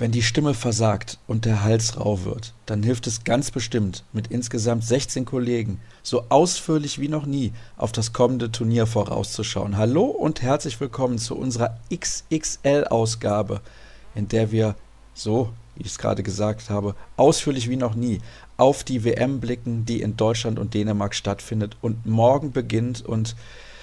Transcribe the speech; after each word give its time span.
Wenn 0.00 0.12
die 0.12 0.22
Stimme 0.22 0.54
versagt 0.54 1.18
und 1.26 1.44
der 1.44 1.64
Hals 1.64 1.98
rau 1.98 2.24
wird, 2.24 2.54
dann 2.66 2.84
hilft 2.84 3.08
es 3.08 3.24
ganz 3.24 3.50
bestimmt, 3.50 4.04
mit 4.12 4.28
insgesamt 4.28 4.84
16 4.84 5.24
Kollegen 5.24 5.80
so 6.04 6.26
ausführlich 6.28 7.00
wie 7.00 7.08
noch 7.08 7.26
nie 7.26 7.52
auf 7.76 7.90
das 7.90 8.12
kommende 8.12 8.52
Turnier 8.52 8.86
vorauszuschauen. 8.86 9.76
Hallo 9.76 10.04
und 10.04 10.40
herzlich 10.40 10.80
willkommen 10.80 11.18
zu 11.18 11.36
unserer 11.36 11.80
XXL-Ausgabe, 11.92 13.60
in 14.14 14.28
der 14.28 14.52
wir, 14.52 14.76
so 15.14 15.50
wie 15.74 15.82
ich 15.82 15.88
es 15.88 15.98
gerade 15.98 16.22
gesagt 16.22 16.70
habe, 16.70 16.94
ausführlich 17.16 17.68
wie 17.68 17.74
noch 17.74 17.96
nie 17.96 18.20
auf 18.56 18.84
die 18.84 19.02
WM 19.02 19.40
blicken, 19.40 19.84
die 19.84 20.00
in 20.00 20.16
Deutschland 20.16 20.60
und 20.60 20.74
Dänemark 20.74 21.16
stattfindet 21.16 21.76
und 21.82 22.06
morgen 22.06 22.52
beginnt 22.52 23.04
und 23.04 23.34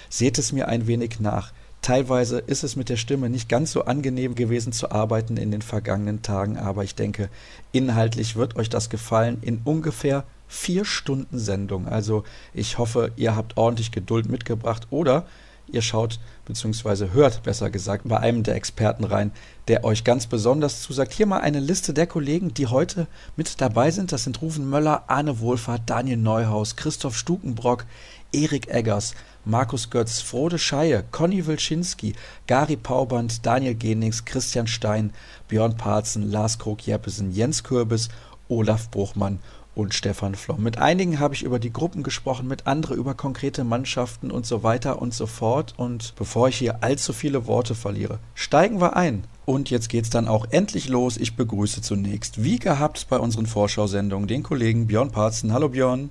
seht 0.08 0.38
es 0.38 0.52
mir 0.52 0.66
ein 0.68 0.86
wenig 0.86 1.20
nach. 1.20 1.52
Teilweise 1.86 2.40
ist 2.40 2.64
es 2.64 2.74
mit 2.74 2.88
der 2.88 2.96
Stimme 2.96 3.30
nicht 3.30 3.48
ganz 3.48 3.70
so 3.70 3.84
angenehm 3.84 4.34
gewesen 4.34 4.72
zu 4.72 4.90
arbeiten 4.90 5.36
in 5.36 5.52
den 5.52 5.62
vergangenen 5.62 6.20
Tagen, 6.20 6.58
aber 6.58 6.82
ich 6.82 6.96
denke, 6.96 7.28
inhaltlich 7.70 8.34
wird 8.34 8.56
euch 8.56 8.68
das 8.68 8.90
gefallen 8.90 9.38
in 9.40 9.60
ungefähr 9.62 10.24
vier 10.48 10.84
Stunden 10.84 11.38
Sendung. 11.38 11.86
Also 11.86 12.24
ich 12.52 12.78
hoffe, 12.78 13.12
ihr 13.14 13.36
habt 13.36 13.56
ordentlich 13.56 13.92
Geduld 13.92 14.28
mitgebracht 14.28 14.88
oder 14.90 15.26
ihr 15.68 15.80
schaut 15.80 16.18
bzw. 16.46 17.10
hört 17.12 17.44
besser 17.44 17.70
gesagt 17.70 18.08
bei 18.08 18.18
einem 18.18 18.42
der 18.42 18.56
Experten 18.56 19.04
rein, 19.04 19.30
der 19.68 19.84
euch 19.84 20.02
ganz 20.02 20.26
besonders 20.26 20.82
zusagt. 20.82 21.12
Hier 21.12 21.26
mal 21.26 21.38
eine 21.38 21.60
Liste 21.60 21.94
der 21.94 22.08
Kollegen, 22.08 22.52
die 22.52 22.66
heute 22.66 23.06
mit 23.36 23.60
dabei 23.60 23.92
sind. 23.92 24.10
Das 24.10 24.24
sind 24.24 24.42
Rufen 24.42 24.68
Möller, 24.68 25.04
Arne 25.06 25.38
Wohlfahrt, 25.38 25.82
Daniel 25.86 26.16
Neuhaus, 26.16 26.74
Christoph 26.74 27.16
Stukenbrock, 27.16 27.84
Erik 28.32 28.68
Eggers, 28.68 29.14
Markus 29.48 29.90
Götz, 29.90 30.20
Frode 30.22 30.58
Scheier, 30.58 31.04
Conny 31.12 31.46
Wilczynski, 31.46 32.14
Gary 32.48 32.76
Pauband, 32.76 33.46
Daniel 33.46 33.76
Genix, 33.76 34.24
Christian 34.24 34.66
Stein, 34.66 35.12
Björn 35.46 35.76
Parzen, 35.76 36.28
Lars 36.28 36.58
Krog-Jeppesen, 36.58 37.30
Jens 37.30 37.62
Kürbis, 37.62 38.08
Olaf 38.48 38.90
Bruchmann 38.90 39.38
und 39.76 39.94
Stefan 39.94 40.34
Flom. 40.34 40.60
Mit 40.64 40.78
einigen 40.78 41.20
habe 41.20 41.34
ich 41.34 41.44
über 41.44 41.60
die 41.60 41.72
Gruppen 41.72 42.02
gesprochen, 42.02 42.48
mit 42.48 42.66
anderen 42.66 42.96
über 42.96 43.14
konkrete 43.14 43.62
Mannschaften 43.62 44.32
und 44.32 44.46
so 44.46 44.64
weiter 44.64 45.00
und 45.00 45.14
so 45.14 45.26
fort. 45.26 45.74
Und 45.76 46.16
bevor 46.16 46.48
ich 46.48 46.56
hier 46.56 46.82
allzu 46.82 47.12
viele 47.12 47.46
Worte 47.46 47.76
verliere, 47.76 48.18
steigen 48.34 48.80
wir 48.80 48.96
ein. 48.96 49.22
Und 49.44 49.70
jetzt 49.70 49.90
geht's 49.90 50.10
dann 50.10 50.26
auch 50.26 50.46
endlich 50.50 50.88
los. 50.88 51.18
Ich 51.18 51.36
begrüße 51.36 51.82
zunächst, 51.82 52.42
wie 52.42 52.58
gehabt 52.58 53.06
bei 53.08 53.18
unseren 53.18 53.46
Vorschau-Sendungen, 53.46 54.26
den 54.26 54.42
Kollegen 54.42 54.88
Björn 54.88 55.12
Parzen. 55.12 55.52
Hallo 55.52 55.68
Björn. 55.68 56.10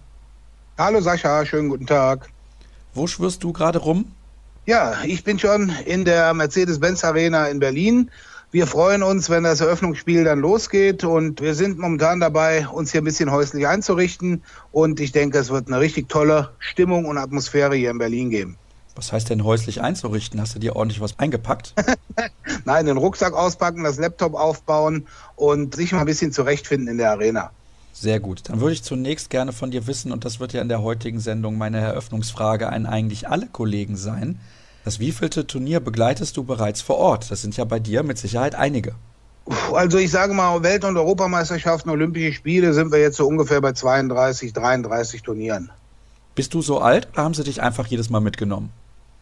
Hallo 0.78 1.02
Sascha, 1.02 1.46
schönen 1.46 1.68
guten 1.68 1.86
Tag. 1.86 2.30
Wo 2.96 3.08
schwirrst 3.08 3.44
du 3.44 3.52
gerade 3.52 3.80
rum? 3.80 4.06
Ja, 4.66 5.04
ich 5.04 5.26
bin 5.26 5.38
schon 5.38 5.70
in 5.86 6.06
der 6.06 6.34
Mercedes-Benz 6.34 7.04
Arena 7.04 7.48
in 7.48 7.60
Berlin. 7.60 8.10
Wir 8.52 8.68
freuen 8.68 9.04
uns, 9.04 9.30
wenn 9.30 9.44
das 9.44 9.60
Eröffnungsspiel 9.60 10.24
dann 10.24 10.40
losgeht 10.40 11.04
und 11.04 11.42
wir 11.42 11.56
sind 11.56 11.78
momentan 11.78 12.22
dabei, 12.22 12.66
uns 12.70 12.94
hier 12.94 13.02
ein 13.02 13.04
bisschen 13.04 13.34
häuslich 13.34 13.68
einzurichten 13.68 14.44
und 14.72 15.02
ich 15.02 15.12
denke, 15.12 15.38
es 15.40 15.50
wird 15.50 15.68
eine 15.68 15.82
richtig 15.82 16.08
tolle 16.08 16.52
Stimmung 16.58 17.04
und 17.04 17.18
Atmosphäre 17.18 17.76
hier 17.76 17.92
in 17.92 17.98
Berlin 17.98 18.30
geben. 18.30 18.56
Was 18.96 19.12
heißt 19.12 19.30
denn 19.30 19.44
häuslich 19.44 19.82
einzurichten? 19.82 20.40
Hast 20.40 20.56
du 20.56 20.60
dir 20.60 20.78
ordentlich 20.78 21.02
was 21.02 21.20
eingepackt? 21.20 21.74
Nein, 22.66 22.86
den 22.86 22.96
Rucksack 22.96 23.34
auspacken, 23.34 23.84
das 23.84 23.98
Laptop 23.98 24.36
aufbauen 24.36 25.06
und 25.36 25.76
sich 25.76 25.92
mal 25.92 26.00
ein 26.00 26.06
bisschen 26.06 26.32
zurechtfinden 26.32 26.88
in 26.88 26.98
der 26.98 27.12
Arena. 27.12 27.52
Sehr 27.98 28.20
gut. 28.20 28.50
Dann 28.50 28.60
würde 28.60 28.74
ich 28.74 28.84
zunächst 28.84 29.30
gerne 29.30 29.54
von 29.54 29.72
dir 29.72 29.88
wissen, 29.88 30.12
und 30.12 30.26
das 30.26 30.42
wird 30.42 30.52
ja 30.52 30.62
in 30.62 30.68
der 30.68 30.82
heutigen 30.82 31.22
Sendung 31.22 31.58
meine 31.58 31.80
Eröffnungsfrage 31.80 32.68
an 32.68 32.86
eigentlich 32.86 33.30
alle 33.30 33.48
Kollegen 33.48 33.96
sein. 33.96 34.38
Das 34.84 35.00
wievielte 35.00 35.48
Turnier 35.48 35.80
begleitest 35.80 36.36
du 36.36 36.44
bereits 36.44 36.82
vor 36.82 36.98
Ort? 36.98 37.32
Das 37.32 37.42
sind 37.42 37.56
ja 37.56 37.64
bei 37.64 37.80
dir 37.80 38.04
mit 38.04 38.18
Sicherheit 38.18 38.54
einige. 38.54 38.96
Also 39.74 39.98
ich 39.98 40.12
sage 40.12 40.34
mal, 40.34 40.62
Welt- 40.62 40.84
und 40.84 40.98
Europameisterschaften, 40.98 41.90
Olympische 41.90 42.34
Spiele 42.34 42.74
sind 42.74 42.92
wir 42.92 43.00
jetzt 43.00 43.16
so 43.16 43.26
ungefähr 43.28 43.62
bei 43.62 43.72
32, 43.72 44.52
33 44.52 45.22
Turnieren. 45.22 45.72
Bist 46.36 46.54
du 46.54 46.62
so 46.62 46.80
alt 46.80 47.08
oder 47.14 47.24
haben 47.24 47.34
sie 47.34 47.46
dich 47.46 47.62
einfach 47.62 47.88
jedes 47.88 48.10
Mal 48.10 48.20
mitgenommen? 48.20 48.72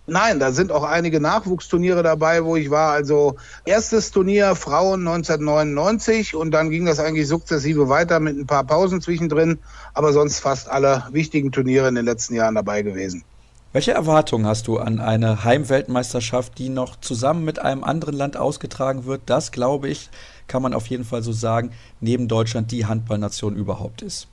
Nein, 0.05 0.39
da 0.39 0.51
sind 0.51 0.73
auch 0.73 0.83
einige 0.83 1.21
Nachwuchsturniere 1.21 2.03
dabei, 2.03 2.43
wo 2.43 2.57
ich 2.57 2.69
war. 2.69 2.91
Also 2.91 3.37
erstes 3.63 4.11
Turnier 4.11 4.53
Frauen 4.55 5.07
1999 5.07 6.35
und 6.35 6.51
dann 6.51 6.69
ging 6.69 6.85
das 6.85 6.99
eigentlich 6.99 7.27
sukzessive 7.27 7.87
weiter 7.87 8.19
mit 8.19 8.37
ein 8.37 8.45
paar 8.45 8.65
Pausen 8.65 8.99
zwischendrin, 8.99 9.59
aber 9.93 10.11
sonst 10.11 10.39
fast 10.39 10.69
alle 10.69 11.05
wichtigen 11.11 11.53
Turniere 11.53 11.87
in 11.87 11.95
den 11.95 12.03
letzten 12.03 12.35
Jahren 12.35 12.55
dabei 12.55 12.81
gewesen. 12.81 13.23
Welche 13.71 13.93
Erwartungen 13.93 14.45
hast 14.45 14.67
du 14.67 14.77
an 14.77 14.99
eine 14.99 15.45
Heimweltmeisterschaft, 15.45 16.57
die 16.59 16.67
noch 16.67 16.97
zusammen 16.99 17.45
mit 17.45 17.59
einem 17.59 17.85
anderen 17.85 18.13
Land 18.13 18.35
ausgetragen 18.35 19.05
wird? 19.05 19.21
Das, 19.25 19.53
glaube 19.53 19.87
ich, 19.87 20.09
kann 20.47 20.61
man 20.61 20.73
auf 20.73 20.87
jeden 20.87 21.05
Fall 21.05 21.23
so 21.23 21.31
sagen, 21.31 21.71
neben 22.01 22.27
Deutschland 22.27 22.71
die 22.71 22.85
Handballnation 22.85 23.55
überhaupt 23.55 24.01
ist. 24.01 24.27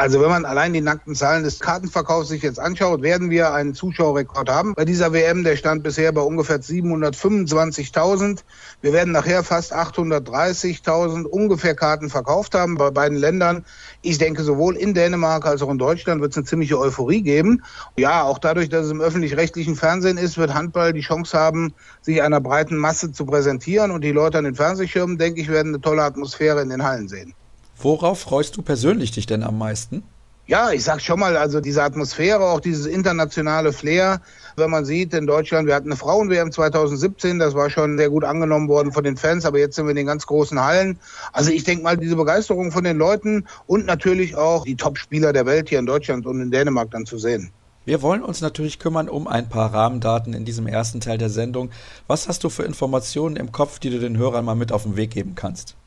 Also 0.00 0.20
wenn 0.20 0.28
man 0.28 0.44
allein 0.44 0.72
die 0.72 0.80
nackten 0.80 1.16
Zahlen 1.16 1.42
des 1.42 1.58
Kartenverkaufs 1.58 2.28
sich 2.28 2.42
jetzt 2.42 2.60
anschaut, 2.60 3.02
werden 3.02 3.30
wir 3.30 3.52
einen 3.52 3.74
Zuschauerrekord 3.74 4.48
haben. 4.48 4.74
Bei 4.74 4.84
dieser 4.84 5.12
WM, 5.12 5.42
der 5.42 5.56
stand 5.56 5.82
bisher 5.82 6.12
bei 6.12 6.20
ungefähr 6.20 6.60
725.000. 6.60 8.44
Wir 8.80 8.92
werden 8.92 9.12
nachher 9.12 9.42
fast 9.42 9.74
830.000 9.74 11.24
ungefähr 11.24 11.74
Karten 11.74 12.10
verkauft 12.10 12.54
haben 12.54 12.76
bei 12.76 12.92
beiden 12.92 13.18
Ländern. 13.18 13.64
Ich 14.00 14.18
denke, 14.18 14.44
sowohl 14.44 14.76
in 14.76 14.94
Dänemark 14.94 15.44
als 15.46 15.62
auch 15.62 15.70
in 15.70 15.78
Deutschland 15.78 16.20
wird 16.20 16.30
es 16.30 16.36
eine 16.36 16.46
ziemliche 16.46 16.78
Euphorie 16.78 17.22
geben. 17.22 17.64
Ja, 17.96 18.22
auch 18.22 18.38
dadurch, 18.38 18.68
dass 18.68 18.86
es 18.86 18.92
im 18.92 19.00
öffentlich-rechtlichen 19.00 19.74
Fernsehen 19.74 20.16
ist, 20.16 20.38
wird 20.38 20.54
Handball 20.54 20.92
die 20.92 21.00
Chance 21.00 21.36
haben, 21.36 21.74
sich 22.02 22.22
einer 22.22 22.40
breiten 22.40 22.76
Masse 22.76 23.10
zu 23.10 23.26
präsentieren. 23.26 23.90
Und 23.90 24.04
die 24.04 24.12
Leute 24.12 24.38
an 24.38 24.44
den 24.44 24.54
Fernsehschirmen, 24.54 25.18
denke 25.18 25.40
ich, 25.40 25.48
werden 25.48 25.74
eine 25.74 25.80
tolle 25.80 26.04
Atmosphäre 26.04 26.62
in 26.62 26.68
den 26.68 26.84
Hallen 26.84 27.08
sehen. 27.08 27.34
Worauf 27.80 28.20
freust 28.20 28.56
du 28.56 28.62
persönlich 28.62 29.12
dich 29.12 29.26
denn 29.26 29.42
am 29.42 29.56
meisten? 29.56 30.02
Ja, 30.48 30.70
ich 30.70 30.82
sag 30.82 31.02
schon 31.02 31.20
mal, 31.20 31.36
also 31.36 31.60
diese 31.60 31.82
Atmosphäre, 31.82 32.42
auch 32.42 32.60
dieses 32.60 32.86
internationale 32.86 33.70
Flair, 33.72 34.22
wenn 34.56 34.70
man 34.70 34.86
sieht, 34.86 35.12
in 35.12 35.26
Deutschland, 35.26 35.68
wir 35.68 35.74
hatten 35.74 35.88
eine 35.88 35.96
Frauen-WM 35.96 36.50
2017, 36.50 37.38
das 37.38 37.54
war 37.54 37.68
schon 37.68 37.98
sehr 37.98 38.08
gut 38.08 38.24
angenommen 38.24 38.66
worden 38.66 38.90
von 38.90 39.04
den 39.04 39.18
Fans, 39.18 39.44
aber 39.44 39.58
jetzt 39.58 39.76
sind 39.76 39.84
wir 39.84 39.90
in 39.90 39.96
den 39.96 40.06
ganz 40.06 40.26
großen 40.26 40.58
Hallen. 40.58 40.98
Also 41.32 41.50
ich 41.50 41.64
denke 41.64 41.84
mal, 41.84 41.98
diese 41.98 42.16
Begeisterung 42.16 42.72
von 42.72 42.82
den 42.82 42.96
Leuten 42.96 43.46
und 43.66 43.84
natürlich 43.84 44.36
auch 44.36 44.64
die 44.64 44.76
Top-Spieler 44.76 45.34
der 45.34 45.44
Welt 45.44 45.68
hier 45.68 45.78
in 45.78 45.86
Deutschland 45.86 46.26
und 46.26 46.40
in 46.40 46.50
Dänemark 46.50 46.90
dann 46.90 47.04
zu 47.04 47.18
sehen. 47.18 47.52
Wir 47.84 48.02
wollen 48.02 48.22
uns 48.22 48.40
natürlich 48.40 48.78
kümmern 48.78 49.08
um 49.08 49.28
ein 49.28 49.48
paar 49.48 49.72
Rahmendaten 49.72 50.32
in 50.32 50.44
diesem 50.44 50.66
ersten 50.66 51.00
Teil 51.00 51.18
der 51.18 51.30
Sendung. 51.30 51.70
Was 52.06 52.26
hast 52.26 52.42
du 52.42 52.48
für 52.48 52.64
Informationen 52.64 53.36
im 53.36 53.52
Kopf, 53.52 53.78
die 53.78 53.90
du 53.90 53.98
den 53.98 54.16
Hörern 54.16 54.44
mal 54.44 54.56
mit 54.56 54.72
auf 54.72 54.82
den 54.82 54.96
Weg 54.96 55.10
geben 55.10 55.34
kannst? 55.34 55.77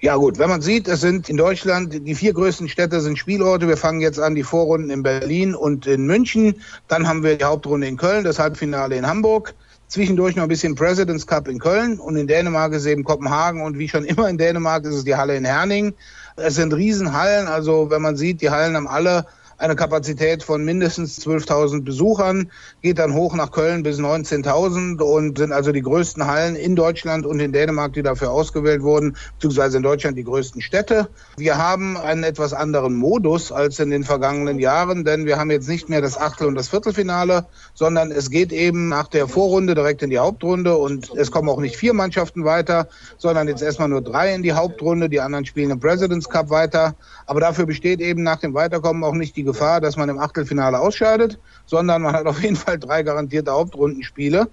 Ja 0.00 0.14
gut, 0.14 0.38
wenn 0.38 0.48
man 0.48 0.62
sieht, 0.62 0.86
es 0.86 1.00
sind 1.00 1.28
in 1.28 1.36
Deutschland 1.36 1.92
die 2.06 2.14
vier 2.14 2.32
größten 2.32 2.68
Städte 2.68 3.00
sind 3.00 3.18
Spielorte. 3.18 3.66
Wir 3.66 3.76
fangen 3.76 4.00
jetzt 4.00 4.20
an 4.20 4.36
die 4.36 4.44
Vorrunden 4.44 4.90
in 4.90 5.02
Berlin 5.02 5.56
und 5.56 5.88
in 5.88 6.06
München. 6.06 6.62
Dann 6.86 7.08
haben 7.08 7.24
wir 7.24 7.36
die 7.36 7.44
Hauptrunde 7.44 7.88
in 7.88 7.96
Köln, 7.96 8.22
das 8.22 8.38
Halbfinale 8.38 8.94
in 8.94 9.08
Hamburg. 9.08 9.54
Zwischendurch 9.88 10.36
noch 10.36 10.44
ein 10.44 10.48
bisschen 10.48 10.76
President's 10.76 11.26
Cup 11.26 11.48
in 11.48 11.58
Köln 11.58 11.98
und 11.98 12.14
in 12.14 12.28
Dänemark 12.28 12.74
ist 12.74 12.86
eben 12.86 13.02
Kopenhagen 13.02 13.60
und 13.62 13.76
wie 13.76 13.88
schon 13.88 14.04
immer 14.04 14.28
in 14.28 14.38
Dänemark 14.38 14.84
ist 14.84 14.94
es 14.94 15.04
die 15.04 15.16
Halle 15.16 15.34
in 15.34 15.44
Herning. 15.44 15.94
Es 16.36 16.54
sind 16.54 16.72
Riesenhallen, 16.74 17.48
also 17.48 17.90
wenn 17.90 18.02
man 18.02 18.16
sieht, 18.16 18.40
die 18.40 18.50
Hallen 18.50 18.76
haben 18.76 18.86
alle 18.86 19.26
eine 19.58 19.74
Kapazität 19.74 20.44
von 20.44 20.64
mindestens 20.64 21.18
12.000 21.18 21.82
Besuchern, 21.82 22.50
geht 22.80 22.98
dann 22.98 23.12
hoch 23.14 23.34
nach 23.34 23.50
Köln 23.50 23.82
bis 23.82 23.98
19.000 23.98 25.02
und 25.02 25.38
sind 25.38 25.52
also 25.52 25.72
die 25.72 25.82
größten 25.82 26.26
Hallen 26.26 26.54
in 26.54 26.76
Deutschland 26.76 27.26
und 27.26 27.40
in 27.40 27.52
Dänemark, 27.52 27.92
die 27.92 28.02
dafür 28.02 28.30
ausgewählt 28.30 28.82
wurden, 28.82 29.16
beziehungsweise 29.34 29.78
in 29.78 29.82
Deutschland 29.82 30.16
die 30.16 30.22
größten 30.22 30.62
Städte. 30.62 31.08
Wir 31.36 31.58
haben 31.58 31.96
einen 31.96 32.22
etwas 32.22 32.52
anderen 32.52 32.94
Modus 32.94 33.50
als 33.50 33.80
in 33.80 33.90
den 33.90 34.04
vergangenen 34.04 34.60
Jahren, 34.60 35.04
denn 35.04 35.26
wir 35.26 35.38
haben 35.38 35.50
jetzt 35.50 35.68
nicht 35.68 35.88
mehr 35.88 36.00
das 36.00 36.16
Achtel- 36.16 36.46
und 36.46 36.54
das 36.54 36.68
Viertelfinale, 36.68 37.46
sondern 37.74 38.12
es 38.12 38.30
geht 38.30 38.52
eben 38.52 38.88
nach 38.88 39.08
der 39.08 39.26
Vorrunde 39.26 39.74
direkt 39.74 40.02
in 40.02 40.10
die 40.10 40.18
Hauptrunde 40.18 40.76
und 40.76 41.10
es 41.16 41.32
kommen 41.32 41.48
auch 41.48 41.60
nicht 41.60 41.76
vier 41.76 41.94
Mannschaften 41.94 42.44
weiter, 42.44 42.88
sondern 43.16 43.48
jetzt 43.48 43.62
erstmal 43.62 43.88
nur 43.88 44.02
drei 44.02 44.32
in 44.34 44.44
die 44.44 44.52
Hauptrunde, 44.52 45.08
die 45.08 45.20
anderen 45.20 45.44
spielen 45.46 45.70
im 45.70 45.80
President's 45.80 46.28
Cup 46.28 46.48
weiter. 46.48 46.94
Aber 47.26 47.40
dafür 47.40 47.66
besteht 47.66 48.00
eben 48.00 48.22
nach 48.22 48.38
dem 48.38 48.54
Weiterkommen 48.54 49.02
auch 49.02 49.14
nicht 49.14 49.36
die 49.36 49.47
Gefahr, 49.48 49.80
dass 49.80 49.96
man 49.96 50.08
im 50.08 50.18
Achtelfinale 50.18 50.78
ausscheidet, 50.78 51.38
sondern 51.66 52.02
man 52.02 52.14
hat 52.14 52.26
auf 52.26 52.40
jeden 52.42 52.56
Fall 52.56 52.78
drei 52.78 53.02
garantierte 53.02 53.50
Hauptrundenspiele. 53.50 54.48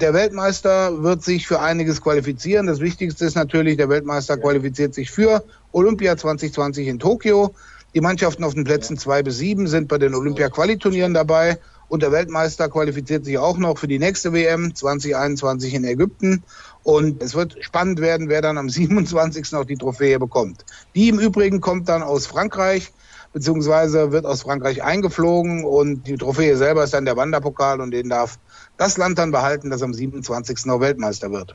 Der 0.00 0.12
Weltmeister 0.12 1.02
wird 1.02 1.22
sich 1.22 1.46
für 1.46 1.60
einiges 1.60 2.02
qualifizieren. 2.02 2.66
Das 2.66 2.80
Wichtigste 2.80 3.24
ist 3.24 3.36
natürlich, 3.36 3.76
der 3.76 3.88
Weltmeister 3.88 4.36
qualifiziert 4.36 4.92
sich 4.94 5.10
für 5.10 5.44
Olympia 5.72 6.16
2020 6.16 6.88
in 6.88 6.98
Tokio. 6.98 7.54
Die 7.94 8.00
Mannschaften 8.00 8.44
auf 8.44 8.54
den 8.54 8.64
Plätzen 8.64 8.98
zwei 8.98 9.22
bis 9.22 9.38
sieben 9.38 9.66
sind 9.66 9.88
bei 9.88 9.98
den 9.98 10.14
Olympia-Qualiturnieren 10.14 11.14
dabei. 11.14 11.58
Und 11.88 12.02
der 12.04 12.12
Weltmeister 12.12 12.68
qualifiziert 12.68 13.24
sich 13.24 13.36
auch 13.38 13.58
noch 13.58 13.78
für 13.78 13.88
die 13.88 13.98
nächste 13.98 14.32
WM 14.32 14.74
2021 14.74 15.74
in 15.74 15.84
Ägypten. 15.84 16.44
Und 16.84 17.20
es 17.20 17.34
wird 17.34 17.56
spannend 17.60 18.00
werden, 18.00 18.28
wer 18.28 18.42
dann 18.42 18.58
am 18.58 18.68
27. 18.68 19.54
auch 19.54 19.64
die 19.64 19.76
Trophäe 19.76 20.18
bekommt. 20.20 20.64
Die 20.94 21.08
im 21.08 21.18
Übrigen 21.18 21.60
kommt 21.60 21.88
dann 21.88 22.02
aus 22.02 22.26
Frankreich 22.26 22.92
beziehungsweise 23.32 24.12
wird 24.12 24.26
aus 24.26 24.42
Frankreich 24.42 24.82
eingeflogen 24.82 25.64
und 25.64 26.06
die 26.06 26.16
Trophäe 26.16 26.56
selber 26.56 26.84
ist 26.84 26.94
dann 26.94 27.04
der 27.04 27.16
Wanderpokal 27.16 27.80
und 27.80 27.90
den 27.90 28.08
darf 28.08 28.38
das 28.76 28.96
Land 28.96 29.18
dann 29.18 29.30
behalten, 29.30 29.70
das 29.70 29.82
am 29.82 29.94
27. 29.94 30.68
auch 30.70 30.80
Weltmeister 30.80 31.30
wird. 31.30 31.54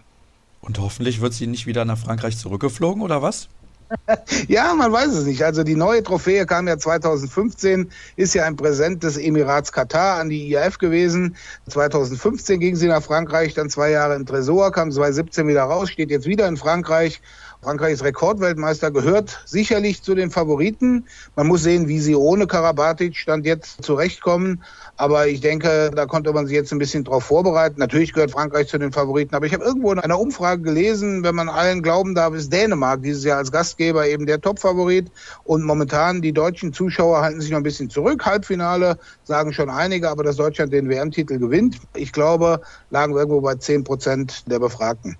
Und 0.62 0.80
hoffentlich 0.80 1.22
wird 1.22 1.33
sie 1.33 1.48
nicht 1.48 1.68
wieder 1.68 1.86
nach 1.86 1.98
Frankreich 1.98 2.38
zurückgeflogen, 2.38 3.01
oder 3.04 3.22
was? 3.22 3.50
ja, 4.48 4.74
man 4.74 4.92
weiß 4.92 5.13
es 5.13 5.25
nicht. 5.25 5.44
Also 5.44 5.63
die 5.63 5.75
neue 5.75 6.04
Trophäe 6.04 6.45
kam 6.45 6.68
ja 6.68 6.77
2015, 6.77 7.92
ist 8.16 8.33
ja 8.33 8.45
ein 8.45 8.56
Präsent 8.56 9.04
des 9.04 9.18
Emirats 9.18 9.72
Katar 9.72 10.19
an 10.19 10.30
die 10.30 10.50
IAF 10.50 10.77
gewesen. 10.77 11.36
2015 11.69 12.60
ging 12.60 12.75
sie 12.75 12.88
nach 12.88 13.04
Frankreich, 13.04 13.54
dann 13.54 13.69
zwei 13.69 13.92
Jahre 13.92 14.16
im 14.16 14.25
Tresor, 14.25 14.72
kam 14.72 14.92
2017 14.92 15.48
wieder 15.48 15.63
raus, 15.63 15.92
steht 15.92 16.10
jetzt 16.10 16.25
wieder 16.25 16.48
in 16.48 16.57
Frankreich. 16.57 17.22
Frankreich 17.65 17.94
ist 17.94 18.03
Rekordweltmeister, 18.03 18.91
gehört 18.91 19.41
sicherlich 19.47 20.03
zu 20.03 20.13
den 20.13 20.29
Favoriten. 20.29 21.07
Man 21.35 21.47
muss 21.47 21.63
sehen, 21.63 21.88
wie 21.88 22.00
sie 22.00 22.13
ohne 22.13 22.45
Karabatic 22.45 23.15
stand 23.15 23.44
jetzt 23.44 23.83
zurechtkommen. 23.83 24.63
Aber 24.97 25.25
ich 25.25 25.41
denke, 25.41 25.89
da 25.95 26.06
konnte 26.06 26.31
man 26.31 26.45
sich 26.45 26.53
jetzt 26.53 26.71
ein 26.71 26.77
bisschen 26.77 27.03
drauf 27.03 27.23
vorbereiten. 27.23 27.79
Natürlich 27.79 28.13
gehört 28.13 28.29
Frankreich 28.29 28.67
zu 28.67 28.77
den 28.77 28.91
Favoriten. 28.91 29.33
Aber 29.33 29.47
ich 29.47 29.53
habe 29.56 29.63
irgendwo 29.63 29.91
in 29.91 29.97
einer 29.97 30.19
Umfrage 30.19 30.62
gelesen, 30.62 31.23
wenn 31.23 31.33
man 31.33 31.50
allen 31.50 31.81
glauben 31.81 32.13
darf, 32.13 32.35
ist 32.35 32.53
Dänemark 32.53 33.01
dieses 33.01 33.23
Jahr 33.23 33.39
als 33.39 33.51
Gastgeber 33.51 34.07
eben 34.07 34.27
der 34.27 34.39
Topfavorit. 34.39 35.12
Und 35.44 35.63
momentan 35.63 36.21
die 36.21 36.33
deutschen 36.33 36.71
Zuschauer 36.71 37.21
halten 37.21 37.41
sich 37.41 37.50
noch 37.50 37.57
ein 37.57 37.63
bisschen 37.63 37.89
zurück. 37.89 38.27
Halbfinale 38.27 39.00
sagen 39.23 39.53
schon 39.53 39.71
einige, 39.71 40.12
aber 40.12 40.23
dass 40.23 40.35
Deutschland 40.35 40.71
den 40.71 40.88
WM-Titel 40.88 41.39
gewinnt, 41.39 41.79
ich 41.95 42.12
glaube, 42.12 42.62
lagen 42.91 43.15
wir 43.15 43.21
irgendwo 43.21 43.41
bei 43.41 43.56
10 43.56 43.83
Prozent 43.83 44.44
der 44.45 44.59
Befragten. 44.59 45.17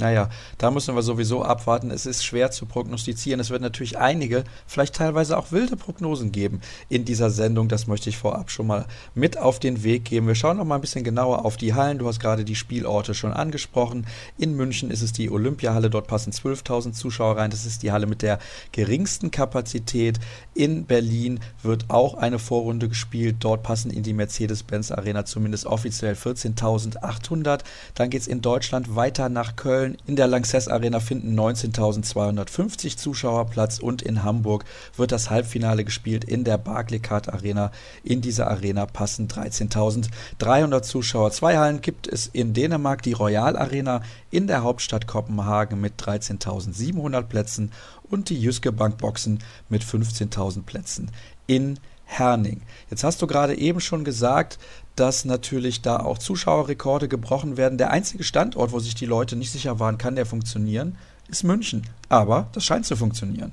Naja, 0.00 0.30
da 0.56 0.70
müssen 0.70 0.94
wir 0.94 1.02
sowieso 1.02 1.42
abwarten. 1.42 1.90
Es 1.90 2.06
ist 2.06 2.24
schwer 2.24 2.50
zu 2.50 2.64
prognostizieren. 2.64 3.38
Es 3.38 3.50
wird 3.50 3.60
natürlich 3.60 3.98
einige, 3.98 4.44
vielleicht 4.66 4.94
teilweise 4.94 5.36
auch 5.36 5.52
wilde 5.52 5.76
Prognosen 5.76 6.32
geben 6.32 6.62
in 6.88 7.04
dieser 7.04 7.28
Sendung. 7.28 7.68
Das 7.68 7.86
möchte 7.86 8.08
ich 8.08 8.16
vorab 8.16 8.50
schon 8.50 8.66
mal 8.66 8.86
mit 9.14 9.36
auf 9.36 9.60
den 9.60 9.84
Weg 9.84 10.06
geben. 10.06 10.26
Wir 10.26 10.34
schauen 10.34 10.56
noch 10.56 10.64
mal 10.64 10.76
ein 10.76 10.80
bisschen 10.80 11.04
genauer 11.04 11.44
auf 11.44 11.58
die 11.58 11.74
Hallen. 11.74 11.98
Du 11.98 12.08
hast 12.08 12.18
gerade 12.18 12.46
die 12.46 12.56
Spielorte 12.56 13.12
schon 13.12 13.34
angesprochen. 13.34 14.06
In 14.38 14.56
München 14.56 14.90
ist 14.90 15.02
es 15.02 15.12
die 15.12 15.30
Olympiahalle. 15.30 15.90
Dort 15.90 16.06
passen 16.06 16.32
12.000 16.32 16.92
Zuschauer 16.92 17.36
rein. 17.36 17.50
Das 17.50 17.66
ist 17.66 17.82
die 17.82 17.92
Halle 17.92 18.06
mit 18.06 18.22
der 18.22 18.38
geringsten 18.72 19.30
Kapazität. 19.30 20.18
In 20.54 20.86
Berlin 20.86 21.40
wird 21.62 21.90
auch 21.90 22.14
eine 22.14 22.38
Vorrunde 22.38 22.88
gespielt. 22.88 23.36
Dort 23.40 23.62
passen 23.62 23.90
in 23.90 24.02
die 24.02 24.14
Mercedes-Benz 24.14 24.92
Arena 24.92 25.26
zumindest 25.26 25.66
offiziell 25.66 26.14
14.800. 26.14 27.60
Dann 27.94 28.08
geht 28.08 28.22
es 28.22 28.28
in 28.28 28.40
Deutschland 28.40 28.96
weiter 28.96 29.28
nach 29.28 29.56
Köln. 29.56 29.89
Köln 29.90 29.96
in 30.06 30.16
der 30.16 30.26
Lanxess 30.26 30.68
Arena 30.68 31.00
finden 31.00 31.38
19.250 31.38 32.96
Zuschauer 32.96 33.46
Platz 33.46 33.78
und 33.78 34.02
in 34.02 34.22
Hamburg 34.22 34.64
wird 34.96 35.12
das 35.12 35.30
Halbfinale 35.30 35.84
gespielt 35.84 36.24
in 36.24 36.44
der 36.44 36.58
Barclaycard 36.58 37.32
Arena. 37.32 37.70
In 38.02 38.20
dieser 38.20 38.48
Arena 38.48 38.86
passen 38.86 39.28
13.300 39.28 40.82
Zuschauer. 40.82 41.30
Zwei 41.32 41.58
Hallen 41.58 41.80
gibt 41.80 42.06
es 42.08 42.26
in 42.26 42.54
Dänemark, 42.54 43.02
die 43.02 43.12
Royal 43.12 43.56
Arena 43.56 44.02
in 44.30 44.46
der 44.46 44.62
Hauptstadt 44.62 45.06
Kopenhagen 45.06 45.80
mit 45.80 46.00
13.700 46.00 47.22
Plätzen 47.22 47.72
und 48.08 48.28
die 48.28 48.40
Jyske 48.40 48.72
Bank 48.72 48.98
Boxen 48.98 49.40
mit 49.68 49.82
15.000 49.82 50.62
Plätzen 50.62 51.10
in 51.46 51.78
Herning. 52.10 52.62
Jetzt 52.90 53.04
hast 53.04 53.22
du 53.22 53.26
gerade 53.26 53.56
eben 53.56 53.80
schon 53.80 54.04
gesagt, 54.04 54.58
dass 54.96 55.24
natürlich 55.24 55.80
da 55.80 56.00
auch 56.00 56.18
Zuschauerrekorde 56.18 57.08
gebrochen 57.08 57.56
werden. 57.56 57.78
Der 57.78 57.90
einzige 57.90 58.24
Standort, 58.24 58.72
wo 58.72 58.80
sich 58.80 58.96
die 58.96 59.06
Leute 59.06 59.36
nicht 59.36 59.52
sicher 59.52 59.78
waren, 59.78 59.96
kann 59.96 60.16
der 60.16 60.26
funktionieren, 60.26 60.98
ist 61.28 61.44
München. 61.44 61.82
Aber 62.08 62.48
das 62.52 62.64
scheint 62.64 62.84
zu 62.84 62.96
funktionieren. 62.96 63.52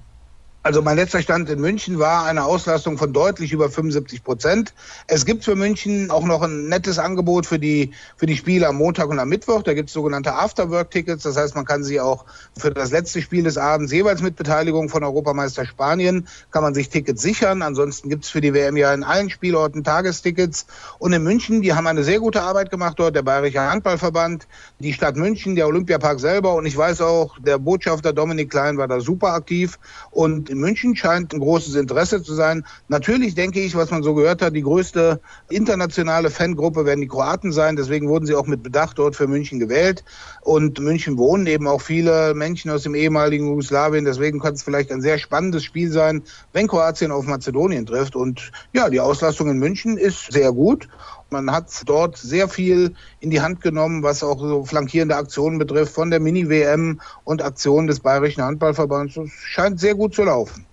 Also 0.64 0.82
mein 0.82 0.98
letzter 0.98 1.22
Stand 1.22 1.50
in 1.50 1.62
München 1.62 1.98
war 1.98 2.26
eine 2.26 2.44
Auslastung 2.44 2.98
von 2.98 3.14
deutlich 3.14 3.54
über 3.54 3.70
75 3.70 4.22
Prozent. 4.24 4.74
Es 5.08 5.26
gibt 5.26 5.46
für 5.46 5.56
München 5.56 6.12
auch 6.12 6.26
noch 6.26 6.42
ein 6.42 6.68
nettes 6.68 7.00
Angebot 7.00 7.46
für 7.46 7.58
die, 7.58 7.92
für 8.18 8.26
die 8.26 8.36
Spiele 8.36 8.68
am 8.68 8.76
Montag 8.76 9.08
und 9.08 9.18
am 9.18 9.30
Mittwoch. 9.30 9.64
Da 9.64 9.74
gibt 9.74 9.88
es 9.88 9.94
sogenannte 9.94 10.34
Afterwork-Tickets. 10.34 11.24
Das 11.24 11.38
heißt, 11.38 11.56
man 11.56 11.64
kann 11.64 11.86
sie 11.86 12.02
auch 12.02 12.26
für 12.58 12.72
das 12.72 12.92
letzte 12.92 13.22
Spiel 13.22 13.44
des 13.44 13.58
Abends 13.58 13.94
jeweils 13.94 14.22
mit 14.22 14.36
Beteiligung 14.36 14.90
von 14.90 15.06
Europameister 15.06 15.66
Spanien, 15.66 16.28
kann 16.52 16.64
man 16.64 16.74
sich 16.74 16.90
Tickets 16.90 17.22
sichern. 17.22 17.62
Ansonsten 17.62 18.10
gibt 18.10 18.26
es 18.26 18.30
für 18.30 18.42
die 18.42 18.54
WM 18.54 18.76
ja 18.76 18.94
in 18.94 19.06
allen 19.06 19.30
Spielorten 19.30 19.86
Tagestickets. 19.86 20.66
Und 21.00 21.14
in 21.14 21.24
München, 21.24 21.62
die 21.62 21.74
haben 21.74 21.88
eine 21.88 22.04
sehr 22.04 22.20
gute 22.20 22.42
Arbeit 22.42 22.72
gemacht 22.72 23.00
dort, 23.00 23.16
der 23.16 23.22
Bayerische 23.22 23.62
Handballverband, 23.62 24.48
die 24.80 24.92
Stadt 24.92 25.16
München, 25.16 25.56
der 25.56 25.68
Olympiapark 25.68 26.20
selber. 26.20 26.56
Und 26.56 26.66
ich 26.66 26.76
weiß 26.76 27.00
auch, 27.02 27.40
der 27.40 27.58
Botschafter 27.58 28.12
Dominik 28.12 28.50
Klein 28.50 28.78
war 28.78 28.90
da 28.90 29.00
super 29.00 29.34
aktiv. 29.34 29.80
Und 30.12 30.57
in 30.58 30.62
München 30.62 30.96
scheint 30.96 31.34
ein 31.34 31.40
großes 31.40 31.76
Interesse 31.76 32.24
zu 32.24 32.34
sein. 32.34 32.66
Natürlich 32.88 33.36
denke 33.36 33.62
ich, 33.62 33.76
was 33.76 33.92
man 33.92 34.02
so 34.02 34.16
gehört 34.16 34.42
hat, 34.42 34.56
die 34.56 34.64
größte 34.64 35.22
internationale 35.50 36.30
Fangruppe 36.32 36.86
werden 36.86 37.02
die 37.02 37.08
Kroaten 37.08 37.52
sein. 37.52 37.76
Deswegen 37.76 38.10
wurden 38.10 38.26
sie 38.26 38.36
auch 38.36 38.48
mit 38.48 38.64
Bedacht 38.64 38.98
dort 38.98 39.16
für 39.16 39.28
München 39.28 39.60
gewählt. 39.60 40.04
Und 40.42 40.80
München 40.80 41.18
wohnen 41.18 41.46
eben 41.46 41.68
auch 41.68 41.82
viele 41.82 42.34
Menschen 42.34 42.72
aus 42.72 42.84
dem 42.84 42.96
ehemaligen 42.96 43.48
Jugoslawien. 43.48 44.04
Deswegen 44.04 44.40
kann 44.40 44.56
es 44.56 44.64
vielleicht 44.64 44.92
ein 44.92 45.02
sehr 45.02 45.20
spannendes 45.20 45.64
Spiel 45.64 45.92
sein, 45.92 46.24
wenn 46.54 46.68
Kroatien 46.68 47.12
auf 47.12 47.28
Mazedonien 47.28 47.86
trifft. 47.86 48.16
Und 48.16 48.52
ja, 48.74 48.90
die 48.90 49.00
Auslastung 49.00 49.50
in 49.50 49.60
München 49.60 49.98
ist 49.98 50.32
sehr 50.32 50.52
gut. 50.52 50.90
Man 51.30 51.52
hat 51.52 51.70
dort 51.86 52.18
sehr 52.18 52.48
viel 52.48 52.96
in 53.20 53.32
die 53.32 53.42
Hand 53.42 53.62
genommen, 53.62 54.04
was 54.04 54.24
auch 54.24 54.40
so 54.40 54.64
flankierende 54.64 55.16
Aktionen 55.16 55.58
betrifft, 55.58 55.94
von 55.94 56.10
der 56.10 56.20
Mini-WM 56.20 57.02
und 57.26 57.42
Aktionen 57.42 57.88
des 57.88 58.00
Bayerischen 58.00 58.44
Handballverbands. 58.44 59.18
Es 59.18 59.32
scheint 59.32 59.80
sehr 59.80 59.96
gut 59.96 60.14
zu 60.14 60.24
laufen. 60.24 60.67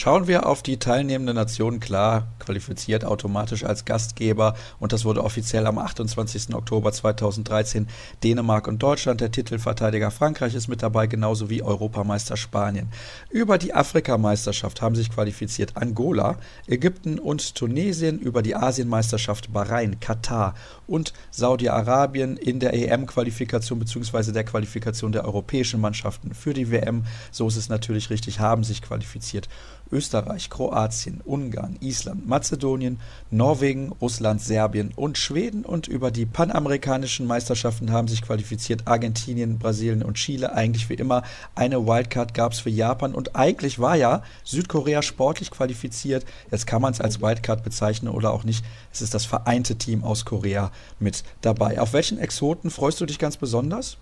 Schauen 0.00 0.28
wir 0.28 0.46
auf 0.46 0.62
die 0.62 0.76
teilnehmenden 0.76 1.34
Nationen, 1.34 1.80
klar, 1.80 2.28
qualifiziert 2.38 3.04
automatisch 3.04 3.64
als 3.64 3.84
Gastgeber 3.84 4.54
und 4.78 4.92
das 4.92 5.04
wurde 5.04 5.24
offiziell 5.24 5.66
am 5.66 5.76
28. 5.76 6.54
Oktober 6.54 6.92
2013 6.92 7.88
Dänemark 8.22 8.68
und 8.68 8.80
Deutschland. 8.80 9.20
Der 9.20 9.32
Titelverteidiger 9.32 10.12
Frankreich 10.12 10.54
ist 10.54 10.68
mit 10.68 10.84
dabei, 10.84 11.08
genauso 11.08 11.50
wie 11.50 11.64
Europameister 11.64 12.36
Spanien. 12.36 12.90
Über 13.28 13.58
die 13.58 13.74
Afrikameisterschaft 13.74 14.80
haben 14.82 14.94
sich 14.94 15.10
qualifiziert 15.10 15.76
Angola, 15.76 16.36
Ägypten 16.68 17.18
und 17.18 17.56
Tunesien, 17.56 18.20
über 18.20 18.42
die 18.42 18.54
Asienmeisterschaft 18.54 19.52
Bahrain, 19.52 19.98
Katar 19.98 20.54
und 20.86 21.12
Saudi-Arabien 21.32 22.36
in 22.36 22.60
der 22.60 22.72
EM-Qualifikation 22.72 23.80
bzw. 23.80 24.30
der 24.30 24.44
Qualifikation 24.44 25.10
der 25.10 25.24
europäischen 25.24 25.80
Mannschaften 25.80 26.34
für 26.34 26.54
die 26.54 26.70
WM. 26.70 27.02
So 27.32 27.48
ist 27.48 27.56
es 27.56 27.68
natürlich 27.68 28.10
richtig, 28.10 28.38
haben 28.38 28.62
sich 28.62 28.80
qualifiziert 28.80 29.48
Österreich, 29.90 30.50
Kroatien, 30.50 31.20
Ungarn, 31.24 31.76
Island, 31.80 32.28
Mazedonien, 32.28 33.00
Norwegen, 33.30 33.92
Russland, 34.00 34.40
Serbien 34.40 34.92
und 34.96 35.18
Schweden. 35.18 35.64
Und 35.64 35.88
über 35.88 36.10
die 36.10 36.26
panamerikanischen 36.26 37.26
Meisterschaften 37.26 37.92
haben 37.92 38.08
sich 38.08 38.22
qualifiziert 38.22 38.86
Argentinien, 38.86 39.58
Brasilien 39.58 40.02
und 40.02 40.14
Chile. 40.14 40.52
Eigentlich 40.54 40.88
wie 40.88 40.94
immer 40.94 41.22
eine 41.54 41.86
Wildcard 41.86 42.34
gab 42.34 42.52
es 42.52 42.60
für 42.60 42.70
Japan. 42.70 43.14
Und 43.14 43.36
eigentlich 43.36 43.78
war 43.78 43.96
ja 43.96 44.22
Südkorea 44.44 45.02
sportlich 45.02 45.50
qualifiziert. 45.50 46.24
Jetzt 46.50 46.66
kann 46.66 46.82
man 46.82 46.92
es 46.92 47.00
als 47.00 47.20
Wildcard 47.20 47.64
bezeichnen 47.64 48.12
oder 48.12 48.32
auch 48.32 48.44
nicht. 48.44 48.64
Es 48.92 49.02
ist 49.02 49.14
das 49.14 49.24
vereinte 49.24 49.76
Team 49.76 50.04
aus 50.04 50.24
Korea 50.24 50.70
mit 50.98 51.24
dabei. 51.40 51.80
Auf 51.80 51.92
welchen 51.92 52.18
Exoten 52.18 52.70
freust 52.70 53.00
du 53.00 53.06
dich 53.06 53.18
ganz 53.18 53.36
besonders? 53.36 53.98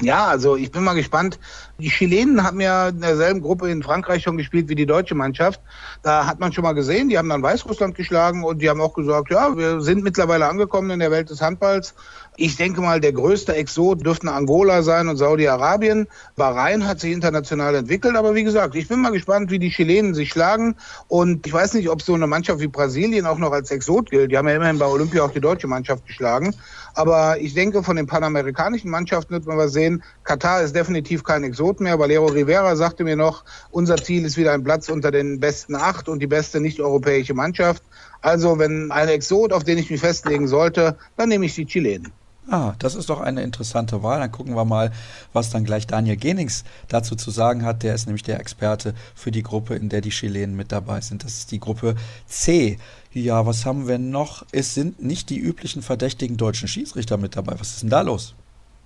Ja, 0.00 0.26
also 0.26 0.56
ich 0.56 0.72
bin 0.72 0.84
mal 0.84 0.94
gespannt. 0.94 1.38
Die 1.78 1.90
Chilenen 1.90 2.42
haben 2.42 2.60
ja 2.60 2.88
in 2.88 3.00
derselben 3.00 3.42
Gruppe 3.42 3.70
in 3.70 3.82
Frankreich 3.82 4.22
schon 4.22 4.38
gespielt 4.38 4.68
wie 4.68 4.74
die 4.74 4.86
deutsche 4.86 5.14
Mannschaft. 5.14 5.60
Da 6.02 6.26
hat 6.26 6.40
man 6.40 6.52
schon 6.52 6.64
mal 6.64 6.72
gesehen, 6.72 7.08
die 7.10 7.18
haben 7.18 7.28
dann 7.28 7.42
Weißrussland 7.42 7.94
geschlagen 7.94 8.42
und 8.42 8.62
die 8.62 8.70
haben 8.70 8.80
auch 8.80 8.94
gesagt, 8.94 9.30
ja, 9.30 9.56
wir 9.56 9.82
sind 9.82 10.02
mittlerweile 10.02 10.46
angekommen 10.46 10.90
in 10.90 11.00
der 11.00 11.10
Welt 11.10 11.28
des 11.28 11.42
Handballs. 11.42 11.94
Ich 12.36 12.56
denke 12.56 12.80
mal, 12.80 13.00
der 13.00 13.12
größte 13.12 13.54
Exot 13.54 14.06
dürften 14.06 14.28
Angola 14.28 14.82
sein 14.82 15.08
und 15.08 15.18
Saudi-Arabien. 15.18 16.08
Bahrain 16.36 16.86
hat 16.86 17.00
sich 17.00 17.12
international 17.12 17.74
entwickelt, 17.74 18.16
aber 18.16 18.34
wie 18.34 18.44
gesagt, 18.44 18.74
ich 18.74 18.88
bin 18.88 19.02
mal 19.02 19.12
gespannt, 19.12 19.50
wie 19.50 19.58
die 19.58 19.68
Chilenen 19.68 20.14
sich 20.14 20.30
schlagen. 20.30 20.76
Und 21.08 21.46
ich 21.46 21.52
weiß 21.52 21.74
nicht, 21.74 21.90
ob 21.90 22.00
so 22.00 22.14
eine 22.14 22.26
Mannschaft 22.26 22.60
wie 22.60 22.68
Brasilien 22.68 23.26
auch 23.26 23.38
noch 23.38 23.52
als 23.52 23.70
Exot 23.70 24.10
gilt. 24.10 24.32
Die 24.32 24.38
haben 24.38 24.48
ja 24.48 24.54
immerhin 24.54 24.78
bei 24.78 24.86
Olympia 24.86 25.22
auch 25.22 25.32
die 25.32 25.40
deutsche 25.40 25.66
Mannschaft 25.66 26.06
geschlagen. 26.06 26.54
Aber 26.94 27.40
ich 27.40 27.54
denke, 27.54 27.82
von 27.82 27.96
den 27.96 28.06
panamerikanischen 28.06 28.90
Mannschaften 28.90 29.32
wird 29.32 29.46
man 29.46 29.58
was 29.58 29.72
sehen. 29.72 30.02
Katar 30.24 30.62
ist 30.62 30.74
definitiv 30.76 31.24
kein 31.24 31.44
Exot 31.44 31.80
mehr. 31.80 31.98
Valero 31.98 32.26
Rivera 32.26 32.76
sagte 32.76 33.04
mir 33.04 33.16
noch, 33.16 33.44
unser 33.70 33.96
Ziel 33.96 34.24
ist 34.24 34.36
wieder 34.36 34.52
ein 34.52 34.62
Platz 34.62 34.88
unter 34.88 35.10
den 35.10 35.40
besten 35.40 35.74
acht 35.74 36.08
und 36.08 36.20
die 36.20 36.26
beste 36.26 36.60
nicht-europäische 36.60 37.34
Mannschaft. 37.34 37.82
Also 38.20 38.58
wenn 38.58 38.90
ein 38.90 39.08
Exot, 39.08 39.52
auf 39.52 39.64
den 39.64 39.78
ich 39.78 39.90
mich 39.90 40.00
festlegen 40.00 40.48
sollte, 40.48 40.98
dann 41.16 41.28
nehme 41.28 41.46
ich 41.46 41.54
die 41.54 41.66
Chilenen. 41.66 42.12
Ah, 42.48 42.74
das 42.80 42.96
ist 42.96 43.08
doch 43.08 43.20
eine 43.20 43.42
interessante 43.42 44.02
Wahl. 44.02 44.18
Dann 44.18 44.32
gucken 44.32 44.56
wir 44.56 44.64
mal, 44.64 44.90
was 45.32 45.50
dann 45.50 45.64
gleich 45.64 45.86
Daniel 45.86 46.16
Genings 46.16 46.64
dazu 46.88 47.14
zu 47.14 47.30
sagen 47.30 47.64
hat. 47.64 47.82
Der 47.82 47.94
ist 47.94 48.06
nämlich 48.06 48.24
der 48.24 48.40
Experte 48.40 48.94
für 49.14 49.30
die 49.30 49.42
Gruppe, 49.42 49.76
in 49.76 49.88
der 49.88 50.00
die 50.00 50.10
Chilenen 50.10 50.56
mit 50.56 50.72
dabei 50.72 51.00
sind. 51.00 51.24
Das 51.24 51.38
ist 51.38 51.52
die 51.52 51.60
Gruppe 51.60 51.94
C. 52.26 52.78
Ja, 53.12 53.46
was 53.46 53.64
haben 53.64 53.86
wir 53.86 53.98
noch? 53.98 54.44
Es 54.50 54.74
sind 54.74 55.02
nicht 55.02 55.30
die 55.30 55.38
üblichen 55.38 55.82
verdächtigen 55.82 56.36
deutschen 56.36 56.68
Schiedsrichter 56.68 57.16
mit 57.16 57.36
dabei. 57.36 57.54
Was 57.58 57.70
ist 57.70 57.82
denn 57.82 57.90
da 57.90 58.00
los? 58.00 58.34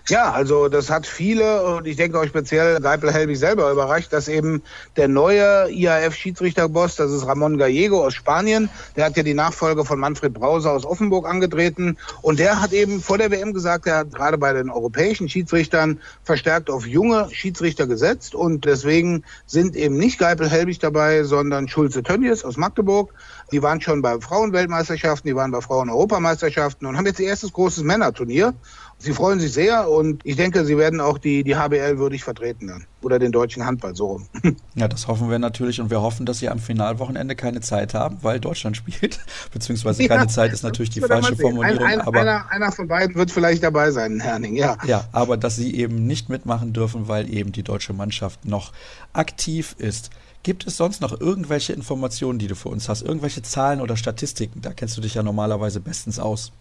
Ja, 0.09 0.31
also 0.31 0.69
das 0.69 0.89
hat 0.89 1.05
viele 1.05 1.63
und 1.63 1.85
ich 1.85 1.97
denke 1.97 2.17
auch 2.17 2.25
speziell 2.25 2.79
Geipel 2.79 3.11
Helbig 3.11 3.37
selber 3.37 3.69
überrascht, 3.69 4.13
dass 4.13 4.29
eben 4.29 4.63
der 4.95 5.09
neue 5.09 5.69
IAF-Schiedsrichterboss, 5.69 6.95
das 6.95 7.11
ist 7.11 7.27
Ramon 7.27 7.57
Gallego 7.57 8.05
aus 8.05 8.13
Spanien, 8.13 8.69
der 8.95 9.03
hat 9.03 9.17
ja 9.17 9.23
die 9.23 9.33
Nachfolge 9.33 9.83
von 9.83 9.99
Manfred 9.99 10.33
Brauser 10.33 10.71
aus 10.71 10.85
Offenburg 10.85 11.27
angetreten 11.27 11.97
und 12.21 12.39
der 12.39 12.61
hat 12.61 12.71
eben 12.71 13.01
vor 13.01 13.17
der 13.17 13.31
WM 13.31 13.53
gesagt, 13.53 13.85
er 13.85 13.97
hat 13.97 14.13
gerade 14.13 14.37
bei 14.37 14.53
den 14.53 14.69
europäischen 14.69 15.27
Schiedsrichtern 15.27 15.99
verstärkt 16.23 16.69
auf 16.69 16.87
junge 16.87 17.27
Schiedsrichter 17.33 17.85
gesetzt 17.85 18.33
und 18.33 18.63
deswegen 18.63 19.25
sind 19.45 19.75
eben 19.75 19.97
nicht 19.97 20.19
Geipel 20.19 20.49
Helbig 20.49 20.79
dabei, 20.79 21.25
sondern 21.25 21.67
Schulze 21.67 22.01
Tönnies 22.01 22.45
aus 22.45 22.55
Magdeburg. 22.55 23.13
Die 23.51 23.61
waren 23.63 23.79
schon 23.79 24.01
bei 24.01 24.19
Frauenweltmeisterschaften, 24.19 25.29
die 25.29 25.35
waren 25.35 25.51
bei 25.51 25.61
Frauen-Europameisterschaften 25.61 26.85
und 26.85 26.97
haben 26.97 27.05
jetzt 27.05 27.19
ihr 27.19 27.27
erstes 27.27 27.53
großes 27.53 27.83
Männerturnier. 27.83 28.53
Sie 28.99 29.13
freuen 29.13 29.39
sich 29.39 29.53
sehr 29.53 29.89
und 29.89 30.25
ich 30.25 30.35
denke, 30.37 30.65
sie 30.65 30.75
werden 30.75 30.99
auch 30.99 31.19
die, 31.19 31.43
die 31.43 31.55
HBL 31.55 31.99
würdig 31.99 32.23
vertreten 32.23 32.67
dann. 32.67 32.85
Oder 33.03 33.19
den 33.19 33.31
deutschen 33.31 33.63
Handball 33.63 33.95
so 33.95 34.07
rum. 34.07 34.27
Ja, 34.75 34.87
das 34.87 35.07
hoffen 35.07 35.29
wir 35.29 35.39
natürlich 35.39 35.79
und 35.79 35.89
wir 35.89 36.01
hoffen, 36.01 36.25
dass 36.25 36.39
sie 36.39 36.49
am 36.49 36.59
Finalwochenende 36.59 37.35
keine 37.35 37.61
Zeit 37.61 37.93
haben, 37.93 38.17
weil 38.21 38.39
Deutschland 38.39 38.75
spielt. 38.75 39.19
Beziehungsweise 39.53 40.03
ja, 40.03 40.09
keine 40.09 40.27
Zeit 40.27 40.51
ist 40.51 40.63
natürlich 40.63 40.89
die 40.89 41.01
falsche 41.01 41.35
Formulierung. 41.35 41.85
Ein, 41.85 41.99
ein, 41.99 42.01
aber 42.01 42.21
einer, 42.21 42.51
einer 42.51 42.71
von 42.71 42.87
beiden 42.87 43.15
wird 43.15 43.31
vielleicht 43.31 43.63
dabei 43.63 43.91
sein, 43.91 44.19
Herning, 44.19 44.55
ja. 44.55 44.77
Ja, 44.85 45.05
aber 45.11 45.37
dass 45.37 45.55
sie 45.55 45.75
eben 45.75 46.05
nicht 46.05 46.29
mitmachen 46.29 46.73
dürfen, 46.73 47.07
weil 47.07 47.31
eben 47.33 47.51
die 47.51 47.63
deutsche 47.63 47.93
Mannschaft 47.93 48.45
noch 48.45 48.73
aktiv 49.13 49.75
ist. 49.79 50.09
Gibt 50.47 50.65
es 50.65 50.77
sonst 50.77 51.01
noch 51.01 51.19
irgendwelche 51.19 51.73
Informationen, 51.73 52.39
die 52.39 52.47
du 52.47 52.55
für 52.55 52.69
uns 52.69 52.87
hast? 52.87 53.01
Irgendwelche 53.01 53.41
Zahlen 53.41 53.81
oder 53.81 53.97
Statistiken? 53.97 54.61
Da 54.61 54.71
kennst 54.71 54.95
du 54.95 55.01
dich 55.01 55.13
ja 55.13 55.21
normalerweise 55.21 55.81
bestens 55.81 56.19
aus. 56.19 56.53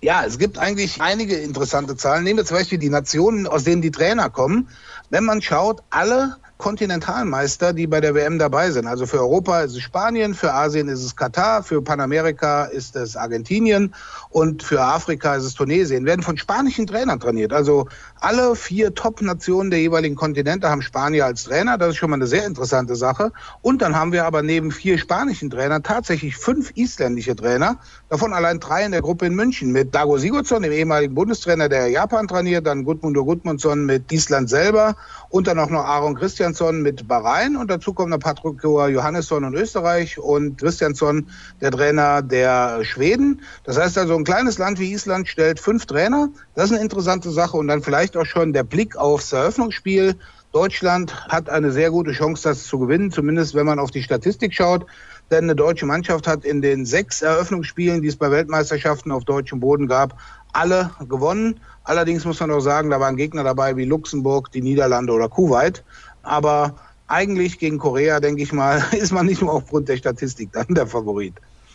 Ja, 0.00 0.24
es 0.24 0.38
gibt 0.38 0.58
eigentlich 0.58 1.02
einige 1.02 1.34
interessante 1.34 1.96
Zahlen. 1.96 2.22
Nehmen 2.22 2.38
wir 2.38 2.44
zum 2.44 2.56
Beispiel 2.56 2.78
die 2.78 2.88
Nationen, 2.88 3.48
aus 3.48 3.64
denen 3.64 3.82
die 3.82 3.90
Trainer 3.90 4.30
kommen. 4.30 4.68
Wenn 5.10 5.24
man 5.24 5.42
schaut, 5.42 5.82
alle 5.90 6.36
Kontinentalmeister, 6.58 7.72
die 7.72 7.86
bei 7.86 8.00
der 8.00 8.14
WM 8.14 8.38
dabei 8.38 8.70
sind. 8.70 8.86
Also 8.86 9.06
für 9.06 9.20
Europa 9.20 9.60
ist 9.60 9.72
es 9.72 9.82
Spanien, 9.82 10.34
für 10.34 10.52
Asien 10.54 10.88
ist 10.88 11.04
es 11.04 11.14
Katar, 11.14 11.62
für 11.62 11.82
Panamerika 11.82 12.64
ist 12.64 12.96
es 12.96 13.16
Argentinien 13.16 13.94
und 14.30 14.62
für 14.62 14.80
Afrika 14.80 15.36
ist 15.36 15.44
es 15.44 15.54
Tunesien. 15.54 16.06
Werden 16.06 16.22
von 16.22 16.38
spanischen 16.38 16.86
Trainern 16.86 17.20
trainiert. 17.20 17.52
Also 17.52 17.88
alle 18.20 18.56
vier 18.56 18.94
Top-Nationen 18.94 19.70
der 19.70 19.80
jeweiligen 19.80 20.16
Kontinente 20.16 20.70
haben 20.70 20.80
Spanier 20.82 21.26
als 21.26 21.44
Trainer. 21.44 21.76
Das 21.76 21.90
ist 21.90 21.96
schon 21.96 22.10
mal 22.10 22.16
eine 22.16 22.26
sehr 22.26 22.46
interessante 22.46 22.96
Sache. 22.96 23.32
Und 23.60 23.82
dann 23.82 23.94
haben 23.94 24.12
wir 24.12 24.24
aber 24.24 24.42
neben 24.42 24.70
vier 24.70 24.96
spanischen 24.96 25.50
Trainern 25.50 25.82
tatsächlich 25.82 26.36
fünf 26.36 26.72
isländische 26.74 27.36
Trainer. 27.36 27.78
Davon 28.08 28.32
allein 28.32 28.60
drei 28.60 28.84
in 28.84 28.92
der 28.92 29.02
Gruppe 29.02 29.26
in 29.26 29.34
München 29.34 29.72
mit 29.72 29.94
Dago 29.94 30.16
Sigurdsson, 30.16 30.62
dem 30.62 30.72
ehemaligen 30.72 31.14
Bundestrainer, 31.14 31.68
der 31.68 31.88
Japan 31.88 32.26
trainiert, 32.26 32.66
dann 32.66 32.84
Gudmundur 32.84 33.26
Gudmundsson 33.26 33.84
mit 33.84 34.10
Island 34.10 34.48
selber 34.48 34.96
und 35.28 35.46
dann 35.46 35.58
auch 35.58 35.70
noch 35.70 35.84
Aaron 35.84 36.14
Christiansson 36.14 36.82
mit 36.82 37.08
Bahrain 37.08 37.56
und 37.56 37.70
dazu 37.70 37.92
kommen 37.92 38.10
noch 38.10 38.18
Patrick 38.18 38.62
Johannesson 38.62 39.44
und 39.44 39.54
Österreich 39.54 40.18
und 40.18 40.58
Christiansson, 40.58 41.28
der 41.60 41.70
Trainer 41.70 42.22
der 42.22 42.84
Schweden. 42.84 43.42
Das 43.64 43.78
heißt 43.78 43.98
also, 43.98 44.14
ein 44.14 44.24
kleines 44.24 44.58
Land 44.58 44.78
wie 44.78 44.92
Island 44.92 45.28
stellt 45.28 45.60
fünf 45.60 45.86
Trainer. 45.86 46.28
Das 46.54 46.66
ist 46.66 46.72
eine 46.72 46.82
interessante 46.82 47.30
Sache 47.30 47.56
und 47.56 47.68
dann 47.68 47.82
vielleicht 47.82 48.16
auch 48.16 48.26
schon 48.26 48.52
der 48.52 48.64
Blick 48.64 48.96
aufs 48.96 49.32
Eröffnungsspiel. 49.32 50.16
Deutschland 50.52 51.28
hat 51.28 51.50
eine 51.50 51.70
sehr 51.70 51.90
gute 51.90 52.12
Chance, 52.12 52.44
das 52.44 52.64
zu 52.64 52.78
gewinnen, 52.78 53.10
zumindest 53.10 53.54
wenn 53.54 53.66
man 53.66 53.78
auf 53.78 53.90
die 53.90 54.02
Statistik 54.02 54.54
schaut. 54.54 54.86
Denn 55.30 55.44
eine 55.44 55.56
deutsche 55.56 55.86
Mannschaft 55.86 56.26
hat 56.26 56.44
in 56.44 56.62
den 56.62 56.86
sechs 56.86 57.20
Eröffnungsspielen, 57.20 58.00
die 58.00 58.08
es 58.08 58.16
bei 58.16 58.30
Weltmeisterschaften 58.30 59.10
auf 59.10 59.24
deutschem 59.24 59.58
Boden 59.60 59.88
gab, 59.88 60.16
alle 60.52 60.92
gewonnen. 61.08 61.60
Allerdings 61.86 62.24
muss 62.24 62.40
man 62.40 62.50
auch 62.50 62.60
sagen, 62.60 62.90
da 62.90 62.98
waren 62.98 63.16
Gegner 63.16 63.44
dabei 63.44 63.76
wie 63.76 63.84
Luxemburg, 63.84 64.50
die 64.50 64.60
Niederlande 64.60 65.12
oder 65.12 65.28
Kuwait. 65.28 65.84
Aber 66.24 66.74
eigentlich 67.06 67.60
gegen 67.60 67.78
Korea, 67.78 68.18
denke 68.18 68.42
ich 68.42 68.52
mal, 68.52 68.82
ist 68.92 69.12
man 69.12 69.26
nicht 69.26 69.40
nur 69.40 69.52
aufgrund 69.52 69.88
der 69.88 69.96
Statistik 69.96 70.50
dann 70.52 70.66
der 70.68 70.88
Favorit. 70.88 71.34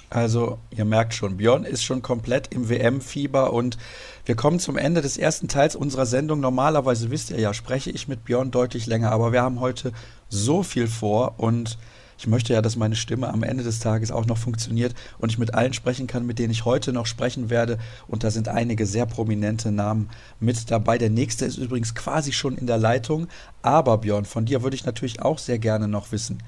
Also, 0.10 0.58
ihr 0.70 0.84
merkt 0.84 1.13
schon, 1.13 1.38
Björn 1.38 1.63
ist 1.63 1.86
schon 1.86 2.01
komplett 2.01 2.53
im 2.53 2.68
WM-Fieber 2.68 3.53
und 3.53 3.77
wir 4.25 4.36
kommen 4.36 4.60
zum 4.60 4.77
Ende 4.77 5.01
des 5.01 5.18
ersten 5.18 5.48
Teils 5.48 5.74
unserer 5.77 6.06
Sendung. 6.06 6.41
Normalerweise 6.41 7.10
wisst 7.12 7.32
ihr 7.32 7.39
ja, 7.39 7.53
spreche 7.53 7.91
ich 7.91 8.10
mit 8.10 8.25
Björn 8.25 8.51
deutlich 8.51 8.88
länger, 8.88 9.13
aber 9.13 9.32
wir 9.32 9.41
haben 9.41 9.62
heute 9.62 9.94
so 10.27 10.63
viel 10.63 10.88
vor 10.88 11.36
und 11.38 11.77
ich 12.22 12.28
möchte 12.28 12.54
ja, 12.54 12.62
dass 12.62 12.75
meine 12.75 12.96
Stimme 12.96 13.34
am 13.34 13.42
Ende 13.42 13.63
des 13.63 13.80
Tages 13.80 14.12
auch 14.12 14.28
noch 14.28 14.38
funktioniert 14.38 14.94
und 15.18 15.32
ich 15.32 15.40
mit 15.40 15.56
allen 15.56 15.74
sprechen 15.74 16.06
kann, 16.06 16.28
mit 16.28 16.38
denen 16.38 16.51
ich 16.51 16.66
heute 16.66 16.94
noch 16.94 17.08
sprechen 17.08 17.50
werde. 17.50 17.80
Und 18.08 18.24
da 18.24 18.30
sind 18.30 18.48
einige 18.48 18.86
sehr 18.86 19.08
prominente 19.08 19.72
Namen 19.72 20.08
mit 20.40 20.70
dabei. 20.70 21.00
Der 21.00 21.10
nächste 21.10 21.46
ist 21.46 21.58
übrigens 21.58 21.96
quasi 21.96 22.32
schon 22.32 22.60
in 22.60 22.68
der 22.68 22.78
Leitung. 22.78 23.25
Aber 23.63 23.98
Björn, 23.98 24.25
von 24.25 24.46
dir 24.46 24.62
würde 24.62 24.75
ich 24.75 24.86
natürlich 24.86 25.24
auch 25.24 25.40
sehr 25.40 25.58
gerne 25.58 25.88
noch 25.88 26.12
wissen. 26.12 26.44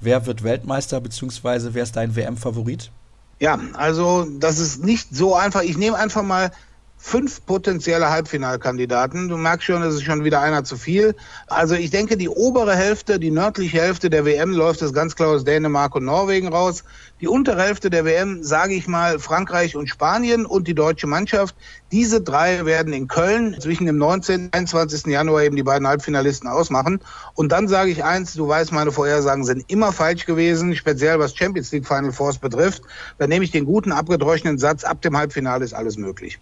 Wer 0.00 0.24
wird 0.24 0.44
Weltmeister, 0.44 0.98
beziehungsweise 0.98 1.74
wer 1.74 1.82
ist 1.82 1.96
dein 1.96 2.16
WM-Favorit? 2.16 2.90
Ja, 3.38 3.60
also 3.74 4.26
das 4.40 4.58
ist 4.58 4.82
nicht 4.82 5.14
so 5.14 5.34
einfach. 5.34 5.60
Ich 5.60 5.76
nehme 5.76 5.98
einfach 5.98 6.22
mal 6.22 6.52
fünf 7.00 7.46
potenzielle 7.46 8.10
Halbfinalkandidaten. 8.10 9.28
Du 9.28 9.36
merkst 9.36 9.66
schon, 9.66 9.82
es 9.82 9.94
ist 9.94 10.02
schon 10.02 10.24
wieder 10.24 10.40
einer 10.40 10.64
zu 10.64 10.76
viel. 10.76 11.14
Also 11.46 11.74
ich 11.74 11.90
denke, 11.90 12.16
die 12.16 12.28
obere 12.28 12.74
Hälfte, 12.74 13.20
die 13.20 13.30
nördliche 13.30 13.80
Hälfte 13.80 14.10
der 14.10 14.24
WM 14.24 14.52
läuft 14.52 14.82
es 14.82 14.92
ganz 14.92 15.14
klar 15.14 15.28
aus 15.28 15.44
Dänemark 15.44 15.94
und 15.94 16.04
Norwegen 16.04 16.48
raus. 16.48 16.82
Die 17.20 17.28
untere 17.28 17.62
Hälfte 17.62 17.88
der 17.88 18.04
WM, 18.04 18.42
sage 18.42 18.74
ich 18.74 18.88
mal, 18.88 19.20
Frankreich 19.20 19.76
und 19.76 19.88
Spanien 19.88 20.44
und 20.44 20.66
die 20.66 20.74
deutsche 20.74 21.06
Mannschaft. 21.06 21.54
Diese 21.92 22.20
drei 22.20 22.66
werden 22.66 22.92
in 22.92 23.06
Köln 23.06 23.56
zwischen 23.60 23.86
dem 23.86 23.96
19. 23.96 24.46
und 24.46 24.54
21. 24.54 25.06
Januar 25.06 25.44
eben 25.44 25.56
die 25.56 25.62
beiden 25.62 25.86
Halbfinalisten 25.86 26.48
ausmachen. 26.48 27.00
Und 27.34 27.52
dann 27.52 27.68
sage 27.68 27.90
ich 27.90 28.04
eins, 28.04 28.34
du 28.34 28.48
weißt, 28.48 28.72
meine 28.72 28.92
Vorhersagen 28.92 29.44
sind 29.44 29.64
immer 29.68 29.92
falsch 29.92 30.26
gewesen, 30.26 30.74
speziell 30.74 31.18
was 31.20 31.36
Champions 31.36 31.70
League 31.70 31.86
Final 31.86 32.12
Fours 32.12 32.38
betrifft. 32.38 32.82
Dann 33.18 33.28
nehme 33.28 33.44
ich 33.44 33.52
den 33.52 33.64
guten, 33.64 33.92
abgedroschenen 33.92 34.58
Satz, 34.58 34.82
ab 34.84 35.00
dem 35.02 35.16
Halbfinale 35.16 35.64
ist 35.64 35.74
alles 35.74 35.96
möglich. 35.96 36.38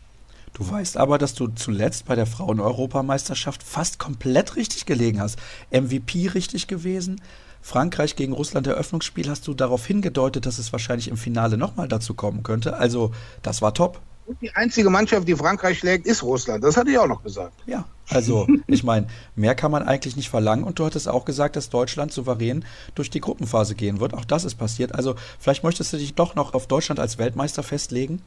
Du 0.57 0.71
weißt 0.71 0.97
aber, 0.97 1.19
dass 1.19 1.35
du 1.35 1.49
zuletzt 1.49 2.07
bei 2.07 2.15
der 2.15 2.25
Frauen-Europameisterschaft 2.25 3.63
fast 3.63 3.99
komplett 3.99 4.57
richtig 4.57 4.87
gelegen 4.87 5.21
hast. 5.21 5.39
MVP 5.71 6.29
richtig 6.29 6.67
gewesen. 6.67 7.21
Frankreich 7.61 8.17
gegen 8.17 8.33
Russland 8.33 8.67
Eröffnungsspiel 8.67 9.29
hast 9.29 9.47
du 9.47 9.53
darauf 9.53 9.85
hingedeutet, 9.85 10.47
dass 10.47 10.59
es 10.59 10.73
wahrscheinlich 10.73 11.09
im 11.09 11.19
Finale 11.19 11.59
nochmal 11.59 11.89
dazu 11.89 12.15
kommen 12.15 12.43
könnte. 12.43 12.79
Also, 12.79 13.13
das 13.43 13.61
war 13.61 13.75
top. 13.75 14.01
Und 14.25 14.41
die 14.41 14.51
einzige 14.57 14.89
Mannschaft, 14.89 15.29
die 15.29 15.37
Frankreich 15.37 15.79
schlägt, 15.79 16.07
ist 16.07 16.23
Russland. 16.23 16.65
Das 16.65 16.79
hatte 16.79 16.91
ich 16.91 16.99
auch 16.99 17.07
noch 17.07 17.23
gesagt. 17.23 17.53
Ja, 17.67 17.85
also 18.09 18.47
ich 18.67 18.83
meine, 18.83 19.09
mehr 19.35 19.55
kann 19.55 19.71
man 19.71 19.83
eigentlich 19.83 20.17
nicht 20.17 20.31
verlangen. 20.31 20.65
Und 20.65 20.79
du 20.79 20.87
hattest 20.87 21.07
auch 21.07 21.27
gesagt, 21.27 21.57
dass 21.57 21.69
Deutschland 21.69 22.15
souverän 22.15 22.65
durch 22.95 23.11
die 23.11 23.21
Gruppenphase 23.21 23.75
gehen 23.75 24.01
wird. 24.01 24.15
Auch 24.15 24.25
das 24.25 24.47
ist 24.47 24.55
passiert. 24.55 24.95
Also 24.95 25.17
vielleicht 25.39 25.65
möchtest 25.65 25.93
du 25.93 25.99
dich 25.99 26.15
doch 26.15 26.35
noch 26.35 26.55
auf 26.55 26.67
Deutschland 26.67 26.99
als 26.99 27.19
Weltmeister 27.19 27.63
festlegen? 27.63 28.23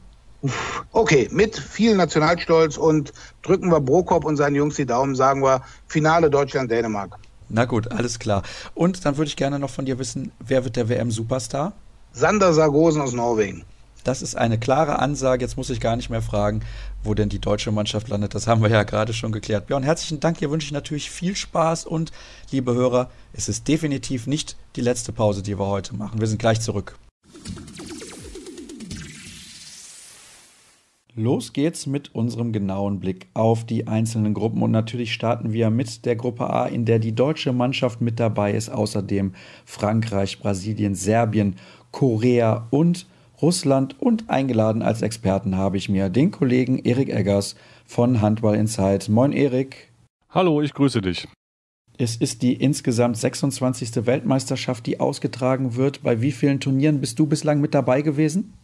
Okay, 0.92 1.28
mit 1.30 1.56
viel 1.56 1.96
Nationalstolz 1.96 2.76
und 2.76 3.12
drücken 3.42 3.70
wir 3.70 3.80
Brokop 3.80 4.24
und 4.24 4.36
seinen 4.36 4.56
Jungs 4.56 4.76
die 4.76 4.86
Daumen, 4.86 5.14
sagen 5.14 5.42
wir 5.42 5.62
Finale 5.86 6.30
Deutschland-Dänemark. 6.30 7.16
Na 7.48 7.64
gut, 7.64 7.90
alles 7.90 8.18
klar. 8.18 8.42
Und 8.74 9.04
dann 9.04 9.16
würde 9.16 9.28
ich 9.28 9.36
gerne 9.36 9.58
noch 9.58 9.70
von 9.70 9.84
dir 9.84 9.98
wissen, 9.98 10.32
wer 10.38 10.64
wird 10.64 10.76
der 10.76 10.88
WM-Superstar? 10.88 11.72
Sander 12.12 12.52
Sargosen 12.52 13.02
aus 13.02 13.12
Norwegen. 13.12 13.64
Das 14.04 14.22
ist 14.22 14.34
eine 14.34 14.58
klare 14.58 14.98
Ansage. 14.98 15.44
Jetzt 15.44 15.56
muss 15.56 15.68
ich 15.68 15.80
gar 15.80 15.96
nicht 15.96 16.08
mehr 16.10 16.22
fragen, 16.22 16.62
wo 17.02 17.12
denn 17.12 17.28
die 17.28 17.38
deutsche 17.38 17.70
Mannschaft 17.70 18.08
landet. 18.08 18.34
Das 18.34 18.46
haben 18.46 18.62
wir 18.62 18.70
ja 18.70 18.82
gerade 18.82 19.12
schon 19.12 19.32
geklärt. 19.32 19.66
Björn, 19.66 19.82
herzlichen 19.82 20.20
Dank. 20.20 20.38
Hier 20.38 20.50
wünsche 20.50 20.66
ich 20.66 20.72
natürlich 20.72 21.10
viel 21.10 21.36
Spaß 21.36 21.84
und, 21.84 22.12
liebe 22.50 22.72
Hörer, 22.72 23.10
es 23.34 23.48
ist 23.48 23.68
definitiv 23.68 24.26
nicht 24.26 24.56
die 24.76 24.80
letzte 24.80 25.12
Pause, 25.12 25.42
die 25.42 25.58
wir 25.58 25.66
heute 25.66 25.94
machen. 25.94 26.20
Wir 26.20 26.28
sind 26.28 26.38
gleich 26.38 26.60
zurück. 26.60 26.96
Los 31.16 31.52
geht's 31.52 31.86
mit 31.86 32.14
unserem 32.14 32.52
genauen 32.52 33.00
Blick 33.00 33.26
auf 33.34 33.64
die 33.64 33.88
einzelnen 33.88 34.32
Gruppen 34.32 34.62
und 34.62 34.70
natürlich 34.70 35.12
starten 35.12 35.52
wir 35.52 35.68
mit 35.70 36.04
der 36.04 36.14
Gruppe 36.14 36.50
A, 36.50 36.66
in 36.66 36.84
der 36.84 37.00
die 37.00 37.14
deutsche 37.14 37.52
Mannschaft 37.52 38.00
mit 38.00 38.20
dabei 38.20 38.52
ist, 38.52 38.68
außerdem 38.68 39.32
Frankreich, 39.64 40.38
Brasilien, 40.38 40.94
Serbien, 40.94 41.56
Korea 41.90 42.68
und 42.70 43.06
Russland 43.42 44.00
und 44.00 44.30
eingeladen 44.30 44.82
als 44.82 45.02
Experten 45.02 45.56
habe 45.56 45.78
ich 45.78 45.88
mir 45.88 46.10
den 46.10 46.30
Kollegen 46.30 46.78
Erik 46.78 47.08
Eggers 47.08 47.56
von 47.86 48.20
Handball 48.20 48.54
Insight. 48.54 49.08
Moin 49.08 49.32
Erik. 49.32 49.90
Hallo, 50.28 50.62
ich 50.62 50.74
grüße 50.74 51.00
dich. 51.00 51.26
Es 51.98 52.16
ist 52.16 52.42
die 52.42 52.54
insgesamt 52.54 53.16
26. 53.16 54.06
Weltmeisterschaft, 54.06 54.86
die 54.86 55.00
ausgetragen 55.00 55.74
wird. 55.74 56.02
Bei 56.02 56.22
wie 56.22 56.32
vielen 56.32 56.60
Turnieren 56.60 57.00
bist 57.00 57.18
du 57.18 57.26
bislang 57.26 57.60
mit 57.60 57.74
dabei 57.74 58.02
gewesen? 58.02 58.54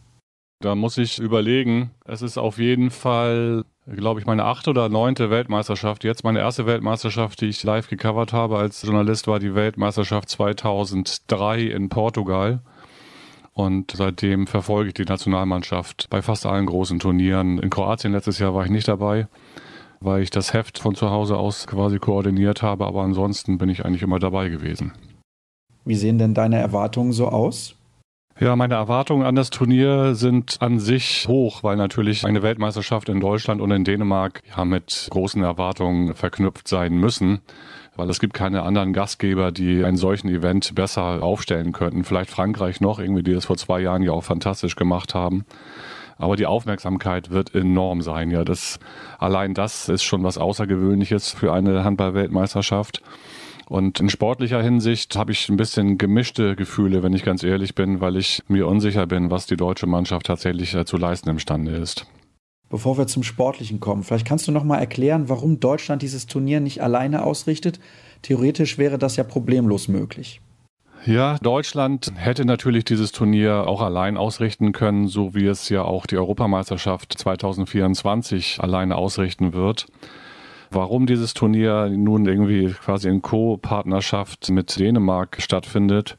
Da 0.59 0.73
muss 0.73 0.97
ich 0.97 1.19
überlegen. 1.19 1.91
Es 2.05 2.21
ist 2.23 2.37
auf 2.37 2.57
jeden 2.57 2.89
Fall, 2.89 3.63
glaube 3.85 4.19
ich, 4.19 4.25
meine 4.25 4.45
achte 4.45 4.71
oder 4.71 4.89
neunte 4.89 5.29
Weltmeisterschaft. 5.29 6.03
Jetzt 6.03 6.23
meine 6.23 6.39
erste 6.39 6.65
Weltmeisterschaft, 6.65 7.41
die 7.41 7.45
ich 7.45 7.63
live 7.63 7.87
gecovert 7.89 8.33
habe 8.33 8.57
als 8.57 8.81
Journalist, 8.81 9.27
war 9.27 9.39
die 9.39 9.53
Weltmeisterschaft 9.53 10.29
2003 10.29 11.61
in 11.61 11.89
Portugal. 11.89 12.61
Und 13.53 13.91
seitdem 13.95 14.47
verfolge 14.47 14.89
ich 14.89 14.93
die 14.95 15.05
Nationalmannschaft 15.05 16.07
bei 16.09 16.21
fast 16.21 16.45
allen 16.45 16.65
großen 16.65 16.99
Turnieren. 16.99 17.59
In 17.59 17.69
Kroatien 17.69 18.13
letztes 18.13 18.39
Jahr 18.39 18.53
war 18.55 18.65
ich 18.65 18.71
nicht 18.71 18.87
dabei. 18.87 19.27
weil 19.99 20.21
ich 20.21 20.29
das 20.29 20.53
Heft 20.53 20.79
von 20.79 20.95
zu 20.95 21.09
Hause 21.09 21.37
aus 21.37 21.67
quasi 21.67 21.99
koordiniert 21.99 22.61
habe, 22.61 22.85
aber 22.85 23.01
ansonsten 23.01 23.57
bin 23.57 23.69
ich 23.69 23.85
eigentlich 23.85 24.03
immer 24.03 24.19
dabei 24.19 24.49
gewesen. 24.49 24.93
Wie 25.85 25.95
sehen 25.95 26.19
denn 26.19 26.33
deine 26.33 26.57
Erwartungen 26.57 27.13
so 27.13 27.29
aus? 27.29 27.76
Ja, 28.39 28.55
meine 28.55 28.75
Erwartungen 28.75 29.25
an 29.25 29.33
das 29.33 29.49
Turnier 29.49 30.13
sind 30.13 30.57
an 30.59 30.77
sich 30.77 31.27
hoch, 31.27 31.63
weil 31.63 31.75
natürlich 31.75 32.23
eine 32.23 32.43
Weltmeisterschaft 32.43 33.09
in 33.09 33.19
Deutschland 33.19 33.61
und 33.61 33.71
in 33.71 33.83
Dänemark 33.83 34.43
ja 34.55 34.63
mit 34.63 35.07
großen 35.09 35.41
Erwartungen 35.41 36.13
verknüpft 36.13 36.67
sein 36.67 36.93
müssen, 36.93 37.39
weil 37.95 38.07
es 38.11 38.19
gibt 38.19 38.35
keine 38.35 38.61
anderen 38.61 38.93
Gastgeber, 38.93 39.51
die 39.51 39.83
einen 39.83 39.97
solchen 39.97 40.29
Event 40.29 40.75
besser 40.75 41.23
aufstellen 41.23 41.71
könnten. 41.71 42.03
Vielleicht 42.03 42.29
Frankreich 42.29 42.79
noch, 42.79 42.99
irgendwie, 42.99 43.23
die 43.23 43.33
das 43.33 43.45
vor 43.45 43.57
zwei 43.57 43.79
Jahren 43.79 44.03
ja 44.03 44.11
auch 44.11 44.23
fantastisch 44.23 44.75
gemacht 44.75 45.15
haben. 45.15 45.43
Aber 46.19 46.35
die 46.35 46.45
Aufmerksamkeit 46.45 47.31
wird 47.31 47.55
enorm 47.55 48.03
sein. 48.03 48.29
Ja, 48.29 48.43
das, 48.43 48.79
allein 49.17 49.55
das 49.55 49.89
ist 49.89 50.03
schon 50.03 50.23
was 50.23 50.37
Außergewöhnliches 50.37 51.31
für 51.31 51.53
eine 51.53 51.83
Handball-Weltmeisterschaft. 51.83 53.01
Und 53.69 53.99
in 53.99 54.09
sportlicher 54.09 54.61
Hinsicht 54.61 55.15
habe 55.17 55.33
ich 55.33 55.49
ein 55.49 55.57
bisschen 55.57 55.97
gemischte 55.97 56.55
Gefühle, 56.55 57.03
wenn 57.03 57.13
ich 57.13 57.23
ganz 57.23 57.43
ehrlich 57.43 57.75
bin, 57.75 57.99
weil 57.99 58.15
ich 58.15 58.41
mir 58.47 58.65
unsicher 58.65 59.05
bin, 59.07 59.29
was 59.29 59.45
die 59.45 59.57
deutsche 59.57 59.87
Mannschaft 59.87 60.27
tatsächlich 60.27 60.73
äh, 60.73 60.85
zu 60.85 60.95
leisten 60.95 61.29
imstande 61.29 61.71
ist. 61.71 62.05
Bevor 62.69 62.97
wir 62.97 63.07
zum 63.07 63.23
Sportlichen 63.23 63.79
kommen, 63.79 64.03
vielleicht 64.03 64.25
kannst 64.25 64.47
du 64.47 64.51
noch 64.51 64.63
mal 64.63 64.77
erklären, 64.77 65.29
warum 65.29 65.59
Deutschland 65.59 66.01
dieses 66.01 66.27
Turnier 66.27 66.59
nicht 66.59 66.81
alleine 66.81 67.23
ausrichtet. 67.23 67.79
Theoretisch 68.21 68.77
wäre 68.77 68.97
das 68.97 69.15
ja 69.15 69.23
problemlos 69.23 69.87
möglich. 69.87 70.41
Ja, 71.05 71.37
Deutschland 71.37 72.11
hätte 72.15 72.43
natürlich 72.43 72.83
dieses 72.83 73.11
Turnier 73.11 73.67
auch 73.67 73.81
allein 73.81 74.17
ausrichten 74.17 74.71
können, 74.71 75.07
so 75.07 75.33
wie 75.35 75.45
es 75.45 75.69
ja 75.69 75.83
auch 75.83 76.05
die 76.05 76.17
Europameisterschaft 76.17 77.17
2024 77.17 78.59
alleine 78.61 78.95
ausrichten 78.95 79.53
wird. 79.53 79.87
Warum 80.71 81.05
dieses 81.05 81.33
Turnier 81.33 81.89
nun 81.89 82.25
irgendwie 82.25 82.73
quasi 82.73 83.09
in 83.09 83.21
Co-Partnerschaft 83.21 84.49
mit 84.49 84.77
Dänemark 84.77 85.37
stattfindet, 85.41 86.17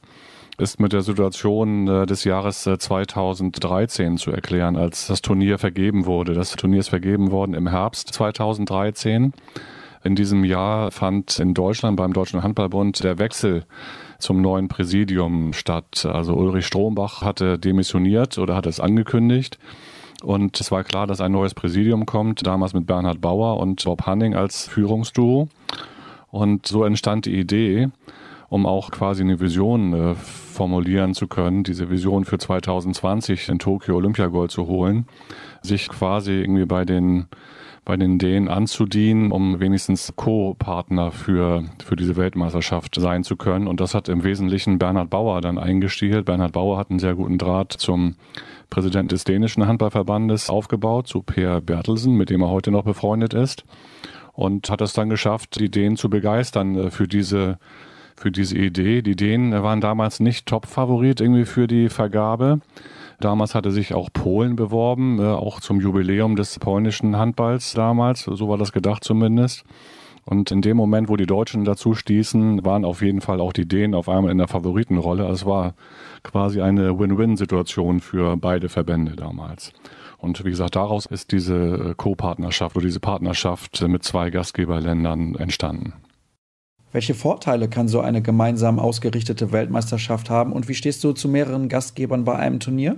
ist 0.58 0.80
mit 0.80 0.92
der 0.92 1.02
Situation 1.02 1.86
äh, 1.86 2.06
des 2.06 2.24
Jahres 2.24 2.62
2013 2.64 4.12
äh, 4.14 4.16
zu 4.16 4.32
erklären, 4.32 4.76
als 4.76 5.06
das 5.06 5.22
Turnier 5.22 5.58
vergeben 5.58 6.06
wurde. 6.06 6.34
Das 6.34 6.50
Turnier 6.56 6.80
ist 6.80 6.88
vergeben 6.88 7.30
worden 7.30 7.54
im 7.54 7.68
Herbst 7.68 8.08
2013. 8.08 9.32
In 10.04 10.14
diesem 10.14 10.44
Jahr 10.44 10.90
fand 10.90 11.38
in 11.38 11.54
Deutschland 11.54 11.96
beim 11.96 12.12
Deutschen 12.12 12.42
Handballbund 12.42 13.02
der 13.04 13.18
Wechsel 13.18 13.64
zum 14.18 14.40
neuen 14.40 14.68
Präsidium 14.68 15.52
statt. 15.52 16.06
Also 16.06 16.34
Ulrich 16.34 16.66
Strombach 16.66 17.22
hatte 17.22 17.58
demissioniert 17.58 18.38
oder 18.38 18.56
hat 18.56 18.66
es 18.66 18.80
angekündigt. 18.80 19.58
Und 20.22 20.60
es 20.60 20.70
war 20.70 20.84
klar, 20.84 21.06
dass 21.06 21.20
ein 21.20 21.32
neues 21.32 21.54
Präsidium 21.54 22.04
kommt, 22.06 22.46
damals 22.46 22.74
mit 22.74 22.86
Bernhard 22.86 23.20
Bauer 23.20 23.58
und 23.58 23.84
Bob 23.84 24.06
Hanning 24.06 24.34
als 24.34 24.66
Führungsduo. 24.66 25.48
Und 26.30 26.66
so 26.66 26.84
entstand 26.84 27.26
die 27.26 27.38
Idee, 27.38 27.88
um 28.48 28.66
auch 28.66 28.90
quasi 28.90 29.22
eine 29.22 29.40
Vision 29.40 29.92
äh, 29.92 30.14
formulieren 30.14 31.14
zu 31.14 31.28
können, 31.28 31.62
diese 31.62 31.90
Vision 31.90 32.24
für 32.24 32.38
2020 32.38 33.48
in 33.48 33.58
Tokio 33.58 33.96
Olympiagold 33.96 34.50
zu 34.50 34.66
holen, 34.66 35.06
sich 35.62 35.88
quasi 35.88 36.32
irgendwie 36.32 36.66
bei 36.66 36.84
den 36.84 37.26
bei 37.88 37.96
den 37.96 38.18
Dänen 38.18 38.48
anzudienen, 38.48 39.32
um 39.32 39.60
wenigstens 39.60 40.12
Co-Partner 40.14 41.10
für, 41.10 41.64
für 41.82 41.96
diese 41.96 42.16
Weltmeisterschaft 42.16 42.94
sein 43.00 43.24
zu 43.24 43.34
können. 43.36 43.66
Und 43.66 43.80
das 43.80 43.94
hat 43.94 44.10
im 44.10 44.24
Wesentlichen 44.24 44.78
Bernhard 44.78 45.08
Bauer 45.08 45.40
dann 45.40 45.56
eingestiehlt. 45.56 46.26
Bernhard 46.26 46.52
Bauer 46.52 46.76
hat 46.76 46.90
einen 46.90 46.98
sehr 46.98 47.14
guten 47.14 47.38
Draht 47.38 47.72
zum 47.72 48.16
Präsident 48.68 49.10
des 49.10 49.24
dänischen 49.24 49.66
Handballverbandes 49.66 50.50
aufgebaut, 50.50 51.06
zu 51.08 51.22
Per 51.22 51.62
Bertelsen, 51.62 52.14
mit 52.14 52.28
dem 52.28 52.42
er 52.42 52.50
heute 52.50 52.70
noch 52.70 52.84
befreundet 52.84 53.32
ist. 53.32 53.64
Und 54.34 54.68
hat 54.68 54.82
es 54.82 54.92
dann 54.92 55.08
geschafft, 55.08 55.58
die 55.58 55.70
Dänen 55.70 55.96
zu 55.96 56.10
begeistern 56.10 56.76
äh, 56.76 56.90
für 56.90 57.08
diese 57.08 57.58
für 58.16 58.30
diese 58.30 58.58
Idee. 58.58 59.00
Die 59.00 59.16
Dänen 59.16 59.52
waren 59.62 59.80
damals 59.80 60.20
nicht 60.20 60.44
Top-Favorit 60.44 61.22
irgendwie 61.22 61.46
für 61.46 61.66
die 61.66 61.88
Vergabe. 61.88 62.60
Damals 63.20 63.54
hatte 63.54 63.72
sich 63.72 63.94
auch 63.94 64.10
Polen 64.12 64.54
beworben, 64.54 65.18
äh, 65.18 65.24
auch 65.24 65.60
zum 65.60 65.80
Jubiläum 65.80 66.36
des 66.36 66.58
polnischen 66.58 67.16
Handballs 67.16 67.74
damals. 67.74 68.22
So 68.22 68.48
war 68.48 68.58
das 68.58 68.72
gedacht 68.72 69.02
zumindest. 69.02 69.64
Und 70.24 70.50
in 70.50 70.60
dem 70.60 70.76
Moment, 70.76 71.08
wo 71.08 71.16
die 71.16 71.26
Deutschen 71.26 71.64
dazu 71.64 71.94
stießen, 71.94 72.64
waren 72.64 72.84
auf 72.84 73.00
jeden 73.00 73.22
Fall 73.22 73.40
auch 73.40 73.52
die 73.52 73.66
Dänen 73.66 73.94
auf 73.94 74.08
einmal 74.10 74.30
in 74.30 74.38
der 74.38 74.46
Favoritenrolle. 74.46 75.22
Also 75.22 75.34
es 75.34 75.46
war 75.46 75.74
quasi 76.22 76.60
eine 76.60 76.98
Win-Win-Situation 76.98 78.00
für 78.00 78.36
beide 78.36 78.68
Verbände 78.68 79.16
damals. 79.16 79.72
Und 80.18 80.44
wie 80.44 80.50
gesagt, 80.50 80.76
daraus 80.76 81.06
ist 81.06 81.32
diese 81.32 81.56
äh, 81.56 81.94
Co-Partnerschaft 81.96 82.76
oder 82.76 82.84
diese 82.84 83.00
Partnerschaft 83.00 83.80
mit 83.88 84.04
zwei 84.04 84.30
Gastgeberländern 84.30 85.34
entstanden. 85.36 85.94
Welche 86.90 87.14
Vorteile 87.14 87.68
kann 87.68 87.86
so 87.86 88.00
eine 88.00 88.22
gemeinsam 88.22 88.78
ausgerichtete 88.78 89.52
Weltmeisterschaft 89.52 90.30
haben 90.30 90.52
und 90.52 90.68
wie 90.68 90.74
stehst 90.74 91.04
du 91.04 91.12
zu 91.12 91.28
mehreren 91.28 91.68
Gastgebern 91.68 92.24
bei 92.24 92.36
einem 92.36 92.60
Turnier? 92.60 92.96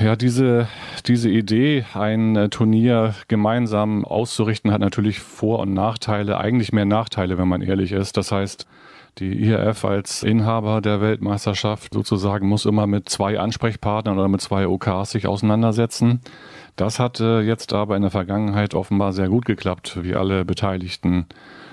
Ja, 0.00 0.16
diese, 0.16 0.68
diese 1.06 1.30
Idee, 1.30 1.84
ein 1.94 2.36
äh, 2.36 2.48
Turnier 2.50 3.14
gemeinsam 3.26 4.04
auszurichten, 4.04 4.70
hat 4.70 4.80
natürlich 4.80 5.20
Vor- 5.20 5.60
und 5.60 5.72
Nachteile, 5.72 6.38
eigentlich 6.38 6.72
mehr 6.72 6.84
Nachteile, 6.84 7.38
wenn 7.38 7.48
man 7.48 7.62
ehrlich 7.62 7.92
ist. 7.92 8.16
Das 8.16 8.30
heißt, 8.30 8.66
die 9.18 9.32
IRF 9.44 9.84
als 9.84 10.22
Inhaber 10.22 10.80
der 10.80 11.00
Weltmeisterschaft 11.00 11.94
sozusagen 11.94 12.46
muss 12.46 12.66
immer 12.66 12.86
mit 12.86 13.08
zwei 13.08 13.40
Ansprechpartnern 13.40 14.18
oder 14.18 14.28
mit 14.28 14.40
zwei 14.40 14.68
OKs 14.68 15.12
sich 15.12 15.26
auseinandersetzen. 15.26 16.20
Das 16.76 17.00
hat 17.00 17.18
jetzt 17.18 17.72
aber 17.72 17.96
in 17.96 18.02
der 18.02 18.12
Vergangenheit 18.12 18.74
offenbar 18.74 19.12
sehr 19.12 19.28
gut 19.28 19.46
geklappt, 19.46 19.98
wie 20.02 20.14
alle 20.14 20.44
Beteiligten 20.44 21.26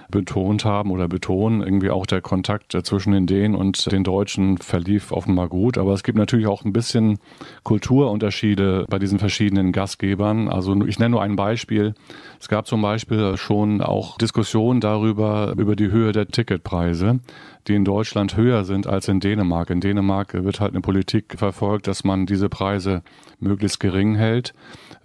betont 0.10 0.66
haben 0.66 0.92
oder 0.92 1.08
betonen. 1.08 1.62
Irgendwie 1.62 1.90
auch 1.90 2.06
der 2.06 2.22
Kontakt 2.22 2.78
zwischen 2.84 3.14
den 3.14 3.28
Dänen 3.28 3.56
und 3.56 3.92
den 3.92 4.04
Deutschen 4.04 4.58
verlief 4.58 5.12
offenbar 5.12 5.50
gut. 5.50 5.78
Aber 5.78 5.94
es 5.94 6.04
gibt 6.04 6.18
natürlich 6.18 6.48
auch 6.48 6.64
ein 6.64 6.74
bisschen 6.74 7.20
Kulturunterschiede 7.64 8.86
bei 8.90 9.00
diesen 9.00 9.20
verschiedenen 9.20 9.72
Gastgebern. 9.72 10.50
Also 10.50 10.76
ich 10.86 11.00
nenne 11.00 11.12
nur 11.12 11.22
ein 11.22 11.36
Beispiel. 11.36 11.94
Es 12.40 12.48
gab 12.48 12.68
zum 12.68 12.82
Beispiel 12.82 13.38
schon 13.38 13.82
auch 13.82 14.18
Diskussionen 14.18 14.80
darüber, 14.80 15.54
über 15.58 15.76
die 15.76 15.92
Höhe 15.92 16.12
der 16.12 16.28
Ticketpreise 16.28 17.20
die 17.68 17.74
in 17.74 17.86
Deutschland 17.86 18.38
höher 18.38 18.64
sind 18.64 18.88
als 18.88 19.08
in 19.08 19.20
Dänemark. 19.20 19.70
In 19.70 19.82
Dänemark 19.82 20.34
wird 20.34 20.60
halt 20.60 20.74
eine 20.74 20.82
Politik 20.82 21.36
verfolgt, 21.38 21.88
dass 21.88 22.04
man 22.04 22.26
diese 22.26 22.50
Preise 22.50 23.02
möglichst 23.40 23.80
gering 23.80 24.16
hält 24.16 24.54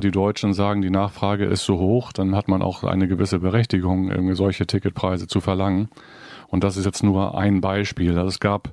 die 0.00 0.10
Deutschen 0.10 0.52
sagen, 0.52 0.82
die 0.82 0.90
Nachfrage 0.90 1.44
ist 1.44 1.64
so 1.64 1.78
hoch, 1.78 2.12
dann 2.12 2.34
hat 2.34 2.48
man 2.48 2.62
auch 2.62 2.84
eine 2.84 3.08
gewisse 3.08 3.38
Berechtigung, 3.38 4.34
solche 4.34 4.66
Ticketpreise 4.66 5.26
zu 5.26 5.40
verlangen. 5.40 5.88
Und 6.48 6.64
das 6.64 6.76
ist 6.76 6.84
jetzt 6.84 7.04
nur 7.04 7.38
ein 7.38 7.60
Beispiel. 7.60 8.10
Also 8.18 8.26
es 8.26 8.40
gab 8.40 8.70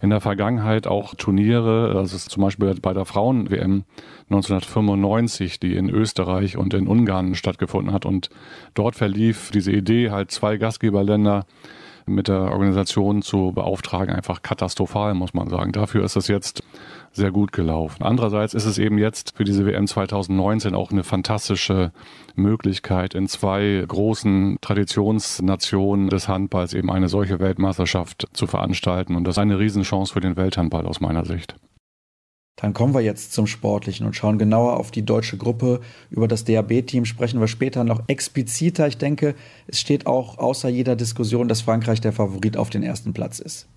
in 0.00 0.10
der 0.10 0.20
Vergangenheit 0.20 0.86
auch 0.86 1.16
Turniere, 1.16 1.94
also 1.96 2.16
zum 2.16 2.42
Beispiel 2.44 2.74
bei 2.80 2.94
der 2.94 3.04
Frauen-WM 3.04 3.84
1995, 4.30 5.58
die 5.58 5.74
in 5.74 5.90
Österreich 5.90 6.56
und 6.56 6.72
in 6.72 6.86
Ungarn 6.86 7.34
stattgefunden 7.34 7.92
hat. 7.92 8.06
Und 8.06 8.30
dort 8.74 8.94
verlief 8.94 9.50
diese 9.50 9.72
Idee, 9.72 10.12
halt 10.12 10.30
zwei 10.30 10.56
Gastgeberländer 10.56 11.46
mit 12.06 12.28
der 12.28 12.52
Organisation 12.52 13.22
zu 13.22 13.50
beauftragen, 13.52 14.14
einfach 14.14 14.42
katastrophal, 14.42 15.14
muss 15.14 15.34
man 15.34 15.48
sagen. 15.48 15.72
Dafür 15.72 16.04
ist 16.04 16.14
es 16.14 16.28
jetzt 16.28 16.62
sehr 17.16 17.32
gut 17.32 17.52
gelaufen. 17.52 18.02
Andererseits 18.02 18.54
ist 18.54 18.66
es 18.66 18.78
eben 18.78 18.98
jetzt 18.98 19.36
für 19.36 19.44
diese 19.44 19.66
WM 19.66 19.86
2019 19.86 20.74
auch 20.74 20.90
eine 20.90 21.02
fantastische 21.02 21.92
Möglichkeit, 22.34 23.14
in 23.14 23.26
zwei 23.26 23.84
großen 23.86 24.58
Traditionsnationen 24.60 26.08
des 26.08 26.28
Handballs 26.28 26.74
eben 26.74 26.90
eine 26.90 27.08
solche 27.08 27.40
Weltmeisterschaft 27.40 28.28
zu 28.32 28.46
veranstalten. 28.46 29.16
Und 29.16 29.24
das 29.24 29.34
ist 29.34 29.38
eine 29.38 29.58
Riesenchance 29.58 30.12
für 30.12 30.20
den 30.20 30.36
Welthandball 30.36 30.86
aus 30.86 31.00
meiner 31.00 31.24
Sicht. 31.24 31.56
Dann 32.56 32.72
kommen 32.72 32.94
wir 32.94 33.02
jetzt 33.02 33.34
zum 33.34 33.46
Sportlichen 33.46 34.06
und 34.06 34.16
schauen 34.16 34.38
genauer 34.38 34.78
auf 34.78 34.90
die 34.90 35.04
deutsche 35.04 35.36
Gruppe. 35.36 35.80
Über 36.10 36.26
das 36.26 36.44
DAB-Team 36.44 37.04
sprechen 37.04 37.38
wir 37.38 37.48
später 37.48 37.84
noch 37.84 38.02
expliziter. 38.06 38.88
Ich 38.88 38.96
denke, 38.96 39.34
es 39.66 39.78
steht 39.78 40.06
auch 40.06 40.38
außer 40.38 40.70
jeder 40.70 40.96
Diskussion, 40.96 41.48
dass 41.48 41.60
Frankreich 41.60 42.00
der 42.00 42.12
Favorit 42.12 42.56
auf 42.56 42.70
den 42.70 42.82
ersten 42.82 43.12
Platz 43.12 43.40
ist. 43.40 43.68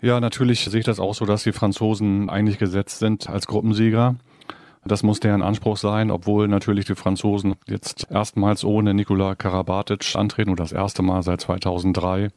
Ja, 0.00 0.20
natürlich 0.20 0.64
sehe 0.64 0.80
ich 0.80 0.86
das 0.86 1.00
auch 1.00 1.14
so, 1.14 1.24
dass 1.24 1.44
die 1.44 1.52
Franzosen 1.52 2.28
eigentlich 2.28 2.58
gesetzt 2.58 2.98
sind 2.98 3.28
als 3.28 3.46
Gruppensieger. 3.46 4.16
Das 4.86 5.02
muss 5.02 5.18
deren 5.18 5.40
Anspruch 5.40 5.78
sein, 5.78 6.10
obwohl 6.10 6.46
natürlich 6.46 6.84
die 6.84 6.94
Franzosen 6.94 7.54
jetzt 7.66 8.06
erstmals 8.10 8.64
ohne 8.64 8.92
Nikola 8.92 9.34
Karabatic 9.34 10.14
antreten 10.14 10.50
oder 10.50 10.62
das 10.62 10.72
erste 10.72 11.02
Mal 11.02 11.22
seit 11.22 11.40
2003 11.40 12.28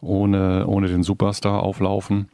ohne, 0.00 0.66
ohne 0.66 0.88
den 0.88 1.02
Superstar 1.02 1.62
auflaufen. 1.62 2.30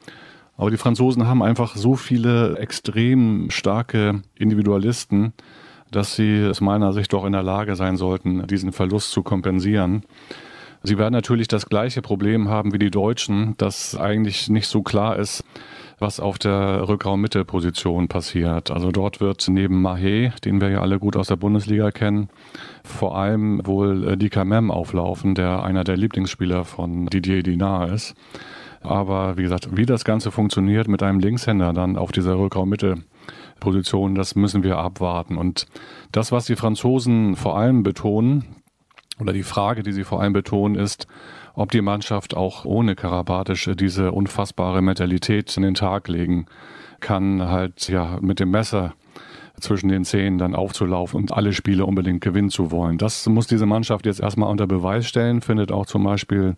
Aber 0.57 0.71
die 0.71 0.77
Franzosen 0.77 1.27
haben 1.27 1.43
einfach 1.43 1.77
so 1.77 1.97
viele 1.97 2.57
extrem 2.59 3.51
starke 3.51 4.23
Individualisten, 4.37 5.33
dass 5.91 6.15
sie 6.15 6.47
aus 6.49 6.61
meiner 6.61 6.93
Sicht 6.93 7.13
doch 7.13 7.25
in 7.25 7.33
der 7.33 7.43
Lage 7.43 7.75
sein 7.75 7.97
sollten, 7.97 8.47
diesen 8.47 8.73
Verlust 8.73 9.11
zu 9.11 9.23
kompensieren. 9.23 10.05
Sie 10.87 10.99
werden 10.99 11.15
natürlich 11.15 11.49
das 11.49 11.67
gleiche 11.67 12.01
Problem 12.01 12.49
haben 12.49 12.73
wie 12.73 12.79
die 12.79 12.93
Deutschen, 12.93 13.57
dass 13.57 13.97
eigentlich 13.97 14.49
nicht 14.49 14.69
so 14.69 14.83
klar 14.83 15.17
ist, 15.17 15.43
was 15.99 16.21
auf 16.21 16.39
der 16.39 16.89
Rückraummittelposition 16.89 18.07
passiert. 18.07 18.71
Also 18.71 18.93
dort 18.93 19.21
wird 19.21 19.49
neben 19.49 19.85
Mahé, 19.85 20.39
den 20.45 20.61
wir 20.61 20.69
ja 20.71 20.83
alle 20.83 21.01
gut 21.01 21.17
aus 21.17 21.27
der 21.27 21.35
Bundesliga 21.35 21.91
kennen, 21.91 22.29
vor 22.85 23.19
allem 23.19 23.67
wohl 23.67 24.11
äh, 24.11 24.17
Dika 24.17 24.45
Mem 24.45 24.71
auflaufen, 24.71 25.35
der 25.35 25.65
einer 25.65 25.83
der 25.83 25.97
Lieblingsspieler 25.97 26.65
von 26.65 27.07
Didier 27.07 27.43
Dinard 27.43 27.91
ist. 27.91 28.15
Aber 28.81 29.37
wie 29.37 29.43
gesagt, 29.43 29.77
wie 29.77 29.87
das 29.87 30.05
Ganze 30.05 30.31
funktioniert 30.31 30.87
mit 30.87 31.03
einem 31.03 31.19
Linkshänder 31.19 31.73
dann 31.73 31.97
auf 31.97 32.13
dieser 32.13 32.39
Rückraummittelposition, 32.39 34.15
das 34.15 34.37
müssen 34.37 34.63
wir 34.63 34.79
abwarten. 34.79 35.37
Und 35.37 35.67
das, 36.13 36.31
was 36.31 36.45
die 36.45 36.55
Franzosen 36.55 37.35
vor 37.35 37.59
allem 37.59 37.83
betonen, 37.83 38.45
oder 39.21 39.33
die 39.33 39.43
Frage, 39.43 39.83
die 39.83 39.93
sie 39.93 40.05
vor 40.05 40.21
allem 40.21 40.33
betonen, 40.33 40.75
ist, 40.75 41.07
ob 41.55 41.71
die 41.71 41.81
Mannschaft 41.81 42.37
auch 42.37 42.65
ohne 42.65 42.95
Karabatic 42.95 43.77
diese 43.77 44.13
unfassbare 44.13 44.83
Mentalität 44.83 45.57
in 45.57 45.63
den 45.63 45.75
Tag 45.75 46.09
legen 46.09 46.47
kann, 47.01 47.49
halt 47.49 47.89
ja 47.89 48.19
mit 48.21 48.41
dem 48.41 48.51
Messer 48.51 48.95
zwischen 49.61 49.89
den 49.89 50.05
Zähnen 50.05 50.39
dann 50.39 50.55
aufzulaufen 50.55 51.19
und 51.19 51.33
alle 51.33 51.53
Spiele 51.53 51.87
unbedingt 51.87 52.21
gewinnen 52.21 52.51
zu 52.51 52.71
wollen. 52.71 52.99
Das 52.99 53.27
muss 53.27 53.47
diese 53.47 53.65
Mannschaft 53.65 54.05
jetzt 54.05 54.21
erstmal 54.21 54.51
unter 54.51 54.67
Beweis 54.67 55.07
stellen, 55.07 55.41
findet 55.41 55.73
auch 55.73 55.87
zum 55.87 56.05
Beispiel 56.05 56.57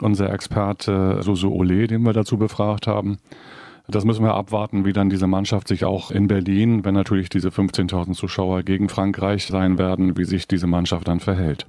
unser 0.00 0.32
Experte 0.32 1.22
Susu 1.22 1.50
Ole, 1.50 1.86
den 1.86 2.02
wir 2.02 2.12
dazu 2.12 2.38
befragt 2.38 2.86
haben. 2.86 3.18
Das 3.86 4.04
müssen 4.04 4.24
wir 4.24 4.34
abwarten, 4.34 4.84
wie 4.84 4.92
dann 4.92 5.08
diese 5.08 5.26
Mannschaft 5.26 5.68
sich 5.68 5.84
auch 5.84 6.10
in 6.10 6.26
Berlin, 6.26 6.84
wenn 6.84 6.94
natürlich 6.94 7.30
diese 7.30 7.48
15.000 7.48 8.12
Zuschauer 8.12 8.62
gegen 8.62 8.88
Frankreich 8.88 9.46
sein 9.46 9.78
werden, 9.78 10.16
wie 10.16 10.24
sich 10.24 10.46
diese 10.46 10.66
Mannschaft 10.66 11.08
dann 11.08 11.20
verhält. 11.20 11.66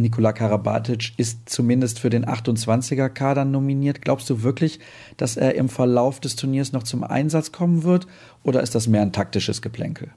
Nikola 0.00 0.32
Karabatic 0.32 1.12
ist 1.16 1.48
zumindest 1.48 1.98
für 1.98 2.10
den 2.10 2.24
28er-Kader 2.24 3.44
nominiert. 3.44 4.02
Glaubst 4.02 4.28
du 4.30 4.42
wirklich, 4.42 4.80
dass 5.16 5.36
er 5.36 5.54
im 5.54 5.68
Verlauf 5.68 6.20
des 6.20 6.36
Turniers 6.36 6.72
noch 6.72 6.82
zum 6.82 7.04
Einsatz 7.04 7.52
kommen 7.52 7.84
wird? 7.84 8.06
Oder 8.42 8.62
ist 8.62 8.74
das 8.74 8.88
mehr 8.88 9.02
ein 9.02 9.12
taktisches 9.12 9.62
Geplänkel? 9.62 10.10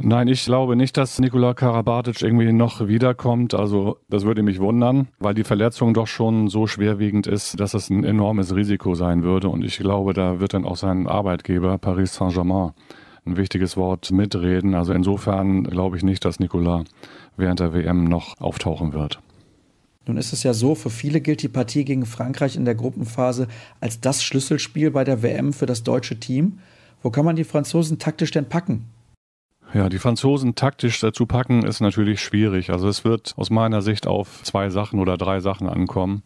Nein, 0.00 0.26
ich 0.26 0.44
glaube 0.44 0.74
nicht, 0.74 0.96
dass 0.96 1.20
Nikola 1.20 1.54
Karabatic 1.54 2.20
irgendwie 2.20 2.52
noch 2.52 2.88
wiederkommt. 2.88 3.54
Also 3.54 3.98
das 4.08 4.24
würde 4.24 4.42
mich 4.42 4.58
wundern, 4.58 5.06
weil 5.20 5.34
die 5.34 5.44
Verletzung 5.44 5.94
doch 5.94 6.08
schon 6.08 6.48
so 6.48 6.66
schwerwiegend 6.66 7.28
ist, 7.28 7.60
dass 7.60 7.74
es 7.74 7.90
ein 7.90 8.02
enormes 8.02 8.56
Risiko 8.56 8.96
sein 8.96 9.22
würde. 9.22 9.48
Und 9.48 9.64
ich 9.64 9.78
glaube, 9.78 10.12
da 10.12 10.40
wird 10.40 10.54
dann 10.54 10.64
auch 10.64 10.76
sein 10.76 11.06
Arbeitgeber 11.06 11.78
Paris 11.78 12.14
Saint-Germain 12.14 12.72
ein 13.24 13.36
wichtiges 13.36 13.76
Wort 13.76 14.10
mitreden. 14.10 14.74
Also 14.74 14.92
insofern 14.92 15.62
glaube 15.62 15.96
ich 15.96 16.02
nicht, 16.02 16.24
dass 16.24 16.40
Nikola 16.40 16.84
während 17.36 17.60
der 17.60 17.72
WM 17.72 18.04
noch 18.04 18.40
auftauchen 18.40 18.92
wird. 18.92 19.20
Nun 20.06 20.16
ist 20.18 20.32
es 20.32 20.42
ja 20.42 20.52
so, 20.52 20.74
für 20.74 20.90
viele 20.90 21.20
gilt 21.20 21.42
die 21.42 21.48
Partie 21.48 21.84
gegen 21.84 22.04
Frankreich 22.04 22.56
in 22.56 22.64
der 22.64 22.74
Gruppenphase 22.74 23.48
als 23.80 24.00
das 24.00 24.22
Schlüsselspiel 24.22 24.90
bei 24.90 25.04
der 25.04 25.22
WM 25.22 25.52
für 25.52 25.66
das 25.66 25.82
deutsche 25.82 26.20
Team. 26.20 26.58
Wo 27.02 27.10
kann 27.10 27.24
man 27.24 27.36
die 27.36 27.44
Franzosen 27.44 27.98
taktisch 27.98 28.30
denn 28.30 28.48
packen? 28.48 28.86
Ja, 29.72 29.88
die 29.88 29.98
Franzosen 29.98 30.54
taktisch 30.54 31.00
dazu 31.00 31.26
packen 31.26 31.64
ist 31.64 31.80
natürlich 31.80 32.20
schwierig. 32.20 32.70
Also 32.70 32.86
es 32.86 33.04
wird 33.04 33.34
aus 33.36 33.50
meiner 33.50 33.82
Sicht 33.82 34.06
auf 34.06 34.42
zwei 34.42 34.70
Sachen 34.70 35.00
oder 35.00 35.16
drei 35.16 35.40
Sachen 35.40 35.68
ankommen. 35.68 36.22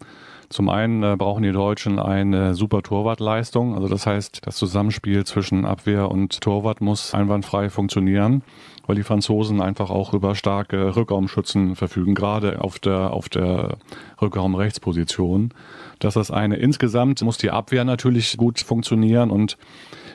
Zum 0.50 0.68
einen 0.68 1.02
äh, 1.02 1.16
brauchen 1.16 1.42
die 1.42 1.52
Deutschen 1.52 1.98
eine 1.98 2.54
super 2.54 2.82
Torwartleistung. 2.82 3.74
Also 3.74 3.88
das 3.88 4.06
heißt, 4.06 4.46
das 4.46 4.56
Zusammenspiel 4.56 5.24
zwischen 5.24 5.64
Abwehr 5.64 6.10
und 6.10 6.40
Torwart 6.40 6.80
muss 6.80 7.14
einwandfrei 7.14 7.70
funktionieren, 7.70 8.42
weil 8.88 8.96
die 8.96 9.02
Franzosen 9.02 9.60
einfach 9.60 9.90
auch 9.90 10.14
über 10.14 10.34
starke 10.34 10.96
Rückraumschützen 10.96 11.76
verfügen, 11.76 12.14
gerade 12.14 12.62
auf 12.62 12.78
der, 12.78 13.12
auf 13.12 13.28
der 13.28 13.76
Rückraumrechtsposition. 14.20 15.52
Das 15.98 16.16
ist 16.16 16.30
eine. 16.30 16.56
Insgesamt 16.56 17.20
muss 17.22 17.36
die 17.36 17.50
Abwehr 17.50 17.84
natürlich 17.84 18.38
gut 18.38 18.60
funktionieren 18.60 19.30
und 19.30 19.58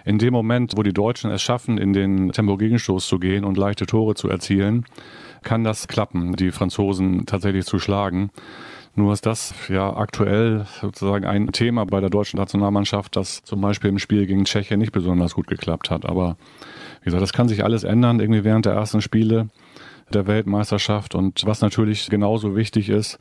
in 0.05 0.17
dem 0.17 0.33
Moment, 0.33 0.73
wo 0.75 0.81
die 0.81 0.91
Deutschen 0.91 1.29
es 1.29 1.43
schaffen, 1.43 1.77
in 1.77 1.93
den 1.93 2.31
Tempo-Gegenstoß 2.31 3.07
zu 3.07 3.19
gehen 3.19 3.45
und 3.45 3.57
leichte 3.57 3.85
Tore 3.85 4.15
zu 4.15 4.27
erzielen, 4.27 4.85
kann 5.43 5.63
das 5.63 5.87
klappen, 5.87 6.35
die 6.35 6.51
Franzosen 6.51 7.27
tatsächlich 7.27 7.65
zu 7.65 7.77
schlagen. 7.77 8.31
Nur 8.95 9.13
ist 9.13 9.25
das 9.27 9.53
ja 9.69 9.95
aktuell 9.95 10.65
sozusagen 10.81 11.25
ein 11.25 11.51
Thema 11.51 11.85
bei 11.85 11.99
der 11.99 12.09
deutschen 12.09 12.37
Nationalmannschaft, 12.37 13.15
das 13.15 13.43
zum 13.43 13.61
Beispiel 13.61 13.91
im 13.91 13.99
Spiel 13.99 14.25
gegen 14.25 14.45
Tschechien 14.45 14.79
nicht 14.79 14.91
besonders 14.91 15.35
gut 15.35 15.47
geklappt 15.47 15.91
hat. 15.91 16.05
Aber 16.05 16.37
wie 17.03 17.05
gesagt, 17.05 17.21
das 17.21 17.33
kann 17.33 17.49
sich 17.49 17.63
alles 17.63 17.83
ändern, 17.83 18.19
irgendwie 18.19 18.45
während 18.45 18.65
der 18.65 18.73
ersten 18.73 19.01
Spiele 19.01 19.49
der 20.13 20.25
Weltmeisterschaft. 20.25 21.15
Und 21.15 21.45
was 21.45 21.61
natürlich 21.61 22.09
genauso 22.09 22.55
wichtig 22.55 22.89
ist, 22.89 23.19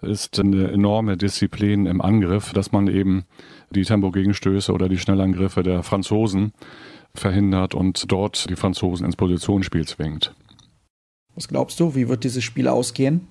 ist 0.00 0.40
eine 0.40 0.72
enorme 0.72 1.16
Disziplin 1.16 1.86
im 1.86 2.00
Angriff, 2.00 2.52
dass 2.52 2.72
man 2.72 2.88
eben 2.88 3.24
die 3.70 3.84
Tempogegenstöße 3.84 4.72
oder 4.72 4.88
die 4.88 4.98
Schnellangriffe 4.98 5.62
der 5.62 5.82
Franzosen 5.82 6.52
verhindert 7.14 7.74
und 7.74 8.10
dort 8.10 8.50
die 8.50 8.56
Franzosen 8.56 9.06
ins 9.06 9.16
Positionsspiel 9.16 9.86
zwingt. 9.86 10.34
Was 11.34 11.48
glaubst 11.48 11.78
du, 11.78 11.94
wie 11.94 12.08
wird 12.08 12.24
dieses 12.24 12.42
Spiel 12.42 12.68
ausgehen? 12.68 13.28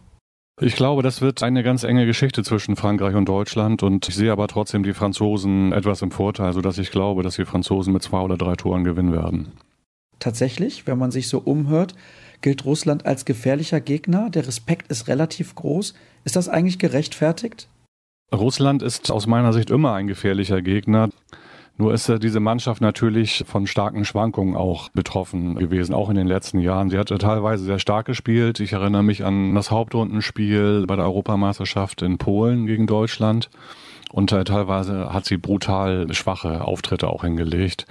Ich 0.60 0.76
glaube, 0.76 1.02
das 1.02 1.22
wird 1.22 1.44
eine 1.44 1.64
ganz 1.64 1.84
enge 1.84 2.06
Geschichte 2.06 2.44
zwischen 2.44 2.76
Frankreich 2.76 3.16
und 3.16 3.28
Deutschland 3.28 3.84
und 3.84 4.08
ich 4.08 4.16
sehe 4.16 4.32
aber 4.32 4.48
trotzdem 4.48 4.84
die 4.84 4.94
Franzosen 4.94 5.72
etwas 5.72 6.02
im 6.02 6.12
Vorteil, 6.12 6.54
sodass 6.54 6.78
ich 6.78 6.92
glaube, 6.92 7.24
dass 7.24 7.36
die 7.36 7.46
Franzosen 7.46 7.94
mit 7.94 8.04
zwei 8.04 8.20
oder 8.20 8.38
drei 8.38 8.56
Toren 8.56 8.84
gewinnen 8.84 9.12
werden. 9.12 9.54
Tatsächlich, 10.22 10.86
wenn 10.86 11.00
man 11.00 11.10
sich 11.10 11.28
so 11.28 11.40
umhört, 11.40 11.96
gilt 12.42 12.64
Russland 12.64 13.08
als 13.08 13.26
gefährlicher 13.26 13.82
Gegner. 13.82 14.30
Der 14.30 14.48
Respekt 14.48 14.92
ist 14.92 15.08
relativ 15.08 15.56
groß. 15.56 15.96
Ist 16.24 16.36
das 16.36 16.48
eigentlich 16.48 16.78
gerechtfertigt? 16.78 17.68
Russland 18.34 18.84
ist 18.84 19.12
aus 19.12 19.26
meiner 19.26 19.52
Sicht 19.52 19.72
immer 19.72 19.94
ein 19.94 20.06
gefährlicher 20.06 20.62
Gegner. 20.62 21.10
Nur 21.78 21.92
ist 21.92 22.08
diese 22.22 22.40
Mannschaft 22.40 22.82
natürlich 22.82 23.44
von 23.48 23.66
starken 23.66 24.06
Schwankungen 24.06 24.56
auch 24.56 24.90
betroffen 24.90 25.56
gewesen, 25.56 25.96
auch 25.96 26.10
in 26.10 26.16
den 26.16 26.28
letzten 26.28 26.60
Jahren. 26.60 26.92
Sie 26.92 27.00
hat 27.00 27.08
teilweise 27.08 27.64
sehr 27.64 27.80
stark 27.80 28.06
gespielt. 28.06 28.60
Ich 28.60 28.74
erinnere 28.74 29.04
mich 29.04 29.26
an 29.26 29.56
das 29.56 29.72
Hauptrundenspiel 29.72 30.86
bei 30.86 30.96
der 30.96 31.06
Europameisterschaft 31.06 32.04
in 32.04 32.20
Polen 32.20 32.68
gegen 32.68 32.86
Deutschland. 32.86 33.50
Und 34.12 34.30
teilweise 34.30 35.12
hat 35.12 35.26
sie 35.26 35.38
brutal 35.38 36.14
schwache 36.14 36.64
Auftritte 36.64 37.08
auch 37.08 37.24
hingelegt. 37.24 37.88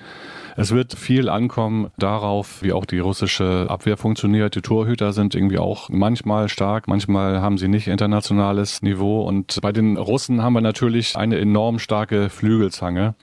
Es 0.60 0.72
wird 0.72 0.92
viel 0.92 1.30
ankommen 1.30 1.90
darauf, 1.96 2.62
wie 2.62 2.74
auch 2.74 2.84
die 2.84 2.98
russische 2.98 3.64
Abwehr 3.70 3.96
funktioniert. 3.96 4.54
Die 4.54 4.60
Torhüter 4.60 5.14
sind 5.14 5.34
irgendwie 5.34 5.56
auch 5.56 5.88
manchmal 5.88 6.50
stark, 6.50 6.86
manchmal 6.86 7.40
haben 7.40 7.56
sie 7.56 7.66
nicht 7.66 7.88
internationales 7.88 8.82
Niveau. 8.82 9.22
Und 9.22 9.58
bei 9.62 9.72
den 9.72 9.96
Russen 9.96 10.42
haben 10.42 10.52
wir 10.52 10.60
natürlich 10.60 11.16
eine 11.16 11.38
enorm 11.38 11.78
starke 11.78 12.28
Flügelzange. 12.28 13.14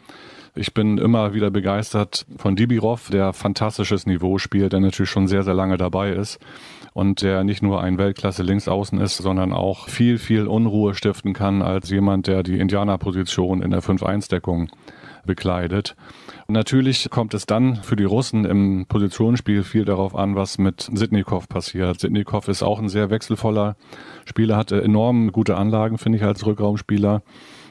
Ich 0.56 0.74
bin 0.74 0.98
immer 0.98 1.36
wieder 1.36 1.52
begeistert 1.52 2.26
von 2.38 2.56
Dibirov, 2.56 3.12
der 3.12 3.34
fantastisches 3.34 4.08
Niveau 4.08 4.40
spielt, 4.40 4.74
der 4.74 4.80
natürlich 4.80 5.12
schon 5.12 5.28
sehr, 5.28 5.44
sehr 5.44 5.54
lange 5.54 5.78
dabei 5.78 6.14
ist 6.14 6.40
und 6.94 7.22
der 7.22 7.44
nicht 7.44 7.62
nur 7.62 7.84
ein 7.84 8.00
Weltklasse 8.00 8.42
Linksaußen 8.42 9.00
ist, 9.00 9.18
sondern 9.18 9.54
auch 9.54 9.90
viel, 9.90 10.18
viel 10.18 10.48
Unruhe 10.48 10.96
stiften 10.96 11.34
kann 11.34 11.62
als 11.62 11.92
jemand, 11.92 12.26
der 12.26 12.42
die 12.42 12.58
Indianerposition 12.58 13.62
in 13.62 13.70
der 13.70 13.84
5-1-Deckung 13.84 14.72
bekleidet. 15.28 15.96
Natürlich 16.50 17.10
kommt 17.10 17.34
es 17.34 17.46
dann 17.46 17.76
für 17.76 17.98
die 17.98 18.06
Russen 18.06 18.46
im 18.46 18.86
Positionsspiel 18.88 19.64
viel 19.64 19.84
darauf 19.84 20.16
an, 20.16 20.36
was 20.36 20.58
mit 20.58 20.90
Sitnikov 20.94 21.50
passiert. 21.50 22.00
Sitnikov 22.00 22.48
ist 22.48 22.64
auch 22.64 22.80
ein 22.80 22.88
sehr 22.88 23.10
wechselvoller 23.10 23.76
Spieler, 24.26 24.56
hat 24.56 24.72
enorm 24.72 25.32
gute 25.34 25.58
Anlagen, 25.58 25.98
finde 25.98 26.20
ich, 26.20 26.24
als 26.24 26.46
Rückraumspieler 26.46 27.22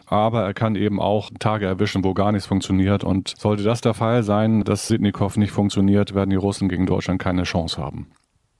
aber 0.07 0.45
er 0.45 0.55
kann 0.55 0.77
eben 0.77 1.01
auch 1.01 1.31
Tage 1.39 1.67
erwischen, 1.67 2.05
wo 2.05 2.15
gar 2.15 2.33
nichts 2.33 2.47
funktioniert. 2.47 3.05
Und 3.05 3.35
sollte 3.39 3.65
das 3.65 3.81
der 3.81 3.95
Fall 3.95 4.23
sein, 4.23 4.63
dass 4.63 4.87
Sidnikow 4.87 5.37
nicht 5.37 5.51
funktioniert, 5.51 6.15
werden 6.15 6.31
die 6.31 6.37
Russen 6.37 6.69
gegen 6.69 6.87
Deutschland 6.87 7.21
keine 7.21 7.43
Chance 7.43 7.79
haben. 7.79 8.07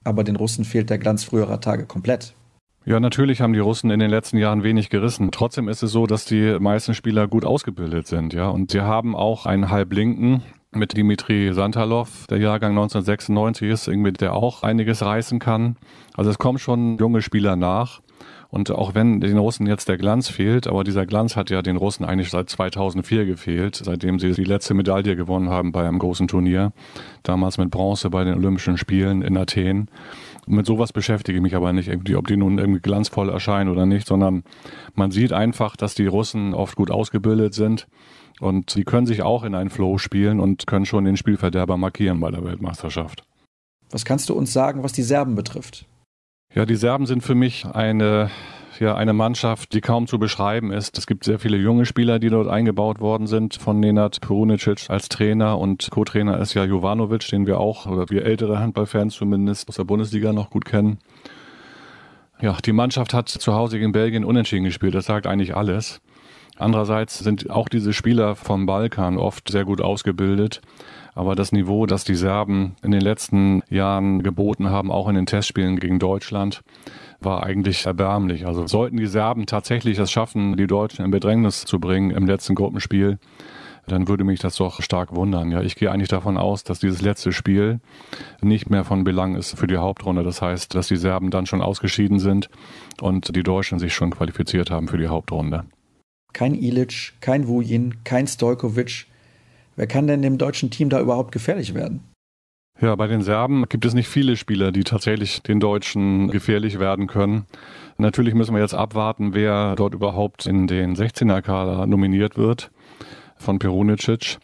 Aber 0.03 0.23
den 0.23 0.35
Russen 0.35 0.65
fehlt 0.65 0.89
der 0.89 0.97
Glanz 0.97 1.23
früherer 1.23 1.59
Tage 1.61 1.85
komplett. 1.85 2.33
Ja, 2.87 3.01
natürlich 3.01 3.41
haben 3.41 3.51
die 3.51 3.59
Russen 3.59 3.91
in 3.91 3.99
den 3.99 4.09
letzten 4.09 4.37
Jahren 4.37 4.63
wenig 4.63 4.89
gerissen. 4.89 5.29
Trotzdem 5.31 5.67
ist 5.67 5.83
es 5.83 5.91
so, 5.91 6.07
dass 6.07 6.23
die 6.23 6.57
meisten 6.57 6.93
Spieler 6.93 7.27
gut 7.27 7.43
ausgebildet 7.43 8.07
sind, 8.07 8.31
ja. 8.31 8.47
Und 8.47 8.71
sie 8.71 8.79
haben 8.79 9.13
auch 9.13 9.45
einen 9.45 9.69
Halblinken, 9.69 10.41
mit 10.71 10.95
Dimitri 10.95 11.53
Santalov, 11.53 12.27
der 12.27 12.37
Jahrgang 12.37 12.71
1996 12.71 13.69
ist, 13.69 13.87
irgendwie, 13.89 14.13
der 14.13 14.33
auch 14.33 14.63
einiges 14.63 15.01
reißen 15.01 15.39
kann. 15.39 15.75
Also 16.15 16.29
es 16.29 16.37
kommen 16.37 16.59
schon 16.59 16.97
junge 16.97 17.21
Spieler 17.21 17.57
nach. 17.57 18.01
Und 18.49 18.71
auch 18.71 18.95
wenn 18.95 19.19
den 19.19 19.37
Russen 19.37 19.67
jetzt 19.67 19.89
der 19.89 19.97
Glanz 19.97 20.29
fehlt, 20.29 20.67
aber 20.67 20.85
dieser 20.85 21.05
Glanz 21.05 21.35
hat 21.35 21.49
ja 21.49 21.61
den 21.61 21.75
Russen 21.75 22.05
eigentlich 22.05 22.29
seit 22.29 22.49
2004 22.49 23.25
gefehlt, 23.25 23.75
seitdem 23.75 24.19
sie 24.19 24.31
die 24.31 24.45
letzte 24.45 24.73
Medaille 24.73 25.17
gewonnen 25.17 25.49
haben 25.49 25.73
bei 25.73 25.85
einem 25.85 25.99
großen 25.99 26.29
Turnier. 26.29 26.71
Damals 27.23 27.57
mit 27.57 27.69
Bronze 27.69 28.09
bei 28.09 28.23
den 28.23 28.35
Olympischen 28.35 28.77
Spielen 28.77 29.21
in 29.21 29.35
Athen. 29.37 29.89
Mit 30.47 30.65
sowas 30.65 30.93
beschäftige 30.93 31.37
ich 31.37 31.41
mich 31.41 31.55
aber 31.55 31.73
nicht 31.73 31.89
irgendwie, 31.89 32.15
ob 32.15 32.27
die 32.27 32.37
nun 32.37 32.57
irgendwie 32.57 32.79
glanzvoll 32.79 33.29
erscheinen 33.29 33.69
oder 33.69 33.85
nicht, 33.85 34.07
sondern 34.07 34.43
man 34.95 35.11
sieht 35.11 35.33
einfach, 35.33 35.75
dass 35.75 35.93
die 35.93 36.07
Russen 36.07 36.53
oft 36.53 36.77
gut 36.77 36.89
ausgebildet 36.89 37.53
sind 37.53 37.87
und 38.39 38.69
sie 38.69 38.83
können 38.83 39.07
sich 39.07 39.23
auch 39.23 39.43
in 39.43 39.55
einen 39.55 39.69
Flow 39.69 39.97
spielen 39.97 40.39
und 40.39 40.65
können 40.65 40.85
schon 40.85 41.03
den 41.03 41.17
Spielverderber 41.17 41.75
markieren 41.75 42.21
bei 42.21 42.31
der 42.31 42.45
Weltmeisterschaft. 42.45 43.23
Was 43.91 44.05
kannst 44.05 44.29
du 44.29 44.33
uns 44.33 44.53
sagen, 44.53 44.83
was 44.83 44.93
die 44.93 45.03
Serben 45.03 45.35
betrifft? 45.35 45.85
Ja, 46.55 46.65
die 46.65 46.75
Serben 46.75 47.05
sind 47.05 47.23
für 47.23 47.35
mich 47.35 47.65
eine 47.65 48.29
ja 48.79 48.95
eine 48.95 49.13
Mannschaft, 49.13 49.73
die 49.73 49.81
kaum 49.81 50.07
zu 50.07 50.19
beschreiben 50.19 50.71
ist. 50.71 50.97
Es 50.97 51.07
gibt 51.07 51.23
sehr 51.23 51.39
viele 51.39 51.57
junge 51.57 51.85
Spieler, 51.85 52.19
die 52.19 52.29
dort 52.29 52.47
eingebaut 52.47 52.99
worden 52.99 53.27
sind 53.27 53.55
von 53.55 53.79
Nenad 53.79 54.21
Perunicic 54.21 54.89
als 54.89 55.09
Trainer 55.09 55.57
und 55.57 55.89
Co-Trainer 55.91 56.39
ist 56.39 56.53
ja 56.53 56.63
Jovanovic, 56.63 57.27
den 57.27 57.47
wir 57.47 57.59
auch, 57.59 57.85
oder 57.85 58.09
wir 58.09 58.25
ältere 58.25 58.59
Handballfans 58.59 59.15
zumindest 59.15 59.69
aus 59.69 59.75
der 59.75 59.83
Bundesliga 59.83 60.33
noch 60.33 60.49
gut 60.49 60.65
kennen. 60.65 60.99
Ja, 62.39 62.55
die 62.63 62.73
Mannschaft 62.73 63.13
hat 63.13 63.29
zu 63.29 63.53
Hause 63.53 63.79
gegen 63.79 63.91
Belgien 63.91 64.23
unentschieden 64.23 64.65
gespielt. 64.65 64.93
Das 64.93 65.05
sagt 65.05 65.25
eigentlich 65.25 65.55
alles. 65.55 66.01
Andererseits 66.57 67.19
sind 67.19 67.49
auch 67.49 67.69
diese 67.69 67.93
Spieler 67.93 68.35
vom 68.35 68.65
Balkan 68.65 69.17
oft 69.17 69.49
sehr 69.49 69.65
gut 69.65 69.81
ausgebildet. 69.81 70.61
Aber 71.15 71.35
das 71.35 71.51
Niveau, 71.51 71.87
das 71.87 72.03
die 72.03 72.15
Serben 72.15 72.75
in 72.83 72.91
den 72.91 73.01
letzten 73.01 73.63
Jahren 73.69 74.21
geboten 74.21 74.69
haben, 74.69 74.91
auch 74.91 75.07
in 75.07 75.15
den 75.15 75.25
Testspielen 75.25 75.79
gegen 75.79 75.97
Deutschland, 75.97 76.61
war 77.19 77.43
eigentlich 77.43 77.85
erbärmlich. 77.85 78.45
Also 78.45 78.67
sollten 78.67 78.97
die 78.97 79.07
Serben 79.07 79.45
tatsächlich 79.45 79.97
es 79.99 80.11
schaffen, 80.11 80.57
die 80.57 80.67
Deutschen 80.67 81.03
in 81.03 81.11
Bedrängnis 81.11 81.65
zu 81.65 81.79
bringen 81.79 82.11
im 82.11 82.25
letzten 82.25 82.55
Gruppenspiel, 82.55 83.19
dann 83.87 84.07
würde 84.07 84.23
mich 84.23 84.39
das 84.39 84.57
doch 84.57 84.81
stark 84.81 85.15
wundern. 85.15 85.49
Ja, 85.51 85.61
ich 85.61 85.75
gehe 85.75 85.91
eigentlich 85.91 86.09
davon 86.09 86.37
aus, 86.37 86.63
dass 86.63 86.79
dieses 86.79 87.01
letzte 87.01 87.31
Spiel 87.31 87.79
nicht 88.41 88.69
mehr 88.69 88.83
von 88.83 89.03
Belang 89.03 89.35
ist 89.35 89.57
für 89.57 89.67
die 89.67 89.77
Hauptrunde. 89.77 90.23
Das 90.23 90.41
heißt, 90.41 90.75
dass 90.75 90.89
die 90.89 90.97
Serben 90.97 91.31
dann 91.31 91.45
schon 91.45 91.61
ausgeschieden 91.61 92.19
sind 92.19 92.49
und 93.01 93.35
die 93.35 93.43
Deutschen 93.43 93.79
sich 93.79 93.93
schon 93.93 94.11
qualifiziert 94.11 94.71
haben 94.71 94.87
für 94.87 94.97
die 94.97 95.07
Hauptrunde. 95.07 95.65
Kein 96.33 96.53
Ilic, 96.53 97.13
kein 97.21 97.47
Vujin, 97.47 98.03
kein 98.03 98.27
Stojkovic. 98.27 99.07
Wer 99.75 99.87
kann 99.87 100.07
denn 100.07 100.21
dem 100.21 100.37
deutschen 100.37 100.69
Team 100.69 100.89
da 100.89 100.99
überhaupt 100.99 101.31
gefährlich 101.31 101.73
werden? 101.73 102.01
Ja, 102.79 102.95
bei 102.95 103.07
den 103.07 103.23
Serben 103.23 103.67
gibt 103.69 103.85
es 103.85 103.95
nicht 103.95 104.07
viele 104.07 104.35
Spieler, 104.35 104.71
die 104.71 104.83
tatsächlich 104.83 105.41
den 105.41 105.59
Deutschen 105.59 106.27
gefährlich 106.27 106.77
werden 106.77 107.07
können. 107.07 107.47
Natürlich 107.97 108.35
müssen 108.35 108.53
wir 108.53 108.61
jetzt 108.61 108.75
abwarten, 108.75 109.33
wer 109.33 109.75
dort 109.75 109.95
überhaupt 109.95 110.45
in 110.45 110.67
den 110.67 110.95
16er-Kader 110.95 111.87
nominiert 111.87 112.37
wird 112.37 112.69
von 113.37 113.57
Perunicic. 113.57 114.37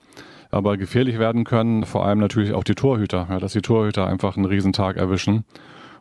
Aber 0.50 0.78
gefährlich 0.78 1.20
werden 1.20 1.44
können 1.44 1.86
vor 1.86 2.08
allem 2.08 2.18
natürlich 2.18 2.54
auch 2.54 2.64
die 2.64 2.74
Torhüter, 2.74 3.28
ja, 3.30 3.38
dass 3.40 3.54
die 3.54 3.62
Torhüter 3.62 4.08
einfach 4.08 4.36
einen 4.36 4.48
Riesentag 4.48 4.98
erwischen. 4.98 5.46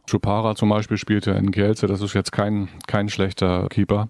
Chupara 0.07 0.55
zum 0.55 0.71
Beispiel 0.71 0.97
spielt 0.97 1.27
ja 1.27 1.35
in 1.35 1.51
Kielce, 1.51 1.87
das 1.87 2.01
ist 2.01 2.15
jetzt 2.15 2.33
kein, 2.33 2.69
kein 2.87 3.11
schlechter 3.11 3.69
Keeper. 3.69 4.09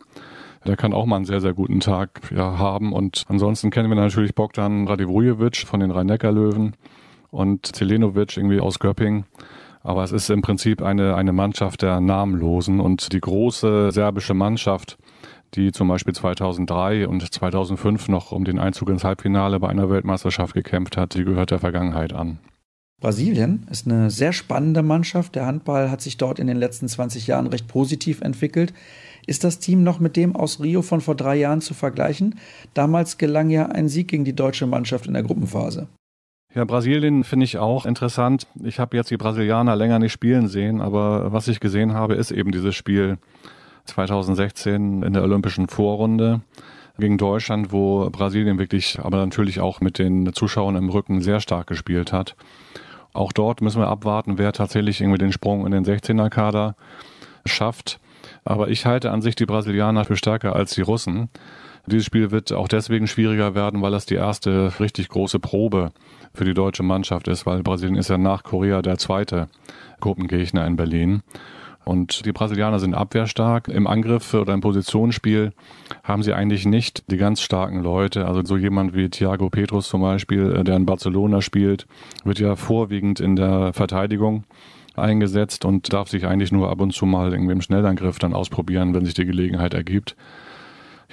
Der 0.64 0.76
kann 0.76 0.92
auch 0.92 1.06
mal 1.06 1.16
einen 1.16 1.24
sehr, 1.24 1.40
sehr 1.40 1.54
guten 1.54 1.80
Tag 1.80 2.20
ja, 2.32 2.56
haben. 2.56 2.92
Und 2.92 3.24
ansonsten 3.26 3.70
kennen 3.70 3.88
wir 3.88 3.96
natürlich 3.96 4.36
Bogdan 4.36 4.86
Radivojevic 4.86 5.56
von 5.56 5.80
den 5.80 5.90
Rhein-Neckar-Löwen 5.90 6.76
und 7.32 7.74
Zelenovic 7.74 8.36
irgendwie 8.36 8.60
aus 8.60 8.78
Göpping. 8.78 9.24
Aber 9.82 10.04
es 10.04 10.12
ist 10.12 10.30
im 10.30 10.42
Prinzip 10.42 10.80
eine, 10.80 11.16
eine 11.16 11.32
Mannschaft 11.32 11.82
der 11.82 12.00
Namenlosen 12.00 12.78
und 12.78 13.12
die 13.12 13.20
große 13.20 13.90
serbische 13.90 14.34
Mannschaft, 14.34 14.96
die 15.54 15.72
zum 15.72 15.88
Beispiel 15.88 16.14
2003 16.14 17.08
und 17.08 17.32
2005 17.32 18.08
noch 18.08 18.30
um 18.30 18.44
den 18.44 18.60
Einzug 18.60 18.90
ins 18.90 19.02
Halbfinale 19.02 19.58
bei 19.58 19.68
einer 19.68 19.90
Weltmeisterschaft 19.90 20.54
gekämpft 20.54 20.96
hat, 20.96 21.14
die 21.14 21.24
gehört 21.24 21.50
der 21.50 21.58
Vergangenheit 21.58 22.12
an. 22.12 22.38
Brasilien 23.00 23.66
ist 23.68 23.88
eine 23.88 24.10
sehr 24.10 24.32
spannende 24.32 24.84
Mannschaft. 24.84 25.34
Der 25.34 25.44
Handball 25.44 25.90
hat 25.90 26.00
sich 26.00 26.18
dort 26.18 26.38
in 26.38 26.46
den 26.46 26.56
letzten 26.56 26.86
20 26.86 27.26
Jahren 27.26 27.48
recht 27.48 27.66
positiv 27.66 28.20
entwickelt. 28.20 28.72
Ist 29.26 29.42
das 29.42 29.58
Team 29.58 29.82
noch 29.82 29.98
mit 29.98 30.16
dem 30.16 30.36
aus 30.36 30.60
Rio 30.60 30.82
von 30.82 31.00
vor 31.00 31.16
drei 31.16 31.34
Jahren 31.34 31.60
zu 31.60 31.74
vergleichen? 31.74 32.36
Damals 32.74 33.18
gelang 33.18 33.50
ja 33.50 33.66
ein 33.66 33.88
Sieg 33.88 34.06
gegen 34.06 34.24
die 34.24 34.36
deutsche 34.36 34.68
Mannschaft 34.68 35.06
in 35.06 35.14
der 35.14 35.24
Gruppenphase. 35.24 35.88
Ja, 36.54 36.66
Brasilien 36.66 37.24
finde 37.24 37.44
ich 37.44 37.56
auch 37.56 37.86
interessant. 37.86 38.46
Ich 38.62 38.78
habe 38.78 38.96
jetzt 38.96 39.10
die 39.10 39.16
Brasilianer 39.16 39.74
länger 39.74 39.98
nicht 39.98 40.12
spielen 40.12 40.48
sehen, 40.48 40.82
aber 40.82 41.32
was 41.32 41.48
ich 41.48 41.60
gesehen 41.60 41.94
habe, 41.94 42.14
ist 42.14 42.30
eben 42.30 42.52
dieses 42.52 42.74
Spiel 42.74 43.16
2016 43.86 45.02
in 45.02 45.12
der 45.14 45.22
Olympischen 45.22 45.68
Vorrunde 45.68 46.42
gegen 46.98 47.16
Deutschland, 47.16 47.72
wo 47.72 48.10
Brasilien 48.10 48.58
wirklich, 48.58 48.98
aber 49.00 49.16
natürlich 49.16 49.60
auch 49.60 49.80
mit 49.80 49.98
den 49.98 50.30
Zuschauern 50.34 50.76
im 50.76 50.90
Rücken 50.90 51.22
sehr 51.22 51.40
stark 51.40 51.68
gespielt 51.68 52.12
hat. 52.12 52.36
Auch 53.14 53.32
dort 53.32 53.62
müssen 53.62 53.80
wir 53.80 53.88
abwarten, 53.88 54.36
wer 54.36 54.52
tatsächlich 54.52 55.00
irgendwie 55.00 55.18
den 55.18 55.32
Sprung 55.32 55.64
in 55.64 55.72
den 55.72 55.86
16er-Kader 55.86 56.76
schafft. 57.46 57.98
Aber 58.44 58.68
ich 58.68 58.84
halte 58.84 59.10
an 59.10 59.22
sich 59.22 59.36
die 59.36 59.46
Brasilianer 59.46 60.04
für 60.04 60.16
stärker 60.16 60.54
als 60.54 60.74
die 60.74 60.82
Russen. 60.82 61.30
Dieses 61.86 62.06
Spiel 62.06 62.30
wird 62.30 62.52
auch 62.52 62.68
deswegen 62.68 63.06
schwieriger 63.08 63.54
werden, 63.54 63.82
weil 63.82 63.90
das 63.90 64.06
die 64.06 64.14
erste 64.14 64.78
richtig 64.78 65.08
große 65.08 65.40
Probe 65.40 65.92
für 66.34 66.44
die 66.44 66.54
deutsche 66.54 66.82
Mannschaft 66.82 67.28
ist, 67.28 67.46
weil 67.46 67.62
Brasilien 67.62 67.96
ist 67.96 68.08
ja 68.08 68.18
nach 68.18 68.42
Korea 68.42 68.82
der 68.82 68.98
zweite 68.98 69.48
Gruppengegner 70.00 70.66
in 70.66 70.76
Berlin. 70.76 71.22
Und 71.84 72.24
die 72.26 72.32
Brasilianer 72.32 72.78
sind 72.78 72.94
abwehrstark. 72.94 73.68
Im 73.68 73.86
Angriff 73.86 74.34
oder 74.34 74.54
im 74.54 74.60
Positionsspiel 74.60 75.52
haben 76.04 76.22
sie 76.22 76.32
eigentlich 76.32 76.64
nicht 76.64 77.10
die 77.10 77.16
ganz 77.16 77.40
starken 77.40 77.82
Leute. 77.82 78.26
Also 78.26 78.44
so 78.44 78.56
jemand 78.56 78.94
wie 78.94 79.08
Thiago 79.08 79.50
Petrus 79.50 79.88
zum 79.88 80.02
Beispiel, 80.02 80.52
äh, 80.52 80.64
der 80.64 80.76
in 80.76 80.86
Barcelona 80.86 81.40
spielt, 81.40 81.86
wird 82.24 82.38
ja 82.38 82.54
vorwiegend 82.54 83.18
in 83.18 83.36
der 83.36 83.72
Verteidigung 83.72 84.44
eingesetzt 84.94 85.64
und 85.64 85.92
darf 85.92 86.08
sich 86.08 86.26
eigentlich 86.26 86.52
nur 86.52 86.70
ab 86.70 86.80
und 86.80 86.92
zu 86.92 87.06
mal 87.06 87.32
irgendwie 87.32 87.52
im 87.52 87.62
Schnellangriff 87.62 88.18
dann 88.18 88.34
ausprobieren, 88.34 88.94
wenn 88.94 89.04
sich 89.04 89.14
die 89.14 89.24
Gelegenheit 89.24 89.74
ergibt. 89.74 90.16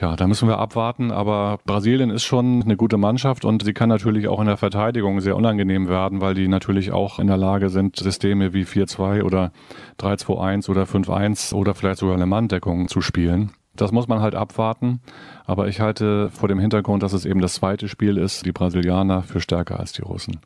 Ja, 0.02 0.16
da 0.16 0.28
müssen 0.28 0.48
wir 0.48 0.60
abwarten, 0.60 1.12
aber 1.12 1.60
Brasilien 1.66 2.10
ist 2.10 2.24
schon 2.24 2.62
eine 2.64 2.78
gute 2.78 2.98
Mannschaft 2.98 3.44
und 3.44 3.64
sie 3.64 3.74
kann 3.74 3.90
natürlich 3.90 4.30
auch 4.30 4.40
in 4.40 4.46
der 4.46 4.56
Verteidigung 4.56 5.20
sehr 5.20 5.36
unangenehm 5.36 5.90
werden, 5.90 6.22
weil 6.22 6.36
die 6.36 6.48
natürlich 6.48 6.94
auch 6.94 7.20
in 7.20 7.28
der 7.28 7.36
Lage 7.36 7.70
sind, 7.70 7.98
Systeme 7.98 8.54
wie 8.54 8.64
4-2 8.64 9.24
oder 9.24 9.52
3-2-1 10.00 10.70
oder 10.70 10.84
5-1 10.84 11.54
oder 11.54 11.76
vielleicht 11.76 12.00
sogar 12.00 12.16
eine 12.16 12.28
Manndeckung 12.28 12.88
zu 12.88 13.02
spielen. 13.02 13.52
Das 13.76 13.92
muss 13.92 14.08
man 14.08 14.22
halt 14.22 14.36
abwarten, 14.36 15.02
aber 15.46 15.68
ich 15.68 15.82
halte 15.82 16.30
vor 16.30 16.48
dem 16.48 16.60
Hintergrund, 16.60 17.04
dass 17.04 17.14
es 17.14 17.26
eben 17.26 17.42
das 17.42 17.56
zweite 17.56 17.90
Spiel 17.90 18.18
ist, 18.18 18.46
die 18.46 18.54
Brasilianer 18.54 19.24
für 19.24 19.42
stärker 19.42 19.80
als 19.80 19.92
die 19.92 20.02
Russen. 20.02 20.40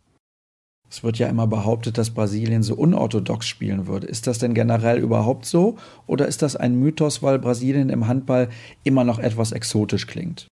Es 0.94 1.04
wird 1.04 1.18
ja 1.18 1.28
immer 1.28 1.48
behauptet, 1.48 1.98
dass 1.98 2.12
Brasilien 2.12 2.62
so 2.62 2.76
unorthodox 2.76 3.48
spielen 3.48 3.88
würde. 3.88 4.06
Ist 4.06 4.28
das 4.28 4.38
denn 4.38 4.54
generell 4.54 5.00
überhaupt 5.00 5.48
so? 5.48 5.78
Oder 6.06 6.28
ist 6.28 6.44
das 6.44 6.56
ein 6.56 6.76
Mythos, 6.76 7.24
weil 7.24 7.40
Brasilien 7.40 7.90
im 7.90 8.06
Handball 8.06 8.50
immer 8.84 9.04
noch 9.04 9.18
etwas 9.18 9.54
exotisch 9.54 10.06
klingt? 10.06 10.46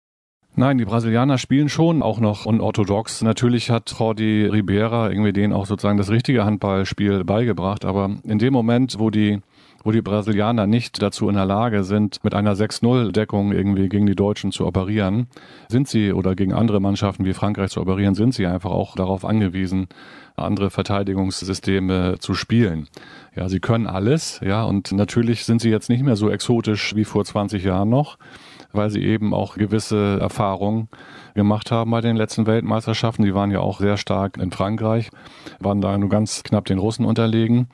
Nein, 0.56 0.80
die 0.80 0.86
Brasilianer 0.86 1.38
spielen 1.38 1.70
schon 1.70 2.02
auch 2.02 2.20
noch 2.20 2.48
unorthodox. 2.48 3.22
Natürlich 3.22 3.70
hat 3.70 3.94
Jordi 4.00 4.48
Ribeira 4.48 5.12
irgendwie 5.12 5.32
denen 5.32 5.54
auch 5.54 5.68
sozusagen 5.68 6.00
das 6.00 6.10
richtige 6.10 6.44
Handballspiel 6.44 7.24
beigebracht. 7.24 7.86
Aber 7.86 8.18
in 8.24 8.40
dem 8.40 8.52
Moment, 8.52 8.98
wo 8.98 9.12
die 9.12 9.42
wo 9.84 9.92
die 9.92 10.02
Brasilianer 10.02 10.68
nicht 10.68 11.02
dazu 11.02 11.28
in 11.30 11.36
der 11.36 11.46
Lage 11.46 11.84
sind, 11.84 12.24
mit 12.24 12.34
einer 12.34 12.54
6-0-Deckung 12.56 13.52
irgendwie 13.52 13.90
gegen 13.90 14.06
die 14.06 14.16
Deutschen 14.16 14.52
zu 14.52 14.66
operieren, 14.66 15.28
sind 15.70 15.88
sie 15.88 16.14
oder 16.14 16.36
gegen 16.36 16.54
andere 16.54 16.80
Mannschaften 16.80 17.26
wie 17.26 17.34
Frankreich 17.34 17.72
zu 17.72 17.82
operieren, 17.82 18.16
sind 18.16 18.34
sie 18.34 18.46
einfach 18.46 18.72
auch 18.72 18.96
darauf 18.96 19.26
angewiesen, 19.26 19.88
andere 20.44 20.70
Verteidigungssysteme 20.70 22.18
zu 22.20 22.34
spielen. 22.34 22.88
Ja, 23.36 23.50
sie 23.50 23.60
können 23.60 23.88
alles, 23.88 24.40
ja, 24.44 24.64
und 24.64 24.92
natürlich 24.92 25.46
sind 25.46 25.62
sie 25.62 25.70
jetzt 25.70 25.90
nicht 25.90 26.04
mehr 26.04 26.16
so 26.16 26.30
exotisch 26.30 26.96
wie 26.96 27.06
vor 27.06 27.24
20 27.24 27.64
Jahren 27.64 27.90
noch, 27.90 28.18
weil 28.74 28.90
sie 28.90 29.02
eben 29.04 29.34
auch 29.34 29.56
gewisse 29.56 30.20
Erfahrungen 30.20 30.90
gemacht 31.34 31.72
haben 31.72 31.92
bei 31.92 32.02
den 32.02 32.16
letzten 32.16 32.46
Weltmeisterschaften. 32.46 33.24
Die 33.24 33.34
waren 33.34 33.52
ja 33.52 33.60
auch 33.60 33.80
sehr 33.80 33.98
stark 33.98 34.38
in 34.38 34.52
Frankreich, 34.52 35.10
waren 35.60 35.82
da 35.82 35.98
nur 35.98 36.10
ganz 36.10 36.44
knapp 36.44 36.66
den 36.66 36.80
Russen 36.80 37.06
unterlegen. 37.06 37.68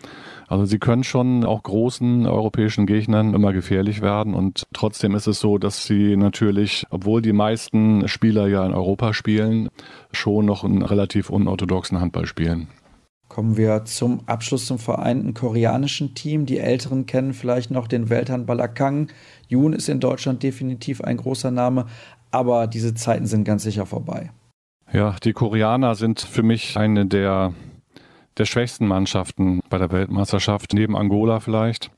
Also 0.48 0.64
sie 0.64 0.80
können 0.80 1.04
schon 1.04 1.44
auch 1.44 1.62
großen 1.62 2.26
europäischen 2.26 2.86
Gegnern 2.86 3.34
immer 3.34 3.52
gefährlich 3.52 4.02
werden 4.02 4.34
und 4.34 4.64
trotzdem 4.74 5.14
ist 5.14 5.28
es 5.28 5.42
so, 5.42 5.58
dass 5.58 5.86
sie 5.86 6.16
natürlich, 6.16 6.86
obwohl 6.90 7.22
die 7.22 7.34
meisten 7.34 8.08
Spieler 8.08 8.48
ja 8.48 8.66
in 8.66 8.74
Europa 8.74 9.14
spielen, 9.14 9.70
schon 10.14 10.46
noch 10.46 10.64
einen 10.64 10.84
relativ 10.84 11.30
unorthodoxen 11.30 12.00
Handball 12.00 12.26
spielen. 12.26 12.70
Kommen 13.28 13.58
wir 13.58 13.84
zum 13.84 14.22
Abschluss 14.26 14.66
zum 14.66 14.80
vereinten 14.80 15.34
koreanischen 15.34 16.16
Team. 16.16 16.46
Die 16.46 16.60
Älteren 16.60 17.06
kennen 17.06 17.34
vielleicht 17.34 17.70
noch 17.70 17.88
den 17.88 18.10
Welthandballer 18.10 18.70
Kang. 18.70 19.10
Yoon 19.50 19.74
ist 19.74 19.90
in 19.90 20.00
Deutschland 20.00 20.44
definitiv 20.44 21.02
ein 21.02 21.18
großer 21.18 21.52
Name, 21.52 21.88
aber 22.32 22.68
diese 22.68 22.94
Zeiten 22.94 23.26
sind 23.26 23.44
ganz 23.44 23.64
sicher 23.64 23.86
vorbei. 23.86 24.32
Ja, 24.94 25.18
die 25.22 25.34
Koreaner 25.34 25.96
sind 25.96 26.22
für 26.22 26.44
mich 26.44 26.78
eine 26.78 27.06
der, 27.06 27.54
der 28.38 28.46
schwächsten 28.46 28.88
Mannschaften 28.88 29.62
bei 29.70 29.78
der 29.78 29.92
Weltmeisterschaft, 29.92 30.74
neben 30.74 30.96
Angola 30.96 31.40
vielleicht. 31.40 31.92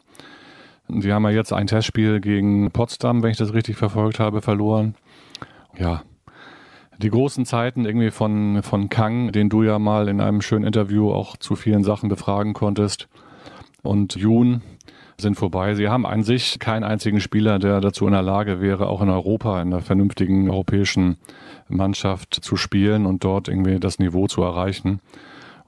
Sie 0.87 1.13
haben 1.13 1.23
ja 1.23 1.29
jetzt 1.29 1.53
ein 1.53 1.67
Testspiel 1.67 2.19
gegen 2.19 2.71
Potsdam, 2.71 3.21
wenn 3.21 3.31
ich 3.31 3.37
das 3.37 3.53
richtig 3.53 3.77
verfolgt 3.77 4.19
habe, 4.19 4.41
verloren. 4.41 4.95
Ja, 5.77 6.01
die 7.01 7.09
großen 7.09 7.45
Zeiten 7.45 7.85
irgendwie 7.85 8.11
von, 8.11 8.61
von 8.61 8.89
Kang, 8.89 9.31
den 9.31 9.49
du 9.49 9.63
ja 9.63 9.79
mal 9.79 10.09
in 10.09 10.19
einem 10.19 10.41
schönen 10.41 10.65
Interview 10.65 11.11
auch 11.11 11.37
zu 11.37 11.55
vielen 11.55 11.83
Sachen 11.83 12.09
befragen 12.09 12.53
konntest, 12.53 13.07
und 13.81 14.15
Yoon, 14.15 14.61
sind 15.17 15.35
vorbei. 15.35 15.75
Sie 15.75 15.87
haben 15.87 16.05
an 16.05 16.23
sich 16.23 16.59
keinen 16.59 16.83
einzigen 16.83 17.21
Spieler, 17.21 17.59
der 17.59 17.81
dazu 17.81 18.05
in 18.05 18.13
der 18.13 18.21
Lage 18.21 18.61
wäre, 18.61 18.87
auch 18.87 19.01
in 19.01 19.09
Europa, 19.09 19.61
in 19.61 19.73
einer 19.73 19.81
vernünftigen 19.81 20.49
europäischen 20.49 21.17
Mannschaft 21.67 22.35
zu 22.41 22.57
spielen 22.57 23.05
und 23.05 23.23
dort 23.23 23.47
irgendwie 23.47 23.79
das 23.79 23.99
Niveau 23.99 24.27
zu 24.27 24.41
erreichen. 24.41 24.99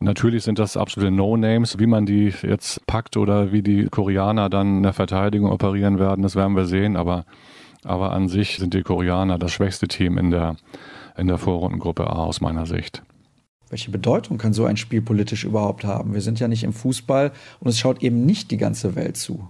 Natürlich 0.01 0.43
sind 0.43 0.57
das 0.57 0.77
absolute 0.77 1.11
No-Names. 1.11 1.77
Wie 1.77 1.85
man 1.85 2.07
die 2.07 2.33
jetzt 2.41 2.85
packt 2.87 3.17
oder 3.17 3.51
wie 3.51 3.61
die 3.61 3.85
Koreaner 3.85 4.49
dann 4.49 4.77
in 4.77 4.83
der 4.83 4.93
Verteidigung 4.93 5.51
operieren 5.51 5.99
werden, 5.99 6.23
das 6.23 6.35
werden 6.35 6.55
wir 6.55 6.65
sehen. 6.65 6.95
Aber, 6.95 7.23
aber 7.83 8.11
an 8.11 8.27
sich 8.27 8.57
sind 8.57 8.73
die 8.73 8.81
Koreaner 8.81 9.37
das 9.37 9.51
schwächste 9.51 9.87
Team 9.87 10.17
in 10.17 10.31
der, 10.31 10.55
in 11.17 11.27
der 11.27 11.37
Vorrundengruppe 11.37 12.07
A 12.07 12.23
aus 12.23 12.41
meiner 12.41 12.65
Sicht. 12.65 13.03
Welche 13.69 13.91
Bedeutung 13.91 14.39
kann 14.39 14.53
so 14.53 14.65
ein 14.65 14.75
Spiel 14.75 15.03
politisch 15.03 15.43
überhaupt 15.43 15.85
haben? 15.85 16.15
Wir 16.15 16.21
sind 16.21 16.39
ja 16.39 16.47
nicht 16.47 16.63
im 16.63 16.73
Fußball 16.73 17.31
und 17.59 17.69
es 17.69 17.77
schaut 17.77 18.01
eben 18.01 18.25
nicht 18.25 18.49
die 18.49 18.57
ganze 18.57 18.95
Welt 18.95 19.17
zu. 19.17 19.47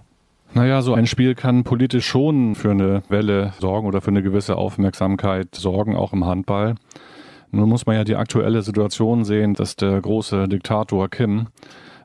Naja, 0.52 0.82
so 0.82 0.92
ein 0.92 1.06
Spiel 1.06 1.34
kann 1.34 1.64
politisch 1.64 2.06
schon 2.06 2.54
für 2.54 2.72
eine 2.72 3.02
Welle 3.08 3.54
sorgen 3.58 3.86
oder 3.86 4.02
für 4.02 4.10
eine 4.10 4.22
gewisse 4.22 4.56
Aufmerksamkeit 4.56 5.54
sorgen, 5.54 5.96
auch 5.96 6.12
im 6.12 6.26
Handball. 6.26 6.74
Nun 7.54 7.68
muss 7.68 7.84
man 7.84 7.96
ja 7.96 8.04
die 8.04 8.16
aktuelle 8.16 8.62
Situation 8.62 9.24
sehen, 9.24 9.52
dass 9.52 9.76
der 9.76 10.00
große 10.00 10.48
Diktator 10.48 11.10
Kim 11.10 11.48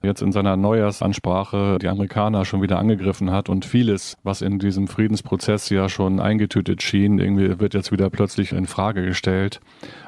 jetzt 0.04 0.22
in 0.22 0.34
seiner 0.34 0.58
Neujahrsansprache 0.58 1.80
die 1.82 1.88
Amerikaner 1.88 2.44
schon 2.44 2.62
wieder 2.62 2.78
angegriffen 2.80 3.32
hat 3.32 3.48
und 3.48 3.64
vieles, 3.64 4.18
was 4.24 4.42
in 4.42 4.60
diesem 4.60 4.88
Friedensprozess 4.88 5.70
ja 5.70 5.88
schon 5.88 6.20
eingetütet 6.20 6.84
schien, 6.84 7.18
irgendwie 7.20 7.60
wird 7.60 7.74
jetzt 7.74 7.94
wieder 7.94 8.10
plötzlich 8.10 8.52
in 8.52 8.68
Frage 8.68 9.06
gestellt. 9.06 9.62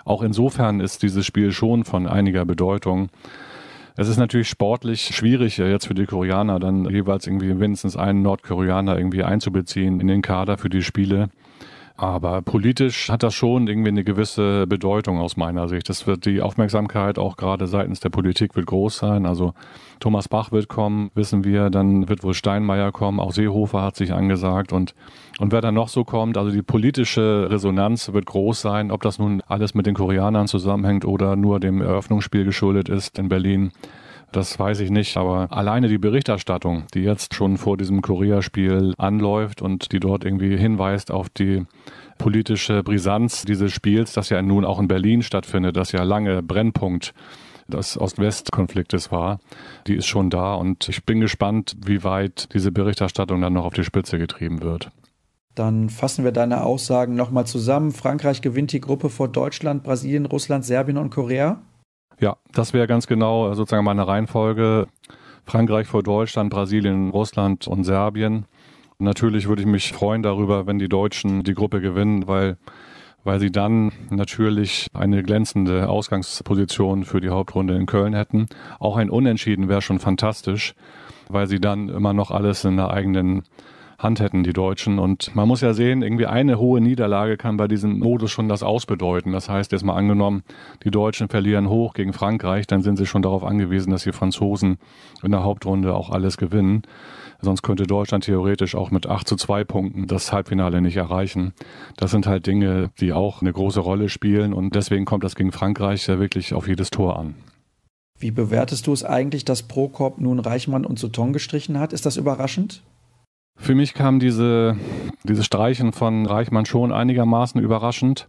Auch 0.03 0.23
insofern 0.23 0.81
ist 0.81 1.03
dieses 1.03 1.25
Spiel 1.25 1.53
schon 1.53 1.85
von 1.85 2.05
einiger 2.05 2.43
Bedeutung. 2.43 3.09
Es 3.95 4.09
ist 4.09 4.17
natürlich 4.17 4.49
sportlich 4.49 5.15
schwierig, 5.15 5.57
jetzt 5.57 5.87
für 5.87 5.93
die 5.93 6.05
Koreaner 6.05 6.59
dann 6.59 6.83
jeweils 6.89 7.27
irgendwie 7.27 7.53
mindestens 7.53 7.95
einen 7.95 8.21
Nordkoreaner 8.21 8.97
irgendwie 8.97 9.23
einzubeziehen 9.23 10.01
in 10.01 10.07
den 10.07 10.21
Kader 10.21 10.57
für 10.57 10.69
die 10.69 10.83
Spiele. 10.83 11.29
Aber 12.01 12.41
politisch 12.41 13.09
hat 13.09 13.23
das 13.23 13.33
schon 13.35 13.67
irgendwie 13.67 13.89
eine 13.89 14.05
gewisse 14.05 14.65
Bedeutung 14.67 15.19
aus 15.19 15.35
meiner 15.35 15.67
Sicht. 15.67 15.89
Das 15.89 16.07
wird 16.07 16.23
die 16.23 16.41
Aufmerksamkeit 16.41 17.19
auch 17.19 17.35
gerade 17.35 17.67
seitens 17.67 17.99
der 17.99 18.07
Politik 18.07 18.55
wird 18.55 18.67
groß 18.67 18.99
sein. 18.99 19.25
Also 19.25 19.53
Thomas 19.99 20.29
Bach 20.29 20.53
wird 20.53 20.69
kommen, 20.69 21.11
wissen 21.13 21.43
wir, 21.43 21.69
dann 21.69 22.07
wird 22.07 22.23
wohl 22.23 22.33
Steinmeier 22.33 22.93
kommen, 22.93 23.19
auch 23.19 23.33
Seehofer 23.33 23.81
hat 23.81 23.97
sich 23.97 24.13
angesagt 24.13 24.71
und, 24.71 24.95
und 25.39 25.51
wer 25.51 25.59
dann 25.59 25.73
noch 25.73 25.89
so 25.89 26.05
kommt, 26.05 26.37
also 26.37 26.51
die 26.51 26.61
politische 26.61 27.47
Resonanz 27.49 28.13
wird 28.13 28.27
groß 28.27 28.61
sein, 28.61 28.91
ob 28.91 29.01
das 29.01 29.19
nun 29.19 29.41
alles 29.45 29.73
mit 29.73 29.85
den 29.85 29.95
Koreanern 29.95 30.47
zusammenhängt 30.47 31.03
oder 31.03 31.35
nur 31.35 31.59
dem 31.59 31.81
Eröffnungsspiel 31.81 32.45
geschuldet 32.45 32.87
ist 32.87 33.19
in 33.19 33.27
Berlin. 33.27 33.71
Das 34.31 34.59
weiß 34.59 34.81
ich 34.81 34.91
nicht, 34.91 35.17
aber 35.17 35.51
alleine 35.51 35.87
die 35.87 35.97
Berichterstattung, 35.97 36.83
die 36.93 37.01
jetzt 37.01 37.33
schon 37.33 37.57
vor 37.57 37.77
diesem 37.77 38.01
Korea-Spiel 38.01 38.93
anläuft 38.97 39.61
und 39.61 39.91
die 39.91 39.99
dort 39.99 40.23
irgendwie 40.23 40.55
hinweist 40.55 41.09
auf 41.09 41.29
die 41.29 41.65
politische 42.19 42.83
Brisanz 42.83 43.43
dieses 43.45 43.71
Spiels, 43.71 44.13
das 44.13 44.29
ja 44.29 44.41
nun 44.43 44.65
auch 44.65 44.79
in 44.79 44.87
Berlin 44.87 45.23
stattfindet, 45.23 45.77
das 45.77 45.91
ja 45.93 46.03
lange 46.03 46.43
Brennpunkt 46.43 47.13
des 47.67 47.99
Ost-West-Konfliktes 47.99 49.11
war, 49.11 49.39
die 49.87 49.95
ist 49.95 50.07
schon 50.07 50.29
da 50.29 50.53
und 50.53 50.89
ich 50.89 51.05
bin 51.05 51.21
gespannt, 51.21 51.75
wie 51.85 52.03
weit 52.03 52.53
diese 52.53 52.71
Berichterstattung 52.71 53.41
dann 53.41 53.53
noch 53.53 53.65
auf 53.65 53.73
die 53.73 53.83
Spitze 53.83 54.19
getrieben 54.19 54.61
wird. 54.61 54.91
Dann 55.55 55.89
fassen 55.89 56.23
wir 56.23 56.31
deine 56.31 56.63
Aussagen 56.63 57.15
nochmal 57.15 57.45
zusammen. 57.45 57.91
Frankreich 57.91 58.41
gewinnt 58.41 58.71
die 58.71 58.79
Gruppe 58.79 59.09
vor 59.09 59.27
Deutschland, 59.27 59.83
Brasilien, 59.83 60.25
Russland, 60.25 60.63
Serbien 60.63 60.97
und 60.97 61.09
Korea. 61.09 61.61
Ja, 62.19 62.35
das 62.51 62.73
wäre 62.73 62.85
ganz 62.85 63.07
genau 63.07 63.53
sozusagen 63.53 63.85
meine 63.85 64.07
Reihenfolge. 64.07 64.87
Frankreich 65.45 65.87
vor 65.87 66.03
Deutschland, 66.03 66.49
Brasilien, 66.49 67.09
Russland 67.11 67.67
und 67.67 67.85
Serbien. 67.85 68.45
Natürlich 68.99 69.47
würde 69.47 69.61
ich 69.61 69.67
mich 69.67 69.93
freuen 69.93 70.21
darüber, 70.21 70.67
wenn 70.67 70.79
die 70.79 70.89
Deutschen 70.89 71.43
die 71.43 71.53
Gruppe 71.53 71.79
gewinnen, 71.79 72.27
weil, 72.27 72.57
weil 73.23 73.39
sie 73.39 73.51
dann 73.51 73.93
natürlich 74.09 74.87
eine 74.93 75.23
glänzende 75.23 75.87
Ausgangsposition 75.87 77.05
für 77.05 77.21
die 77.21 77.29
Hauptrunde 77.29 77.75
in 77.75 77.85
Köln 77.85 78.13
hätten. 78.13 78.47
Auch 78.79 78.97
ein 78.97 79.09
Unentschieden 79.09 79.69
wäre 79.69 79.81
schon 79.81 79.99
fantastisch, 79.99 80.75
weil 81.29 81.47
sie 81.47 81.61
dann 81.61 81.87
immer 81.87 82.13
noch 82.13 82.31
alles 82.31 82.65
in 82.65 82.75
der 82.75 82.91
eigenen 82.91 83.43
Hand 83.99 84.21
hätten, 84.21 84.43
die 84.43 84.53
Deutschen. 84.53 84.97
Und 84.97 85.35
man 85.35 85.47
muss 85.47 85.61
ja 85.61 85.73
sehen, 85.73 86.01
irgendwie 86.01 86.25
eine 86.25 86.57
hohe 86.57 86.81
Niederlage 86.81 87.37
kann 87.37 87.57
bei 87.57 87.67
diesem 87.67 87.99
Modus 87.99 88.31
schon 88.31 88.47
das 88.47 88.63
ausbedeuten. 88.63 89.33
Das 89.33 89.49
heißt, 89.49 89.71
jetzt 89.73 89.83
mal 89.83 89.95
angenommen, 89.95 90.43
die 90.83 90.89
Deutschen 90.89 91.27
verlieren 91.27 91.69
hoch 91.69 91.93
gegen 91.93 92.13
Frankreich, 92.13 92.65
dann 92.65 92.81
sind 92.81 92.97
sie 92.97 93.05
schon 93.05 93.21
darauf 93.21 93.43
angewiesen, 93.43 93.91
dass 93.91 94.03
die 94.03 94.13
Franzosen 94.13 94.77
in 95.21 95.31
der 95.31 95.43
Hauptrunde 95.43 95.93
auch 95.93 96.09
alles 96.09 96.37
gewinnen. 96.37 96.83
Sonst 97.41 97.61
könnte 97.61 97.83
Deutschland 97.83 98.23
theoretisch 98.23 98.75
auch 98.75 98.89
mit 98.89 99.07
8 99.07 99.27
zu 99.27 99.35
2 99.35 99.63
Punkten 99.63 100.07
das 100.07 100.33
Halbfinale 100.33 100.81
nicht 100.81 100.97
erreichen. 100.97 101.53
Das 101.97 102.11
sind 102.11 102.25
halt 102.25 102.47
Dinge, 102.47 102.91
die 102.99 103.13
auch 103.13 103.41
eine 103.41 103.53
große 103.53 103.79
Rolle 103.79 104.09
spielen 104.09 104.53
und 104.53 104.75
deswegen 104.75 105.05
kommt 105.05 105.23
das 105.23 105.35
gegen 105.35 105.51
Frankreich 105.51 106.07
ja 106.07 106.19
wirklich 106.19 106.53
auf 106.53 106.67
jedes 106.67 106.89
Tor 106.89 107.19
an. 107.19 107.35
Wie 108.17 108.31
bewertest 108.31 108.87
du 108.87 108.93
es 108.93 109.05
eigentlich, 109.05 109.45
dass 109.45 109.63
Prokop 109.63 110.19
nun 110.19 110.39
Reichmann 110.39 110.85
und 110.85 110.99
Sutton 110.99 111.31
gestrichen 111.31 111.79
hat? 111.79 111.93
Ist 111.93 112.05
das 112.05 112.17
überraschend? 112.17 112.81
Für 113.59 113.75
mich 113.75 113.93
kam 113.93 114.19
diese, 114.19 114.77
diese 115.23 115.43
Streichen 115.43 115.91
von 115.91 116.25
Reichmann 116.25 116.65
schon 116.65 116.91
einigermaßen 116.91 117.61
überraschend. 117.61 118.27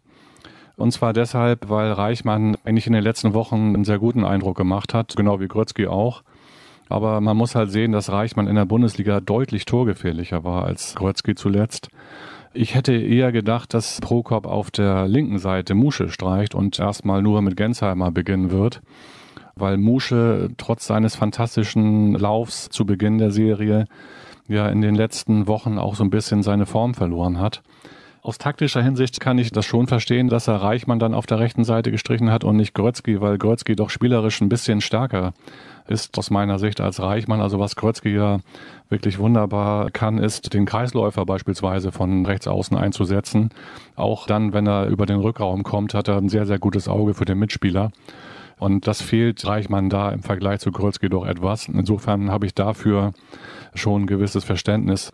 Und 0.77 0.93
zwar 0.93 1.13
deshalb, 1.13 1.71
weil 1.71 1.93
Reichmann 1.93 2.57
eigentlich 2.65 2.87
in 2.87 2.93
den 2.93 3.03
letzten 3.03 3.33
Wochen 3.33 3.75
einen 3.75 3.85
sehr 3.85 3.99
guten 3.99 4.25
Eindruck 4.25 4.57
gemacht 4.57 4.93
hat, 4.93 5.15
genau 5.17 5.41
wie 5.41 5.49
Grötzky 5.49 5.87
auch. 5.87 6.23
Aber 6.89 7.21
man 7.21 7.37
muss 7.37 7.55
halt 7.55 7.71
sehen, 7.71 7.93
dass 7.93 8.11
Reichmann 8.11 8.49
in 8.49 8.57
der 8.57 8.65
Bundesliga 8.65 9.21
deutlich 9.21 9.65
torgefährlicher 9.65 10.43
war 10.43 10.65
als 10.65 10.97
Grötzky 10.97 11.35
zuletzt. 11.37 11.89
Ich 12.53 12.75
hätte 12.75 12.93
eher 12.93 13.31
gedacht, 13.31 13.73
dass 13.73 14.01
Prokop 14.01 14.47
auf 14.47 14.73
der 14.73 15.07
linken 15.07 15.39
Seite 15.39 15.75
Musche 15.75 16.09
streicht 16.09 16.55
und 16.55 16.81
erstmal 16.81 17.23
nur 17.23 17.41
mit 17.43 17.57
Gensheimer 17.57 18.11
beginnen 18.11 18.51
wird, 18.51 18.83
weil 19.55 19.77
Musche 19.77 20.49
trotz 20.57 20.87
seines 20.87 21.15
fantastischen 21.15 22.15
Laufs 22.15 22.69
zu 22.69 22.85
Beginn 22.85 23.19
der 23.19 23.31
Serie 23.31 23.87
ja 24.51 24.69
in 24.69 24.81
den 24.81 24.95
letzten 24.95 25.47
Wochen 25.47 25.79
auch 25.79 25.95
so 25.95 26.05
ein 26.05 26.11
bisschen 26.11 26.43
seine 26.43 26.67
Form 26.67 26.95
verloren 26.95 27.39
hat. 27.39 27.63
Aus 28.23 28.37
taktischer 28.37 28.83
Hinsicht 28.83 29.19
kann 29.19 29.39
ich 29.39 29.51
das 29.51 29.65
schon 29.65 29.87
verstehen, 29.87 30.29
dass 30.29 30.47
er 30.47 30.57
Reichmann 30.57 30.99
dann 30.99 31.15
auf 31.15 31.25
der 31.25 31.39
rechten 31.39 31.65
Seite 31.65 31.91
gestrichen 31.91 32.31
hat 32.31 32.45
und 32.45 32.57
nicht 32.57 32.75
Grötzky, 32.75 33.23
weil 33.23 33.39
Grötzky 33.39 33.75
doch 33.75 33.89
spielerisch 33.89 34.43
ein 34.43 34.51
bisschen 34.51 34.83
stärker 34.83 35.33
ist 35.89 36.19
aus 36.19 36.31
meiner 36.31 36.59
Sicht 36.59 36.81
als 36.81 37.01
Reichmann. 37.01 37.41
Also 37.41 37.59
was 37.59 37.77
Grötzky 37.77 38.15
ja 38.15 38.41
wirklich 38.91 39.19
wunderbar 39.19 39.91
kann, 39.91 40.19
ist 40.19 40.53
den 40.53 40.67
Kreisläufer 40.67 41.25
beispielsweise 41.25 41.93
von 41.93 42.27
rechts 42.27 42.47
außen 42.47 42.77
einzusetzen. 42.77 43.51
Auch 43.97 44.27
dann, 44.27 44.53
wenn 44.53 44.67
er 44.67 44.87
über 44.87 45.07
den 45.07 45.21
Rückraum 45.21 45.63
kommt, 45.63 45.95
hat 45.95 46.09
er 46.09 46.19
ein 46.19 46.29
sehr, 46.29 46.45
sehr 46.45 46.59
gutes 46.59 46.89
Auge 46.89 47.15
für 47.15 47.25
den 47.25 47.39
Mitspieler. 47.39 47.91
Und 48.61 48.87
das 48.87 49.01
fehlt 49.01 49.45
Reichmann 49.47 49.89
da 49.89 50.11
im 50.11 50.23
Vergleich 50.23 50.61
zu 50.61 50.71
Grötzky 50.71 51.09
doch 51.09 51.27
etwas. 51.27 51.67
Insofern 51.67 52.31
habe 52.31 52.45
ich 52.45 52.55
dafür 52.55 53.13
schon 53.75 54.03
ein 54.03 54.07
gewisses 54.07 54.45
Verständnis. 54.45 55.13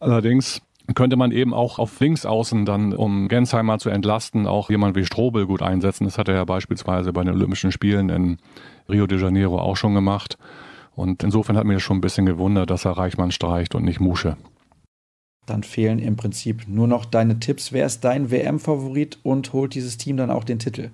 Allerdings 0.00 0.62
könnte 0.96 1.14
man 1.14 1.30
eben 1.30 1.54
auch 1.54 1.78
auf 1.78 2.00
Linksaußen 2.00 2.64
dann, 2.64 2.92
um 2.92 3.28
Gensheimer 3.28 3.78
zu 3.78 3.88
entlasten, 3.88 4.48
auch 4.48 4.68
jemand 4.68 4.96
wie 4.96 5.04
Strobel 5.04 5.46
gut 5.46 5.62
einsetzen. 5.62 6.04
Das 6.04 6.18
hat 6.18 6.26
er 6.26 6.34
ja 6.34 6.44
beispielsweise 6.44 7.12
bei 7.12 7.22
den 7.22 7.34
Olympischen 7.34 7.70
Spielen 7.70 8.08
in 8.08 8.38
Rio 8.88 9.06
de 9.06 9.20
Janeiro 9.20 9.60
auch 9.60 9.76
schon 9.76 9.94
gemacht. 9.94 10.36
Und 10.96 11.22
insofern 11.22 11.56
hat 11.56 11.66
mir 11.66 11.78
schon 11.78 11.98
ein 11.98 12.02
bisschen 12.02 12.26
gewundert, 12.26 12.68
dass 12.70 12.84
er 12.84 12.98
Reichmann 12.98 13.30
streicht 13.30 13.76
und 13.76 13.84
nicht 13.84 14.00
Musche. 14.00 14.36
Dann 15.46 15.62
fehlen 15.62 16.00
im 16.00 16.16
Prinzip 16.16 16.66
nur 16.66 16.88
noch 16.88 17.04
deine 17.04 17.38
Tipps. 17.38 17.72
Wer 17.72 17.86
ist 17.86 18.00
dein 18.00 18.32
WM-Favorit 18.32 19.20
und 19.22 19.52
holt 19.52 19.74
dieses 19.74 19.98
Team 19.98 20.16
dann 20.16 20.32
auch 20.32 20.42
den 20.42 20.58
Titel? 20.58 20.90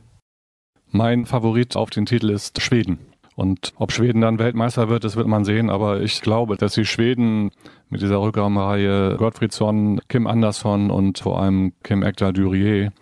Mein 0.91 1.27
Favorit 1.27 1.77
auf 1.77 1.91
den 1.91 2.07
Titel 2.07 2.31
ist 2.31 2.61
Schweden. 2.63 2.99
Und 3.37 3.73
ob 3.77 3.93
Schweden 3.93 4.23
dann 4.23 4.41
Weltmeister 4.41 4.89
wird, 4.89 5.05
das 5.05 5.15
wird 5.15 5.29
man 5.29 5.45
sehen. 5.45 5.71
Aber 5.71 6.01
ich 6.01 6.23
glaube, 6.23 6.57
dass 6.57 6.75
die 6.75 6.85
Schweden 6.85 7.51
mit 7.89 8.03
dieser 8.03 8.21
Rückraumreihe 8.21 9.17
Gottfriedsson, 9.17 10.01
Kim 10.09 10.27
Andersson 10.27 10.91
und 10.91 11.19
vor 11.21 11.41
allem 11.41 11.73
Kim 11.85 12.03
Ekdal 12.03 12.33
Durier 12.33 12.93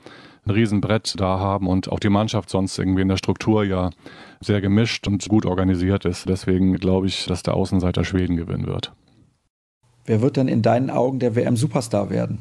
ein 0.45 0.51
Riesenbrett 0.51 1.15
da 1.19 1.39
haben 1.39 1.69
und 1.69 1.91
auch 1.91 2.01
die 2.01 2.09
Mannschaft 2.09 2.51
sonst 2.51 2.79
irgendwie 2.79 3.03
in 3.03 3.09
der 3.09 3.17
Struktur 3.17 3.65
ja 3.65 3.91
sehr 4.41 4.61
gemischt 4.61 5.07
und 5.07 5.27
gut 5.29 5.47
organisiert 5.47 6.05
ist. 6.05 6.29
Deswegen 6.29 6.75
glaube 6.75 7.07
ich, 7.07 7.27
dass 7.27 7.43
der 7.43 7.55
Außenseiter 7.55 8.05
Schweden 8.05 8.37
gewinnen 8.37 8.67
wird. 8.67 8.93
Wer 10.05 10.21
wird 10.21 10.37
denn 10.37 10.49
in 10.49 10.63
deinen 10.63 10.91
Augen 10.91 11.19
der 11.19 11.35
WM-Superstar 11.35 12.11
werden? 12.11 12.41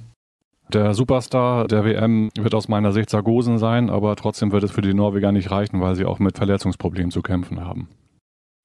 Der 0.74 0.94
Superstar 0.94 1.68
der 1.68 1.86
WM 1.86 2.32
wird 2.36 2.56
aus 2.56 2.68
meiner 2.68 2.92
Sicht 2.92 3.10
Sargosen 3.10 3.60
sein, 3.60 3.90
aber 3.90 4.16
trotzdem 4.16 4.52
wird 4.52 4.64
es 4.64 4.72
für 4.72 4.82
die 4.82 4.94
Norweger 4.94 5.32
nicht 5.32 5.52
reichen, 5.52 5.80
weil 5.80 5.96
sie 5.96 6.06
auch 6.06 6.20
mit 6.20 6.38
Verletzungsproblemen 6.38 7.12
zu 7.12 7.22
kämpfen 7.22 7.62
haben. 7.62 7.88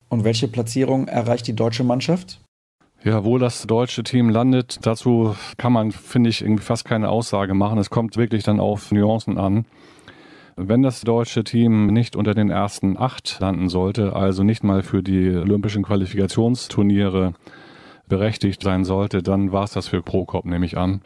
Und 0.08 0.24
welche 0.24 0.48
Platzierung 0.48 1.08
erreicht 1.08 1.46
die 1.46 1.54
deutsche 1.54 1.84
Mannschaft? 1.84 2.40
Ja, 3.02 3.24
wo 3.24 3.38
das 3.38 3.66
deutsche 3.66 4.02
Team 4.02 4.28
landet, 4.28 4.80
dazu 4.82 5.34
kann 5.56 5.72
man, 5.72 5.90
finde 5.90 6.28
ich, 6.28 6.42
irgendwie 6.42 6.64
fast 6.64 6.84
keine 6.84 7.08
Aussage 7.08 7.54
machen. 7.54 7.78
Es 7.78 7.88
kommt 7.88 8.16
wirklich 8.16 8.42
dann 8.42 8.60
auf 8.60 8.92
Nuancen 8.92 9.38
an. 9.38 9.64
Wenn 10.56 10.82
das 10.82 11.00
deutsche 11.02 11.44
Team 11.44 11.86
nicht 11.86 12.16
unter 12.16 12.34
den 12.34 12.50
ersten 12.50 12.98
acht 12.98 13.38
landen 13.40 13.70
sollte, 13.70 14.14
also 14.14 14.42
nicht 14.42 14.64
mal 14.64 14.82
für 14.82 15.02
die 15.02 15.30
olympischen 15.30 15.82
Qualifikationsturniere 15.82 17.32
berechtigt 18.08 18.62
sein 18.62 18.84
sollte, 18.84 19.22
dann 19.22 19.52
war 19.52 19.64
es 19.64 19.72
das 19.72 19.88
für 19.88 20.02
Prokop, 20.02 20.44
nehme 20.44 20.66
ich 20.66 20.76
an. 20.76 21.00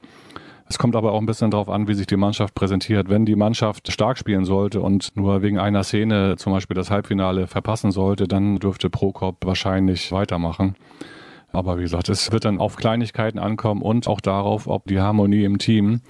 Es 0.75 0.79
kommt 0.79 0.97
aber 0.97 1.12
auch 1.12 1.20
ein 1.20 1.27
bisschen 1.27 1.53
darauf 1.53 1.68
an, 1.68 1.87
wie 1.87 1.95
sich 1.95 2.09
die 2.09 2.16
Mannschaft 2.16 2.57
präsentiert. 2.57 3.09
Wenn 3.09 3.25
die 3.25 3.37
Mannschaft 3.37 3.93
stark 3.93 4.18
spielen 4.18 4.45
sollte 4.45 4.81
und 4.81 5.14
nur 5.14 5.41
wegen 5.41 5.57
einer 5.61 5.85
Szene 5.85 6.35
zum 6.37 6.53
Beispiel 6.53 6.75
das 6.75 6.91
Halbfinale 6.91 7.47
verpassen 7.47 7.93
sollte, 7.93 8.27
dann 8.27 8.57
dürfte 8.57 8.91
Prokop 8.91 9.47
wahrscheinlich 9.47 10.11
weitermachen. 10.11 10.75
Aber 11.53 11.79
wie 11.79 11.83
gesagt, 11.83 12.09
es 12.09 12.33
wird 12.33 12.45
dann 12.45 12.59
auf 12.59 12.75
Kleinigkeiten 12.75 13.39
ankommen 13.39 13.83
und 13.83 14.09
auch 14.09 14.20
darauf, 14.20 14.66
ob 14.66 14.89
die 14.89 14.99
Harmonie 14.99 15.45
im 15.45 15.59
Team, 15.59 16.01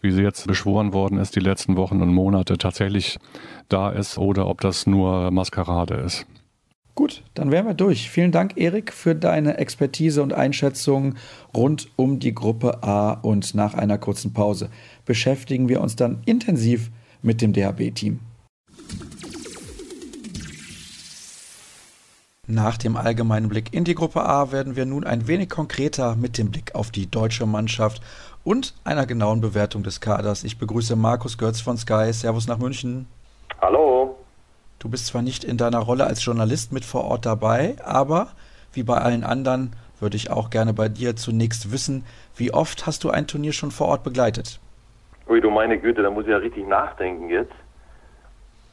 wie 0.00 0.12
sie 0.12 0.22
jetzt 0.22 0.46
beschworen 0.46 0.92
worden 0.92 1.18
ist, 1.18 1.34
die 1.34 1.40
letzten 1.40 1.76
Wochen 1.76 2.00
und 2.00 2.14
Monate 2.14 2.58
tatsächlich 2.58 3.18
da 3.68 3.90
ist 3.90 4.18
oder 4.18 4.46
ob 4.46 4.60
das 4.60 4.86
nur 4.86 5.32
Maskerade 5.32 5.94
ist. 5.94 6.26
Gut, 6.94 7.22
dann 7.34 7.50
wären 7.50 7.66
wir 7.66 7.74
durch. 7.74 8.10
Vielen 8.10 8.32
Dank, 8.32 8.58
Erik, 8.58 8.92
für 8.92 9.14
deine 9.14 9.56
Expertise 9.56 10.22
und 10.22 10.34
Einschätzung 10.34 11.14
rund 11.56 11.88
um 11.96 12.18
die 12.18 12.34
Gruppe 12.34 12.82
A. 12.82 13.12
Und 13.12 13.54
nach 13.54 13.72
einer 13.74 13.96
kurzen 13.96 14.34
Pause 14.34 14.68
beschäftigen 15.06 15.70
wir 15.70 15.80
uns 15.80 15.96
dann 15.96 16.20
intensiv 16.26 16.90
mit 17.22 17.40
dem 17.40 17.54
DHB-Team. 17.54 18.20
Nach 22.46 22.76
dem 22.76 22.96
allgemeinen 22.96 23.48
Blick 23.48 23.72
in 23.72 23.84
die 23.84 23.94
Gruppe 23.94 24.26
A 24.26 24.52
werden 24.52 24.76
wir 24.76 24.84
nun 24.84 25.04
ein 25.04 25.26
wenig 25.28 25.48
konkreter 25.48 26.16
mit 26.16 26.36
dem 26.36 26.50
Blick 26.50 26.74
auf 26.74 26.90
die 26.90 27.10
deutsche 27.10 27.46
Mannschaft 27.46 28.02
und 28.44 28.74
einer 28.84 29.06
genauen 29.06 29.40
Bewertung 29.40 29.82
des 29.82 30.00
Kaders. 30.00 30.44
Ich 30.44 30.58
begrüße 30.58 30.94
Markus 30.96 31.38
Götz 31.38 31.62
von 31.62 31.78
Sky. 31.78 32.12
Servus 32.12 32.48
nach 32.48 32.58
München. 32.58 33.06
Hallo. 33.62 34.21
Du 34.82 34.88
bist 34.88 35.06
zwar 35.06 35.22
nicht 35.22 35.44
in 35.44 35.58
deiner 35.58 35.78
Rolle 35.78 36.08
als 36.08 36.24
Journalist 36.24 36.72
mit 36.72 36.84
vor 36.84 37.04
Ort 37.04 37.24
dabei, 37.24 37.76
aber 37.84 38.32
wie 38.72 38.82
bei 38.82 38.96
allen 38.96 39.22
anderen 39.22 39.76
würde 40.00 40.16
ich 40.16 40.32
auch 40.32 40.50
gerne 40.50 40.72
bei 40.72 40.88
dir 40.88 41.14
zunächst 41.14 41.70
wissen, 41.70 42.04
wie 42.34 42.52
oft 42.52 42.84
hast 42.84 43.04
du 43.04 43.10
ein 43.10 43.28
Turnier 43.28 43.52
schon 43.52 43.70
vor 43.70 43.86
Ort 43.86 44.02
begleitet? 44.02 44.58
Ui, 45.28 45.40
du 45.40 45.50
meine 45.50 45.78
Güte, 45.78 46.02
da 46.02 46.10
muss 46.10 46.24
ich 46.24 46.30
ja 46.30 46.38
richtig 46.38 46.66
nachdenken 46.66 47.28
jetzt. 47.28 47.52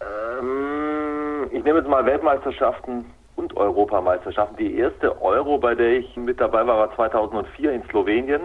Ähm, 0.02 1.44
ich 1.52 1.64
nehme 1.64 1.78
jetzt 1.78 1.88
mal 1.88 2.04
Weltmeisterschaften 2.04 3.06
und 3.36 3.56
Europameisterschaften. 3.56 4.58
Die 4.58 4.80
erste 4.80 5.22
Euro, 5.22 5.60
bei 5.60 5.76
der 5.76 6.00
ich 6.00 6.18
mit 6.18 6.42
dabei 6.42 6.66
war, 6.66 6.80
war 6.80 6.96
2004 6.96 7.72
in 7.72 7.84
Slowenien. 7.84 8.42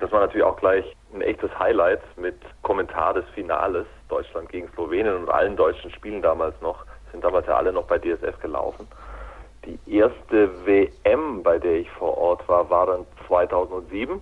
Das 0.00 0.10
war 0.10 0.22
natürlich 0.22 0.44
auch 0.44 0.56
gleich 0.56 0.84
ein 1.14 1.20
echtes 1.20 1.56
Highlight 1.56 2.00
mit 2.16 2.34
Kommentar 2.62 3.14
des 3.14 3.24
Finales. 3.32 3.86
Deutschland 4.08 4.48
gegen 4.48 4.68
Slowenien 4.74 5.14
und 5.14 5.30
allen 5.30 5.54
deutschen 5.54 5.92
Spielen 5.92 6.20
damals 6.20 6.60
noch 6.60 6.84
sind 7.16 7.24
damals 7.24 7.46
ja 7.46 7.56
alle 7.56 7.72
noch 7.72 7.84
bei 7.84 7.98
DSF 7.98 8.38
gelaufen. 8.40 8.86
Die 9.64 9.78
erste 9.90 10.66
WM, 10.66 11.42
bei 11.42 11.58
der 11.58 11.76
ich 11.76 11.90
vor 11.92 12.16
Ort 12.18 12.46
war, 12.46 12.68
war 12.70 12.86
dann 12.86 13.06
2007 13.26 14.20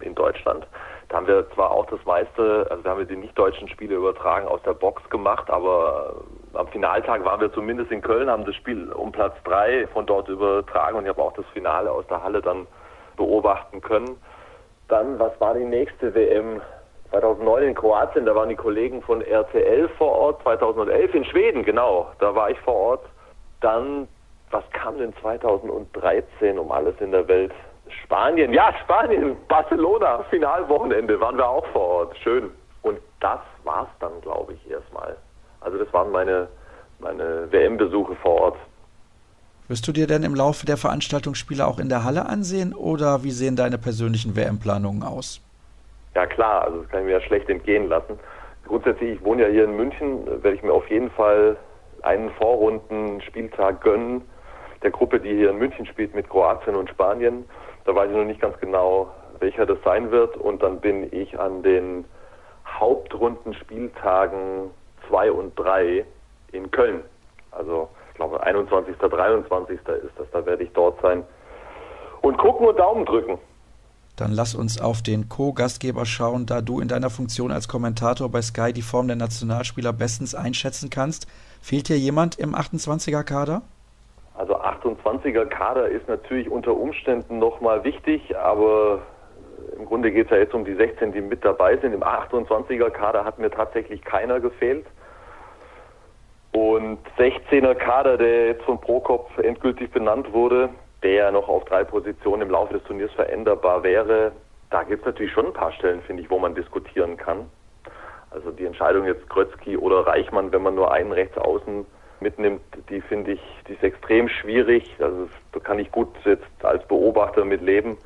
in 0.00 0.14
Deutschland. 0.14 0.66
Da 1.08 1.16
haben 1.16 1.26
wir 1.26 1.48
zwar 1.50 1.70
auch 1.70 1.86
das 1.86 2.04
meiste, 2.04 2.66
also 2.70 2.82
da 2.82 2.90
haben 2.90 2.98
wir 2.98 3.06
die 3.06 3.16
nicht-deutschen 3.16 3.68
Spiele 3.68 3.96
übertragen 3.96 4.48
aus 4.48 4.62
der 4.62 4.74
Box 4.74 5.08
gemacht, 5.10 5.50
aber 5.50 6.22
am 6.54 6.66
Finaltag 6.68 7.24
waren 7.24 7.40
wir 7.40 7.52
zumindest 7.52 7.90
in 7.90 8.02
Köln, 8.02 8.30
haben 8.30 8.44
das 8.44 8.56
Spiel 8.56 8.90
um 8.92 9.12
Platz 9.12 9.34
drei 9.44 9.86
von 9.88 10.06
dort 10.06 10.28
übertragen 10.28 10.96
und 10.96 11.04
ich 11.04 11.10
habe 11.10 11.22
auch 11.22 11.34
das 11.34 11.46
Finale 11.52 11.90
aus 11.90 12.06
der 12.08 12.22
Halle 12.22 12.40
dann 12.40 12.66
beobachten 13.16 13.80
können. 13.80 14.16
Dann, 14.88 15.18
was 15.18 15.38
war 15.40 15.54
die 15.54 15.64
nächste 15.64 16.14
WM? 16.14 16.62
2009 17.10 17.62
in 17.62 17.74
Kroatien, 17.74 18.26
da 18.26 18.34
waren 18.34 18.48
die 18.48 18.56
Kollegen 18.56 19.02
von 19.02 19.22
RTL 19.22 19.88
vor 19.96 20.12
Ort, 20.12 20.42
2011 20.42 21.14
in 21.14 21.24
Schweden, 21.24 21.64
genau, 21.64 22.10
da 22.18 22.34
war 22.34 22.50
ich 22.50 22.58
vor 22.60 22.74
Ort. 22.74 23.04
Dann, 23.60 24.06
was 24.50 24.64
kam 24.72 24.98
denn 24.98 25.14
2013 25.20 26.58
um 26.58 26.70
alles 26.70 26.94
in 27.00 27.12
der 27.12 27.26
Welt? 27.28 27.52
Spanien, 28.04 28.52
ja, 28.52 28.72
Spanien, 28.84 29.36
Barcelona, 29.48 30.24
Finalwochenende 30.30 31.18
waren 31.20 31.36
wir 31.36 31.48
auch 31.48 31.66
vor 31.68 31.82
Ort, 31.82 32.16
schön. 32.18 32.50
Und 32.82 32.98
das 33.20 33.40
war's 33.64 33.88
dann, 34.00 34.20
glaube 34.20 34.52
ich, 34.52 34.70
erstmal. 34.70 35.16
Also 35.60 35.78
das 35.78 35.92
waren 35.92 36.10
meine, 36.10 36.48
meine 36.98 37.50
WM-Besuche 37.50 38.14
vor 38.16 38.40
Ort. 38.40 38.56
Wirst 39.68 39.86
du 39.86 39.92
dir 39.92 40.06
denn 40.06 40.22
im 40.22 40.34
Laufe 40.34 40.64
der 40.64 40.76
Veranstaltung 40.76 41.34
Spiele 41.34 41.66
auch 41.66 41.78
in 41.78 41.88
der 41.88 42.04
Halle 42.04 42.26
ansehen 42.26 42.74
oder 42.74 43.22
wie 43.24 43.30
sehen 43.30 43.56
deine 43.56 43.76
persönlichen 43.76 44.36
WM-Planungen 44.36 45.02
aus? 45.02 45.42
Ja 46.14 46.26
klar, 46.26 46.62
also 46.62 46.82
das 46.82 46.90
kann 46.90 47.00
ich 47.00 47.06
mir 47.06 47.12
ja 47.12 47.20
schlecht 47.20 47.48
entgehen 47.48 47.88
lassen. 47.88 48.18
Grundsätzlich, 48.66 49.12
ich 49.12 49.24
wohne 49.24 49.42
ja 49.42 49.48
hier 49.48 49.64
in 49.64 49.76
München, 49.76 50.26
werde 50.26 50.54
ich 50.54 50.62
mir 50.62 50.72
auf 50.72 50.88
jeden 50.90 51.10
Fall 51.10 51.56
einen 52.02 52.30
Vorrunden-Spieltag 52.32 53.80
gönnen 53.80 54.22
der 54.82 54.90
Gruppe, 54.90 55.20
die 55.20 55.34
hier 55.34 55.50
in 55.50 55.58
München 55.58 55.86
spielt 55.86 56.14
mit 56.14 56.28
Kroatien 56.28 56.76
und 56.76 56.88
Spanien. 56.90 57.44
Da 57.84 57.94
weiß 57.94 58.10
ich 58.10 58.16
noch 58.16 58.24
nicht 58.24 58.40
ganz 58.40 58.58
genau, 58.60 59.10
welcher 59.40 59.66
das 59.66 59.78
sein 59.84 60.10
wird. 60.10 60.36
Und 60.36 60.62
dann 60.62 60.80
bin 60.80 61.08
ich 61.12 61.38
an 61.38 61.62
den 61.62 62.04
Hauptrundenspieltagen 62.66 64.70
2 65.08 65.32
und 65.32 65.58
3 65.58 66.04
in 66.52 66.70
Köln. 66.70 67.02
Also 67.50 67.88
ich 68.10 68.16
glaube 68.16 68.42
21. 68.42 68.96
23. 68.96 69.78
ist 69.78 70.12
das, 70.16 70.30
da 70.32 70.46
werde 70.46 70.62
ich 70.62 70.72
dort 70.72 71.00
sein. 71.00 71.24
Und 72.20 72.36
gucken 72.38 72.66
und 72.66 72.78
Daumen 72.78 73.04
drücken. 73.04 73.38
Dann 74.18 74.32
lass 74.32 74.56
uns 74.56 74.80
auf 74.80 75.00
den 75.00 75.28
Co-Gastgeber 75.28 76.04
schauen, 76.04 76.44
da 76.44 76.60
du 76.60 76.80
in 76.80 76.88
deiner 76.88 77.08
Funktion 77.08 77.52
als 77.52 77.68
Kommentator 77.68 78.28
bei 78.28 78.42
Sky 78.42 78.72
die 78.72 78.82
Form 78.82 79.06
der 79.06 79.16
Nationalspieler 79.16 79.92
bestens 79.92 80.34
einschätzen 80.34 80.90
kannst. 80.90 81.28
Fehlt 81.62 81.86
hier 81.86 81.98
jemand 81.98 82.36
im 82.36 82.56
28er-Kader? 82.56 83.62
Also 84.34 84.56
28er 84.56 85.46
Kader 85.46 85.88
ist 85.88 86.08
natürlich 86.08 86.50
unter 86.50 86.76
Umständen 86.76 87.38
nochmal 87.38 87.84
wichtig, 87.84 88.36
aber 88.36 89.02
im 89.78 89.86
Grunde 89.86 90.10
geht 90.10 90.26
es 90.26 90.30
ja 90.32 90.38
jetzt 90.38 90.54
um 90.54 90.64
die 90.64 90.74
16, 90.74 91.12
die 91.12 91.20
mit 91.20 91.44
dabei 91.44 91.76
sind. 91.76 91.92
Im 91.92 92.02
28er 92.02 92.90
Kader 92.90 93.24
hat 93.24 93.38
mir 93.38 93.50
tatsächlich 93.50 94.02
keiner 94.02 94.40
gefehlt. 94.40 94.86
Und 96.50 96.98
16er 97.16 97.74
Kader, 97.76 98.16
der 98.16 98.46
jetzt 98.48 98.64
von 98.64 98.80
Prokop 98.80 99.30
endgültig 99.38 99.92
benannt 99.92 100.32
wurde, 100.32 100.70
der 101.02 101.30
noch 101.30 101.48
auf 101.48 101.64
drei 101.64 101.84
Positionen 101.84 102.42
im 102.42 102.50
Laufe 102.50 102.74
des 102.74 102.84
Turniers 102.84 103.12
veränderbar 103.12 103.82
wäre. 103.82 104.32
Da 104.70 104.82
gibt 104.82 105.00
es 105.00 105.06
natürlich 105.06 105.32
schon 105.32 105.46
ein 105.46 105.52
paar 105.52 105.72
Stellen, 105.72 106.02
finde 106.02 106.22
ich, 106.22 106.30
wo 106.30 106.38
man 106.38 106.54
diskutieren 106.54 107.16
kann. 107.16 107.50
Also 108.30 108.50
die 108.50 108.66
Entscheidung 108.66 109.06
jetzt 109.06 109.28
Krötzky 109.30 109.76
oder 109.76 110.06
Reichmann, 110.06 110.52
wenn 110.52 110.62
man 110.62 110.74
nur 110.74 110.92
einen 110.92 111.12
Rechtsaußen 111.12 111.86
mitnimmt, 112.20 112.60
die 112.90 113.00
finde 113.00 113.32
ich, 113.32 113.40
die 113.66 113.74
ist 113.74 113.82
extrem 113.82 114.28
schwierig. 114.28 114.96
Also 114.98 115.28
da 115.52 115.60
kann 115.60 115.78
ich 115.78 115.90
gut 115.90 116.08
jetzt 116.24 116.44
als 116.62 116.86
Beobachter 116.86 117.44
mit 117.44 117.62
leben, 117.62 117.96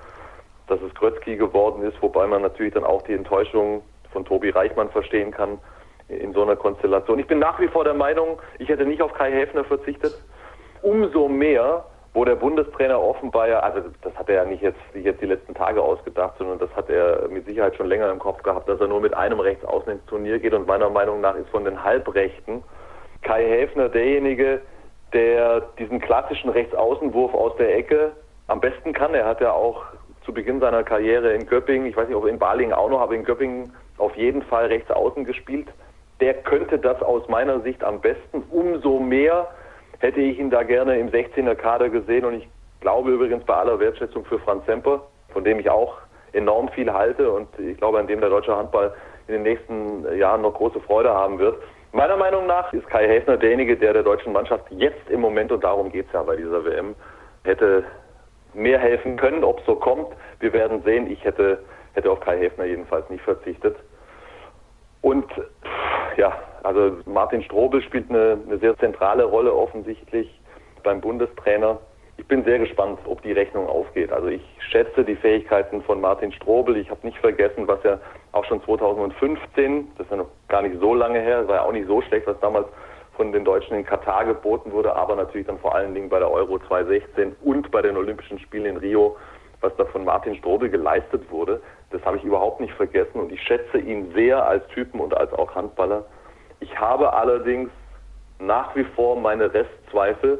dass 0.69 0.81
es 0.83 0.95
Krötzky 0.95 1.37
geworden 1.37 1.83
ist, 1.83 2.01
wobei 2.01 2.27
man 2.27 2.43
natürlich 2.43 2.75
dann 2.75 2.85
auch 2.85 3.03
die 3.03 3.15
Enttäuschung 3.15 3.83
von 4.13 4.25
Tobi 4.25 4.51
Reichmann 4.51 4.91
verstehen 4.91 5.31
kann 5.31 5.59
in 6.09 6.33
so 6.35 6.43
einer 6.43 6.57
Konstellation. 6.57 7.19
Ich 7.19 7.27
bin 7.27 7.39
nach 7.39 7.59
wie 7.59 7.69
vor 7.69 7.85
der 7.85 7.95
Meinung, 7.95 8.39
ich 8.59 8.69
hätte 8.69 8.85
nicht 8.85 9.03
auf 9.03 9.15
Kai 9.15 9.33
Häfner 9.33 9.65
verzichtet. 9.65 10.13
Umso 10.83 11.29
mehr, 11.29 11.85
wo 12.15 12.25
der 12.25 12.35
Bundestrainer 12.35 13.01
offenbar 13.01 13.49
ja, 13.49 13.61
also 13.61 13.89
das 14.03 14.15
hat 14.17 14.29
er 14.29 14.35
ja 14.35 14.45
nicht 14.45 14.63
jetzt, 14.63 14.81
jetzt 14.95 15.23
die 15.23 15.27
letzten 15.27 15.55
Tage 15.55 15.83
ausgedacht, 15.83 16.35
sondern 16.37 16.59
das 16.59 16.71
hat 16.77 16.91
er 16.91 17.27
mit 17.29 17.47
Sicherheit 17.47 17.75
schon 17.77 17.87
länger 17.87 18.11
im 18.11 18.19
Kopf 18.19 18.43
gehabt, 18.43 18.69
dass 18.69 18.81
er 18.81 18.89
nur 18.89 19.01
mit 19.01 19.15
einem 19.15 19.41
Rechtsaußen 19.41 19.93
ins 19.93 20.05
Turnier 20.07 20.39
geht 20.39 20.53
und 20.53 20.67
meiner 20.67 20.91
Meinung 20.91 21.21
nach 21.21 21.35
ist 21.37 21.49
von 21.49 21.65
den 21.65 21.83
Halbrechten 21.83 22.63
Kai 23.23 23.45
Häfner 23.45 23.89
derjenige, 23.89 24.61
der 25.13 25.61
diesen 25.79 26.01
klassischen 26.01 26.51
Rechtsaußenwurf 26.51 27.33
aus 27.35 27.57
der 27.57 27.77
Ecke 27.77 28.13
am 28.49 28.61
besten 28.61 28.93
kann. 28.93 29.15
Er 29.15 29.27
hat 29.27 29.41
ja 29.41 29.53
auch 29.53 29.85
zu 30.25 30.33
Beginn 30.33 30.61
seiner 30.61 30.83
Karriere 30.83 31.33
in 31.33 31.47
Göppingen, 31.47 31.87
ich 31.87 31.97
weiß 31.97 32.09
nicht, 32.09 32.17
ob 32.17 32.27
in 32.27 32.39
Balingen 32.39 32.73
auch 32.73 32.91
noch, 32.91 33.01
aber 33.01 33.15
in 33.15 33.25
Göppingen 33.25 33.73
auf 33.99 34.15
jeden 34.17 34.43
Fall 34.43 34.67
rechts 34.67 34.91
außen 34.91 35.25
gespielt. 35.25 35.69
Der 36.21 36.35
könnte 36.35 36.79
das 36.79 37.01
aus 37.03 37.27
meiner 37.29 37.61
Sicht 37.61 37.83
am 37.83 38.01
besten. 38.01 38.43
Umso 38.51 38.99
mehr 38.99 39.49
hätte 40.03 40.21
ich 40.21 40.39
ihn 40.39 40.51
da 40.51 40.65
gerne 40.65 40.99
im 40.99 41.11
16er 41.11 41.55
Kader 41.55 41.89
gesehen 41.89 42.25
und 42.25 42.35
ich 42.35 42.49
glaube 42.81 43.13
übrigens 43.13 43.45
bei 43.45 43.55
aller 43.55 43.79
Wertschätzung 43.79 44.25
für 44.25 44.39
Franz 44.41 44.67
Semper, 44.67 45.03
von 45.33 45.45
dem 45.45 45.61
ich 45.61 45.71
auch 45.71 45.97
enorm 46.33 46.69
viel 46.71 46.93
halte 46.93 47.31
und 47.31 47.49
ich 47.59 47.77
glaube, 47.79 47.99
an 47.99 48.09
dem 48.09 48.21
der 48.21 48.31
deutsche 48.31 48.55
Handball 48.55 48.93
in 49.29 49.35
den 49.35 49.43
nächsten 49.45 50.19
Jahren 50.19 50.43
noch 50.43 50.55
große 50.55 50.81
Freude 50.81 51.11
haben 51.11 51.39
wird. 51.39 51.57
Meiner 51.93 52.17
Meinung 52.17 52.47
nach 52.47 52.73
ist 52.73 52.87
Kai 52.89 53.07
Häfner 53.07 53.37
derjenige, 53.37 53.77
der 53.77 53.93
der 53.93 54.03
deutschen 54.03 54.33
Mannschaft 54.33 54.65
jetzt 54.71 55.09
im 55.09 55.21
Moment, 55.21 55.53
und 55.53 55.63
darum 55.63 55.93
geht 55.93 56.07
es 56.07 56.13
ja 56.13 56.23
bei 56.23 56.37
dieser 56.37 56.65
WM, 56.65 56.95
hätte 57.45 57.85
mehr 58.55 58.79
helfen 58.79 59.17
können. 59.17 59.45
Ob 59.45 59.61
es 59.61 59.67
so 59.67 59.77
kommt, 59.77 60.09
wir 60.41 60.53
werden 60.53 60.83
sehen. 60.83 61.11
Ich 61.11 61.23
hätte, 61.23 61.59
hätte 61.93 62.11
auf 62.11 62.21
Kai 62.21 62.39
Häfner 62.39 62.65
jedenfalls 62.65 63.09
nicht 63.11 63.23
verzichtet. 63.23 63.77
Und 65.03 65.27
ja, 66.17 66.33
also 66.63 66.97
Martin 67.07 67.43
Strobel 67.43 67.83
spielt 67.83 68.09
eine, 68.09 68.39
eine 68.47 68.59
sehr 68.59 68.77
zentrale 68.79 69.25
Rolle 69.25 69.53
offensichtlich 69.53 70.41
beim 70.83 71.01
Bundestrainer. 71.01 71.79
Ich 72.17 72.27
bin 72.27 72.45
sehr 72.45 72.59
gespannt, 72.59 73.01
ob 73.07 73.21
die 73.23 73.33
Rechnung 73.33 73.67
aufgeht. 73.67 74.13
Also 74.13 74.29
ich 74.29 74.43
schätze 74.71 75.05
die 75.05 75.17
Fähigkeiten 75.17 75.83
von 75.83 76.01
Martin 76.01 76.33
Strobel. 76.33 76.77
Ich 76.77 76.89
habe 76.91 77.05
nicht 77.05 77.19
vergessen, 77.19 77.67
was 77.67 77.85
er 77.85 78.01
auch 78.33 78.45
schon 78.45 78.63
2015, 78.63 79.89
das 79.99 80.07
ist 80.07 80.11
ja 80.11 80.19
noch 80.19 80.29
gar 80.49 80.63
nicht 80.63 80.79
so 80.79 80.95
lange 80.95 81.21
her, 81.21 81.47
war 81.49 81.57
ja 81.57 81.63
auch 81.63 81.73
nicht 81.73 81.89
so 81.89 82.01
schlecht, 82.03 82.27
was 82.27 82.39
damals 82.41 82.67
von 83.17 83.33
den 83.33 83.45
Deutschen 83.45 83.77
in 83.77 83.85
Katar 83.85 84.25
geboten 84.25 84.73
wurde, 84.73 84.95
aber 84.95 85.17
natürlich 85.17 85.47
dann 85.47 85.59
vor 85.59 85.75
allen 85.75 85.95
Dingen 85.95 86.09
bei 86.09 86.19
der 86.19 86.31
Euro 86.31 86.59
2016 86.61 87.37
und 87.43 87.71
bei 87.71 87.83
den 87.83 87.97
Olympischen 87.97 88.39
Spielen 88.39 88.67
in 88.67 88.77
Rio 88.79 89.17
was 89.63 89.75
da 89.77 89.85
von 89.87 90.05
Martin 90.05 90.35
Strobel 90.37 90.69
geleistet 90.69 91.31
wurde, 91.31 91.63
das 91.93 92.05
habe 92.05 92.17
ich 92.17 92.25
überhaupt 92.25 92.61
nicht 92.61 92.73
vergessen 92.75 93.21
und 93.21 93.33
ich 93.33 93.41
schätze 93.43 93.79
ihn 93.79 94.13
sehr 94.15 94.45
als 94.45 94.67
Typen 94.69 95.01
und 95.01 95.17
als 95.17 95.33
auch 95.33 95.55
Handballer. 95.55 96.05
Ich 96.61 96.79
habe 96.79 97.13
allerdings 97.13 97.71
nach 98.39 98.75
wie 98.75 98.85
vor 98.85 99.17
meine 99.17 99.53
Restzweifel, 99.53 100.39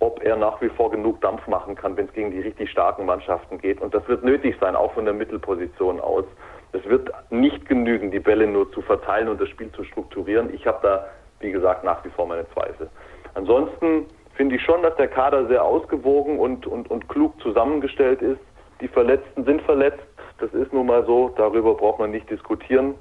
ob 0.00 0.22
er 0.24 0.36
nach 0.36 0.60
wie 0.60 0.68
vor 0.68 0.90
genug 0.90 1.20
Dampf 1.20 1.46
machen 1.46 1.76
kann, 1.76 1.96
wenn 1.96 2.06
es 2.06 2.12
gegen 2.12 2.32
die 2.32 2.40
richtig 2.40 2.70
starken 2.70 3.06
Mannschaften 3.06 3.58
geht. 3.58 3.80
Und 3.80 3.94
das 3.94 4.06
wird 4.08 4.24
nötig 4.24 4.56
sein, 4.60 4.74
auch 4.74 4.92
von 4.94 5.04
der 5.04 5.14
Mittelposition 5.14 6.00
aus. 6.00 6.24
Es 6.72 6.84
wird 6.86 7.10
nicht 7.30 7.68
genügen, 7.68 8.10
die 8.10 8.18
Bälle 8.18 8.46
nur 8.46 8.70
zu 8.72 8.82
verteilen 8.82 9.28
und 9.28 9.40
das 9.40 9.48
Spiel 9.48 9.70
zu 9.72 9.84
strukturieren. 9.84 10.52
Ich 10.52 10.66
habe 10.66 10.78
da, 10.82 11.06
wie 11.40 11.52
gesagt, 11.52 11.84
nach 11.84 12.04
wie 12.04 12.10
vor 12.10 12.26
meine 12.26 12.48
Zweifel. 12.50 12.88
Ansonsten 13.34 14.06
finde 14.34 14.56
ich 14.56 14.62
schon, 14.62 14.82
dass 14.82 14.96
der 14.96 15.08
Kader 15.08 15.46
sehr 15.46 15.62
ausgewogen 15.62 16.38
und, 16.38 16.66
und, 16.66 16.90
und 16.90 17.08
klug 17.08 17.40
zusammengestellt 17.40 18.22
ist. 18.22 18.40
Die 18.80 18.88
Verletzten 18.88 19.44
sind 19.44 19.62
verletzt. 19.62 20.02
Das 20.38 20.52
ist 20.52 20.72
nun 20.72 20.86
mal 20.86 21.04
so. 21.06 21.32
Darüber 21.36 21.74
braucht 21.74 21.98
man 21.98 22.10
nicht 22.10 22.28
diskutieren. 22.28 22.94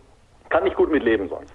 Kann 0.49 0.65
ich 0.65 0.75
gut 0.75 0.91
mit 0.91 1.03
leben 1.03 1.29
sonst. 1.29 1.53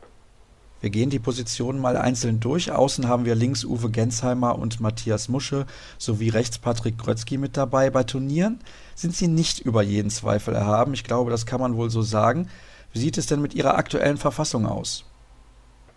Wir 0.80 0.90
gehen 0.90 1.08
die 1.08 1.18
Positionen 1.18 1.80
mal 1.80 1.96
einzeln 1.96 2.38
durch. 2.38 2.70
Außen 2.70 3.08
haben 3.08 3.24
wir 3.24 3.34
links 3.34 3.64
Uwe 3.64 3.90
Gensheimer 3.90 4.58
und 4.58 4.78
Matthias 4.80 5.28
Musche 5.28 5.64
sowie 5.96 6.28
rechts 6.28 6.58
Patrick 6.58 6.98
Grötzky 6.98 7.38
mit 7.38 7.56
dabei. 7.56 7.88
Bei 7.88 8.02
Turnieren 8.02 8.60
sind 8.94 9.14
sie 9.14 9.26
nicht 9.26 9.60
über 9.60 9.82
jeden 9.82 10.10
Zweifel 10.10 10.54
erhaben. 10.54 10.92
Ich 10.92 11.02
glaube, 11.02 11.30
das 11.30 11.46
kann 11.46 11.60
man 11.60 11.76
wohl 11.76 11.88
so 11.88 12.02
sagen. 12.02 12.48
Wie 12.92 12.98
sieht 12.98 13.16
es 13.16 13.26
denn 13.26 13.40
mit 13.40 13.54
Ihrer 13.54 13.76
aktuellen 13.76 14.18
Verfassung 14.18 14.66
aus? 14.66 15.04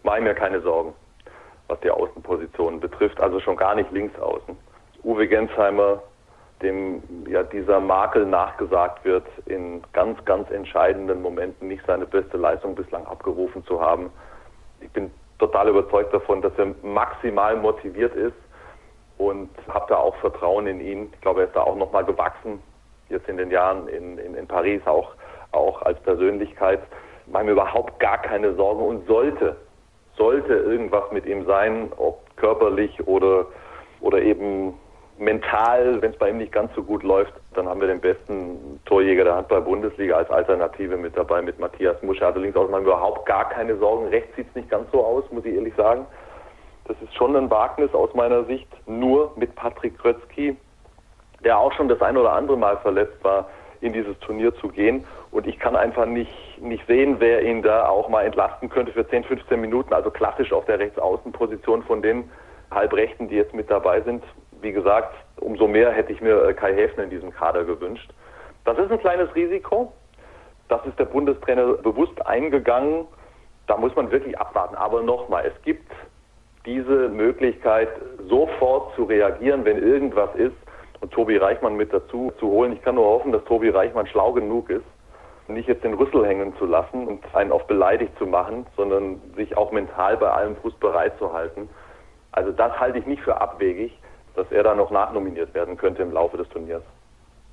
Mache 0.03 0.21
mir 0.21 0.34
keine 0.34 0.61
Sorgen, 0.61 0.93
was 1.67 1.80
die 1.82 1.91
Außenpositionen 1.91 2.80
betrifft. 2.80 3.19
Also 3.19 3.39
schon 3.41 3.57
gar 3.57 3.75
nicht 3.75 3.91
links 3.91 4.17
außen. 4.17 4.55
Uwe 5.03 5.27
Gensheimer, 5.27 6.01
dem 6.62 7.01
ja 7.28 7.43
dieser 7.43 7.80
Makel 7.80 8.26
nachgesagt 8.26 9.05
wird, 9.05 9.26
in 9.45 9.82
ganz, 9.93 10.24
ganz 10.26 10.49
entscheidenden 10.51 11.22
Momenten 11.22 11.68
nicht 11.68 11.86
seine 11.86 12.05
beste 12.05 12.38
Leistung 12.38 12.76
bislang 12.76 13.05
abgerufen 13.05 13.64
zu 13.66 13.82
haben 13.82 14.12
ich 14.82 14.89
bin 14.91 15.12
total 15.38 15.70
überzeugt 15.70 16.14
davon, 16.14 16.41
dass 16.41 16.53
er 16.57 16.74
maximal 16.84 17.55
motiviert 17.55 18.16
ist 18.16 18.36
und 19.18 19.49
habe 19.68 19.86
da 19.89 19.97
auch 19.97 20.16
Vertrauen 20.18 20.68
in 20.68 20.82
ihn. 20.82 21.10
Ich 21.14 21.22
glaube, 21.22 21.41
er 21.41 21.47
ist 21.47 21.55
da 21.55 21.62
auch 21.62 21.76
nochmal 21.76 22.05
gewachsen, 22.05 22.62
jetzt 23.10 23.28
in 23.28 23.38
den 23.38 23.51
Jahren 23.51 23.88
in, 23.88 24.18
in, 24.18 24.36
in 24.36 24.47
Paris, 24.47 24.82
auch, 24.86 25.14
auch 25.51 25.82
als 25.82 25.99
Persönlichkeit. 26.01 26.82
Ich 27.26 27.34
mache 27.34 27.45
mir 27.45 27.51
überhaupt 27.51 27.99
gar 27.99 28.18
keine 28.18 28.53
Sorgen 28.55 28.82
und 28.82 29.07
sollte, 29.07 29.55
sollte 30.16 30.53
irgendwas 30.53 31.12
mit 31.12 31.26
ihm 31.26 31.45
sein, 31.45 31.91
ob 31.97 32.20
körperlich 32.38 33.07
oder, 33.07 33.45
oder 34.01 34.22
eben 34.22 34.74
mental, 35.20 36.01
wenn 36.01 36.11
es 36.11 36.17
bei 36.17 36.30
ihm 36.30 36.38
nicht 36.38 36.51
ganz 36.51 36.74
so 36.74 36.82
gut 36.82 37.03
läuft, 37.03 37.34
dann 37.53 37.67
haben 37.67 37.82
wir 37.82 37.88
den 37.88 37.99
besten 37.99 38.80
Torjäger 38.86 39.26
der 39.26 39.36
Handball-Bundesliga 39.36 40.15
als 40.15 40.30
Alternative 40.30 40.95
mit 40.97 41.15
dabei, 41.15 41.41
mit 41.41 41.59
Matthias 41.59 42.01
Musche. 42.01 42.26
Also 42.26 42.39
links 42.39 42.57
außen 42.57 42.74
überhaupt 42.82 43.26
gar 43.26 43.49
keine 43.49 43.78
Sorgen. 43.78 44.07
Rechts 44.07 44.36
sieht 44.36 44.47
es 44.47 44.55
nicht 44.55 44.70
ganz 44.70 44.89
so 44.91 45.03
aus, 45.03 45.26
muss 45.32 45.45
ich 45.45 45.55
ehrlich 45.55 45.76
sagen. 45.76 46.05
Das 46.86 46.95
ist 47.01 47.13
schon 47.15 47.36
ein 47.36 47.51
Wagnis 47.51 47.93
aus 47.93 48.13
meiner 48.13 48.45
Sicht, 48.45 48.67
nur 48.88 49.34
mit 49.36 49.53
Patrick 49.55 49.97
Krötzky, 49.99 50.55
der 51.43 51.59
auch 51.59 51.74
schon 51.74 51.89
das 51.89 52.01
ein 52.01 52.17
oder 52.17 52.32
andere 52.32 52.57
Mal 52.57 52.78
verletzt 52.78 53.24
war, 53.24 53.49
in 53.82 53.93
dieses 53.93 54.17
Turnier 54.20 54.55
zu 54.55 54.70
gehen. 54.70 55.05
Und 55.32 55.47
ich 55.47 55.59
kann 55.59 55.76
einfach 55.76 56.05
nicht, 56.05 56.34
nicht 56.61 56.86
sehen, 56.88 57.17
wer 57.20 57.43
ihn 57.43 57.61
da 57.61 57.88
auch 57.88 58.09
mal 58.09 58.26
entlasten 58.26 58.70
könnte 58.70 58.93
für 58.93 59.07
10, 59.07 59.26
15 59.26 59.59
Minuten. 59.59 59.93
Also 59.93 60.09
klassisch 60.09 60.51
auf 60.51 60.65
der 60.65 60.80
Rechtsaußenposition 60.80 61.84
von 61.84 62.01
den 62.01 62.32
Halbrechten, 62.72 63.28
die 63.28 63.36
jetzt 63.36 63.53
mit 63.53 63.70
dabei 63.70 64.01
sind 64.01 64.24
wie 64.62 64.72
gesagt, 64.72 65.16
umso 65.38 65.68
mehr 65.68 65.91
hätte 65.91 66.12
ich 66.12 66.22
mir 66.22 66.43
äh, 66.43 66.53
Kai 66.53 66.74
Häfner 66.74 67.03
in 67.03 67.10
diesem 67.10 67.32
Kader 67.32 67.64
gewünscht. 67.64 68.10
Das 68.66 68.78
ist 68.78 68.91
ein 68.91 68.99
kleines 68.99 69.34
Risiko. 69.36 69.93
Das 70.68 70.86
ist 70.86 70.99
der 70.99 71.05
Bundestrainer 71.05 71.74
bewusst 71.74 72.26
eingegangen. 72.26 73.07
Da 73.68 73.78
muss 73.78 73.95
man 73.95 74.12
wirklich 74.12 74.38
abwarten. 74.38 74.76
Aber 74.76 75.01
nochmal, 75.01 75.45
es 75.45 75.62
gibt 75.64 75.91
diese 76.66 77.10
Möglichkeit, 77.10 77.89
sofort 78.28 78.95
zu 78.95 79.03
reagieren, 79.03 79.66
wenn 79.66 79.82
irgendwas 79.82 80.30
ist 80.36 80.55
und 80.99 81.12
Tobi 81.12 81.38
Reichmann 81.38 81.76
mit 81.76 81.93
dazu 81.93 82.32
zu 82.39 82.47
holen. 82.47 82.74
Ich 82.74 82.82
kann 82.82 82.95
nur 82.95 83.05
hoffen, 83.05 83.32
dass 83.32 83.43
Tobi 83.45 83.70
Reichmann 83.70 84.07
schlau 84.07 84.34
genug 84.34 84.70
ist, 84.70 84.86
nicht 85.47 85.68
jetzt 85.68 85.84
den 85.84 85.93
Rüssel 85.93 86.26
hängen 86.28 86.55
zu 86.57 86.66
lassen 86.66 87.07
und 87.07 87.24
einen 87.34 87.51
auf 87.51 87.66
beleidigt 87.66 88.16
zu 88.18 88.28
machen, 88.28 88.68
sondern 88.76 89.22
sich 89.36 89.57
auch 89.57 89.72
mental 89.72 90.18
bei 90.18 90.30
allem 90.30 90.55
Fuß 90.57 90.74
bereit 90.76 91.18
zu 91.18 91.34
halten. 91.34 91.70
Also 92.32 92.51
das 92.51 92.80
halte 92.80 92.99
ich 92.99 93.05
nicht 93.05 93.24
für 93.24 93.39
abwegig 93.39 93.99
dass 94.40 94.52
er 94.52 94.64
da 94.64 94.74
noch 94.74 94.90
nachnominiert 94.90 95.54
werden 95.54 95.76
könnte 95.76 96.02
im 96.02 96.14
Laufe 96.14 96.38
des 96.38 96.48
Turniers. 96.48 96.82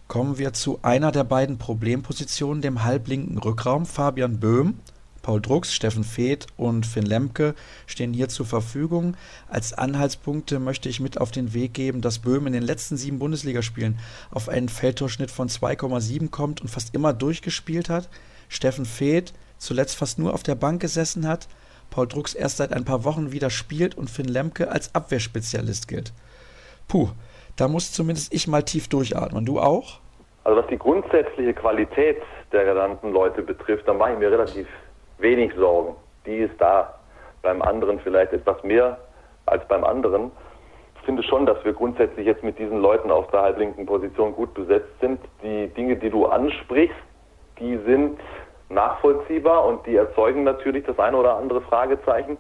Kommen 0.07 0.39
wir 0.39 0.53
zu 0.53 0.79
einer 0.83 1.11
der 1.11 1.25
beiden 1.25 1.59
Problempositionen, 1.59 2.63
dem 2.63 2.85
halblinken 2.85 3.39
Rückraum. 3.39 3.87
Fabian 3.87 4.39
Böhm, 4.39 4.79
Paul 5.21 5.41
Drucks, 5.41 5.75
Steffen 5.75 6.05
Feeth 6.05 6.47
und 6.57 6.87
Finn 6.87 7.05
Lemke 7.05 7.57
stehen 7.87 8.13
hier 8.13 8.29
zur 8.29 8.47
Verfügung. 8.47 9.17
Als 9.49 9.73
Anhaltspunkte 9.73 10.61
möchte 10.61 10.89
ich 10.89 11.01
mit 11.01 11.21
auf 11.21 11.33
den 11.33 11.55
Weg 11.55 11.75
geben, 11.75 12.03
dass 12.03 12.21
Böhm 12.21 12.47
in 12.47 12.53
den 12.53 12.63
letzten 12.63 12.97
sieben 12.97 13.19
Bundesligaspielen 13.19 13.99
auf 14.31 14.49
einen 14.49 14.69
Feldtorschnitt 14.69 15.33
von 15.33 15.49
2,7 15.49 16.31
kommt 16.31 16.61
und 16.61 16.69
fast 16.69 16.95
immer 16.95 17.13
durchgespielt 17.13 17.91
hat. 17.91 18.09
Steffen 18.49 18.85
Feeth 18.85 19.33
zuletzt 19.59 19.97
fast 19.97 20.21
nur 20.21 20.35
auf 20.35 20.45
der 20.45 20.55
Bank 20.55 20.81
gesessen 20.81 21.27
hat. 21.27 21.49
Paul 21.91 22.07
Drucks 22.07 22.35
erst 22.35 22.59
seit 22.59 22.73
ein 22.73 22.85
paar 22.85 23.03
Wochen 23.03 23.33
wieder 23.33 23.51
spielt 23.51 23.97
und 23.97 24.09
Finn 24.09 24.29
Lemke 24.29 24.71
als 24.71 24.95
Abwehrspezialist 24.95 25.89
gilt 25.89 26.13
puh, 26.89 27.09
da 27.57 27.69
muss 27.69 27.93
zumindest 27.93 28.33
ich 28.33 28.49
mal 28.49 28.63
tief 28.63 28.89
durchatmen. 28.89 29.45
Du 29.45 29.59
auch? 29.59 30.01
Also 30.45 30.61
was 30.61 30.67
die 30.69 30.79
grundsätzliche 30.79 31.55
Qualität 31.55 32.23
der 32.53 32.65
genannten 32.65 33.13
Leute 33.13 33.43
betrifft, 33.43 33.89
da 33.89 33.95
mache 33.95 34.13
ich 34.13 34.19
mir 34.19 34.31
relativ 34.31 34.69
wenig 35.19 35.53
Sorgen. 35.55 35.97
Die 36.25 36.37
ist 36.37 36.55
da. 36.59 36.95
Beim 37.43 37.63
anderen 37.63 38.01
vielleicht 38.01 38.33
etwas 38.33 38.63
mehr 38.65 38.99
als 39.47 39.67
beim 39.69 39.85
anderen. 39.85 40.31
Ich 40.97 41.03
finde 41.07 41.23
schon, 41.23 41.47
dass 41.47 41.65
wir 41.65 41.73
grundsätzlich 41.73 42.27
jetzt 42.27 42.43
mit 42.43 42.59
diesen 42.59 42.81
Leuten 42.81 43.11
auf 43.11 43.31
der 43.31 43.43
halblinken 43.43 43.87
Position 43.87 44.35
gut 44.35 44.53
besetzt 44.55 44.91
sind. 45.01 45.21
Die 45.43 45.69
Dinge, 45.69 45.97
die 45.97 46.11
du 46.11 46.27
ansprichst, 46.27 46.97
die 47.61 47.79
sind 47.87 48.19
nachvollziehbar 48.69 49.65
und 49.65 49.87
die 49.87 49.97
erzeugen 49.97 50.43
natürlich 50.45 50.85
das 50.85 50.99
eine 50.99 51.17
oder 51.17 51.37
andere 51.37 51.61
Fragezeichen. 51.61 52.37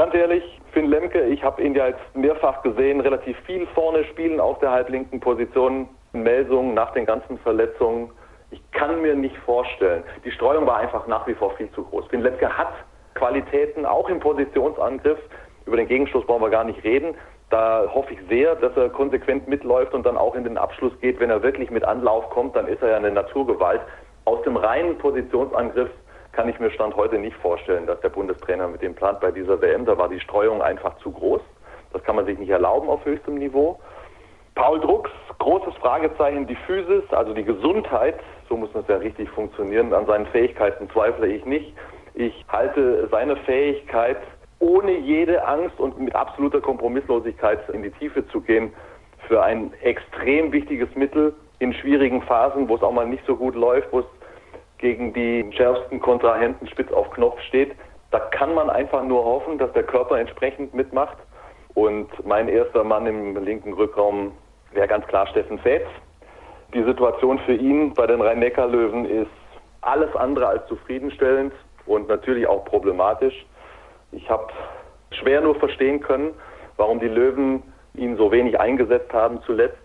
Ganz 0.00 0.14
ehrlich, 0.14 0.42
Finn 0.72 0.86
Lemke, 0.88 1.24
ich 1.24 1.44
habe 1.44 1.60
ihn 1.60 1.74
ja 1.74 1.88
jetzt 1.88 2.16
mehrfach 2.16 2.62
gesehen, 2.62 3.02
relativ 3.02 3.36
viel 3.40 3.66
vorne 3.74 4.02
spielen 4.04 4.40
auf 4.40 4.58
der 4.60 4.70
halblinken 4.70 5.20
Position. 5.20 5.90
Melsungen 6.14 6.72
nach 6.72 6.94
den 6.94 7.04
ganzen 7.04 7.36
Verletzungen. 7.40 8.10
Ich 8.50 8.62
kann 8.70 9.02
mir 9.02 9.14
nicht 9.14 9.36
vorstellen. 9.44 10.02
Die 10.24 10.30
Streuung 10.30 10.66
war 10.66 10.78
einfach 10.78 11.06
nach 11.06 11.26
wie 11.26 11.34
vor 11.34 11.54
viel 11.56 11.70
zu 11.72 11.84
groß. 11.84 12.06
Finn 12.06 12.22
Lemke 12.22 12.48
hat 12.48 12.72
Qualitäten, 13.12 13.84
auch 13.84 14.08
im 14.08 14.20
Positionsangriff. 14.20 15.18
Über 15.66 15.76
den 15.76 15.86
Gegenstoß 15.86 16.24
brauchen 16.24 16.44
wir 16.44 16.48
gar 16.48 16.64
nicht 16.64 16.82
reden. 16.82 17.14
Da 17.50 17.84
hoffe 17.92 18.14
ich 18.14 18.20
sehr, 18.30 18.54
dass 18.54 18.74
er 18.78 18.88
konsequent 18.88 19.48
mitläuft 19.48 19.92
und 19.92 20.06
dann 20.06 20.16
auch 20.16 20.34
in 20.34 20.44
den 20.44 20.56
Abschluss 20.56 20.98
geht. 21.02 21.20
Wenn 21.20 21.28
er 21.28 21.42
wirklich 21.42 21.70
mit 21.70 21.84
Anlauf 21.84 22.30
kommt, 22.30 22.56
dann 22.56 22.68
ist 22.68 22.80
er 22.80 22.88
ja 22.88 22.96
eine 22.96 23.10
Naturgewalt. 23.10 23.82
Aus 24.24 24.40
dem 24.44 24.56
reinen 24.56 24.96
Positionsangriff 24.96 25.90
kann 26.32 26.48
ich 26.48 26.58
mir 26.60 26.70
Stand 26.70 26.96
heute 26.96 27.18
nicht 27.18 27.36
vorstellen, 27.36 27.86
dass 27.86 28.00
der 28.00 28.08
Bundestrainer 28.08 28.68
mit 28.68 28.82
dem 28.82 28.94
plant 28.94 29.20
bei 29.20 29.30
dieser 29.30 29.60
WM. 29.60 29.84
Da 29.84 29.98
war 29.98 30.08
die 30.08 30.20
Streuung 30.20 30.62
einfach 30.62 30.96
zu 30.98 31.10
groß. 31.10 31.40
Das 31.92 32.02
kann 32.04 32.16
man 32.16 32.26
sich 32.26 32.38
nicht 32.38 32.50
erlauben 32.50 32.88
auf 32.88 33.04
höchstem 33.04 33.34
Niveau. 33.34 33.78
Paul 34.54 34.80
Drucks, 34.80 35.10
großes 35.38 35.74
Fragezeichen, 35.76 36.46
die 36.46 36.56
Physis, 36.66 37.04
also 37.10 37.32
die 37.32 37.44
Gesundheit, 37.44 38.20
so 38.48 38.56
muss 38.56 38.70
es 38.74 38.86
ja 38.88 38.96
richtig 38.96 39.28
funktionieren. 39.30 39.92
An 39.94 40.06
seinen 40.06 40.26
Fähigkeiten 40.26 40.88
zweifle 40.90 41.26
ich 41.28 41.44
nicht. 41.44 41.72
Ich 42.14 42.44
halte 42.48 43.08
seine 43.10 43.36
Fähigkeit, 43.36 44.18
ohne 44.58 44.92
jede 44.98 45.46
Angst 45.46 45.78
und 45.80 45.98
mit 45.98 46.14
absoluter 46.14 46.60
Kompromisslosigkeit 46.60 47.68
in 47.70 47.82
die 47.82 47.90
Tiefe 47.92 48.26
zu 48.28 48.40
gehen, 48.40 48.72
für 49.28 49.42
ein 49.42 49.72
extrem 49.82 50.52
wichtiges 50.52 50.94
Mittel 50.94 51.34
in 51.60 51.72
schwierigen 51.74 52.22
Phasen, 52.22 52.68
wo 52.68 52.76
es 52.76 52.82
auch 52.82 52.92
mal 52.92 53.06
nicht 53.06 53.24
so 53.26 53.36
gut 53.36 53.54
läuft, 53.54 53.92
wo 53.92 54.00
es 54.00 54.06
gegen 54.80 55.12
die 55.12 55.44
schärfsten 55.52 56.00
Kontrahenten 56.00 56.66
spitz 56.66 56.90
auf 56.92 57.10
Knopf 57.10 57.40
steht. 57.42 57.76
Da 58.10 58.18
kann 58.18 58.54
man 58.54 58.70
einfach 58.70 59.04
nur 59.04 59.24
hoffen, 59.24 59.58
dass 59.58 59.72
der 59.72 59.84
Körper 59.84 60.18
entsprechend 60.18 60.74
mitmacht. 60.74 61.16
Und 61.74 62.08
mein 62.26 62.48
erster 62.48 62.82
Mann 62.82 63.06
im 63.06 63.36
linken 63.44 63.74
Rückraum 63.74 64.32
wäre 64.72 64.88
ganz 64.88 65.06
klar 65.06 65.26
Steffen 65.28 65.58
Fetz. 65.58 65.86
Die 66.74 66.82
Situation 66.82 67.38
für 67.40 67.54
ihn 67.54 67.94
bei 67.94 68.06
den 68.06 68.20
Rhein-Neckar-Löwen 68.20 69.04
ist 69.04 69.30
alles 69.82 70.14
andere 70.16 70.46
als 70.46 70.66
zufriedenstellend 70.66 71.52
und 71.86 72.08
natürlich 72.08 72.46
auch 72.46 72.64
problematisch. 72.64 73.46
Ich 74.12 74.28
habe 74.28 74.48
schwer 75.10 75.40
nur 75.40 75.54
verstehen 75.56 76.00
können, 76.00 76.34
warum 76.76 77.00
die 77.00 77.08
Löwen 77.08 77.62
ihn 77.94 78.16
so 78.16 78.32
wenig 78.32 78.58
eingesetzt 78.58 79.12
haben 79.12 79.40
zuletzt. 79.42 79.78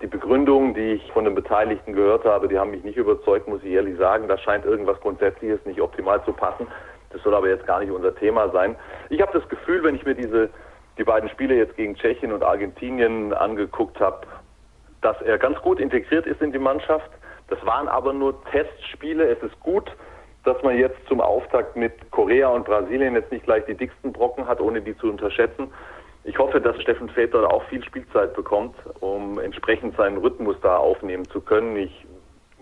Die 0.00 0.06
Begründungen, 0.06 0.74
die 0.74 0.92
ich 0.92 1.12
von 1.12 1.24
den 1.24 1.34
Beteiligten 1.34 1.92
gehört 1.92 2.24
habe, 2.24 2.48
die 2.48 2.58
haben 2.58 2.70
mich 2.70 2.84
nicht 2.84 2.96
überzeugt, 2.96 3.48
muss 3.48 3.62
ich 3.62 3.72
ehrlich 3.72 3.98
sagen. 3.98 4.28
Da 4.28 4.38
scheint 4.38 4.64
irgendwas 4.64 5.00
Grundsätzliches 5.00 5.64
nicht 5.64 5.80
optimal 5.80 6.24
zu 6.24 6.32
passen. 6.32 6.66
Das 7.10 7.22
soll 7.22 7.34
aber 7.34 7.48
jetzt 7.48 7.66
gar 7.66 7.80
nicht 7.80 7.90
unser 7.90 8.14
Thema 8.14 8.48
sein. 8.50 8.76
Ich 9.08 9.20
habe 9.20 9.32
das 9.38 9.48
Gefühl, 9.48 9.82
wenn 9.82 9.96
ich 9.96 10.04
mir 10.04 10.14
diese, 10.14 10.48
die 10.96 11.04
beiden 11.04 11.28
Spiele 11.28 11.56
jetzt 11.56 11.76
gegen 11.76 11.96
Tschechien 11.96 12.32
und 12.32 12.42
Argentinien 12.42 13.32
angeguckt 13.34 14.00
habe, 14.00 14.26
dass 15.02 15.20
er 15.22 15.38
ganz 15.38 15.58
gut 15.60 15.80
integriert 15.80 16.26
ist 16.26 16.40
in 16.40 16.52
die 16.52 16.58
Mannschaft. 16.58 17.10
Das 17.48 17.64
waren 17.66 17.88
aber 17.88 18.12
nur 18.12 18.42
Testspiele. 18.44 19.24
Es 19.24 19.42
ist 19.42 19.58
gut, 19.60 19.90
dass 20.44 20.62
man 20.62 20.78
jetzt 20.78 20.98
zum 21.08 21.20
Auftakt 21.20 21.76
mit 21.76 21.92
Korea 22.10 22.48
und 22.48 22.64
Brasilien 22.64 23.14
jetzt 23.14 23.32
nicht 23.32 23.44
gleich 23.44 23.64
die 23.66 23.74
dicksten 23.74 24.12
Brocken 24.12 24.46
hat, 24.46 24.60
ohne 24.60 24.80
die 24.80 24.96
zu 24.96 25.10
unterschätzen. 25.10 25.72
Ich 26.30 26.38
hoffe, 26.38 26.60
dass 26.60 26.80
Steffen 26.80 27.08
Väter 27.08 27.52
auch 27.52 27.64
viel 27.64 27.82
Spielzeit 27.82 28.34
bekommt, 28.34 28.76
um 29.00 29.40
entsprechend 29.40 29.96
seinen 29.96 30.16
Rhythmus 30.18 30.54
da 30.62 30.76
aufnehmen 30.76 31.28
zu 31.28 31.40
können. 31.40 31.76
Ich 31.76 32.06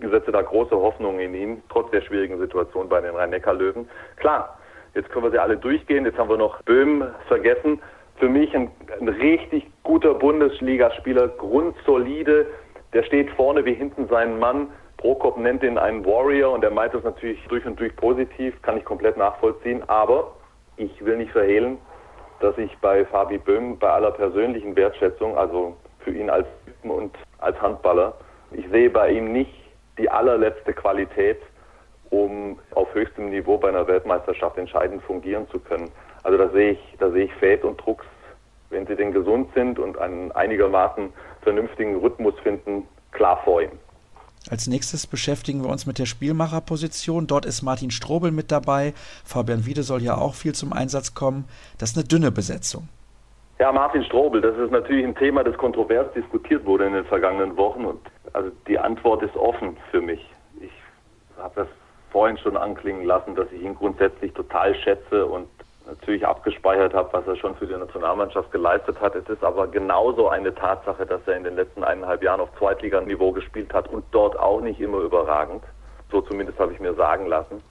setze 0.00 0.32
da 0.32 0.40
große 0.40 0.74
Hoffnung 0.74 1.20
in 1.20 1.34
ihn, 1.34 1.62
trotz 1.68 1.90
der 1.90 2.00
schwierigen 2.00 2.38
Situation 2.38 2.88
bei 2.88 3.02
den 3.02 3.14
Rhein-Neckar-Löwen. 3.14 3.86
Klar, 4.16 4.58
jetzt 4.94 5.10
können 5.10 5.26
wir 5.26 5.32
sie 5.32 5.38
alle 5.38 5.58
durchgehen. 5.58 6.06
Jetzt 6.06 6.16
haben 6.16 6.30
wir 6.30 6.38
noch 6.38 6.62
Böhm 6.62 7.04
vergessen. 7.26 7.78
Für 8.16 8.30
mich 8.30 8.56
ein, 8.56 8.70
ein 9.02 9.08
richtig 9.10 9.66
guter 9.82 10.14
Bundesligaspieler, 10.14 11.28
grundsolide. 11.28 12.46
Der 12.94 13.02
steht 13.02 13.28
vorne 13.32 13.66
wie 13.66 13.74
hinten 13.74 14.08
sein 14.08 14.38
Mann. 14.38 14.68
Prokop 14.96 15.36
nennt 15.36 15.62
ihn 15.62 15.76
einen 15.76 16.06
Warrior 16.06 16.54
und 16.54 16.64
er 16.64 16.70
meint 16.70 16.94
das 16.94 17.04
natürlich 17.04 17.38
durch 17.48 17.66
und 17.66 17.78
durch 17.78 17.94
positiv, 17.96 18.62
kann 18.62 18.78
ich 18.78 18.84
komplett 18.86 19.18
nachvollziehen. 19.18 19.82
Aber 19.90 20.32
ich 20.78 21.04
will 21.04 21.18
nicht 21.18 21.32
verhehlen, 21.32 21.76
dass 22.41 22.57
ich 22.59 22.76
bei 22.78 23.05
Fabi 23.05 23.39
Böhm 23.39 23.78
bei 23.78 23.91
aller 23.91 24.11
persönlichen 24.11 24.76
Wertschätzung, 24.76 25.36
also 25.36 25.76
für 26.01 26.11
ihn 26.11 26.30
als 26.30 26.47
Typen 26.64 26.91
und 26.91 27.16
als 27.39 27.61
Handballer, 27.61 28.14
ich 28.53 28.66
sehe 28.70 28.91
bei 28.91 29.11
ihm 29.11 29.32
nicht 29.32 29.53
die 29.99 30.11
allerletzte 30.11 30.72
Qualität, 30.72 31.39
um 32.11 32.59
auf 32.74 32.93
höchstem 32.95 33.30
Niveau 33.30 33.59
bei 33.59 33.68
einer 33.68 33.86
Weltmeisterschaft 33.86 34.57
entscheidend 34.57 35.03
fungieren 35.03 35.49
zu 35.51 35.59
können. 35.59 35.91
Also 36.22 36.39
da 36.39 36.49
sehe 36.51 36.72
ich, 36.72 36.95
da 36.99 37.11
sehe 37.11 37.24
ich 37.24 37.34
Fate 37.34 37.64
und 37.64 37.76
Drucks, 37.84 38.07
wenn 38.70 38.86
sie 38.86 38.97
denn 38.97 39.12
gesund 39.12 39.53
sind 39.55 39.78
und 39.78 39.99
einen 39.99 40.32
einigermaßen 40.32 41.12
vernünftigen 41.43 41.97
Rhythmus 41.97 42.39
finden, 42.41 42.86
klar 43.12 43.41
vor 43.45 43.62
ihm. 43.62 43.72
Als 44.51 44.66
nächstes 44.66 45.07
beschäftigen 45.07 45.62
wir 45.62 45.70
uns 45.70 45.86
mit 45.86 45.99
der 45.99 46.07
Spielmacherposition. 46.07 47.26
Dort 47.26 47.44
ist 47.44 47.62
Martin 47.62 47.90
Strobel 47.90 48.30
mit 48.30 48.51
dabei. 48.51 48.94
Fabian 49.24 49.66
Wiede 49.66 49.82
soll 49.82 50.03
ja 50.03 50.16
auch 50.16 50.34
viel 50.34 50.55
zum 50.55 50.72
Einsatz 50.72 51.14
kommen. 51.14 51.44
Das 51.78 51.90
ist 51.90 51.96
eine 51.96 52.07
dünne 52.07 52.30
Besetzung. 52.30 52.88
Ja, 53.59 53.72
Martin 53.72 54.05
Strobel, 54.05 54.40
das 54.40 54.57
ist 54.57 54.70
natürlich 54.70 55.05
ein 55.05 55.16
Thema, 55.16 55.42
das 55.42 55.57
kontrovers 55.57 56.07
diskutiert 56.14 56.64
wurde 56.64 56.86
in 56.86 56.92
den 56.92 57.05
vergangenen 57.05 57.57
Wochen. 57.57 57.84
Und 57.84 58.01
also 58.32 58.51
die 58.68 58.78
Antwort 58.78 59.22
ist 59.22 59.36
offen 59.36 59.76
für 59.90 60.01
mich. 60.01 60.24
Ich 60.61 60.70
habe 61.36 61.55
das 61.57 61.68
vorhin 62.11 62.38
schon 62.38 62.57
anklingen 62.57 63.05
lassen, 63.05 63.34
dass 63.34 63.51
ich 63.53 63.61
ihn 63.61 63.74
grundsätzlich 63.74 64.32
total 64.32 64.74
schätze 64.76 65.26
und 65.26 65.49
natürlich 65.89 66.26
abgespeichert 66.26 66.95
habe, 66.95 67.12
was 67.12 67.26
er 67.26 67.36
schon 67.36 67.57
für 67.57 67.66
die 67.66 67.74
Nationalmannschaft 67.74 68.53
geleistet 68.53 69.01
hat. 69.01 69.14
Es 69.14 69.28
ist 69.28 69.43
aber 69.43 69.66
genauso 69.66 70.28
eine 70.28 70.55
Tatsache, 70.55 71.07
dass 71.07 71.20
er 71.26 71.36
in 71.36 71.45
den 71.45 71.57
letzten 71.57 71.82
eineinhalb 71.82 72.22
Jahren 72.22 72.41
auf 72.41 72.51
Zweitliganiveau 72.59 73.32
gespielt 73.32 73.72
hat 73.72 73.89
und 73.89 74.05
dort 74.11 74.39
auch 74.39 74.61
nicht 74.61 74.80
immer 74.80 74.99
überragend. 74.99 75.62
So 76.11 76.20
zumindest 76.20 76.59
habe 76.59 76.72
ich 76.72 76.80
mir 76.80 76.95
sagen 76.95 77.26
lassen. 77.26 77.62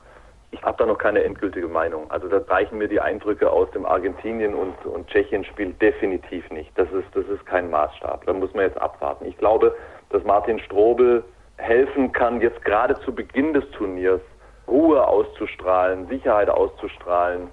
Ich 0.51 0.63
habe 0.63 0.77
da 0.77 0.85
noch 0.85 0.97
keine 0.97 1.23
endgültige 1.23 1.67
Meinung. 1.67 2.09
Also 2.09 2.27
da 2.27 2.37
reichen 2.47 2.77
mir 2.77 2.87
die 2.87 3.01
Eindrücke 3.01 3.51
aus 3.51 3.69
dem 3.71 3.85
Argentinien- 3.85 4.55
und, 4.55 4.85
und 4.85 5.07
Tschechien-Spiel 5.07 5.73
definitiv 5.73 6.49
nicht. 6.49 6.71
Das 6.75 6.89
ist, 6.91 7.07
das 7.13 7.25
ist 7.27 7.45
kein 7.45 7.69
Maßstab. 7.69 8.25
Da 8.25 8.33
muss 8.33 8.53
man 8.53 8.63
jetzt 8.63 8.79
abwarten. 8.81 9.25
Ich 9.25 9.37
glaube, 9.37 9.75
dass 10.09 10.23
Martin 10.23 10.59
Strobel 10.59 11.23
helfen 11.57 12.11
kann, 12.13 12.39
jetzt 12.39 12.63
gerade 12.63 12.95
zu 13.01 13.13
Beginn 13.13 13.53
des 13.53 13.69
Turniers 13.71 14.21
Ruhe 14.67 15.05
auszustrahlen, 15.05 16.07
Sicherheit 16.07 16.49
auszustrahlen, 16.49 17.49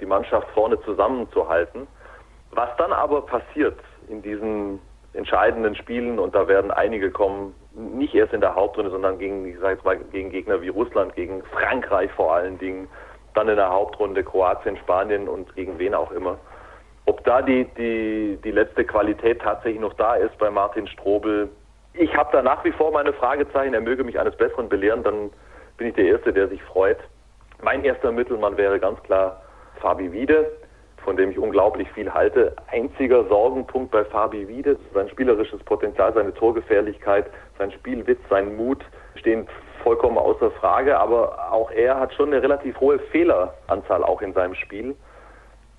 die 0.00 0.06
Mannschaft 0.06 0.48
vorne 0.50 0.80
zusammenzuhalten. 0.82 1.86
Was 2.52 2.68
dann 2.78 2.92
aber 2.92 3.22
passiert 3.22 3.78
in 4.08 4.22
diesen 4.22 4.80
entscheidenden 5.12 5.74
Spielen, 5.74 6.18
und 6.18 6.34
da 6.34 6.46
werden 6.46 6.70
einige 6.70 7.10
kommen, 7.10 7.54
nicht 7.74 8.14
erst 8.14 8.32
in 8.32 8.40
der 8.40 8.54
Hauptrunde, 8.54 8.90
sondern 8.90 9.18
gegen, 9.18 9.46
ich 9.46 9.58
sage 9.58 9.74
jetzt 9.74 9.84
mal, 9.84 9.96
gegen 9.96 10.30
Gegner 10.30 10.60
wie 10.60 10.68
Russland, 10.68 11.14
gegen 11.14 11.42
Frankreich 11.44 12.10
vor 12.12 12.34
allen 12.34 12.58
Dingen, 12.58 12.88
dann 13.34 13.48
in 13.48 13.56
der 13.56 13.70
Hauptrunde 13.70 14.22
Kroatien, 14.24 14.76
Spanien 14.78 15.28
und 15.28 15.54
gegen 15.54 15.78
wen 15.78 15.94
auch 15.94 16.10
immer. 16.10 16.38
Ob 17.04 17.22
da 17.24 17.42
die, 17.42 17.64
die, 17.76 18.38
die 18.42 18.50
letzte 18.50 18.84
Qualität 18.84 19.40
tatsächlich 19.40 19.80
noch 19.80 19.94
da 19.94 20.16
ist 20.16 20.36
bei 20.38 20.50
Martin 20.50 20.86
Strobel, 20.86 21.48
ich 21.92 22.14
habe 22.14 22.30
da 22.32 22.42
nach 22.42 22.62
wie 22.64 22.72
vor 22.72 22.90
meine 22.92 23.12
Fragezeichen, 23.12 23.72
er 23.72 23.80
möge 23.80 24.04
mich 24.04 24.18
eines 24.18 24.36
Besseren 24.36 24.68
belehren, 24.68 25.02
dann 25.02 25.30
bin 25.78 25.88
ich 25.88 25.94
der 25.94 26.06
Erste, 26.06 26.32
der 26.32 26.48
sich 26.48 26.62
freut. 26.64 26.98
Mein 27.62 27.84
erster 27.84 28.12
Mittelmann 28.12 28.56
wäre 28.56 28.78
ganz 28.78 29.02
klar 29.02 29.40
Fabi 29.80 30.12
Wiede, 30.12 30.50
von 31.04 31.16
dem 31.16 31.30
ich 31.30 31.38
unglaublich 31.38 31.90
viel 31.92 32.12
halte. 32.12 32.54
Einziger 32.70 33.24
Sorgenpunkt 33.24 33.92
bei 33.92 34.04
Fabi 34.04 34.48
Wiede, 34.48 34.76
sein 34.92 35.08
spielerisches 35.08 35.62
Potenzial, 35.64 36.12
seine 36.12 36.34
Torgefährlichkeit, 36.34 37.26
sein 37.58 37.70
Spielwitz, 37.72 38.18
sein 38.28 38.56
Mut 38.56 38.84
stehen 39.14 39.46
vollkommen 39.82 40.18
außer 40.18 40.50
Frage, 40.50 40.98
aber 40.98 41.52
auch 41.52 41.70
er 41.70 42.00
hat 42.00 42.12
schon 42.14 42.32
eine 42.32 42.42
relativ 42.42 42.78
hohe 42.80 42.98
Fehleranzahl 42.98 44.02
auch 44.02 44.20
in 44.20 44.32
seinem 44.32 44.56
Spiel. 44.56 44.96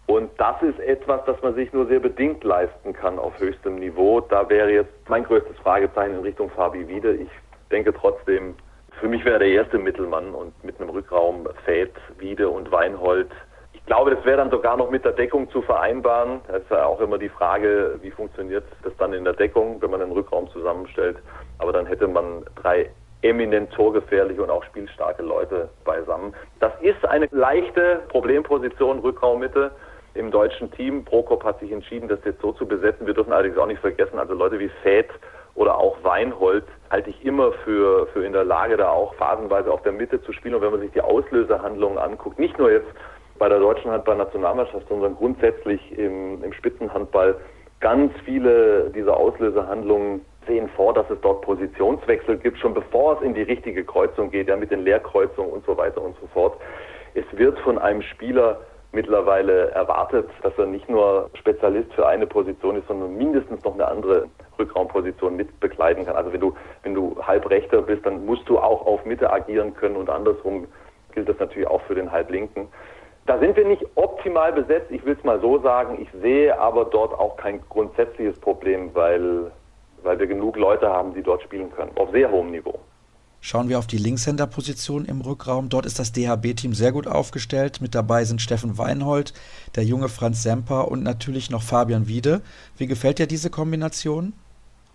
Und 0.06 0.32
das 0.38 0.62
ist 0.62 0.80
etwas, 0.80 1.26
das 1.26 1.42
man 1.42 1.54
sich 1.56 1.74
nur 1.74 1.86
sehr 1.88 2.00
bedingt 2.00 2.46
leisten 2.46 2.94
kann 2.94 3.20
auf 3.20 3.38
höchstem 3.38 3.76
Niveau. 3.76 4.22
Da 4.22 4.50
wäre 4.50 4.72
jetzt 4.72 4.94
mein 5.10 5.26
größtes 5.26 5.58
Fragezeichen 5.58 6.14
in 6.14 6.22
Richtung 6.22 6.50
Fabi 6.52 6.88
Wiede. 6.88 7.14
Ich 7.16 7.30
denke 7.70 7.94
trotzdem, 7.94 8.56
für 9.02 9.10
mich 9.10 9.26
wäre 9.26 9.40
der 9.40 9.50
erste 9.50 9.78
Mittelmann 9.78 10.34
und 10.34 10.64
mit 10.64 10.80
einem 10.80 10.90
Rückraum 10.90 11.48
Fäth, 11.66 11.92
Wiede 12.18 12.50
und 12.50 12.72
Weinhold 12.72 13.30
ich 13.88 13.90
glaube, 13.90 14.14
das 14.14 14.26
wäre 14.26 14.36
dann 14.36 14.52
sogar 14.52 14.76
noch 14.76 14.90
mit 14.90 15.06
der 15.06 15.14
Deckung 15.14 15.50
zu 15.50 15.62
vereinbaren. 15.62 16.42
Das 16.50 16.62
ist 16.62 16.70
ja 16.70 16.86
auch 16.86 17.00
immer 17.00 17.18
die 17.18 17.30
Frage, 17.30 17.98
wie 18.02 18.12
funktioniert 18.12 18.66
das 18.84 18.92
dann 18.98 19.14
in 19.14 19.24
der 19.24 19.32
Deckung, 19.32 19.82
wenn 19.82 19.90
man 19.90 20.02
einen 20.02 20.12
Rückraum 20.12 20.50
zusammenstellt. 20.50 21.16
Aber 21.60 21.72
dann 21.72 21.86
hätte 21.86 22.06
man 22.06 22.44
drei 22.62 22.90
eminent 23.22 23.72
torgefährliche 23.72 24.44
und 24.44 24.50
auch 24.50 24.66
spielstarke 24.66 25.24
Leute 25.24 25.70
beisammen. 25.86 26.34
Das 26.60 26.74
ist 26.82 27.06
eine 27.06 27.30
leichte 27.32 28.02
Problemposition, 28.10 29.00
Rückraummitte 29.00 29.72
im 30.16 30.32
deutschen 30.32 30.70
Team. 30.72 31.06
Prokop 31.06 31.46
hat 31.46 31.62
sich 31.62 31.72
entschieden, 31.72 32.10
das 32.10 32.20
jetzt 32.26 32.42
so 32.42 32.52
zu 32.52 32.66
besetzen. 32.66 33.08
Wir 33.08 33.14
dürfen 33.14 33.32
allerdings 33.32 33.58
auch 33.58 33.68
nicht 33.68 33.80
vergessen, 33.80 34.20
also 34.20 34.34
Leute 34.34 34.60
wie 34.60 34.70
Fett 34.84 35.12
oder 35.56 35.78
auch 35.78 35.96
Weinhold 36.04 36.66
halte 36.90 37.10
ich 37.10 37.24
immer 37.24 37.54
für, 37.64 38.08
für 38.08 38.26
in 38.26 38.34
der 38.34 38.44
Lage, 38.44 38.76
da 38.76 38.90
auch 38.90 39.14
phasenweise 39.16 39.72
auf 39.72 39.82
der 39.84 39.94
Mitte 39.94 40.22
zu 40.24 40.34
spielen. 40.34 40.56
Und 40.56 40.62
wenn 40.62 40.72
man 40.72 40.82
sich 40.82 40.92
die 40.92 41.02
Auslösehandlungen 41.02 41.98
anguckt, 41.98 42.38
nicht 42.38 42.58
nur 42.60 42.70
jetzt 42.70 42.88
bei 43.38 43.50
der 43.50 43.60
deutschen 43.60 43.92
Handballnationalmannschaft, 43.92 44.88
sondern 44.88 45.16
grundsätzlich 45.16 45.98
im, 45.98 46.44
im 46.44 46.54
Spitzenhandball 46.54 47.36
ganz 47.80 48.12
viele 48.26 48.90
dieser 48.92 49.18
Auslösehandlungen 49.18 50.22
sehen 50.48 50.70
vor, 50.76 50.94
dass 50.94 51.10
es 51.10 51.20
dort 51.22 51.42
Positionswechsel 51.42 52.38
gibt, 52.38 52.58
schon 52.58 52.74
bevor 52.74 53.18
es 53.18 53.22
in 53.22 53.34
die 53.34 53.42
richtige 53.42 53.84
Kreuzung 53.84 54.32
geht, 54.32 54.48
ja 54.48 54.56
mit 54.56 54.72
den 54.72 54.84
Leerkreuzungen 54.84 55.52
und 55.52 55.66
so 55.66 55.78
weiter 55.78 56.02
und 56.02 56.16
so 56.22 56.28
fort. 56.28 56.58
Es 57.14 57.26
wird 57.38 57.60
von 57.60 57.78
einem 57.78 58.02
Spieler 58.02 58.60
mittlerweile 58.92 59.72
erwartet, 59.72 60.30
dass 60.44 60.58
er 60.58 60.66
nicht 60.66 60.90
nur 60.90 61.30
Spezialist 61.34 61.94
für 61.94 62.08
eine 62.08 62.26
Position 62.26 62.78
ist, 62.78 62.88
sondern 62.88 63.16
mindestens 63.16 63.64
noch 63.64 63.74
eine 63.74 63.88
andere 63.88 64.28
Rückraumposition 64.58 65.36
mit 65.36 65.60
bekleiden 65.60 66.06
kann. 66.06 66.16
Also 66.16 66.32
wenn 66.32 66.40
du, 66.40 66.56
wenn 66.84 66.96
du 66.96 67.16
Halbrechter 67.22 67.82
bist, 67.82 68.06
dann 68.06 68.26
musst 68.26 68.48
du 68.48 68.58
auch 68.58 68.86
auf 68.86 69.06
Mitte 69.06 69.32
agieren 69.32 69.74
können 69.76 69.98
und 69.98 70.10
andersrum 70.10 70.68
gilt 71.14 71.30
das 71.30 71.38
natürlich 71.40 71.68
auch 71.68 71.82
für 71.84 71.96
den 71.96 72.12
Halblinken. 72.12 72.68
Da 73.28 73.38
sind 73.40 73.58
wir 73.58 73.68
nicht 73.68 73.86
optimal 73.96 74.54
besetzt, 74.54 74.90
ich 74.90 75.06
will 75.06 75.18
es 75.18 75.24
mal 75.26 75.40
so 75.42 75.60
sagen. 75.60 76.02
Ich 76.02 76.08
sehe 76.22 76.58
aber 76.58 76.86
dort 76.86 77.14
auch 77.14 77.36
kein 77.36 77.60
grundsätzliches 77.68 78.40
Problem, 78.40 78.90
weil, 78.94 79.52
weil 80.02 80.18
wir 80.18 80.28
genug 80.28 80.56
Leute 80.56 80.88
haben, 80.88 81.14
die 81.14 81.22
dort 81.22 81.44
spielen 81.44 81.70
können, 81.70 81.92
auf 81.96 82.10
sehr 82.12 82.32
hohem 82.32 82.52
Niveau. 82.52 82.80
Schauen 83.42 83.68
wir 83.68 83.80
auf 83.80 83.88
die 83.88 83.98
Linkshänderposition 83.98 85.04
im 85.04 85.20
Rückraum. 85.20 85.68
Dort 85.68 85.86
ist 85.86 86.00
das 86.00 86.14
DHB-Team 86.14 86.74
sehr 86.74 86.94
gut 86.94 87.06
aufgestellt. 87.06 87.82
Mit 87.82 87.96
dabei 87.96 88.24
sind 88.24 88.42
Steffen 88.42 88.78
Weinhold, 88.78 89.34
der 89.76 89.84
junge 89.84 90.08
Franz 90.08 90.42
Semper 90.42 90.90
und 90.90 91.04
natürlich 91.04 91.52
noch 91.52 91.62
Fabian 91.62 92.08
Wiede. 92.08 92.42
Wie 92.78 92.88
gefällt 92.88 93.20
dir 93.20 93.28
diese 93.28 93.50
Kombination? 93.50 94.34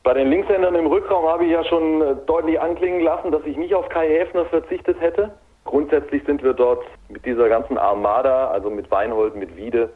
Bei 0.05 0.15
den 0.15 0.29
Linkshändern 0.31 0.75
im 0.75 0.87
Rückraum 0.87 1.27
habe 1.27 1.45
ich 1.45 1.53
ja 1.53 1.63
schon 1.65 2.01
äh, 2.01 2.17
deutlich 2.27 2.59
anklingen 2.59 3.03
lassen, 3.03 3.31
dass 3.31 3.45
ich 3.45 3.59
nicht 3.59 3.75
auf 3.75 3.89
Kai 3.91 4.09
Häfner 4.09 4.47
verzichtet 4.47 4.99
hätte. 5.01 5.33
Grundsätzlich 5.65 6.25
sind 6.25 6.43
wir 6.43 6.55
dort 6.55 6.85
mit 7.09 7.25
dieser 7.25 7.49
ganzen 7.49 7.79
Armada, 7.79 8.49
also 8.49 8.69
mit 8.69 8.91
Weinhold, 8.91 9.37
mit 9.37 9.57
Wiede, 9.57 9.91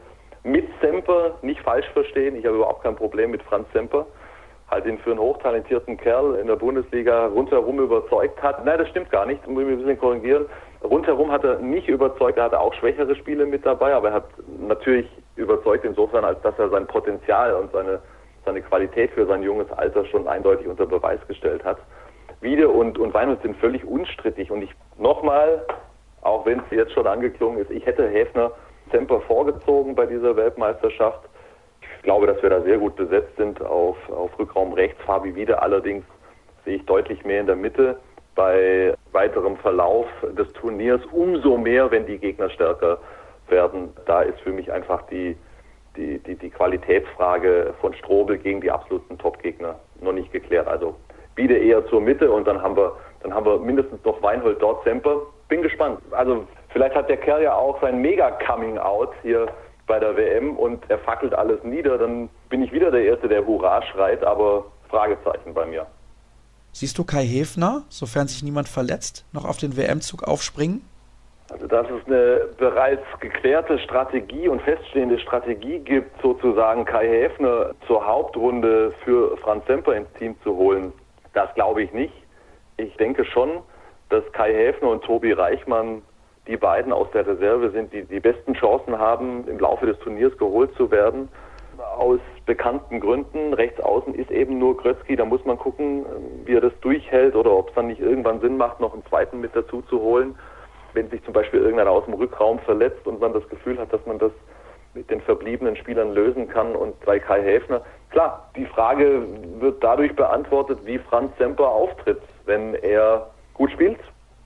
mit 0.44 0.68
Semper, 0.80 1.32
nicht 1.42 1.60
falsch 1.60 1.88
verstehen, 1.92 2.36
ich 2.36 2.46
habe 2.46 2.56
überhaupt 2.56 2.84
kein 2.84 2.94
Problem 2.94 3.32
mit 3.32 3.42
Franz 3.42 3.66
Semper, 3.72 4.06
halt 4.70 4.86
ihn 4.86 4.98
für 4.98 5.10
einen 5.10 5.20
hochtalentierten 5.20 5.96
Kerl 5.96 6.36
in 6.36 6.46
der 6.46 6.56
Bundesliga 6.56 7.26
rundherum 7.26 7.80
überzeugt 7.80 8.40
hat. 8.42 8.64
Nein, 8.64 8.78
das 8.78 8.88
stimmt 8.88 9.10
gar 9.10 9.26
nicht, 9.26 9.46
muss 9.46 9.64
ich 9.64 9.68
ein 9.70 9.78
bisschen 9.78 9.98
korrigieren. 9.98 10.46
Rundherum 10.82 11.32
hat 11.32 11.42
er 11.42 11.58
nicht 11.58 11.88
überzeugt, 11.88 12.38
er 12.38 12.44
hatte 12.44 12.60
auch 12.60 12.74
schwächere 12.74 13.16
Spiele 13.16 13.44
mit 13.46 13.66
dabei, 13.66 13.92
aber 13.94 14.08
er 14.08 14.14
hat 14.14 14.28
natürlich 14.60 15.08
überzeugt 15.34 15.84
insofern, 15.84 16.24
als 16.24 16.40
dass 16.42 16.56
er 16.58 16.68
sein 16.68 16.86
Potenzial 16.86 17.54
und 17.54 17.72
seine, 17.72 18.00
seine 18.44 18.62
Qualität 18.62 19.10
für 19.12 19.26
sein 19.26 19.42
junges 19.42 19.70
Alter 19.72 20.04
schon 20.06 20.28
eindeutig 20.28 20.68
unter 20.68 20.86
Beweis 20.86 21.20
gestellt 21.26 21.64
hat. 21.64 21.78
Wiede 22.40 22.68
und, 22.68 22.98
und 22.98 23.14
Weinhold 23.14 23.42
sind 23.42 23.56
völlig 23.56 23.84
unstrittig. 23.84 24.50
Und 24.50 24.62
ich 24.62 24.70
nochmal, 24.98 25.64
auch 26.22 26.44
wenn 26.46 26.60
es 26.60 26.64
jetzt 26.70 26.92
schon 26.92 27.06
angeklungen 27.06 27.58
ist, 27.58 27.70
ich 27.70 27.84
hätte 27.86 28.08
Häfner 28.08 28.52
Semper 28.92 29.20
vorgezogen 29.22 29.94
bei 29.94 30.06
dieser 30.06 30.36
Weltmeisterschaft. 30.36 31.20
glaube, 32.02 32.26
dass 32.26 32.40
wir 32.42 32.50
da 32.50 32.60
sehr 32.62 32.78
gut 32.78 32.96
besetzt 32.96 33.36
sind 33.36 33.60
auf, 33.62 33.96
auf 34.10 34.38
Rückraum 34.38 34.72
rechts. 34.72 35.00
Fabi 35.04 35.34
wieder 35.34 35.62
allerdings 35.62 36.04
sehe 36.64 36.76
ich 36.76 36.86
deutlich 36.86 37.24
mehr 37.24 37.40
in 37.40 37.46
der 37.46 37.56
Mitte. 37.56 37.98
Bei 38.34 38.94
weiterem 39.12 39.56
Verlauf 39.56 40.06
des 40.36 40.52
Turniers 40.52 41.00
umso 41.12 41.56
mehr, 41.56 41.90
wenn 41.90 42.06
die 42.06 42.18
Gegner 42.18 42.50
stärker 42.50 42.98
werden. 43.48 43.92
Da 44.04 44.22
ist 44.22 44.38
für 44.40 44.52
mich 44.52 44.70
einfach 44.70 45.02
die, 45.06 45.36
die, 45.96 46.18
die, 46.18 46.36
die 46.36 46.50
Qualitätsfrage 46.50 47.74
von 47.80 47.94
Strobel 47.94 48.38
gegen 48.38 48.60
die 48.60 48.70
absoluten 48.70 49.18
Topgegner 49.18 49.76
noch 50.00 50.12
nicht 50.12 50.32
geklärt. 50.32 50.68
Also 50.68 50.94
biete 51.36 51.54
eher 51.54 51.86
zur 51.86 52.00
Mitte 52.00 52.30
und 52.30 52.46
dann 52.46 52.60
haben 52.60 52.76
wir, 52.76 52.92
dann 53.22 53.32
haben 53.32 53.46
wir 53.46 53.58
mindestens 53.58 54.04
noch 54.04 54.20
Weinhold 54.22 54.60
dort 54.60 54.82
Semper. 54.82 55.20
Bin 55.48 55.62
gespannt. 55.62 56.00
Also 56.10 56.44
vielleicht 56.70 56.96
hat 56.96 57.08
der 57.08 57.18
Kerl 57.18 57.42
ja 57.44 57.54
auch 57.54 57.80
sein 57.80 58.00
Mega-Coming-out 58.02 59.12
hier 59.22 59.46
bei 59.86 60.00
der 60.00 60.16
WM 60.16 60.56
und 60.56 60.82
er 60.88 60.98
fackelt 60.98 61.32
alles 61.32 61.62
nieder, 61.62 61.96
dann 61.98 62.28
bin 62.48 62.62
ich 62.62 62.72
wieder 62.72 62.90
der 62.90 63.04
Erste, 63.04 63.28
der 63.28 63.46
Hurra 63.46 63.82
schreit, 63.82 64.24
aber 64.24 64.64
Fragezeichen 64.88 65.54
bei 65.54 65.64
mir. 65.66 65.86
Siehst 66.72 66.98
du 66.98 67.04
Kai 67.04 67.24
Hefner, 67.24 67.84
sofern 67.88 68.26
sich 68.26 68.42
niemand 68.42 68.68
verletzt, 68.68 69.24
noch 69.32 69.44
auf 69.44 69.56
den 69.56 69.76
WM-Zug 69.76 70.24
aufspringen? 70.24 70.82
Also 71.48 71.68
dass 71.68 71.86
es 71.88 72.04
eine 72.06 72.48
bereits 72.58 73.04
geklärte 73.20 73.78
Strategie 73.78 74.48
und 74.48 74.60
feststehende 74.62 75.18
Strategie 75.20 75.78
gibt, 75.78 76.20
sozusagen 76.20 76.84
Kai 76.84 77.06
Häfner 77.06 77.70
zur 77.86 78.04
Hauptrunde 78.04 78.92
für 79.04 79.36
Franz 79.38 79.64
Semper 79.66 79.94
ins 79.94 80.12
Team 80.18 80.34
zu 80.42 80.56
holen, 80.56 80.92
das 81.36 81.52
glaube 81.54 81.82
ich 81.82 81.92
nicht. 81.92 82.14
Ich 82.78 82.96
denke 82.96 83.24
schon, 83.24 83.62
dass 84.08 84.24
Kai 84.32 84.52
Häfner 84.52 84.88
und 84.88 85.04
Tobi 85.04 85.32
Reichmann 85.32 86.02
die 86.46 86.56
beiden 86.56 86.92
aus 86.92 87.08
der 87.12 87.26
Reserve 87.26 87.70
sind, 87.70 87.92
die 87.92 88.04
die 88.04 88.20
besten 88.20 88.54
Chancen 88.54 88.98
haben, 88.98 89.46
im 89.48 89.58
Laufe 89.58 89.86
des 89.86 89.98
Turniers 89.98 90.36
geholt 90.38 90.74
zu 90.76 90.90
werden. 90.90 91.28
Aus 91.98 92.20
bekannten 92.46 93.00
Gründen. 93.00 93.52
Rechts 93.52 93.80
außen 93.80 94.14
ist 94.14 94.30
eben 94.30 94.58
nur 94.58 94.76
Krötzky. 94.78 95.16
Da 95.16 95.24
muss 95.24 95.44
man 95.44 95.58
gucken, 95.58 96.06
wie 96.44 96.54
er 96.54 96.60
das 96.60 96.72
durchhält 96.80 97.34
oder 97.34 97.52
ob 97.52 97.68
es 97.68 97.74
dann 97.74 97.88
nicht 97.88 98.00
irgendwann 98.00 98.40
Sinn 98.40 98.56
macht, 98.56 98.80
noch 98.80 98.94
einen 98.94 99.04
zweiten 99.06 99.40
mit 99.40 99.54
dazu 99.54 99.82
zu 99.82 100.00
holen. 100.00 100.36
Wenn 100.94 101.10
sich 101.10 101.22
zum 101.24 101.34
Beispiel 101.34 101.60
irgendeiner 101.60 101.90
aus 101.90 102.04
dem 102.06 102.14
Rückraum 102.14 102.60
verletzt 102.60 103.06
und 103.06 103.20
man 103.20 103.34
das 103.34 103.46
Gefühl 103.48 103.78
hat, 103.78 103.92
dass 103.92 104.04
man 104.06 104.18
das 104.18 104.32
mit 104.96 105.10
den 105.10 105.20
verbliebenen 105.20 105.76
Spielern 105.76 106.12
lösen 106.12 106.48
kann 106.48 106.74
und 106.74 106.98
bei 107.04 107.18
Kai 107.18 107.42
Häfner. 107.42 107.82
Klar, 108.10 108.50
die 108.56 108.66
Frage 108.66 109.22
wird 109.60 109.84
dadurch 109.84 110.16
beantwortet, 110.16 110.78
wie 110.84 110.98
Franz 110.98 111.36
Semper 111.38 111.68
auftritt. 111.68 112.20
Wenn 112.46 112.74
er 112.74 113.30
gut 113.54 113.70
spielt, 113.72 113.98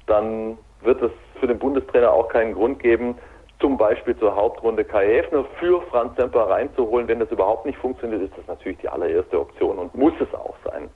dann 0.07 0.59
wird 0.82 1.01
es 1.03 1.12
für 1.38 1.46
den 1.46 1.59
Bundestrainer 1.59 2.11
auch 2.12 2.28
keinen 2.28 2.55
Grund 2.55 2.80
geben, 2.80 3.14
zum 3.61 3.76
Beispiel 3.76 4.18
zur 4.18 4.34
Hauptrunde 4.34 4.84
Kai 4.84 5.07
Häfner 5.07 5.44
für 5.59 5.82
Franz 5.82 6.16
Semper 6.16 6.48
reinzuholen. 6.48 7.07
Wenn 7.07 7.20
das 7.20 7.30
überhaupt 7.30 7.64
nicht 7.64 7.78
funktioniert, 7.78 8.22
ist 8.22 8.32
das 8.36 8.46
natürlich 8.46 8.78
die 8.78 8.88
allererste 8.88 9.38
Option 9.38 9.78
und 9.78 9.94
muss 9.94 10.14
es 10.20 10.32
auch 10.34 10.57
sein. 10.64 10.88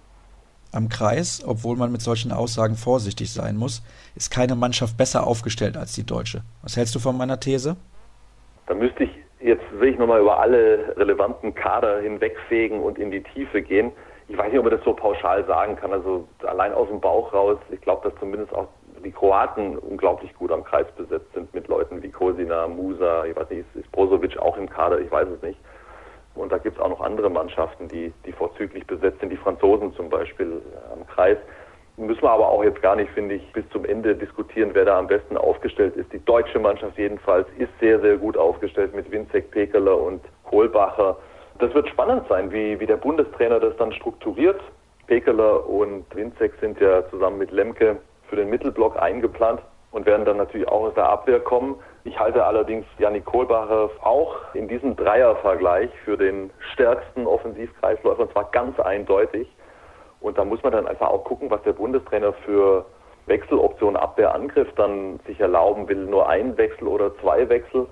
Am 0.73 0.89
Kreis, 0.89 1.45
obwohl 1.47 1.77
man 1.77 1.93
mit 1.93 2.03
solchen 2.03 2.33
Aussagen 2.33 2.75
vorsichtig 2.75 3.33
sein 3.33 3.57
muss, 3.57 3.83
ist 4.17 4.31
keine 4.31 4.57
Mannschaft 4.57 4.97
besser 4.97 5.25
aufgestellt 5.25 5.77
als 5.77 5.93
die 5.93 6.05
deutsche. 6.05 6.43
Was 6.63 6.77
hältst 6.77 6.95
du 6.97 6.99
von 6.99 7.17
meiner 7.17 7.39
These? 7.39 7.77
Da 8.67 8.75
müsste 8.75 9.05
ich 9.05 9.24
jetzt 9.45 9.65
will 9.79 9.91
ich 9.91 9.99
nochmal 9.99 10.21
über 10.21 10.41
alle 10.41 10.97
relevanten 10.97 11.55
Kader 11.55 12.01
hinwegfegen 12.01 12.81
und 12.81 12.99
in 12.99 13.11
die 13.11 13.23
Tiefe 13.23 13.61
gehen. 13.61 13.93
Ich 14.27 14.39
weiß 14.39 14.51
nicht, 14.51 14.59
ob 14.59 14.65
man 14.65 14.75
das 14.75 14.85
so 14.85 14.95
pauschal 14.95 15.45
sagen 15.45 15.77
kann. 15.77 15.93
Also 15.93 16.27
allein 16.45 16.73
aus 16.73 16.89
dem 16.89 17.01
Bauch 17.01 17.33
raus, 17.33 17.59
ich 17.71 17.81
glaube, 17.83 18.09
dass 18.09 18.19
zumindest 18.19 18.55
auch 18.55 18.69
die 19.05 19.13
Kroaten 19.13 19.77
unglaublich 19.77 20.35
gut 20.35 20.51
am 20.51 20.65
Kreis 20.65 20.87
besetzt 20.97 21.31
sind 21.35 21.53
mit 21.53 21.69
Leuten 21.69 22.03
wie 22.03 22.11
Kosina, 22.11 22.67
Musa, 22.67 23.27
ich 23.27 23.37
weiß 23.37 23.51
nicht, 23.51 23.67
ist 23.75 23.93
Brozovic 23.93 24.39
auch 24.39 24.57
im 24.57 24.69
Kader, 24.69 24.99
ich 24.99 25.11
weiß 25.11 25.29
es 25.29 25.43
nicht. 25.43 25.61
Und 26.35 26.51
da 26.51 26.57
gibt 26.57 26.79
es 26.79 26.83
auch 26.83 26.89
noch 26.89 27.03
andere 27.03 27.29
Mannschaften, 27.29 27.87
die, 27.87 28.15
die 28.25 28.33
vorzüglich 28.33 28.87
besetzt 28.87 29.21
sind, 29.21 29.29
die 29.29 29.37
Franzosen 29.37 29.93
zum 29.95 30.09
Beispiel 30.09 30.63
äh, 30.73 30.93
am 30.95 31.07
Kreis. 31.07 31.37
Müssen 31.97 32.23
wir 32.23 32.31
aber 32.31 32.49
auch 32.49 32.65
jetzt 32.65 32.83
gar 32.83 32.97
nicht, 32.97 33.11
finde 33.13 33.37
ich, 33.37 33.53
bis 33.53 33.69
zum 33.71 33.85
Ende 33.85 34.17
diskutieren, 34.17 34.71
wer 34.73 34.85
da 34.85 34.99
am 34.99 35.07
besten 35.07 35.37
aufgestellt 35.37 35.95
ist. 35.95 36.13
Die 36.13 36.25
deutsche 36.25 36.59
Mannschaft 36.59 36.99
jedenfalls 36.99 37.47
ist 37.57 37.71
sehr, 37.79 38.01
sehr 38.01 38.17
gut 38.17 38.37
aufgestellt 38.37 38.95
mit 38.95 39.09
Winzek, 39.13 39.53
Pekeler 39.53 39.97
und 39.97 40.21
Kohlbacher. 40.43 41.17
Das 41.61 41.73
wird 41.73 41.89
spannend 41.89 42.27
sein, 42.29 42.51
wie, 42.51 42.81
wie 42.81 42.87
der 42.87 42.97
Bundestrainer 42.97 43.61
das 43.61 43.77
dann 43.77 43.93
strukturiert. 43.93 44.61
Pekeler 45.07 45.69
und 45.69 46.05
Winzek 46.17 46.55
sind 46.61 46.81
ja 46.81 47.09
zusammen 47.11 47.39
mit 47.39 47.53
Lemke 47.53 47.99
für 48.29 48.37
den 48.37 48.51
Mittelblock 48.51 49.01
eingeplant 49.01 49.61
und 49.93 50.05
werden 50.05 50.25
dann 50.25 50.39
natürlich 50.39 50.67
auch 50.67 50.89
aus 50.89 50.95
der 50.95 51.09
Abwehr 51.09 51.39
kommen. 51.39 51.77
Ich 52.03 52.19
halte 52.19 52.45
allerdings 52.45 52.85
Janik 52.99 53.25
Kohlbacher 53.25 53.89
auch 54.03 54.35
in 54.55 54.67
diesem 54.67 54.97
Dreiervergleich 54.97 55.91
für 56.05 56.17
den 56.17 56.51
stärksten 56.73 57.27
Offensivkreisläufer 57.29 58.23
und 58.23 58.33
zwar 58.33 58.51
ganz 58.51 58.81
eindeutig. 58.81 59.49
Und 60.25 60.39
da 60.39 60.45
muss 60.45 60.63
man 60.63 60.73
dann 60.73 60.89
einfach 60.89 61.09
auch 61.09 61.23
gucken, 61.25 61.51
was 61.51 61.63
der 61.65 61.75
Bundestrainer 61.75 62.33
für 62.33 62.87
Wechseloptionen 63.27 63.97
Abwehrangriff 64.01 64.69
dann 64.75 65.21
sich 65.27 65.39
erlauben 65.39 65.87
will. 65.87 66.07
Nur 66.07 66.27
ein 66.27 66.57
Wechsel 66.57 66.89
oder 66.89 67.15
zwei 67.19 67.47
Wechsel. 67.51 67.87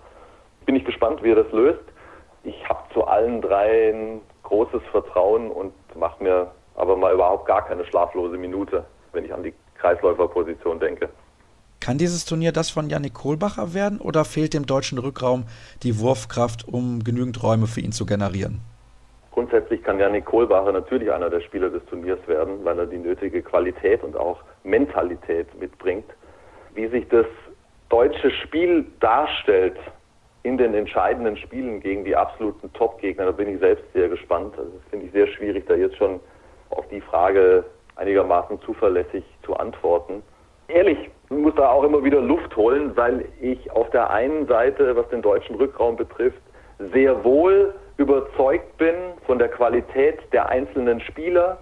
Bin 0.65 0.75
ich 0.75 0.85
gespannt, 0.87 1.23
wie 1.23 1.33
er 1.33 1.45
das 1.45 1.53
löst. 1.53 1.85
Ich 2.43 2.67
habe 2.71 2.81
zu 2.95 3.05
allen 3.05 3.43
dreien 3.43 4.23
großes 4.45 4.81
Vertrauen 4.91 5.51
und 5.51 5.75
mache 5.95 6.25
mir 6.25 6.51
aber 6.75 6.97
mal 6.97 7.13
überhaupt 7.13 7.47
gar 7.47 7.67
keine 7.67 7.85
schlaflose 7.85 8.39
Minute, 8.39 8.87
wenn 9.13 9.27
ich 9.27 9.35
an 9.35 9.43
die 9.43 9.53
Kreisläuferposition 9.75 10.81
denke. 10.81 11.11
Kann 11.81 11.99
dieses 11.99 12.25
Turnier 12.25 12.53
das 12.53 12.71
von 12.71 12.89
Yannick 12.89 13.13
Kohlbacher 13.13 13.75
werden 13.75 14.01
oder 14.01 14.25
fehlt 14.25 14.55
dem 14.55 14.65
deutschen 14.65 14.97
Rückraum 14.97 15.45
die 15.83 15.99
Wurfkraft, 15.99 16.67
um 16.67 17.05
genügend 17.05 17.43
Räume 17.43 17.67
für 17.67 17.83
ihn 17.83 17.93
zu 17.93 18.07
generieren? 18.07 18.63
Grundsätzlich 19.33 19.83
kann 19.83 19.99
Yannick 19.99 20.27
Kohlbacher 20.27 20.73
natürlich 20.73 21.11
einer 21.11 21.31
der 21.31 21.41
Spieler 21.41 21.71
des 21.71 21.85
Turniers 21.87 22.21
werden, 22.27 22.65
weil 22.65 22.79
er 22.79 22.87
die 22.87 22.99
nötige 22.99 23.43
Qualität 23.43 24.03
und 24.03 24.15
auch 24.17 24.39
Mentalität 24.63 25.49
mitbringt. 25.59 26.05
Wie 26.75 26.87
sich 26.89 27.09
das 27.09 27.27
deutsche 27.89 28.31
Spiel 28.31 28.87
darstellt 29.01 29.77
in 30.43 30.59
den 30.59 30.75
entscheidenden 30.75 31.37
Spielen 31.39 31.81
gegen 31.81 32.05
die 32.05 32.15
absoluten 32.15 32.71
Top-Gegner, 32.75 33.27
da 33.27 33.33
bin 33.33 33.49
ich 33.49 33.59
selbst 33.61 33.85
sehr 33.95 34.09
gespannt. 34.09 34.55
Also 34.59 34.71
das 34.71 34.91
finde 34.91 35.07
ich 35.07 35.13
sehr 35.13 35.27
schwierig, 35.29 35.65
da 35.67 35.75
jetzt 35.75 35.97
schon 35.97 36.21
auf 36.71 36.87
die 36.89 37.01
Frage 37.01 37.65
einigermaßen 37.97 38.61
zuverlässig 38.63 39.25
zu 39.45 39.55
antworten. 39.57 40.23
Ehrlich, 40.69 41.11
ich 41.31 41.37
muss 41.37 41.55
da 41.55 41.71
auch 41.71 41.85
immer 41.85 42.05
wieder 42.05 42.21
Luft 42.21 42.55
holen, 42.57 42.97
weil 42.97 43.27
ich 43.41 43.71
auf 43.71 43.89
der 43.91 44.11
einen 44.11 44.47
Seite, 44.47 44.95
was 44.97 45.09
den 45.09 45.23
deutschen 45.23 45.57
Rückraum 45.57 45.97
betrifft, 45.97 46.41
sehr 46.93 47.25
wohl 47.25 47.75
überzeugt 48.03 48.77
bin 48.79 48.95
von 49.27 49.39
der 49.39 49.49
Qualität 49.49 50.19
der 50.33 50.49
einzelnen 50.49 51.01
Spieler, 51.01 51.59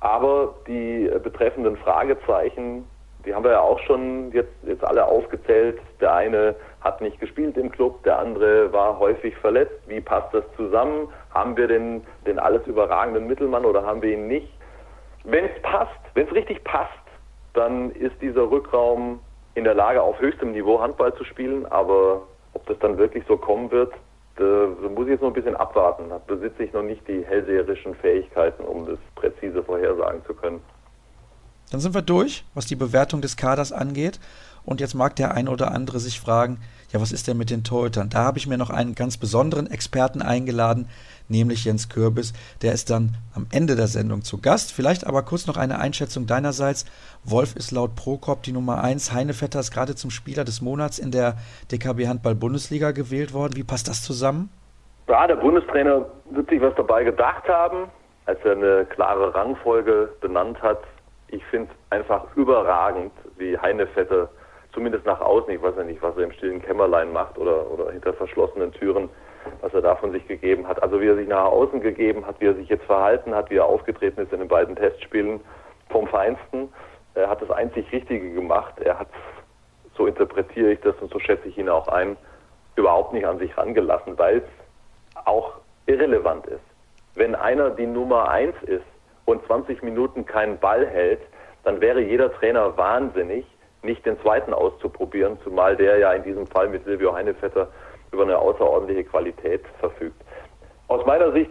aber 0.00 0.54
die 0.66 1.10
betreffenden 1.22 1.76
Fragezeichen, 1.76 2.88
die 3.24 3.34
haben 3.34 3.44
wir 3.44 3.52
ja 3.52 3.60
auch 3.60 3.78
schon 3.80 4.32
jetzt, 4.32 4.52
jetzt 4.66 4.84
alle 4.84 5.04
aufgezählt. 5.04 5.78
Der 6.00 6.14
eine 6.14 6.54
hat 6.80 7.00
nicht 7.00 7.20
gespielt 7.20 7.56
im 7.56 7.70
Club, 7.70 8.02
der 8.04 8.18
andere 8.18 8.72
war 8.72 8.98
häufig 8.98 9.34
verletzt. 9.36 9.80
Wie 9.86 10.00
passt 10.00 10.32
das 10.34 10.44
zusammen? 10.56 11.08
Haben 11.32 11.56
wir 11.56 11.68
den, 11.68 12.02
den 12.26 12.38
alles 12.38 12.66
überragenden 12.66 13.26
Mittelmann 13.26 13.64
oder 13.64 13.84
haben 13.84 14.02
wir 14.02 14.12
ihn 14.12 14.26
nicht? 14.26 14.52
Wenn 15.24 15.44
es 15.46 15.62
passt, 15.62 16.00
wenn 16.14 16.26
es 16.26 16.34
richtig 16.34 16.64
passt, 16.64 16.92
dann 17.54 17.90
ist 17.92 18.20
dieser 18.20 18.50
Rückraum 18.50 19.20
in 19.54 19.64
der 19.64 19.74
Lage, 19.74 20.02
auf 20.02 20.18
höchstem 20.20 20.52
Niveau 20.52 20.80
Handball 20.80 21.14
zu 21.14 21.24
spielen. 21.24 21.64
Aber 21.66 22.22
ob 22.52 22.66
das 22.66 22.78
dann 22.80 22.98
wirklich 22.98 23.24
so 23.26 23.36
kommen 23.36 23.70
wird, 23.70 23.92
da 24.36 24.88
muss 24.88 25.04
ich 25.04 25.12
jetzt 25.12 25.20
noch 25.20 25.28
ein 25.28 25.34
bisschen 25.34 25.56
abwarten. 25.56 26.08
Da 26.08 26.18
besitze 26.18 26.64
ich 26.64 26.72
noch 26.72 26.82
nicht 26.82 27.06
die 27.06 27.24
hellseherischen 27.24 27.94
Fähigkeiten, 27.94 28.64
um 28.64 28.86
das 28.86 28.98
präzise 29.14 29.62
vorhersagen 29.62 30.24
zu 30.26 30.34
können. 30.34 30.60
Dann 31.70 31.80
sind 31.80 31.94
wir 31.94 32.02
durch, 32.02 32.44
was 32.54 32.66
die 32.66 32.76
Bewertung 32.76 33.20
des 33.20 33.36
Kaders 33.36 33.72
angeht. 33.72 34.20
Und 34.64 34.80
jetzt 34.80 34.94
mag 34.94 35.16
der 35.16 35.34
ein 35.34 35.48
oder 35.48 35.72
andere 35.72 35.98
sich 35.98 36.20
fragen, 36.20 36.58
ja, 36.90 37.00
was 37.00 37.12
ist 37.12 37.26
denn 37.26 37.36
mit 37.36 37.50
den 37.50 37.64
Torhütern? 37.64 38.08
Da 38.08 38.24
habe 38.24 38.38
ich 38.38 38.46
mir 38.46 38.56
noch 38.56 38.70
einen 38.70 38.94
ganz 38.94 39.16
besonderen 39.16 39.70
Experten 39.70 40.22
eingeladen, 40.22 40.88
nämlich 41.28 41.64
Jens 41.64 41.88
Kürbis. 41.88 42.32
Der 42.62 42.72
ist 42.72 42.90
dann 42.90 43.16
am 43.34 43.46
Ende 43.52 43.76
der 43.76 43.86
Sendung 43.86 44.22
zu 44.22 44.40
Gast. 44.40 44.72
Vielleicht 44.72 45.06
aber 45.06 45.22
kurz 45.22 45.46
noch 45.46 45.56
eine 45.56 45.78
Einschätzung 45.78 46.26
deinerseits. 46.26 46.84
Wolf 47.24 47.56
ist 47.56 47.70
laut 47.70 47.94
Prokop 47.94 48.42
die 48.42 48.52
Nummer 48.52 48.82
1. 48.82 49.12
Heinevetter 49.12 49.60
ist 49.60 49.70
gerade 49.70 49.94
zum 49.94 50.10
Spieler 50.10 50.44
des 50.44 50.60
Monats 50.60 50.98
in 50.98 51.10
der 51.10 51.36
DKB 51.72 52.06
Handball 52.06 52.34
Bundesliga 52.34 52.90
gewählt 52.92 53.32
worden. 53.32 53.56
Wie 53.56 53.64
passt 53.64 53.88
das 53.88 54.02
zusammen? 54.02 54.50
Ja, 55.08 55.26
der 55.26 55.36
Bundestrainer 55.36 56.06
wird 56.30 56.48
sich 56.48 56.60
was 56.60 56.74
dabei 56.76 57.04
gedacht 57.04 57.46
haben, 57.48 57.88
als 58.26 58.38
er 58.44 58.52
eine 58.52 58.86
klare 58.86 59.34
Rangfolge 59.34 60.10
benannt 60.20 60.60
hat. 60.62 60.80
Ich 61.28 61.44
finde 61.46 61.70
einfach 61.90 62.24
überragend, 62.36 63.12
wie 63.36 63.58
Heinevetter 63.58 64.28
zumindest 64.72 65.06
nach 65.06 65.20
außen, 65.20 65.52
ich 65.54 65.62
weiß 65.62 65.74
ja 65.76 65.84
nicht, 65.84 66.02
was 66.02 66.16
er 66.16 66.24
im 66.24 66.32
stillen 66.32 66.60
Kämmerlein 66.60 67.12
macht 67.12 67.38
oder, 67.38 67.70
oder 67.70 67.92
hinter 67.92 68.12
verschlossenen 68.12 68.72
Türen, 68.72 69.08
was 69.60 69.72
er 69.74 69.82
da 69.82 69.96
von 69.96 70.12
sich 70.12 70.26
gegeben 70.28 70.66
hat. 70.66 70.82
Also 70.82 71.00
wie 71.00 71.08
er 71.08 71.16
sich 71.16 71.28
nach 71.28 71.44
außen 71.44 71.80
gegeben 71.80 72.26
hat, 72.26 72.40
wie 72.40 72.46
er 72.46 72.54
sich 72.54 72.68
jetzt 72.68 72.84
verhalten 72.84 73.34
hat, 73.34 73.50
wie 73.50 73.56
er 73.56 73.66
aufgetreten 73.66 74.20
ist 74.20 74.32
in 74.32 74.40
den 74.40 74.48
beiden 74.48 74.76
Testspielen 74.76 75.40
vom 75.90 76.06
Feinsten. 76.06 76.68
Er 77.14 77.28
hat 77.28 77.40
das 77.42 77.50
einzig 77.50 77.90
Richtige 77.92 78.32
gemacht. 78.32 78.74
Er 78.80 78.98
hat, 78.98 79.08
so 79.96 80.06
interpretiere 80.06 80.72
ich 80.72 80.80
das 80.80 80.96
und 81.00 81.12
so 81.12 81.18
schätze 81.18 81.48
ich 81.48 81.58
ihn 81.58 81.68
auch 81.68 81.88
ein, 81.88 82.16
überhaupt 82.76 83.12
nicht 83.12 83.26
an 83.26 83.38
sich 83.38 83.56
rangelassen, 83.56 84.18
weil 84.18 84.38
es 84.38 85.24
auch 85.26 85.52
irrelevant 85.86 86.46
ist. 86.46 86.60
Wenn 87.14 87.34
einer 87.34 87.70
die 87.70 87.86
Nummer 87.86 88.28
eins 88.28 88.56
ist 88.62 88.84
und 89.24 89.44
20 89.46 89.82
Minuten 89.82 90.26
keinen 90.26 90.58
Ball 90.58 90.86
hält, 90.86 91.20
dann 91.62 91.80
wäre 91.80 92.00
jeder 92.00 92.32
Trainer 92.32 92.76
wahnsinnig, 92.76 93.46
nicht 93.82 94.04
den 94.06 94.18
zweiten 94.20 94.52
auszuprobieren, 94.52 95.38
zumal 95.44 95.76
der 95.76 95.98
ja 95.98 96.12
in 96.12 96.24
diesem 96.24 96.46
Fall 96.46 96.68
mit 96.68 96.84
Silvio 96.84 97.14
Heinevetter 97.14 97.68
über 98.14 98.22
eine 98.22 98.38
außerordentliche 98.38 99.04
Qualität 99.04 99.62
verfügt. 99.80 100.20
Aus 100.88 101.04
meiner 101.04 101.32
Sicht, 101.32 101.50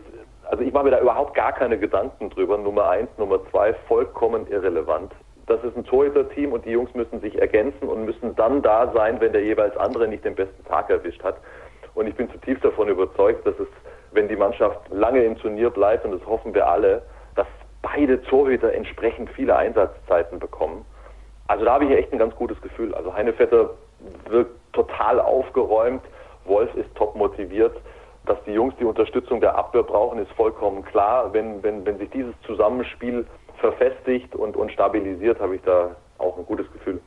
also 0.49 0.63
ich 0.63 0.73
mache 0.73 0.85
mir 0.85 0.91
da 0.91 1.01
überhaupt 1.01 1.33
gar 1.35 1.51
keine 1.51 1.77
Gedanken 1.77 2.29
drüber. 2.29 2.57
Nummer 2.57 2.89
eins, 2.89 3.09
Nummer 3.17 3.39
zwei, 3.51 3.73
vollkommen 3.87 4.47
irrelevant. 4.47 5.11
Das 5.45 5.61
ist 5.63 5.75
ein 5.75 5.83
Torhüter-Team 5.83 6.53
und 6.53 6.65
die 6.65 6.71
Jungs 6.71 6.93
müssen 6.95 7.19
sich 7.19 7.39
ergänzen 7.39 7.89
und 7.89 8.05
müssen 8.05 8.35
dann 8.35 8.61
da 8.61 8.91
sein, 8.93 9.19
wenn 9.19 9.33
der 9.33 9.43
jeweils 9.43 9.75
andere 9.77 10.07
nicht 10.07 10.23
den 10.23 10.35
besten 10.35 10.63
Tag 10.65 10.89
erwischt 10.89 11.21
hat. 11.23 11.35
Und 11.95 12.07
ich 12.07 12.15
bin 12.15 12.31
zutiefst 12.31 12.63
davon 12.63 12.87
überzeugt, 12.87 13.45
dass 13.45 13.59
es, 13.59 13.67
wenn 14.13 14.29
die 14.29 14.37
Mannschaft 14.37 14.79
lange 14.89 15.23
im 15.23 15.37
Turnier 15.37 15.69
bleibt, 15.69 16.05
und 16.05 16.11
das 16.11 16.25
hoffen 16.25 16.53
wir 16.53 16.65
alle, 16.65 17.01
dass 17.35 17.47
beide 17.81 18.21
Torhüter 18.23 18.71
entsprechend 18.73 19.29
viele 19.31 19.55
Einsatzzeiten 19.55 20.39
bekommen. 20.39 20.85
Also 21.47 21.65
da 21.65 21.73
habe 21.73 21.85
ich 21.85 21.91
echt 21.91 22.13
ein 22.13 22.19
ganz 22.19 22.33
gutes 22.35 22.59
Gefühl. 22.61 22.95
Also 22.95 23.13
Heinevetter 23.13 23.71
wirkt 24.29 24.51
total 24.71 25.19
aufgeräumt, 25.19 26.01
Wolf 26.45 26.73
ist 26.75 26.93
top 26.95 27.15
motiviert. 27.15 27.75
Dass 28.25 28.37
die 28.45 28.51
Jungs 28.51 28.73
die 28.79 28.85
Unterstützung 28.85 29.41
der 29.41 29.55
Abwehr 29.55 29.83
brauchen, 29.83 30.19
ist 30.19 30.31
vollkommen 30.31 30.83
klar. 30.85 31.33
Wenn, 31.33 31.61
wenn, 31.61 31.85
wenn 31.85 31.97
sich 31.97 32.09
dieses 32.11 32.33
Zusammenspiel 32.45 33.25
verfestigt 33.59 34.33
und, 34.35 34.55
und 34.55 34.71
stabilisiert, 34.71 35.39
habe 35.39 35.55
ich 35.55 35.61
da 35.63 35.95
auch 36.19 36.37
ein 36.37 36.45
gutes 36.45 36.71
Gefühl. 36.71 37.01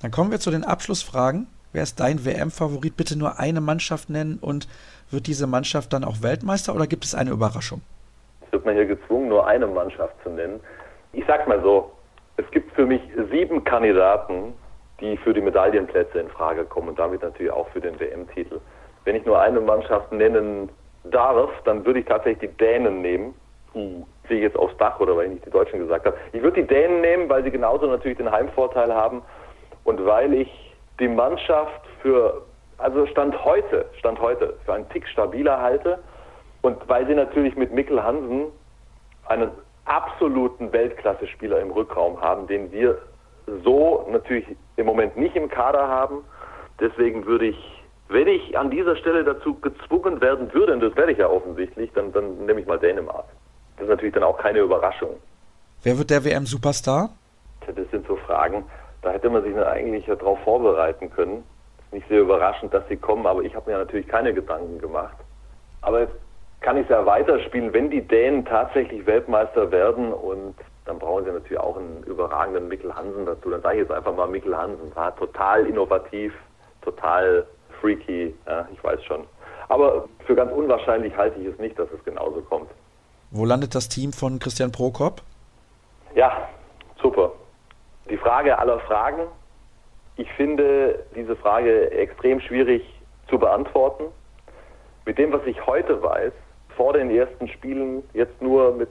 Dann 0.00 0.10
kommen 0.10 0.30
wir 0.30 0.40
zu 0.40 0.50
den 0.50 0.64
Abschlussfragen. 0.64 1.48
Wer 1.72 1.82
ist 1.82 2.00
dein 2.00 2.24
WM-Favorit? 2.24 2.96
Bitte 2.96 3.18
nur 3.18 3.38
eine 3.38 3.60
Mannschaft 3.60 4.10
nennen 4.10 4.38
und 4.40 4.68
wird 5.10 5.26
diese 5.26 5.46
Mannschaft 5.46 5.92
dann 5.92 6.04
auch 6.04 6.22
Weltmeister 6.22 6.74
oder 6.74 6.86
gibt 6.86 7.04
es 7.04 7.14
eine 7.14 7.30
Überraschung? 7.30 7.82
Jetzt 8.42 8.52
wird 8.52 8.64
man 8.66 8.74
hier 8.74 8.86
gezwungen, 8.86 9.28
nur 9.28 9.46
eine 9.46 9.66
Mannschaft 9.66 10.14
zu 10.22 10.30
nennen. 10.30 10.60
Ich 11.12 11.24
sag's 11.26 11.46
mal 11.46 11.62
so, 11.62 11.90
es 12.36 12.50
gibt 12.50 12.72
für 12.74 12.86
mich 12.86 13.00
sieben 13.30 13.64
Kandidaten, 13.64 14.54
die 15.02 15.16
für 15.16 15.34
die 15.34 15.40
Medaillenplätze 15.40 16.18
in 16.18 16.28
Frage 16.30 16.64
kommen 16.64 16.90
und 16.90 16.98
damit 16.98 17.22
natürlich 17.22 17.52
auch 17.52 17.68
für 17.68 17.80
den 17.80 17.98
WM-Titel. 17.98 18.60
Wenn 19.04 19.16
ich 19.16 19.26
nur 19.26 19.40
eine 19.40 19.60
Mannschaft 19.60 20.12
nennen 20.12 20.70
darf, 21.04 21.50
dann 21.64 21.84
würde 21.84 22.00
ich 22.00 22.06
tatsächlich 22.06 22.50
die 22.50 22.56
Dänen 22.56 23.02
nehmen. 23.02 23.34
Uh, 23.74 24.06
sehe 24.28 24.36
ich 24.36 24.42
jetzt 24.42 24.56
aufs 24.56 24.76
Dach 24.76 25.00
oder 25.00 25.16
weil 25.16 25.26
ich 25.26 25.32
nicht 25.32 25.46
die 25.46 25.50
Deutschen 25.50 25.78
gesagt 25.78 26.04
habe. 26.04 26.16
Ich 26.32 26.42
würde 26.42 26.60
die 26.60 26.66
Dänen 26.66 27.00
nehmen, 27.00 27.28
weil 27.28 27.42
sie 27.42 27.50
genauso 27.50 27.86
natürlich 27.86 28.18
den 28.18 28.30
Heimvorteil 28.30 28.94
haben 28.94 29.22
und 29.84 30.04
weil 30.04 30.34
ich 30.34 30.74
die 31.00 31.08
Mannschaft 31.08 31.80
für, 32.02 32.42
also 32.78 33.06
Stand 33.06 33.44
heute, 33.44 33.86
Stand 33.98 34.20
heute, 34.20 34.54
für 34.66 34.74
einen 34.74 34.88
Tick 34.90 35.08
stabiler 35.08 35.60
halte 35.60 35.98
und 36.60 36.76
weil 36.86 37.06
sie 37.06 37.14
natürlich 37.14 37.56
mit 37.56 37.72
Mikkel 37.72 38.02
Hansen 38.02 38.44
einen 39.26 39.50
absoluten 39.86 40.72
Weltklasse-Spieler 40.72 41.60
im 41.60 41.70
Rückraum 41.70 42.20
haben, 42.20 42.46
den 42.46 42.70
wir 42.72 42.98
so 43.64 44.06
natürlich 44.10 44.46
im 44.76 44.86
Moment 44.86 45.16
nicht 45.16 45.36
im 45.36 45.48
Kader 45.48 45.88
haben. 45.88 46.24
Deswegen 46.80 47.26
würde 47.26 47.46
ich, 47.46 47.84
wenn 48.08 48.28
ich 48.28 48.56
an 48.58 48.70
dieser 48.70 48.96
Stelle 48.96 49.24
dazu 49.24 49.54
gezwungen 49.54 50.20
werden 50.20 50.52
würde, 50.52 50.72
und 50.74 50.80
das 50.80 50.96
werde 50.96 51.12
ich 51.12 51.18
ja 51.18 51.28
offensichtlich, 51.28 51.90
dann, 51.94 52.12
dann 52.12 52.46
nehme 52.46 52.60
ich 52.60 52.66
mal 52.66 52.78
Dänemark. 52.78 53.26
Das 53.76 53.84
ist 53.84 53.90
natürlich 53.90 54.14
dann 54.14 54.24
auch 54.24 54.38
keine 54.38 54.60
Überraschung. 54.60 55.10
Wer 55.82 55.98
wird 55.98 56.10
der 56.10 56.24
WM-Superstar? 56.24 57.10
Das 57.66 57.90
sind 57.90 58.06
so 58.06 58.16
Fragen, 58.16 58.64
da 59.02 59.10
hätte 59.10 59.30
man 59.30 59.42
sich 59.42 59.56
eigentlich 59.56 60.06
darauf 60.06 60.38
vorbereiten 60.40 61.10
können. 61.10 61.44
Ist 61.86 61.92
nicht 61.92 62.08
sehr 62.08 62.20
überraschend, 62.20 62.72
dass 62.72 62.86
sie 62.88 62.96
kommen, 62.96 63.26
aber 63.26 63.42
ich 63.42 63.54
habe 63.54 63.70
mir 63.70 63.78
natürlich 63.78 64.06
keine 64.08 64.32
Gedanken 64.32 64.78
gemacht. 64.78 65.16
Aber 65.80 66.00
jetzt 66.00 66.14
kann 66.60 66.76
ich 66.76 66.84
es 66.84 66.90
ja 66.90 67.04
weiterspielen, 67.04 67.72
wenn 67.72 67.90
die 67.90 68.00
Dänen 68.00 68.44
tatsächlich 68.44 69.04
Weltmeister 69.06 69.70
werden 69.70 70.12
und 70.12 70.54
dann 70.84 70.98
brauchen 70.98 71.24
sie 71.24 71.30
natürlich 71.30 71.58
auch 71.58 71.76
einen 71.76 72.02
überragenden 72.04 72.68
Mikkel 72.68 72.94
Hansen 72.94 73.24
dazu. 73.24 73.50
Dann 73.50 73.62
sage 73.62 73.76
ich 73.76 73.82
jetzt 73.82 73.92
einfach 73.92 74.14
mal 74.14 74.26
Mikkel 74.26 74.56
Hansen. 74.56 74.94
War 74.94 75.14
total 75.16 75.66
innovativ, 75.66 76.32
total 76.82 77.46
freaky, 77.80 78.34
ja, 78.46 78.68
ich 78.72 78.82
weiß 78.82 79.02
schon. 79.04 79.24
Aber 79.68 80.08
für 80.26 80.34
ganz 80.34 80.52
unwahrscheinlich 80.52 81.16
halte 81.16 81.40
ich 81.40 81.46
es 81.46 81.58
nicht, 81.58 81.78
dass 81.78 81.88
es 81.92 82.04
genauso 82.04 82.40
kommt. 82.42 82.70
Wo 83.30 83.44
landet 83.44 83.74
das 83.74 83.88
Team 83.88 84.12
von 84.12 84.38
Christian 84.38 84.72
Prokop? 84.72 85.22
Ja, 86.14 86.48
super. 87.00 87.32
Die 88.10 88.16
Frage 88.16 88.58
aller 88.58 88.80
Fragen. 88.80 89.22
Ich 90.16 90.30
finde 90.32 91.02
diese 91.16 91.36
Frage 91.36 91.90
extrem 91.92 92.40
schwierig 92.40 92.82
zu 93.28 93.38
beantworten. 93.38 94.04
Mit 95.06 95.16
dem, 95.16 95.32
was 95.32 95.40
ich 95.46 95.64
heute 95.66 96.02
weiß, 96.02 96.32
vor 96.76 96.92
den 96.92 97.10
ersten 97.10 97.48
Spielen, 97.48 98.02
jetzt 98.12 98.40
nur 98.42 98.72
mit 98.74 98.90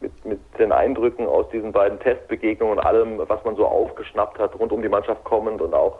mit, 0.00 0.24
mit 0.24 0.40
den 0.58 0.72
Eindrücken 0.72 1.26
aus 1.26 1.48
diesen 1.50 1.72
beiden 1.72 1.98
Testbegegnungen 2.00 2.78
und 2.78 2.84
allem, 2.84 3.18
was 3.26 3.44
man 3.44 3.56
so 3.56 3.66
aufgeschnappt 3.66 4.38
hat, 4.38 4.58
rund 4.58 4.72
um 4.72 4.82
die 4.82 4.88
Mannschaft 4.88 5.24
kommend 5.24 5.60
und 5.60 5.74
auch 5.74 5.98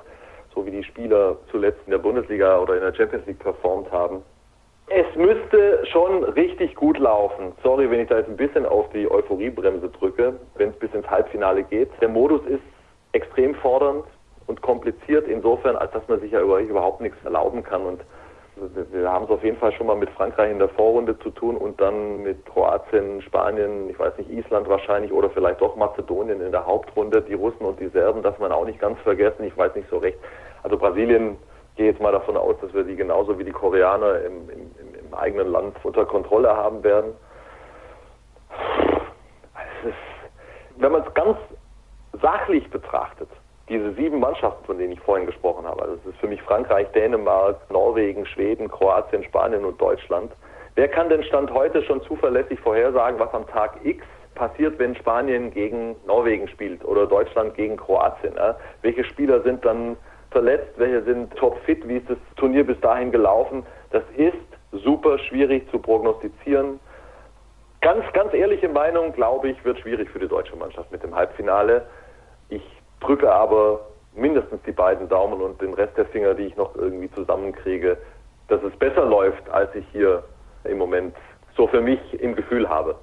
so 0.55 0.65
wie 0.65 0.71
die 0.71 0.85
Spieler 0.85 1.37
zuletzt 1.51 1.81
in 1.87 1.93
der 1.93 1.99
Bundesliga 1.99 2.59
oder 2.61 2.75
in 2.75 2.81
der 2.81 2.95
Champions 2.95 3.27
League 3.27 3.39
performt 3.39 3.91
haben. 3.93 4.23
Es 4.91 5.07
müsste 5.17 5.85
schon 5.87 6.25
richtig 6.25 6.75
gut 6.75 6.99
laufen. 6.99 7.53
Sorry, 7.63 7.91
wenn 7.91 8.01
ich 8.01 8.09
da 8.09 8.19
jetzt 8.19 8.31
ein 8.31 8.39
bisschen 8.39 8.65
auf 8.65 8.89
die 8.91 9.11
Euphoriebremse 9.11 9.91
drücke, 9.91 10.35
wenn 10.55 10.71
es 10.71 10.77
bis 10.77 10.93
ins 10.95 11.09
Halbfinale 11.09 11.63
geht. 11.63 11.91
Der 12.01 12.09
Modus 12.09 12.41
ist 12.47 12.63
extrem 13.13 13.55
fordernd 13.57 14.05
und 14.47 14.63
kompliziert 14.63 15.29
insofern, 15.29 15.77
als 15.77 15.93
dass 15.93 16.09
man 16.09 16.21
sich 16.21 16.33
ja 16.33 16.41
überhaupt 16.41 17.03
nichts 17.03 17.19
erlauben 17.23 17.63
kann. 17.63 17.83
Und 17.83 18.01
wir 18.91 19.11
haben 19.11 19.25
es 19.25 19.31
auf 19.31 19.43
jeden 19.43 19.57
Fall 19.59 19.73
schon 19.73 19.87
mal 19.87 19.97
mit 19.97 20.11
Frankreich 20.11 20.51
in 20.51 20.59
der 20.59 20.69
Vorrunde 20.69 21.19
zu 21.19 21.31
tun 21.31 21.57
und 21.57 21.81
dann 21.81 22.23
mit 22.23 22.45
Kroatien, 22.47 23.23
Spanien, 23.23 23.89
ich 23.91 23.99
weiß 23.99 24.17
nicht, 24.19 24.31
Island 24.31 24.69
wahrscheinlich 24.69 25.13
oder 25.13 25.31
vielleicht 25.31 25.61
doch 25.61 25.77
Mazedonien 25.77 26.41
in 26.41 26.53
der 26.53 26.67
Hauptrunde. 26.67 27.23
Die 27.23 27.35
Russen 27.35 27.65
und 27.65 27.81
die 27.81 27.89
Serben 27.89 28.23
darf 28.23 28.39
man 28.39 28.53
auch 28.53 28.65
nicht 28.65 28.81
ganz 28.81 28.99
vergessen. 29.01 29.45
Ich 29.45 29.57
weiß 29.57 29.75
nicht 29.75 29.89
so 29.89 29.99
recht. 29.99 30.19
Also 30.63 30.77
Brasilien 30.77 31.37
gehe 31.77 31.87
jetzt 31.87 32.01
mal 32.01 32.13
davon 32.13 32.37
aus, 32.37 32.57
dass 32.61 32.75
wir 32.75 32.85
die 32.85 32.97
genauso 32.97 33.39
wie 33.39 33.45
die 33.45 33.53
Koreaner 33.53 34.21
im, 34.23 34.51
im, 34.51 34.71
im 35.07 35.15
eigenen 35.15 35.51
Land 35.53 35.77
unter 35.85 36.05
Kontrolle 36.05 36.55
haben 36.55 36.83
werden. 36.83 37.13
Ist, 39.85 39.95
wenn 40.77 40.93
man 40.93 41.03
es 41.07 41.15
ganz 41.15 41.39
sachlich 42.21 42.69
betrachtet, 42.71 43.29
diese 43.69 43.93
sieben 43.95 44.21
Mannschaften, 44.21 44.65
von 44.65 44.79
denen 44.79 44.93
ich 44.93 45.01
vorhin 45.01 45.27
gesprochen 45.27 45.67
habe, 45.67 45.83
also 45.83 45.95
es 45.95 46.07
ist 46.07 46.19
für 46.19 46.29
mich 46.29 46.43
Frankreich, 46.43 46.89
Dänemark, 46.93 47.57
Norwegen, 47.71 48.27
Schweden, 48.27 48.69
Kroatien, 48.69 49.25
Spanien 49.25 49.65
und 49.65 49.81
Deutschland. 49.81 50.33
Wer 50.75 50.89
kann 50.89 51.09
denn 51.09 51.23
Stand 51.25 51.53
heute 51.53 51.83
schon 51.83 52.03
zuverlässig 52.03 52.61
vorhersagen, 52.61 53.19
was 53.19 53.33
am 53.35 53.47
Tag 53.49 53.79
X 53.85 54.05
passiert, 54.35 54.79
wenn 54.79 54.95
Spanien 54.95 55.51
gegen 55.51 55.97
Norwegen 56.07 56.49
spielt 56.49 56.85
oder 56.85 57.07
Deutschland 57.07 57.55
gegen 57.55 57.77
Kroatien? 57.77 58.35
Ja? 58.37 58.57
Welche 58.83 59.05
Spieler 59.05 59.43
sind 59.43 59.65
dann 59.65 59.97
verletzt, 60.31 60.73
welche 60.77 61.03
sind 61.03 61.35
topfit, 61.37 61.87
wie 61.89 61.97
ist 61.97 62.09
das 62.09 62.19
Turnier 62.37 62.65
bis 62.65 62.79
dahin 62.81 63.11
gelaufen? 63.11 63.67
Das 63.91 64.05
ist 64.17 64.37
super 64.73 65.19
schwierig 65.19 65.69
zu 65.71 65.79
prognostizieren. 65.79 66.79
Ganz, 67.81 68.05
ganz 68.13 68.35
ehrliche 68.35 68.69
Meinung, 68.69 69.13
glaube 69.13 69.49
ich, 69.49 69.65
wird 69.65 69.79
schwierig 69.81 70.11
für 70.11 70.19
die 70.19 70.29
deutsche 70.29 70.57
Mannschaft 70.57 70.91
mit 70.93 71.03
dem 71.03 71.15
Halbfinale. 71.15 71.87
Ich 72.49 72.63
drücke 73.01 73.33
aber 73.33 73.81
mindestens 74.15 74.61
die 74.67 74.73
beiden 74.73 75.09
Daumen 75.09 75.41
und 75.41 75.61
den 75.61 75.75
Rest 75.75 75.97
der 75.97 76.07
Finger, 76.07 76.35
die 76.35 76.45
ich 76.45 76.57
noch 76.57 76.75
irgendwie 76.75 77.11
zusammenkriege, 77.13 77.97
dass 78.49 78.63
es 78.63 78.77
besser 78.79 79.05
läuft, 79.05 79.49
als 79.51 79.75
ich 79.75 79.85
hier 79.93 80.25
im 80.65 80.79
Moment 80.79 81.15
so 81.57 81.67
für 81.69 81.81
mich 81.81 82.01
im 82.21 82.35
Gefühl 82.35 82.69
habe. 82.69 82.97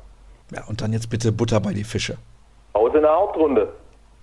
Ja, 0.51 0.63
und 0.67 0.81
dann 0.81 0.93
jetzt 0.93 1.09
bitte 1.09 1.31
Butter 1.31 1.59
bei 1.59 1.73
die 1.73 1.83
Fische. 1.83 2.17
Aus 2.73 2.93
in 2.93 3.01
der 3.01 3.15
Hauptrunde. 3.15 3.71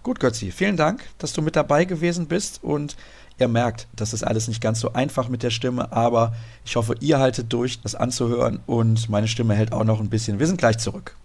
Gut, 0.02 0.18
Götzi, 0.18 0.50
vielen 0.50 0.76
Dank, 0.76 1.04
dass 1.18 1.32
du 1.32 1.42
mit 1.42 1.54
dabei 1.54 1.84
gewesen 1.84 2.26
bist 2.26 2.62
und 2.64 2.96
ihr 3.38 3.46
merkt, 3.46 3.86
das 3.94 4.12
ist 4.12 4.24
alles 4.24 4.48
nicht 4.48 4.60
ganz 4.60 4.80
so 4.80 4.92
einfach 4.92 5.28
mit 5.28 5.44
der 5.44 5.50
Stimme, 5.50 5.92
aber 5.92 6.32
ich 6.64 6.74
hoffe, 6.74 6.94
ihr 7.00 7.20
haltet 7.20 7.52
durch, 7.52 7.80
das 7.82 7.94
anzuhören 7.94 8.60
und 8.66 9.08
meine 9.08 9.28
Stimme 9.28 9.54
hält 9.54 9.72
auch 9.72 9.84
noch 9.84 10.00
ein 10.00 10.10
bisschen. 10.10 10.40
Wir 10.40 10.46
sind 10.46 10.58
gleich 10.58 10.78
zurück. 10.78 11.16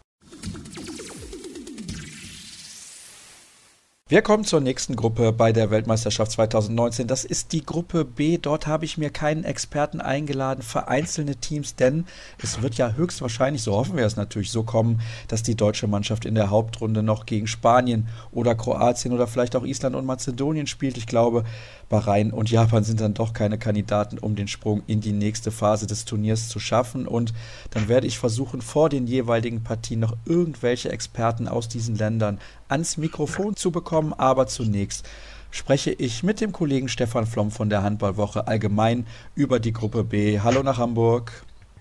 Wir 4.09 4.21
kommen 4.21 4.45
zur 4.45 4.61
nächsten 4.61 4.95
Gruppe 4.95 5.33
bei 5.33 5.51
der 5.51 5.69
Weltmeisterschaft 5.69 6.31
2019. 6.31 7.07
Das 7.07 7.25
ist 7.25 7.51
die 7.51 7.65
Gruppe 7.65 8.05
B. 8.05 8.37
Dort 8.37 8.65
habe 8.65 8.85
ich 8.85 8.97
mir 8.97 9.09
keinen 9.09 9.43
Experten 9.43 9.99
eingeladen 9.99 10.61
für 10.61 10.87
einzelne 10.87 11.35
Teams, 11.35 11.75
denn 11.75 12.05
es 12.41 12.61
wird 12.61 12.75
ja 12.75 12.93
höchstwahrscheinlich, 12.93 13.63
so 13.63 13.73
hoffen 13.73 13.97
wir 13.97 14.05
es 14.05 14.15
natürlich, 14.15 14.49
so 14.49 14.63
kommen, 14.63 15.01
dass 15.27 15.43
die 15.43 15.55
deutsche 15.55 15.87
Mannschaft 15.87 16.23
in 16.23 16.35
der 16.35 16.49
Hauptrunde 16.49 17.03
noch 17.03 17.25
gegen 17.25 17.47
Spanien 17.47 18.07
oder 18.31 18.55
Kroatien 18.55 19.13
oder 19.13 19.27
vielleicht 19.27 19.57
auch 19.57 19.65
Island 19.65 19.93
und 19.93 20.05
Mazedonien 20.05 20.67
spielt. 20.67 20.95
Ich 20.95 21.07
glaube, 21.07 21.43
Bahrain 21.89 22.31
und 22.31 22.49
Japan 22.49 22.85
sind 22.85 23.01
dann 23.01 23.13
doch 23.13 23.33
keine 23.33 23.57
Kandidaten, 23.57 24.19
um 24.19 24.37
den 24.37 24.47
Sprung 24.47 24.83
in 24.87 25.01
die 25.01 25.11
nächste 25.11 25.51
Phase 25.51 25.85
des 25.85 26.05
Turniers 26.05 26.47
zu 26.47 26.59
schaffen. 26.59 27.07
Und 27.07 27.33
dann 27.71 27.89
werde 27.89 28.07
ich 28.07 28.17
versuchen, 28.17 28.61
vor 28.61 28.87
den 28.87 29.05
jeweiligen 29.05 29.63
Partien 29.63 29.99
noch 29.99 30.15
irgendwelche 30.25 30.91
Experten 30.91 31.49
aus 31.49 31.67
diesen 31.67 31.97
Ländern 31.97 32.39
ans 32.69 32.97
Mikrofon 32.97 33.55
zu 33.55 33.71
bekommen. 33.71 33.96
Aber 34.17 34.47
zunächst 34.47 35.07
spreche 35.51 35.91
ich 35.91 36.23
mit 36.23 36.41
dem 36.41 36.51
Kollegen 36.51 36.87
Stefan 36.87 37.25
Flom 37.25 37.51
von 37.51 37.69
der 37.69 37.83
Handballwoche 37.83 38.47
allgemein 38.47 39.07
über 39.35 39.59
die 39.59 39.73
Gruppe 39.73 40.03
B. 40.03 40.39
Hallo 40.39 40.63
nach 40.63 40.77
Hamburg. 40.77 41.31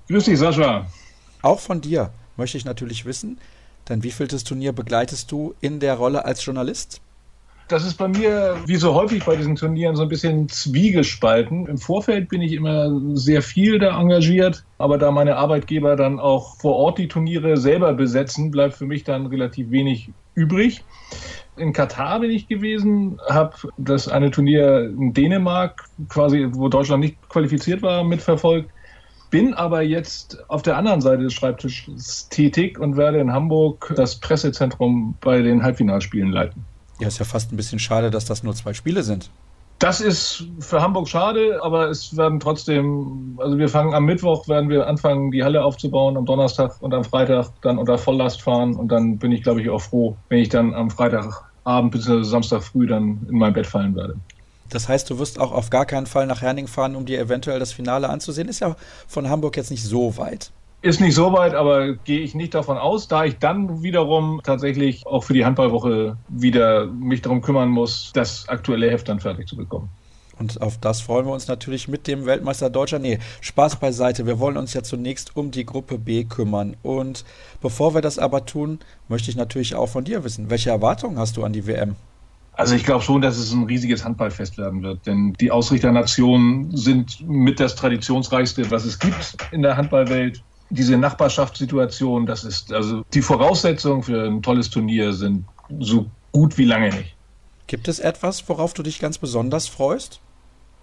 Grüß 0.08 0.24
dich, 0.24 0.38
Sascha. 0.38 0.86
Auch 1.42 1.60
von 1.60 1.80
dir 1.80 2.10
möchte 2.36 2.58
ich 2.58 2.64
natürlich 2.64 3.04
wissen, 3.04 3.38
denn 3.88 4.02
wievieltes 4.02 4.44
Turnier 4.44 4.72
begleitest 4.72 5.30
du 5.30 5.54
in 5.60 5.80
der 5.80 5.94
Rolle 5.94 6.24
als 6.24 6.44
Journalist? 6.44 7.00
Das 7.68 7.84
ist 7.84 7.96
bei 7.96 8.06
mir, 8.06 8.56
wie 8.66 8.76
so 8.76 8.94
häufig 8.94 9.24
bei 9.24 9.34
diesen 9.34 9.56
Turnieren, 9.56 9.96
so 9.96 10.02
ein 10.02 10.08
bisschen 10.08 10.48
zwiegespalten. 10.48 11.66
Im 11.66 11.78
Vorfeld 11.78 12.28
bin 12.28 12.40
ich 12.40 12.52
immer 12.52 12.88
sehr 13.14 13.42
viel 13.42 13.80
da 13.80 14.00
engagiert, 14.00 14.64
aber 14.78 14.98
da 14.98 15.10
meine 15.10 15.36
Arbeitgeber 15.36 15.96
dann 15.96 16.20
auch 16.20 16.56
vor 16.58 16.76
Ort 16.76 16.98
die 16.98 17.08
Turniere 17.08 17.56
selber 17.56 17.92
besetzen, 17.94 18.52
bleibt 18.52 18.74
für 18.74 18.86
mich 18.86 19.02
dann 19.02 19.26
relativ 19.26 19.72
wenig 19.72 20.10
übrig. 20.36 20.84
In 21.56 21.72
Katar 21.72 22.20
bin 22.20 22.30
ich 22.30 22.46
gewesen, 22.46 23.18
habe 23.28 23.56
das 23.78 24.06
eine 24.06 24.30
Turnier 24.30 24.84
in 24.84 25.12
Dänemark, 25.12 25.86
quasi, 26.08 26.46
wo 26.52 26.68
Deutschland 26.68 27.00
nicht 27.00 27.28
qualifiziert 27.28 27.82
war, 27.82 28.04
mitverfolgt. 28.04 28.70
Bin 29.30 29.54
aber 29.54 29.82
jetzt 29.82 30.38
auf 30.48 30.62
der 30.62 30.76
anderen 30.76 31.00
Seite 31.00 31.24
des 31.24 31.34
Schreibtisches 31.34 32.28
tätig 32.28 32.78
und 32.78 32.96
werde 32.96 33.18
in 33.18 33.32
Hamburg 33.32 33.92
das 33.96 34.20
Pressezentrum 34.20 35.16
bei 35.20 35.42
den 35.42 35.64
Halbfinalspielen 35.64 36.30
leiten. 36.30 36.64
Ja, 36.98 37.08
ist 37.08 37.18
ja 37.18 37.24
fast 37.24 37.52
ein 37.52 37.56
bisschen 37.56 37.78
schade, 37.78 38.10
dass 38.10 38.24
das 38.24 38.42
nur 38.42 38.54
zwei 38.54 38.72
Spiele 38.72 39.02
sind. 39.02 39.30
Das 39.78 40.00
ist 40.00 40.44
für 40.58 40.80
Hamburg 40.80 41.06
schade, 41.06 41.60
aber 41.62 41.90
es 41.90 42.16
werden 42.16 42.40
trotzdem, 42.40 43.38
also 43.38 43.58
wir 43.58 43.68
fangen 43.68 43.92
am 43.92 44.06
Mittwoch, 44.06 44.48
werden 44.48 44.70
wir 44.70 44.86
anfangen, 44.86 45.30
die 45.30 45.44
Halle 45.44 45.62
aufzubauen, 45.62 46.16
am 46.16 46.24
Donnerstag 46.24 46.80
und 46.80 46.94
am 46.94 47.04
Freitag 47.04 47.50
dann 47.60 47.76
unter 47.76 47.98
Volllast 47.98 48.40
fahren 48.40 48.74
und 48.74 48.88
dann 48.88 49.18
bin 49.18 49.32
ich, 49.32 49.42
glaube 49.42 49.60
ich, 49.60 49.68
auch 49.68 49.82
froh, 49.82 50.16
wenn 50.30 50.38
ich 50.38 50.48
dann 50.48 50.72
am 50.72 50.90
Freitagabend 50.90 51.92
bzw. 51.92 52.22
Samstag 52.22 52.62
früh 52.62 52.86
dann 52.86 53.26
in 53.28 53.36
mein 53.36 53.52
Bett 53.52 53.66
fallen 53.66 53.94
werde. 53.94 54.16
Das 54.70 54.88
heißt, 54.88 55.10
du 55.10 55.18
wirst 55.18 55.38
auch 55.38 55.52
auf 55.52 55.68
gar 55.68 55.84
keinen 55.84 56.06
Fall 56.06 56.26
nach 56.26 56.40
Herning 56.40 56.68
fahren, 56.68 56.96
um 56.96 57.04
dir 57.04 57.20
eventuell 57.20 57.58
das 57.58 57.72
Finale 57.72 58.08
anzusehen. 58.08 58.48
Ist 58.48 58.60
ja 58.60 58.76
von 59.06 59.28
Hamburg 59.28 59.58
jetzt 59.58 59.70
nicht 59.70 59.84
so 59.84 60.16
weit. 60.16 60.50
Ist 60.86 61.00
nicht 61.00 61.16
so 61.16 61.32
weit, 61.32 61.52
aber 61.52 61.94
gehe 61.96 62.20
ich 62.20 62.36
nicht 62.36 62.54
davon 62.54 62.78
aus, 62.78 63.08
da 63.08 63.24
ich 63.24 63.38
dann 63.38 63.82
wiederum 63.82 64.40
tatsächlich 64.44 65.04
auch 65.04 65.24
für 65.24 65.34
die 65.34 65.44
Handballwoche 65.44 66.16
wieder 66.28 66.86
mich 66.86 67.22
darum 67.22 67.40
kümmern 67.40 67.70
muss, 67.70 68.12
das 68.14 68.48
aktuelle 68.48 68.88
Heft 68.88 69.08
dann 69.08 69.18
fertig 69.18 69.48
zu 69.48 69.56
bekommen. 69.56 69.88
Und 70.38 70.62
auf 70.62 70.78
das 70.78 71.00
freuen 71.00 71.26
wir 71.26 71.32
uns 71.32 71.48
natürlich 71.48 71.88
mit 71.88 72.06
dem 72.06 72.24
Weltmeister 72.24 72.70
Deutscher. 72.70 73.00
Nee, 73.00 73.18
Spaß 73.40 73.80
beiseite. 73.80 74.26
Wir 74.26 74.38
wollen 74.38 74.56
uns 74.56 74.74
ja 74.74 74.84
zunächst 74.84 75.36
um 75.36 75.50
die 75.50 75.66
Gruppe 75.66 75.98
B 75.98 76.22
kümmern. 76.22 76.76
Und 76.84 77.24
bevor 77.60 77.94
wir 77.94 78.00
das 78.00 78.20
aber 78.20 78.46
tun, 78.46 78.78
möchte 79.08 79.28
ich 79.28 79.36
natürlich 79.36 79.74
auch 79.74 79.88
von 79.88 80.04
dir 80.04 80.22
wissen, 80.22 80.50
welche 80.50 80.70
Erwartungen 80.70 81.18
hast 81.18 81.36
du 81.36 81.42
an 81.42 81.52
die 81.52 81.66
WM? 81.66 81.96
Also 82.52 82.76
ich 82.76 82.84
glaube 82.84 83.02
schon, 83.02 83.22
dass 83.22 83.38
es 83.38 83.52
ein 83.52 83.64
riesiges 83.64 84.04
Handballfest 84.04 84.56
werden 84.56 84.84
wird, 84.84 85.04
denn 85.04 85.32
die 85.40 85.50
Ausrichternationen 85.50 86.76
sind 86.76 87.28
mit 87.28 87.58
das 87.58 87.74
traditionsreichste, 87.74 88.70
was 88.70 88.84
es 88.84 89.00
gibt 89.00 89.36
in 89.50 89.62
der 89.62 89.76
Handballwelt 89.76 90.44
diese 90.70 90.96
Nachbarschaftssituation, 90.96 92.26
das 92.26 92.44
ist 92.44 92.72
also 92.72 93.02
die 93.14 93.22
Voraussetzungen 93.22 94.02
für 94.02 94.26
ein 94.26 94.42
tolles 94.42 94.70
Turnier 94.70 95.12
sind 95.12 95.44
so 95.80 96.06
gut 96.32 96.58
wie 96.58 96.64
lange 96.64 96.90
nicht. 96.90 97.14
Gibt 97.66 97.88
es 97.88 97.98
etwas, 97.98 98.48
worauf 98.48 98.74
du 98.74 98.82
dich 98.82 98.98
ganz 98.98 99.18
besonders 99.18 99.66
freust? 99.68 100.20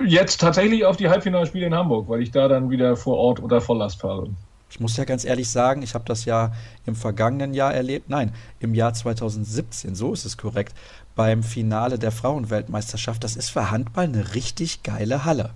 Jetzt 0.04 0.42
tatsächlich 0.42 0.86
auf 0.86 0.98
die 0.98 1.08
Halbfinalspiele 1.08 1.68
in 1.68 1.76
Hamburg, 1.76 2.10
weil 2.10 2.22
ich 2.22 2.32
da 2.32 2.48
dann 2.48 2.70
wieder 2.70 2.98
vor 2.98 3.18
Ort 3.18 3.40
unter 3.40 3.62
Volllast 3.62 4.02
fahre. 4.02 4.30
Ich 4.70 4.80
muss 4.80 4.98
ja 4.98 5.06
ganz 5.06 5.24
ehrlich 5.24 5.52
sagen, 5.52 5.84
ich 5.84 5.94
habe 5.94 6.04
das 6.06 6.26
ja 6.26 6.52
im 6.88 6.96
vergangenen 6.96 7.54
Jahr 7.54 7.74
erlebt, 7.74 8.10
nein, 8.10 8.34
im 8.60 8.74
Jahr 8.74 8.94
2017, 8.94 9.94
so 9.94 10.12
ist 10.14 10.26
es 10.26 10.36
korrekt, 10.36 10.74
beim 11.16 11.44
Finale 11.44 12.00
der 12.00 12.12
Frauenweltmeisterschaft. 12.12 13.24
Das 13.24 13.36
ist 13.36 13.50
für 13.50 13.70
Handball 13.70 14.06
eine 14.06 14.34
richtig 14.34 14.82
geile 14.82 15.26
Halle. 15.26 15.52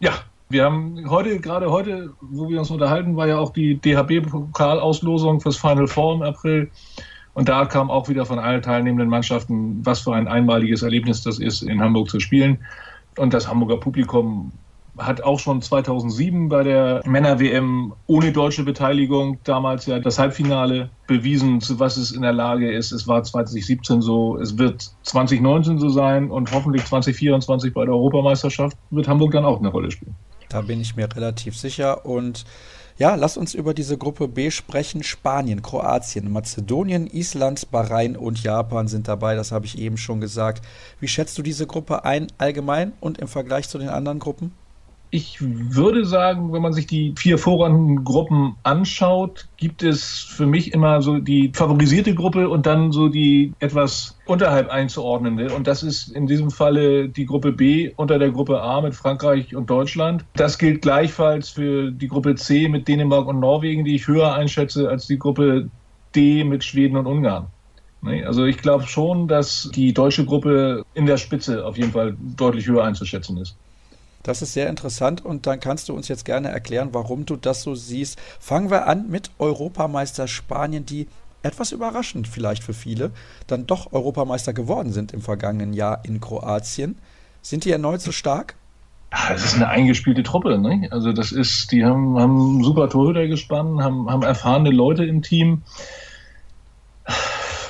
Ja, 0.00 0.12
wir 0.50 0.64
haben 0.64 1.08
heute, 1.10 1.38
gerade 1.40 1.70
heute, 1.70 2.14
wo 2.20 2.48
wir 2.48 2.58
uns 2.58 2.70
unterhalten, 2.70 3.16
war 3.16 3.26
ja 3.26 3.38
auch 3.38 3.52
die 3.52 3.78
DHB-Pokalauslosung 3.80 5.40
fürs 5.40 5.56
Final 5.56 5.86
Four 5.86 6.14
im 6.14 6.22
April. 6.22 6.70
Und 7.34 7.48
da 7.48 7.66
kam 7.66 7.90
auch 7.90 8.08
wieder 8.08 8.24
von 8.24 8.38
allen 8.38 8.62
teilnehmenden 8.62 9.08
Mannschaften, 9.08 9.84
was 9.84 10.00
für 10.00 10.14
ein 10.14 10.26
einmaliges 10.26 10.82
Erlebnis 10.82 11.22
das 11.22 11.38
ist, 11.38 11.62
in 11.62 11.80
Hamburg 11.80 12.08
zu 12.08 12.18
spielen. 12.18 12.58
Und 13.16 13.34
das 13.34 13.46
Hamburger 13.46 13.76
Publikum 13.76 14.52
hat 14.96 15.22
auch 15.22 15.38
schon 15.38 15.62
2007 15.62 16.48
bei 16.48 16.64
der 16.64 17.02
Männer-WM 17.04 17.92
ohne 18.06 18.32
deutsche 18.32 18.64
Beteiligung 18.64 19.38
damals 19.44 19.86
ja 19.86 20.00
das 20.00 20.18
Halbfinale 20.18 20.90
bewiesen, 21.06 21.60
zu 21.60 21.78
was 21.78 21.96
es 21.96 22.10
in 22.10 22.22
der 22.22 22.32
Lage 22.32 22.72
ist. 22.72 22.90
Es 22.90 23.06
war 23.06 23.22
2017 23.22 24.02
so, 24.02 24.36
es 24.38 24.58
wird 24.58 24.90
2019 25.02 25.78
so 25.78 25.88
sein 25.88 26.30
und 26.30 26.50
hoffentlich 26.52 26.84
2024 26.84 27.72
bei 27.72 27.84
der 27.84 27.94
Europameisterschaft 27.94 28.76
wird 28.90 29.06
Hamburg 29.06 29.32
dann 29.32 29.44
auch 29.44 29.60
eine 29.60 29.68
Rolle 29.68 29.90
spielen. 29.90 30.16
Da 30.48 30.62
bin 30.62 30.80
ich 30.80 30.96
mir 30.96 31.14
relativ 31.14 31.56
sicher. 31.56 32.06
Und 32.06 32.44
ja, 32.98 33.14
lass 33.14 33.36
uns 33.36 33.54
über 33.54 33.74
diese 33.74 33.96
Gruppe 33.96 34.26
B 34.26 34.50
sprechen. 34.50 35.02
Spanien, 35.02 35.62
Kroatien, 35.62 36.32
Mazedonien, 36.32 37.06
Island, 37.06 37.70
Bahrain 37.70 38.16
und 38.16 38.42
Japan 38.42 38.88
sind 38.88 39.06
dabei. 39.06 39.36
Das 39.36 39.52
habe 39.52 39.66
ich 39.66 39.78
eben 39.78 39.96
schon 39.96 40.20
gesagt. 40.20 40.64
Wie 40.98 41.08
schätzt 41.08 41.38
du 41.38 41.42
diese 41.42 41.66
Gruppe 41.66 42.04
ein 42.04 42.26
allgemein 42.38 42.92
und 43.00 43.18
im 43.18 43.28
Vergleich 43.28 43.68
zu 43.68 43.78
den 43.78 43.88
anderen 43.88 44.18
Gruppen? 44.18 44.52
Ich 45.10 45.38
würde 45.40 46.04
sagen, 46.04 46.52
wenn 46.52 46.60
man 46.60 46.74
sich 46.74 46.86
die 46.86 47.14
vier 47.16 47.38
Vorrundengruppen 47.38 48.56
anschaut, 48.62 49.48
gibt 49.56 49.82
es 49.82 50.20
für 50.20 50.44
mich 50.44 50.74
immer 50.74 51.00
so 51.00 51.18
die 51.18 51.50
favorisierte 51.54 52.14
Gruppe 52.14 52.50
und 52.50 52.66
dann 52.66 52.92
so 52.92 53.08
die 53.08 53.54
etwas 53.58 54.18
unterhalb 54.26 54.68
einzuordnende. 54.68 55.54
Und 55.54 55.66
das 55.66 55.82
ist 55.82 56.08
in 56.08 56.26
diesem 56.26 56.50
Falle 56.50 57.08
die 57.08 57.24
Gruppe 57.24 57.52
B 57.52 57.90
unter 57.96 58.18
der 58.18 58.30
Gruppe 58.30 58.60
A 58.60 58.82
mit 58.82 58.94
Frankreich 58.94 59.56
und 59.56 59.70
Deutschland. 59.70 60.26
Das 60.34 60.58
gilt 60.58 60.82
gleichfalls 60.82 61.48
für 61.48 61.90
die 61.90 62.08
Gruppe 62.08 62.34
C 62.34 62.68
mit 62.68 62.86
Dänemark 62.86 63.26
und 63.26 63.40
Norwegen, 63.40 63.86
die 63.86 63.94
ich 63.94 64.06
höher 64.06 64.34
einschätze 64.34 64.90
als 64.90 65.06
die 65.06 65.18
Gruppe 65.18 65.70
D 66.14 66.44
mit 66.44 66.64
Schweden 66.64 66.98
und 66.98 67.06
Ungarn. 67.06 67.46
Also 68.26 68.44
ich 68.44 68.58
glaube 68.58 68.86
schon, 68.86 69.26
dass 69.26 69.70
die 69.74 69.92
deutsche 69.94 70.24
Gruppe 70.24 70.84
in 70.94 71.06
der 71.06 71.16
Spitze 71.16 71.64
auf 71.64 71.78
jeden 71.78 71.92
Fall 71.92 72.16
deutlich 72.36 72.66
höher 72.66 72.84
einzuschätzen 72.84 73.38
ist. 73.38 73.56
Das 74.28 74.42
ist 74.42 74.52
sehr 74.52 74.68
interessant 74.68 75.24
und 75.24 75.46
dann 75.46 75.58
kannst 75.58 75.88
du 75.88 75.94
uns 75.94 76.06
jetzt 76.06 76.26
gerne 76.26 76.48
erklären, 76.48 76.90
warum 76.92 77.24
du 77.24 77.36
das 77.36 77.62
so 77.62 77.74
siehst. 77.74 78.20
Fangen 78.38 78.70
wir 78.70 78.86
an 78.86 79.08
mit 79.08 79.30
Europameister 79.38 80.28
Spanien, 80.28 80.84
die 80.84 81.06
etwas 81.42 81.72
überraschend 81.72 82.28
vielleicht 82.28 82.62
für 82.62 82.74
viele 82.74 83.10
dann 83.46 83.66
doch 83.66 83.90
Europameister 83.90 84.52
geworden 84.52 84.92
sind 84.92 85.14
im 85.14 85.22
vergangenen 85.22 85.72
Jahr 85.72 86.04
in 86.04 86.20
Kroatien. 86.20 86.98
Sind 87.40 87.64
die 87.64 87.70
erneut 87.70 88.02
so 88.02 88.12
stark? 88.12 88.56
Das 89.30 89.42
ist 89.46 89.54
eine 89.54 89.68
eingespielte 89.68 90.22
Truppe. 90.24 90.58
Ne? 90.58 90.88
Also 90.90 91.14
das 91.14 91.32
ist, 91.32 91.72
die 91.72 91.86
haben, 91.86 92.18
haben 92.18 92.62
super 92.62 92.90
Torhüter 92.90 93.28
gespannt, 93.28 93.80
haben, 93.80 94.10
haben 94.10 94.24
erfahrene 94.24 94.70
Leute 94.70 95.06
im 95.06 95.22
Team 95.22 95.62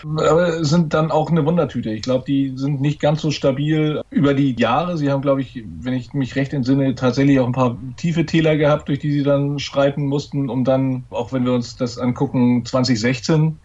aber 0.05 0.64
sind 0.64 0.94
dann 0.94 1.11
auch 1.11 1.30
eine 1.30 1.44
Wundertüte. 1.44 1.90
Ich 1.90 2.03
glaube, 2.03 2.24
die 2.26 2.53
sind 2.57 2.80
nicht 2.80 3.01
ganz 3.01 3.20
so 3.20 3.30
stabil 3.30 4.03
über 4.11 4.34
die 4.34 4.55
Jahre. 4.59 4.96
Sie 4.96 5.11
haben, 5.11 5.22
glaube 5.22 5.40
ich, 5.40 5.62
wenn 5.80 5.94
ich 5.94 6.12
mich 6.14 6.36
recht 6.36 6.53
entsinne, 6.53 6.94
tatsächlich 6.94 7.40
auch 7.40 7.46
ein 7.46 7.53
paar 7.53 7.76
tiefe 7.96 8.26
Täler 8.26 8.57
gehabt, 8.57 8.88
durch 8.88 8.99
die 8.99 9.12
sie 9.12 9.22
dann 9.22 9.59
schreiten 9.59 10.07
mussten, 10.07 10.49
um 10.51 10.64
dann, 10.64 11.05
auch 11.11 11.32
wenn 11.32 11.44
wir 11.44 11.53
uns 11.53 11.76
das 11.76 11.99
angucken, 11.99 12.64
2016 12.64 13.59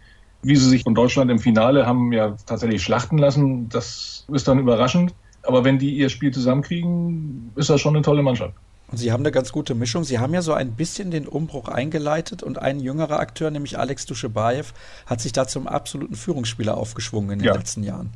wie 0.44 0.56
sie 0.56 0.68
sich 0.68 0.82
von 0.82 0.94
Deutschland 0.94 1.30
im 1.30 1.38
Finale 1.38 1.86
haben 1.86 2.12
ja 2.12 2.36
tatsächlich 2.46 2.82
schlachten 2.82 3.18
lassen. 3.18 3.68
Das 3.70 4.26
ist 4.30 4.46
dann 4.46 4.58
überraschend. 4.58 5.14
Aber 5.42 5.64
wenn 5.64 5.78
die 5.78 5.96
ihr 5.96 6.08
Spiel 6.08 6.32
zusammenkriegen, 6.32 7.50
ist 7.56 7.70
das 7.70 7.80
schon 7.80 7.94
eine 7.94 8.02
tolle 8.02 8.22
Mannschaft. 8.22 8.54
Und 8.94 8.98
Sie 8.98 9.10
haben 9.10 9.22
eine 9.22 9.32
ganz 9.32 9.50
gute 9.50 9.74
Mischung. 9.74 10.04
Sie 10.04 10.20
haben 10.20 10.32
ja 10.34 10.40
so 10.40 10.52
ein 10.52 10.70
bisschen 10.70 11.10
den 11.10 11.26
Umbruch 11.26 11.66
eingeleitet 11.66 12.44
und 12.44 12.62
ein 12.62 12.78
jüngerer 12.78 13.18
Akteur, 13.18 13.50
nämlich 13.50 13.76
Alex 13.76 14.06
Duschebaev, 14.06 14.72
hat 15.06 15.20
sich 15.20 15.32
da 15.32 15.48
zum 15.48 15.66
absoluten 15.66 16.14
Führungsspieler 16.14 16.76
aufgeschwungen 16.76 17.32
in 17.32 17.38
den 17.40 17.46
ja. 17.46 17.54
letzten 17.54 17.82
Jahren. 17.82 18.10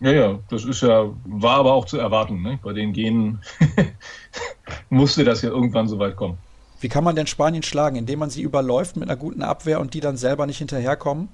Ja, 0.00 0.10
ja, 0.10 0.38
das 0.50 0.64
ist 0.64 0.82
ja, 0.82 1.04
war 1.26 1.58
aber 1.58 1.74
auch 1.74 1.84
zu 1.84 1.98
erwarten. 1.98 2.42
Ne? 2.42 2.58
Bei 2.60 2.72
den 2.72 2.92
Genen 2.92 3.38
musste 4.90 5.22
das 5.22 5.42
ja 5.42 5.50
irgendwann 5.50 5.86
so 5.86 6.00
weit 6.00 6.16
kommen. 6.16 6.38
Wie 6.80 6.88
kann 6.88 7.04
man 7.04 7.14
denn 7.14 7.28
Spanien 7.28 7.62
schlagen? 7.62 7.94
Indem 7.94 8.18
man 8.18 8.30
sie 8.30 8.42
überläuft 8.42 8.96
mit 8.96 9.08
einer 9.08 9.16
guten 9.16 9.42
Abwehr 9.42 9.78
und 9.78 9.94
die 9.94 10.00
dann 10.00 10.16
selber 10.16 10.46
nicht 10.46 10.58
hinterherkommen? 10.58 11.28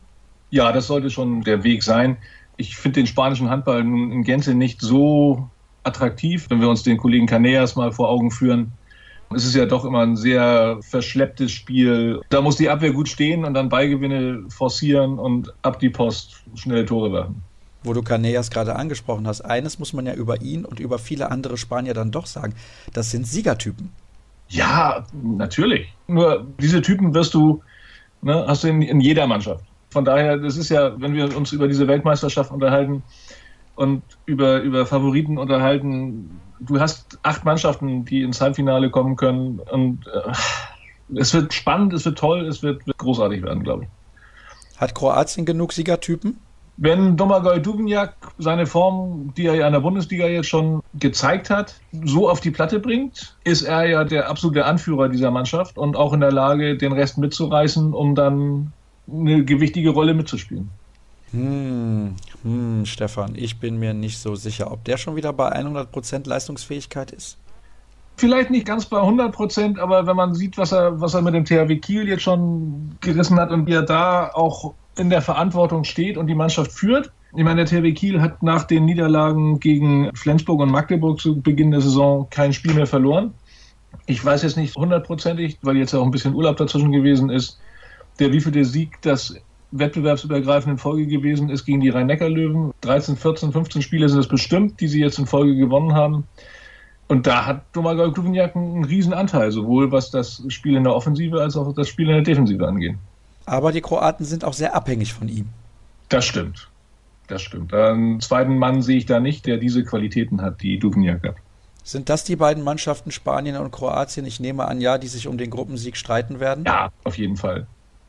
Ja, 0.50 0.70
das 0.70 0.86
sollte 0.86 1.08
schon 1.08 1.44
der 1.44 1.64
Weg 1.64 1.82
sein. 1.82 2.18
Ich 2.58 2.76
finde 2.76 3.00
den 3.00 3.06
spanischen 3.06 3.48
Handball 3.48 3.80
in 3.80 4.22
Gänze 4.22 4.52
nicht 4.52 4.82
so 4.82 5.48
attraktiv, 5.82 6.50
wenn 6.50 6.60
wir 6.60 6.68
uns 6.68 6.82
den 6.82 6.98
Kollegen 6.98 7.26
Caneas 7.26 7.74
mal 7.74 7.90
vor 7.90 8.10
Augen 8.10 8.30
führen. 8.30 8.72
Es 9.34 9.44
ist 9.44 9.54
ja 9.54 9.66
doch 9.66 9.84
immer 9.84 10.00
ein 10.00 10.16
sehr 10.16 10.78
verschlepptes 10.82 11.52
Spiel. 11.52 12.20
Da 12.28 12.40
muss 12.40 12.56
die 12.56 12.68
Abwehr 12.68 12.92
gut 12.92 13.08
stehen 13.08 13.44
und 13.44 13.54
dann 13.54 13.68
Beigewinne 13.68 14.44
forcieren 14.48 15.18
und 15.18 15.52
ab 15.62 15.78
die 15.78 15.90
Post 15.90 16.42
schnelle 16.54 16.84
Tore 16.84 17.12
werfen. 17.12 17.42
Wo 17.84 17.92
du 17.92 18.02
Caneas 18.02 18.50
gerade 18.50 18.76
angesprochen 18.76 19.26
hast, 19.26 19.40
eines 19.40 19.78
muss 19.78 19.92
man 19.92 20.06
ja 20.06 20.14
über 20.14 20.40
ihn 20.40 20.64
und 20.64 20.78
über 20.78 20.98
viele 20.98 21.30
andere 21.30 21.56
Spanier 21.56 21.94
dann 21.94 22.10
doch 22.10 22.26
sagen. 22.26 22.54
Das 22.92 23.10
sind 23.10 23.26
Siegertypen. 23.26 23.90
Ja, 24.48 25.06
natürlich. 25.22 25.92
Nur 26.06 26.46
diese 26.60 26.82
Typen 26.82 27.14
wirst 27.14 27.34
du, 27.34 27.62
ne, 28.20 28.44
hast 28.46 28.64
du 28.64 28.68
in, 28.68 28.82
in 28.82 29.00
jeder 29.00 29.26
Mannschaft. 29.26 29.64
Von 29.90 30.04
daher, 30.04 30.36
das 30.36 30.56
ist 30.56 30.68
ja, 30.68 30.98
wenn 31.00 31.14
wir 31.14 31.36
uns 31.36 31.52
über 31.52 31.66
diese 31.68 31.88
Weltmeisterschaft 31.88 32.50
unterhalten, 32.50 33.02
und 33.74 34.02
über, 34.26 34.60
über 34.60 34.86
Favoriten 34.86 35.38
unterhalten. 35.38 36.40
Du 36.66 36.80
hast 36.80 37.18
acht 37.22 37.44
Mannschaften, 37.44 38.04
die 38.04 38.22
ins 38.22 38.40
Halbfinale 38.40 38.90
kommen 38.90 39.16
können 39.16 39.58
und 39.58 40.06
äh, 40.06 40.32
Es 41.16 41.34
wird 41.34 41.52
spannend, 41.52 41.92
es 41.92 42.04
wird 42.04 42.18
toll, 42.18 42.46
es 42.46 42.62
wird, 42.62 42.86
wird 42.86 42.98
großartig 42.98 43.42
werden, 43.42 43.62
glaube 43.62 43.84
ich. 43.84 44.80
Hat 44.80 44.94
Kroatien 44.94 45.44
genug 45.44 45.72
Siegertypen? 45.72 46.38
Wenn 46.78 47.16
Domagoj 47.16 47.60
Dubnjak 47.60 48.14
seine 48.38 48.66
Form, 48.66 49.34
die 49.36 49.46
er 49.46 49.54
ja 49.54 49.66
in 49.66 49.74
der 49.74 49.80
Bundesliga 49.80 50.26
jetzt 50.26 50.48
schon 50.48 50.82
gezeigt 50.98 51.50
hat, 51.50 51.74
so 52.04 52.30
auf 52.30 52.40
die 52.40 52.50
Platte 52.50 52.80
bringt, 52.80 53.36
ist 53.44 53.62
er 53.62 53.86
ja 53.86 54.04
der 54.04 54.30
absolute 54.30 54.64
Anführer 54.64 55.08
dieser 55.10 55.30
Mannschaft 55.30 55.76
und 55.76 55.96
auch 55.96 56.14
in 56.14 56.20
der 56.20 56.32
Lage, 56.32 56.76
den 56.78 56.92
Rest 56.92 57.18
mitzureißen, 57.18 57.92
um 57.92 58.14
dann 58.14 58.72
eine 59.06 59.44
gewichtige 59.44 59.90
Rolle 59.90 60.14
mitzuspielen. 60.14 60.70
Hm, 61.32 62.14
hm, 62.42 62.84
Stefan, 62.86 63.34
ich 63.34 63.58
bin 63.58 63.78
mir 63.78 63.94
nicht 63.94 64.18
so 64.18 64.34
sicher, 64.34 64.72
ob 64.72 64.84
der 64.84 64.96
schon 64.96 65.16
wieder 65.16 65.32
bei 65.32 65.52
100% 65.52 66.28
Leistungsfähigkeit 66.28 67.12
ist. 67.12 67.38
Vielleicht 68.16 68.50
nicht 68.50 68.66
ganz 68.66 68.86
bei 68.86 69.00
100 69.00 69.32
Prozent, 69.32 69.78
aber 69.78 70.06
wenn 70.06 70.16
man 70.16 70.34
sieht, 70.34 70.58
was 70.58 70.72
er, 70.72 71.00
was 71.00 71.14
er 71.14 71.22
mit 71.22 71.34
dem 71.34 71.44
THW 71.44 71.76
Kiel 71.76 72.08
jetzt 72.08 72.22
schon 72.22 72.96
gerissen 73.00 73.38
hat 73.38 73.50
und 73.50 73.66
wie 73.66 73.72
er 73.72 73.82
da 73.82 74.30
auch 74.32 74.74
in 74.96 75.08
der 75.08 75.22
Verantwortung 75.22 75.84
steht 75.84 76.16
und 76.16 76.26
die 76.26 76.34
Mannschaft 76.34 76.72
führt. 76.72 77.10
Ich 77.34 77.44
meine, 77.44 77.64
der 77.64 77.66
THW 77.66 77.92
Kiel 77.92 78.20
hat 78.20 78.42
nach 78.42 78.64
den 78.64 78.84
Niederlagen 78.84 79.58
gegen 79.58 80.14
Flensburg 80.14 80.60
und 80.60 80.70
Magdeburg 80.70 81.20
zu 81.20 81.40
Beginn 81.40 81.70
der 81.70 81.80
Saison 81.80 82.28
kein 82.28 82.52
Spiel 82.52 82.74
mehr 82.74 82.86
verloren. 82.86 83.32
Ich 84.06 84.22
weiß 84.22 84.42
jetzt 84.42 84.56
nicht 84.56 84.76
hundertprozentig, 84.76 85.58
weil 85.62 85.76
jetzt 85.76 85.94
auch 85.94 86.04
ein 86.04 86.10
bisschen 86.10 86.34
Urlaub 86.34 86.56
dazwischen 86.58 86.92
gewesen 86.92 87.30
ist, 87.30 87.58
der 88.18 88.32
wievielte 88.32 88.64
Sieg 88.64 89.00
das 89.00 89.34
wettbewerbsübergreifend 89.72 90.72
in 90.72 90.78
Folge 90.78 91.06
gewesen 91.06 91.50
ist 91.50 91.64
gegen 91.64 91.80
die 91.80 91.88
Rhein-Neckar-Löwen. 91.88 92.72
13, 92.82 93.16
14, 93.16 93.52
15 93.52 93.82
Spiele 93.82 94.08
sind 94.08 94.20
es 94.20 94.28
bestimmt, 94.28 94.80
die 94.80 94.88
sie 94.88 95.00
jetzt 95.00 95.18
in 95.18 95.26
Folge 95.26 95.56
gewonnen 95.56 95.94
haben. 95.94 96.24
Und 97.08 97.26
da 97.26 97.44
hat 97.44 97.64
Domagoj 97.72 98.12
Kluveniak 98.12 98.56
einen 98.56 98.84
riesen 98.84 99.12
Anteil, 99.12 99.50
sowohl 99.50 99.92
was 99.92 100.10
das 100.10 100.42
Spiel 100.48 100.76
in 100.76 100.84
der 100.84 100.94
Offensive 100.94 101.40
als 101.40 101.56
auch 101.56 101.74
das 101.74 101.88
Spiel 101.88 102.08
in 102.08 102.14
der 102.14 102.22
Defensive 102.22 102.66
angeht. 102.66 102.96
Aber 103.44 103.72
die 103.72 103.80
Kroaten 103.80 104.24
sind 104.24 104.44
auch 104.44 104.54
sehr 104.54 104.74
abhängig 104.74 105.12
von 105.12 105.28
ihm. 105.28 105.48
Das 106.08 106.24
stimmt. 106.24 106.68
Das 107.26 107.42
stimmt. 107.42 107.74
Einen 107.74 108.20
zweiten 108.20 108.56
Mann 108.56 108.82
sehe 108.82 108.98
ich 108.98 109.06
da 109.06 109.20
nicht, 109.20 109.46
der 109.46 109.56
diese 109.56 109.84
Qualitäten 109.84 110.42
hat, 110.42 110.62
die 110.62 110.78
Duvniak 110.78 111.22
hat. 111.22 111.36
Sind 111.84 112.08
das 112.08 112.24
die 112.24 112.36
beiden 112.36 112.62
Mannschaften 112.62 113.10
Spanien 113.10 113.56
und 113.56 113.72
Kroatien? 113.72 114.24
Ich 114.24 114.38
nehme 114.38 114.66
an, 114.66 114.80
ja, 114.80 114.98
die 114.98 115.08
sich 115.08 115.26
um 115.26 115.36
den 115.36 115.50
Gruppensieg 115.50 115.96
streiten 115.96 116.38
werden. 116.38 116.64
Ja, 116.64 116.90
auf 117.04 117.18
jeden 117.18 117.36
Fall. 117.36 117.66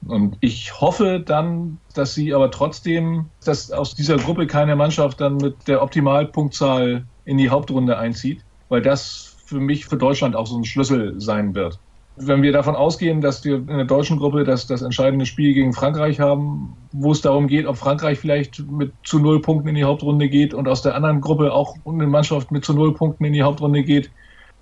Und 0.08 0.38
ich 0.41 0.80
hoffe 0.82 1.20
dann, 1.20 1.78
dass 1.93 2.14
sie 2.14 2.34
aber 2.34 2.51
trotzdem, 2.51 3.26
dass 3.45 3.72
aus 3.72 3.95
dieser 3.95 4.18
Gruppe 4.18 4.47
keine 4.47 4.76
Mannschaft 4.76 5.22
dann 5.22 5.38
mit 5.38 5.68
der 5.68 5.82
Optimalpunktzahl 5.82 7.06
in 7.26 7.38
die 7.38 7.49
Hauptrunde 7.49 7.97
einzieht, 7.97 8.43
weil 8.70 8.82
das 8.82 9.36
für 9.45 9.60
mich 9.60 9.86
für 9.86 9.97
Deutschland 9.97 10.36
auch 10.36 10.47
so 10.47 10.58
ein 10.58 10.66
Schlüssel 10.66 11.20
sein 11.20 11.56
wird 11.56 11.80
wenn 12.16 12.43
wir 12.43 12.51
davon 12.51 12.76
ausgehen, 12.76 13.22
dass 13.22 13.43
wir 13.43 13.56
in 13.56 13.68
der 13.68 13.86
deutschen 13.86 14.18
Gruppe 14.18 14.43
das, 14.43 14.68
das 14.68 14.82
entscheidende 14.82 15.26
Spiel 15.26 15.54
gegen 15.54 15.74
Frankreich 15.74 16.20
haben, 16.20 16.76
wo 16.91 17.12
es 17.12 17.22
darum 17.22 17.47
geht, 17.47 17.66
ob 17.66 17.78
Frankreich 17.78 18.20
vielleicht 18.20 18.60
mit 18.70 18.93
zu 19.04 19.20
null 19.20 19.41
Punkten 19.41 19.70
in 19.70 19.76
die 19.76 19.84
Hauptrunde 19.84 20.30
geht 20.30 20.54
und 20.54 20.68
aus 20.68 20.82
der 20.84 20.95
anderen 20.95 21.22
Gruppe 21.22 21.51
auch 21.51 21.76
eine 21.86 22.08
Mannschaft 22.08 22.51
mit 22.51 22.66
zu 22.66 22.74
null 22.74 22.93
Punkten 22.93 23.26
in 23.26 23.34
die 23.34 23.43
Hauptrunde 23.43 23.84
geht, 23.84 24.12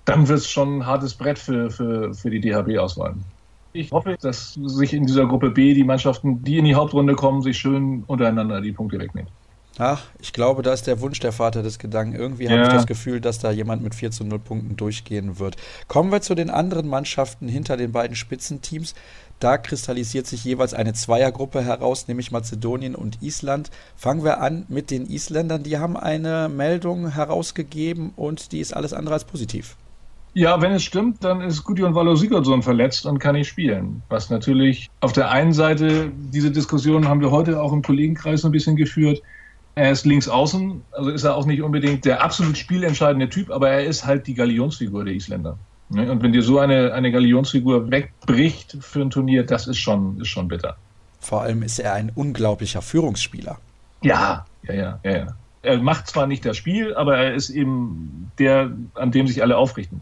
dann 0.04 0.28
wird 0.28 0.38
es 0.38 0.50
schon 0.50 0.78
ein 0.78 0.86
hartes 0.86 1.14
Brett 1.14 1.38
für, 1.38 1.70
für, 1.70 2.14
für 2.14 2.30
die 2.30 2.40
DHB-Auswahl. 2.40 3.14
Ich 3.72 3.90
hoffe, 3.90 4.16
dass 4.20 4.54
sich 4.54 4.92
in 4.92 5.06
dieser 5.06 5.26
Gruppe 5.26 5.50
B 5.50 5.74
die 5.74 5.84
Mannschaften, 5.84 6.42
die 6.44 6.58
in 6.58 6.64
die 6.64 6.74
Hauptrunde 6.74 7.14
kommen, 7.14 7.42
sich 7.42 7.58
schön 7.58 8.04
untereinander 8.06 8.60
die 8.60 8.72
Punkte 8.72 8.98
wegnehmen. 8.98 9.30
Ach, 9.78 10.02
ich 10.20 10.34
glaube, 10.34 10.62
da 10.62 10.74
ist 10.74 10.86
der 10.86 11.00
Wunsch 11.00 11.18
der 11.20 11.32
Vater 11.32 11.62
des 11.62 11.78
Gedanken. 11.78 12.14
Irgendwie 12.14 12.44
ja. 12.44 12.50
habe 12.50 12.62
ich 12.62 12.68
das 12.68 12.86
Gefühl, 12.86 13.22
dass 13.22 13.38
da 13.38 13.50
jemand 13.50 13.82
mit 13.82 13.94
4 13.94 14.10
zu 14.10 14.24
0 14.24 14.38
Punkten 14.38 14.76
durchgehen 14.76 15.38
wird. 15.38 15.56
Kommen 15.88 16.12
wir 16.12 16.20
zu 16.20 16.34
den 16.34 16.50
anderen 16.50 16.88
Mannschaften 16.88 17.48
hinter 17.48 17.78
den 17.78 17.92
beiden 17.92 18.14
Spitzenteams. 18.14 18.94
Da 19.40 19.56
kristallisiert 19.56 20.26
sich 20.26 20.44
jeweils 20.44 20.74
eine 20.74 20.92
Zweiergruppe 20.92 21.64
heraus, 21.64 22.06
nämlich 22.06 22.30
Mazedonien 22.30 22.94
und 22.94 23.22
Island. 23.22 23.70
Fangen 23.96 24.24
wir 24.24 24.40
an 24.40 24.66
mit 24.68 24.90
den 24.90 25.06
Isländern. 25.06 25.62
Die 25.62 25.78
haben 25.78 25.96
eine 25.96 26.50
Meldung 26.50 27.08
herausgegeben 27.08 28.12
und 28.14 28.52
die 28.52 28.60
ist 28.60 28.76
alles 28.76 28.92
andere 28.92 29.14
als 29.14 29.24
positiv. 29.24 29.76
Ja, 30.34 30.60
wenn 30.62 30.72
es 30.72 30.82
stimmt, 30.82 31.22
dann 31.24 31.42
ist 31.42 31.62
Gudjon 31.62 31.94
Valo 31.94 32.16
Sigurdsson 32.16 32.62
verletzt 32.62 33.04
und 33.04 33.18
kann 33.18 33.34
nicht 33.34 33.48
spielen. 33.48 34.02
Was 34.08 34.30
natürlich 34.30 34.88
auf 35.00 35.12
der 35.12 35.30
einen 35.30 35.52
Seite, 35.52 36.10
diese 36.32 36.50
Diskussion 36.50 37.06
haben 37.06 37.20
wir 37.20 37.30
heute 37.30 37.60
auch 37.60 37.72
im 37.72 37.82
Kollegenkreis 37.82 38.44
ein 38.44 38.52
bisschen 38.52 38.76
geführt, 38.76 39.22
er 39.74 39.90
ist 39.90 40.04
links 40.04 40.28
außen, 40.28 40.82
also 40.92 41.10
ist 41.10 41.24
er 41.24 41.34
auch 41.34 41.46
nicht 41.46 41.62
unbedingt 41.62 42.04
der 42.04 42.22
absolut 42.22 42.58
spielentscheidende 42.58 43.28
Typ, 43.28 43.50
aber 43.50 43.70
er 43.70 43.84
ist 43.84 44.04
halt 44.04 44.26
die 44.26 44.34
Galionsfigur 44.34 45.04
der 45.04 45.14
Isländer. 45.14 45.58
Ne? 45.88 46.10
Und 46.10 46.22
wenn 46.22 46.32
dir 46.32 46.42
so 46.42 46.58
eine, 46.58 46.92
eine 46.92 47.10
Galionsfigur 47.10 47.90
wegbricht 47.90 48.76
für 48.80 49.00
ein 49.00 49.10
Turnier, 49.10 49.44
das 49.44 49.66
ist 49.66 49.78
schon, 49.78 50.20
ist 50.20 50.28
schon 50.28 50.48
bitter. 50.48 50.76
Vor 51.20 51.42
allem 51.42 51.62
ist 51.62 51.78
er 51.78 51.94
ein 51.94 52.10
unglaublicher 52.14 52.82
Führungsspieler. 52.82 53.58
Ja, 54.02 54.44
ja, 54.62 54.74
ja, 54.74 55.00
ja, 55.04 55.10
ja. 55.10 55.26
Er 55.62 55.78
macht 55.78 56.08
zwar 56.08 56.26
nicht 56.26 56.44
das 56.44 56.56
Spiel, 56.56 56.94
aber 56.94 57.16
er 57.18 57.34
ist 57.34 57.48
eben 57.50 58.32
der, 58.38 58.72
an 58.94 59.12
dem 59.12 59.28
sich 59.28 59.42
alle 59.42 59.56
aufrichten. 59.56 60.00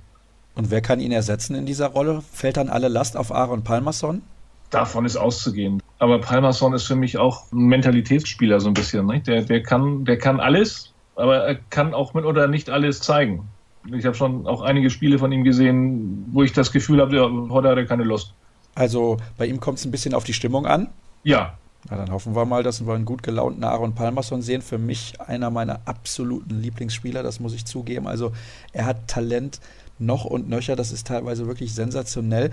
Und 0.61 0.71
wer 0.71 0.83
kann 0.83 1.01
ihn 1.01 1.11
ersetzen 1.11 1.55
in 1.55 1.65
dieser 1.65 1.87
Rolle? 1.87 2.23
Fällt 2.35 2.59
dann 2.59 2.69
alle 2.69 2.89
Last 2.89 3.17
auf 3.17 3.33
Aaron 3.33 3.65
Palmerson? 3.65 4.21
davon 4.69 5.07
ist 5.07 5.17
auszugehen. 5.17 5.83
Aber 5.99 6.21
Palmerson 6.21 6.75
ist 6.75 6.85
für 6.85 6.97
mich 6.97 7.17
auch 7.17 7.51
ein 7.51 7.67
Mentalitätsspieler 7.67 8.61
so 8.61 8.69
ein 8.69 8.75
bisschen. 8.75 9.07
Nicht? 9.07 9.27
Der, 9.27 9.41
der, 9.41 9.63
kann, 9.63 10.05
der 10.05 10.19
kann 10.19 10.39
alles, 10.39 10.93
aber 11.17 11.39
er 11.39 11.55
kann 11.71 11.95
auch 11.95 12.13
mit 12.13 12.27
oder 12.27 12.47
nicht 12.47 12.69
alles 12.69 13.01
zeigen. 13.01 13.49
Ich 13.91 14.05
habe 14.05 14.15
schon 14.15 14.47
auch 14.47 14.61
einige 14.61 14.91
Spiele 14.91 15.19
von 15.19 15.33
ihm 15.33 15.45
gesehen, 15.45 16.27
wo 16.31 16.43
ich 16.43 16.53
das 16.53 16.73
Gefühl 16.73 17.01
habe, 17.01 17.17
ja, 17.17 17.23
heute 17.49 17.71
hat 17.71 17.79
er 17.79 17.87
keine 17.87 18.05
Lust. 18.05 18.35
Also 18.75 19.17
bei 19.39 19.47
ihm 19.47 19.61
kommt 19.61 19.79
es 19.79 19.87
ein 19.87 19.91
bisschen 19.91 20.13
auf 20.13 20.25
die 20.25 20.35
Stimmung 20.35 20.67
an? 20.67 20.89
Ja. 21.25 21.55
Na, 21.89 21.97
dann 21.97 22.13
hoffen 22.13 22.37
wir 22.37 22.45
mal, 22.45 22.63
dass 22.63 22.85
wir 22.85 22.93
einen 22.93 23.07
gut 23.07 23.23
gelaunten 23.23 23.65
Aaron 23.65 23.95
Palmerson 23.95 24.43
sehen. 24.43 24.61
Für 24.61 24.77
mich 24.77 25.19
einer 25.21 25.51
meiner 25.51 25.81
absoluten 25.87 26.61
Lieblingsspieler, 26.61 27.23
das 27.23 27.41
muss 27.41 27.55
ich 27.55 27.65
zugeben. 27.65 28.07
Also 28.07 28.33
er 28.73 28.85
hat 28.85 29.09
Talent 29.09 29.61
noch 30.01 30.25
und 30.25 30.49
nöcher, 30.49 30.77
das 30.77 30.93
ist 30.93 31.07
teilweise 31.07 31.47
wirklich 31.47 31.75
sensationell. 31.75 32.51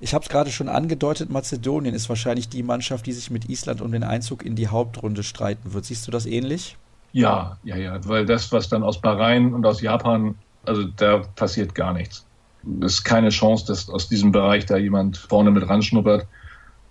Ich 0.00 0.14
habe 0.14 0.22
es 0.22 0.28
gerade 0.28 0.50
schon 0.50 0.68
angedeutet, 0.68 1.30
Mazedonien 1.30 1.94
ist 1.94 2.08
wahrscheinlich 2.08 2.48
die 2.48 2.62
Mannschaft, 2.62 3.06
die 3.06 3.12
sich 3.12 3.30
mit 3.30 3.48
Island 3.48 3.80
um 3.80 3.92
den 3.92 4.04
Einzug 4.04 4.44
in 4.44 4.54
die 4.54 4.68
Hauptrunde 4.68 5.22
streiten 5.22 5.72
wird. 5.72 5.84
Siehst 5.86 6.06
du 6.06 6.10
das 6.10 6.26
ähnlich? 6.26 6.76
Ja, 7.12 7.56
ja, 7.64 7.76
ja, 7.76 7.98
weil 8.06 8.26
das, 8.26 8.52
was 8.52 8.68
dann 8.68 8.82
aus 8.82 9.00
Bahrain 9.00 9.54
und 9.54 9.64
aus 9.64 9.80
Japan, 9.80 10.34
also 10.66 10.84
da 10.84 11.22
passiert 11.34 11.74
gar 11.74 11.94
nichts. 11.94 12.26
Es 12.80 12.94
ist 12.94 13.04
keine 13.04 13.30
Chance, 13.30 13.66
dass 13.66 13.88
aus 13.88 14.08
diesem 14.08 14.32
Bereich 14.32 14.66
da 14.66 14.76
jemand 14.76 15.16
vorne 15.16 15.50
mit 15.50 15.66
ranschnuppert. 15.66 16.26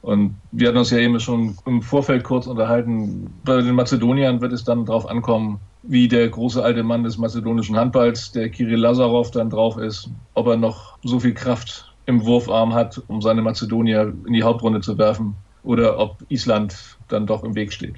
Und 0.02 0.36
wir 0.52 0.70
hatten 0.70 0.78
uns 0.78 0.92
ja 0.92 1.00
eben 1.00 1.20
schon 1.20 1.58
im 1.66 1.82
Vorfeld 1.82 2.24
kurz 2.24 2.48
unterhalten. 2.48 3.32
Bei 3.44 3.62
den 3.62 3.76
Mazedoniern 3.76 4.40
wird 4.42 4.54
es 4.54 4.64
dann 4.64 4.86
darauf 4.86 5.08
ankommen, 5.08 5.60
wie 5.88 6.08
der 6.08 6.28
große 6.30 6.64
alte 6.64 6.84
Mann 6.84 7.04
des 7.04 7.18
mazedonischen 7.18 7.78
Handballs, 7.78 8.32
der 8.32 8.50
Kirill 8.50 8.80
Lazarov, 8.80 9.32
dann 9.32 9.50
drauf 9.50 9.78
ist, 9.78 10.10
ob 10.34 10.48
er 10.48 10.58
noch 10.58 10.98
so 11.04 11.20
viel 11.20 11.34
Kraft 11.34 11.94
im 12.06 12.26
Wurfarm 12.26 12.74
hat, 12.74 13.02
um 13.08 13.22
seine 13.22 13.42
Mazedonier 13.42 14.14
in 14.26 14.34
die 14.34 14.44
Hauptrunde 14.44 14.82
zu 14.82 14.98
werfen, 14.98 15.36
oder 15.64 15.98
ob 15.98 16.18
Island 16.30 16.98
dann 17.08 17.26
doch 17.26 17.44
im 17.44 17.56
Weg 17.56 17.74
steht. 17.74 17.96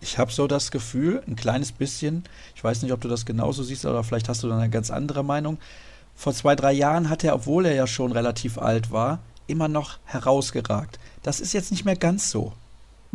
Ich 0.00 0.18
habe 0.18 0.32
so 0.32 0.46
das 0.46 0.70
Gefühl, 0.70 1.22
ein 1.26 1.36
kleines 1.36 1.72
bisschen, 1.72 2.24
ich 2.54 2.62
weiß 2.62 2.82
nicht, 2.82 2.92
ob 2.92 3.00
du 3.00 3.08
das 3.08 3.24
genauso 3.24 3.62
siehst, 3.62 3.86
oder 3.86 4.04
vielleicht 4.04 4.28
hast 4.28 4.42
du 4.42 4.48
dann 4.48 4.58
eine 4.58 4.70
ganz 4.70 4.90
andere 4.90 5.24
Meinung. 5.24 5.58
Vor 6.14 6.34
zwei, 6.34 6.54
drei 6.54 6.72
Jahren 6.72 7.08
hat 7.08 7.24
er, 7.24 7.34
obwohl 7.34 7.66
er 7.66 7.74
ja 7.74 7.86
schon 7.86 8.12
relativ 8.12 8.58
alt 8.58 8.90
war, 8.90 9.20
immer 9.46 9.68
noch 9.68 9.98
herausgeragt. 10.04 10.98
Das 11.22 11.40
ist 11.40 11.52
jetzt 11.52 11.70
nicht 11.70 11.84
mehr 11.84 11.96
ganz 11.96 12.30
so. 12.30 12.52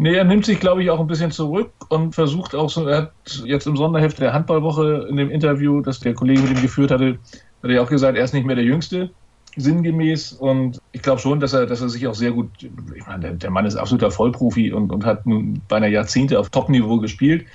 Nee, 0.02 0.16
er 0.16 0.24
nimmt 0.24 0.46
sich, 0.46 0.62
glaube 0.62 0.82
ich, 0.82 0.90
auch 0.90 1.02
ein 1.02 1.08
bisschen 1.08 1.30
zurück 1.30 1.74
und 1.90 2.16
versucht 2.16 2.56
auch 2.56 2.70
so, 2.70 2.88
er 2.88 2.98
hat 2.98 3.12
jetzt 3.44 3.68
im 3.68 3.76
Sonderheft 3.76 4.18
der 4.20 4.32
Handballwoche 4.32 5.08
in 5.10 5.18
dem 5.18 5.30
Interview, 5.30 5.82
das 5.82 6.00
der 6.00 6.14
Kollege 6.14 6.40
mit 6.40 6.52
ihm 6.52 6.62
geführt 6.62 6.90
hatte, 6.90 7.20
hat 7.62 7.70
er 7.70 7.84
auch 7.84 7.90
gesagt, 7.90 8.18
er 8.18 8.24
ist 8.24 8.34
nicht 8.34 8.46
mehr 8.46 8.56
der 8.56 8.64
Jüngste 8.64 9.10
sinngemäß 9.58 10.32
und 10.32 10.80
ich 10.94 11.02
glaube 11.02 11.20
schon, 11.20 11.42
dass 11.42 11.52
er, 11.52 11.66
dass 11.66 11.82
er 11.82 11.90
sich 11.90 12.08
auch 12.08 12.16
sehr 12.16 12.32
gut, 12.32 12.50
ich 12.96 13.06
meine, 13.08 13.20
der, 13.20 13.34
der 13.34 13.52
Mann 13.52 13.66
ist 13.66 13.76
absoluter 13.76 14.10
Vollprofi 14.10 14.72
und, 14.72 14.90
und 14.90 15.04
hat 15.04 15.26
nun 15.26 15.62
beinahe 15.68 15.92
Jahrzehnte 15.92 16.40
auf 16.40 16.50
Top-Niveau 16.50 17.00
gespielt. 17.00 17.46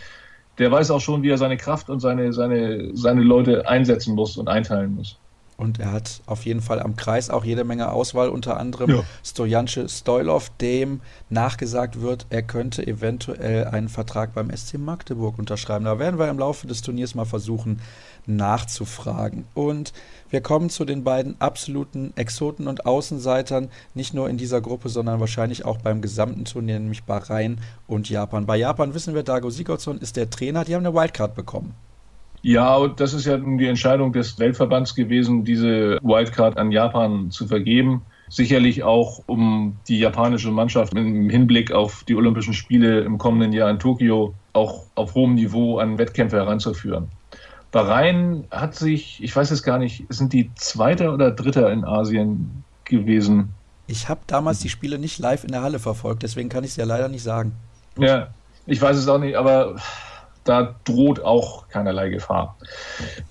Der 0.58 0.70
weiß 0.70 0.90
auch 0.90 1.00
schon, 1.00 1.22
wie 1.22 1.30
er 1.30 1.38
seine 1.38 1.56
Kraft 1.56 1.88
und 1.88 2.00
seine, 2.00 2.34
seine, 2.34 2.90
seine 2.94 3.22
Leute 3.22 3.66
einsetzen 3.66 4.14
muss 4.14 4.36
und 4.36 4.48
einteilen 4.48 4.96
muss. 4.96 5.18
Und 5.56 5.78
er 5.78 5.92
hat 5.92 6.20
auf 6.26 6.44
jeden 6.44 6.60
Fall 6.60 6.80
am 6.80 6.96
Kreis 6.96 7.30
auch 7.30 7.44
jede 7.44 7.64
Menge 7.64 7.92
Auswahl, 7.92 8.28
unter 8.28 8.58
anderem 8.58 8.90
ja. 8.90 9.02
Stojanče 9.24 9.88
Stoilov, 9.88 10.50
dem 10.60 11.00
nachgesagt 11.30 12.00
wird, 12.00 12.26
er 12.30 12.42
könnte 12.42 12.86
eventuell 12.86 13.66
einen 13.66 13.88
Vertrag 13.88 14.34
beim 14.34 14.54
SC 14.54 14.78
Magdeburg 14.78 15.38
unterschreiben. 15.38 15.84
Da 15.84 15.98
werden 15.98 16.18
wir 16.18 16.28
im 16.28 16.38
Laufe 16.38 16.66
des 16.66 16.82
Turniers 16.82 17.14
mal 17.14 17.24
versuchen 17.24 17.80
nachzufragen. 18.26 19.44
Und 19.54 19.92
wir 20.30 20.40
kommen 20.40 20.70
zu 20.70 20.84
den 20.84 21.04
beiden 21.04 21.40
absoluten 21.40 22.12
Exoten 22.16 22.66
und 22.66 22.86
Außenseitern, 22.86 23.68
nicht 23.94 24.14
nur 24.14 24.28
in 24.28 24.36
dieser 24.36 24.60
Gruppe, 24.60 24.88
sondern 24.88 25.20
wahrscheinlich 25.20 25.64
auch 25.64 25.78
beim 25.78 26.00
gesamten 26.00 26.44
Turnier, 26.44 26.78
nämlich 26.78 27.04
Bahrain 27.04 27.60
und 27.86 28.08
Japan. 28.08 28.46
Bei 28.46 28.56
Japan 28.56 28.94
wissen 28.94 29.14
wir, 29.14 29.22
Dago 29.22 29.50
Sigurdsson 29.50 29.98
ist 29.98 30.16
der 30.16 30.30
Trainer, 30.30 30.64
die 30.64 30.74
haben 30.74 30.86
eine 30.86 30.94
Wildcard 30.94 31.34
bekommen. 31.34 31.74
Ja, 32.44 32.76
und 32.76 33.00
das 33.00 33.14
ist 33.14 33.24
ja 33.24 33.38
die 33.38 33.66
Entscheidung 33.66 34.12
des 34.12 34.38
Weltverbands 34.38 34.94
gewesen, 34.94 35.44
diese 35.44 35.98
Wildcard 36.02 36.58
an 36.58 36.70
Japan 36.70 37.30
zu 37.30 37.46
vergeben. 37.46 38.02
sicherlich 38.28 38.82
auch 38.82 39.22
um 39.26 39.76
die 39.88 39.98
japanische 39.98 40.50
Mannschaft 40.50 40.92
im 40.94 41.30
Hinblick 41.30 41.72
auf 41.72 42.04
die 42.04 42.14
Olympischen 42.14 42.52
Spiele 42.52 43.00
im 43.00 43.16
kommenden 43.16 43.52
Jahr 43.52 43.70
in 43.70 43.78
Tokio 43.78 44.34
auch 44.52 44.84
auf 44.94 45.14
hohem 45.14 45.34
Niveau 45.34 45.78
an 45.78 45.96
Wettkämpfe 45.96 46.36
heranzuführen. 46.36 47.08
Bahrain 47.72 48.44
hat 48.50 48.74
sich, 48.74 49.22
ich 49.22 49.34
weiß 49.34 49.50
es 49.50 49.62
gar 49.62 49.78
nicht, 49.78 50.04
sind 50.10 50.34
die 50.34 50.50
Zweiter 50.54 51.14
oder 51.14 51.30
Dritter 51.30 51.72
in 51.72 51.84
Asien 51.84 52.62
gewesen? 52.84 53.54
Ich 53.86 54.08
habe 54.10 54.20
damals 54.26 54.58
die 54.58 54.68
Spiele 54.68 54.98
nicht 54.98 55.18
live 55.18 55.44
in 55.44 55.52
der 55.52 55.62
Halle 55.62 55.78
verfolgt, 55.78 56.22
deswegen 56.22 56.50
kann 56.50 56.62
ich 56.62 56.70
es 56.70 56.76
ja 56.76 56.84
leider 56.84 57.08
nicht 57.08 57.22
sagen. 57.22 57.52
Ja, 57.98 58.28
ich 58.66 58.82
weiß 58.82 58.98
es 58.98 59.08
auch 59.08 59.18
nicht, 59.18 59.36
aber 59.36 59.76
da 60.44 60.74
droht 60.84 61.20
auch 61.20 61.68
keinerlei 61.68 62.10
Gefahr. 62.10 62.56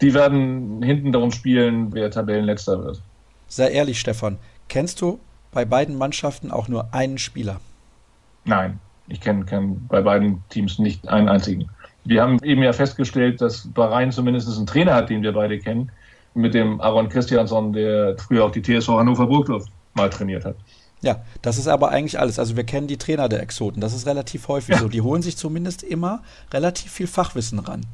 Die 0.02 0.14
werden 0.14 0.82
hinten 0.84 1.12
darum 1.12 1.32
spielen, 1.32 1.94
wer 1.94 2.12
Tabellenletzter 2.12 2.84
wird. 2.84 3.02
Sei 3.48 3.70
ehrlich, 3.70 4.00
Stefan, 4.00 4.38
kennst 4.68 5.02
du 5.02 5.20
bei 5.52 5.66
beiden 5.66 5.98
Mannschaften 5.98 6.52
auch 6.52 6.68
nur 6.68 6.94
einen 6.94 7.20
Spieler? 7.20 7.60
Nein, 8.46 8.80
ich 9.08 9.22
kenne 9.22 9.46
kenn 9.46 9.86
bei 9.88 10.02
beiden 10.02 10.44
Teams 10.50 10.80
nicht 10.80 11.08
einen 11.08 11.30
einzigen. 11.30 11.70
Wir 12.06 12.22
haben 12.22 12.40
eben 12.44 12.64
ja 12.64 12.74
festgestellt, 12.74 13.40
dass 13.40 13.68
Bahrain 13.68 14.12
zumindest 14.12 14.50
einen 14.58 14.66
Trainer 14.66 14.96
hat, 14.96 15.10
den 15.10 15.22
wir 15.22 15.32
beide 15.32 15.58
kennen, 15.60 15.92
mit 16.34 16.54
dem 16.54 16.82
Aaron 16.82 17.10
Christiansson, 17.10 17.72
der 17.74 18.18
früher 18.18 18.46
auch 18.46 18.52
die 18.52 18.62
TSV 18.62 18.90
Hannover 18.90 19.28
Burgdorf 19.28 19.66
mal 19.94 20.10
trainiert 20.10 20.44
hat. 20.44 20.56
Ja, 21.04 21.24
das 21.42 21.58
ist 21.58 21.68
aber 21.68 21.90
eigentlich 21.90 22.20
alles. 22.20 22.40
Also 22.40 22.56
wir 22.56 22.64
kennen 22.64 22.88
die 22.88 22.98
Trainer 22.98 23.30
der 23.30 23.42
Exoten. 23.42 23.82
Das 23.82 23.94
ist 23.94 24.08
relativ 24.08 24.48
häufig 24.48 24.76
ja. 24.76 24.82
so. 24.82 24.88
Die 24.88 25.02
holen 25.02 25.22
sich 25.22 25.38
zumindest 25.38 25.84
immer 25.84 26.24
relativ 26.52 26.92
viel 26.92 27.08
Fachwissen 27.08 27.60
ran. 27.60 27.86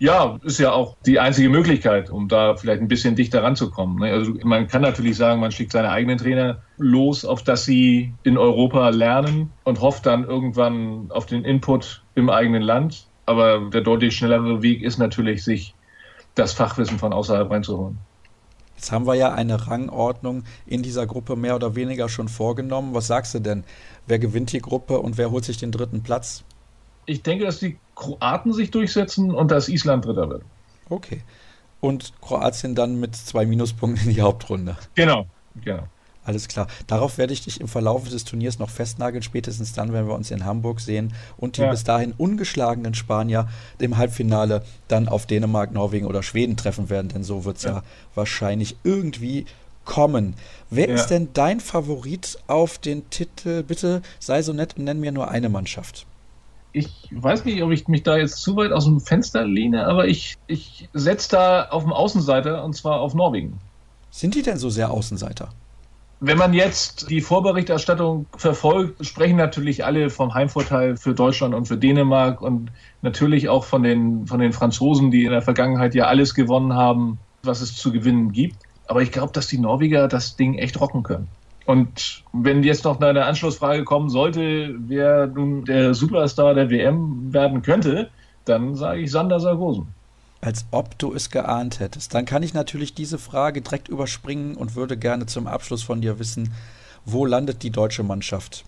Ja, 0.00 0.40
ist 0.42 0.58
ja 0.58 0.72
auch 0.72 0.96
die 1.06 1.20
einzige 1.20 1.48
Möglichkeit, 1.48 2.10
um 2.10 2.26
da 2.26 2.56
vielleicht 2.56 2.82
ein 2.82 2.88
bisschen 2.88 3.14
dichter 3.14 3.44
ranzukommen. 3.44 4.00
Ne? 4.00 4.12
Also 4.12 4.34
man 4.42 4.66
kann 4.66 4.82
natürlich 4.82 5.16
sagen, 5.16 5.40
man 5.40 5.52
schickt 5.52 5.70
seine 5.70 5.90
eigenen 5.90 6.18
Trainer 6.18 6.58
los, 6.76 7.24
auf 7.24 7.44
dass 7.44 7.64
sie 7.64 8.12
in 8.24 8.36
Europa 8.36 8.88
lernen 8.88 9.52
und 9.62 9.80
hofft 9.80 10.06
dann 10.06 10.24
irgendwann 10.24 11.06
auf 11.10 11.26
den 11.26 11.44
Input 11.44 12.02
im 12.16 12.30
eigenen 12.30 12.62
Land. 12.62 13.06
Aber 13.26 13.70
der 13.72 13.82
deutlich 13.82 14.16
schnellere 14.16 14.62
Weg 14.62 14.82
ist 14.82 14.98
natürlich, 14.98 15.44
sich 15.44 15.74
das 16.34 16.52
Fachwissen 16.52 16.98
von 16.98 17.12
außerhalb 17.12 17.48
reinzuholen. 17.48 17.98
Jetzt 18.82 18.90
haben 18.90 19.06
wir 19.06 19.14
ja 19.14 19.32
eine 19.32 19.68
Rangordnung 19.68 20.42
in 20.66 20.82
dieser 20.82 21.06
Gruppe 21.06 21.36
mehr 21.36 21.54
oder 21.54 21.76
weniger 21.76 22.08
schon 22.08 22.26
vorgenommen. 22.26 22.94
Was 22.94 23.06
sagst 23.06 23.32
du 23.32 23.38
denn? 23.38 23.62
Wer 24.08 24.18
gewinnt 24.18 24.50
die 24.50 24.58
Gruppe 24.58 24.98
und 24.98 25.18
wer 25.18 25.30
holt 25.30 25.44
sich 25.44 25.56
den 25.56 25.70
dritten 25.70 26.02
Platz? 26.02 26.42
Ich 27.06 27.22
denke, 27.22 27.44
dass 27.44 27.60
die 27.60 27.78
Kroaten 27.94 28.52
sich 28.52 28.72
durchsetzen 28.72 29.30
und 29.30 29.52
dass 29.52 29.68
Island 29.68 30.04
Dritter 30.04 30.28
wird. 30.28 30.42
Okay. 30.88 31.22
Und 31.78 32.12
Kroatien 32.20 32.74
dann 32.74 32.98
mit 32.98 33.14
zwei 33.14 33.46
Minuspunkten 33.46 34.08
in 34.08 34.14
die 34.16 34.20
Hauptrunde. 34.20 34.76
Genau, 34.96 35.26
genau. 35.64 35.84
Alles 36.24 36.46
klar. 36.46 36.68
Darauf 36.86 37.18
werde 37.18 37.32
ich 37.32 37.42
dich 37.42 37.60
im 37.60 37.66
Verlauf 37.66 38.08
des 38.08 38.24
Turniers 38.24 38.58
noch 38.58 38.70
festnageln, 38.70 39.22
spätestens 39.22 39.72
dann, 39.72 39.92
wenn 39.92 40.06
wir 40.06 40.14
uns 40.14 40.30
in 40.30 40.44
Hamburg 40.44 40.80
sehen 40.80 41.12
und 41.36 41.56
die 41.56 41.62
ja. 41.62 41.70
bis 41.70 41.82
dahin 41.82 42.12
ungeschlagenen 42.16 42.94
Spanier 42.94 43.48
im 43.78 43.96
Halbfinale 43.96 44.62
dann 44.86 45.08
auf 45.08 45.26
Dänemark, 45.26 45.72
Norwegen 45.72 46.06
oder 46.06 46.22
Schweden 46.22 46.56
treffen 46.56 46.90
werden, 46.90 47.08
denn 47.08 47.24
so 47.24 47.44
wird 47.44 47.56
es 47.56 47.64
ja. 47.64 47.72
ja. 47.72 47.82
wahrscheinlich 48.14 48.76
irgendwie 48.84 49.46
kommen. 49.84 50.34
Wer 50.70 50.88
ja. 50.88 50.94
ist 50.94 51.08
denn 51.08 51.30
dein 51.34 51.58
Favorit 51.58 52.38
auf 52.46 52.78
den 52.78 53.10
Titel? 53.10 53.64
Bitte 53.64 54.02
sei 54.20 54.42
so 54.42 54.52
nett 54.52 54.76
und 54.78 54.84
nenn 54.84 55.00
mir 55.00 55.10
nur 55.10 55.28
eine 55.28 55.48
Mannschaft. 55.48 56.06
Ich 56.72 57.08
weiß 57.10 57.44
nicht, 57.44 57.62
ob 57.62 57.70
ich 57.72 57.88
mich 57.88 58.02
da 58.02 58.16
jetzt 58.16 58.36
zu 58.36 58.56
weit 58.56 58.72
aus 58.72 58.84
dem 58.84 59.00
Fenster 59.00 59.44
lehne, 59.44 59.86
aber 59.86 60.06
ich, 60.06 60.38
ich 60.46 60.88
setze 60.94 61.30
da 61.30 61.68
auf 61.68 61.82
den 61.82 61.92
Außenseiter 61.92 62.64
und 62.64 62.74
zwar 62.74 63.00
auf 63.00 63.12
Norwegen. 63.12 63.58
Sind 64.10 64.34
die 64.34 64.42
denn 64.42 64.56
so 64.56 64.70
sehr 64.70 64.90
Außenseiter? 64.90 65.50
Wenn 66.24 66.38
man 66.38 66.54
jetzt 66.54 67.10
die 67.10 67.20
Vorberichterstattung 67.20 68.26
verfolgt, 68.36 69.04
sprechen 69.04 69.34
natürlich 69.34 69.84
alle 69.84 70.08
vom 70.08 70.32
Heimvorteil 70.32 70.96
für 70.96 71.14
Deutschland 71.14 71.52
und 71.52 71.66
für 71.66 71.76
Dänemark 71.76 72.40
und 72.40 72.70
natürlich 73.00 73.48
auch 73.48 73.64
von 73.64 73.82
den, 73.82 74.28
von 74.28 74.38
den 74.38 74.52
Franzosen, 74.52 75.10
die 75.10 75.24
in 75.24 75.32
der 75.32 75.42
Vergangenheit 75.42 75.96
ja 75.96 76.04
alles 76.04 76.34
gewonnen 76.34 76.74
haben, 76.74 77.18
was 77.42 77.60
es 77.60 77.74
zu 77.74 77.90
gewinnen 77.90 78.30
gibt. 78.30 78.54
Aber 78.86 79.02
ich 79.02 79.10
glaube, 79.10 79.32
dass 79.32 79.48
die 79.48 79.58
Norweger 79.58 80.06
das 80.06 80.36
Ding 80.36 80.54
echt 80.58 80.80
rocken 80.80 81.02
können. 81.02 81.26
Und 81.66 82.22
wenn 82.32 82.62
jetzt 82.62 82.84
noch 82.84 83.00
eine 83.00 83.24
Anschlussfrage 83.24 83.82
kommen 83.82 84.08
sollte, 84.08 84.76
wer 84.78 85.26
nun 85.26 85.64
der 85.64 85.92
Superstar 85.92 86.54
der 86.54 86.70
WM 86.70 87.34
werden 87.34 87.62
könnte, 87.62 88.10
dann 88.44 88.76
sage 88.76 89.00
ich 89.00 89.10
Sander 89.10 89.40
Sargosen 89.40 89.92
als 90.42 90.66
ob 90.72 90.98
du 90.98 91.14
es 91.14 91.30
geahnt 91.30 91.80
hättest. 91.80 92.14
Dann 92.14 92.24
kann 92.26 92.42
ich 92.42 92.52
natürlich 92.52 92.94
diese 92.94 93.16
Frage 93.16 93.62
direkt 93.62 93.88
überspringen 93.88 94.56
und 94.56 94.74
würde 94.74 94.98
gerne 94.98 95.26
zum 95.26 95.46
Abschluss 95.46 95.82
von 95.82 96.02
dir 96.02 96.18
wissen, 96.18 96.52
wo 97.04 97.24
landet 97.24 97.62
die 97.62 97.70
deutsche 97.70 98.02
Mannschaft? 98.02 98.64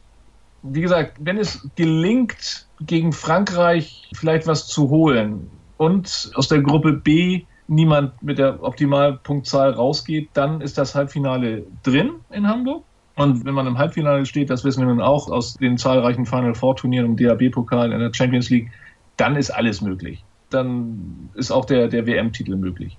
Wie 0.62 0.80
gesagt, 0.80 1.18
wenn 1.20 1.36
es 1.36 1.68
gelingt, 1.76 2.66
gegen 2.80 3.12
Frankreich 3.12 4.08
vielleicht 4.14 4.46
was 4.46 4.66
zu 4.66 4.88
holen 4.88 5.50
und 5.76 6.30
aus 6.34 6.48
der 6.48 6.62
Gruppe 6.62 6.92
B 6.92 7.42
niemand 7.66 8.22
mit 8.22 8.38
der 8.38 8.62
Optimalpunktzahl 8.62 9.72
rausgeht, 9.72 10.30
dann 10.32 10.60
ist 10.60 10.78
das 10.78 10.94
Halbfinale 10.94 11.66
drin 11.82 12.12
in 12.30 12.46
Hamburg. 12.46 12.84
Und 13.16 13.44
wenn 13.44 13.54
man 13.54 13.66
im 13.66 13.78
Halbfinale 13.78 14.26
steht, 14.26 14.50
das 14.50 14.64
wissen 14.64 14.80
wir 14.80 14.86
nun 14.86 15.00
auch 15.00 15.28
aus 15.30 15.54
den 15.54 15.76
zahlreichen 15.76 16.26
Final 16.26 16.54
Four 16.54 16.76
Turnieren 16.76 17.06
im 17.06 17.16
DAB-Pokal 17.16 17.92
in 17.92 18.00
der 18.00 18.12
Champions 18.12 18.50
League, 18.50 18.70
dann 19.16 19.36
ist 19.36 19.50
alles 19.50 19.80
möglich 19.80 20.24
dann 20.54 21.30
ist 21.34 21.50
auch 21.50 21.64
der, 21.64 21.88
der 21.88 22.06
WM-Titel 22.06 22.56
möglich. 22.56 22.96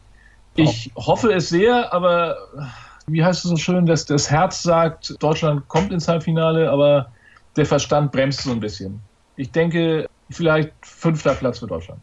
Ich 0.55 0.91
oh. 0.95 1.07
hoffe 1.07 1.33
es 1.33 1.49
sehr, 1.49 1.93
aber 1.93 2.37
wie 3.07 3.23
heißt 3.23 3.43
es 3.43 3.51
so 3.51 3.57
schön, 3.57 3.85
dass 3.85 4.05
das 4.05 4.29
Herz 4.29 4.63
sagt, 4.63 5.15
Deutschland 5.21 5.67
kommt 5.67 5.91
ins 5.91 6.07
Halbfinale, 6.07 6.69
aber 6.69 7.11
der 7.55 7.65
Verstand 7.65 8.11
bremst 8.11 8.41
so 8.41 8.51
ein 8.51 8.59
bisschen. 8.59 8.99
Ich 9.35 9.51
denke, 9.51 10.07
vielleicht 10.29 10.71
fünfter 10.81 11.33
Platz 11.33 11.59
für 11.59 11.67
Deutschland. 11.67 11.99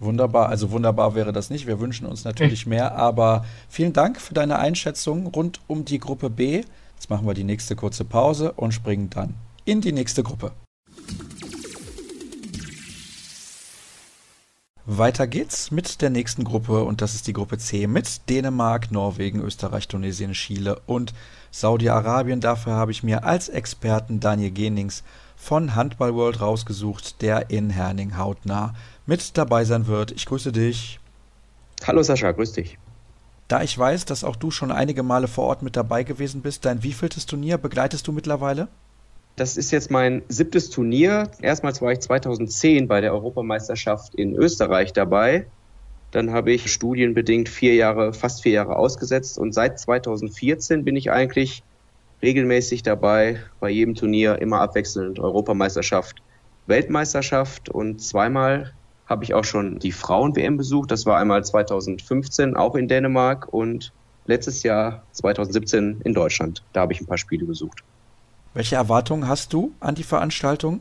Wunderbar, 0.00 0.48
also 0.48 0.70
wunderbar 0.70 1.14
wäre 1.14 1.32
das 1.32 1.50
nicht. 1.50 1.66
Wir 1.66 1.80
wünschen 1.80 2.06
uns 2.06 2.24
natürlich 2.24 2.66
mehr, 2.66 2.96
aber 2.96 3.44
vielen 3.68 3.92
Dank 3.92 4.20
für 4.20 4.34
deine 4.34 4.58
Einschätzung 4.58 5.28
rund 5.28 5.60
um 5.66 5.84
die 5.84 5.98
Gruppe 5.98 6.30
B. 6.30 6.62
Jetzt 6.94 7.10
machen 7.10 7.26
wir 7.26 7.34
die 7.34 7.44
nächste 7.44 7.76
kurze 7.76 8.04
Pause 8.04 8.52
und 8.52 8.72
springen 8.72 9.08
dann 9.10 9.34
in 9.64 9.80
die 9.80 9.92
nächste 9.92 10.22
Gruppe. 10.22 10.52
Weiter 14.86 15.26
geht's 15.26 15.70
mit 15.70 16.02
der 16.02 16.10
nächsten 16.10 16.44
Gruppe 16.44 16.84
und 16.84 17.00
das 17.00 17.14
ist 17.14 17.26
die 17.26 17.32
Gruppe 17.32 17.56
C 17.56 17.86
mit 17.86 18.28
Dänemark, 18.28 18.90
Norwegen, 18.92 19.40
Österreich, 19.40 19.88
Tunesien, 19.88 20.32
Chile 20.32 20.78
und 20.84 21.14
Saudi-Arabien. 21.50 22.42
Dafür 22.42 22.74
habe 22.74 22.90
ich 22.90 23.02
mir 23.02 23.24
als 23.24 23.48
Experten 23.48 24.20
Daniel 24.20 24.50
Genings 24.50 25.02
von 25.36 25.74
Handball 25.74 26.14
World 26.14 26.42
rausgesucht, 26.42 27.22
der 27.22 27.48
in 27.48 27.70
Herning 27.70 28.18
hautnah 28.18 28.74
mit 29.06 29.38
dabei 29.38 29.64
sein 29.64 29.86
wird. 29.86 30.12
Ich 30.12 30.26
grüße 30.26 30.52
dich. 30.52 31.00
Hallo 31.86 32.02
Sascha, 32.02 32.32
grüß 32.32 32.52
dich. 32.52 32.76
Da 33.48 33.62
ich 33.62 33.78
weiß, 33.78 34.04
dass 34.04 34.22
auch 34.22 34.36
du 34.36 34.50
schon 34.50 34.70
einige 34.70 35.02
Male 35.02 35.28
vor 35.28 35.46
Ort 35.46 35.62
mit 35.62 35.76
dabei 35.76 36.02
gewesen 36.02 36.42
bist, 36.42 36.66
dein 36.66 36.82
wievieltes 36.82 37.24
Turnier 37.24 37.56
begleitest 37.56 38.06
du 38.06 38.12
mittlerweile? 38.12 38.68
Das 39.36 39.56
ist 39.56 39.72
jetzt 39.72 39.90
mein 39.90 40.22
siebtes 40.28 40.70
Turnier. 40.70 41.28
Erstmals 41.42 41.82
war 41.82 41.90
ich 41.90 41.98
2010 42.00 42.86
bei 42.86 43.00
der 43.00 43.12
Europameisterschaft 43.12 44.14
in 44.14 44.36
Österreich 44.36 44.92
dabei. 44.92 45.46
Dann 46.12 46.32
habe 46.32 46.52
ich 46.52 46.72
studienbedingt 46.72 47.48
vier 47.48 47.74
Jahre, 47.74 48.12
fast 48.12 48.44
vier 48.44 48.52
Jahre 48.52 48.76
ausgesetzt 48.76 49.36
und 49.36 49.52
seit 49.52 49.80
2014 49.80 50.84
bin 50.84 50.94
ich 50.94 51.10
eigentlich 51.10 51.64
regelmäßig 52.22 52.84
dabei, 52.84 53.40
bei 53.58 53.70
jedem 53.70 53.96
Turnier 53.96 54.40
immer 54.40 54.60
abwechselnd 54.60 55.18
Europameisterschaft, 55.18 56.22
Weltmeisterschaft 56.68 57.68
und 57.68 58.00
zweimal 58.00 58.72
habe 59.06 59.24
ich 59.24 59.34
auch 59.34 59.44
schon 59.44 59.80
die 59.80 59.92
Frauen-WM 59.92 60.56
besucht. 60.56 60.92
Das 60.92 61.06
war 61.06 61.18
einmal 61.18 61.44
2015 61.44 62.56
auch 62.56 62.76
in 62.76 62.86
Dänemark 62.86 63.52
und 63.52 63.92
letztes 64.26 64.62
Jahr 64.62 65.02
2017 65.10 66.02
in 66.04 66.14
Deutschland. 66.14 66.62
Da 66.72 66.82
habe 66.82 66.92
ich 66.92 67.00
ein 67.00 67.06
paar 67.06 67.18
Spiele 67.18 67.44
besucht. 67.44 67.82
Welche 68.54 68.76
Erwartungen 68.76 69.26
hast 69.26 69.52
du 69.52 69.72
an 69.80 69.96
die 69.96 70.04
Veranstaltung? 70.04 70.80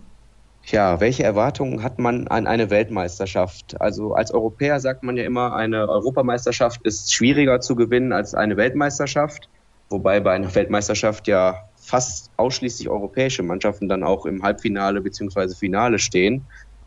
Ja, 0.66 1.00
welche 1.00 1.24
Erwartungen 1.24 1.82
hat 1.82 1.98
man 1.98 2.28
an 2.28 2.46
eine 2.46 2.70
Weltmeisterschaft? 2.70 3.82
Also 3.82 4.14
als 4.14 4.32
Europäer 4.32 4.80
sagt 4.80 5.02
man 5.02 5.18
ja 5.18 5.26
immer, 5.26 5.56
eine 5.56 5.90
Europameisterschaft 5.90 6.82
ist 6.84 7.12
schwieriger 7.12 7.60
zu 7.62 7.76
gewinnen 7.76 8.14
als 8.14 8.36
eine 8.36 8.58
Weltmeisterschaft, 8.58 9.50
wobei 9.90 10.20
bei 10.20 10.34
einer 10.34 10.54
Weltmeisterschaft 10.54 11.28
ja 11.28 11.68
fast 11.76 12.30
ausschließlich 12.38 12.90
europäische 12.90 13.42
Mannschaften 13.42 13.90
dann 13.90 14.04
auch 14.04 14.28
im 14.28 14.44
Halbfinale 14.44 15.02
bzw. 15.02 15.56
Finale 15.56 15.98
stehen. 15.98 16.46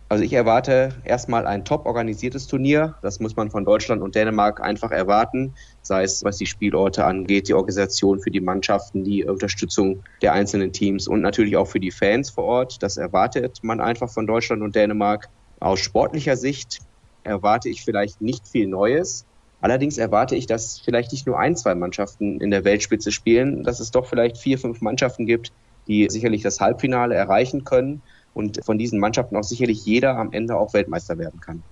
Also 0.08 0.22
ich 0.22 0.32
erwarte 0.32 0.94
erstmal 1.04 1.48
ein 1.48 1.64
top 1.64 1.84
organisiertes 1.84 2.46
Turnier. 2.46 2.94
Das 3.02 3.18
muss 3.18 3.34
man 3.34 3.50
von 3.50 3.64
Deutschland 3.64 4.02
und 4.02 4.14
Dänemark 4.14 4.60
einfach 4.60 4.92
erwarten. 4.92 5.54
Sei 5.82 6.04
es, 6.04 6.22
was 6.22 6.36
die 6.36 6.46
Spielorte 6.46 7.04
angeht, 7.04 7.48
die 7.48 7.54
Organisation 7.54 8.20
für 8.20 8.30
die 8.30 8.40
Mannschaften, 8.40 9.02
die 9.02 9.24
Unterstützung 9.24 10.04
der 10.22 10.32
einzelnen 10.32 10.72
Teams 10.72 11.08
und 11.08 11.22
natürlich 11.22 11.56
auch 11.56 11.66
für 11.66 11.80
die 11.80 11.90
Fans 11.90 12.30
vor 12.30 12.44
Ort. 12.44 12.82
Das 12.84 12.98
erwartet 12.98 13.58
man 13.62 13.80
einfach 13.80 14.08
von 14.08 14.28
Deutschland 14.28 14.62
und 14.62 14.76
Dänemark. 14.76 15.28
Aus 15.58 15.80
sportlicher 15.80 16.36
Sicht 16.36 16.78
erwarte 17.24 17.68
ich 17.68 17.82
vielleicht 17.82 18.20
nicht 18.20 18.46
viel 18.46 18.68
Neues. 18.68 19.26
Allerdings 19.60 19.98
erwarte 19.98 20.36
ich, 20.36 20.46
dass 20.46 20.78
vielleicht 20.78 21.10
nicht 21.10 21.26
nur 21.26 21.36
ein, 21.36 21.56
zwei 21.56 21.74
Mannschaften 21.74 22.40
in 22.40 22.52
der 22.52 22.64
Weltspitze 22.64 23.10
spielen, 23.10 23.64
dass 23.64 23.80
es 23.80 23.90
doch 23.90 24.06
vielleicht 24.06 24.38
vier, 24.38 24.60
fünf 24.60 24.80
Mannschaften 24.82 25.26
gibt, 25.26 25.50
die 25.88 26.06
sicherlich 26.08 26.42
das 26.42 26.60
Halbfinale 26.60 27.16
erreichen 27.16 27.64
können 27.64 28.02
und 28.36 28.62
von 28.64 28.76
diesen 28.76 29.00
Mannschaften 29.00 29.34
auch 29.36 29.44
sicherlich 29.44 29.84
jeder 29.86 30.18
am 30.18 30.30
Ende 30.32 30.56
auch 30.56 30.74
Weltmeister 30.74 31.16
werden 31.16 31.40
kann. 31.40 31.62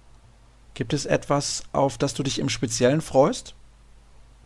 Gibt 0.72 0.94
es 0.94 1.04
etwas, 1.04 1.62
auf 1.72 1.98
das 1.98 2.14
du 2.14 2.22
dich 2.22 2.38
im 2.38 2.48
Speziellen 2.48 3.02
freust? 3.02 3.54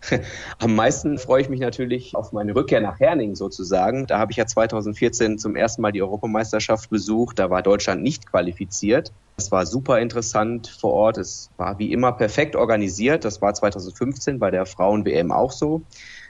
Am 0.58 0.74
meisten 0.74 1.18
freue 1.18 1.42
ich 1.42 1.48
mich 1.48 1.60
natürlich 1.60 2.14
auf 2.14 2.32
meine 2.32 2.54
Rückkehr 2.54 2.80
nach 2.80 3.00
Herning 3.00 3.34
sozusagen. 3.34 4.06
Da 4.06 4.18
habe 4.18 4.32
ich 4.32 4.36
ja 4.36 4.46
2014 4.46 5.38
zum 5.38 5.56
ersten 5.56 5.82
Mal 5.82 5.92
die 5.92 6.02
Europameisterschaft 6.02 6.90
besucht. 6.90 7.38
Da 7.38 7.50
war 7.50 7.62
Deutschland 7.62 8.02
nicht 8.02 8.26
qualifiziert. 8.30 9.12
Es 9.36 9.50
war 9.50 9.66
super 9.66 10.00
interessant 10.00 10.68
vor 10.68 10.92
Ort. 10.92 11.18
Es 11.18 11.50
war 11.56 11.78
wie 11.78 11.92
immer 11.92 12.12
perfekt 12.12 12.56
organisiert. 12.56 13.24
Das 13.24 13.40
war 13.42 13.54
2015 13.54 14.38
bei 14.38 14.50
der 14.50 14.66
Frauen-WM 14.66 15.32
auch 15.32 15.52
so. 15.52 15.82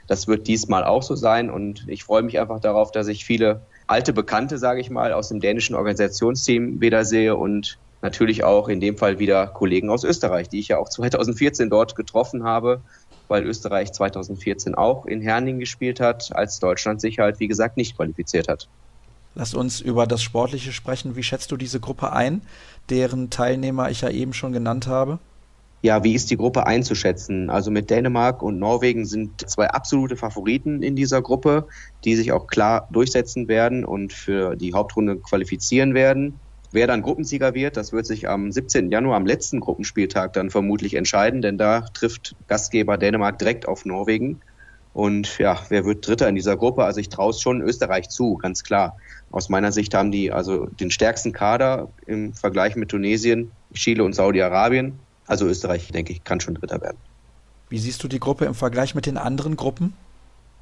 Das 0.07 0.27
wird 0.27 0.47
diesmal 0.47 0.83
auch 0.83 1.03
so 1.03 1.15
sein. 1.15 1.49
Und 1.49 1.85
ich 1.87 2.03
freue 2.03 2.23
mich 2.23 2.39
einfach 2.39 2.59
darauf, 2.59 2.91
dass 2.91 3.07
ich 3.07 3.25
viele 3.25 3.61
alte 3.89 4.13
Bekannte, 4.13 4.57
sage 4.57 4.81
ich 4.81 4.89
mal, 4.89 5.13
aus 5.13 5.29
dem 5.29 5.39
dänischen 5.39 5.75
Organisationsteam 5.75 6.79
wiedersehe 6.79 7.35
und 7.35 7.79
natürlich 8.01 8.43
auch 8.43 8.69
in 8.69 8.79
dem 8.79 8.97
Fall 8.97 9.19
wieder 9.19 9.47
Kollegen 9.47 9.89
aus 9.89 10.03
Österreich, 10.03 10.47
die 10.47 10.59
ich 10.59 10.69
ja 10.69 10.77
auch 10.77 10.89
2014 10.89 11.69
dort 11.69 11.95
getroffen 11.95 12.43
habe, 12.43 12.81
weil 13.27 13.43
Österreich 13.43 13.91
2014 13.91 14.75
auch 14.75 15.05
in 15.05 15.21
Herning 15.21 15.59
gespielt 15.59 15.99
hat, 15.99 16.35
als 16.35 16.59
Deutschland 16.59 17.01
sich 17.01 17.19
halt, 17.19 17.39
wie 17.39 17.47
gesagt, 17.47 17.77
nicht 17.77 17.95
qualifiziert 17.95 18.47
hat. 18.47 18.67
Lass 19.35 19.53
uns 19.53 19.79
über 19.79 20.07
das 20.07 20.21
Sportliche 20.21 20.71
sprechen. 20.71 21.15
Wie 21.15 21.23
schätzt 21.23 21.51
du 21.51 21.57
diese 21.57 21.79
Gruppe 21.79 22.11
ein, 22.11 22.41
deren 22.89 23.29
Teilnehmer 23.29 23.89
ich 23.89 24.01
ja 24.01 24.09
eben 24.09 24.33
schon 24.33 24.51
genannt 24.51 24.87
habe? 24.87 25.19
Ja, 25.81 26.03
wie 26.03 26.13
ist 26.13 26.29
die 26.29 26.35
Gruppe 26.35 26.67
einzuschätzen? 26.67 27.49
Also 27.49 27.71
mit 27.71 27.89
Dänemark 27.89 28.43
und 28.43 28.59
Norwegen 28.59 29.05
sind 29.05 29.49
zwei 29.49 29.67
absolute 29.67 30.17
Favoriten 30.17 30.83
in 30.83 30.97
dieser 30.97 31.21
Gruppe, 31.21 31.67
die 32.03 32.15
sich 32.15 32.33
auch 32.33 32.47
klar 32.47 32.89
durchsetzen 32.91 33.47
werden 33.47 33.85
und 33.85 34.11
für 34.11 34.57
die 34.57 34.73
Hauptrunde 34.73 35.17
qualifizieren 35.17 35.93
werden. 35.93 36.39
Wer 36.71 36.85
dann 36.85 37.01
Gruppensieger 37.01 37.53
wird, 37.53 37.77
das 37.77 37.93
wird 37.93 38.05
sich 38.05 38.27
am 38.27 38.51
17. 38.51 38.91
Januar, 38.91 39.15
am 39.15 39.25
letzten 39.25 39.61
Gruppenspieltag 39.61 40.33
dann 40.33 40.49
vermutlich 40.49 40.95
entscheiden, 40.95 41.41
denn 41.41 41.57
da 41.57 41.81
trifft 41.93 42.35
Gastgeber 42.47 42.97
Dänemark 42.97 43.39
direkt 43.39 43.67
auf 43.67 43.85
Norwegen. 43.85 44.41
Und 44.93 45.37
ja, 45.37 45.59
wer 45.69 45.85
wird 45.85 46.05
Dritter 46.05 46.27
in 46.27 46.35
dieser 46.35 46.57
Gruppe? 46.57 46.83
Also 46.83 46.99
ich 46.99 47.09
traue 47.09 47.29
es 47.29 47.39
schon 47.39 47.61
Österreich 47.61 48.09
zu, 48.09 48.35
ganz 48.35 48.63
klar. 48.63 48.97
Aus 49.31 49.47
meiner 49.47 49.71
Sicht 49.71 49.93
haben 49.93 50.11
die 50.11 50.31
also 50.31 50.65
den 50.65 50.91
stärksten 50.91 51.31
Kader 51.31 51.89
im 52.05 52.33
Vergleich 52.33 52.75
mit 52.75 52.89
Tunesien, 52.89 53.51
Chile 53.73 54.03
und 54.03 54.13
Saudi-Arabien. 54.13 54.99
Also 55.29 55.45
Österreich, 55.47 55.87
denke 55.91 56.11
ich, 56.11 56.23
kann 56.25 56.41
schon 56.41 56.55
Dritter 56.55 56.81
werden. 56.81 56.97
Wie 57.69 57.79
siehst 57.79 58.03
du 58.03 58.07
die 58.07 58.19
Gruppe 58.19 58.45
im 58.45 58.55
Vergleich 58.55 58.95
mit 58.95 59.05
den 59.05 59.17
anderen 59.17 59.55
Gruppen? 59.55 59.93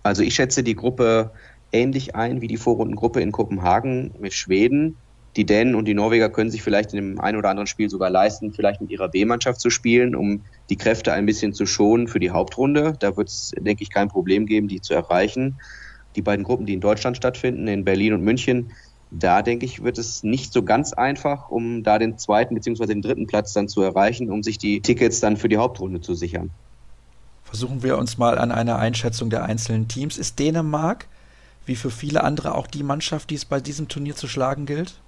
Also 0.03 0.21
ich 0.21 0.35
schätze 0.35 0.61
die 0.61 0.75
Gruppe 0.75 1.31
ähnlich 1.71 2.15
ein 2.15 2.41
wie 2.41 2.47
die 2.47 2.57
Vorrundengruppe 2.57 3.21
in 3.21 3.31
Kopenhagen 3.31 4.11
mit 4.19 4.33
Schweden 4.33 4.97
die 5.37 5.45
Dänen 5.45 5.75
und 5.75 5.85
die 5.85 5.93
Norweger 5.93 6.29
können 6.29 6.49
sich 6.49 6.63
vielleicht 6.63 6.93
in 6.93 6.97
dem 6.97 7.21
einen 7.21 7.37
oder 7.37 7.49
anderen 7.49 7.67
Spiel 7.67 7.89
sogar 7.89 8.09
leisten, 8.09 8.51
vielleicht 8.51 8.81
mit 8.81 8.89
ihrer 8.89 9.07
B-Mannschaft 9.07 9.61
zu 9.61 9.69
spielen, 9.69 10.15
um 10.15 10.41
die 10.69 10.75
Kräfte 10.75 11.13
ein 11.13 11.25
bisschen 11.25 11.53
zu 11.53 11.65
schonen 11.65 12.07
für 12.07 12.19
die 12.19 12.31
Hauptrunde. 12.31 12.93
Da 12.99 13.15
wird 13.15 13.29
es, 13.29 13.53
denke 13.57 13.83
ich, 13.83 13.91
kein 13.91 14.09
Problem 14.09 14.47
geben, 14.47 14.67
die 14.67 14.81
zu 14.81 14.93
erreichen. 14.93 15.59
Die 16.15 16.21
beiden 16.23 16.43
Gruppen, 16.43 16.65
die 16.65 16.73
in 16.73 16.81
Deutschland 16.81 17.15
stattfinden, 17.15 17.67
in 17.67 17.85
Berlin 17.85 18.13
und 18.13 18.23
München, 18.23 18.71
da 19.11 19.41
denke 19.41 19.65
ich, 19.65 19.83
wird 19.83 19.97
es 19.97 20.23
nicht 20.23 20.51
so 20.51 20.63
ganz 20.63 20.93
einfach, 20.93 21.49
um 21.49 21.83
da 21.83 21.97
den 21.97 22.17
zweiten 22.17 22.55
bzw. 22.55 22.87
den 22.87 23.01
dritten 23.01 23.27
Platz 23.27 23.53
dann 23.53 23.67
zu 23.67 23.81
erreichen, 23.81 24.31
um 24.31 24.43
sich 24.43 24.57
die 24.57 24.81
Tickets 24.81 25.19
dann 25.19 25.37
für 25.37 25.49
die 25.49 25.57
Hauptrunde 25.57 26.01
zu 26.01 26.13
sichern. 26.13 26.49
Versuchen 27.43 27.81
wir 27.83 27.97
uns 27.97 28.17
mal 28.17 28.37
an 28.37 28.51
einer 28.51 28.77
Einschätzung 28.77 29.29
der 29.29 29.45
einzelnen 29.45 29.87
Teams. 29.87 30.17
Ist 30.17 30.37
Dänemark, 30.37 31.07
wie 31.65 31.75
für 31.75 31.91
viele 31.91 32.23
andere, 32.23 32.55
auch 32.55 32.67
die 32.67 32.83
Mannschaft, 32.83 33.29
die 33.29 33.35
es 33.35 33.45
bei 33.45 33.61
diesem 33.61 33.87
Turnier 33.87 34.15
zu 34.15 34.27
schlagen 34.27 34.65
gilt? 34.65 34.99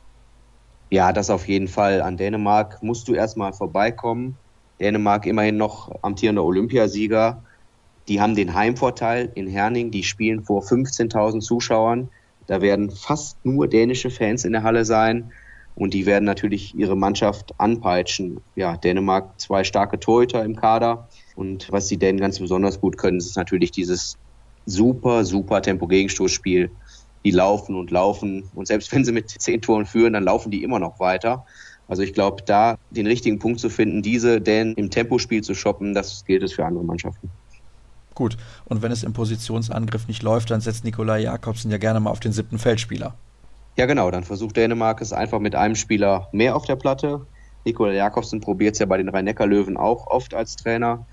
Ja, 0.89 1.11
das 1.11 1.29
auf 1.29 1.47
jeden 1.47 1.67
Fall. 1.67 2.01
An 2.01 2.15
Dänemark 2.15 2.81
musst 2.81 3.07
du 3.09 3.13
erstmal 3.13 3.51
vorbeikommen. 3.51 4.37
Dänemark 4.79 5.25
immerhin 5.25 5.57
noch 5.57 5.91
amtierender 6.01 6.43
Olympiasieger. 6.43 7.43
Die 8.07 8.21
haben 8.21 8.35
den 8.35 8.53
Heimvorteil 8.53 9.31
in 9.35 9.47
Herning. 9.47 9.91
Die 9.91 10.03
spielen 10.03 10.43
vor 10.43 10.63
15.000 10.63 11.41
Zuschauern. 11.41 12.09
Da 12.49 12.61
werden 12.61 12.89
fast 12.89 13.37
nur 13.45 13.67
dänische 13.67 14.09
Fans 14.09 14.43
in 14.43 14.53
der 14.53 14.63
Halle 14.63 14.83
sein. 14.83 15.31
Und 15.75 15.93
die 15.93 16.07
werden 16.07 16.25
natürlich 16.25 16.75
ihre 16.75 16.97
Mannschaft 16.97 17.53
anpeitschen. 17.59 18.41
Ja, 18.55 18.75
Dänemark 18.75 19.39
zwei 19.39 19.63
starke 19.63 19.99
Torhüter 19.99 20.43
im 20.43 20.55
Kader. 20.55 21.09
Und 21.35 21.71
was 21.71 21.85
die 21.85 21.97
Dänen 21.97 22.19
ganz 22.19 22.39
besonders 22.39 22.81
gut 22.81 22.97
können, 22.97 23.19
ist 23.19 23.37
natürlich 23.37 23.69
dieses 23.69 24.15
super, 24.65 25.25
super 25.25 25.61
Tempo-Gegenstoßspiel 25.61 26.71
die 27.23 27.31
laufen 27.31 27.75
und 27.75 27.91
laufen. 27.91 28.49
Und 28.55 28.67
selbst 28.67 28.91
wenn 28.93 29.05
sie 29.05 29.11
mit 29.11 29.29
zehn 29.29 29.61
Toren 29.61 29.85
führen, 29.85 30.13
dann 30.13 30.23
laufen 30.23 30.49
die 30.51 30.63
immer 30.63 30.79
noch 30.79 30.99
weiter. 30.99 31.45
Also 31.87 32.01
ich 32.01 32.13
glaube, 32.13 32.43
da 32.45 32.77
den 32.89 33.05
richtigen 33.05 33.37
Punkt 33.37 33.59
zu 33.59 33.69
finden, 33.69 34.01
diese 34.01 34.41
denn 34.41 34.73
im 34.73 34.89
Tempospiel 34.89 35.41
zu 35.41 35.53
shoppen, 35.53 35.93
das 35.93 36.23
gilt 36.25 36.43
es 36.43 36.53
für 36.53 36.65
andere 36.65 36.83
Mannschaften. 36.83 37.29
Gut, 38.19 38.35
und 38.65 38.81
wenn 38.81 38.91
es 38.91 39.03
im 39.03 39.13
Positionsangriff 39.13 40.09
nicht 40.09 40.23
läuft, 40.23 40.51
dann 40.51 40.59
setzt 40.59 40.83
Nikolai 40.83 41.21
Jakobsen 41.21 41.71
ja 41.71 41.77
gerne 41.77 42.01
mal 42.01 42.09
auf 42.09 42.19
den 42.19 42.33
siebten 42.33 42.59
Feldspieler. 42.59 43.13
Ja, 43.77 43.85
genau, 43.85 44.11
dann 44.11 44.25
versucht 44.25 44.57
Dänemark 44.57 44.99
es 44.99 45.13
einfach 45.13 45.39
mit 45.39 45.55
einem 45.55 45.75
Spieler 45.75 46.27
mehr 46.33 46.57
auf 46.57 46.65
der 46.65 46.75
Platte. 46.75 47.25
Nikolai 47.63 47.95
Jakobsen 47.95 48.41
probiert 48.41 48.73
es 48.73 48.79
ja 48.79 48.87
bei 48.87 48.97
den 48.97 49.07
Rhein-Neckar-Löwen 49.07 49.77
auch 49.77 50.07
oft 50.07 50.33
als 50.33 50.57
Trainer. 50.57 51.05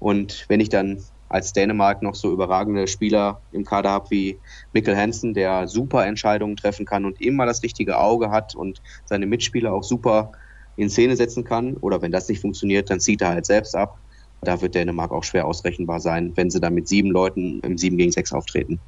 Und 0.00 0.44
wenn 0.48 0.60
ich 0.60 0.68
dann 0.68 1.02
als 1.30 1.54
Dänemark 1.54 2.02
noch 2.02 2.14
so 2.14 2.30
überragende 2.30 2.88
Spieler 2.88 3.40
im 3.52 3.64
Kader 3.64 3.88
habe 3.88 4.10
wie 4.10 4.38
Mikkel 4.74 4.94
Hansen, 4.94 5.32
der 5.32 5.66
super 5.66 6.04
Entscheidungen 6.04 6.56
treffen 6.56 6.84
kann 6.84 7.06
und 7.06 7.22
immer 7.22 7.46
das 7.46 7.62
richtige 7.62 7.96
Auge 7.96 8.30
hat 8.30 8.54
und 8.54 8.82
seine 9.06 9.24
Mitspieler 9.24 9.72
auch 9.72 9.82
super 9.82 10.32
in 10.76 10.90
Szene 10.90 11.16
setzen 11.16 11.42
kann. 11.42 11.78
Oder 11.78 12.02
wenn 12.02 12.12
das 12.12 12.28
nicht 12.28 12.42
funktioniert, 12.42 12.90
dann 12.90 13.00
zieht 13.00 13.22
er 13.22 13.28
halt 13.28 13.46
selbst 13.46 13.74
ab. 13.74 13.98
Da 14.42 14.60
wird 14.60 14.74
Dänemark 14.74 15.12
auch 15.12 15.24
schwer 15.24 15.46
ausrechenbar 15.46 16.00
sein, 16.00 16.32
wenn 16.36 16.50
sie 16.50 16.60
dann 16.60 16.74
mit 16.74 16.88
sieben 16.88 17.10
Leuten 17.10 17.60
im 17.60 17.76
7 17.76 17.96
gegen 17.96 18.12
6 18.12 18.32
auftreten. 18.32 18.80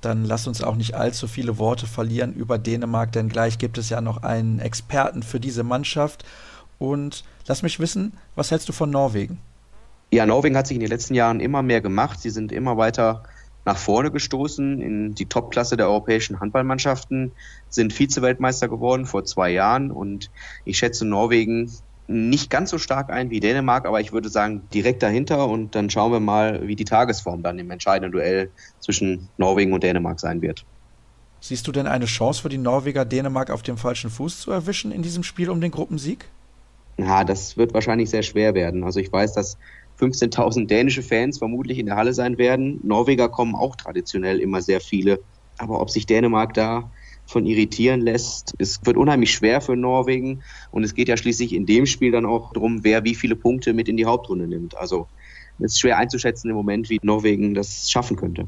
Dann 0.00 0.24
lass 0.24 0.48
uns 0.48 0.62
auch 0.62 0.74
nicht 0.74 0.94
allzu 0.94 1.28
viele 1.28 1.58
Worte 1.58 1.86
verlieren 1.86 2.34
über 2.34 2.58
Dänemark, 2.58 3.12
denn 3.12 3.28
gleich 3.28 3.58
gibt 3.58 3.78
es 3.78 3.88
ja 3.88 4.00
noch 4.00 4.24
einen 4.24 4.58
Experten 4.58 5.22
für 5.22 5.38
diese 5.38 5.62
Mannschaft. 5.62 6.24
Und 6.80 7.24
lass 7.46 7.62
mich 7.62 7.78
wissen, 7.78 8.14
was 8.34 8.50
hältst 8.50 8.68
du 8.68 8.72
von 8.72 8.90
Norwegen? 8.90 9.38
Ja, 10.10 10.26
Norwegen 10.26 10.56
hat 10.56 10.66
sich 10.66 10.74
in 10.74 10.80
den 10.80 10.90
letzten 10.90 11.14
Jahren 11.14 11.38
immer 11.38 11.62
mehr 11.62 11.80
gemacht. 11.80 12.20
Sie 12.20 12.30
sind 12.30 12.50
immer 12.50 12.76
weiter 12.76 13.22
nach 13.64 13.78
vorne 13.78 14.10
gestoßen 14.10 14.80
in 14.80 15.14
die 15.14 15.26
Topklasse 15.26 15.76
der 15.76 15.88
europäischen 15.88 16.40
Handballmannschaften, 16.40 17.32
sind 17.68 17.92
Vize-Weltmeister 17.92 18.68
geworden 18.68 19.06
vor 19.06 19.24
zwei 19.24 19.50
Jahren 19.50 19.92
und 19.92 20.30
ich 20.64 20.78
schätze 20.78 21.04
Norwegen 21.04 21.70
nicht 22.08 22.50
ganz 22.50 22.70
so 22.70 22.78
stark 22.78 23.10
ein 23.10 23.30
wie 23.30 23.40
Dänemark, 23.40 23.86
aber 23.86 24.00
ich 24.00 24.12
würde 24.12 24.28
sagen 24.28 24.62
direkt 24.74 25.02
dahinter 25.02 25.48
und 25.48 25.74
dann 25.74 25.88
schauen 25.90 26.12
wir 26.12 26.20
mal, 26.20 26.66
wie 26.66 26.76
die 26.76 26.84
Tagesform 26.84 27.42
dann 27.42 27.58
im 27.58 27.70
entscheidenden 27.70 28.12
Duell 28.12 28.50
zwischen 28.80 29.28
Norwegen 29.38 29.72
und 29.72 29.82
Dänemark 29.82 30.20
sein 30.20 30.42
wird. 30.42 30.64
Siehst 31.40 31.66
du 31.66 31.72
denn 31.72 31.86
eine 31.86 32.04
Chance 32.04 32.42
für 32.42 32.48
die 32.48 32.58
Norweger, 32.58 33.04
Dänemark 33.04 33.50
auf 33.50 33.62
dem 33.62 33.76
falschen 33.76 34.10
Fuß 34.10 34.40
zu 34.40 34.52
erwischen 34.52 34.92
in 34.92 35.02
diesem 35.02 35.22
Spiel 35.22 35.50
um 35.50 35.60
den 35.60 35.70
Gruppensieg? 35.70 36.26
Ja, 36.98 37.24
das 37.24 37.56
wird 37.56 37.74
wahrscheinlich 37.74 38.10
sehr 38.10 38.22
schwer 38.22 38.54
werden. 38.54 38.84
Also 38.84 39.00
ich 39.00 39.10
weiß, 39.10 39.32
dass 39.32 39.56
15.000 40.00 40.66
dänische 40.66 41.02
Fans 41.02 41.38
vermutlich 41.38 41.78
in 41.78 41.86
der 41.86 41.96
Halle 41.96 42.14
sein 42.14 42.38
werden. 42.38 42.80
Norweger 42.82 43.28
kommen 43.28 43.54
auch 43.54 43.76
traditionell 43.76 44.40
immer 44.40 44.62
sehr 44.62 44.80
viele. 44.80 45.20
Aber 45.58 45.80
ob 45.80 45.90
sich 45.90 46.06
Dänemark 46.06 46.54
da 46.54 46.90
von 47.32 47.46
irritieren 47.46 48.00
lässt, 48.00 48.54
es 48.58 48.84
wird 48.84 48.96
unheimlich 48.96 49.32
schwer 49.32 49.60
für 49.60 49.76
Norwegen. 49.76 50.42
Und 50.70 50.84
es 50.84 50.94
geht 50.94 51.08
ja 51.08 51.16
schließlich 51.16 51.52
in 51.52 51.66
dem 51.66 51.86
Spiel 51.86 52.12
dann 52.12 52.26
auch 52.26 52.52
darum, 52.52 52.84
wer 52.84 53.04
wie 53.04 53.14
viele 53.14 53.34
Punkte 53.34 53.72
mit 53.72 53.88
in 53.88 53.96
die 53.96 54.06
Hauptrunde 54.06 54.46
nimmt. 54.46 54.76
Also 54.76 55.08
es 55.58 55.72
ist 55.72 55.80
schwer 55.80 55.98
einzuschätzen 55.98 56.50
im 56.50 56.56
Moment, 56.56 56.90
wie 56.90 57.00
Norwegen 57.02 57.54
das 57.54 57.90
schaffen 57.90 58.16
könnte. 58.16 58.46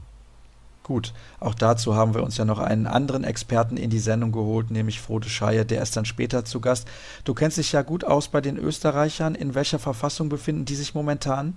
Gut, 0.85 1.15
auch 1.41 1.55
dazu 1.55 1.95
haben 1.95 2.13
wir 2.13 2.23
uns 2.23 2.37
ja 2.37 2.45
noch 2.45 2.59
einen 2.59 2.87
anderen 2.87 3.25
Experten 3.25 3.79
in 3.79 3.89
die 3.89 3.99
Sendung 3.99 4.33
geholt, 4.33 4.71
nämlich 4.71 5.01
Frode 5.01 5.31
Scheier, 5.31 5.65
der 5.65 5.81
ist 5.81 5.97
dann 5.97 6.05
später 6.05 6.45
zu 6.45 6.61
Gast. 6.61 6.87
Du 7.25 7.33
kennst 7.33 7.57
dich 7.57 7.73
ja 7.73 7.81
gut 7.81 8.05
aus 8.05 8.29
bei 8.29 8.43
den 8.43 8.59
Österreichern. 8.59 9.35
In 9.35 9.55
welcher 9.55 9.79
Verfassung 9.79 10.29
befinden 10.29 10.67
die 10.67 10.75
sich 10.75 10.95
momentan? 10.95 11.57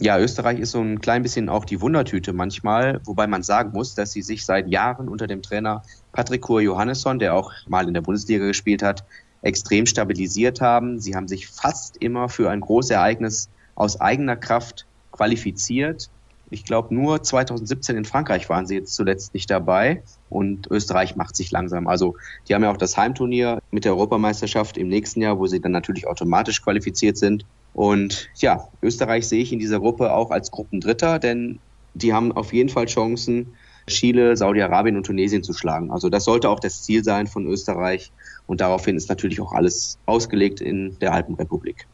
Ja, 0.00 0.18
Österreich 0.18 0.60
ist 0.60 0.70
so 0.70 0.80
ein 0.80 1.00
klein 1.00 1.24
bisschen 1.24 1.48
auch 1.48 1.64
die 1.64 1.80
Wundertüte 1.80 2.32
manchmal, 2.32 3.00
wobei 3.04 3.26
man 3.26 3.42
sagen 3.42 3.72
muss, 3.72 3.96
dass 3.96 4.12
sie 4.12 4.22
sich 4.22 4.46
seit 4.46 4.68
Jahren 4.68 5.08
unter 5.08 5.26
dem 5.26 5.42
Trainer 5.42 5.82
Patrick 6.18 6.42
Kur 6.42 6.60
Johannesson, 6.60 7.20
der 7.20 7.34
auch 7.34 7.52
mal 7.68 7.86
in 7.86 7.94
der 7.94 8.00
Bundesliga 8.00 8.44
gespielt 8.44 8.82
hat, 8.82 9.04
extrem 9.42 9.86
stabilisiert 9.86 10.60
haben. 10.60 10.98
Sie 10.98 11.14
haben 11.14 11.28
sich 11.28 11.46
fast 11.46 11.96
immer 11.98 12.28
für 12.28 12.50
ein 12.50 12.60
Großereignis 12.60 13.48
aus 13.76 14.00
eigener 14.00 14.36
Kraft 14.36 14.84
qualifiziert 15.12 16.10
ich 16.50 16.64
glaube, 16.64 16.94
nur 16.94 17.22
2017 17.22 17.96
in 17.96 18.04
Frankreich 18.04 18.48
waren 18.48 18.66
sie 18.66 18.76
jetzt 18.76 18.94
zuletzt 18.94 19.34
nicht 19.34 19.50
dabei 19.50 20.02
und 20.30 20.66
Österreich 20.70 21.16
macht 21.16 21.36
sich 21.36 21.50
langsam. 21.50 21.86
Also 21.86 22.16
die 22.48 22.54
haben 22.54 22.62
ja 22.62 22.70
auch 22.70 22.78
das 22.78 22.96
Heimturnier 22.96 23.60
mit 23.70 23.84
der 23.84 23.92
Europameisterschaft 23.92 24.78
im 24.78 24.88
nächsten 24.88 25.20
Jahr, 25.20 25.38
wo 25.38 25.46
sie 25.46 25.60
dann 25.60 25.72
natürlich 25.72 26.06
automatisch 26.06 26.62
qualifiziert 26.62 27.18
sind. 27.18 27.44
Und 27.74 28.28
ja, 28.36 28.68
Österreich 28.82 29.28
sehe 29.28 29.42
ich 29.42 29.52
in 29.52 29.58
dieser 29.58 29.80
Gruppe 29.80 30.12
auch 30.12 30.30
als 30.30 30.50
Gruppendritter, 30.50 31.18
denn 31.18 31.58
die 31.94 32.14
haben 32.14 32.32
auf 32.32 32.52
jeden 32.52 32.70
Fall 32.70 32.86
Chancen, 32.86 33.54
Chile, 33.88 34.36
Saudi-Arabien 34.36 34.96
und 34.96 35.04
Tunesien 35.04 35.42
zu 35.42 35.52
schlagen. 35.52 35.90
Also 35.90 36.08
das 36.08 36.24
sollte 36.24 36.48
auch 36.48 36.60
das 36.60 36.82
Ziel 36.82 37.04
sein 37.04 37.26
von 37.26 37.46
Österreich. 37.46 38.12
Und 38.46 38.60
daraufhin 38.60 38.96
ist 38.96 39.08
natürlich 39.08 39.40
auch 39.40 39.52
alles 39.52 39.98
ausgelegt 40.06 40.60
in 40.60 40.98
der 41.00 41.12
Alpenrepublik. 41.12 41.86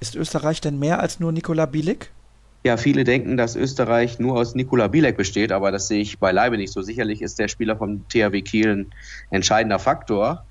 Ist 0.00 0.16
Österreich 0.16 0.60
denn 0.60 0.78
mehr 0.78 1.00
als 1.00 1.20
nur 1.20 1.30
Nikola 1.30 1.66
Bielik? 1.66 2.10
Ja, 2.64 2.76
viele 2.76 3.02
denken, 3.02 3.36
dass 3.36 3.56
Österreich 3.56 4.20
nur 4.20 4.36
aus 4.36 4.54
Nikola 4.54 4.86
Bielek 4.86 5.16
besteht, 5.16 5.50
aber 5.50 5.72
das 5.72 5.88
sehe 5.88 6.00
ich 6.00 6.20
beileibe 6.20 6.56
nicht 6.56 6.72
so. 6.72 6.80
Sicherlich 6.80 7.20
ist 7.20 7.40
der 7.40 7.48
Spieler 7.48 7.76
vom 7.76 8.06
THW 8.08 8.40
Kiel 8.42 8.70
ein 8.70 8.92
entscheidender 9.30 9.80
Faktor 9.80 10.44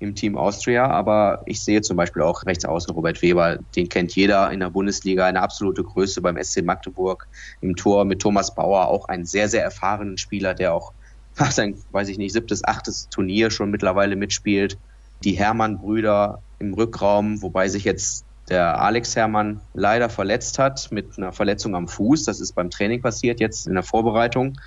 im 0.00 0.14
Team 0.14 0.36
Austria, 0.36 0.88
aber 0.88 1.42
ich 1.46 1.62
sehe 1.62 1.82
zum 1.82 1.96
Beispiel 1.96 2.22
auch 2.22 2.44
rechts 2.46 2.64
außen 2.64 2.92
Robert 2.92 3.20
Weber, 3.22 3.58
den 3.76 3.88
kennt 3.88 4.16
jeder 4.16 4.50
in 4.50 4.60
der 4.60 4.70
Bundesliga, 4.70 5.26
eine 5.26 5.42
absolute 5.42 5.84
Größe 5.84 6.20
beim 6.22 6.42
SC 6.42 6.62
Magdeburg 6.64 7.28
im 7.60 7.76
Tor 7.76 8.04
mit 8.06 8.20
Thomas 8.20 8.54
Bauer, 8.54 8.88
auch 8.88 9.08
ein 9.08 9.24
sehr, 9.24 9.48
sehr 9.48 9.62
erfahrenen 9.62 10.16
Spieler, 10.16 10.54
der 10.54 10.74
auch 10.74 10.92
sein, 11.50 11.76
weiß 11.92 12.08
ich 12.08 12.18
nicht, 12.18 12.32
siebtes, 12.32 12.64
achtes 12.64 13.08
Turnier 13.10 13.50
schon 13.50 13.70
mittlerweile 13.70 14.16
mitspielt. 14.16 14.78
Die 15.22 15.32
Hermann-Brüder 15.32 16.40
im 16.58 16.72
Rückraum, 16.72 17.42
wobei 17.42 17.68
sich 17.68 17.84
jetzt 17.84 18.24
der 18.48 18.80
Alex 18.80 19.14
Hermann 19.14 19.60
leider 19.74 20.08
verletzt 20.08 20.58
hat 20.58 20.90
mit 20.90 21.18
einer 21.18 21.32
Verletzung 21.32 21.76
am 21.76 21.86
Fuß. 21.86 22.24
Das 22.24 22.40
ist 22.40 22.52
beim 22.52 22.70
Training 22.70 23.00
passiert, 23.00 23.38
jetzt 23.38 23.66
in 23.66 23.74
der 23.74 23.82
Vorbereitung. 23.82 24.58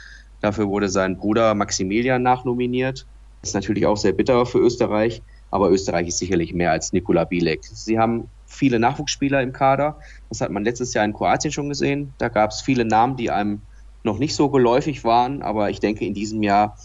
Dafür 0.42 0.68
wurde 0.68 0.90
sein 0.90 1.18
Bruder 1.18 1.54
Maximilian 1.54 2.22
nachnominiert. 2.22 3.06
Ist 3.44 3.54
natürlich 3.54 3.86
auch 3.86 3.98
sehr 3.98 4.14
bitter 4.14 4.46
für 4.46 4.60
Österreich, 4.60 5.22
aber 5.52 5.70
Österreich 5.70 6.08
ist 6.08 6.18
sicherlich 6.18 6.54
mehr 6.54 6.72
als 6.72 6.94
Nikola 6.94 7.26
Bilek. 7.26 7.60
Sie 7.64 8.00
haben 8.00 8.30
viele 8.48 8.80
Nachwuchsspieler 8.80 9.42
im 9.42 9.52
Kader. 9.52 10.00
Das 10.30 10.42
hat 10.42 10.50
man 10.50 10.64
letztes 10.64 10.94
Jahr 10.94 11.04
in 11.04 11.14
Kroatien 11.14 11.52
schon 11.52 11.70
gesehen. 11.70 12.14
Da 12.18 12.30
gab 12.30 12.52
es 12.52 12.62
viele 12.62 12.86
Namen, 12.86 13.18
die 13.18 13.30
einem 13.30 13.62
noch 14.04 14.18
nicht 14.18 14.36
so 14.36 14.50
geläufig 14.50 15.04
waren, 15.04 15.42
aber 15.42 15.70
ich 15.70 15.80
denke, 15.80 16.06
in 16.06 16.14
diesem 16.14 16.42
Jahr 16.42 16.78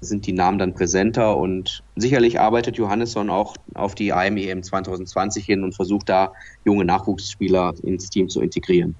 sind 0.00 0.26
die 0.26 0.32
Namen 0.32 0.58
dann 0.58 0.74
präsenter 0.74 1.36
und 1.36 1.82
sicherlich 1.96 2.38
arbeitet 2.38 2.76
Johannesson 2.76 3.30
auch 3.30 3.56
auf 3.74 3.94
die 3.94 4.08
IMEM 4.08 4.62
2020 4.62 5.44
hin 5.44 5.64
und 5.64 5.74
versucht 5.74 6.08
da 6.08 6.32
junge 6.64 6.84
Nachwuchsspieler 6.84 7.74
ins 7.82 8.10
Team 8.10 8.28
zu 8.28 8.40
integrieren. 8.40 8.94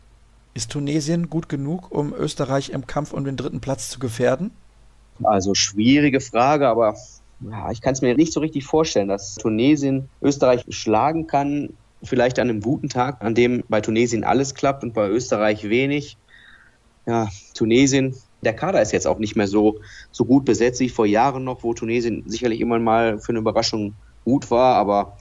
Ist 0.55 0.71
Tunesien 0.71 1.31
gut 1.31 1.49
genug, 1.49 1.91
um 1.91 2.15
Österreich 2.15 2.71
im 2.71 2.87
Kampf 2.87 3.13
um 3.13 3.25
den 3.25 3.37
dritten 3.37 3.61
Platz 3.61 3.91
zu 3.91 3.99
gefährden? 3.99 4.51
Also 5.23 5.55
schwierige 5.55 6.21
Frage, 6.21 6.69
aber 6.69 6.97
ja, 7.41 7.71
ich 7.71 7.81
kann 7.81 7.93
es 7.93 8.03
mir 8.03 8.17
nicht 8.17 8.33
so 8.33 8.41
richtig 8.41 8.65
vorstellen, 8.65 9.09
dass 9.09 9.37
Tunesien 9.37 10.09
Österreich 10.23 10.65
schlagen 10.69 11.27
kann. 11.27 11.71
Vielleicht 12.03 12.39
an 12.39 12.51
einem 12.51 12.61
guten 12.61 12.89
Tag, 12.89 13.23
an 13.23 13.35
dem 13.35 13.65
bei 13.69 13.81
Tunesien 13.81 14.25
alles 14.25 14.55
klappt 14.55 14.83
und 14.83 14.93
bei 14.93 15.09
Österreich 15.09 15.69
wenig. 15.69 16.17
Ja, 17.07 17.29
Tunesien 17.55 18.15
der 18.45 18.55
Kader 18.55 18.83
ist 18.83 18.93
jetzt 18.93 19.07
auch 19.07 19.19
nicht 19.19 19.37
mehr 19.37 19.49
so, 19.49 19.81
so 20.13 20.25
gut 20.25 20.45
besetzt 20.45 20.81
wie 20.81 20.89
vor 20.89 21.07
Jahren 21.07 21.45
noch, 21.45 21.63
wo 21.63 21.75
Tunesien 21.75 22.23
sicherlich 22.27 22.61
immer 22.61 22.79
mal 22.79 23.19
für 23.19 23.31
eine 23.31 23.41
Überraschung 23.41 23.95
gut 24.25 24.51
war, 24.51 24.77
aber 24.77 25.17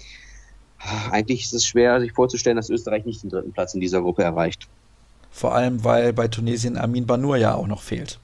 eigentlich 1.11 1.43
ist 1.43 1.53
es 1.53 1.65
schwer, 1.65 1.99
sich 2.01 2.11
vorzustellen, 2.11 2.57
dass 2.57 2.69
Österreich 2.69 3.05
nicht 3.05 3.23
den 3.23 3.29
dritten 3.29 3.53
Platz 3.53 3.73
in 3.73 3.81
dieser 3.81 4.01
Gruppe 4.01 4.23
erreicht. 4.23 4.67
Vor 5.31 5.55
allem, 5.55 5.83
weil 5.83 6.13
bei 6.13 6.27
Tunesien 6.27 6.77
Amin 6.77 7.07
Banur 7.07 7.37
ja 7.37 7.55
auch 7.55 7.67
noch 7.67 7.81
fehlt. 7.81 8.19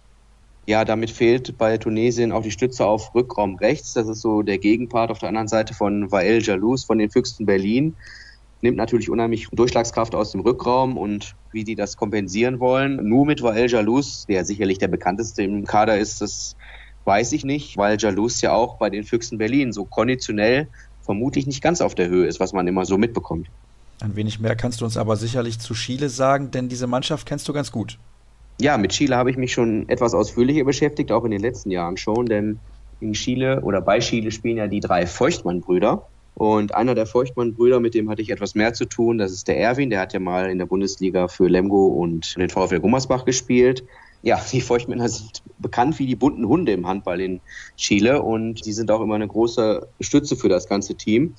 Ja, 0.69 0.85
damit 0.85 1.09
fehlt 1.09 1.57
bei 1.57 1.79
Tunesien 1.79 2.31
auch 2.31 2.43
die 2.43 2.51
Stütze 2.51 2.85
auf 2.85 3.15
Rückraum 3.15 3.55
rechts. 3.55 3.93
Das 3.93 4.07
ist 4.07 4.21
so 4.21 4.43
der 4.43 4.59
Gegenpart 4.59 5.09
auf 5.09 5.17
der 5.17 5.29
anderen 5.29 5.47
Seite 5.47 5.73
von 5.73 6.11
Wael 6.11 6.43
Jalous 6.43 6.83
von 6.83 6.99
den 6.99 7.09
Füchsen 7.09 7.47
Berlin 7.47 7.95
nimmt 8.61 8.77
natürlich 8.77 9.09
unheimlich 9.09 9.47
Durchschlagskraft 9.51 10.13
aus 10.13 10.31
dem 10.31 10.41
Rückraum 10.41 10.95
und 10.95 11.33
wie 11.51 11.63
die 11.63 11.73
das 11.73 11.97
kompensieren 11.97 12.59
wollen. 12.59 12.97
Nur 13.03 13.25
mit 13.25 13.41
Wael 13.41 13.67
Jalous, 13.67 14.27
der 14.27 14.45
sicherlich 14.45 14.77
der 14.77 14.89
bekannteste 14.89 15.41
im 15.41 15.65
Kader 15.65 15.97
ist, 15.97 16.21
das 16.21 16.55
weiß 17.03 17.31
ich 17.31 17.43
nicht, 17.43 17.75
weil 17.75 17.97
Jalous 17.99 18.39
ja 18.41 18.53
auch 18.53 18.77
bei 18.77 18.91
den 18.91 19.03
Füchsen 19.05 19.39
Berlin 19.39 19.73
so 19.73 19.85
konditionell 19.85 20.67
vermutlich 21.01 21.47
nicht 21.47 21.63
ganz 21.63 21.81
auf 21.81 21.95
der 21.95 22.09
Höhe 22.09 22.27
ist, 22.27 22.39
was 22.39 22.53
man 22.53 22.67
immer 22.67 22.85
so 22.85 22.99
mitbekommt. 22.99 23.47
Ein 24.01 24.15
wenig 24.15 24.39
mehr 24.39 24.55
kannst 24.55 24.81
du 24.81 24.85
uns 24.85 24.97
aber 24.97 25.15
sicherlich 25.15 25.57
zu 25.57 25.73
Chile 25.73 26.09
sagen, 26.09 26.51
denn 26.51 26.69
diese 26.69 26.85
Mannschaft 26.85 27.25
kennst 27.25 27.47
du 27.47 27.53
ganz 27.53 27.71
gut. 27.71 27.97
Ja, 28.61 28.77
mit 28.77 28.91
Chile 28.91 29.15
habe 29.15 29.31
ich 29.31 29.37
mich 29.37 29.53
schon 29.53 29.87
etwas 29.87 30.13
ausführlicher 30.13 30.65
beschäftigt, 30.65 31.13
auch 31.13 31.23
in 31.23 31.31
den 31.31 31.39
letzten 31.39 31.71
Jahren 31.71 31.95
schon, 31.95 32.25
denn 32.25 32.59
in 32.99 33.13
Chile 33.13 33.61
oder 33.61 33.79
bei 33.79 33.99
Chile 33.99 34.31
spielen 34.31 34.57
ja 34.57 34.67
die 34.67 34.81
drei 34.81 35.07
Feuchtmann-Brüder. 35.07 36.05
Und 36.35 36.75
einer 36.75 36.93
der 36.93 37.05
Feuchtmann-Brüder, 37.05 37.79
mit 37.79 37.93
dem 37.93 38.09
hatte 38.09 38.21
ich 38.21 38.29
etwas 38.29 38.55
mehr 38.55 38.73
zu 38.73 38.85
tun, 38.85 39.17
das 39.17 39.31
ist 39.31 39.47
der 39.47 39.59
Erwin, 39.59 39.89
der 39.89 40.01
hat 40.01 40.13
ja 40.13 40.19
mal 40.19 40.49
in 40.49 40.57
der 40.57 40.65
Bundesliga 40.65 41.27
für 41.27 41.47
Lemgo 41.47 41.87
und 41.87 42.35
den 42.37 42.49
VfL 42.49 42.79
Gummersbach 42.79 43.23
gespielt. 43.23 43.85
Ja, 44.23 44.41
die 44.51 44.59
Feuchtmänner 44.59 45.07
sind 45.07 45.41
bekannt 45.59 45.97
wie 45.99 46.05
die 46.05 46.17
bunten 46.17 46.45
Hunde 46.45 46.73
im 46.73 46.85
Handball 46.85 47.21
in 47.21 47.39
Chile 47.77 48.21
und 48.21 48.65
die 48.65 48.73
sind 48.73 48.91
auch 48.91 49.01
immer 49.01 49.15
eine 49.15 49.27
große 49.27 49.87
Stütze 50.01 50.35
für 50.35 50.49
das 50.49 50.67
ganze 50.67 50.95
Team. 50.95 51.33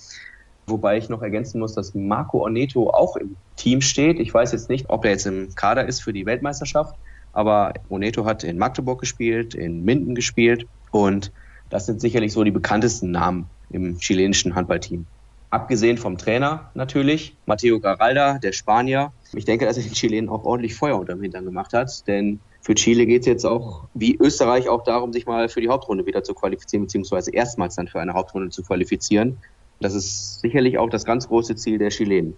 Wobei 0.66 0.96
ich 0.96 1.10
noch 1.10 1.20
ergänzen 1.20 1.60
muss, 1.60 1.74
dass 1.74 1.94
Marco 1.94 2.42
Orneto 2.42 2.88
auch 2.90 3.16
im 3.16 3.36
Team 3.56 3.82
steht. 3.82 4.18
Ich 4.20 4.32
weiß 4.32 4.52
jetzt 4.52 4.70
nicht, 4.70 4.88
ob 4.88 5.04
er 5.04 5.10
jetzt 5.12 5.26
im 5.26 5.54
Kader 5.54 5.86
ist 5.86 6.00
für 6.00 6.12
die 6.12 6.26
Weltmeisterschaft, 6.26 6.94
aber 7.32 7.74
Orneto 7.88 8.24
hat 8.24 8.44
in 8.44 8.58
Magdeburg 8.58 9.00
gespielt, 9.00 9.54
in 9.54 9.84
Minden 9.84 10.14
gespielt 10.14 10.66
und 10.90 11.32
das 11.68 11.86
sind 11.86 12.00
sicherlich 12.00 12.32
so 12.32 12.42
die 12.44 12.50
bekanntesten 12.50 13.10
Namen 13.10 13.48
im 13.70 13.98
chilenischen 13.98 14.54
Handballteam. 14.54 15.06
Abgesehen 15.50 15.98
vom 15.98 16.16
Trainer 16.16 16.70
natürlich, 16.74 17.36
Matteo 17.46 17.80
Garalda, 17.80 18.38
der 18.38 18.52
Spanier. 18.52 19.12
Ich 19.32 19.44
denke, 19.44 19.66
dass 19.66 19.76
er 19.76 19.82
den 19.82 19.92
Chilenen 19.92 20.28
auch 20.28 20.44
ordentlich 20.44 20.74
Feuer 20.74 20.98
unterm 20.98 21.22
Hintern 21.22 21.44
gemacht 21.44 21.72
hat, 21.72 22.06
denn 22.06 22.40
für 22.60 22.74
Chile 22.74 23.06
geht 23.06 23.22
es 23.22 23.26
jetzt 23.26 23.46
auch, 23.46 23.84
wie 23.94 24.16
Österreich, 24.16 24.68
auch 24.68 24.84
darum, 24.84 25.12
sich 25.12 25.26
mal 25.26 25.48
für 25.48 25.60
die 25.60 25.68
Hauptrunde 25.68 26.06
wieder 26.06 26.22
zu 26.22 26.34
qualifizieren, 26.34 26.84
beziehungsweise 26.84 27.32
erstmals 27.32 27.74
dann 27.74 27.88
für 27.88 28.00
eine 28.00 28.12
Hauptrunde 28.12 28.50
zu 28.50 28.62
qualifizieren. 28.62 29.38
Das 29.80 29.94
ist 29.94 30.40
sicherlich 30.40 30.78
auch 30.78 30.90
das 30.90 31.04
ganz 31.04 31.26
große 31.26 31.56
Ziel 31.56 31.78
der 31.78 31.88
Chilenen. 31.88 32.36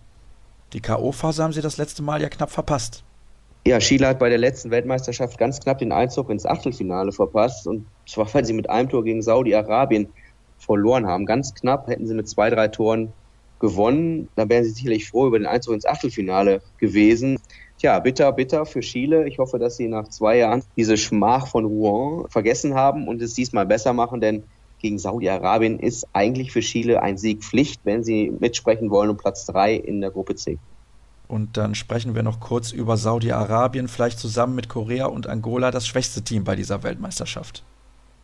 Die 0.73 0.81
K.O.-Phase 0.81 1.43
haben 1.43 1.53
sie 1.53 1.61
das 1.61 1.77
letzte 1.77 2.03
Mal 2.03 2.23
ja 2.23 2.29
knapp 2.29 2.51
verpasst. 2.51 3.05
Ja, 3.65 3.79
Chile 3.79 4.09
hat 4.09 4.19
bei 4.19 4.29
der 4.29 4.39
letzten 4.39 4.73
Weltmeisterschaft 4.73 5.39
ganz 5.39 5.61
knapp 5.61 5.79
den 5.79 5.93
Einzug 5.93 6.31
ins 6.31 6.45
Achtelfinale 6.45 7.13
verpasst 7.13 7.69
und 7.69 7.87
zwar, 8.09 8.33
weil 8.35 8.45
sie 8.45 8.55
mit 8.55 8.69
einem 8.69 8.89
Tor 8.89 9.05
gegen 9.05 9.23
Saudi-Arabien 9.23 10.09
verloren 10.59 11.07
haben. 11.07 11.27
Ganz 11.27 11.55
knapp 11.55 11.87
hätten 11.87 12.09
sie 12.09 12.15
mit 12.15 12.29
zwei, 12.29 12.51
drei 12.51 12.67
Toren 12.67 13.13
gewonnen. 13.61 14.29
Da 14.35 14.49
wären 14.49 14.65
sie 14.65 14.71
sicherlich 14.71 15.09
froh 15.09 15.29
über 15.29 15.39
den 15.39 15.47
Einzug 15.47 15.75
ins 15.75 15.87
Achtelfinale 15.87 16.61
gewesen. 16.79 17.39
Tja, 17.79 18.01
bitter, 18.01 18.33
bitter 18.33 18.67
für 18.67 18.81
Chile. 18.81 19.29
Ich 19.29 19.39
hoffe, 19.39 19.61
dass 19.61 19.77
sie 19.77 19.87
nach 19.87 20.09
zwei 20.09 20.39
Jahren 20.39 20.65
diese 20.77 20.97
Schmach 20.97 21.47
von 21.47 21.65
Rouen 21.65 22.29
vergessen 22.29 22.75
haben 22.75 23.07
und 23.07 23.23
es 23.23 23.35
diesmal 23.35 23.67
besser 23.67 23.93
machen, 23.93 24.21
denn 24.21 24.43
gegen 24.81 24.99
Saudi-Arabien 24.99 25.79
ist 25.79 26.09
eigentlich 26.13 26.51
für 26.51 26.61
Chile 26.61 27.01
ein 27.01 27.17
Sieg 27.17 27.45
Pflicht, 27.45 27.81
wenn 27.85 28.03
sie 28.03 28.33
mitsprechen 28.41 28.91
wollen 28.91 29.11
um 29.11 29.17
Platz 29.17 29.47
drei 29.47 29.75
in 29.75 30.01
der 30.01 30.11
Gruppe 30.11 30.35
C. 30.35 30.59
Und 31.33 31.57
dann 31.57 31.75
sprechen 31.75 32.15
wir 32.15 32.23
noch 32.23 32.41
kurz 32.41 32.73
über 32.73 32.99
Saudi-Arabien, 32.99 33.89
vielleicht 33.89 34.19
zusammen 34.19 34.55
mit 34.55 34.69
Korea 34.69 35.07
und 35.07 35.27
Angola 35.27 35.71
das 35.71 35.87
schwächste 35.87 36.21
Team 36.21 36.45
bei 36.45 36.57
dieser 36.57 36.83
Weltmeisterschaft. 36.83 37.63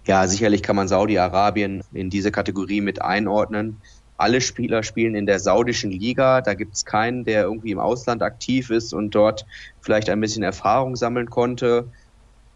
Ja, 0.04 0.26
sicherlich 0.26 0.62
kann 0.62 0.76
man 0.76 0.88
Saudi-Arabien 0.88 1.82
in 1.94 2.10
diese 2.10 2.30
Kategorie 2.30 2.82
mit 2.82 3.00
einordnen. 3.00 3.78
Alle 4.18 4.42
Spieler 4.42 4.82
spielen 4.82 5.14
in 5.14 5.24
der 5.24 5.40
saudischen 5.40 5.90
Liga. 5.90 6.42
Da 6.42 6.52
gibt 6.52 6.74
es 6.74 6.84
keinen, 6.84 7.24
der 7.24 7.44
irgendwie 7.44 7.70
im 7.70 7.78
Ausland 7.78 8.22
aktiv 8.22 8.68
ist 8.68 8.92
und 8.92 9.14
dort 9.14 9.46
vielleicht 9.80 10.10
ein 10.10 10.20
bisschen 10.20 10.42
Erfahrung 10.42 10.94
sammeln 10.94 11.30
konnte. 11.30 11.88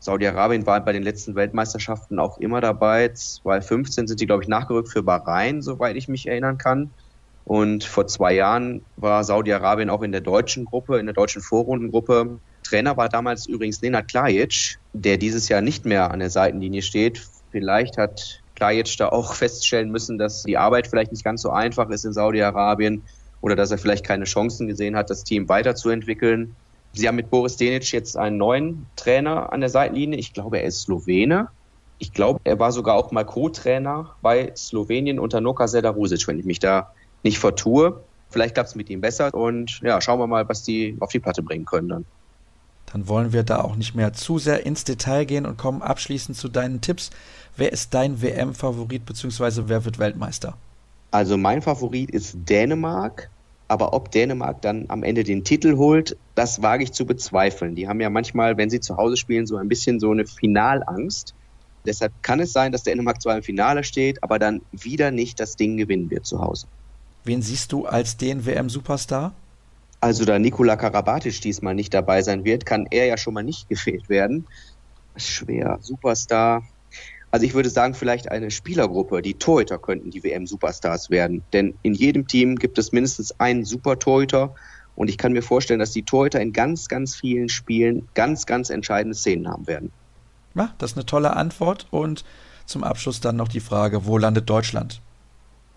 Saudi-Arabien 0.01 0.67
war 0.67 0.85
bei 0.85 0.93
den 0.93 1.03
letzten 1.03 1.35
Weltmeisterschaften 1.35 2.19
auch 2.19 2.37
immer 2.37 2.61
dabei. 2.61 3.09
2015 3.09 4.07
sind 4.07 4.21
die, 4.21 4.27
glaube 4.27 4.43
ich, 4.43 4.51
nachgerückt 4.51 4.91
für 4.91 5.03
Bahrain, 5.03 5.63
soweit 5.63 5.97
ich 5.97 6.09
mich 6.09 6.27
erinnern 6.27 6.59
kann. 6.59 6.91
Und 7.45 7.85
vor 7.85 8.07
zwei 8.07 8.35
Jahren 8.35 8.83
war 8.97 9.25
Saudi-Arabien 9.25 9.91
auch 9.91 10.03
in 10.03 10.13
der 10.13 10.21
deutschen 10.21 10.65
Gruppe, 10.65 10.99
in 10.99 11.07
der 11.07 11.15
deutschen 11.15 11.43
Vorrundengruppe. 11.43 12.39
Trainer 12.63 12.97
war 12.97 13.09
damals 13.09 13.47
übrigens 13.47 13.83
Nenad 13.83 14.09
Klajic, 14.09 14.79
der 14.93 15.19
dieses 15.19 15.49
Jahr 15.49 15.61
nicht 15.61 15.85
mehr 15.85 16.11
an 16.11 16.21
der 16.21 16.31
Seitenlinie 16.31 16.83
steht. 16.83 17.27
Vielleicht 17.51 17.99
hat 17.99 18.43
Klajic 18.55 18.97
da 18.97 19.09
auch 19.09 19.35
feststellen 19.35 19.91
müssen, 19.91 20.19
dass 20.19 20.45
die 20.45 20.57
Arbeit 20.57 20.87
vielleicht 20.87 21.13
nicht 21.13 21.25
ganz 21.25 21.43
so 21.43 21.51
einfach 21.51 21.91
ist 21.91 22.05
in 22.05 22.13
Saudi-Arabien 22.13 23.03
oder 23.41 23.57
dass 23.57 23.73
er 23.73 23.79
vielleicht 23.79 24.05
keine 24.05 24.25
Chancen 24.25 24.69
gesehen 24.69 24.97
hat, 24.97 25.11
das 25.11 25.25
Team 25.25 25.49
weiterzuentwickeln. 25.49 26.55
Sie 26.95 27.09
haben 27.09 27.17
mit 27.17 27.31
Boris 27.31 27.57
Denic 27.57 27.91
jetzt 27.93 28.17
einen 28.17 28.37
neuen 28.37 28.87
Trainer 28.97 29.53
an 29.53 29.61
der 29.61 29.71
Seitenlinie. 29.71 30.19
Ich 30.19 30.33
glaube, 30.33 30.59
er 30.59 30.65
ist 30.65 30.83
Slowene. 30.83 31.49
Ich 31.99 32.13
glaube, 32.13 32.41
er 32.45 32.59
war 32.59 32.71
sogar 32.71 32.97
auch 32.97 33.13
mal 33.13 33.25
Co-Trainer 33.25 34.15
bei 34.23 34.53
Slowenien 34.57 35.19
unter 35.19 35.41
Noka 35.41 35.69
Sedarusic, 35.69 36.27
wenn 36.29 36.39
ich 36.39 36.45
mich 36.45 36.59
da 36.59 36.93
nicht 37.23 37.39
vertue. 37.39 38.03
Vielleicht 38.31 38.55
klappt 38.55 38.71
es 38.71 38.75
mit 38.75 38.89
ihm 38.91 39.01
besser 39.01 39.33
und 39.35 39.81
ja, 39.83 40.01
schauen 40.01 40.19
wir 40.19 40.27
mal, 40.27 40.49
was 40.49 40.63
die 40.63 40.97
auf 41.01 41.11
die 41.11 41.21
Platte 41.21 41.43
bringen 41.43 41.65
können 41.65 41.89
dann 41.89 42.05
dann 42.93 43.09
wollen 43.09 43.33
wir 43.33 43.43
da 43.43 43.63
auch 43.63 43.77
nicht 43.77 43.95
mehr 43.95 44.13
zu 44.13 44.39
sehr 44.39 44.67
ins 44.67 44.85
Detail 44.85 45.25
gehen 45.25 45.47
und 45.47 45.57
kommen 45.57 45.83
abschließend 45.83 46.37
zu 46.37 46.49
deinen 46.49 46.81
Tipps. 46.81 47.11
Wer 47.57 47.73
ist 47.73 47.95
dein 47.95 48.21
WM-Favorit 48.21 49.07
bzw. 49.07 49.63
wer 49.67 49.85
wird 49.85 49.99
Weltmeister? 49.99 50.57
Also 51.11 51.37
mein 51.37 51.63
Favorit 51.63 52.11
ist 52.11 52.37
Dänemark, 52.49 53.31
Aber 53.69 53.95
ob 53.95 54.11
Dänemark 54.11 54.61
dann 54.61 54.85
am 54.89 55.03
Ende 55.03 55.25
den 55.25 55.45
Titel 55.45 55.79
holt, 55.79 56.17
das 56.35 56.61
wage 56.61 56.85
ich 56.85 56.93
zu 56.93 57.07
bezweifeln. 57.07 57.75
Die 57.75 57.89
haben 57.89 58.03
ja 58.03 58.11
manchmal, 58.11 58.59
wenn 58.59 58.69
sie 58.69 58.81
zu 58.81 58.99
Hause 58.99 59.17
spielen, 59.17 59.47
so 59.47 59.57
ein 59.57 59.69
bisschen 59.69 59.99
so 59.99 60.11
eine 60.11 60.27
Finalangst. 60.27 61.35
Deshalb 61.87 62.13
kann 62.21 62.41
es 62.41 62.53
sein, 62.53 62.73
dass 62.73 62.83
Dänemark 62.83 63.23
zwar 63.23 63.37
im 63.37 63.43
Finale 63.43 63.83
steht, 63.83 64.23
aber 64.23 64.39
dann 64.39 64.61
wieder 64.73 65.11
nicht 65.11 65.41
das 65.41 65.57
Ding 65.57 65.79
gewinnen 65.79 66.11
wird 66.11 66.27
zu 66.27 66.41
Hause. 66.41 66.67
Wen 67.25 67.43
siehst 67.43 67.73
du 67.73 67.87
als 67.87 68.17
den 68.17 68.45
WM-Superstar? 68.45 69.33
Also 70.01 70.25
da 70.25 70.39
Nikola 70.39 70.75
Karabatic 70.75 71.41
diesmal 71.41 71.75
nicht 71.75 71.95
dabei 71.95 72.23
sein 72.23 72.45
wird, 72.45 72.67
kann 72.67 72.89
er 72.91 73.07
ja 73.07 73.17
schon 73.17 73.35
mal 73.35 73.45
nicht 73.45 73.69
gefehlt 73.69 74.09
werden. 74.09 74.47
Schwer. 75.17 75.79
Superstar. 75.81 76.65
Also 77.31 77.47
ich 77.47 77.55
würde 77.55 77.71
sagen, 77.71 77.95
vielleicht 77.95 78.29
eine 78.29 78.51
Spielergruppe. 78.51 79.23
Die 79.23 79.35
Torhüter 79.35 79.79
könnten 79.79 80.11
die 80.11 80.25
WM-Superstars 80.25 81.11
werden. 81.11 81.45
Denn 81.53 81.75
in 81.83 81.95
jedem 81.95 82.27
Team 82.27 82.57
gibt 82.57 82.79
es 82.79 82.91
mindestens 82.91 83.39
einen 83.39 83.65
Super-Torhüter. 83.65 84.55
Und 84.97 85.09
ich 85.09 85.17
kann 85.17 85.33
mir 85.33 85.43
vorstellen, 85.43 85.81
dass 85.81 85.93
die 85.93 86.03
Torhüter 86.03 86.41
in 86.41 86.53
ganz, 86.53 86.89
ganz 86.89 87.15
vielen 87.15 87.49
Spielen 87.49 88.09
ganz, 88.15 88.45
ganz 88.47 88.71
entscheidende 88.71 89.17
Szenen 89.17 89.49
haben 89.49 89.69
werden. 89.69 89.93
Ja, 90.55 90.75
das 90.79 90.91
ist 90.91 90.97
eine 90.97 91.07
tolle 91.07 91.37
Antwort. 91.37 91.87
Und 91.93 92.25
zum 92.67 92.83
Abschluss 92.83 93.21
dann 93.21 93.37
noch 93.37 93.49
die 93.49 93.61
Frage, 93.61 94.05
wo 94.05 94.19
landet 94.19 94.51
Deutschland? 94.51 95.01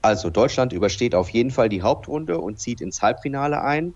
Also 0.06 0.30
Deutschland 0.30 0.72
übersteht 0.72 1.16
auf 1.16 1.30
jeden 1.30 1.50
Fall 1.50 1.68
die 1.68 1.82
Hauptrunde 1.82 2.38
und 2.38 2.60
zieht 2.60 2.80
ins 2.80 3.02
Halbfinale 3.02 3.64
ein. 3.64 3.96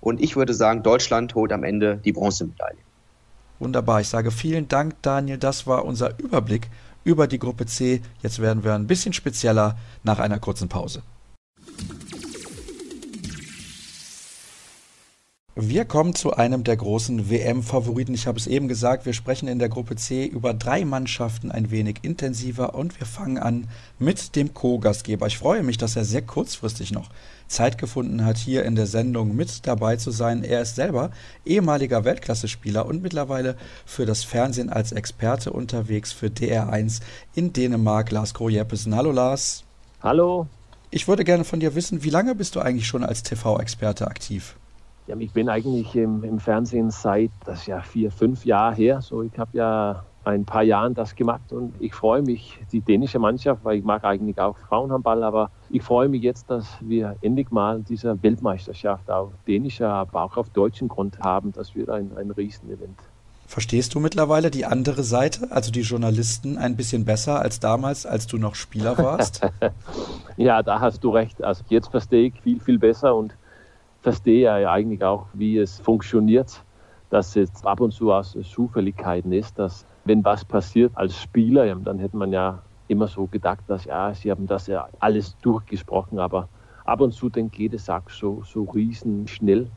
Und 0.00 0.18
ich 0.22 0.34
würde 0.34 0.54
sagen, 0.54 0.82
Deutschland 0.82 1.34
holt 1.34 1.52
am 1.52 1.62
Ende 1.62 1.98
die 1.98 2.12
Bronzemedaille. 2.12 2.78
Wunderbar. 3.58 4.00
Ich 4.00 4.08
sage 4.08 4.30
vielen 4.30 4.66
Dank, 4.68 4.94
Daniel. 5.02 5.36
Das 5.36 5.66
war 5.66 5.84
unser 5.84 6.18
Überblick 6.18 6.70
über 7.04 7.26
die 7.26 7.38
Gruppe 7.38 7.66
C. 7.66 8.00
Jetzt 8.22 8.40
werden 8.40 8.64
wir 8.64 8.72
ein 8.72 8.86
bisschen 8.86 9.12
spezieller 9.12 9.76
nach 10.04 10.20
einer 10.20 10.38
kurzen 10.38 10.70
Pause. 10.70 11.02
Wir 15.54 15.84
kommen 15.84 16.14
zu 16.14 16.32
einem 16.32 16.64
der 16.64 16.78
großen 16.78 17.28
WM-Favoriten. 17.28 18.14
Ich 18.14 18.26
habe 18.26 18.38
es 18.38 18.46
eben 18.46 18.68
gesagt, 18.68 19.04
wir 19.04 19.12
sprechen 19.12 19.48
in 19.48 19.58
der 19.58 19.68
Gruppe 19.68 19.96
C 19.96 20.24
über 20.24 20.54
drei 20.54 20.86
Mannschaften 20.86 21.52
ein 21.52 21.70
wenig 21.70 21.98
intensiver 22.00 22.74
und 22.74 22.98
wir 22.98 23.06
fangen 23.06 23.36
an 23.36 23.68
mit 23.98 24.34
dem 24.34 24.54
Co-Gastgeber. 24.54 25.26
Ich 25.26 25.36
freue 25.36 25.62
mich, 25.62 25.76
dass 25.76 25.94
er 25.94 26.06
sehr 26.06 26.22
kurzfristig 26.22 26.90
noch 26.90 27.10
Zeit 27.48 27.76
gefunden 27.76 28.24
hat, 28.24 28.38
hier 28.38 28.64
in 28.64 28.76
der 28.76 28.86
Sendung 28.86 29.36
mit 29.36 29.66
dabei 29.66 29.96
zu 29.96 30.10
sein. 30.10 30.42
Er 30.42 30.62
ist 30.62 30.76
selber 30.76 31.10
ehemaliger 31.44 32.06
Weltklasse-Spieler 32.06 32.86
und 32.86 33.02
mittlerweile 33.02 33.58
für 33.84 34.06
das 34.06 34.24
Fernsehen 34.24 34.70
als 34.70 34.92
Experte 34.92 35.52
unterwegs 35.52 36.12
für 36.12 36.28
DR1 36.28 37.02
in 37.34 37.52
Dänemark. 37.52 38.10
Lars 38.10 38.32
Kroh-Jeppesen. 38.32 38.96
Hallo 38.96 39.12
Lars. 39.12 39.64
Hallo. 40.02 40.46
Ich 40.90 41.08
würde 41.08 41.24
gerne 41.24 41.44
von 41.44 41.60
dir 41.60 41.74
wissen, 41.74 42.04
wie 42.04 42.10
lange 42.10 42.34
bist 42.34 42.56
du 42.56 42.60
eigentlich 42.60 42.86
schon 42.86 43.04
als 43.04 43.22
TV-Experte 43.22 44.06
aktiv? 44.06 44.56
Ja, 45.06 45.16
ich 45.16 45.32
bin 45.32 45.48
eigentlich 45.48 45.96
im, 45.96 46.22
im, 46.22 46.38
Fernsehen 46.38 46.90
seit, 46.90 47.30
das 47.44 47.60
ist 47.60 47.66
ja 47.66 47.80
vier, 47.80 48.10
fünf 48.10 48.44
Jahre 48.44 48.76
her. 48.76 49.00
So, 49.00 49.22
ich 49.22 49.36
habe 49.36 49.50
ja 49.56 50.04
ein 50.24 50.44
paar 50.44 50.62
Jahren 50.62 50.94
das 50.94 51.16
gemacht 51.16 51.52
und 51.52 51.74
ich 51.80 51.94
freue 51.94 52.22
mich, 52.22 52.60
die 52.70 52.80
dänische 52.80 53.18
Mannschaft, 53.18 53.64
weil 53.64 53.78
ich 53.78 53.84
mag 53.84 54.04
eigentlich 54.04 54.38
auch 54.38 54.56
Frauenhandball, 54.56 55.24
aber 55.24 55.50
ich 55.70 55.82
freue 55.82 56.08
mich 56.08 56.22
jetzt, 56.22 56.48
dass 56.48 56.66
wir 56.80 57.16
endlich 57.20 57.50
mal 57.50 57.80
diese 57.80 58.22
Weltmeisterschaft 58.22 59.10
auf 59.10 59.32
dänischer, 59.48 59.88
aber 59.88 60.22
auch 60.22 60.36
auf 60.36 60.50
deutschem 60.50 60.86
Grund 60.86 61.18
haben. 61.18 61.52
Das 61.52 61.74
wird 61.74 61.90
ein, 61.90 62.16
ein 62.16 62.30
Riesenevent. 62.30 62.98
Verstehst 63.52 63.94
du 63.94 64.00
mittlerweile 64.00 64.50
die 64.50 64.64
andere 64.64 65.02
Seite, 65.02 65.48
also 65.50 65.70
die 65.72 65.82
Journalisten, 65.82 66.56
ein 66.56 66.76
bisschen 66.76 67.04
besser 67.04 67.40
als 67.40 67.60
damals, 67.60 68.06
als 68.06 68.26
du 68.26 68.38
noch 68.38 68.54
Spieler 68.54 68.96
warst? 68.96 69.42
ja, 70.36 70.62
da 70.62 70.80
hast 70.80 71.04
du 71.04 71.10
recht. 71.10 71.42
Also 71.42 71.64
jetzt 71.68 71.88
verstehe 71.88 72.28
ich 72.28 72.40
viel, 72.40 72.60
viel 72.60 72.78
besser 72.78 73.14
und 73.14 73.34
verstehe 74.02 74.42
ja 74.42 74.70
eigentlich 74.70 75.02
auch, 75.02 75.26
wie 75.32 75.58
es 75.58 75.78
funktioniert, 75.78 76.62
dass 77.10 77.36
es 77.36 77.64
ab 77.64 77.80
und 77.80 77.92
zu 77.92 78.12
aus 78.12 78.36
Zufälligkeiten 78.42 79.32
ist, 79.32 79.58
dass 79.58 79.86
wenn 80.04 80.24
was 80.24 80.44
passiert 80.44 80.92
als 80.94 81.16
Spieler, 81.16 81.74
dann 81.76 81.98
hätte 81.98 82.16
man 82.16 82.32
ja 82.32 82.62
immer 82.88 83.06
so 83.06 83.26
gedacht, 83.26 83.60
dass 83.68 83.84
ja, 83.84 84.12
sie 84.12 84.30
haben 84.30 84.46
das 84.46 84.66
ja 84.66 84.88
alles 84.98 85.36
durchgesprochen, 85.38 86.18
aber 86.18 86.48
ab 86.84 87.00
und 87.00 87.12
zu 87.12 87.28
dann 87.28 87.50
geht 87.50 87.74
es 87.74 87.88
auch 87.88 88.08
so, 88.08 88.42
so 88.44 88.64
riesen 88.64 89.26
schnell. 89.28 89.70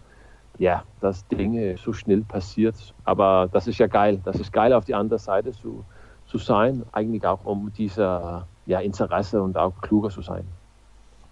Ja, 0.57 0.83
dass 1.01 1.27
Dinge 1.27 1.75
so 1.77 1.91
schnell 1.91 2.21
passiert. 2.21 2.75
Aber 3.03 3.49
das 3.51 3.67
ist 3.67 3.77
ja 3.77 3.87
geil. 3.87 4.21
Das 4.23 4.39
ist 4.39 4.53
geil, 4.53 4.71
auf 4.71 4.85
die 4.85 4.95
andere 4.95 5.19
Seite 5.19 5.51
zu, 5.51 5.83
zu 6.25 6.37
sein, 6.37 6.83
eigentlich 6.93 7.25
auch 7.25 7.43
um 7.43 7.73
dieser 7.73 8.47
ja, 8.65 8.79
Interesse 8.79 9.43
und 9.43 9.57
auch 9.57 9.81
kluger 9.81 10.09
zu 10.09 10.21
sein. 10.21 10.45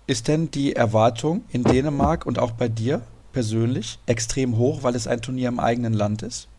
Ist 0.05 0.27
denn 0.27 0.51
die 0.51 0.75
Erwartung 0.75 1.45
in 1.49 1.63
Dänemark 1.63 2.25
und 2.25 2.37
auch 2.37 2.51
bei 2.51 2.67
dir 2.67 3.01
persönlich 3.31 3.99
extrem 4.05 4.57
hoch, 4.57 4.83
weil 4.83 4.95
es 4.95 5.07
ein 5.07 5.21
Turnier 5.21 5.47
im 5.47 5.61
eigenen 5.61 5.93
Land 5.93 6.23
ist? 6.23 6.49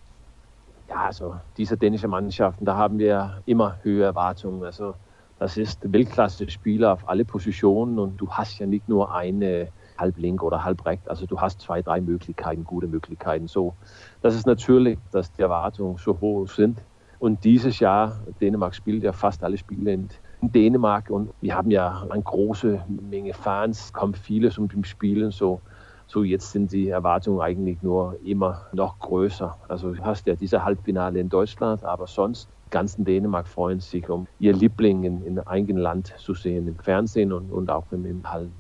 Ja, 0.89 1.05
also 1.05 1.37
diese 1.59 1.77
dänischen 1.77 2.09
Mannschaften, 2.09 2.65
da 2.65 2.77
haben 2.77 2.99
wir 2.99 3.43
immer 3.45 3.77
höhere 3.83 4.07
Erwartungen. 4.07 4.65
Also 4.65 4.95
das 5.39 5.59
ist 5.59 5.81
Weltklasse-Spieler 5.93 6.95
auf 6.95 7.07
alle 7.07 7.27
Positionen 7.27 7.99
und 7.99 8.17
du 8.17 8.31
hast 8.31 8.59
ja 8.61 8.67
nicht 8.67 8.89
nur 8.89 9.15
eine 9.15 9.69
halblink 9.99 10.43
oder 10.43 10.65
halbrecht, 10.65 11.07
also 11.07 11.27
du 11.27 11.39
hast 11.39 11.61
zwei, 11.61 11.83
drei 11.83 12.01
Möglichkeiten, 12.01 12.65
gute 12.65 12.87
Möglichkeiten. 12.87 13.47
So, 13.47 13.75
das 14.23 14.35
ist 14.35 14.47
natürlich, 14.47 14.99
dass 15.13 15.31
die 15.31 15.43
Erwartungen 15.43 15.99
so 15.99 16.19
hoch 16.19 16.49
sind. 16.49 16.79
Und 17.19 17.45
dieses 17.45 17.79
Jahr, 17.79 18.21
Dänemark 18.41 18.75
spielt 18.75 19.03
ja 19.03 19.13
fast 19.13 19.45
alle 19.45 19.59
Spiele 19.59 19.93
in 19.93 20.01
in 20.01 20.09
Dänemark 20.53 21.11
und 21.11 21.31
wir 21.41 21.55
haben 21.55 21.71
ja 21.71 22.07
eine 22.09 22.23
große 22.23 22.83
Menge 23.11 23.35
Fans, 23.35 23.93
kommen 23.93 24.15
viele 24.15 24.51
zum 24.51 24.69
Spielen. 24.85 25.31
So, 25.31 25.61
so 26.07 26.23
jetzt 26.23 26.53
sind 26.53 26.73
die 26.73 26.89
Erwartungen 26.89 27.41
eigentlich 27.41 27.83
nur 27.83 28.17
immer 28.25 28.67
noch 28.73 28.99
größer. 28.99 29.57
Also 29.69 29.93
du 29.93 30.05
hast 30.05 30.27
ja 30.27 30.35
diese 30.35 30.65
Halbfinale 30.65 31.21
in 31.21 31.29
Deutschland, 31.29 31.85
aber 31.85 32.07
sonst 32.07 32.49
ganz 32.71 32.95
in 32.95 33.05
Dänemark 33.05 33.47
freuen 33.47 33.81
sich, 33.81 34.09
um 34.09 34.27
ihr 34.39 34.53
Liebling 34.53 35.05
in, 35.05 35.25
in 35.25 35.39
eigenem 35.39 35.79
Land 35.79 36.15
zu 36.19 36.35
sehen, 36.35 36.67
im 36.67 36.79
Fernsehen 36.79 37.33
und, 37.33 37.51
und 37.51 37.71
auch 37.71 37.85
im, 37.93 38.05
im 38.05 38.31
Hallen. 38.31 38.53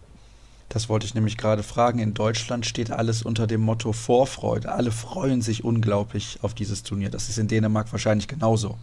Das 0.68 0.88
wollte 0.88 1.06
ich 1.06 1.14
nämlich 1.14 1.36
gerade 1.36 1.62
fragen. 1.62 1.98
In 1.98 2.14
Deutschland 2.14 2.66
steht 2.66 2.90
alles 2.90 3.22
unter 3.22 3.46
dem 3.46 3.60
Motto 3.60 3.92
Vorfreude. 3.92 4.72
Alle 4.72 4.90
freuen 4.90 5.42
sich 5.42 5.64
unglaublich 5.64 6.38
auf 6.42 6.54
dieses 6.54 6.82
Turnier. 6.82 7.10
Das 7.10 7.28
ist 7.28 7.38
in 7.38 7.48
Dänemark 7.48 7.92
wahrscheinlich 7.92 8.28
genauso. 8.28 8.76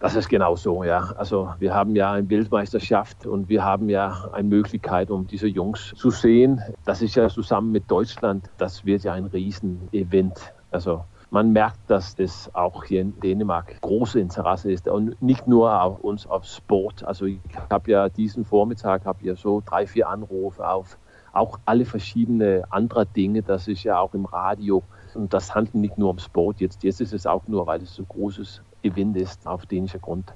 Das 0.00 0.16
ist 0.16 0.28
genau 0.28 0.54
so, 0.56 0.84
ja. 0.84 1.12
Also 1.16 1.54
wir 1.58 1.74
haben 1.74 1.96
ja 1.96 2.12
eine 2.12 2.28
Weltmeisterschaft 2.28 3.26
und 3.26 3.48
wir 3.48 3.64
haben 3.64 3.88
ja 3.88 4.28
eine 4.32 4.48
Möglichkeit, 4.48 5.10
um 5.10 5.26
diese 5.26 5.46
Jungs 5.46 5.94
zu 5.96 6.10
sehen. 6.10 6.60
Das 6.84 7.00
ist 7.00 7.14
ja 7.14 7.28
zusammen 7.28 7.72
mit 7.72 7.90
Deutschland, 7.90 8.50
das 8.58 8.84
wird 8.84 9.04
ja 9.04 9.14
ein 9.14 9.26
Riesenevent. 9.26 10.52
Also 10.70 11.04
man 11.30 11.52
merkt, 11.52 11.78
dass 11.88 12.14
das 12.14 12.50
auch 12.54 12.84
hier 12.84 13.00
in 13.00 13.18
Dänemark 13.18 13.80
große 13.80 14.20
Interesse 14.20 14.70
ist 14.70 14.86
und 14.88 15.20
nicht 15.22 15.48
nur 15.48 15.82
auf 15.82 16.00
uns 16.00 16.26
auf 16.26 16.44
Sport. 16.44 17.02
Also 17.04 17.26
ich 17.26 17.40
habe 17.70 17.90
ja 17.90 18.08
diesen 18.08 18.44
Vormittag 18.44 19.04
habe 19.04 19.24
ja 19.24 19.34
so 19.34 19.62
drei, 19.64 19.86
vier 19.86 20.08
Anrufe 20.08 20.68
auf 20.68 20.98
auch 21.34 21.58
alle 21.64 21.84
verschiedene 21.84 22.62
andere 22.70 23.06
Dinge. 23.06 23.42
Das 23.42 23.68
ist 23.68 23.82
ja 23.82 23.98
auch 23.98 24.14
im 24.14 24.24
Radio 24.24 24.82
und 25.14 25.34
das 25.34 25.54
handelt 25.54 25.74
nicht 25.74 25.98
nur 25.98 26.10
um 26.10 26.18
Sport. 26.18 26.60
Jetzt, 26.60 26.82
jetzt 26.84 27.00
ist 27.00 27.12
es 27.12 27.26
auch 27.26 27.46
nur, 27.48 27.66
weil 27.66 27.82
es 27.82 27.94
so 27.94 28.04
großes 28.04 28.62
Gewinn 28.84 29.14
ist 29.14 29.46
auf 29.46 29.64
dänischer 29.64 29.98
Grund. 29.98 30.32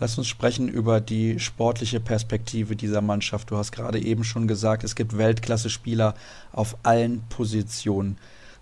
Lass 0.00 0.18
uns 0.18 0.26
sprechen 0.26 0.66
über 0.66 1.00
die 1.00 1.38
sportliche 1.38 2.00
Perspektive 2.00 2.74
dieser 2.74 3.00
Mannschaft. 3.00 3.52
Du 3.52 3.56
hast 3.56 3.70
gerade 3.70 4.00
eben 4.00 4.24
schon 4.24 4.48
gesagt, 4.48 4.82
es 4.82 4.96
gibt 4.96 5.16
Weltklasse-Spieler 5.16 6.14
auf 6.52 6.76
allen 6.82 7.22
Positionen. 7.28 8.18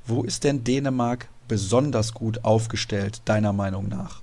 Wo 0.07 0.23
ist 0.23 0.45
denn 0.45 0.65
Dänemark 0.65 1.29
besonders 1.49 2.13
gut 2.13 2.45
aufgestellt, 2.45 3.23
deiner 3.25 3.55
Meinung 3.55 3.89
nach? 3.89 4.21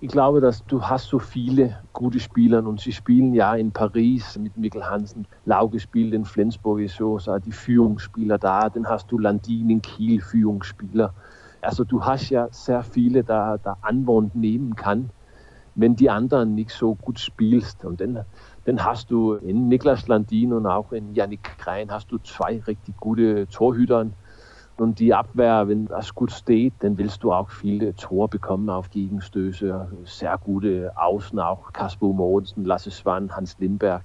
Ich 0.00 0.08
glaube, 0.08 0.40
dass 0.40 0.64
du 0.66 0.82
hast 0.82 1.06
so 1.06 1.20
viele 1.20 1.78
gute 1.92 2.18
Spieler 2.18 2.66
und 2.66 2.80
sie 2.80 2.92
spielen 2.92 3.32
ja 3.32 3.54
in 3.54 3.70
Paris 3.70 4.36
mit 4.36 4.56
Mikkel 4.56 4.84
Hansen. 4.84 5.28
Lauge 5.44 5.78
spielt 5.78 6.12
in 6.12 6.24
Flensburg, 6.24 6.90
so 6.90 7.18
die 7.38 7.52
Führungsspieler 7.52 8.38
da. 8.38 8.68
Dann 8.68 8.88
hast 8.88 9.12
du 9.12 9.18
Landin 9.18 9.70
in 9.70 9.80
Kiel, 9.80 10.20
Führungsspieler. 10.20 11.14
Also 11.66 11.82
du 11.82 12.04
hast 12.04 12.30
ja 12.30 12.46
sehr 12.52 12.84
viele 12.84 13.24
da, 13.24 13.58
da 13.58 13.76
Anwohner 13.80 14.30
nehmen 14.34 14.76
kann, 14.76 15.10
wenn 15.74 15.96
die 15.96 16.08
anderen 16.08 16.54
nicht 16.54 16.70
so 16.70 16.94
gut 16.94 17.18
spielst. 17.18 17.84
Und 17.84 18.00
dann, 18.00 18.24
dann 18.64 18.84
hast 18.84 19.10
du 19.10 19.34
in 19.34 19.66
Niklas 19.66 20.06
Landin 20.06 20.52
und 20.52 20.66
auch 20.66 20.92
in 20.92 21.12
Jannik 21.12 21.42
Krein 21.58 21.90
hast 21.90 22.12
du 22.12 22.18
zwei 22.18 22.62
richtig 22.68 22.96
gute 22.98 23.48
Torhütern. 23.48 24.12
Und 24.76 25.00
die 25.00 25.12
Abwehr, 25.12 25.66
wenn 25.66 25.86
das 25.86 26.14
gut 26.14 26.30
steht, 26.30 26.74
dann 26.80 26.98
willst 26.98 27.24
du 27.24 27.32
auch 27.32 27.50
viele 27.50 27.96
Tor 27.96 28.28
bekommen 28.28 28.70
auf 28.70 28.90
Gegenstöße. 28.90 29.88
Sehr 30.04 30.38
gute 30.38 30.92
Außen, 30.96 31.40
auch 31.40 31.72
Kasper 31.72 32.06
Modensen, 32.06 32.64
Lasse 32.64 32.92
Swan, 32.92 33.34
Hans 33.34 33.58
Lindberg, 33.58 34.04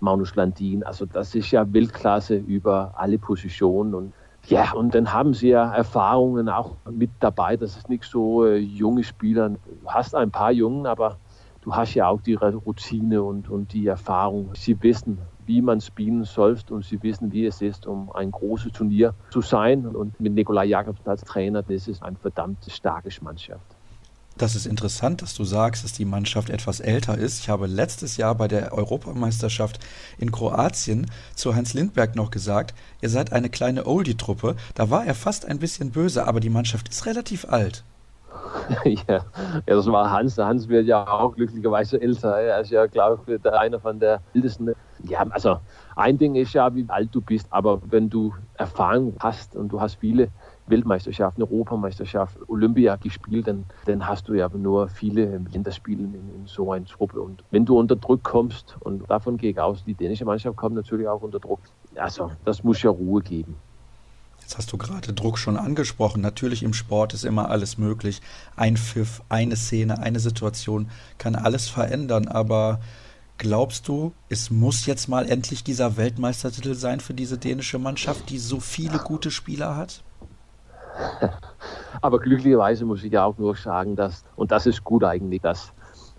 Magnus 0.00 0.34
Landin. 0.34 0.82
Also 0.82 1.06
das 1.06 1.34
ist 1.34 1.52
ja 1.52 1.72
Weltklasse 1.72 2.36
über 2.36 2.92
alle 2.96 3.18
Positionen. 3.18 3.94
Und 3.94 4.12
ja, 4.48 4.72
und 4.72 4.94
dann 4.94 5.12
haben 5.12 5.34
sie 5.34 5.48
ja 5.48 5.72
Erfahrungen 5.72 6.48
auch 6.48 6.76
mit 6.90 7.10
dabei. 7.20 7.56
Das 7.56 7.76
ist 7.76 7.88
nicht 7.88 8.04
so 8.04 8.46
äh, 8.46 8.56
junge 8.56 9.04
Spieler. 9.04 9.50
Du 9.50 9.58
hast 9.86 10.14
ein 10.14 10.30
paar 10.30 10.52
Jungen, 10.52 10.86
aber 10.86 11.18
du 11.60 11.74
hast 11.74 11.94
ja 11.94 12.08
auch 12.08 12.22
die 12.22 12.34
Routine 12.34 13.22
und, 13.22 13.50
und 13.50 13.72
die 13.72 13.86
Erfahrung. 13.86 14.50
Sie 14.54 14.82
wissen, 14.82 15.18
wie 15.44 15.60
man 15.60 15.80
spielen 15.80 16.24
soll 16.24 16.58
und 16.70 16.84
sie 16.84 17.02
wissen, 17.02 17.32
wie 17.32 17.46
es 17.46 17.60
ist, 17.60 17.86
um 17.86 18.10
ein 18.12 18.30
großes 18.30 18.72
Turnier 18.72 19.14
zu 19.30 19.42
sein. 19.42 19.86
Und 19.86 20.18
mit 20.18 20.32
Nikolai 20.32 20.64
Jakobsen 20.66 21.08
als 21.08 21.22
Trainer, 21.24 21.62
das 21.62 21.86
ist 21.86 22.02
eine 22.02 22.16
verdammt 22.16 22.64
starke 22.68 23.10
Mannschaft. 23.22 23.77
Das 24.38 24.54
ist 24.54 24.66
interessant, 24.66 25.20
dass 25.20 25.34
du 25.34 25.42
sagst, 25.42 25.82
dass 25.82 25.92
die 25.92 26.04
Mannschaft 26.04 26.48
etwas 26.48 26.78
älter 26.78 27.18
ist. 27.18 27.40
Ich 27.40 27.48
habe 27.48 27.66
letztes 27.66 28.16
Jahr 28.16 28.36
bei 28.36 28.46
der 28.46 28.72
Europameisterschaft 28.72 29.80
in 30.16 30.30
Kroatien 30.30 31.10
zu 31.34 31.56
Hans 31.56 31.74
Lindberg 31.74 32.14
noch 32.14 32.30
gesagt, 32.30 32.72
ihr 33.00 33.08
seid 33.08 33.32
eine 33.32 33.50
kleine 33.50 33.84
Oldie-Truppe. 33.84 34.54
Da 34.76 34.90
war 34.90 35.04
er 35.04 35.16
fast 35.16 35.44
ein 35.44 35.58
bisschen 35.58 35.90
böse, 35.90 36.24
aber 36.28 36.38
die 36.38 36.50
Mannschaft 36.50 36.88
ist 36.88 37.04
relativ 37.06 37.48
alt. 37.48 37.82
ja, 38.84 39.24
das 39.66 39.86
war 39.90 40.08
Hans. 40.08 40.38
Hans 40.38 40.68
wird 40.68 40.86
ja 40.86 41.04
auch 41.04 41.34
glücklicherweise 41.34 42.00
älter. 42.00 42.36
Er 42.38 42.60
ist 42.60 42.70
ja, 42.70 42.86
glaube 42.86 43.20
ich, 43.26 43.52
einer 43.52 43.80
von 43.80 43.98
der 43.98 44.20
ältesten. 44.34 44.72
Ja, 45.02 45.26
also 45.30 45.58
ein 45.96 46.16
Ding 46.16 46.36
ist 46.36 46.52
ja, 46.52 46.72
wie 46.74 46.84
alt 46.88 47.08
du 47.12 47.20
bist, 47.20 47.48
aber 47.50 47.80
wenn 47.90 48.08
du 48.08 48.32
Erfahrung 48.54 49.16
hast 49.18 49.56
und 49.56 49.68
du 49.68 49.80
hast 49.80 49.96
viele 49.96 50.28
Weltmeisterschaften, 50.70 51.42
Europameisterschaften, 51.42 52.42
Olympia 52.48 52.96
gespielt, 52.96 53.46
dann, 53.46 53.64
dann 53.86 54.06
hast 54.06 54.28
du 54.28 54.34
ja 54.34 54.48
nur 54.48 54.88
viele 54.88 55.38
Länderspiele 55.52 56.02
in, 56.02 56.14
in, 56.14 56.46
so 56.46 56.72
einer 56.72 56.84
Truppe. 56.86 57.20
Und 57.20 57.44
wenn 57.50 57.64
du 57.64 57.78
unter 57.78 57.96
Druck 57.96 58.22
kommst, 58.22 58.76
und 58.80 59.08
davon 59.08 59.36
gehe 59.36 59.50
ich 59.50 59.60
aus, 59.60 59.84
die 59.84 59.94
dänische 59.94 60.24
Mannschaft 60.24 60.56
kommt 60.56 60.74
natürlich 60.74 61.08
auch 61.08 61.22
unter 61.22 61.38
Druck, 61.38 61.60
also 61.94 62.30
das 62.44 62.62
muss 62.64 62.82
ja 62.82 62.90
Ruhe 62.90 63.22
geben. 63.22 63.56
Jetzt 64.40 64.56
hast 64.56 64.72
du 64.72 64.78
gerade 64.78 65.12
Druck 65.12 65.38
schon 65.38 65.58
angesprochen. 65.58 66.22
Natürlich 66.22 66.62
im 66.62 66.72
Sport 66.72 67.12
ist 67.12 67.24
immer 67.24 67.50
alles 67.50 67.76
möglich. 67.76 68.22
Ein 68.56 68.78
Pfiff, 68.78 69.20
eine 69.28 69.56
Szene, 69.56 69.98
eine 69.98 70.20
Situation 70.20 70.88
kann 71.18 71.34
alles 71.34 71.68
verändern. 71.68 72.28
Aber 72.28 72.80
glaubst 73.36 73.88
du, 73.88 74.12
es 74.30 74.50
muss 74.50 74.86
jetzt 74.86 75.06
mal 75.06 75.28
endlich 75.28 75.64
dieser 75.64 75.98
Weltmeistertitel 75.98 76.74
sein 76.74 77.00
für 77.00 77.12
diese 77.12 77.36
dänische 77.36 77.78
Mannschaft, 77.78 78.30
die 78.30 78.38
so 78.38 78.58
viele 78.58 78.98
gute 78.98 79.30
Spieler 79.30 79.76
hat? 79.76 80.02
Aber 82.02 82.18
glücklicherweise 82.18 82.84
muss 82.84 83.02
ich 83.04 83.12
ja 83.12 83.24
auch 83.24 83.38
nur 83.38 83.54
sagen, 83.56 83.96
dass, 83.96 84.24
und 84.36 84.50
das 84.50 84.66
ist 84.66 84.84
gut 84.84 85.04
eigentlich, 85.04 85.40
dass, 85.40 85.72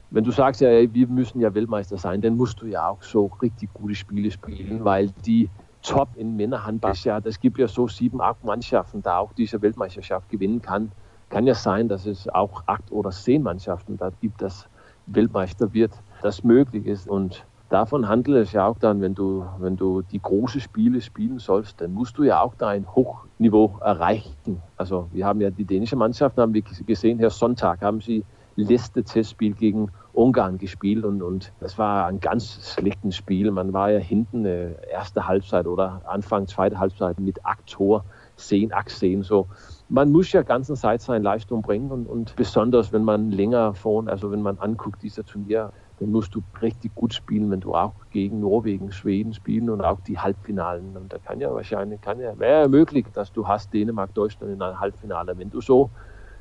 wenn 0.09 0.23
du 0.23 0.31
sagst, 0.31 0.61
ja, 0.61 0.69
wir 0.69 1.07
müssen 1.07 1.39
ja 1.39 1.53
Weltmeister 1.53 1.97
sein, 1.97 2.21
dann 2.21 2.35
musst 2.35 2.61
du 2.61 2.65
ja 2.65 2.87
auch 2.87 3.01
so 3.01 3.27
richtig 3.41 3.73
gute 3.73 3.95
Spiele 3.95 4.31
spielen, 4.31 4.83
weil 4.83 5.11
die 5.25 5.49
Top 5.81 6.09
in 6.15 6.35
Männerhandball 6.35 6.91
ist 6.91 7.05
ja, 7.05 7.19
es 7.23 7.39
gibt 7.39 7.57
ja 7.57 7.67
so 7.67 7.87
sieben, 7.87 8.21
acht 8.21 8.43
Mannschaften, 8.43 9.01
da 9.01 9.19
auch 9.19 9.31
diese 9.33 9.61
Weltmeisterschaft 9.61 10.27
gewinnen 10.29 10.61
kann. 10.61 10.91
Kann 11.29 11.47
ja 11.47 11.53
sein, 11.53 11.87
dass 11.87 12.05
es 12.05 12.27
auch 12.27 12.63
acht 12.65 12.91
oder 12.91 13.11
zehn 13.11 13.43
Mannschaften 13.43 13.95
da 13.95 14.09
gibt, 14.19 14.41
dass 14.41 14.67
Weltmeister 15.05 15.73
wird, 15.73 15.93
das 16.21 16.43
möglich 16.43 16.85
ist. 16.85 17.07
Und 17.07 17.45
davon 17.69 18.09
handelt 18.09 18.47
es 18.47 18.51
ja 18.51 18.65
auch 18.67 18.77
dann, 18.77 18.99
wenn 18.99 19.15
du, 19.15 19.45
wenn 19.59 19.77
du 19.77 20.01
die 20.01 20.21
großen 20.21 20.59
Spiele 20.59 21.01
spielen 21.01 21.39
sollst, 21.39 21.79
dann 21.79 21.93
musst 21.93 22.17
du 22.17 22.23
ja 22.23 22.41
auch 22.41 22.55
dein 22.55 22.93
Hochniveau 23.39 23.79
erreichen. 23.81 24.61
Also 24.75 25.07
wir 25.13 25.25
haben 25.25 25.39
ja 25.39 25.49
die 25.49 25.63
dänische 25.63 25.95
Mannschaft, 25.95 26.37
haben 26.37 26.53
wir 26.53 26.61
gesehen, 26.61 27.19
Herr 27.19 27.29
Sonntag 27.29 27.81
haben 27.81 28.01
sie 28.01 28.25
letzte 28.57 29.03
Testspiel 29.03 29.53
gegen 29.53 29.89
Ungarn 30.11 30.57
gespielt 30.57 31.05
und, 31.05 31.21
und 31.21 31.53
das 31.61 31.77
war 31.77 32.07
ein 32.07 32.19
ganz 32.19 32.75
schlechtes 32.75 33.15
Spiel. 33.15 33.49
Man 33.51 33.71
war 33.71 33.91
ja 33.91 33.99
hinten 33.99 34.43
äh, 34.43 34.73
erste 34.91 35.25
Halbzeit 35.25 35.65
oder 35.65 36.01
Anfang 36.05 36.47
zweite 36.47 36.77
Halbzeit 36.77 37.17
mit 37.21 37.45
Aktor, 37.45 37.99
Tor, 38.01 38.05
10, 38.35 38.73
8, 38.73 39.23
so. 39.23 39.47
Man 39.87 40.11
muss 40.11 40.33
ja 40.33 40.41
ganze 40.41 40.73
Zeit 40.73 41.01
seine 41.01 41.23
Leistung 41.23 41.61
bringen 41.61 41.91
und, 41.91 42.07
und 42.07 42.35
besonders 42.35 42.91
wenn 42.91 43.05
man 43.05 43.31
länger 43.31 43.73
vorn, 43.73 44.09
also 44.09 44.31
wenn 44.31 44.41
man 44.41 44.57
anguckt, 44.57 45.01
dieser 45.01 45.23
Turnier, 45.23 45.71
dann 45.99 46.11
musst 46.11 46.33
du 46.33 46.41
richtig 46.61 46.95
gut 46.95 47.13
spielen, 47.13 47.51
wenn 47.51 47.59
du 47.59 47.75
auch 47.75 47.93
gegen 48.09 48.39
Norwegen, 48.39 48.91
Schweden 48.91 49.33
spielen 49.33 49.69
und 49.69 49.81
auch 49.81 49.99
die 49.99 50.17
Halbfinalen. 50.17 50.95
Und 50.95 51.11
da 51.11 51.19
kann 51.19 51.41
ja 51.41 51.53
wahrscheinlich, 51.53 51.99
kann 51.99 52.19
ja, 52.19 52.39
wäre 52.39 52.61
ja 52.63 52.67
möglich, 52.69 53.07
dass 53.13 53.33
du 53.33 53.47
hast 53.47 53.73
Dänemark, 53.73 54.13
Deutschland 54.13 54.53
in 54.53 54.61
einem 54.61 54.79
Halbfinale. 54.79 55.37
Wenn 55.37 55.49
du 55.49 55.59
so 55.59 55.91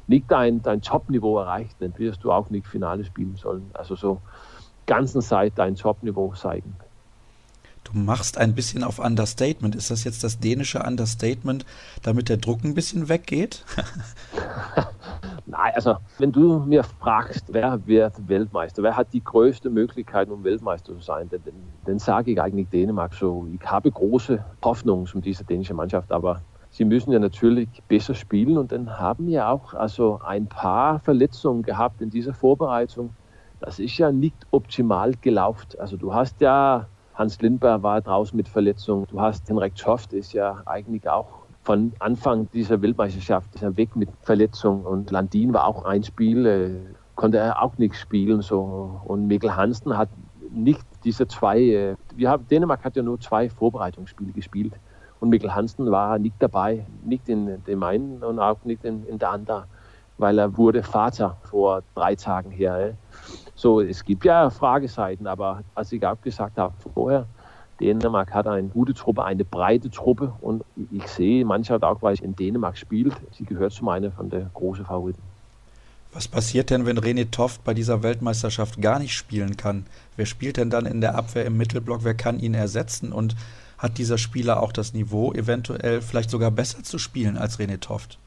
nicht 0.06 0.30
dein, 0.30 0.62
dein 0.62 0.80
Top-Niveau 0.80 1.39
erreicht, 1.39 1.82
dann 1.82 1.97
wirst 1.98 2.22
du 2.22 2.30
auch 2.30 2.51
nicht 2.51 2.68
Finale 2.68 3.05
spielen 3.05 3.35
sollen. 3.35 3.70
Also 3.74 3.97
so 3.97 4.22
ganzen 4.86 5.22
Zeit 5.22 5.59
dein 5.59 5.74
Top-Niveau 5.74 6.35
zeigen. 6.35 6.78
Du 7.90 7.98
machst 7.98 8.36
ein 8.36 8.55
bisschen 8.55 8.85
auf 8.85 8.98
Understatement. 8.98 9.74
Ist 9.74 9.90
das 9.90 10.05
jetzt 10.05 10.23
das 10.23 10.39
dänische 10.39 10.82
Understatement, 10.82 11.65
damit 12.02 12.28
der 12.28 12.36
Druck 12.36 12.62
ein 12.65 12.74
bisschen 12.74 13.09
weggeht? 13.09 13.65
Nein, 15.47 15.73
also 15.74 15.97
wenn 16.19 16.31
du 16.31 16.59
mir 16.59 16.82
fragst, 16.82 17.47
wer 17.48 17.86
wird 17.86 18.28
Weltmeister, 18.28 18.82
wer 18.82 18.94
hat 18.94 19.15
die 19.15 19.24
größte 19.24 19.70
Möglichkeit, 19.70 20.28
um 20.28 20.44
Weltmeister 20.44 20.93
zu 20.94 21.01
sein, 21.01 21.31
dann, 21.31 21.40
dann 21.86 21.98
sage 21.98 22.32
ich 22.32 22.40
eigentlich 22.40 22.69
Dänemark 22.69 23.15
so. 23.15 23.48
Ich 23.55 23.66
habe 23.66 23.90
große 23.90 24.44
Hoffnungen 24.62 25.09
um 25.15 25.23
diese 25.23 25.44
dänische 25.44 25.73
Mannschaft, 25.73 26.12
aber 26.12 26.43
sie 26.70 26.85
müssen 26.85 27.12
ja 27.12 27.19
natürlich 27.19 27.69
besser 27.89 28.15
spielen 28.15 28.59
und 28.59 28.73
dann 28.73 28.98
haben 28.98 29.28
ja 29.28 29.51
auch 29.51 29.73
also 29.73 30.20
ein 30.23 30.47
paar 30.47 30.98
Verletzungen 31.01 31.62
gehabt 31.62 32.02
in 32.02 32.10
dieser 32.10 32.35
Vorbereitung. 32.35 33.15
Das 33.60 33.78
ist 33.78 33.97
ja 33.97 34.12
nicht 34.12 34.36
optimal 34.51 35.15
gelaufen. 35.23 35.66
Also 35.78 35.97
du 35.97 36.12
hast 36.12 36.43
ja 36.43 36.86
Hans 37.19 37.40
Lindberg 37.40 37.82
war 37.82 38.01
draußen 38.01 38.36
mit 38.36 38.49
Verletzungen. 38.49 39.07
Du 39.11 39.20
hast 39.20 39.49
Henrik 39.51 39.74
Toft 39.74 40.12
ist 40.12 40.32
ja 40.32 40.62
eigentlich 40.66 41.09
auch 41.09 41.27
von 41.69 41.93
Anfang 41.99 42.49
dieser 42.53 42.81
Weltmeisterschaft 42.81 43.55
ist 43.55 43.62
er 43.62 43.77
weg 43.77 43.95
mit 43.95 44.09
Verletzungen 44.23 44.86
und 44.86 45.11
Landin 45.11 45.53
war 45.53 45.66
auch 45.66 45.85
ein 45.85 46.03
Spiel, 46.03 46.47
äh, 46.47 46.70
konnte 47.15 47.36
er 47.36 47.62
auch 47.62 47.77
nicht 47.77 47.95
spielen 47.95 48.40
so 48.40 49.03
und 49.05 49.27
Mikkel 49.27 49.55
Hansen 49.55 49.99
hat 49.99 50.09
nicht 50.51 50.81
diese 51.05 51.28
zwei. 51.28 51.61
Äh, 51.61 51.97
wir 52.16 52.31
haben 52.31 52.47
Dänemark 52.49 52.85
hat 52.85 52.97
ja 52.97 53.03
nur 53.03 53.20
zwei 53.20 53.51
Vorbereitungsspiele 53.51 54.32
gespielt 54.32 54.73
und 55.20 55.28
Mikkel 55.28 55.55
Hansen 55.55 55.90
war 55.90 56.19
nicht 56.19 56.36
dabei, 56.39 56.86
nicht 57.05 57.28
in 57.28 57.62
dem 57.65 57.82
einen 57.82 58.24
und 58.24 58.39
auch 58.39 58.65
nicht 58.65 58.82
in, 58.85 59.07
in 59.07 59.19
der 59.19 59.32
anderen, 59.32 59.65
weil 60.16 60.39
er 60.39 60.57
wurde 60.57 60.82
Vater 60.82 61.36
vor 61.43 61.82
drei 61.95 62.15
Tagen 62.15 62.51
her. 62.51 62.95
So, 63.59 63.80
es 63.80 64.05
gibt 64.05 64.24
ja 64.24 64.51
Fragezeiten, 64.51 65.26
aber 65.26 65.64
als 65.74 65.90
ich 65.90 66.06
auch 66.06 66.20
gesagt 66.22 66.59
habe 66.59 66.72
vorher, 66.94 67.26
Dänemark 67.80 68.32
hat 68.32 68.47
eine 68.47 68.68
gute 68.68 68.94
Truppe, 68.94 69.24
eine 69.24 69.44
breite 69.44 69.90
Truppe 69.90 70.32
und 70.40 70.62
ich 70.93 71.09
sehe 71.09 71.44
Mannschaft 71.44 71.82
auch, 71.82 72.01
weil 72.01 72.14
ich 72.14 72.22
in 72.22 72.36
Dänemark 72.36 72.78
spielt, 72.78 73.14
sie 73.32 73.43
gehört 73.43 73.72
zu 73.72 73.85
meiner 73.85 74.12
von 74.12 74.30
der 74.30 74.48
großen 74.55 74.85
Favoriten. 74.85 75.20
Was 76.12 76.28
passiert 76.28 76.70
denn, 76.70 76.86
wenn 76.86 77.01
René 77.01 77.32
Toft 77.32 77.64
bei 77.64 77.74
dieser 77.74 78.05
Weltmeisterschaft 78.05 78.80
gar 78.80 79.01
nicht 79.01 79.14
spielen 79.14 79.56
kann? 79.56 79.86
Wer 80.14 80.26
spielt 80.26 80.56
denn 80.56 80.70
dann 80.70 80.86
in 80.86 81.01
der 81.01 81.16
Abwehr 81.16 81.44
im 81.44 81.56
Mittelblock? 81.56 82.05
Wer 82.05 82.14
kann 82.14 82.39
ihn 82.39 82.55
ersetzen? 82.55 83.10
Und 83.10 83.35
hat 83.76 83.98
dieser 83.98 84.18
Spieler 84.18 84.62
auch 84.62 84.70
das 84.70 84.94
Niveau, 84.94 85.32
eventuell 85.32 86.01
vielleicht 86.01 86.30
sogar 86.30 86.52
besser 86.52 86.85
zu 86.85 86.97
spielen 86.97 87.36
als 87.36 87.59
René 87.59 87.80
Toft? 87.80 88.20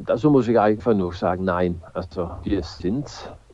Dazu 0.00 0.28
muss 0.28 0.48
ich 0.48 0.58
einfach 0.58 0.94
nur 0.94 1.12
sagen, 1.12 1.44
nein. 1.44 1.80
Also 1.94 2.32
wir 2.42 2.64
sind 2.64 3.06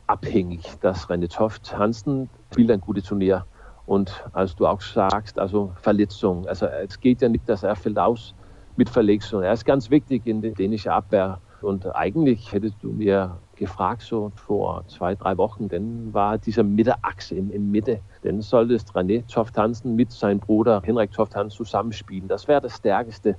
abhängig, 0.07 0.65
dass 0.81 1.09
René 1.09 1.29
Toft 1.29 1.77
Hansen 1.77 2.29
spielt 2.51 2.71
ein 2.71 2.81
gutes 2.81 3.05
Turnier. 3.05 3.45
Und 3.85 4.25
als 4.33 4.55
du 4.55 4.67
auch 4.67 4.81
sagst, 4.81 5.39
also 5.39 5.71
Verletzung, 5.81 6.47
also 6.47 6.65
es 6.65 6.99
geht 6.99 7.21
ja 7.21 7.29
nicht, 7.29 7.47
dass 7.47 7.63
er 7.63 7.75
fällt 7.75 7.97
aus 7.97 8.33
mit 8.75 8.89
Verletzung. 8.89 9.43
Er 9.43 9.53
ist 9.53 9.65
ganz 9.65 9.89
wichtig 9.89 10.25
in 10.25 10.41
der 10.41 10.51
dänischen 10.51 10.91
Abwehr. 10.91 11.39
Und 11.61 11.95
eigentlich 11.95 12.51
hättest 12.51 12.75
du 12.81 12.91
mir 12.91 13.37
gefragt, 13.55 14.03
so 14.03 14.31
vor 14.35 14.83
zwei, 14.87 15.15
drei 15.15 15.37
Wochen, 15.37 15.67
dann 15.69 16.13
war 16.13 16.37
diese 16.37 16.63
Mitteachse 16.63 17.35
in, 17.35 17.49
in 17.49 17.71
Mitte. 17.71 17.99
Dann 18.21 18.41
solltest 18.41 18.91
René 18.91 19.25
Toft 19.27 19.57
Hansen 19.57 19.95
mit 19.95 20.11
seinem 20.11 20.39
Bruder 20.39 20.81
Henrik 20.83 21.11
Toft 21.11 21.35
Hansen 21.35 21.57
zusammenspielen. 21.57 22.27
Das 22.27 22.47
wäre 22.47 22.61
das 22.61 22.75
stärkste 22.75 23.35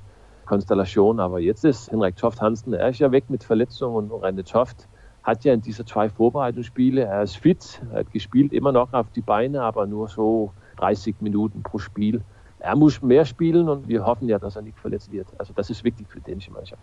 Konstellation. 0.46 1.20
Aber 1.20 1.38
jetzt 1.38 1.64
ist 1.64 1.92
Henrik 1.92 2.16
Toft 2.16 2.40
Hansen, 2.40 2.72
er 2.72 2.88
ist 2.88 2.98
ja 2.98 3.12
weg 3.12 3.28
mit 3.28 3.44
Verletzung 3.44 3.94
und 3.94 4.10
René 4.10 4.44
Toft 4.44 4.88
hat 5.28 5.44
ja 5.44 5.52
in 5.52 5.60
diese 5.60 5.84
zwei 5.84 6.08
Vorbereitungsspiele, 6.08 7.02
er 7.02 7.22
ist 7.22 7.36
fit, 7.36 7.82
er 7.92 8.00
hat 8.00 8.12
gespielt, 8.12 8.54
immer 8.54 8.72
noch 8.72 8.94
auf 8.94 9.10
die 9.14 9.20
Beine, 9.20 9.60
aber 9.62 9.86
nur 9.86 10.08
so 10.08 10.52
30 10.78 11.16
Minuten 11.20 11.62
pro 11.62 11.78
Spiel. 11.78 12.22
Er 12.60 12.74
muss 12.74 13.02
mehr 13.02 13.26
spielen 13.26 13.68
und 13.68 13.88
wir 13.88 14.06
hoffen 14.06 14.26
ja, 14.26 14.38
dass 14.38 14.56
er 14.56 14.62
nicht 14.62 14.78
verletzt 14.78 15.12
wird. 15.12 15.28
Also 15.36 15.52
das 15.54 15.68
ist 15.68 15.84
wichtig 15.84 16.06
für 16.08 16.18
die 16.20 16.24
dänische 16.24 16.50
Mannschaft. 16.50 16.82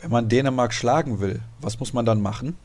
Wenn 0.00 0.10
man 0.10 0.28
Dänemark 0.28 0.72
schlagen 0.72 1.20
will, 1.20 1.40
was 1.60 1.78
muss 1.78 1.92
man 1.92 2.04
dann 2.04 2.20
machen? 2.20 2.56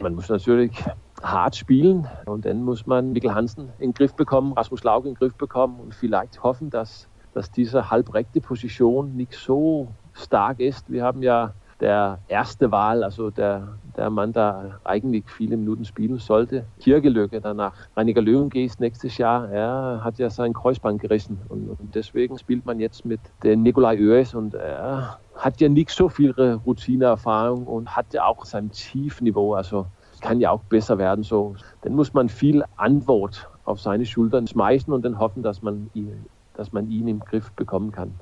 Man 0.00 0.14
muss 0.14 0.30
natürlich 0.30 0.82
hart 1.22 1.54
spielen 1.54 2.08
und 2.24 2.46
dann 2.46 2.62
muss 2.62 2.86
man 2.86 3.12
Mikkel 3.12 3.34
Hansen 3.34 3.68
in 3.78 3.90
den 3.90 3.94
Griff 3.94 4.14
bekommen, 4.14 4.54
Rasmus 4.54 4.82
Lauge 4.82 5.08
in 5.08 5.14
den 5.14 5.18
Griff 5.18 5.34
bekommen 5.34 5.78
und 5.78 5.94
vielleicht 5.94 6.42
hoffen, 6.42 6.70
dass, 6.70 7.06
dass 7.34 7.50
diese 7.50 7.90
halbrechte 7.90 8.40
Position 8.40 9.14
nicht 9.14 9.34
so 9.34 9.88
stark 10.14 10.60
ist. 10.60 10.90
Wir 10.90 11.04
haben 11.04 11.22
ja 11.22 11.52
der 11.80 12.18
erste 12.28 12.70
Wahl, 12.70 13.04
also 13.04 13.30
der, 13.30 13.68
der 13.96 14.10
Mann, 14.10 14.32
der 14.32 14.80
eigentlich 14.84 15.24
viele 15.28 15.56
Minuten 15.56 15.84
spielen 15.84 16.18
sollte. 16.18 16.64
Kirgelöge 16.80 17.40
danach. 17.40 17.74
Reiniger 17.96 18.22
Löwengeest 18.22 18.80
nächstes 18.80 19.18
Jahr, 19.18 19.50
er 19.50 20.00
hat 20.02 20.18
ja 20.18 20.30
sein 20.30 20.52
Kreuzband 20.52 21.00
gerissen 21.00 21.38
und, 21.48 21.68
und 21.68 21.94
deswegen 21.94 22.38
spielt 22.38 22.66
man 22.66 22.80
jetzt 22.80 23.04
mit 23.04 23.20
den 23.42 23.62
Nikolai 23.62 23.98
Oes 24.00 24.34
und 24.34 24.54
er 24.54 25.18
hat 25.36 25.60
ja 25.60 25.68
nicht 25.68 25.90
so 25.90 26.08
viel 26.08 26.32
Routineerfahrung 26.32 27.66
und 27.66 27.94
hat 27.94 28.12
ja 28.12 28.24
auch 28.24 28.44
sein 28.44 28.70
Tiefniveau, 28.70 29.54
also 29.54 29.86
kann 30.20 30.40
ja 30.40 30.50
auch 30.50 30.62
besser 30.62 30.98
werden. 30.98 31.24
So, 31.24 31.56
dann 31.82 31.94
muss 31.94 32.12
man 32.14 32.28
viel 32.28 32.64
Antwort 32.76 33.48
auf 33.64 33.80
seine 33.80 34.06
Schultern 34.06 34.46
schmeißen 34.46 34.92
und 34.92 35.04
dann 35.04 35.18
hoffen, 35.18 35.42
dass 35.42 35.62
man 35.62 35.90
ihn, 35.94 36.26
dass 36.54 36.72
man 36.72 36.90
ihn 36.90 37.08
im 37.08 37.20
Griff 37.20 37.50
bekommen 37.52 37.92
kann. 37.92 38.14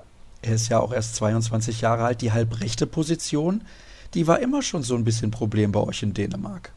Er 0.42 0.55
ist 0.55 0.68
ja 0.68 0.80
auch 0.80 0.92
erst 0.92 1.16
22 1.16 1.80
Jahre 1.80 2.05
alt. 2.05 2.20
Die 2.20 2.32
halbrechte 2.32 2.86
Position, 2.86 3.62
die 4.15 4.27
war 4.27 4.41
immer 4.41 4.62
schon 4.62 4.82
so 4.82 4.95
ein 4.95 5.05
bisschen 5.05 5.31
Problem 5.31 5.73
bei 5.73 5.81
euch 5.81 6.03
in 6.03 6.15
Dänemark. 6.15 6.73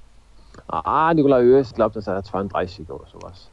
Ah, 0.68 1.14
Nikolai 1.14 1.44
Ös, 1.44 1.70
ich 1.70 1.76
glaube, 1.76 1.94
das 1.94 2.04
ist 2.04 2.08
er 2.08 2.24
32 2.24 2.90
oder 2.90 3.06
sowas. 3.12 3.50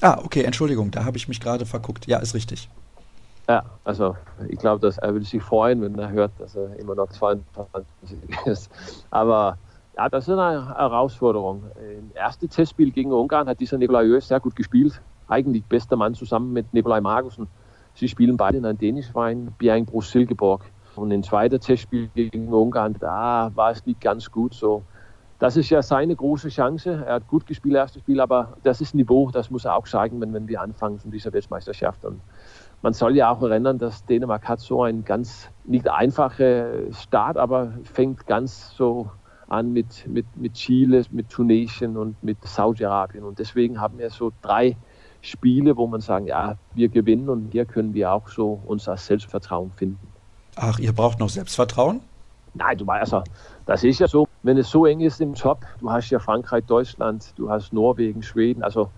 Ah, 0.00 0.20
okay, 0.24 0.42
Entschuldigung, 0.42 0.90
da 0.90 1.04
habe 1.04 1.16
ich 1.16 1.28
mich 1.28 1.40
gerade 1.40 1.66
verguckt. 1.66 2.06
Ja, 2.06 2.18
ist 2.18 2.34
richtig. 2.34 2.68
Ja, 3.48 3.64
also 3.84 4.16
ich 4.48 4.58
glaube, 4.58 4.80
dass 4.80 4.98
er 4.98 5.12
würde 5.12 5.24
sich 5.24 5.42
freuen, 5.42 5.80
wenn 5.82 5.98
er 5.98 6.10
hört, 6.10 6.32
dass 6.38 6.54
er 6.54 6.76
immer 6.78 6.94
noch 6.94 7.08
22 7.10 8.18
ist. 8.46 8.70
Aber 9.10 9.56
ja, 9.96 10.08
das 10.08 10.28
ist 10.28 10.34
eine 10.34 10.76
Herausforderung. 10.76 11.64
Im 11.76 12.14
ersten 12.14 12.48
Testspiel 12.48 12.90
gegen 12.92 13.12
Ungarn 13.12 13.48
hat 13.48 13.58
dieser 13.58 13.78
Nikolai 13.78 14.04
Ös 14.04 14.28
sehr 14.28 14.40
gut 14.40 14.54
gespielt. 14.54 15.00
Eigentlich 15.28 15.64
bester 15.64 15.96
Mann 15.96 16.14
zusammen 16.14 16.52
mit 16.52 16.72
Nikolai 16.72 17.00
Magussen. 17.00 17.48
Sie 17.94 18.08
spielen 18.08 18.36
beide 18.36 18.58
in 18.58 18.64
einem 18.64 18.78
dänischen 18.78 19.12
Verein, 19.12 19.52
Bjerringbro 19.58 20.00
Silkeborg. 20.00 20.62
Und 21.00 21.10
im 21.10 21.22
zweiten 21.22 21.60
Testspiel 21.60 22.08
gegen 22.14 22.52
Ungarn, 22.52 22.96
da 22.98 23.50
war 23.54 23.70
es 23.70 23.84
nicht 23.86 24.00
ganz 24.00 24.30
gut 24.30 24.54
so. 24.54 24.82
Das 25.38 25.56
ist 25.56 25.70
ja 25.70 25.82
seine 25.82 26.16
große 26.16 26.48
Chance. 26.48 27.04
Er 27.06 27.14
hat 27.14 27.28
gut 27.28 27.46
gespielt, 27.46 27.76
erstes 27.76 28.02
Spiel, 28.02 28.20
aber 28.20 28.56
das 28.64 28.80
ist 28.80 28.94
Niveau, 28.94 29.30
das 29.30 29.50
muss 29.50 29.64
er 29.64 29.76
auch 29.76 29.86
zeigen, 29.86 30.20
wenn, 30.20 30.34
wenn 30.34 30.48
wir 30.48 30.60
anfangen 30.60 30.98
von 30.98 31.12
dieser 31.12 31.32
Weltmeisterschaft. 31.32 32.04
Und 32.04 32.20
man 32.82 32.92
soll 32.92 33.16
ja 33.16 33.30
auch 33.30 33.42
erinnern, 33.42 33.78
dass 33.78 34.04
Dänemark 34.04 34.48
hat 34.48 34.60
so 34.60 34.82
einen 34.82 35.04
ganz 35.04 35.48
nicht 35.64 35.88
einfachen 35.88 36.92
Start, 36.92 37.36
aber 37.36 37.72
fängt 37.84 38.26
ganz 38.26 38.74
so 38.76 39.10
an 39.48 39.72
mit, 39.72 40.06
mit, 40.08 40.26
mit 40.36 40.54
Chile, 40.54 41.04
mit 41.10 41.28
Tunesien 41.30 41.96
und 41.96 42.22
mit 42.22 42.44
Saudi-Arabien. 42.44 43.24
Und 43.24 43.38
deswegen 43.38 43.80
haben 43.80 43.98
wir 43.98 44.10
so 44.10 44.32
drei 44.42 44.76
Spiele, 45.20 45.76
wo 45.76 45.86
man 45.86 46.00
sagen, 46.00 46.26
ja, 46.26 46.56
wir 46.74 46.88
gewinnen 46.88 47.28
und 47.28 47.52
hier 47.52 47.64
können 47.64 47.94
wir 47.94 48.12
auch 48.12 48.28
so 48.28 48.60
unser 48.66 48.96
Selbstvertrauen 48.96 49.72
finden. 49.72 50.07
Ach, 50.60 50.80
ihr 50.80 50.92
braucht 50.92 51.20
noch 51.20 51.28
Selbstvertrauen? 51.28 52.00
Nein, 52.54 52.76
du 52.78 52.84
weißt 52.84 53.12
ja, 53.12 53.22
das 53.66 53.84
ist 53.84 54.00
ja 54.00 54.08
so, 54.08 54.26
wenn 54.42 54.58
es 54.58 54.68
so 54.68 54.86
eng 54.86 55.00
ist 55.00 55.20
im 55.20 55.34
Top, 55.34 55.64
du 55.78 55.88
hast 55.88 56.10
ja 56.10 56.18
Frankreich, 56.18 56.64
Deutschland, 56.64 57.32
du 57.36 57.48
hast 57.48 57.72
Norwegen, 57.72 58.24
Schweden, 58.24 58.64
also 58.64 58.90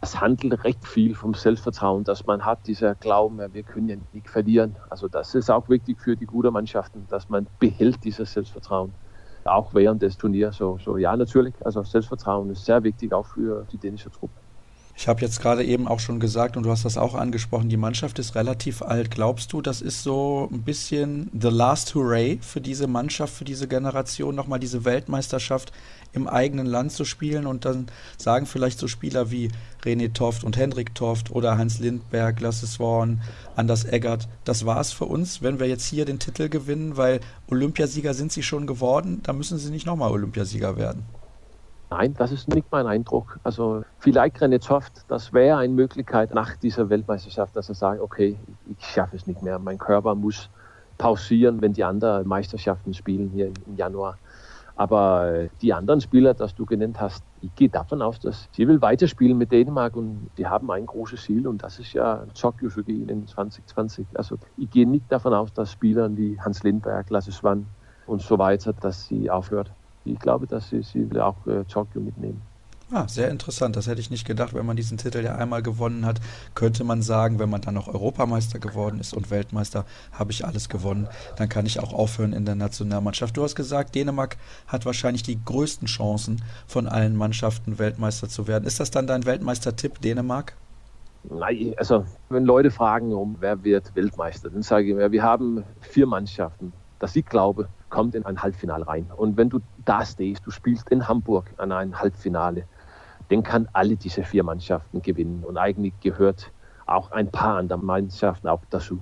das 0.00 0.20
handelt 0.20 0.64
recht 0.64 0.84
viel 0.84 1.14
vom 1.14 1.32
Selbstvertrauen, 1.32 2.02
dass 2.02 2.26
man 2.26 2.44
hat, 2.44 2.66
dieser 2.66 2.96
Glauben, 2.96 3.38
wir 3.38 3.62
können 3.62 3.88
ja 3.88 3.96
nicht 4.12 4.28
verlieren. 4.28 4.74
Also 4.90 5.06
das 5.06 5.36
ist 5.36 5.50
auch 5.50 5.68
wichtig 5.68 6.00
für 6.00 6.16
die 6.16 6.26
guten 6.26 6.52
Mannschaften, 6.52 7.06
dass 7.08 7.28
man 7.28 7.46
behält 7.60 8.02
dieses 8.02 8.32
Selbstvertrauen, 8.32 8.92
auch 9.44 9.72
während 9.72 10.02
des 10.02 10.16
Turniers. 10.16 10.56
So, 10.56 10.78
so 10.84 10.96
ja, 10.96 11.16
natürlich, 11.16 11.54
also 11.64 11.84
Selbstvertrauen 11.84 12.50
ist 12.50 12.64
sehr 12.64 12.82
wichtig, 12.82 13.12
auch 13.12 13.26
für 13.26 13.66
die 13.70 13.78
dänische 13.78 14.10
Truppe. 14.10 14.43
Ich 14.96 15.08
habe 15.08 15.20
jetzt 15.22 15.40
gerade 15.40 15.64
eben 15.64 15.88
auch 15.88 15.98
schon 15.98 16.20
gesagt, 16.20 16.56
und 16.56 16.62
du 16.62 16.70
hast 16.70 16.84
das 16.84 16.96
auch 16.96 17.14
angesprochen, 17.14 17.68
die 17.68 17.76
Mannschaft 17.76 18.18
ist 18.20 18.36
relativ 18.36 18.80
alt. 18.80 19.10
Glaubst 19.10 19.52
du, 19.52 19.60
das 19.60 19.82
ist 19.82 20.04
so 20.04 20.48
ein 20.52 20.62
bisschen 20.62 21.30
the 21.38 21.48
last 21.48 21.94
hooray 21.96 22.38
für 22.40 22.60
diese 22.60 22.86
Mannschaft, 22.86 23.34
für 23.34 23.44
diese 23.44 23.66
Generation, 23.66 24.36
nochmal 24.36 24.60
diese 24.60 24.84
Weltmeisterschaft 24.84 25.72
im 26.12 26.28
eigenen 26.28 26.66
Land 26.66 26.92
zu 26.92 27.04
spielen 27.04 27.46
und 27.46 27.64
dann 27.64 27.86
sagen 28.18 28.46
vielleicht 28.46 28.78
so 28.78 28.86
Spieler 28.86 29.32
wie 29.32 29.50
René 29.84 30.12
Toft 30.12 30.44
und 30.44 30.56
Hendrik 30.56 30.94
Toft 30.94 31.32
oder 31.32 31.58
Hans 31.58 31.80
Lindberg, 31.80 32.40
Lasse 32.40 32.68
Swan, 32.68 33.20
Anders 33.56 33.84
Eggert, 33.84 34.28
das 34.44 34.64
war's 34.64 34.92
für 34.92 35.06
uns, 35.06 35.42
wenn 35.42 35.58
wir 35.58 35.66
jetzt 35.66 35.86
hier 35.86 36.04
den 36.04 36.20
Titel 36.20 36.48
gewinnen, 36.48 36.96
weil 36.96 37.20
Olympiasieger 37.48 38.14
sind 38.14 38.30
sie 38.30 38.44
schon 38.44 38.68
geworden, 38.68 39.20
da 39.24 39.32
müssen 39.32 39.58
sie 39.58 39.70
nicht 39.70 39.86
nochmal 39.86 40.12
Olympiasieger 40.12 40.76
werden. 40.76 41.04
Nein, 41.90 42.14
das 42.14 42.32
ist 42.32 42.48
nicht 42.48 42.66
mein 42.70 42.86
Eindruck. 42.86 43.38
Also 43.42 43.84
vielleicht 43.98 44.38
René 44.38 44.64
Toft, 44.64 45.04
das 45.08 45.32
wäre 45.32 45.58
eine 45.58 45.72
Möglichkeit 45.72 46.34
nach 46.34 46.56
dieser 46.56 46.88
Weltmeisterschaft, 46.88 47.54
dass 47.56 47.68
er 47.68 47.74
sagt, 47.74 48.00
okay, 48.00 48.36
ich 48.66 48.84
schaffe 48.84 49.16
es 49.16 49.26
nicht 49.26 49.42
mehr. 49.42 49.58
Mein 49.58 49.78
Körper 49.78 50.14
muss 50.14 50.50
pausieren, 50.98 51.60
wenn 51.60 51.72
die 51.72 51.84
anderen 51.84 52.26
Meisterschaften 52.26 52.94
spielen 52.94 53.30
hier 53.30 53.46
im 53.66 53.76
Januar. 53.76 54.18
Aber 54.76 55.32
äh, 55.32 55.48
die 55.62 55.72
anderen 55.72 56.00
Spieler, 56.00 56.34
das 56.34 56.54
du 56.54 56.66
genannt 56.66 57.00
hast, 57.00 57.22
ich 57.40 57.54
gehe 57.54 57.68
davon 57.68 58.02
aus, 58.02 58.18
dass 58.18 58.48
sie 58.52 58.66
will 58.66 58.82
weiterspielen 58.82 59.38
mit 59.38 59.52
Dänemark 59.52 59.94
und 59.94 60.30
die 60.36 60.46
haben 60.46 60.70
ein 60.72 60.86
großes 60.86 61.22
Ziel 61.22 61.46
und 61.46 61.62
das 61.62 61.78
ist 61.78 61.92
ja 61.92 62.24
Tokyo 62.34 62.70
für 62.70 62.80
in 62.80 63.26
2020. 63.26 64.06
Also 64.14 64.36
ich 64.56 64.70
gehe 64.70 64.88
nicht 64.88 65.04
davon 65.10 65.32
aus, 65.32 65.52
dass 65.52 65.70
Spieler 65.70 66.10
wie 66.16 66.40
Hans 66.40 66.64
Lindberg, 66.64 67.08
Lasse 67.10 67.30
Swann 67.30 67.66
und 68.06 68.20
so 68.22 68.38
weiter, 68.38 68.72
dass 68.72 69.06
sie 69.06 69.30
aufhört 69.30 69.70
ich 70.04 70.18
glaube, 70.18 70.46
dass 70.46 70.70
sie, 70.70 70.82
sie 70.82 71.08
auch 71.20 71.46
äh, 71.46 71.64
Tokio 71.64 72.00
mitnehmen. 72.00 72.40
Ah, 72.92 73.08
sehr 73.08 73.30
interessant. 73.30 73.76
Das 73.76 73.86
hätte 73.86 74.00
ich 74.00 74.10
nicht 74.10 74.26
gedacht. 74.26 74.54
Wenn 74.54 74.66
man 74.66 74.76
diesen 74.76 74.98
Titel 74.98 75.24
ja 75.24 75.34
einmal 75.36 75.62
gewonnen 75.62 76.04
hat, 76.04 76.20
könnte 76.54 76.84
man 76.84 77.02
sagen, 77.02 77.38
wenn 77.38 77.48
man 77.48 77.62
dann 77.62 77.74
noch 77.74 77.88
Europameister 77.88 78.58
geworden 78.58 79.00
ist 79.00 79.14
und 79.14 79.30
Weltmeister, 79.30 79.86
habe 80.12 80.32
ich 80.32 80.44
alles 80.44 80.68
gewonnen. 80.68 81.08
Dann 81.36 81.48
kann 81.48 81.64
ich 81.66 81.80
auch 81.80 81.92
aufhören 81.94 82.32
in 82.32 82.44
der 82.44 82.54
Nationalmannschaft. 82.54 83.36
Du 83.36 83.42
hast 83.42 83.56
gesagt, 83.56 83.94
Dänemark 83.94 84.36
hat 84.66 84.84
wahrscheinlich 84.84 85.22
die 85.22 85.42
größten 85.42 85.88
Chancen 85.88 86.42
von 86.66 86.86
allen 86.86 87.16
Mannschaften 87.16 87.78
Weltmeister 87.78 88.28
zu 88.28 88.46
werden. 88.46 88.64
Ist 88.64 88.80
das 88.80 88.90
dann 88.90 89.06
dein 89.06 89.24
Weltmeistertipp, 89.24 90.00
Dänemark? 90.00 90.54
Nein, 91.30 91.74
also 91.78 92.04
wenn 92.28 92.44
Leute 92.44 92.70
fragen, 92.70 93.14
um 93.14 93.36
wer 93.40 93.64
wird 93.64 93.96
Weltmeister, 93.96 94.50
dann 94.50 94.62
sage 94.62 94.90
ich 94.90 94.94
mir, 94.94 95.10
wir 95.10 95.22
haben 95.22 95.64
vier 95.80 96.06
Mannschaften, 96.06 96.72
dass 96.98 97.16
ich 97.16 97.26
glaube, 97.26 97.68
kommt 97.90 98.14
in 98.14 98.24
ein 98.26 98.42
Halbfinale 98.42 98.86
rein. 98.86 99.10
Und 99.16 99.36
wenn 99.36 99.48
du 99.48 99.60
da 99.84 100.04
stehst, 100.04 100.46
du 100.46 100.50
spielst 100.50 100.90
in 100.90 101.06
Hamburg 101.06 101.50
an 101.58 101.72
ein 101.72 101.98
Halbfinale, 101.98 102.64
dann 103.28 103.42
kann 103.42 103.68
alle 103.72 103.96
diese 103.96 104.22
vier 104.22 104.44
Mannschaften 104.44 105.02
gewinnen. 105.02 105.44
Und 105.44 105.56
eigentlich 105.56 105.94
gehört 106.00 106.50
auch 106.86 107.10
ein 107.12 107.30
paar 107.30 107.56
andere 107.56 107.78
Mannschaften 107.78 108.48
auch 108.48 108.60
dazu. 108.70 109.00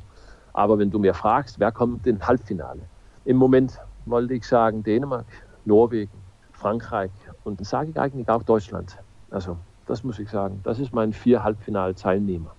Aber 0.53 0.79
wenn 0.79 0.91
du 0.91 0.99
mir 0.99 1.15
fragst, 1.15 1.59
wer 1.59 1.73
kommt 1.73 2.07
in 2.07 2.27
Halbfinale? 2.27 2.83
Im 3.25 3.37
Moment 3.37 3.79
wollte 4.05 4.35
ich 4.35 4.47
sagen 4.47 4.83
Dänemark, 4.83 5.27
Norwegen, 5.65 6.13
Frankreich 6.53 7.11
und 7.45 7.61
dann 7.61 7.65
sage 7.65 7.91
ich 7.91 7.99
eigentlich 7.99 8.29
auch 8.29 8.43
Deutschland. 8.43 8.97
Also 9.31 9.57
das 9.87 10.05
muss 10.05 10.19
ich 10.19 10.29
sagen. 10.29 10.61
Das 10.63 10.79
ist 10.79 10.93
mein 10.93 11.13
vier 11.13 11.43
Halbfinalteilnehmer. 11.43 12.55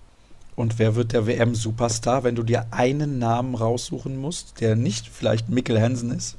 Und 0.56 0.78
wer 0.78 0.94
wird 0.94 1.12
der 1.12 1.26
WM-Superstar, 1.26 2.22
wenn 2.22 2.36
du 2.36 2.42
dir 2.42 2.66
einen 2.70 3.18
Namen 3.18 3.54
raussuchen 3.54 4.16
musst, 4.16 4.60
der 4.60 4.76
nicht 4.76 5.08
vielleicht 5.08 5.48
Mikkel 5.48 5.80
Hansen 5.80 6.12
ist? 6.12 6.36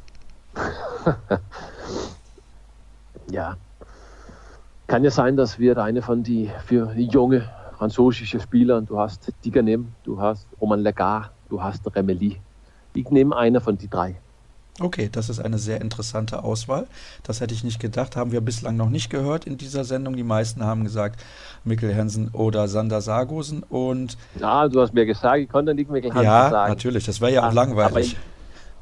ja. 3.30 3.58
Kann 4.88 5.04
ja 5.04 5.12
sein, 5.12 5.36
dass 5.36 5.60
wir 5.60 5.78
eine 5.78 6.02
von 6.02 6.24
die 6.24 6.50
für 6.66 6.94
junge 6.94 7.50
französische 7.78 8.40
Spieler, 8.40 8.82
du 8.82 8.98
hast 8.98 9.34
Diganem, 9.44 9.92
du 10.04 10.22
hast 10.22 10.48
Roman 10.62 10.80
Lagarde, 10.80 11.30
du 11.50 11.62
hast 11.62 11.94
Remeli. 11.94 12.40
Ich 12.94 13.10
nehme 13.10 13.36
eine 13.36 13.60
von 13.60 13.78
die 13.78 13.90
drei. 13.90 14.16
Okay, 14.82 15.10
das 15.10 15.30
ist 15.30 15.40
eine 15.40 15.58
sehr 15.58 15.80
interessante 15.80 16.44
Auswahl. 16.44 16.88
Das 17.24 17.40
hätte 17.40 17.54
ich 17.54 17.64
nicht 17.64 17.80
gedacht, 17.80 18.18
haben 18.18 18.34
wir 18.34 18.42
bislang 18.42 18.76
noch 18.76 18.90
nicht 18.90 19.10
gehört 19.10 19.46
in 19.46 19.58
dieser 19.58 19.86
Sendung. 19.86 20.18
Die 20.18 20.24
meisten 20.24 20.66
haben 20.66 20.84
gesagt 20.84 21.24
Mikkel 21.64 21.96
Hansen 21.96 22.30
oder 22.34 22.68
Sander 22.68 23.00
Sargosen 23.00 23.64
und 23.64 24.18
Ja, 24.38 24.68
du 24.68 24.82
hast 24.82 24.94
mir 24.94 25.06
gesagt, 25.06 25.38
ich 25.38 25.50
konnte 25.50 25.74
nicht 25.74 25.90
Mikkel 25.90 26.12
Hansen 26.12 26.26
ja, 26.26 26.50
sagen. 26.50 26.54
Ja, 26.54 26.70
natürlich, 26.70 27.06
das 27.06 27.22
wäre 27.22 27.32
ja 27.32 27.48
auch 27.48 27.54
langweilig. 27.54 28.18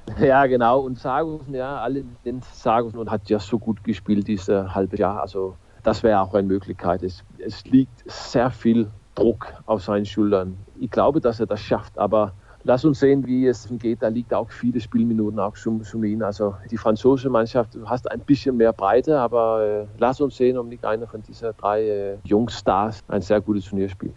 Aber, 0.07 0.19
ja, 0.25 0.47
genau. 0.47 0.79
Und 0.79 0.97
Sargosen, 0.97 1.53
ja, 1.53 1.77
alle 1.77 2.03
den 2.25 2.41
Sargosen 2.53 2.97
und 2.97 3.11
hat 3.11 3.29
ja 3.29 3.37
so 3.37 3.59
gut 3.59 3.83
gespielt 3.83 4.27
dieses 4.27 4.73
halbe 4.73 4.97
Jahr. 4.97 5.21
Also 5.21 5.57
das 5.83 6.01
wäre 6.01 6.21
auch 6.21 6.33
eine 6.33 6.47
Möglichkeit. 6.47 7.03
Es, 7.03 7.23
es 7.37 7.63
liegt 7.65 8.09
sehr 8.09 8.49
viel 8.49 8.89
Druck 9.13 9.53
auf 9.67 9.83
seinen 9.83 10.07
Schultern. 10.07 10.57
Ich 10.79 10.89
glaube, 10.89 11.21
dass 11.21 11.39
er 11.39 11.45
das 11.45 11.61
schafft, 11.61 11.99
aber 11.99 12.33
Lass 12.65 12.85
uns 12.85 12.99
sehen, 12.99 13.25
wie 13.27 13.47
es 13.47 13.67
geht. 13.79 14.01
Da 14.01 14.07
liegt 14.07 14.33
auch 14.33 14.49
viele 14.49 14.79
Spielminuten 14.79 15.39
auch 15.39 15.55
schon, 15.55 15.83
schon 15.83 16.03
ihn. 16.03 16.23
Also 16.23 16.55
die 16.71 16.77
französische 16.77 17.29
Mannschaft, 17.29 17.77
hast 17.85 18.09
ein 18.09 18.21
bisschen 18.21 18.55
mehr 18.55 18.71
Breite, 18.71 19.19
aber 19.19 19.63
äh, 19.63 19.85
lass 19.97 20.21
uns 20.21 20.37
sehen, 20.37 20.57
ob 20.57 20.67
nicht 20.67 20.85
einer 20.85 21.07
von 21.07 21.21
diesen 21.21 21.51
drei 21.57 21.81
äh, 21.83 22.17
Jungstars 22.23 23.03
ein 23.09 23.21
sehr 23.21 23.41
gutes 23.41 23.65
Turnier 23.65 23.89
spielt. 23.89 24.15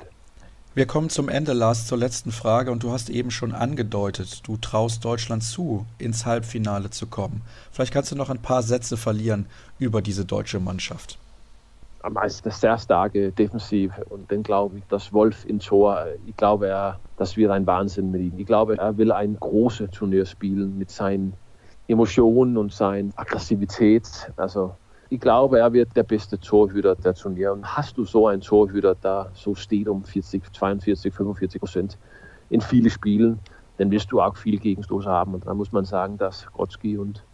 Wir 0.74 0.86
kommen 0.86 1.09
zum 1.09 1.28
Ende, 1.28 1.55
Lars, 1.55 1.86
zur 1.86 1.98
letzten 1.98 2.31
Frage. 2.31 2.70
Und 2.70 2.82
du 2.82 2.93
hast 2.93 3.10
eben 3.10 3.31
schon 3.31 3.52
angedeutet, 3.52 4.47
du 4.47 4.59
traust 4.59 5.05
Deutschland 5.05 5.43
zu, 5.43 5.86
ins 5.98 6.27
Halbfinale 6.27 6.90
zu 6.90 7.06
kommen. 7.06 7.40
Vielleicht 7.73 7.93
kannst 7.93 8.12
du 8.12 8.16
noch 8.16 8.31
ein 8.31 8.43
paar 8.43 8.62
Sätze 8.62 8.97
verlieren 8.97 9.47
über 9.78 10.02
diese 10.02 10.24
deutsche 10.24 10.60
Mannschaft 10.60 11.18
meist 12.10 12.44
sehr 12.51 12.78
starke 12.78 13.32
Defensiv 13.32 13.93
und 14.09 14.31
dann 14.31 14.43
glaube 14.43 14.78
ich, 14.78 14.85
dass 14.86 15.12
Wolf 15.12 15.44
in 15.47 15.59
Tor, 15.59 16.06
ich 16.24 16.36
glaube, 16.36 16.68
er, 16.68 17.01
das 17.16 17.36
wird 17.36 17.51
ein 17.51 17.66
Wahnsinn 17.66 18.10
mit 18.10 18.23
ihm. 18.23 18.39
Ich 18.39 18.47
glaube, 18.47 18.78
er 18.78 18.97
will 18.97 19.12
ein 19.12 19.36
großes 19.39 19.90
Turnier 19.90 20.24
spielen 20.27 20.78
mit 20.78 20.90
seinen 20.90 21.35
Emotionen 21.89 22.56
und 22.56 22.73
seiner 22.73 23.10
Aggressivität. 23.16 24.32
Also 24.36 24.74
ich 25.09 25.20
glaube, 25.20 25.60
er 25.60 25.73
wird 25.73 25.97
der 25.97 26.02
beste 26.02 26.39
Torhüter 26.39 26.97
der 26.97 27.14
Turnier. 27.14 27.52
Und 27.52 27.64
hast 27.77 27.97
du 27.97 28.05
so 28.05 28.27
einen 28.27 28.40
Torhüter, 28.40 28.94
der 28.94 29.31
so 29.35 29.55
steht 29.55 29.89
um 29.89 30.02
40, 30.02 30.52
42, 30.52 31.14
45 31.14 31.60
Prozent 31.60 31.98
in 32.51 32.60
viele 32.60 32.90
Spielen, 32.90 33.39
dann 33.78 33.90
wirst 33.90 34.10
du 34.10 34.20
auch 34.20 34.36
viel 34.36 34.59
Gegenstoß 34.59 35.06
haben. 35.06 35.35
Und 35.35 35.47
dann 35.47 35.56
muss 35.56 35.73
man 35.73 35.85
sagen, 35.85 36.18
dass 36.18 36.47
Grotzky 36.47 36.98
und 36.98 37.24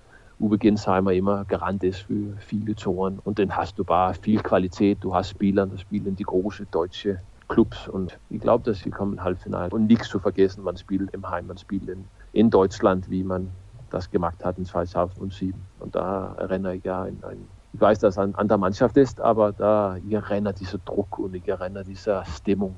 Uwe 0.42 0.58
Gensheimer 0.58 1.12
immer 1.12 1.44
Garant 1.44 1.84
ist 1.84 2.00
für 2.00 2.36
viele 2.38 2.74
Toren. 2.74 3.20
Und 3.22 3.38
dann 3.38 3.56
hast 3.56 3.78
du 3.78 3.84
bare 3.84 4.14
viel 4.14 4.40
Qualität. 4.40 4.98
Du 5.00 5.14
hast 5.14 5.30
Spieler, 5.30 5.66
die 5.66 5.78
spielen 5.78 6.16
die 6.16 6.24
große 6.24 6.66
deutsche 6.66 7.20
Clubs. 7.46 7.86
Und 7.86 8.18
ich 8.28 8.40
glaube, 8.40 8.64
dass 8.64 8.80
sie 8.80 8.90
kommen 8.90 9.22
Halbfinale. 9.22 9.70
Und 9.70 9.86
nichts 9.86 10.08
zu 10.08 10.18
vergessen, 10.18 10.64
man 10.64 10.76
spielt 10.76 11.14
im 11.14 11.30
Heim, 11.30 11.46
man 11.46 11.58
spielt 11.58 11.88
in, 11.88 12.04
in 12.32 12.50
Deutschland, 12.50 13.08
wie 13.08 13.22
man 13.22 13.52
das 13.90 14.10
gemacht 14.10 14.44
hat 14.44 14.58
in 14.58 14.64
2007. 14.64 15.54
Und 15.78 15.94
da 15.94 16.34
erinnere 16.36 16.74
ich 16.74 16.84
ja 16.84 17.04
in 17.06 17.22
ein 17.22 17.46
ich 17.74 17.80
weiß, 17.80 18.00
dass 18.00 18.14
es 18.14 18.18
eine 18.18 18.36
andere 18.36 18.58
Mannschaft 18.58 18.98
ist, 18.98 19.18
aber 19.18 19.52
da 19.52 19.96
ich 19.96 20.12
erinnere 20.12 20.52
dieser 20.52 20.76
Druck 20.78 21.18
und 21.18 21.34
ich 21.34 21.48
erinnere 21.48 21.84
dieser 21.84 22.24
Stimmung. 22.26 22.76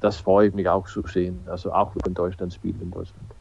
Das 0.00 0.18
freue 0.18 0.48
ich 0.48 0.54
mich 0.54 0.68
auch 0.68 0.86
zu 0.86 1.02
sehen. 1.06 1.40
Also 1.46 1.72
auch 1.72 1.92
wenn 2.04 2.12
Deutschland 2.12 2.52
spielt 2.52 2.82
in 2.82 2.90
Deutschland. 2.90 3.35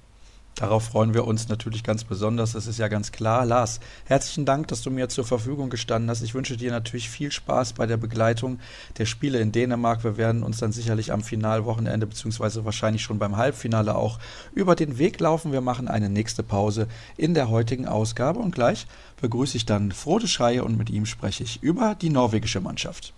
Darauf 0.56 0.86
freuen 0.86 1.14
wir 1.14 1.28
uns 1.28 1.50
natürlich 1.50 1.84
ganz 1.84 2.06
besonders, 2.06 2.54
das 2.54 2.66
ist 2.66 2.80
ja 2.80 2.88
ganz 2.88 3.12
klar. 3.12 3.46
Lars, 3.46 3.82
herzlichen 4.06 4.46
Dank, 4.46 4.70
dass 4.70 4.82
du 4.82 4.90
mir 4.90 5.10
zur 5.10 5.26
Verfügung 5.26 5.70
gestanden 5.70 6.10
hast. 6.10 6.22
Ich 6.22 6.34
wünsche 6.34 6.56
dir 6.56 6.72
natürlich 6.72 7.10
viel 7.10 7.30
Spaß 7.30 7.74
bei 7.74 7.86
der 7.86 7.98
Begleitung 7.98 8.60
der 8.98 9.06
Spiele 9.06 9.40
in 9.42 9.52
Dänemark. 9.52 10.06
Wir 10.06 10.16
werden 10.16 10.44
uns 10.44 10.60
dann 10.60 10.72
sicherlich 10.72 11.12
am 11.12 11.24
Finalwochenende 11.24 12.08
beziehungsweise 12.08 12.64
wahrscheinlich 12.64 13.02
schon 13.02 13.20
beim 13.20 13.36
Halbfinale 13.36 13.96
auch 13.96 14.18
über 14.54 14.76
den 14.76 14.98
Weg 14.98 15.20
laufen. 15.20 15.52
Wir 15.52 15.60
machen 15.60 15.90
eine 15.90 16.08
nächste 16.08 16.42
Pause 16.42 16.88
in 17.18 17.34
der 17.34 17.50
heutigen 17.50 17.86
Ausgabe 17.86 18.40
und 18.40 18.56
gleich 18.56 18.88
begrüße 19.20 19.58
ich 19.58 19.66
dann 19.66 19.92
Frode 19.92 20.30
Schreie 20.30 20.64
und 20.64 20.78
mit 20.78 20.90
ihm 20.90 21.06
spreche 21.06 21.44
ich 21.44 21.64
über 21.64 21.96
die 21.96 22.10
norwegische 22.10 22.62
Mannschaft. 22.62 23.14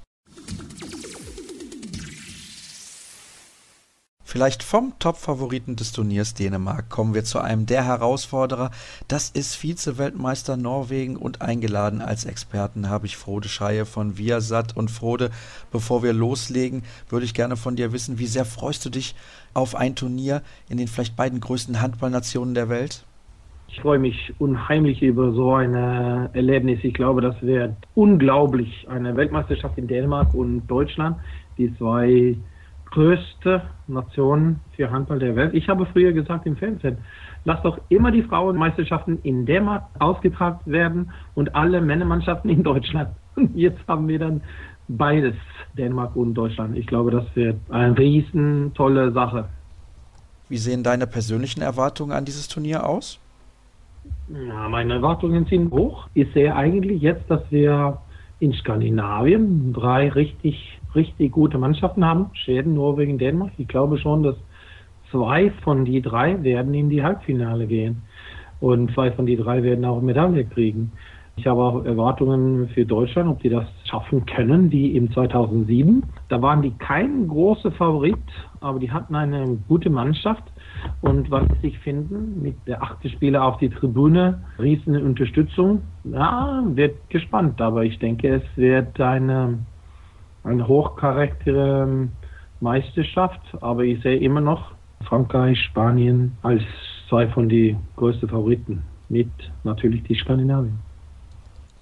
Vielleicht 4.30 4.62
vom 4.62 4.92
Top-Favoriten 5.00 5.78
des 5.78 5.94
Turniers 5.94 6.34
Dänemark 6.34 6.90
kommen 6.90 7.14
wir 7.14 7.24
zu 7.24 7.40
einem 7.40 7.66
der 7.66 7.86
Herausforderer. 7.86 8.72
Das 9.08 9.30
ist 9.30 9.56
Vize-Weltmeister 9.56 10.58
Norwegen 10.58 11.16
und 11.16 11.42
eingeladen 11.42 12.02
als 12.02 12.26
Experten 12.26 12.90
habe 12.90 13.06
ich 13.06 13.16
Frode 13.16 13.48
Schreie 13.48 13.86
von 13.86 14.18
Viasat. 14.18 14.76
Und 14.76 14.92
Frode, 14.92 15.32
bevor 15.72 16.04
wir 16.04 16.12
loslegen, 16.12 16.84
würde 17.08 17.24
ich 17.24 17.34
gerne 17.34 17.56
von 17.56 17.78
dir 17.78 17.94
wissen, 17.94 18.20
wie 18.20 18.26
sehr 18.26 18.44
freust 18.44 18.84
du 18.84 18.90
dich 18.90 19.16
auf 19.54 19.76
ein 19.76 19.96
Turnier 19.96 20.42
in 20.68 20.78
den 20.78 20.90
vielleicht 20.90 21.16
beiden 21.16 21.40
größten 21.40 21.82
Handballnationen 21.82 22.54
der 22.54 22.68
Welt? 22.68 23.06
Ich 23.70 23.80
freue 23.80 24.00
mich 24.00 24.34
unheimlich 24.40 25.02
über 25.02 25.32
so 25.32 25.54
ein 25.54 25.74
Erlebnis. 25.74 26.80
Ich 26.84 26.94
glaube, 26.94 27.22
das 27.22 27.42
wird 27.42 27.76
unglaublich. 27.96 28.88
Eine 28.90 29.16
Weltmeisterschaft 29.16 29.78
in 29.78 29.88
Dänemark 29.88 30.34
und 30.34 30.68
Deutschland, 30.68 31.16
die 31.58 31.74
zwei 31.78 32.36
größte 32.92 33.62
Nation 33.88 34.60
für 34.76 34.90
Handball 34.92 35.20
der 35.20 35.36
Welt. 35.36 35.54
Ich 35.54 35.68
habe 35.70 35.86
früher 35.88 36.14
gesagt 36.14 36.46
im 36.46 36.56
Fernsehen, 36.56 36.98
lass 37.46 37.62
doch 37.62 37.80
immer 37.90 38.12
die 38.12 38.24
Frauenmeisterschaften 38.24 39.20
in 39.24 39.46
Dänemark 39.46 39.84
ausgetragen 40.00 40.60
werden 40.66 41.12
und 41.36 41.56
alle 41.56 41.82
Männermannschaften 41.82 42.50
in 42.50 42.64
Deutschland. 42.64 43.10
Jetzt 43.56 43.88
haben 43.88 44.08
wir 44.08 44.20
dann 44.20 44.42
beides, 44.88 45.36
Dänemark 45.78 46.16
und 46.16 46.34
Deutschland. 46.34 46.78
Ich 46.78 46.88
glaube, 46.88 47.12
das 47.12 47.26
wird 47.36 47.58
eine 47.70 47.98
riesen 47.98 48.74
tolle 48.74 49.12
Sache. 49.12 49.50
Wie 50.50 50.58
sehen 50.58 50.84
deine 50.84 51.08
persönlichen 51.08 51.62
Erwartungen 51.62 52.12
an 52.12 52.26
dieses 52.26 52.48
Turnier 52.48 52.88
aus? 52.88 53.20
Ja, 54.30 54.70
meine 54.70 54.96
Erwartungen 54.96 55.46
sind 55.46 55.72
hoch. 55.72 56.08
Ich 56.14 56.32
sehe 56.34 56.56
eigentlich 56.56 57.02
jetzt, 57.02 57.30
dass 57.30 57.42
wir 57.50 57.98
in 58.40 58.54
Skandinavien 58.54 59.74
drei 59.74 60.10
richtig 60.10 60.77
richtig 60.96 61.32
gute 61.32 61.58
Mannschaften 61.58 62.06
haben. 62.06 62.32
Schweden, 62.34 62.74
Norwegen, 62.74 63.18
Dänemark. 63.18 63.52
Ich 63.58 63.68
glaube 63.68 63.98
schon, 63.98 64.24
dass 64.24 64.36
zwei 65.12 65.52
von 65.64 65.86
die 65.86 66.02
drei 66.02 66.42
werden 66.44 66.74
in 66.74 66.90
die 66.90 67.04
Halbfinale 67.04 67.68
gehen. 67.68 68.04
Und 68.60 68.92
zwei 68.94 69.12
von 69.12 69.26
die 69.26 69.38
drei 69.38 69.64
werden 69.64 69.86
auch 69.86 70.02
Medaille 70.02 70.46
kriegen. 70.46 70.92
Ich 71.38 71.46
habe 71.46 71.62
auch 71.62 71.86
Erwartungen 71.86 72.68
für 72.70 72.84
Deutschland, 72.84 73.30
ob 73.30 73.40
die 73.44 73.50
das 73.50 73.66
schaffen 73.86 74.26
können, 74.26 74.72
wie 74.72 74.98
im 74.98 75.12
2007. 75.12 76.04
Da 76.30 76.42
waren 76.42 76.64
die 76.64 76.72
kein 76.72 77.28
großer 77.28 77.72
Favorit, 77.74 78.18
aber 78.60 78.80
die 78.80 78.92
hatten 78.92 79.14
eine 79.14 79.60
gute 79.68 79.92
Mannschaft. 79.92 80.44
Und 81.02 81.30
was 81.30 81.44
sie 81.48 81.70
sich 81.70 81.80
finden, 81.80 82.42
mit 82.42 82.56
der 82.66 82.82
achte 82.82 83.08
Spieler 83.10 83.46
auf 83.46 83.58
die 83.58 83.70
Tribüne, 83.70 84.42
riesen 84.60 85.00
Unterstützung, 85.00 85.84
ja, 86.06 86.64
wird 86.74 86.96
gespannt. 87.12 87.62
Aber 87.62 87.84
ich 87.84 88.00
denke, 88.00 88.36
es 88.36 88.44
wird 88.58 89.00
eine 89.00 89.60
eine 90.48 90.68
hochcharaktere 90.68 92.08
Meisterschaft, 92.60 93.42
aber 93.62 93.84
ich 93.84 94.02
sehe 94.02 94.18
immer 94.18 94.42
noch 94.42 94.72
Frankreich, 95.08 95.60
Spanien 95.62 96.38
als 96.42 96.64
zwei 97.10 97.28
von 97.28 97.50
den 97.50 97.78
größten 97.96 98.30
Favoriten, 98.30 98.84
mit 99.10 99.30
natürlich 99.64 100.04
die 100.04 100.16
Skandinavien. 100.16 100.80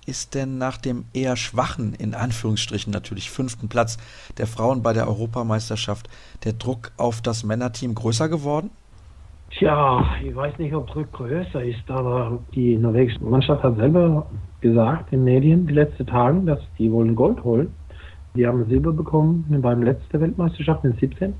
Ist 0.06 0.36
denn 0.36 0.60
nach 0.60 0.78
dem 0.78 1.06
eher 1.14 1.36
schwachen, 1.36 1.96
in 1.96 2.14
Anführungsstrichen 2.14 2.94
natürlich 2.94 3.32
fünften 3.32 3.70
Platz 3.70 3.98
der 4.38 4.46
Frauen 4.46 4.84
bei 4.84 4.94
der 4.94 5.08
Europameisterschaft 5.08 6.10
der 6.44 6.54
Druck 6.54 6.92
auf 6.98 7.22
das 7.22 7.44
Männerteam 7.44 7.96
größer 7.96 8.30
geworden? 8.30 8.70
Tja, 9.52 10.06
ich 10.24 10.36
weiß 10.36 10.60
nicht, 10.60 10.76
ob 10.76 10.88
Druck 10.88 11.12
größer 11.14 11.64
ist, 11.64 11.90
aber 11.90 12.40
die 12.54 12.78
norwegische 12.78 13.24
Mannschaft 13.24 13.64
hat 13.64 13.78
selber 13.78 14.28
gesagt 14.62 15.12
in 15.12 15.24
Medien 15.24 15.66
die 15.66 15.74
letzten 15.74 16.06
Tage, 16.06 16.42
dass 16.42 16.60
die 16.78 16.92
wollen 16.92 17.16
Gold 17.16 17.44
holen. 17.44 17.74
Die 18.36 18.45
haben 18.45 18.66
Silber 18.66 18.91
bekommen 18.91 19.45
beim 19.62 19.82
letzten 19.82 20.20
Weltmeisterschaft 20.20 20.84
in 20.84 20.94
17. 20.94 21.34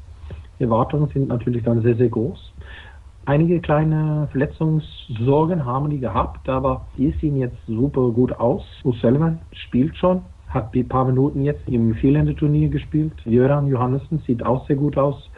Die 0.58 0.64
Erwartungen 0.64 1.10
sind 1.10 1.28
natürlich 1.28 1.64
dann 1.64 1.82
sehr, 1.82 1.96
sehr 1.96 2.08
groß. 2.08 2.54
Einige 3.26 3.60
kleine 3.60 4.28
Verletzungssorgen 4.32 5.66
haben 5.66 5.90
die 5.90 6.00
gehabt, 6.00 6.48
aber 6.48 6.86
die 6.98 7.12
sehen 7.20 7.36
jetzt 7.38 7.58
super 7.68 8.12
gut 8.12 8.32
aus. 8.40 8.64
O'Sullivan 8.84 9.40
spielt 9.52 9.98
schon, 9.98 10.22
hat 10.48 10.74
ein 10.74 10.88
paar 10.88 11.06
Minuten 11.06 11.44
jetzt 11.44 11.68
im 11.68 11.96
Vierländerturnier 11.96 12.70
gespielt. 12.70 13.14
Jöran 13.26 13.68
Johannessen 13.68 14.20
sieht 14.20 14.46
auch 14.46 14.66
sehr 14.68 14.78
gut 14.78 14.98
aus, 14.98 15.30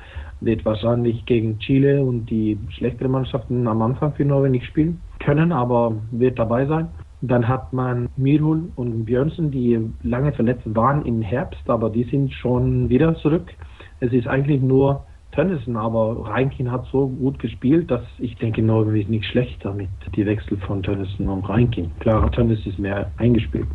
wird 0.42 0.64
wahrscheinlich 0.66 1.26
gegen 1.26 1.58
Chile 1.58 2.04
und 2.04 2.30
die 2.30 2.60
schlechteren 2.70 3.12
Mannschaften 3.12 3.68
am 3.68 3.82
Anfang 3.82 4.14
für 4.14 4.26
Norwegen 4.26 4.52
nicht 4.52 4.68
spielen 4.68 5.02
können, 5.20 5.52
aber 5.52 5.94
wird 6.12 6.38
dabei 6.38 6.68
sein. 6.68 6.90
Dann 7.22 7.48
hat 7.48 7.74
man 7.74 8.10
Mirhul 8.16 8.70
und 8.76 9.06
Björnsen, 9.06 9.52
die 9.52 9.80
lange 10.04 10.32
verletzt 10.34 10.64
waren 10.66 11.06
im 11.06 11.22
Herbst, 11.22 11.70
aber 11.70 11.90
die 11.90 12.04
sind 12.04 12.32
schon 12.32 12.90
wieder 12.90 13.16
zurück. 13.16 13.54
Es 14.00 14.14
ist 14.14 14.28
eigentlich 14.28 14.62
nur 14.62 15.04
Tönnissen, 15.32 15.78
aber 15.78 16.28
Reinkin 16.28 16.72
hat 16.72 16.88
so 16.92 17.08
gut 17.08 17.38
gespielt, 17.38 17.92
dass 17.92 18.02
ich 18.18 18.36
denke, 18.38 18.64
Norwegen 18.64 19.02
ist 19.02 19.10
nicht 19.10 19.26
schlecht 19.26 19.64
damit, 19.64 19.90
die 20.16 20.26
Wechsel 20.26 20.58
von 20.58 20.82
Tönnissen 20.82 21.30
und 21.30 21.48
Reinkin. 21.48 21.92
Klar, 22.00 22.32
Tönnissen 22.32 22.72
ist 22.72 22.80
mehr 22.80 23.12
eingespielt. 23.18 23.68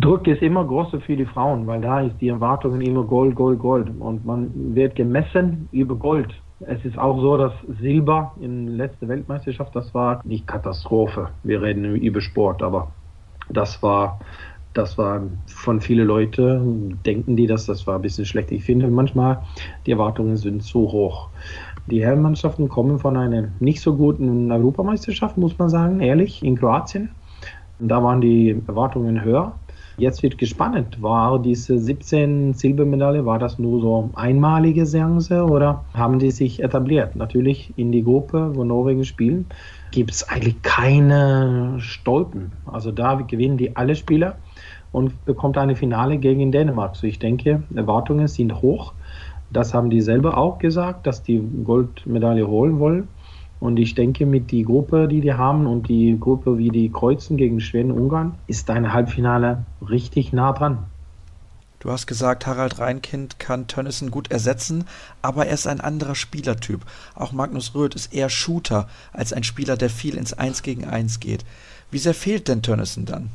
Druck 0.00 0.26
ist 0.26 0.40
immer 0.40 0.64
größer 0.64 1.00
für 1.00 1.16
die 1.16 1.26
Frauen, 1.26 1.66
weil 1.66 1.82
da 1.82 2.00
ist 2.00 2.18
die 2.20 2.28
Erwartungen 2.28 2.80
immer 2.80 3.04
Gold, 3.04 3.34
Gold, 3.34 3.58
Gold. 3.58 3.90
Und 3.98 4.24
man 4.24 4.50
wird 4.74 4.94
gemessen 4.96 5.68
über 5.70 5.94
Gold. 5.96 6.34
Es 6.60 6.82
ist 6.86 6.96
auch 6.96 7.20
so, 7.20 7.36
dass 7.36 7.52
Silber 7.80 8.32
in 8.40 8.66
der 8.66 8.86
letzten 8.86 9.08
Weltmeisterschaft, 9.08 9.76
das 9.76 9.92
war 9.92 10.22
nicht 10.24 10.46
Katastrophe. 10.46 11.28
Wir 11.42 11.60
reden 11.60 11.96
über 11.96 12.22
Sport, 12.22 12.62
aber 12.62 12.92
das 13.50 13.82
war, 13.82 14.20
das 14.72 14.96
war 14.96 15.20
von 15.46 15.82
vielen 15.82 16.06
Leuten, 16.06 16.98
denken 17.04 17.36
die, 17.36 17.46
dass 17.46 17.66
das 17.66 17.86
war 17.86 17.96
ein 17.96 18.02
bisschen 18.02 18.24
schlecht. 18.24 18.52
Ich 18.52 18.64
finde 18.64 18.88
manchmal, 18.88 19.42
die 19.84 19.92
Erwartungen 19.92 20.38
sind 20.38 20.62
zu 20.62 20.80
hoch. 20.92 21.28
Die 21.90 22.02
Herrenmannschaften 22.02 22.70
kommen 22.70 22.98
von 22.98 23.18
einer 23.18 23.48
nicht 23.60 23.82
so 23.82 23.94
guten 23.94 24.50
Europameisterschaft, 24.50 25.36
muss 25.36 25.58
man 25.58 25.68
sagen, 25.68 26.00
ehrlich, 26.00 26.42
in 26.42 26.56
Kroatien. 26.56 27.10
Da 27.78 28.02
waren 28.02 28.22
die 28.22 28.62
Erwartungen 28.66 29.22
höher. 29.22 29.52
Jetzt 29.98 30.22
wird 30.22 30.36
gespannt, 30.36 31.00
war 31.00 31.40
diese 31.40 31.78
17 31.78 32.52
Silbermedaille, 32.52 33.24
war 33.24 33.38
das 33.38 33.58
nur 33.58 33.80
so 33.80 34.10
einmalige 34.14 34.84
Seance 34.84 35.42
oder 35.42 35.84
haben 35.94 36.18
die 36.18 36.30
sich 36.30 36.62
etabliert? 36.62 37.16
Natürlich 37.16 37.72
in 37.78 37.92
die 37.92 38.04
Gruppe, 38.04 38.50
wo 38.54 38.64
Norwegen 38.64 39.04
spielen, 39.04 39.46
gibt 39.92 40.10
es 40.10 40.28
eigentlich 40.28 40.60
keine 40.60 41.76
Stolpen. 41.78 42.52
Also 42.66 42.92
da 42.92 43.14
gewinnen 43.14 43.56
die 43.56 43.74
alle 43.74 43.96
Spieler 43.96 44.36
und 44.92 45.24
bekommt 45.24 45.56
eine 45.56 45.76
Finale 45.76 46.18
gegen 46.18 46.52
Dänemark. 46.52 46.94
So 46.96 47.06
ich 47.06 47.18
denke, 47.18 47.62
Erwartungen 47.74 48.28
sind 48.28 48.60
hoch. 48.60 48.92
Das 49.50 49.72
haben 49.72 49.88
die 49.88 50.02
selber 50.02 50.36
auch 50.36 50.58
gesagt, 50.58 51.06
dass 51.06 51.22
die 51.22 51.40
Goldmedaille 51.64 52.46
holen 52.46 52.78
wollen. 52.78 53.08
Und 53.66 53.78
ich 53.78 53.96
denke, 53.96 54.26
mit 54.26 54.52
die 54.52 54.62
Gruppe, 54.62 55.08
die 55.08 55.20
die 55.20 55.34
haben 55.34 55.66
und 55.66 55.88
die 55.88 56.16
Gruppe, 56.20 56.56
wie 56.56 56.68
die 56.68 56.88
kreuzen 56.88 57.36
gegen 57.36 57.60
Schweden 57.60 57.90
und 57.90 57.98
Ungarn, 57.98 58.36
ist 58.46 58.68
dein 58.68 58.92
Halbfinale 58.92 59.64
richtig 59.90 60.32
nah 60.32 60.52
dran. 60.52 60.84
Du 61.80 61.90
hast 61.90 62.06
gesagt, 62.06 62.46
Harald 62.46 62.78
Reinkind 62.78 63.40
kann 63.40 63.66
Tönnissen 63.66 64.12
gut 64.12 64.30
ersetzen, 64.30 64.84
aber 65.20 65.46
er 65.46 65.54
ist 65.54 65.66
ein 65.66 65.80
anderer 65.80 66.14
Spielertyp. 66.14 66.82
Auch 67.16 67.32
Magnus 67.32 67.74
Röth 67.74 67.96
ist 67.96 68.14
eher 68.14 68.28
Shooter 68.28 68.86
als 69.12 69.32
ein 69.32 69.42
Spieler, 69.42 69.76
der 69.76 69.90
viel 69.90 70.16
ins 70.16 70.32
Eins 70.32 70.62
gegen 70.62 70.84
Eins 70.84 71.18
geht. 71.18 71.44
Wie 71.90 71.98
sehr 71.98 72.14
fehlt 72.14 72.46
denn 72.46 72.62
Tönnissen 72.62 73.04
dann? 73.04 73.30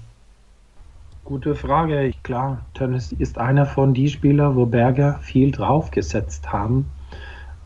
Gute 1.26 1.56
Frage. 1.56 2.14
Klar, 2.24 2.66
Tönnissen 2.74 3.20
ist 3.20 3.38
einer 3.38 3.66
von 3.66 3.94
die 3.94 4.08
Spieler, 4.08 4.56
wo 4.56 4.66
Berger 4.66 5.20
viel 5.24 5.52
draufgesetzt 5.52 6.54
haben 6.54 6.86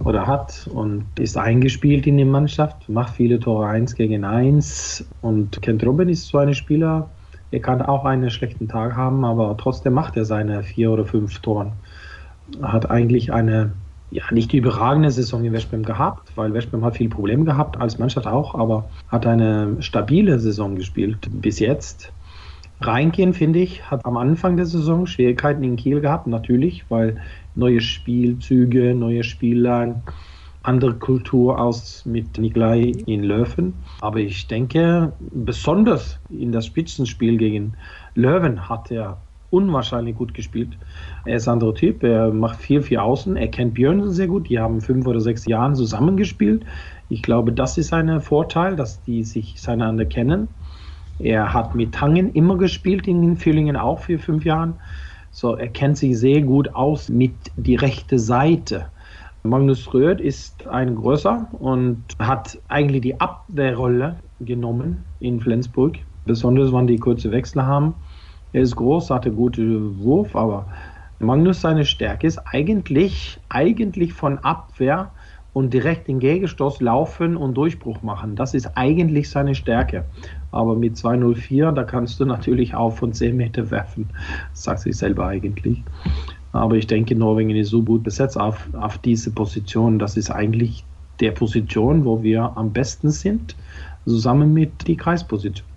oder 0.04 0.28
hat 0.28 0.70
und 0.74 1.06
ist 1.18 1.38
eingespielt 1.38 2.06
in 2.08 2.18
die 2.18 2.26
Mannschaft, 2.26 2.90
macht 2.90 3.16
viele 3.16 3.40
Tore 3.40 3.68
1 3.68 3.96
gegen 3.96 4.24
1 4.24 5.08
und 5.22 5.62
Kent 5.62 5.86
Robin 5.86 6.10
ist 6.10 6.28
so 6.28 6.38
ein 6.38 6.54
Spieler, 6.54 7.10
er 7.52 7.60
kann 7.62 7.82
auch 7.82 8.06
einen 8.06 8.30
schlechten 8.30 8.68
Tag 8.68 8.96
haben, 8.96 9.24
aber 9.24 9.56
trotzdem 9.58 9.94
macht 9.94 10.18
er 10.18 10.26
seine 10.26 10.64
vier 10.64 10.92
oder 10.92 11.06
fünf 11.06 11.40
Toren. 11.40 11.72
Er 12.62 12.74
hat 12.74 12.90
eigentlich 12.90 13.32
eine 13.32 13.72
ja, 14.12 14.24
nicht 14.32 14.54
überragende 14.54 15.10
Saison 15.12 15.44
in 15.44 15.54
Westbrem 15.54 15.84
gehabt, 15.84 16.32
weil 16.36 16.54
Westbrem 16.54 16.84
hat 16.84 16.98
viel 16.98 17.10
Probleme 17.10 17.46
gehabt, 17.46 17.80
als 17.80 17.98
Mannschaft 17.98 18.28
auch, 18.28 18.56
aber 18.56 18.90
hat 19.08 19.26
eine 19.26 19.82
stabile 19.82 20.40
Saison 20.40 20.76
gespielt 20.76 21.28
bis 21.32 21.60
jetzt. 21.60 22.12
Reingehen, 22.82 23.34
finde 23.34 23.60
ich, 23.60 23.90
hat 23.90 24.06
am 24.06 24.18
Anfang 24.18 24.58
der 24.58 24.66
Saison 24.66 25.08
Schwierigkeiten 25.08 25.64
in 25.64 25.78
Kiel 25.78 26.02
gehabt, 26.02 26.28
natürlich, 26.28 26.86
weil 26.90 27.18
neue 27.56 27.82
Spielzüge, 27.82 28.94
neue 28.94 29.24
Spieler, 29.24 30.04
andere 30.64 30.96
Kultur 30.96 31.60
aus 31.60 32.06
mit 32.06 32.38
Nikolai 32.38 32.92
in 33.06 33.24
Löwen. 33.24 33.74
Aber 34.02 34.20
ich 34.20 34.48
denke, 34.48 35.14
besonders 35.20 36.20
in 36.30 36.52
das 36.52 36.66
Spitzenspiel 36.66 37.38
gegen 37.38 37.78
Löwen 38.16 38.68
hat 38.68 38.92
er 38.92 39.22
unwahrscheinlich 39.50 40.16
gut 40.16 40.34
gespielt. 40.34 40.78
Er 41.24 41.38
ist 41.38 41.48
ein 41.48 41.54
anderer 41.54 41.76
Typ, 41.76 42.04
er 42.04 42.34
macht 42.34 42.60
viel 42.60 42.82
für 42.82 43.02
Außen, 43.02 43.38
er 43.38 43.48
kennt 43.48 43.76
Björn 43.76 44.10
sehr 44.10 44.28
gut, 44.28 44.50
die 44.50 44.60
haben 44.60 44.82
fünf 44.82 45.08
oder 45.08 45.22
sechs 45.22 45.46
Jahre 45.46 45.74
zusammengespielt. 45.74 46.66
Ich 47.10 47.22
glaube, 47.22 47.54
das 47.54 47.78
ist 47.78 47.94
ein 47.94 48.20
Vorteil, 48.20 48.76
dass 48.76 49.02
die 49.02 49.24
sich 49.24 49.62
seinander 49.62 50.06
kennen. 50.06 50.50
Er 51.20 51.54
hat 51.54 51.76
mit 51.76 51.94
Tangen 51.94 52.34
immer 52.34 52.58
gespielt, 52.58 53.08
in 53.08 53.38
Füllingen 53.38 53.78
auch 53.78 54.00
für 54.00 54.20
fünf 54.20 54.44
Jahren. 54.44 54.80
So, 55.38 55.58
er 55.58 55.68
kennt 55.68 55.98
sich 55.98 56.18
sehr 56.18 56.44
gut 56.44 56.74
aus 56.76 57.10
mit 57.10 57.52
die 57.58 57.76
rechte 57.76 58.18
Seite. 58.18 58.88
Magnus 59.44 59.94
Röth 59.94 60.22
ist 60.22 60.66
ein 60.66 60.96
größer 60.96 61.50
und 61.60 62.06
hat 62.18 62.58
eigentlich 62.70 63.02
die 63.02 63.20
Abwehrrolle 63.20 64.20
genommen 64.40 65.04
in 65.20 65.42
Flensburg, 65.42 65.98
besonders 66.24 66.72
wenn 66.72 66.88
die 66.88 67.00
kurze 67.00 67.34
Wechsel 67.34 67.66
haben. 67.66 67.96
Er 68.54 68.62
ist 68.62 68.78
groß, 68.78 69.10
hat 69.10 69.26
einen 69.26 69.36
guten 69.36 70.00
Wurf, 70.00 70.38
aber 70.38 70.68
Magnus 71.20 71.60
seine 71.60 71.84
Stärke 71.84 72.28
ist 72.28 72.40
eigentlich, 72.46 73.38
eigentlich 73.50 74.14
von 74.14 74.38
Abwehr 74.38 75.12
und 75.52 75.74
direkt 75.74 76.08
den 76.08 76.20
Gegenstoß 76.20 76.80
laufen 76.80 77.36
und 77.36 77.56
Durchbruch 77.56 78.02
machen. 78.02 78.38
Das 78.38 78.54
ist 78.54 78.78
eigentlich 78.78 79.30
seine 79.30 79.54
Stärke. 79.54 80.06
Aber 80.56 80.78
mit 80.78 80.96
204, 80.96 81.74
da 81.74 81.84
kannst 81.84 82.18
du 82.22 82.26
natürlich 82.26 82.76
auch 82.76 82.92
von 82.92 83.12
10 83.12 83.36
Meter 83.36 83.72
werfen. 83.72 84.10
Das 84.52 84.64
sagt 84.64 84.80
sich 84.80 84.96
selber 84.96 85.28
eigentlich. 85.28 85.84
Aber 86.54 86.78
ich 86.78 86.88
denke, 86.88 87.14
Norwegen 87.14 87.50
ist 87.50 87.72
so 87.72 87.84
gut 87.84 88.04
besetzt 88.04 88.40
auf, 88.40 88.70
auf 88.72 88.98
diese 89.00 89.32
Position. 89.32 90.00
Das 90.00 90.16
ist 90.16 90.32
eigentlich 90.32 90.86
der 91.20 91.32
Position, 91.32 92.06
wo 92.06 92.24
wir 92.24 92.54
am 92.56 92.72
besten 92.72 93.12
sind, 93.12 93.58
zusammen 94.08 94.54
mit 94.54 94.88
die 94.88 94.96
Kreisposition. 94.96 95.68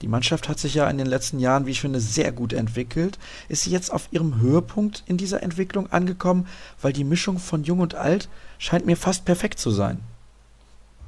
Die 0.00 0.08
Mannschaft 0.08 0.48
hat 0.48 0.58
sich 0.58 0.74
ja 0.74 0.90
in 0.90 0.98
den 0.98 1.06
letzten 1.06 1.38
Jahren, 1.38 1.66
wie 1.66 1.70
ich 1.70 1.80
finde, 1.80 2.00
sehr 2.00 2.32
gut 2.32 2.52
entwickelt. 2.52 3.20
Ist 3.48 3.62
sie 3.62 3.70
jetzt 3.70 3.92
auf 3.92 4.08
ihrem 4.10 4.40
Höhepunkt 4.40 5.04
in 5.06 5.16
dieser 5.16 5.44
Entwicklung 5.44 5.92
angekommen? 5.92 6.48
Weil 6.80 6.92
die 6.92 7.04
Mischung 7.04 7.38
von 7.38 7.62
Jung 7.62 7.78
und 7.78 7.94
Alt 7.94 8.28
scheint 8.58 8.84
mir 8.84 8.96
fast 8.96 9.24
perfekt 9.24 9.60
zu 9.60 9.70
sein. 9.70 10.00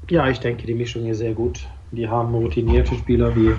Ja, 0.09 0.29
ich 0.29 0.39
denke, 0.39 0.65
die 0.65 0.75
Mischung 0.75 1.07
ist 1.07 1.19
sehr 1.19 1.35
gut. 1.35 1.67
Die 1.95 2.09
haben 2.09 2.35
routinierte 2.35 2.95
Spieler 2.95 3.35
wie 3.37 3.53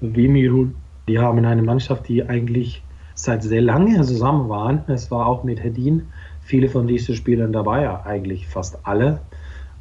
Wimiru. 0.00 0.68
Die 1.08 1.18
haben 1.18 1.44
eine 1.44 1.62
Mannschaft, 1.62 2.08
die 2.08 2.22
eigentlich 2.22 2.82
seit 3.14 3.42
sehr 3.42 3.62
lange 3.62 4.00
zusammen 4.02 4.48
waren. 4.48 4.84
Es 4.88 5.10
war 5.10 5.26
auch 5.26 5.44
mit 5.44 5.62
Hedin 5.62 6.02
viele 6.40 6.68
von 6.68 6.86
diesen 6.86 7.14
Spielern 7.14 7.52
dabei, 7.52 8.04
eigentlich 8.04 8.46
fast 8.46 8.86
alle. 8.86 9.20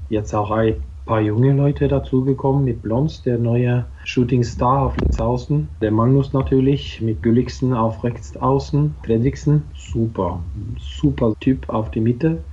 Jetzt 0.09 0.33
auch 0.33 0.51
ein 0.51 0.75
paar 1.05 1.21
junge 1.21 1.53
Leute 1.53 1.87
dazugekommen 1.87 2.63
mit 2.63 2.81
Blons, 2.81 3.23
der 3.23 3.37
neue 3.37 3.85
Shooting 4.05 4.43
Star 4.43 4.83
auf 4.83 4.97
links 4.97 5.19
außen, 5.19 5.67
der 5.81 5.91
Magnus 5.91 6.31
natürlich 6.31 7.01
mit 7.01 7.21
Gülligsen 7.21 7.73
auf 7.73 8.03
rechts 8.03 8.37
außen, 8.37 8.95
Fredriksen, 9.03 9.63
super, 9.75 10.41
super 10.79 11.35
Typ 11.41 11.67
auf 11.69 11.91
die 11.91 11.99
Mitte. 11.99 12.43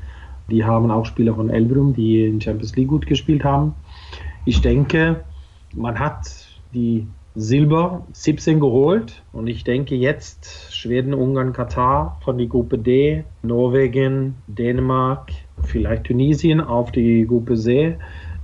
Die 0.51 0.65
haben 0.65 0.91
auch 0.91 1.07
Spieler 1.07 1.35
von 1.37 1.49
Elbrum, 1.49 1.95
die 1.95 2.27
in 2.27 2.41
Champions 2.41 2.75
League 2.75 2.89
gut 2.89 3.07
gespielt 3.07 3.45
haben. 3.45 3.75
Ich 4.45 4.61
denke, 4.61 5.25
man 5.75 5.99
hat 5.99 6.47
die 6.73 7.07
Silber 7.35 8.07
17 8.13 8.59
geholt 8.59 9.23
und 9.33 9.47
ich 9.47 9.65
denke 9.65 9.95
jetzt 9.95 10.75
Schweden, 10.75 11.15
Ungarn, 11.15 11.53
Katar 11.53 12.19
von 12.25 12.39
der 12.39 12.49
Gruppe 12.49 12.79
D, 12.79 13.25
Norwegen, 13.43 14.35
Dänemark, 14.47 15.31
vielleicht 15.63 16.05
Tunesien 16.05 16.61
auf 16.61 16.91
die 16.91 17.27
Gruppe 17.27 17.55
C 17.55 17.97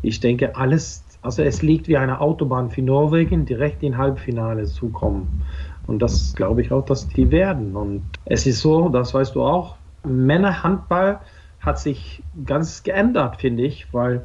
ich 0.06 0.20
denke, 0.20 0.54
alles, 0.56 1.04
also 1.22 1.42
es 1.42 1.62
liegt 1.62 1.88
wie 1.88 1.96
eine 1.96 2.20
Autobahn 2.20 2.70
für 2.70 2.82
Norwegen, 2.82 3.44
direkt 3.44 3.82
in 3.82 3.98
Halbfinale 3.98 4.64
zu 4.64 4.88
kommen. 4.90 5.42
Und 5.86 6.00
das 6.00 6.34
glaube 6.34 6.62
ich 6.62 6.72
auch, 6.72 6.84
dass 6.84 7.08
die 7.08 7.30
werden. 7.30 7.76
Und 7.76 8.02
es 8.24 8.46
ist 8.46 8.60
so, 8.60 8.88
das 8.88 9.14
weißt 9.14 9.34
du 9.34 9.42
auch, 9.42 9.76
Männerhandball 10.04 11.20
hat 11.60 11.80
sich 11.80 12.22
ganz 12.44 12.82
geändert, 12.82 13.40
finde 13.40 13.64
ich, 13.64 13.92
weil 13.92 14.24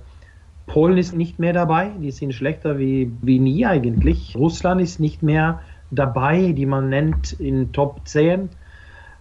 Polen 0.72 0.98
ist 0.98 1.14
nicht 1.14 1.38
mehr 1.38 1.52
dabei, 1.52 1.92
die 2.00 2.12
sind 2.12 2.34
schlechter 2.34 2.80
wie, 2.80 3.12
wie 3.22 3.40
nie 3.40 3.66
eigentlich. 3.66 4.38
Russland 4.38 4.80
ist 4.80 5.02
nicht 5.02 5.22
mehr 5.22 5.60
dabei, 5.92 6.54
die 6.54 6.66
man 6.66 6.88
nennt 6.88 7.34
in 7.34 7.74
Top 7.74 8.08
10. 8.08 8.48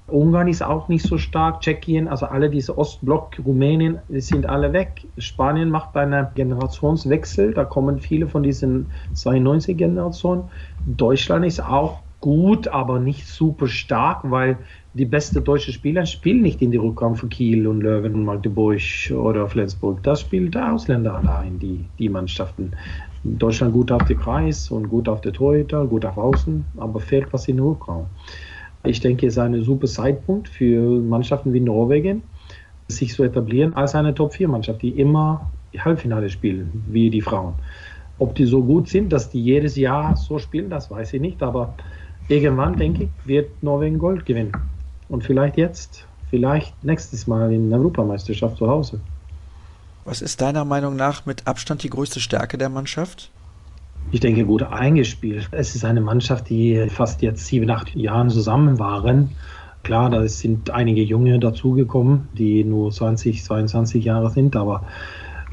Ungarn 0.07 0.47
ist 0.47 0.63
auch 0.63 0.87
nicht 0.87 1.05
so 1.05 1.19
stark, 1.19 1.61
Tschechien, 1.61 2.07
also 2.07 2.27
alle 2.27 2.51
diese 2.51 2.79
Ostblock, 2.79 3.41
Rumänien, 3.45 3.99
die 4.09 4.21
sind 4.21 4.47
alle 4.47 4.73
weg. 4.73 5.05
Spanien 5.19 5.71
macht 5.71 5.97
einen 5.97 6.29
Generationswechsel, 6.37 7.53
da 7.53 7.65
kommen 7.65 7.99
viele 7.99 8.29
von 8.29 8.45
diesen 8.45 8.87
92-Generationen. 9.17 10.45
Deutschland 10.87 11.45
ist 11.45 11.61
auch 11.61 11.99
gut, 12.21 12.69
aber 12.69 13.01
nicht 13.01 13.27
super 13.27 13.67
stark, 13.67 14.21
weil 14.23 14.57
die 14.93 15.05
beste 15.05 15.41
deutsche 15.41 15.73
Spieler 15.73 16.05
spielen 16.05 16.43
nicht 16.43 16.61
in 16.63 16.73
die 16.73 16.77
Rückraum 16.77 17.15
für 17.15 17.29
Kiel 17.29 17.69
und 17.69 17.81
Löwen 17.81 18.15
und 18.15 18.25
Magdeburg 18.25 18.81
oder 19.13 19.47
Flensburg. 19.47 20.03
Das 20.03 20.21
spielt 20.21 20.55
der 20.55 20.73
Ausländer 20.73 21.21
da 21.25 21.43
in 21.45 21.61
die, 21.61 21.85
die 21.99 22.09
Mannschaften. 22.09 22.73
Deutschland 23.23 23.73
gut 23.73 23.93
auf 23.93 24.05
den 24.07 24.19
Kreis 24.19 24.71
und 24.71 24.89
gut 24.89 25.09
auf 25.09 25.21
der 25.21 25.33
Torhüter, 25.33 25.87
gut 25.87 26.05
auf 26.05 26.17
Außen, 26.17 26.65
aber 26.79 26.99
fehlt 26.99 27.33
was 27.33 27.47
in 27.47 27.57
den 27.57 27.67
Rückraum. 27.67 28.07
Ich 28.83 29.01
denke, 29.01 29.27
es 29.27 29.35
ist 29.35 29.39
ein 29.39 29.63
super 29.63 29.87
Zeitpunkt 29.87 30.49
für 30.49 31.01
Mannschaften 31.01 31.53
wie 31.53 31.61
Norwegen, 31.61 32.23
sich 32.89 33.13
zu 33.13 33.23
etablieren 33.23 33.75
als 33.75 33.95
eine 33.95 34.15
Top-4-Mannschaft, 34.15 34.83
die 34.83 34.99
immer 34.99 35.53
Halbfinale 35.79 36.31
spielen, 36.31 36.83
wie 36.89 37.11
die 37.11 37.21
Frauen. 37.21 37.55
Ob 38.19 38.35
die 38.35 38.47
so 38.47 38.65
gut 38.65 38.89
sind, 38.89 39.13
dass 39.13 39.31
die 39.31 39.43
jedes 39.43 39.77
Jahr 39.77 40.17
so 40.17 40.39
spielen, 40.39 40.69
das 40.69 40.91
weiß 40.91 41.13
ich 41.13 41.21
nicht, 41.21 41.43
aber 41.43 41.77
irgendwann, 42.29 42.77
denke 42.77 43.05
ich, 43.05 43.11
wird 43.25 43.63
Norwegen 43.63 43.99
Gold 43.99 44.27
gewinnen. 44.27 44.70
Und 45.11 45.25
vielleicht 45.25 45.59
jetzt, 45.59 46.07
vielleicht 46.31 46.83
nächstes 46.83 47.27
Mal 47.27 47.53
in 47.53 47.69
der 47.69 47.79
Europameisterschaft 47.79 48.57
zu 48.57 48.69
Hause. 48.69 49.01
Was 50.07 50.23
ist 50.23 50.41
deiner 50.41 50.65
Meinung 50.65 50.97
nach 50.97 51.27
mit 51.27 51.47
Abstand 51.47 51.83
die 51.83 51.91
größte 51.91 52.21
Stärke 52.21 52.57
der 52.57 52.71
Mannschaft? 52.71 53.31
ich 54.13 54.21
denke, 54.21 54.45
gut 54.45 54.63
eingespielt. 54.63 55.49
Es 55.53 55.75
ist 55.75 55.85
eine 55.85 56.01
Mannschaft, 56.01 56.49
die 56.49 56.87
fast 56.89 57.23
jetzt 57.23 57.47
sieben, 57.47 57.71
acht 57.71 57.95
Jahren 57.95 58.31
zusammen 58.31 58.79
waren. 58.79 59.31
Klar, 59.83 60.11
da 60.11 60.27
sind 60.27 60.71
einige 60.71 61.03
Junge 61.03 61.39
dazugekommen, 61.39 62.29
die 62.37 62.65
nur 62.65 62.91
20, 62.91 63.43
22 63.43 64.05
Jahre 64.05 64.31
sind, 64.31 64.57
aber 64.57 64.85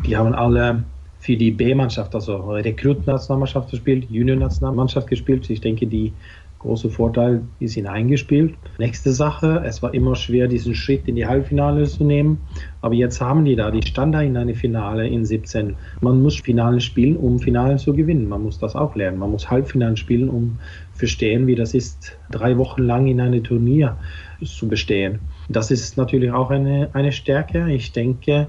die 0.06 0.18
haben 0.18 0.34
alle 0.34 0.84
für 1.20 1.38
die 1.38 1.52
B-Mannschaft, 1.52 2.14
also 2.16 2.52
Rekrut-Nationalmannschaft 2.52 3.72
gespielt, 3.72 4.10
Junior-Nationalmannschaft 4.10 5.08
gespielt. 5.08 5.50
Ich 5.50 5.62
denke, 5.62 5.88
die 5.88 6.14
große 6.60 6.90
Vorteil 6.90 7.44
ist 7.60 7.74
hineingespielt. 7.74 8.56
Nächste 8.80 9.12
Sache, 9.12 9.64
es 9.66 9.84
war 9.84 9.94
immer 9.94 10.16
schwer, 10.16 10.48
diesen 10.48 10.76
Schritt 10.76 11.08
in 11.08 11.16
die 11.16 11.26
Halbfinale 11.28 11.84
zu 11.86 12.04
nehmen. 12.04 12.40
Aber 12.82 12.96
jetzt 12.96 13.22
haben 13.22 13.46
die 13.46 13.56
da 13.56 13.72
die 13.72 13.86
Standard 13.86 14.24
in 14.24 14.38
eine 14.38 14.56
Finale 14.56 15.08
in 15.08 15.26
17. 15.26 15.76
Man 16.02 16.22
muss 16.22 16.40
Finale 16.40 16.82
spielen, 16.82 17.16
um 17.16 17.40
Finale 17.40 17.78
zu 17.78 17.94
gewinnen. 17.94 18.28
Man 18.28 18.44
muss 18.44 18.60
das 18.60 18.76
auch 18.76 18.96
lernen. 18.96 19.20
Man 19.20 19.32
muss 19.32 19.50
Halbfinale 19.50 19.98
spielen, 19.98 20.30
um 20.30 20.60
verstehen, 20.94 21.48
wie 21.48 21.56
das 21.56 21.74
ist, 21.74 22.18
drei 22.32 22.58
Wochen 22.58 22.82
lang 22.82 23.08
in 23.08 23.22
einem 23.22 23.44
Turnier 23.44 23.98
zu 24.44 24.68
bestehen. 24.68 25.20
Das 25.50 25.72
ist 25.72 25.98
natürlich 25.98 26.32
auch 26.32 26.50
eine, 26.50 26.90
eine 26.94 27.12
Stärke. 27.12 27.72
Ich 27.72 27.92
denke, 27.92 28.48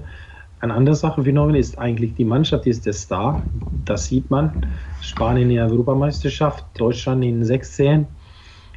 eine 0.59 0.73
andere 0.73 0.95
Sache 0.95 1.23
für 1.23 1.57
ist 1.57 1.79
eigentlich, 1.79 2.15
die 2.15 2.25
Mannschaft 2.25 2.67
ist 2.67 2.85
der 2.85 2.93
Star. 2.93 3.43
Das 3.85 4.07
sieht 4.07 4.29
man. 4.29 4.53
Spanien 5.01 5.49
in 5.49 5.55
der 5.55 5.67
Europameisterschaft, 5.67 6.65
Deutschland 6.77 7.23
in 7.23 7.43
16. 7.45 8.05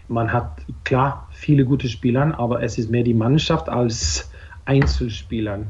Man 0.08 0.32
hat 0.32 0.62
klar 0.84 1.28
viele 1.32 1.64
gute 1.64 1.88
Spieler, 1.88 2.38
aber 2.38 2.62
es 2.62 2.78
ist 2.78 2.90
mehr 2.90 3.02
die 3.02 3.14
Mannschaft 3.14 3.68
als 3.68 4.30
Einzelspielern. 4.64 5.66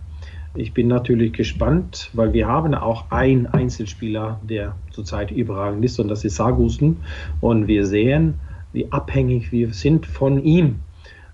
Ich 0.55 0.75
bin 0.75 0.89
natürlich 0.89 1.33
gespannt, 1.33 2.11
weil 2.13 2.35
wir 2.35 2.47
haben 2.47 2.75
auch 2.75 3.11
einen 3.11 3.47
Einzelspieler, 3.47 4.39
der 4.43 4.77
zurzeit 4.91 5.31
überragend 5.31 5.83
ist, 5.83 5.99
und 5.99 6.09
das 6.09 6.25
ist 6.25 6.37
Sargussen. 6.37 6.99
Und 7.41 7.69
wir 7.69 7.87
sehen, 7.87 8.35
wie 8.75 8.93
abhängig 8.93 9.51
wir 9.51 9.73
sind 9.73 10.05
von 10.05 10.43
ihm. 10.45 10.81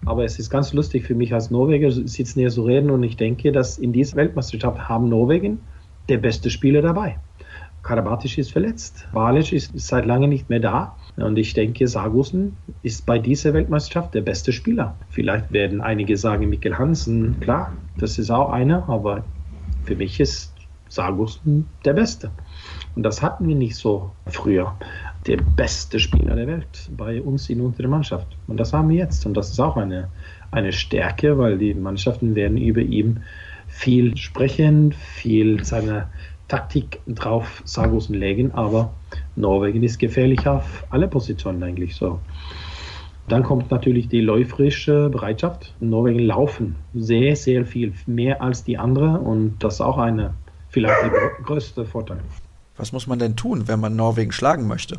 Aber 0.05 0.25
es 0.25 0.39
ist 0.39 0.51
ganz 0.51 0.73
lustig 0.73 1.05
für 1.05 1.15
mich 1.15 1.35
als 1.35 1.51
Norweger, 1.51 1.91
sitzen 1.91 2.41
hier 2.41 2.51
zu 2.51 2.63
reden 2.63 2.91
und 2.91 3.03
ich 3.03 3.17
denke, 3.17 3.53
dass 3.53 3.79
in 3.79 3.93
dieser 3.93 4.17
Weltmeisterschaft 4.17 4.89
haben 4.89 5.09
Norwegen 5.09 5.61
der 6.09 6.19
beste 6.19 6.51
Spieler 6.51 6.83
dabei. 6.83 7.19
Karabatic 7.83 8.39
ist 8.39 8.53
verletzt. 8.53 9.09
Balic 9.13 9.53
ist 9.53 9.73
seit 9.79 10.05
langem 10.05 10.31
nicht 10.31 10.51
mehr 10.51 10.61
da. 10.61 10.97
Und 11.17 11.39
ich 11.39 11.55
denke, 11.55 11.89
Sargussen 11.89 12.57
ist 12.83 13.07
bei 13.07 13.19
dieser 13.19 13.55
Weltmeisterschaft 13.55 14.15
der 14.15 14.21
beste 14.21 14.53
Spieler. 14.53 14.95
Vielleicht 15.09 15.53
werden 15.53 15.81
einige 15.81 16.17
sagen, 16.17 16.49
Mikkel 16.49 16.79
Hansen, 16.79 17.41
klar, 17.41 17.73
das 17.97 18.19
ist 18.19 18.31
auch 18.31 18.51
einer, 18.51 18.89
aber 18.89 19.25
für 19.85 19.97
mich 19.97 20.21
ist 20.21 20.53
Sargussen 20.89 21.67
der 21.85 21.95
Beste. 21.95 22.31
Und 22.95 23.05
das 23.05 23.23
hatten 23.23 23.49
wir 23.49 23.55
nicht 23.55 23.77
so 23.77 24.11
früher. 24.27 24.77
Der 25.29 25.37
beste 25.37 26.01
Spieler 26.01 26.37
der 26.37 26.47
Welt 26.47 26.91
bei 26.97 27.21
uns 27.21 27.51
in 27.51 27.61
unserer 27.61 27.89
Mannschaft. 27.89 28.27
Und 28.47 28.57
das 28.57 28.73
haben 28.73 28.89
wir 28.89 28.97
jetzt. 28.97 29.27
Und 29.27 29.35
das 29.35 29.51
ist 29.51 29.61
auch 29.61 29.77
eine, 29.77 30.09
eine 30.51 30.73
Stärke, 30.73 31.37
weil 31.37 31.59
die 31.59 31.75
Mannschaften 31.75 32.35
werden 32.35 32.57
über 32.57 32.81
ihm 32.81 33.19
viel 33.67 34.17
sprechen, 34.17 34.93
viel 34.93 35.63
seiner 35.65 36.09
Taktik 36.49 37.01
drauf 37.07 37.63
Sargussen 37.67 38.15
legen. 38.15 38.53
Aber 38.53 38.95
Norwegen 39.37 39.83
ist 39.83 39.99
gefährlich 39.99 40.47
auf 40.47 40.85
alle 40.89 41.09
Positionen 41.09 41.63
eigentlich 41.63 41.95
so. 41.95 42.21
Dann 43.29 43.43
kommt 43.43 43.71
natürlich 43.71 44.09
die 44.09 44.23
läuferische 44.23 45.11
Bereitschaft. 45.11 45.75
Norwegen 45.81 46.21
laufen 46.21 46.77
sehr, 46.95 47.37
sehr 47.37 47.67
viel 47.67 47.93
mehr 48.07 48.41
als 48.41 48.65
die 48.65 48.79
anderen 48.79 49.17
und 49.17 49.59
das 49.59 49.75
ist 49.75 49.81
auch 49.83 49.99
eine 49.99 50.33
vielleicht 50.71 51.03
der 51.03 51.11
größte 51.45 51.85
Vorteil. 51.85 52.21
Was 52.79 52.93
muss 52.93 53.07
man 53.07 53.19
denn 53.19 53.37
tun, 53.37 53.69
wenn 53.69 53.81
man 53.81 53.95
Norwegen 53.95 54.33
schlagen 54.33 54.67
möchte? 54.67 54.99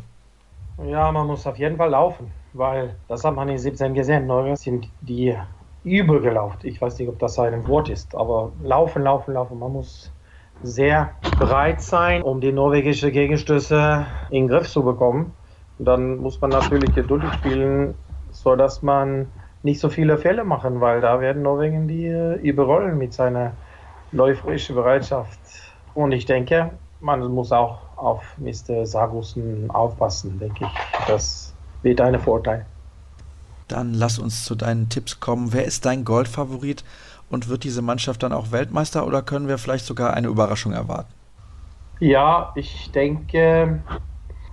Ja, 0.85 1.11
man 1.11 1.27
muss 1.27 1.45
auf 1.45 1.57
jeden 1.57 1.77
Fall 1.77 1.89
laufen, 1.89 2.31
weil 2.53 2.95
das 3.07 3.23
hat 3.23 3.35
man 3.35 3.49
in 3.49 3.57
17 3.57 3.93
gesehen. 3.93 4.27
Norwegen 4.27 4.55
sind 4.55 4.87
die 5.01 5.35
übergelaufen. 5.83 6.59
Ich 6.63 6.81
weiß 6.81 6.97
nicht, 6.99 7.09
ob 7.09 7.19
das 7.19 7.37
ein 7.37 7.67
Wort 7.67 7.89
ist, 7.89 8.15
aber 8.15 8.53
laufen, 8.63 9.03
laufen, 9.03 9.33
laufen. 9.33 9.59
Man 9.59 9.73
muss 9.73 10.11
sehr 10.63 11.13
bereit 11.37 11.81
sein, 11.81 12.21
um 12.21 12.39
die 12.39 12.51
norwegische 12.51 13.11
Gegenstöße 13.11 14.05
in 14.29 14.43
den 14.43 14.47
Griff 14.47 14.69
zu 14.69 14.83
bekommen. 14.83 15.33
Und 15.77 15.85
dann 15.85 16.17
muss 16.17 16.39
man 16.39 16.51
natürlich 16.51 16.93
geduldig 16.93 17.33
spielen, 17.33 17.95
sodass 18.31 18.81
man 18.81 19.27
nicht 19.63 19.79
so 19.79 19.89
viele 19.89 20.17
Fälle 20.17 20.43
machen, 20.43 20.79
weil 20.81 21.01
da 21.01 21.19
werden 21.19 21.41
Norwegen 21.43 21.87
die 21.87 22.07
überrollen 22.41 22.97
mit 22.97 23.13
seiner 23.13 23.53
läuferischen 24.11 24.75
Bereitschaft. 24.75 25.39
Und 25.93 26.11
ich 26.13 26.25
denke, 26.25 26.71
man 26.99 27.21
muss 27.31 27.51
auch 27.51 27.88
auf 27.99 28.23
Mr. 28.37 28.85
Sargussen 28.85 29.69
aufpassen, 29.69 30.39
denke 30.39 30.65
ich. 30.65 31.07
Das 31.07 31.53
wird 31.81 32.01
ein 32.01 32.19
Vorteil. 32.19 32.65
Dann 33.67 33.93
lass 33.93 34.17
uns 34.17 34.45
zu 34.45 34.55
deinen 34.55 34.89
Tipps 34.89 35.19
kommen. 35.19 35.53
Wer 35.53 35.65
ist 35.65 35.85
dein 35.85 36.03
Goldfavorit 36.03 36.83
und 37.29 37.49
wird 37.49 37.63
diese 37.63 37.81
Mannschaft 37.81 38.23
dann 38.23 38.33
auch 38.33 38.51
Weltmeister 38.51 39.05
oder 39.05 39.21
können 39.21 39.47
wir 39.47 39.57
vielleicht 39.57 39.85
sogar 39.85 40.13
eine 40.13 40.27
Überraschung 40.27 40.73
erwarten? 40.73 41.13
Ja, 41.99 42.51
ich 42.55 42.91
denke 42.91 43.81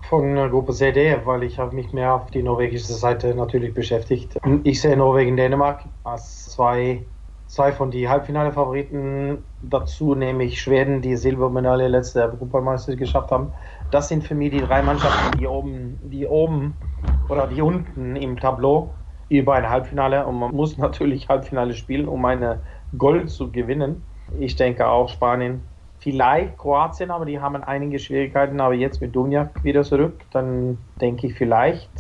von 0.09 0.35
Gruppe 0.51 0.73
CD, 0.73 1.16
weil 1.24 1.43
ich 1.43 1.59
habe 1.59 1.74
mich 1.74 1.93
mehr 1.93 2.14
auf 2.14 2.31
die 2.31 2.43
norwegische 2.43 2.93
Seite 2.93 3.35
natürlich 3.35 3.73
beschäftigt. 3.74 4.39
Ich 4.62 4.81
sehe 4.81 4.97
Norwegen-Dänemark 4.97 5.85
als 6.05 6.51
zwei, 6.51 7.05
zwei 7.47 7.73
von 7.73 7.90
den 7.90 8.09
Halbfinale-Favoriten. 8.09 9.44
Dazu 9.60 10.14
nehme 10.14 10.44
ich 10.44 10.60
Schweden, 10.60 11.02
die 11.02 11.16
Silbermedaille 11.16 11.89
letzte 11.89 12.23
Europameisterschaft 12.23 12.98
geschafft 12.98 13.31
haben. 13.31 13.52
Das 13.90 14.09
sind 14.09 14.24
für 14.24 14.35
mich 14.35 14.51
die 14.51 14.60
drei 14.60 14.82
Mannschaften, 14.82 15.32
die 15.32 15.47
oben, 15.47 15.98
die 16.02 16.27
oben 16.27 16.81
oder 17.28 17.47
die 17.47 17.60
unten 17.62 18.16
im 18.16 18.39
Tableau 18.39 18.97
über 19.28 19.55
ein 19.55 19.68
Halbfinale 19.68 20.27
und 20.27 20.39
man 20.39 20.55
muss 20.55 20.77
natürlich 20.78 21.28
Halbfinale 21.28 21.74
spielen, 21.74 22.09
um 22.09 22.24
eine 22.24 22.64
Gold 22.97 23.31
zu 23.31 23.51
gewinnen. 23.51 24.09
Ich 24.31 24.56
denke 24.56 24.86
auch 24.89 25.09
Spanien, 25.09 25.68
vielleicht 25.98 26.56
Kroatien, 26.59 27.10
aber 27.10 27.24
die 27.24 27.40
haben 27.40 27.56
einige 27.56 27.98
Schwierigkeiten, 27.98 28.60
aber 28.60 28.74
jetzt 28.74 29.01
mit 29.01 29.14
Dunjak 29.16 29.62
wieder 29.64 29.82
zurück, 29.82 30.27
dann 30.31 30.86
denke 31.01 31.27
ich 31.28 31.35
vielleicht 31.35 31.93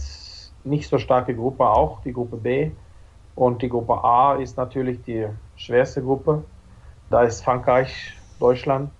nicht 0.64 0.88
so 0.88 0.98
starke 0.98 1.34
Gruppe 1.36 1.68
auch, 1.68 2.00
die 2.02 2.12
Gruppe 2.12 2.36
B. 2.38 2.76
Und 3.36 3.62
die 3.62 3.68
Gruppe 3.68 4.02
A 4.02 4.34
ist 4.34 4.56
natürlich 4.56 5.02
die 5.02 5.26
schwerste 5.54 6.02
Gruppe. 6.02 6.42
Da 7.10 7.22
ist 7.22 7.44
Frankreich, 7.44 8.14
Deutschland, 8.40 8.90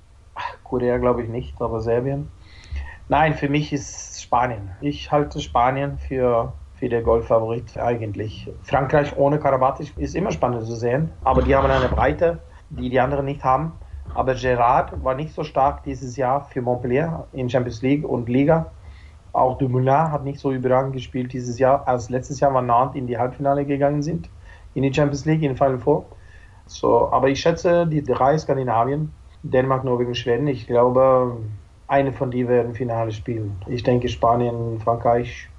Korea 0.63 0.99
glaube 0.99 1.25
ich 1.25 1.29
nicht, 1.29 1.61
aber 1.61 1.81
Serbien. 1.81 2.29
Nein, 3.09 3.35
für 3.35 3.49
mich 3.49 3.73
ist 3.73 4.23
Spanien. 4.23 4.71
Ich 4.81 5.11
halte 5.11 5.41
Spanien 5.41 5.99
für 5.99 6.53
für 6.77 6.89
der 6.89 7.03
Golffavorit 7.03 7.77
eigentlich. 7.79 8.51
Frankreich 8.63 9.17
ohne 9.17 9.39
Karabatic 9.39 9.93
ist 9.97 10.15
immer 10.15 10.31
spannend 10.31 10.67
zu 10.67 10.77
sehen, 10.77 11.11
aber 11.25 11.43
die 11.43 11.55
haben 11.57 11.71
eine 11.71 11.89
Breite, 11.89 12.39
die 12.71 12.91
die 12.91 13.01
anderen 13.01 13.25
nicht 13.25 13.43
haben. 13.43 13.73
Aber 14.15 14.35
Gerard 14.35 15.03
war 15.03 15.15
nicht 15.15 15.35
so 15.35 15.43
stark 15.43 15.83
dieses 15.85 16.17
Jahr 16.17 16.43
für 16.45 16.63
Montpellier 16.63 17.27
in 17.33 17.49
Champions 17.49 17.83
League 17.83 18.07
und 18.07 18.29
Liga. 18.29 18.67
Auch 19.37 19.59
Dumoulin 19.59 20.11
hat 20.11 20.25
nicht 20.25 20.41
so 20.41 20.51
überragend 20.51 20.95
gespielt 20.95 21.31
dieses 21.35 21.59
Jahr, 21.59 21.87
als 21.87 22.09
letztes 22.09 22.41
Jahr, 22.41 22.55
wann 22.55 22.65
Nantes 22.65 22.97
in 22.97 23.07
die 23.07 23.19
Halbfinale 23.19 23.67
gegangen 23.67 24.01
sind, 24.03 24.31
in 24.73 24.83
die 24.83 24.95
Champions 24.95 25.27
League, 25.27 25.43
in 25.43 25.57
Final 25.57 25.79
Four. 25.79 26.07
So, 26.65 27.13
aber 27.13 27.29
ich 27.29 27.39
schätze 27.39 27.87
die 27.87 28.03
drei 28.03 28.39
Skandinavien, 28.39 29.13
Dänemark, 29.43 29.85
Norwegen, 29.85 30.15
Schweden. 30.15 30.47
Ich 30.47 30.67
glaube, 30.67 31.37
eine 31.87 32.13
von 32.13 32.31
die 32.31 32.49
werden 32.49 32.73
Finale 32.73 33.13
spielen. 33.13 33.57
Ich 33.67 33.83
denke 33.83 34.09
Spanien, 34.09 34.81
Frankreich, 34.81 35.51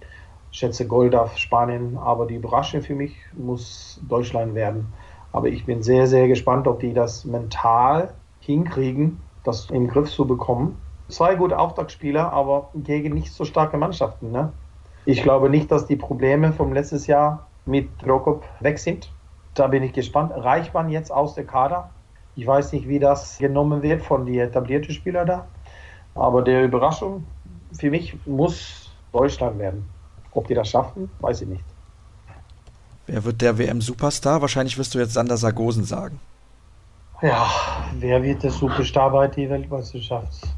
schätze 0.50 0.88
Gold 0.88 1.14
auf 1.14 1.38
Spanien, 1.38 2.00
aber 2.00 2.26
die 2.26 2.36
Überraschung 2.36 2.82
für 2.82 2.96
mich 2.96 3.16
muss 3.34 4.02
Deutschland 4.10 4.56
werden. 4.56 4.92
Aber 5.32 5.50
ich 5.50 5.68
bin 5.68 5.84
sehr, 5.84 6.08
sehr 6.08 6.28
gespannt, 6.28 6.68
ob 6.68 6.80
die 6.80 6.94
das 6.94 7.26
mental 7.26 8.16
hinkriegen, 8.40 9.20
das 9.44 9.70
in 9.70 9.84
den 9.84 9.88
Griff 9.88 10.10
zu 10.10 10.26
bekommen. 10.26 10.82
Zwei 11.10 11.36
gute 11.36 11.58
Auftaktspieler, 11.58 12.34
aber 12.34 12.70
gegen 12.76 13.14
nicht 13.14 13.32
so 13.32 13.46
starke 13.46 13.78
Mannschaften. 13.78 14.32
Ne? 14.32 14.52
Ich 15.06 15.24
glaube 15.24 15.50
nicht, 15.50 15.72
dass 15.72 15.88
die 15.88 15.96
Probleme 15.96 16.52
vom 16.52 16.74
letzten 16.74 17.02
Jahr 17.04 17.48
mit 17.66 17.98
Prokop 18.00 18.44
weg 18.60 18.78
sind. 18.78 19.10
Da 19.54 19.68
bin 19.68 19.84
ich 19.84 19.94
gespannt. 19.94 20.34
Reicht 20.36 20.74
man 20.74 20.90
jetzt 20.90 21.12
aus 21.12 21.36
der 21.36 21.46
Kader? 21.46 21.90
Ich 22.36 22.46
weiß 22.46 22.74
nicht, 22.74 22.88
wie 22.88 23.00
das 23.00 23.38
genommen 23.38 23.82
wird 23.82 24.02
von 24.02 24.26
den 24.26 24.40
etablierten 24.40 24.94
Spielern 24.94 25.26
da. 25.26 25.48
Aber 26.14 26.42
der 26.42 26.64
Überraschung 26.64 27.26
für 27.72 27.90
mich 27.90 28.18
muss 28.26 28.92
Deutschland 29.12 29.60
werden. 29.60 29.90
Ob 30.34 30.48
die 30.48 30.54
das 30.54 30.70
schaffen, 30.70 31.10
weiß 31.20 31.42
ich 31.42 31.48
nicht. 31.48 31.64
Wer 33.08 33.24
wird 33.24 33.42
der 33.42 33.58
WM-Superstar? 33.58 34.42
Wahrscheinlich 34.42 34.78
wirst 34.78 34.94
du 34.94 35.00
jetzt 35.00 35.14
Sander 35.14 35.38
Sargosen 35.38 35.86
sagen. 35.86 36.20
Ja, 37.22 37.50
wer 37.98 38.22
wird 38.22 38.44
der 38.44 38.52
Superstar 38.52 39.10
bei 39.10 39.28
der 39.28 39.50
Weltmeisterschaft? 39.50 40.57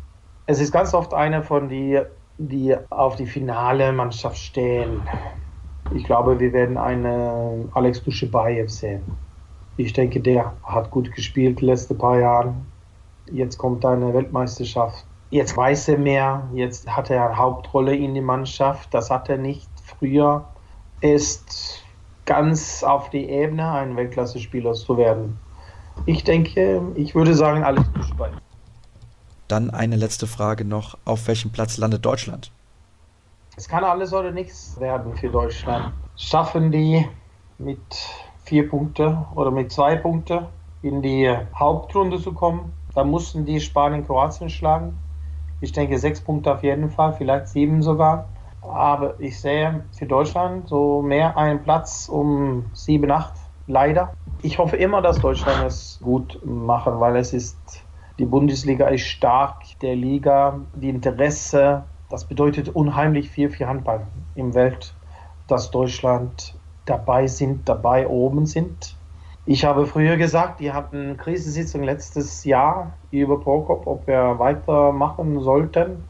Es 0.49 0.59
ist 0.59 0.71
ganz 0.71 0.95
oft 0.95 1.13
einer 1.13 1.43
von 1.43 1.69
die, 1.69 2.01
die 2.39 2.75
auf 2.89 3.15
die 3.15 3.27
finale 3.27 3.91
Mannschaft 3.91 4.39
stehen. 4.39 4.99
Ich 5.93 6.05
glaube, 6.05 6.39
wir 6.39 6.51
werden 6.53 6.75
einen 6.75 7.69
Alex 7.75 8.01
Duschebaev 8.01 8.67
sehen. 8.67 9.03
Ich 9.77 9.93
denke, 9.93 10.19
der 10.19 10.53
hat 10.63 10.89
gut 10.89 11.13
gespielt 11.13 11.61
die 11.61 11.65
letzten 11.65 11.99
paar 11.99 12.17
Jahre. 12.17 12.55
Jetzt 13.31 13.59
kommt 13.59 13.85
eine 13.85 14.11
Weltmeisterschaft. 14.11 15.05
Jetzt 15.29 15.55
weiß 15.55 15.89
er 15.89 15.99
mehr, 15.99 16.49
jetzt 16.55 16.89
hat 16.89 17.11
er 17.11 17.27
eine 17.27 17.37
Hauptrolle 17.37 17.95
in 17.95 18.15
der 18.15 18.23
Mannschaft. 18.23 18.91
Das 18.91 19.11
hat 19.11 19.29
er 19.29 19.37
nicht 19.37 19.69
früher. 19.85 20.45
Er 21.01 21.13
ist 21.13 21.83
ganz 22.25 22.83
auf 22.83 23.11
die 23.11 23.29
Ebene, 23.29 23.71
ein 23.71 23.95
Weltklasse-Spieler 23.95 24.73
zu 24.73 24.97
werden. 24.97 25.37
Ich 26.07 26.23
denke, 26.23 26.81
ich 26.95 27.13
würde 27.13 27.35
sagen, 27.35 27.63
alles 27.63 27.83
Duschbein. 27.93 28.33
Dann 29.49 29.71
eine 29.71 29.97
letzte 29.97 30.27
Frage 30.27 30.63
noch. 30.63 30.97
Auf 31.03 31.27
welchem 31.27 31.51
Platz 31.51 31.77
landet 31.77 32.05
Deutschland? 32.05 32.51
Es 33.57 33.67
kann 33.67 33.83
alles 33.83 34.13
oder 34.13 34.31
nichts 34.31 34.79
werden 34.79 35.17
für 35.17 35.29
Deutschland. 35.29 35.91
Schaffen 36.15 36.71
die 36.71 37.05
mit 37.57 37.79
vier 38.45 38.69
Punkten 38.69 39.17
oder 39.35 39.51
mit 39.51 39.71
zwei 39.71 39.95
Punkten 39.97 40.45
in 40.81 41.01
die 41.01 41.35
Hauptrunde 41.53 42.21
zu 42.21 42.31
kommen, 42.31 42.71
dann 42.95 43.09
mussten 43.09 43.45
die 43.45 43.59
Spanien 43.59 44.05
Kroatien 44.05 44.49
schlagen. 44.49 44.97
Ich 45.61 45.71
denke 45.71 45.99
sechs 45.99 46.21
Punkte 46.21 46.53
auf 46.53 46.63
jeden 46.63 46.89
Fall, 46.89 47.13
vielleicht 47.13 47.49
sieben 47.49 47.81
sogar. 47.81 48.29
Aber 48.61 49.19
ich 49.19 49.39
sehe 49.39 49.83
für 49.97 50.05
Deutschland 50.05 50.69
so 50.69 51.01
mehr 51.01 51.37
einen 51.37 51.61
Platz 51.63 52.07
um 52.07 52.65
sieben, 52.73 53.11
acht, 53.11 53.33
leider. 53.67 54.13
Ich 54.41 54.57
hoffe 54.57 54.77
immer, 54.77 55.01
dass 55.01 55.19
Deutschland 55.19 55.65
es 55.65 55.99
gut 56.01 56.39
machen, 56.45 56.99
weil 56.99 57.15
es 57.17 57.33
ist, 57.33 57.57
die 58.19 58.25
Bundesliga 58.25 58.87
ist 58.89 59.07
stark, 59.07 59.63
der 59.81 59.95
Liga, 59.95 60.59
die 60.75 60.89
Interesse, 60.89 61.85
das 62.09 62.25
bedeutet 62.25 62.69
unheimlich 62.69 63.29
viel 63.29 63.49
für 63.49 63.67
Handball 63.67 64.05
im 64.35 64.53
Welt, 64.53 64.93
dass 65.47 65.71
Deutschland 65.71 66.55
dabei 66.85 67.27
sind, 67.27 67.67
dabei 67.69 68.07
oben 68.07 68.45
sind. 68.45 68.95
Ich 69.45 69.65
habe 69.65 69.87
früher 69.87 70.17
gesagt, 70.17 70.59
die 70.59 70.73
hatten 70.73 71.17
Krisensitzung 71.17 71.81
letztes 71.83 72.43
Jahr 72.43 72.93
über 73.09 73.39
Prokop, 73.39 73.87
ob 73.87 74.05
wir 74.05 74.37
weitermachen 74.37 75.39
sollten. 75.39 76.03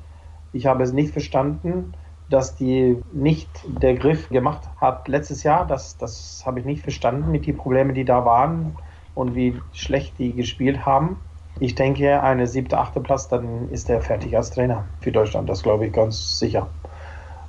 Ich 0.52 0.66
habe 0.66 0.84
es 0.84 0.92
nicht 0.94 1.14
verstanden. 1.14 1.94
dass 2.30 2.56
die 2.56 3.02
nicht 3.12 3.50
der 3.66 3.96
Griff 3.96 4.30
gemacht 4.30 4.70
hat 4.78 5.08
letztes 5.08 5.44
Jahr. 5.44 5.66
Das, 5.66 5.98
das 5.98 6.44
habe 6.46 6.60
ich 6.60 6.66
nicht 6.66 6.84
verstanden 6.84 7.32
mit 7.32 7.48
den 7.48 7.58
Problemen, 7.58 7.96
die 7.96 8.06
da 8.06 8.24
waren 8.26 8.76
und 9.16 9.36
wie 9.36 9.60
schlecht 9.74 10.20
die 10.20 10.34
gespielt 10.34 10.86
haben. 10.86 11.20
Ich 11.62 11.76
denke, 11.76 12.24
eine 12.24 12.48
siebte, 12.48 12.78
achte 12.78 13.02
Platz, 13.02 13.28
dann 13.28 13.70
ist 13.70 13.90
er 13.90 14.02
fertig 14.02 14.36
als 14.38 14.52
Trainer 14.52 14.86
für 15.02 15.12
Deutschland. 15.12 15.50
Das 15.50 15.62
glaube 15.62 15.88
ich 15.88 15.94
ganz 15.94 16.40
sicher. 16.40 16.68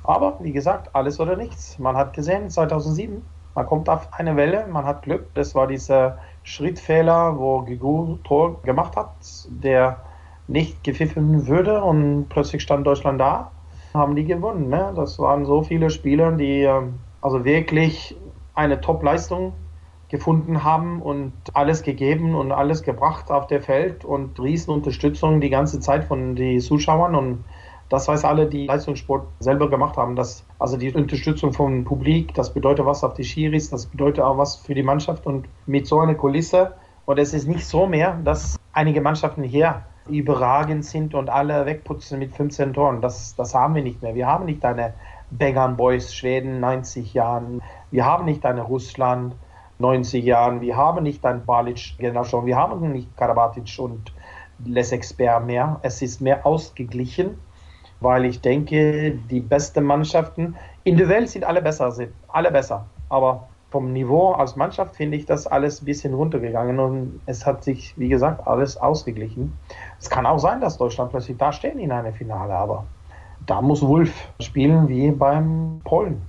Aber 0.03 0.37
wie 0.41 0.51
gesagt, 0.51 0.93
alles 0.93 1.19
oder 1.19 1.37
nichts. 1.37 1.79
Man 1.79 1.95
hat 1.95 2.13
gesehen, 2.13 2.49
2007, 2.49 3.21
man 3.55 3.65
kommt 3.65 3.87
auf 3.87 4.09
eine 4.13 4.35
Welle, 4.35 4.67
man 4.67 4.83
hat 4.83 5.03
Glück. 5.03 5.33
Das 5.33 5.55
war 5.55 5.67
dieser 5.67 6.17
Schrittfehler, 6.43 7.37
wo 7.37 7.61
Gigu 7.61 8.17
Tor 8.25 8.61
gemacht 8.63 8.97
hat, 8.97 9.11
der 9.49 9.97
nicht 10.47 10.83
gepfiffen 10.83 11.47
würde 11.47 11.81
und 11.81 12.27
plötzlich 12.27 12.63
stand 12.63 12.85
Deutschland 12.85 13.21
da, 13.21 13.51
haben 13.93 14.15
die 14.15 14.25
gewonnen. 14.25 14.67
Ne? 14.67 14.91
Das 14.93 15.19
waren 15.19 15.45
so 15.45 15.63
viele 15.63 15.89
Spieler, 15.89 16.33
die 16.33 16.63
ähm, 16.63 16.99
also 17.21 17.45
wirklich 17.45 18.17
eine 18.55 18.81
Top-Leistung 18.81 19.53
gefunden 20.11 20.63
haben 20.65 21.01
und 21.01 21.31
alles 21.53 21.83
gegeben 21.83 22.35
und 22.35 22.51
alles 22.51 22.83
gebracht 22.83 23.31
auf 23.31 23.47
der 23.47 23.61
Feld 23.61 24.03
und 24.03 24.37
Riesenunterstützung 24.39 25.39
die 25.39 25.49
ganze 25.49 25.79
Zeit 25.79 26.03
von 26.03 26.35
den 26.35 26.59
Zuschauern 26.59 27.15
und 27.15 27.45
das 27.87 28.07
weiß 28.07 28.23
alle, 28.25 28.47
die 28.47 28.67
Leistungssport 28.67 29.25
selber 29.39 29.69
gemacht 29.69 29.97
haben. 29.97 30.15
Dass, 30.15 30.45
also 30.59 30.77
die 30.77 30.93
Unterstützung 30.93 31.51
vom 31.51 31.83
Publik, 31.83 32.33
das 32.33 32.53
bedeutet 32.53 32.85
was 32.85 33.03
auf 33.03 33.13
die 33.15 33.23
Schiris, 33.23 33.69
das 33.69 33.85
bedeutet 33.85 34.23
auch 34.23 34.37
was 34.37 34.55
für 34.57 34.73
die 34.73 34.83
Mannschaft 34.83 35.25
und 35.25 35.47
mit 35.65 35.87
so 35.87 35.99
einer 35.99 36.15
Kulisse. 36.15 36.73
Und 37.05 37.19
es 37.19 37.33
ist 37.33 37.47
nicht 37.47 37.65
so 37.65 37.87
mehr, 37.87 38.17
dass 38.23 38.57
einige 38.71 39.01
Mannschaften 39.01 39.43
hier 39.43 39.81
überragend 40.07 40.85
sind 40.85 41.13
und 41.13 41.29
alle 41.29 41.65
wegputzen 41.65 42.19
mit 42.19 42.33
15 42.33 42.73
Toren. 42.73 43.01
Das, 43.01 43.35
das 43.35 43.53
haben 43.53 43.75
wir 43.75 43.83
nicht 43.83 44.01
mehr. 44.01 44.15
Wir 44.15 44.27
haben 44.27 44.45
nicht 44.45 44.63
eine 44.63 44.93
Bangern 45.29 45.75
Boys 45.75 46.13
Schweden 46.13 46.61
90 46.61 47.13
Jahren. 47.13 47.61
Wir 47.91 48.05
haben 48.05 48.25
nicht 48.25 48.45
eine 48.45 48.61
Russland 48.61 49.35
90 49.81 50.23
Jahren. 50.23 50.61
Wir 50.61 50.77
haben 50.77 51.03
nicht 51.03 51.25
ein 51.25 51.45
Balic-Generation. 51.45 52.45
Wir 52.45 52.55
haben 52.55 52.91
nicht 52.91 53.15
Karabatic 53.17 53.77
und 53.79 54.13
Les 54.63 54.91
Experts 54.91 55.45
mehr. 55.45 55.79
Es 55.81 56.01
ist 56.01 56.21
mehr 56.21 56.45
ausgeglichen, 56.45 57.37
weil 57.99 58.25
ich 58.25 58.41
denke, 58.41 59.11
die 59.29 59.41
besten 59.41 59.83
Mannschaften 59.83 60.55
in 60.83 60.97
der 60.97 61.09
Welt 61.09 61.29
sind 61.29 61.43
alle 61.43 61.61
besser, 61.61 61.91
sind 61.91 62.13
alle 62.27 62.51
besser. 62.51 62.85
Aber 63.09 63.47
vom 63.71 63.93
Niveau 63.93 64.33
als 64.33 64.55
Mannschaft 64.55 64.95
finde 64.95 65.17
ich 65.17 65.25
das 65.25 65.47
alles 65.47 65.81
ein 65.81 65.85
bisschen 65.85 66.13
runtergegangen 66.13 66.79
und 66.79 67.21
es 67.25 67.45
hat 67.45 67.63
sich, 67.63 67.97
wie 67.97 68.09
gesagt, 68.09 68.45
alles 68.45 68.77
ausgeglichen. 68.77 69.57
Es 69.99 70.09
kann 70.09 70.25
auch 70.25 70.39
sein, 70.39 70.59
dass 70.59 70.77
Deutschland 70.77 71.11
plötzlich 71.11 71.37
da 71.37 71.51
stehen 71.51 71.79
in 71.79 71.91
einem 71.91 72.13
Finale, 72.13 72.53
aber 72.53 72.85
da 73.45 73.61
muss 73.61 73.81
Wolf 73.81 74.13
spielen 74.41 74.87
wie 74.87 75.11
beim 75.11 75.79
Polen, 75.85 76.21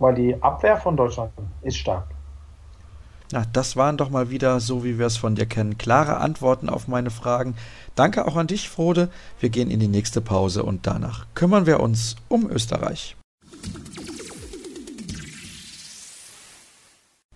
weil 0.00 0.14
die 0.14 0.42
Abwehr 0.42 0.76
von 0.76 0.96
Deutschland 0.96 1.30
ist 1.62 1.76
stark. 1.76 2.04
Na, 3.30 3.44
das 3.52 3.76
waren 3.76 3.98
doch 3.98 4.08
mal 4.08 4.30
wieder, 4.30 4.58
so 4.58 4.84
wie 4.84 4.98
wir 4.98 5.06
es 5.06 5.18
von 5.18 5.34
dir 5.34 5.44
kennen, 5.44 5.76
klare 5.76 6.16
Antworten 6.16 6.70
auf 6.70 6.88
meine 6.88 7.10
Fragen. 7.10 7.56
Danke 7.94 8.26
auch 8.26 8.36
an 8.36 8.46
dich, 8.46 8.70
Frode. 8.70 9.10
Wir 9.38 9.50
gehen 9.50 9.70
in 9.70 9.80
die 9.80 9.88
nächste 9.88 10.22
Pause 10.22 10.62
und 10.62 10.86
danach 10.86 11.26
kümmern 11.34 11.66
wir 11.66 11.80
uns 11.80 12.16
um 12.28 12.50
Österreich. 12.50 13.16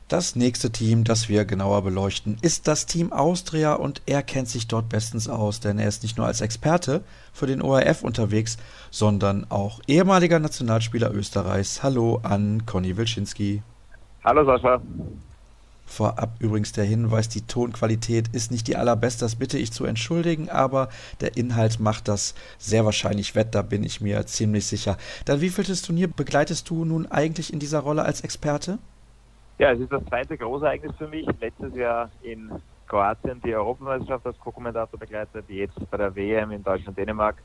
Das 0.08 0.36
nächste 0.36 0.70
Team, 0.70 1.04
das 1.04 1.28
wir 1.28 1.44
genauer 1.44 1.82
beleuchten, 1.82 2.36
ist 2.42 2.68
das 2.68 2.84
Team 2.86 3.12
Austria 3.12 3.74
und 3.74 4.02
er 4.06 4.22
kennt 4.22 4.48
sich 4.48 4.68
dort 4.68 4.88
bestens 4.90 5.28
aus, 5.28 5.60
denn 5.60 5.78
er 5.78 5.88
ist 5.88 6.02
nicht 6.02 6.18
nur 6.18 6.26
als 6.26 6.42
Experte 6.42 7.02
für 7.32 7.46
den 7.46 7.62
ORF 7.62 8.02
unterwegs, 8.02 8.56
sondern 8.90 9.46
auch 9.50 9.80
ehemaliger 9.86 10.38
Nationalspieler 10.38 11.12
Österreichs. 11.12 11.82
Hallo 11.82 12.20
an 12.22 12.64
Conny 12.66 12.96
Wilczynski. 12.96 13.62
Hallo 14.22 14.44
Sascha. 14.44 14.80
Vorab 15.92 16.36
übrigens 16.40 16.72
der 16.72 16.84
Hinweis, 16.84 17.28
die 17.28 17.42
Tonqualität 17.42 18.28
ist 18.28 18.50
nicht 18.50 18.66
die 18.66 18.76
allerbeste, 18.76 19.26
das 19.26 19.36
bitte 19.36 19.58
ich 19.58 19.72
zu 19.72 19.84
entschuldigen, 19.84 20.48
aber 20.48 20.88
der 21.20 21.36
Inhalt 21.36 21.80
macht 21.80 22.08
das 22.08 22.34
sehr 22.56 22.86
wahrscheinlich 22.86 23.34
wett, 23.34 23.54
da 23.54 23.60
bin 23.60 23.84
ich 23.84 24.00
mir 24.00 24.24
ziemlich 24.24 24.66
sicher. 24.66 24.96
Dann 25.26 25.42
wievieltes 25.42 25.82
Turnier 25.82 26.08
begleitest 26.08 26.70
du 26.70 26.86
nun 26.86 27.06
eigentlich 27.12 27.52
in 27.52 27.58
dieser 27.58 27.80
Rolle 27.80 28.06
als 28.06 28.22
Experte? 28.22 28.78
Ja, 29.58 29.72
es 29.72 29.80
ist 29.80 29.92
das 29.92 30.02
zweite 30.06 30.38
Großereignis 30.38 30.92
für 30.96 31.08
mich. 31.08 31.26
Letztes 31.38 31.74
Jahr 31.74 32.10
in 32.22 32.50
Kroatien 32.88 33.42
die 33.44 33.54
Europameisterschaft 33.54 34.24
als 34.26 34.40
Co-Kommentator 34.40 34.98
begleitet, 34.98 35.44
jetzt 35.48 35.78
bei 35.90 35.98
der 35.98 36.16
WM 36.16 36.52
in 36.52 36.62
Deutschland-Dänemark. 36.62 37.36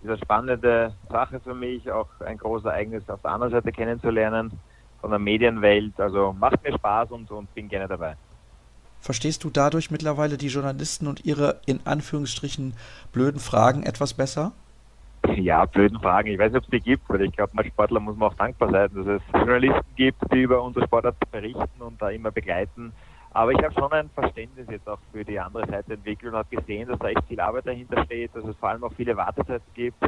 Ist 0.00 0.08
eine 0.08 0.18
spannende 0.18 0.94
Sache 1.10 1.40
für 1.40 1.54
mich, 1.54 1.90
auch 1.90 2.08
ein 2.20 2.38
großes 2.38 2.66
Ereignis 2.66 3.02
auf 3.10 3.20
der 3.22 3.32
anderen 3.32 3.52
Seite 3.52 3.72
kennenzulernen 3.72 4.52
von 5.00 5.10
der 5.10 5.18
Medienwelt. 5.18 5.98
Also 5.98 6.34
macht 6.38 6.62
mir 6.62 6.74
Spaß 6.74 7.10
und, 7.10 7.30
und 7.30 7.52
bin 7.54 7.68
gerne 7.68 7.88
dabei. 7.88 8.16
Verstehst 9.00 9.44
du 9.44 9.50
dadurch 9.50 9.90
mittlerweile 9.90 10.36
die 10.36 10.48
Journalisten 10.48 11.06
und 11.06 11.24
ihre 11.24 11.60
in 11.66 11.80
Anführungsstrichen 11.84 12.74
blöden 13.12 13.40
Fragen 13.40 13.82
etwas 13.82 14.12
besser? 14.12 14.52
Ja, 15.36 15.64
blöden 15.64 15.98
Fragen. 16.00 16.28
Ich 16.28 16.38
weiß 16.38 16.52
nicht, 16.52 16.58
ob 16.58 16.64
es 16.64 16.70
die 16.70 16.80
gibt, 16.80 17.08
weil 17.08 17.22
ich 17.22 17.32
glaube, 17.32 17.52
als 17.56 17.68
Sportler 17.68 18.00
muss 18.00 18.16
man 18.16 18.30
auch 18.30 18.34
dankbar 18.34 18.70
sein, 18.70 18.90
dass 18.94 19.06
es 19.06 19.22
Journalisten 19.32 19.94
gibt, 19.96 20.18
die 20.32 20.42
über 20.42 20.62
unsere 20.62 20.84
Sportart 20.86 21.16
berichten 21.30 21.80
und 21.80 22.00
da 22.00 22.10
immer 22.10 22.30
begleiten. 22.30 22.92
Aber 23.32 23.52
ich 23.52 23.62
habe 23.62 23.72
schon 23.72 23.92
ein 23.92 24.10
Verständnis 24.10 24.66
jetzt 24.70 24.88
auch 24.88 24.98
für 25.12 25.24
die 25.24 25.38
andere 25.38 25.66
Seite 25.66 25.94
entwickelt 25.94 26.32
und 26.32 26.38
habe 26.38 26.56
gesehen, 26.56 26.88
dass 26.88 26.98
da 26.98 27.08
echt 27.08 27.24
viel 27.28 27.40
Arbeit 27.40 27.66
dahinter 27.66 28.04
steht, 28.04 28.34
dass 28.34 28.44
es 28.44 28.56
vor 28.56 28.70
allem 28.70 28.82
auch 28.82 28.92
viele 28.96 29.16
Wartezeiten 29.16 29.72
gibt, 29.74 30.02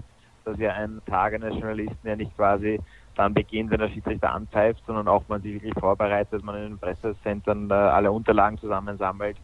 dass 0.45 0.59
ja 0.59 0.73
ein 0.73 1.01
Tag 1.07 1.35
eines 1.35 1.55
Journalisten 1.55 2.07
ja 2.07 2.17
nicht 2.17 2.35
quasi 2.37 2.81
dann 3.15 3.35
beginnt, 3.35 3.71
wenn 3.71 3.81
der 3.81 3.89
Schiedsrichter 3.89 4.33
anpfeift, 4.33 4.83
sondern 4.87 5.09
auch 5.09 5.23
man 5.29 5.43
sich 5.43 5.55
wirklich 5.55 5.75
vorbereitet, 5.79 6.43
man 6.43 6.57
in 6.57 6.63
den 6.63 6.79
Pressezentren 6.79 7.71
äh, 7.71 7.75
alle 7.75 8.11
Unterlagen 8.11 8.59
zusammensammelt, 8.59 9.37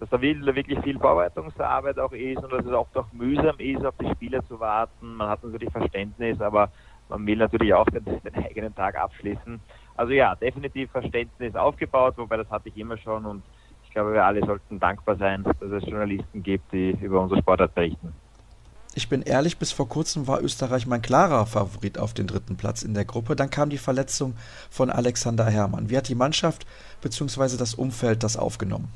dass 0.00 0.10
da 0.10 0.20
wirklich 0.20 0.78
viel 0.80 0.98
Vorbereitungsarbeit 0.98 1.98
auch 1.98 2.12
ist 2.12 2.42
und 2.42 2.52
dass 2.52 2.64
es 2.64 2.72
oft 2.72 2.96
auch 2.96 3.10
mühsam 3.12 3.56
ist, 3.58 3.84
auf 3.84 3.94
die 4.00 4.10
Spieler 4.10 4.44
zu 4.46 4.58
warten. 4.60 5.14
Man 5.14 5.28
hat 5.28 5.42
natürlich 5.42 5.70
Verständnis, 5.70 6.40
aber 6.40 6.70
man 7.08 7.26
will 7.26 7.38
natürlich 7.38 7.72
auch 7.72 7.86
den, 7.86 8.04
den 8.24 8.44
eigenen 8.44 8.74
Tag 8.74 8.96
abschließen. 8.96 9.60
Also 9.96 10.12
ja, 10.12 10.34
definitiv 10.34 10.90
Verständnis 10.90 11.54
aufgebaut, 11.54 12.14
wobei 12.16 12.36
das 12.36 12.50
hatte 12.50 12.68
ich 12.68 12.76
immer 12.76 12.98
schon 12.98 13.24
und 13.24 13.42
ich 13.84 13.90
glaube, 13.90 14.12
wir 14.12 14.24
alle 14.24 14.44
sollten 14.44 14.80
dankbar 14.80 15.16
sein, 15.16 15.44
dass 15.44 15.70
es 15.70 15.84
Journalisten 15.88 16.42
gibt, 16.42 16.72
die 16.72 16.90
über 17.00 17.20
unsere 17.20 17.40
Sportart 17.40 17.74
berichten. 17.74 18.12
Ich 18.96 19.08
bin 19.08 19.22
ehrlich, 19.22 19.58
bis 19.58 19.72
vor 19.72 19.88
kurzem 19.88 20.28
war 20.28 20.40
Österreich 20.40 20.86
mein 20.86 21.02
klarer 21.02 21.46
Favorit 21.46 21.98
auf 21.98 22.14
den 22.14 22.28
dritten 22.28 22.56
Platz 22.56 22.84
in 22.84 22.94
der 22.94 23.04
Gruppe. 23.04 23.34
Dann 23.34 23.50
kam 23.50 23.68
die 23.68 23.78
Verletzung 23.78 24.36
von 24.70 24.88
Alexander 24.88 25.46
Herrmann. 25.46 25.90
Wie 25.90 25.96
hat 25.96 26.08
die 26.08 26.14
Mannschaft 26.14 26.64
bzw. 27.02 27.56
das 27.56 27.74
Umfeld 27.74 28.22
das 28.22 28.36
aufgenommen? 28.36 28.88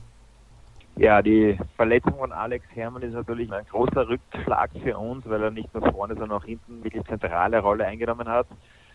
Ja, 0.94 1.20
die 1.20 1.58
Verletzung 1.74 2.14
von 2.16 2.30
Alex 2.30 2.64
Herrmann 2.74 3.02
ist 3.02 3.14
natürlich 3.14 3.52
ein 3.52 3.64
großer 3.70 4.08
Rückschlag 4.08 4.70
für 4.82 4.96
uns, 4.96 5.28
weil 5.28 5.42
er 5.42 5.50
nicht 5.50 5.72
nur 5.74 5.90
vorne, 5.92 6.14
sondern 6.14 6.38
auch 6.38 6.44
hinten 6.44 6.82
wirklich 6.84 7.04
zentrale 7.04 7.58
Rolle 7.58 7.84
eingenommen 7.84 8.28
hat. 8.28 8.46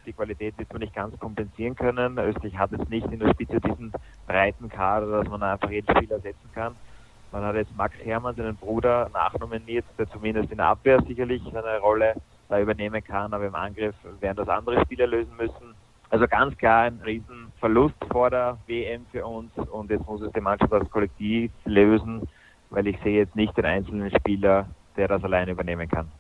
Die 0.06 0.14
Qualität 0.14 0.58
wird 0.58 0.72
man 0.72 0.82
nicht 0.82 0.96
ganz 0.96 1.18
kompensieren 1.20 1.76
können. 1.76 2.18
Österreich 2.18 2.58
hat 2.58 2.72
jetzt 2.72 2.90
nicht 2.90 3.10
in 3.12 3.20
der 3.20 3.30
Spitze 3.32 3.60
diesen 3.60 3.92
breiten 4.26 4.70
Kader, 4.70 5.22
dass 5.22 5.30
man 5.30 5.44
einfach 5.44 5.70
jeden 5.70 5.96
Spieler 5.96 6.20
setzen 6.20 6.50
kann. 6.54 6.76
Man 7.34 7.44
hat 7.44 7.56
jetzt 7.56 7.76
Max 7.76 7.96
Hermann, 8.04 8.36
seinen 8.36 8.56
Bruder, 8.56 9.10
nachnominiert, 9.12 9.86
der 9.98 10.08
zumindest 10.12 10.52
in 10.52 10.58
der 10.58 10.68
Abwehr 10.68 11.02
sicherlich 11.02 11.42
eine 11.48 11.80
Rolle 11.80 12.14
da 12.48 12.60
übernehmen 12.60 13.04
kann, 13.04 13.34
aber 13.34 13.48
im 13.48 13.56
Angriff 13.56 13.96
werden 14.20 14.38
das 14.38 14.48
andere 14.48 14.80
Spieler 14.82 15.08
lösen 15.08 15.36
müssen. 15.36 15.74
Also 16.12 16.28
ganz 16.28 16.56
klar 16.56 16.84
ein 16.84 17.02
Riesenverlust 17.04 17.96
vor 18.12 18.30
der 18.30 18.60
WM 18.68 19.08
für 19.12 19.26
uns 19.26 19.50
und 19.72 19.90
jetzt 19.90 20.06
muss 20.06 20.22
es 20.22 20.32
die 20.32 20.42
Mannschaft 20.42 20.72
als 20.72 20.88
Kollektiv 20.92 21.50
lösen, 21.66 22.22
weil 22.70 22.86
ich 22.86 23.00
sehe 23.04 23.22
jetzt 23.22 23.36
nicht 23.36 23.58
den 23.58 23.66
einzelnen 23.66 24.12
Spieler, 24.16 24.68
der 24.96 25.08
das 25.08 25.24
alleine 25.24 25.54
übernehmen 25.54 25.90
kann. 25.90 26.12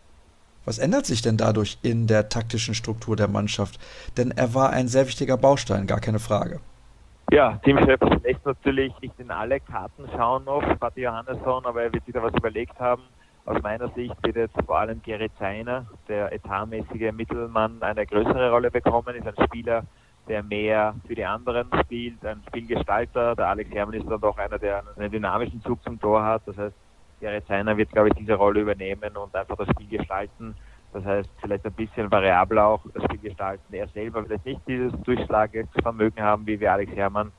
Was 0.66 0.80
ändert 0.80 1.06
sich 1.06 1.22
denn 1.22 1.38
dadurch 1.38 1.78
in 1.84 2.08
der 2.08 2.30
taktischen 2.30 2.74
Struktur 2.74 3.16
der 3.16 3.28
Mannschaft? 3.28 3.80
Denn 4.18 4.32
er 4.32 4.56
war 4.56 4.72
ein 4.72 4.88
sehr 4.88 5.06
wichtiger 5.06 5.38
Baustein, 5.38 5.86
gar 5.86 6.00
keine 6.00 6.20
Frage. 6.20 6.60
Ja, 7.32 7.60
Teamchef 7.64 8.00
lässt 8.24 8.46
natürlich 8.46 8.94
nicht 9.02 9.20
in 9.20 9.32
alle 9.32 9.60
Karten 9.60 10.08
schauen 10.16 10.44
noch, 10.44 10.62
Patti 10.80 11.02
Johannesson, 11.02 11.66
aber 11.66 11.84
er 11.84 11.94
wird 11.94 12.06
sich 12.06 12.14
da 12.14 12.22
was 12.22 12.34
überlegt 12.34 12.80
haben. 12.80 13.04
Aus 13.46 13.62
meiner 13.62 13.90
Sicht 13.90 14.16
wird 14.24 14.36
jetzt 14.36 14.56
vor 14.66 14.80
allem 14.80 15.02
Gerrit 15.02 15.32
Zeiner, 15.38 15.86
der 16.08 16.32
etatmäßige 16.32 17.12
Mittelmann, 17.12 17.82
eine 17.82 18.06
größere 18.06 18.52
Rolle 18.52 18.72
bekommen, 18.72 19.16
ist 19.16 19.28
ein 19.28 19.46
Spieler, 19.48 19.84
der 20.30 20.44
mehr 20.44 20.96
für 21.06 21.16
die 21.16 21.26
anderen 21.26 21.68
spielt, 21.82 22.26
ein 22.26 22.42
Spielgestalter. 22.48 23.36
Der 23.36 23.48
Alex 23.50 23.70
Hermann 23.72 23.96
ist 23.96 24.10
dann 24.10 24.22
doch 24.22 24.38
einer, 24.38 24.60
der 24.60 24.84
einen 24.98 25.12
dynamischen 25.12 25.62
Zug 25.62 25.84
zum 25.84 26.00
Tor 26.00 26.24
hat. 26.24 26.44
Das 26.46 26.58
heißt, 26.58 26.76
Gerrit 27.20 27.46
Zeiner 27.48 27.76
wird, 27.76 27.92
glaube 27.92 28.10
ich, 28.10 28.14
diese 28.16 28.36
Rolle 28.36 28.62
übernehmen 28.62 29.18
und 29.18 29.36
einfach 29.36 29.58
das 29.58 29.68
Spiel 29.70 29.88
gestalten. 29.98 30.56
Das 30.94 31.04
heißt, 31.04 31.30
vielleicht 31.42 31.66
ein 31.66 31.74
bisschen 31.74 32.10
variabel 32.12 32.60
auch 32.60 32.82
das 32.94 33.04
Spiel 33.06 33.18
gestalten. 33.18 33.74
Er 33.74 33.88
selber 33.88 34.24
vielleicht 34.24 34.46
nicht 34.46 34.62
dieses 34.68 34.94
Durchschlagsvermögen 35.02 36.24
haben 36.24 36.46
wie 36.46 36.60
wir 36.60 36.72
Alex 36.72 36.92
Herrmann. 36.96 37.32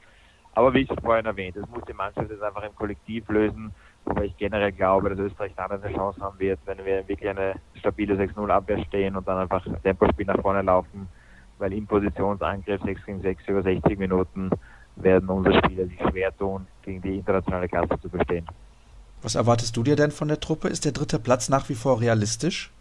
Aber 0.54 0.72
wie 0.74 0.80
ich 0.80 0.90
es 0.90 1.00
vorhin 1.00 1.26
erwähnt, 1.26 1.56
das 1.56 1.68
muss 1.68 1.84
die 1.88 1.92
Mannschaft 1.92 2.30
jetzt 2.30 2.42
einfach 2.42 2.62
im 2.62 2.74
Kollektiv 2.76 3.28
lösen, 3.28 3.72
wobei 4.04 4.26
ich 4.26 4.36
generell 4.36 4.70
glaube, 4.72 5.10
dass 5.10 5.18
Österreich 5.18 5.52
dann 5.56 5.70
eine 5.70 5.92
Chance 5.92 6.20
haben 6.20 6.38
wird, 6.38 6.60
wenn 6.66 6.78
wir 6.78 7.06
wirklich 7.08 7.28
eine 7.28 7.54
stabile 7.74 8.14
6-0 8.14 8.48
Abwehr 8.50 8.84
stehen 8.84 9.16
und 9.16 9.26
dann 9.26 9.38
einfach 9.38 9.64
Tempospiel 9.82 10.26
nach 10.26 10.40
vorne 10.40 10.62
laufen, 10.62 11.08
weil 11.58 11.72
im 11.72 11.86
Positionsangriff 11.86 12.82
6 12.82 13.04
gegen 13.04 13.22
6 13.22 13.48
über 13.48 13.62
60 13.62 13.98
Minuten 13.98 14.50
werden 14.96 15.28
unsere 15.28 15.58
Spieler 15.58 15.86
sich 15.86 15.98
schwer 16.08 16.36
tun, 16.36 16.66
gegen 16.82 17.02
die 17.02 17.16
internationale 17.18 17.68
Klasse 17.68 18.00
zu 18.00 18.08
bestehen. 18.08 18.46
Was 19.22 19.34
erwartest 19.34 19.76
du 19.76 19.82
dir 19.82 19.96
denn 19.96 20.12
von 20.12 20.28
der 20.28 20.38
Truppe? 20.38 20.68
Ist 20.68 20.84
der 20.84 20.92
dritte 20.92 21.18
Platz 21.18 21.48
nach 21.48 21.68
wie 21.68 21.74
vor 21.74 22.00
realistisch? 22.00 22.73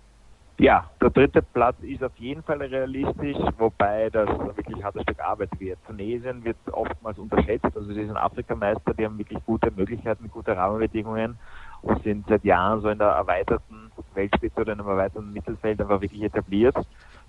Ja, 0.60 0.88
der 1.02 1.10
dritte 1.10 1.42
Platz 1.42 1.76
ist 1.82 2.04
auf 2.04 2.16
jeden 2.18 2.44
Fall 2.44 2.62
realistisch, 2.62 3.38
wobei 3.58 4.10
das 4.12 4.30
ein 4.30 4.56
wirklich 4.56 4.84
hartes 4.84 5.02
Stück 5.02 5.20
Arbeit 5.20 5.50
wird. 5.60 5.80
Tunesien 5.88 6.44
wird 6.44 6.58
oftmals 6.72 7.18
unterschätzt, 7.18 7.76
also 7.76 7.88
sie 7.92 8.06
sind 8.06 8.16
Afrikameister, 8.16 8.94
die 8.94 9.04
haben 9.04 9.18
wirklich 9.18 9.44
gute 9.46 9.72
Möglichkeiten, 9.72 10.30
gute 10.30 10.56
Rahmenbedingungen 10.56 11.40
und 11.82 12.04
sind 12.04 12.28
seit 12.28 12.46
Jahren 12.46 12.82
so 12.82 12.90
in 12.90 13.00
der 13.00 13.08
erweiterten 13.08 13.92
Weltspitze 14.14 14.62
oder 14.62 14.74
in 14.74 14.80
einem 14.80 14.90
erweiterten 14.90 15.34
Mittelfeld 15.34 15.82
einfach 15.82 16.02
wirklich 16.02 16.22
etabliert. 16.22 16.76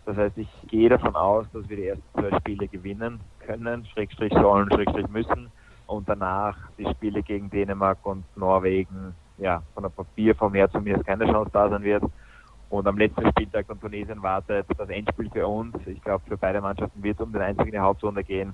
Das 0.04 0.18
heißt, 0.18 0.36
ich 0.36 0.48
gehe 0.68 0.90
davon 0.90 1.16
aus, 1.16 1.50
dass 1.52 1.66
wir 1.68 1.76
die 1.78 1.86
ersten 1.86 2.04
zwei 2.12 2.38
Spiele 2.38 2.68
gewinnen 2.68 3.20
können, 3.40 3.86
Schrägstrich 3.86 4.34
sollen, 4.34 4.70
Schrägstrich 4.70 5.08
müssen 5.08 5.50
und 5.86 6.06
danach 6.08 6.56
die 6.78 6.86
Spiele 6.90 7.22
gegen 7.22 7.48
Dänemark 7.48 8.04
und 8.04 8.24
Norwegen, 8.36 9.14
ja, 9.38 9.62
von 9.72 9.82
der 9.82 9.90
Papierform 9.90 10.54
her 10.54 10.70
zumindest 10.70 11.06
keine 11.06 11.24
Chance 11.24 11.50
da 11.52 11.70
sein 11.70 11.82
wird. 11.82 12.04
Und 12.74 12.88
am 12.88 12.98
letzten 12.98 13.24
Spieltag 13.28 13.66
von 13.68 13.80
Tunesien 13.80 14.20
wartet 14.20 14.66
das 14.76 14.88
Endspiel 14.88 15.30
für 15.30 15.46
uns. 15.46 15.76
Ich 15.86 16.02
glaube, 16.02 16.24
für 16.26 16.36
beide 16.36 16.60
Mannschaften 16.60 17.00
wird 17.04 17.14
es 17.14 17.24
um 17.24 17.32
den 17.32 17.40
einzigen 17.40 17.68
in 17.68 17.72
der 17.74 17.82
Hauptrunde 17.82 18.24
gehen. 18.24 18.52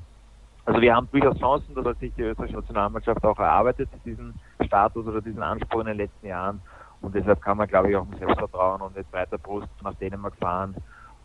Also 0.67 0.79
wir 0.79 0.95
haben 0.95 1.09
durchaus 1.11 1.39
Chancen, 1.39 1.75
das 1.75 1.87
hat 1.87 1.99
sich 2.01 2.13
die 2.19 2.25
österreichische 2.25 2.59
Nationalmannschaft 2.59 3.25
auch 3.25 3.39
erarbeitet, 3.39 3.89
diesen 4.05 4.35
Status 4.63 5.07
oder 5.07 5.23
diesen 5.23 5.43
Anspruch 5.43 5.81
in 5.81 5.87
den 5.87 5.97
letzten 5.97 6.27
Jahren. 6.27 6.61
Und 7.01 7.15
deshalb 7.15 7.41
kann 7.41 7.57
man, 7.57 7.67
glaube 7.67 7.89
ich, 7.89 7.97
auch 7.97 8.05
mit 8.05 8.19
Selbstvertrauen 8.19 8.83
und 8.83 8.95
mit 8.95 9.11
breiter 9.11 9.39
Brust 9.39 9.69
nach 9.83 9.95
Dänemark 9.95 10.37
fahren 10.37 10.75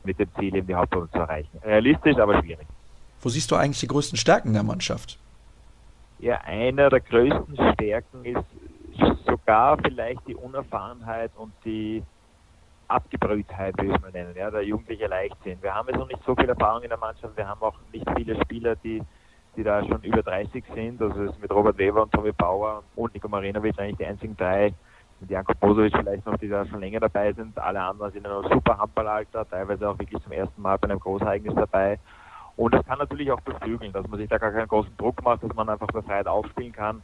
mit 0.06 0.18
dem 0.18 0.34
Ziel, 0.40 0.56
eben 0.56 0.66
die 0.66 0.76
Hauptrunde 0.76 1.12
zu 1.12 1.18
erreichen. 1.18 1.60
Realistisch, 1.66 2.18
aber 2.18 2.40
schwierig. 2.40 2.66
Wo 3.20 3.28
siehst 3.28 3.52
du 3.52 3.58
eigentlich 3.58 3.82
die 3.82 3.88
größten 3.88 4.18
Stärken 4.18 4.54
der 4.54 4.64
Mannschaft? 4.64 5.20
Ja, 6.20 6.40
einer 6.46 6.90
der 6.90 7.02
größten 7.02 7.58
Stärken 7.74 8.24
ist 8.24 9.26
sogar 9.26 9.78
vielleicht 9.80 10.26
die 10.28 10.36
Unerfahrenheit 10.36 11.32
und 11.36 11.52
die 11.66 12.02
Abgebrühtheit, 12.88 13.78
würde 13.78 13.96
ich 13.96 14.02
mal 14.02 14.12
nennen, 14.12 14.36
ja, 14.36 14.52
der 14.52 14.64
jugendliche 14.64 15.08
Leichtsinn. 15.08 15.62
Wir 15.62 15.74
haben 15.74 15.88
jetzt 15.88 15.98
noch 15.98 16.08
nicht 16.08 16.24
so 16.26 16.36
viel 16.36 16.50
Erfahrung 16.50 16.84
in 16.84 16.90
der 16.90 16.98
Mannschaft, 16.98 17.36
wir 17.36 17.48
haben 17.48 17.62
auch 17.62 17.76
nicht 17.92 18.06
viele 18.16 18.40
Spieler, 18.42 18.76
die, 18.78 19.02
die 19.56 19.64
da 19.64 19.84
schon 19.84 20.02
über 20.04 20.22
30 20.22 20.64
sind, 20.74 21.02
also 21.02 21.24
es 21.24 21.32
ist 21.32 21.42
mit 21.42 21.52
Robert 21.52 21.78
Weber 21.78 22.04
und 22.04 22.12
Tommy 22.12 22.32
Bauer 22.32 22.84
und 22.96 23.14
Nico 23.14 23.28
Marinovic 23.28 23.78
eigentlich 23.80 23.98
die 23.98 24.06
einzigen 24.06 24.36
drei, 24.38 24.74
mit 25.20 25.30
Janko 25.30 25.54
Bosovic 25.60 25.96
vielleicht 25.96 26.26
noch, 26.26 26.38
die 26.38 26.50
da 26.50 26.66
schon 26.66 26.80
länger 26.80 27.00
dabei 27.00 27.32
sind. 27.34 27.58
Alle 27.58 27.82
anderen 27.82 28.12
sind 28.12 28.26
in 28.26 28.32
einem 28.32 28.44
super 28.52 28.78
Handballalter, 28.78 29.48
teilweise 29.50 29.90
auch 29.90 29.98
wirklich 29.98 30.22
zum 30.22 30.32
ersten 30.32 30.62
Mal 30.62 30.78
bei 30.78 30.90
einem 30.90 31.00
Großereignis 31.00 31.56
dabei. 31.56 32.00
Und 32.58 32.74
das 32.74 32.86
kann 32.86 33.00
natürlich 33.00 33.32
auch 33.32 33.42
beflügeln, 33.42 33.92
dass 33.92 34.08
man 34.08 34.20
sich 34.20 34.30
da 34.30 34.38
gar 34.38 34.52
keinen 34.52 34.68
großen 34.68 34.96
Druck 34.98 35.22
macht, 35.24 35.44
dass 35.44 35.54
man 35.54 35.70
einfach 35.70 35.88
befreit 35.88 36.28
aufspielen 36.28 36.72
kann 36.72 37.02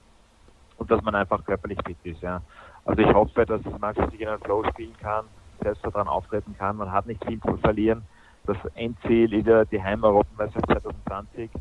und 0.77 0.89
dass 0.89 1.01
man 1.03 1.15
einfach 1.15 1.43
körperlich 1.45 1.79
fit 1.85 1.97
ist. 2.03 2.21
Ja. 2.21 2.41
Also 2.85 3.01
ich 3.01 3.13
hoffe, 3.13 3.45
dass 3.45 3.61
Mannschaft 3.79 4.11
sich 4.11 4.21
in 4.21 4.27
einen 4.27 4.41
Flow 4.41 4.63
spielen 4.69 4.95
kann, 4.99 5.25
Selbstvertrauen 5.61 6.07
auftreten 6.07 6.55
kann. 6.57 6.77
Man 6.77 6.91
hat 6.91 7.07
nicht 7.07 7.23
viel 7.25 7.39
zu 7.41 7.57
verlieren. 7.57 8.03
Das 8.45 8.57
Endziel 8.75 9.33
ist 9.33 9.47
ja 9.47 9.65
die 9.65 9.81
Heimeuropameisterschaft 9.81 10.83
2020 10.83 11.51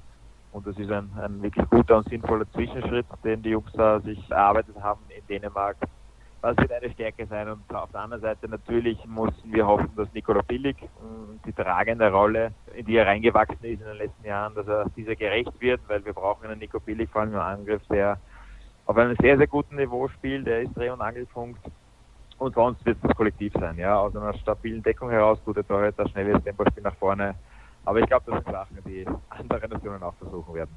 und 0.52 0.66
das 0.66 0.76
ist 0.78 0.90
ein, 0.90 1.10
ein 1.22 1.42
wirklich 1.42 1.68
guter 1.68 1.98
und 1.98 2.08
sinnvoller 2.08 2.50
Zwischenschritt, 2.52 3.06
den 3.22 3.42
die 3.42 3.50
Jungs 3.50 3.70
da 3.74 4.00
sich 4.00 4.18
erarbeitet 4.30 4.76
haben 4.80 5.00
in 5.08 5.26
Dänemark 5.26 5.76
das 6.42 6.56
wird 6.56 6.72
eine 6.72 6.90
Stärke 6.90 7.26
sein. 7.26 7.48
Und 7.48 7.74
auf 7.74 7.90
der 7.92 8.00
anderen 8.00 8.22
Seite 8.22 8.48
natürlich 8.48 9.04
mussten 9.04 9.52
wir 9.52 9.66
hoffen, 9.66 9.90
dass 9.96 10.12
Nikola 10.14 10.42
Billig 10.42 10.76
die 11.44 11.52
tragende 11.52 12.10
Rolle, 12.10 12.52
in 12.74 12.86
die 12.86 12.96
er 12.96 13.06
reingewachsen 13.06 13.62
ist 13.62 13.80
in 13.80 13.86
den 13.86 13.98
letzten 13.98 14.26
Jahren, 14.26 14.54
dass 14.54 14.66
er 14.66 14.86
dieser 14.96 15.16
gerecht 15.16 15.52
wird, 15.60 15.80
weil 15.88 16.04
wir 16.04 16.12
brauchen 16.12 16.46
einen 16.46 16.58
Nico 16.58 16.80
Billig, 16.80 17.10
vor 17.10 17.22
allem 17.22 17.34
im 17.34 17.40
Angriff, 17.40 17.82
der 17.90 18.18
auf 18.86 18.96
einem 18.96 19.16
sehr, 19.20 19.36
sehr 19.36 19.46
guten 19.46 19.76
Niveau 19.76 20.08
spielt, 20.08 20.46
der 20.46 20.62
ist 20.62 20.76
Dreh- 20.76 20.90
und 20.90 21.00
Angelpunkt. 21.00 21.60
Und 22.40 22.54
sonst 22.54 22.84
wird 22.86 22.96
es 22.96 23.02
das 23.06 23.16
Kollektiv 23.16 23.52
sein, 23.52 23.76
ja, 23.76 23.98
aus 23.98 24.16
einer 24.16 24.32
stabilen 24.38 24.82
Deckung 24.82 25.10
heraus, 25.10 25.38
gute 25.44 25.62
Torhüter, 25.62 26.08
schnelles 26.08 26.42
Tempospiel 26.42 26.82
nach 26.82 26.96
vorne. 26.96 27.34
Aber 27.84 28.00
ich 28.00 28.06
glaube, 28.06 28.24
das 28.26 28.42
sind 28.42 28.50
Sachen, 28.50 28.78
die 28.86 29.06
andere 29.28 29.68
Nationen 29.68 30.02
auch 30.02 30.14
versuchen 30.14 30.54
werden. 30.54 30.74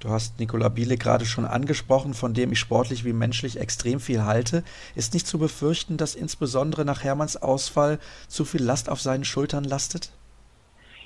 Du 0.00 0.08
hast 0.08 0.40
Nikola 0.40 0.68
Biele 0.68 0.96
gerade 0.96 1.26
schon 1.26 1.44
angesprochen, 1.44 2.12
von 2.12 2.34
dem 2.34 2.50
ich 2.50 2.58
sportlich 2.58 3.04
wie 3.04 3.12
menschlich 3.12 3.60
extrem 3.60 4.00
viel 4.00 4.24
halte. 4.24 4.64
Ist 4.96 5.14
nicht 5.14 5.28
zu 5.28 5.38
befürchten, 5.38 5.96
dass 5.96 6.16
insbesondere 6.16 6.84
nach 6.84 7.04
Hermanns 7.04 7.40
Ausfall 7.40 8.00
zu 8.26 8.44
viel 8.44 8.62
Last 8.62 8.90
auf 8.90 9.00
seinen 9.00 9.24
Schultern 9.24 9.62
lastet? 9.62 10.10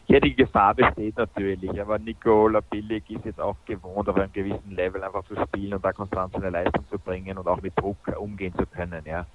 Ja, 0.07 0.19
die 0.19 0.35
Gefahr 0.35 0.75
besteht 0.75 1.19
natürlich, 1.19 1.79
aber 1.79 1.99
Nikola 1.99 2.61
Billig 2.61 3.05
ist 3.11 3.27
jetzt 3.27 3.41
auch 3.41 3.57
gewohnt, 3.67 4.09
auf 4.09 4.17
einem 4.17 4.33
gewissen 4.33 4.71
Level 4.71 5.03
einfach 5.05 5.25
zu 5.25 5.35
spielen 5.35 5.75
und 5.75 5.85
da 5.85 5.93
konstant 5.93 6.33
seine 6.33 6.49
Leistung 6.49 6.85
zu 6.89 6.99
bringen 6.99 7.37
und 7.37 7.47
auch 7.47 7.61
mit 7.61 7.79
Druck 7.79 7.99
umgehen 8.19 8.55
zu 8.57 8.65
können, 8.65 9.03
ja. 9.05 9.27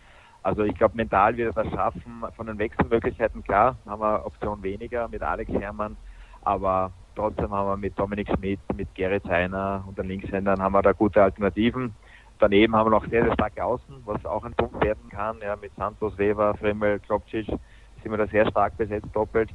Also 0.44 0.64
ich 0.64 0.76
glaube, 0.76 0.96
mental 0.96 1.36
wird 1.38 1.56
er 1.56 1.64
das 1.64 1.74
schaffen. 1.74 2.24
Von 2.36 2.48
den 2.48 2.58
Wechselmöglichkeiten, 2.58 3.44
klar, 3.44 3.76
haben 3.86 4.02
wir 4.02 4.26
Option 4.26 4.64
weniger 4.64 5.08
mit 5.08 5.22
Alex 5.22 5.52
Hermann, 5.52 5.98
aber 6.44 6.92
Trotzdem 7.20 7.52
haben 7.52 7.68
wir 7.68 7.76
mit 7.76 8.00
Dominik 8.00 8.30
Schmidt, 8.34 8.62
mit 8.78 8.96
Gerrit 8.96 9.26
Heiner 9.26 9.84
und 9.86 9.98
den 9.98 10.08
Linkshändern 10.08 10.62
haben 10.62 10.72
wir 10.72 10.82
da 10.82 10.94
gute 10.94 11.22
Alternativen. 11.22 11.94
Daneben 12.40 12.74
haben 12.74 12.86
wir 12.90 12.98
noch 12.98 13.06
sehr, 13.10 13.26
sehr 13.26 13.34
starke 13.34 13.62
Außen, 13.62 13.94
was 14.06 14.26
auch 14.26 14.46
ein 14.46 14.54
Punkt 14.54 14.82
werden 14.82 15.10
kann. 15.10 15.36
Ja, 15.42 15.58
mit 15.58 15.76
Santos, 15.76 16.18
Weber, 16.18 16.56
Frimmel, 16.56 16.98
Klopcic 17.00 17.46
sind 17.48 18.12
wir 18.12 18.18
da 18.18 18.26
sehr 18.28 18.48
stark 18.50 18.78
besetzt, 18.78 19.10
doppelt. 19.12 19.50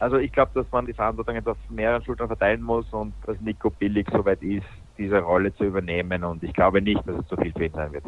Also 0.00 0.16
ich 0.16 0.32
glaube, 0.32 0.50
dass 0.52 0.66
man 0.72 0.84
die 0.84 0.92
Verantwortung 0.92 1.36
jetzt 1.36 1.46
auf 1.46 1.58
mehreren 1.68 2.02
Schultern 2.02 2.26
verteilen 2.26 2.60
muss 2.60 2.92
und 2.92 3.12
dass 3.24 3.40
Nico 3.40 3.70
Billig 3.70 4.08
soweit 4.10 4.42
ist, 4.42 4.66
diese 4.98 5.20
Rolle 5.20 5.54
zu 5.54 5.62
übernehmen. 5.62 6.24
Und 6.24 6.42
ich 6.42 6.52
glaube 6.52 6.82
nicht, 6.82 7.06
dass 7.06 7.20
es 7.20 7.28
zu 7.28 7.36
viel 7.36 7.52
für 7.52 7.66
ihn 7.66 7.72
sein 7.72 7.92
wird. 7.92 8.06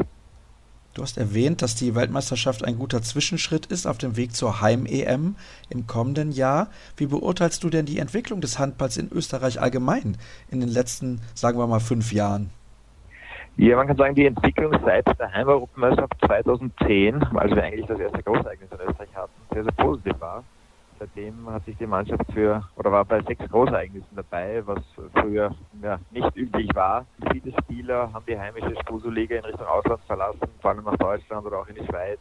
Du 0.95 1.01
hast 1.01 1.17
erwähnt, 1.17 1.63
dass 1.63 1.75
die 1.75 1.95
Weltmeisterschaft 1.95 2.65
ein 2.65 2.79
guter 2.79 3.01
Zwischenschritt 3.01 3.65
ist 3.65 3.87
auf 3.87 3.97
dem 3.97 4.19
Weg 4.19 4.35
zur 4.35 4.61
Heim-EM 4.61 5.37
im 5.71 5.87
kommenden 5.87 6.33
Jahr. 6.33 6.69
Wie 6.99 7.07
beurteilst 7.07 7.65
du 7.65 7.71
denn 7.71 7.87
die 7.87 7.99
Entwicklung 7.99 8.43
des 8.43 8.59
Handballs 8.59 8.99
in 8.99 9.11
Österreich 9.11 9.59
allgemein 9.59 10.19
in 10.51 10.61
den 10.61 10.69
letzten, 10.69 11.23
sagen 11.35 11.59
wir 11.59 11.67
mal, 11.67 11.81
fünf 11.81 12.13
Jahren? 12.13 12.51
Ja, 13.57 13.77
man 13.77 13.87
kann 13.87 13.97
sagen, 13.97 14.15
die 14.15 14.27
Entwicklung 14.27 14.75
seit 14.85 15.07
der 15.19 15.33
Heimeuropameisterschaft 15.33 16.15
2010, 16.27 17.23
als 17.23 17.55
wir 17.55 17.63
eigentlich 17.63 17.87
das 17.87 17.99
erste 17.99 18.23
Großereignis 18.23 18.69
in 18.71 18.89
Österreich 18.89 19.15
hatten, 19.15 19.33
sehr, 19.51 19.63
sehr 19.65 19.73
positiv 19.73 20.21
war. 20.21 20.45
Seitdem 21.03 21.51
hat 21.51 21.65
sich 21.65 21.77
die 21.79 21.87
Mannschaft 21.87 22.23
für, 22.33 22.63
oder 22.77 22.93
war 22.93 23.05
bei 23.05 23.21
sechs 23.23 23.45
Großereignissen 23.51 24.15
dabei, 24.15 24.63
was 24.65 24.79
früher 25.13 25.53
ja, 25.83 25.99
nicht 26.13 26.37
üblich 26.37 26.73
war. 26.77 27.07
Viele 27.33 27.53
Spieler 27.61 28.13
haben 28.13 28.25
die 28.25 28.39
heimische 28.39 28.73
Spusu-Liga 28.83 29.35
in 29.39 29.45
Richtung 29.45 29.67
Ausland 29.67 30.01
verlassen, 30.05 30.39
vor 30.61 30.71
allem 30.71 30.85
nach 30.85 30.97
Deutschland 30.97 31.45
oder 31.45 31.59
auch 31.59 31.67
in 31.67 31.75
die 31.75 31.85
Schweiz. 31.87 32.21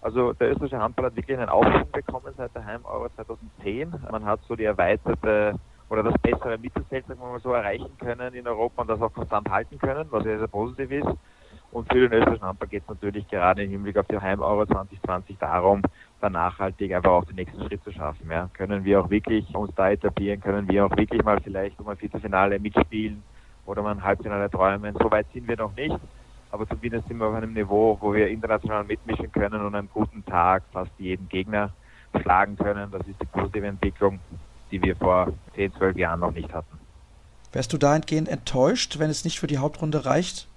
Also 0.00 0.32
der 0.32 0.52
österreichische 0.52 0.80
Handball 0.80 1.04
hat 1.04 1.16
wirklich 1.16 1.36
einen 1.36 1.50
Aufschwung 1.50 1.90
bekommen 1.92 2.32
seit 2.34 2.54
der 2.54 2.64
Heim-Euro 2.64 3.10
2010. 3.14 3.92
Man 4.10 4.24
hat 4.24 4.40
so 4.48 4.56
die 4.56 4.64
erweiterte 4.64 5.60
oder 5.90 6.02
das 6.02 6.14
bessere 6.22 6.56
Mittelfeld, 6.56 7.06
sagen 7.06 7.20
wir 7.20 7.26
mal 7.26 7.40
so, 7.40 7.52
erreichen 7.52 7.92
können 7.98 8.32
in 8.32 8.48
Europa 8.48 8.80
und 8.80 8.88
das 8.88 9.02
auch 9.02 9.12
konstant 9.12 9.50
halten 9.50 9.78
können, 9.78 10.06
was 10.08 10.24
sehr, 10.24 10.38
sehr 10.38 10.48
positiv 10.48 10.90
ist. 10.90 11.08
Und 11.72 11.92
für 11.92 12.08
den 12.08 12.12
österreichischen 12.12 12.46
Handball 12.46 12.68
geht 12.68 12.84
es 12.84 12.88
natürlich 12.88 13.28
gerade 13.28 13.64
im 13.64 13.70
Hinblick 13.70 13.98
auf 13.98 14.06
die 14.06 14.18
Heim-Euro 14.18 14.64
2020 14.64 15.36
darum, 15.38 15.82
da 16.24 16.30
nachhaltig 16.30 16.94
einfach 16.94 17.10
auch 17.10 17.24
den 17.24 17.36
nächsten 17.36 17.62
Schritt 17.66 17.84
zu 17.84 17.92
schaffen. 17.92 18.30
Ja. 18.30 18.48
Können 18.54 18.84
wir 18.84 19.00
auch 19.00 19.10
wirklich 19.10 19.54
uns 19.54 19.74
da 19.76 19.90
etablieren, 19.90 20.40
können 20.40 20.68
wir 20.68 20.86
auch 20.86 20.96
wirklich 20.96 21.22
mal 21.22 21.40
vielleicht 21.40 21.78
um 21.78 21.88
ein 21.88 21.96
Viertelfinale 21.96 22.58
mitspielen 22.58 23.22
oder 23.66 23.82
mal 23.82 23.92
ein 23.92 24.02
Halbfinale 24.02 24.50
träumen. 24.50 24.96
So 24.98 25.10
weit 25.10 25.26
sind 25.32 25.46
wir 25.46 25.56
noch 25.56 25.74
nicht, 25.76 25.96
aber 26.50 26.66
zumindest 26.66 27.08
sind 27.08 27.18
wir 27.18 27.26
auf 27.26 27.34
einem 27.34 27.52
Niveau, 27.52 27.98
wo 28.00 28.14
wir 28.14 28.28
international 28.28 28.84
mitmischen 28.84 29.30
können 29.32 29.60
und 29.60 29.74
einen 29.74 29.90
guten 29.92 30.24
Tag 30.24 30.62
fast 30.72 30.92
jeden 30.98 31.28
Gegner 31.28 31.70
schlagen 32.22 32.56
können. 32.56 32.90
Das 32.90 33.06
ist 33.06 33.20
die 33.20 33.26
positive 33.26 33.66
Entwicklung, 33.66 34.18
die 34.70 34.82
wir 34.82 34.96
vor 34.96 35.32
10, 35.54 35.74
12 35.74 35.96
Jahren 35.96 36.20
noch 36.20 36.32
nicht 36.32 36.52
hatten. 36.52 36.78
Wärst 37.52 37.72
du 37.72 37.78
dahingehend 37.78 38.28
enttäuscht, 38.28 38.98
wenn 38.98 39.10
es 39.10 39.24
nicht 39.24 39.38
für 39.38 39.46
die 39.46 39.58
Hauptrunde 39.58 40.06
reicht? 40.06 40.48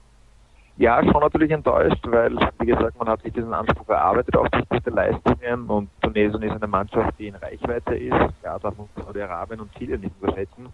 Ja, 0.80 1.04
schon 1.04 1.22
natürlich 1.22 1.50
enttäuscht, 1.50 2.06
weil, 2.06 2.38
wie 2.60 2.68
gesagt, 2.68 3.00
man 3.00 3.10
hat 3.10 3.24
sich 3.24 3.34
diesen 3.34 3.52
Anspruch 3.52 3.90
erarbeitet 3.90 4.38
auf 4.38 4.48
gute 4.70 4.92
Leistungen 4.92 5.66
und 5.66 5.90
Tunesien 6.02 6.44
ist 6.44 6.52
eine 6.52 6.68
Mannschaft, 6.68 7.18
die 7.18 7.30
in 7.30 7.36
Reichweite 7.36 7.96
ist. 7.96 8.14
Ja, 8.44 8.60
darf 8.60 8.78
man 8.78 8.88
Saudi-Arabien 8.96 9.62
und 9.62 9.74
Chile 9.74 9.98
nicht 9.98 10.14
unterschätzen. 10.22 10.68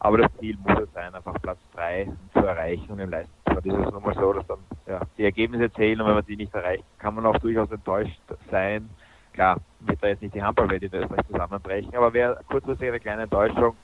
Aber 0.00 0.18
das 0.18 0.32
Ziel 0.40 0.56
muss 0.66 0.78
es 0.80 0.90
sein, 0.94 1.14
einfach 1.14 1.34
Platz 1.42 1.58
3 1.74 2.10
zu 2.32 2.38
erreichen 2.38 2.90
und 2.92 2.98
im 2.98 3.10
Leistungssport 3.10 3.66
ist 3.66 3.86
es 3.86 3.92
nun 3.92 4.02
mal 4.02 4.14
so, 4.14 4.32
dass 4.32 4.46
dann 4.46 4.58
ja, 4.86 5.00
die 5.18 5.24
Ergebnisse 5.24 5.70
zählen 5.74 6.00
und 6.00 6.06
wenn 6.06 6.14
man 6.14 6.24
die 6.24 6.36
nicht 6.36 6.54
erreicht, 6.54 6.84
kann 6.98 7.14
man 7.14 7.26
auch 7.26 7.38
durchaus 7.38 7.70
enttäuscht 7.70 8.18
sein. 8.50 8.88
Klar, 9.34 9.58
wird 9.80 10.02
da 10.02 10.08
jetzt 10.08 10.22
nicht 10.22 10.34
die 10.34 10.42
Handballwelt 10.42 10.82
in 10.82 10.94
Österreich 10.94 11.26
zusammenbrechen, 11.30 11.94
aber 11.94 12.12
wäre 12.14 12.40
kurzfristig 12.48 12.88
eine 12.88 13.00
kleine 13.00 13.22
Enttäuschung, 13.24 13.76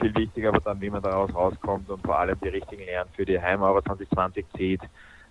Viel 0.00 0.14
wichtiger 0.14 0.50
aber 0.50 0.60
dann, 0.60 0.80
wie 0.80 0.90
man 0.90 1.02
daraus 1.02 1.34
rauskommt 1.34 1.90
und 1.90 2.02
vor 2.02 2.16
allem 2.16 2.38
die 2.42 2.48
richtigen 2.48 2.84
Lehren 2.84 3.08
für 3.16 3.24
die 3.24 3.40
Heimauer 3.40 3.82
2020 3.84 4.46
zieht, 4.56 4.82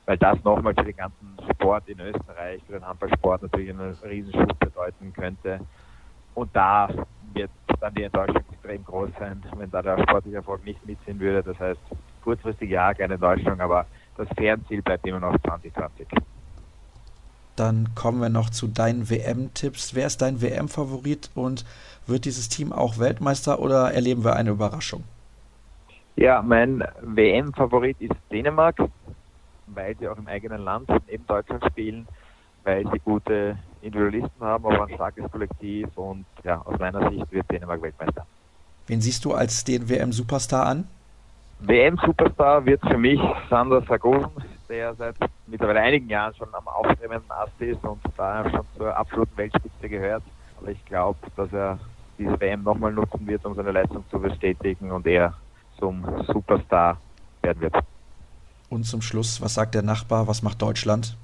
weil 0.06 0.18
das 0.18 0.44
nochmal 0.44 0.74
für 0.74 0.84
den 0.84 0.96
ganzen 0.96 1.36
Sport 1.52 1.88
in 1.88 2.00
Österreich, 2.00 2.62
für 2.68 2.74
den 2.74 2.88
Handballsport 2.88 3.42
natürlich 3.44 3.70
einen 3.70 3.96
Riesenschub 4.04 4.60
bedeuten 4.60 5.14
könnte. 5.14 5.60
Und 6.36 6.50
da 6.54 6.90
wird 7.34 7.50
dann 7.80 7.94
die 7.96 8.04
Enttäuschung 8.04 8.44
extrem 8.52 8.84
groß 8.84 9.10
sein, 9.20 9.42
wenn 9.58 9.72
da 9.72 9.82
der 9.82 10.02
sportliche 10.04 10.38
Erfolg 10.38 10.64
nicht 10.66 10.86
mitziehen 10.86 11.20
würde. 11.20 11.44
Das 11.44 11.60
heißt, 11.60 11.80
kurzfristig 12.24 12.70
ja, 12.70 12.94
keine 12.94 13.16
Enttäuschung, 13.16 13.60
aber 13.60 13.86
das 14.18 14.28
Fernziel 14.38 14.82
bleibt 14.82 15.06
immer 15.08 15.20
noch 15.20 15.38
2020. 15.42 16.08
Dann 17.56 17.96
kommen 17.96 18.20
wir 18.22 18.30
noch 18.30 18.50
zu 18.50 18.68
deinen 18.68 19.10
WM-Tipps. 19.10 19.96
Wer 19.96 20.08
ist 20.08 20.22
dein 20.22 20.42
WM-Favorit 20.42 21.32
und 21.36 21.66
wird 22.06 22.26
dieses 22.26 22.50
Team 22.50 22.74
auch 22.74 23.00
Weltmeister 23.00 23.60
oder 23.60 23.94
erleben 23.94 24.26
wir 24.26 24.36
eine 24.36 24.52
Überraschung? 24.52 25.04
Ja, 26.18 26.42
mein 26.42 26.84
WM-Favorit 27.02 28.00
ist 28.00 28.16
Dänemark, 28.32 28.78
weil 29.68 29.96
sie 29.98 30.08
auch 30.08 30.18
im 30.18 30.28
eigenen 30.28 30.64
Land 30.64 30.90
neben 31.08 31.26
Deutschland 31.28 31.64
spielen, 31.66 32.08
weil 32.64 32.84
sie 32.92 33.00
gute 33.00 33.58
Individualisten 33.82 34.42
haben, 34.42 34.66
aber 34.66 34.88
ein 34.88 34.96
starkes 34.96 35.32
Kollektiv 35.32 35.88
und 35.96 36.26
ja, 36.44 36.62
aus 36.66 36.80
meiner 36.80 37.10
Sicht 37.10 37.32
wird 37.32 37.50
Dänemark 37.52 37.82
Weltmeister. 37.82 38.26
Wen 38.88 39.02
siehst 39.02 39.26
du 39.26 39.34
als 39.34 39.64
den 39.64 39.90
WM-Superstar 39.90 40.66
an? 40.66 40.88
WM-Superstar 41.60 42.66
wird 42.66 42.82
für 42.82 42.98
mich 42.98 43.20
Sander 43.50 43.82
Sargosen, 43.82 44.30
der 44.70 44.94
seit 44.96 45.16
mittlerweile 45.48 45.82
einigen 45.82 46.10
Jahren 46.10 46.36
schon 46.36 46.54
am 46.54 46.68
aufstrebenden 46.68 47.32
Ast 47.32 47.60
ist 47.60 47.84
und 47.84 48.00
da 48.18 48.50
schon 48.50 48.66
zur 48.78 48.96
absoluten 48.96 49.36
Weltspitze 49.38 49.90
gehört. 49.90 50.24
Aber 50.60 50.70
ich 50.70 50.84
glaube, 50.86 51.18
dass 51.36 51.52
er 51.54 51.80
diese 52.18 52.40
WM 52.40 52.64
nochmal 52.64 52.92
nutzen 52.92 53.26
wird, 53.26 53.46
um 53.46 53.56
seine 53.56 53.72
Leistung 53.72 54.04
zu 54.10 54.20
bestätigen 54.20 54.92
und 54.92 55.06
er 55.08 55.34
zum 55.80 56.06
Superstar 56.28 56.98
werden 57.42 57.62
wird. 57.62 57.76
Und 58.76 58.84
zum 58.84 59.02
Schluss, 59.02 59.42
was 59.42 59.54
sagt 59.54 59.74
der 59.74 59.84
Nachbar, 59.84 60.28
was 60.28 60.42
macht 60.42 60.62
Deutschland? 60.62 61.16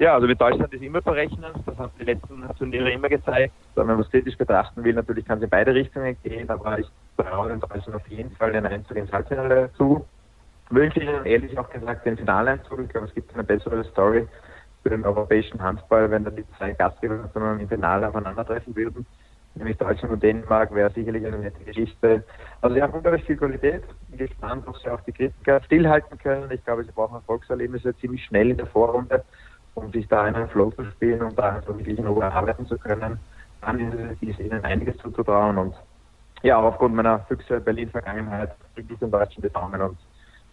Ja, 0.00 0.14
also 0.14 0.26
mit 0.26 0.40
Deutschland 0.40 0.74
ist 0.74 0.82
immer 0.82 1.00
zu 1.00 1.10
rechnen. 1.10 1.52
Das 1.64 1.78
haben 1.78 1.92
die 1.96 2.04
letzten 2.04 2.42
Turniere 2.58 2.90
immer 2.90 3.08
gezeigt. 3.08 3.54
Wenn 3.76 3.86
man 3.86 4.00
was 4.00 4.10
kritisch 4.10 4.36
betrachten 4.36 4.82
will, 4.82 4.92
natürlich 4.92 5.24
kann 5.24 5.38
es 5.38 5.44
in 5.44 5.50
beide 5.50 5.72
Richtungen 5.72 6.16
gehen, 6.24 6.50
aber 6.50 6.80
ich 6.80 6.86
traue 7.16 7.50
den 7.50 7.60
Deutschen 7.60 7.94
auf 7.94 8.04
jeden 8.08 8.32
Fall 8.32 8.50
den 8.50 8.66
Einzug 8.66 8.96
ins 8.96 9.12
Halbfinale 9.12 9.70
zu. 9.76 10.04
Wünsche 10.70 10.98
Ihnen 10.98 11.24
ehrlich 11.24 11.56
auch 11.56 11.70
gesagt 11.70 12.04
den 12.04 12.16
Finaleinzug. 12.16 12.80
Ich 12.80 12.88
glaube, 12.88 13.06
es 13.06 13.14
gibt 13.14 13.32
eine 13.32 13.44
bessere 13.44 13.84
Story 13.84 14.26
für 14.82 14.90
den 14.90 15.04
europäischen 15.04 15.62
Handball, 15.62 16.10
wenn 16.10 16.24
dann 16.24 16.34
die 16.34 16.44
zwei 16.58 16.72
Gastgeber 16.72 17.30
im 17.60 17.68
Finale 17.68 18.08
aufeinandertreffen 18.08 18.74
würden. 18.74 19.06
Nämlich 19.54 19.76
Deutschland 19.76 20.14
und 20.14 20.22
Dänemark 20.22 20.74
wäre 20.74 20.90
sicherlich 20.90 21.26
eine 21.26 21.38
nette 21.38 21.62
Geschichte. 21.64 22.24
Also 22.62 22.74
sie 22.74 22.82
haben 22.82 22.92
unglaublich 22.94 23.24
viel 23.24 23.36
Qualität. 23.36 23.82
Ich 24.02 24.16
bin 24.16 24.26
gespannt, 24.26 24.66
ob 24.66 24.78
sie 24.78 24.88
auch 24.88 25.00
die 25.02 25.12
Kritiker 25.12 25.62
stillhalten 25.64 26.18
können. 26.18 26.50
Ich 26.50 26.64
glaube, 26.64 26.84
sie 26.84 26.92
brauchen 26.92 27.16
Erfolgserlebnisse 27.16 27.96
ziemlich 27.98 28.24
schnell 28.24 28.50
in 28.50 28.56
der 28.56 28.66
Vorrunde, 28.66 29.24
um 29.74 29.92
sich 29.92 30.08
da 30.08 30.22
einen 30.22 30.48
Flow 30.48 30.70
zu 30.70 30.84
spielen 30.86 31.20
und 31.22 31.38
da 31.38 31.56
einfach 31.56 31.76
wirklich 31.76 31.98
in 31.98 32.06
Ruhe 32.06 32.24
arbeiten 32.24 32.66
zu 32.66 32.78
können. 32.78 33.18
Dann 33.60 34.16
ist 34.20 34.40
ihnen 34.40 34.64
einiges 34.64 34.96
zuzutrauen 34.98 35.58
und 35.58 35.74
ja, 36.42 36.58
auch 36.58 36.64
aufgrund 36.64 36.94
meiner 36.94 37.20
Füchse 37.20 37.60
Berlin-Vergangenheit 37.60 38.50
drücke 38.74 38.94
ich 38.94 38.98
den 38.98 39.10
Deutschen 39.10 39.42
die 39.42 39.50
Daumen 39.50 39.80
und 39.80 39.96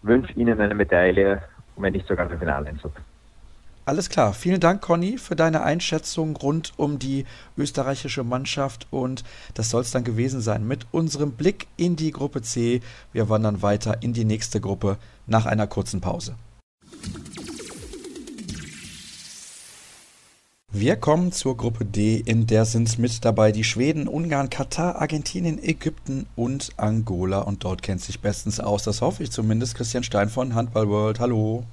wünsche 0.03 0.33
Ihnen 0.33 0.61
eine 0.61 0.75
Medaille, 0.75 1.41
wenn 1.77 1.93
nicht 1.93 2.07
sogar 2.07 2.27
den 2.27 2.37
Finaleinzug. 2.37 2.91
Alles 3.89 4.11
klar. 4.11 4.33
Vielen 4.33 4.59
Dank, 4.59 4.81
Conny, 4.81 5.17
für 5.17 5.35
deine 5.35 5.63
Einschätzung 5.63 6.35
rund 6.35 6.73
um 6.77 6.99
die 6.99 7.25
österreichische 7.57 8.23
Mannschaft. 8.23 8.85
Und 8.91 9.23
das 9.55 9.71
soll 9.71 9.81
es 9.81 9.89
dann 9.89 10.03
gewesen 10.03 10.41
sein 10.41 10.67
mit 10.67 10.85
unserem 10.91 11.31
Blick 11.31 11.65
in 11.75 11.95
die 11.95 12.11
Gruppe 12.11 12.43
C. 12.43 12.81
Wir 13.13 13.29
wandern 13.29 13.63
weiter 13.63 14.03
in 14.03 14.13
die 14.13 14.25
nächste 14.25 14.61
Gruppe 14.61 14.97
nach 15.25 15.47
einer 15.47 15.65
kurzen 15.65 16.01
Pause. 16.01 16.35
Wir 20.71 20.95
kommen 20.95 21.31
zur 21.31 21.57
Gruppe 21.57 21.83
D, 21.83 22.17
in 22.17 22.45
der 22.45 22.65
sind 22.65 22.99
mit 22.99 23.25
dabei 23.25 23.51
die 23.51 23.63
Schweden, 23.63 24.07
Ungarn, 24.07 24.51
Katar, 24.51 25.01
Argentinien, 25.01 25.57
Ägypten 25.57 26.27
und 26.35 26.69
Angola. 26.77 27.39
Und 27.39 27.63
dort 27.63 27.81
kennt 27.81 28.01
sich 28.01 28.19
bestens 28.19 28.59
aus, 28.59 28.83
das 28.83 29.01
hoffe 29.01 29.23
ich 29.23 29.31
zumindest, 29.31 29.73
Christian 29.73 30.03
Stein 30.03 30.29
von 30.29 30.53
Handball 30.53 30.87
World. 30.87 31.19
Hallo. 31.19 31.63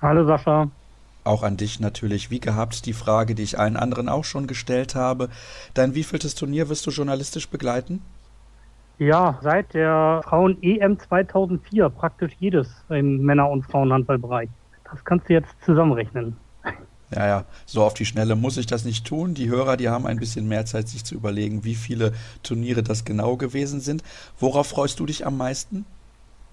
Hallo 0.00 0.26
Sascha. 0.26 0.68
Auch 1.24 1.42
an 1.44 1.56
dich 1.56 1.78
natürlich, 1.78 2.30
wie 2.30 2.40
gehabt, 2.40 2.84
die 2.86 2.92
Frage, 2.92 3.34
die 3.34 3.44
ich 3.44 3.58
allen 3.58 3.76
anderen 3.76 4.08
auch 4.08 4.24
schon 4.24 4.46
gestellt 4.46 4.94
habe. 4.94 5.28
Dein 5.74 5.94
wievieltes 5.94 6.34
Turnier 6.34 6.68
wirst 6.68 6.86
du 6.86 6.90
journalistisch 6.90 7.48
begleiten? 7.48 8.02
Ja, 8.98 9.38
seit 9.40 9.74
der 9.74 10.20
Frauen-EM 10.24 10.98
2004 10.98 11.90
praktisch 11.90 12.32
jedes 12.38 12.68
im 12.88 13.22
Männer- 13.22 13.50
und 13.50 13.62
Frauenhandballbereich. 13.64 14.48
Das 14.90 15.04
kannst 15.04 15.28
du 15.28 15.34
jetzt 15.34 15.54
zusammenrechnen. 15.64 16.36
Ja, 17.14 17.26
ja, 17.26 17.44
so 17.66 17.82
auf 17.82 17.94
die 17.94 18.06
Schnelle 18.06 18.36
muss 18.36 18.56
ich 18.56 18.66
das 18.66 18.84
nicht 18.84 19.06
tun. 19.06 19.34
Die 19.34 19.48
Hörer, 19.48 19.76
die 19.76 19.88
haben 19.88 20.06
ein 20.06 20.18
bisschen 20.18 20.48
mehr 20.48 20.64
Zeit, 20.64 20.88
sich 20.88 21.04
zu 21.04 21.14
überlegen, 21.14 21.64
wie 21.64 21.74
viele 21.74 22.12
Turniere 22.42 22.82
das 22.82 23.04
genau 23.04 23.36
gewesen 23.36 23.80
sind. 23.80 24.02
Worauf 24.38 24.68
freust 24.68 24.98
du 24.98 25.06
dich 25.06 25.26
am 25.26 25.36
meisten? 25.36 25.84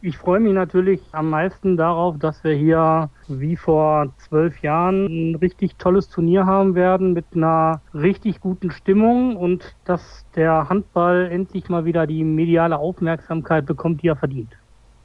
Ich 0.01 0.17
freue 0.17 0.39
mich 0.39 0.53
natürlich 0.53 1.01
am 1.11 1.29
meisten 1.29 1.75
darauf, 1.75 2.17
dass 2.17 2.41
wir 2.45 2.53
hier 2.53 3.09
wie 3.27 3.57
vor 3.57 4.13
zwölf 4.17 4.61
Jahren 4.61 5.07
ein 5.07 5.35
richtig 5.35 5.75
tolles 5.75 6.07
Turnier 6.07 6.45
haben 6.45 6.73
werden 6.73 7.11
mit 7.11 7.25
einer 7.35 7.81
richtig 7.93 8.39
guten 8.39 8.71
Stimmung 8.71 9.35
und 9.35 9.75
dass 9.83 10.25
der 10.37 10.69
Handball 10.69 11.29
endlich 11.29 11.67
mal 11.67 11.83
wieder 11.83 12.07
die 12.07 12.23
mediale 12.23 12.77
Aufmerksamkeit 12.77 13.65
bekommt, 13.65 14.01
die 14.01 14.07
er 14.07 14.15
verdient. 14.15 14.57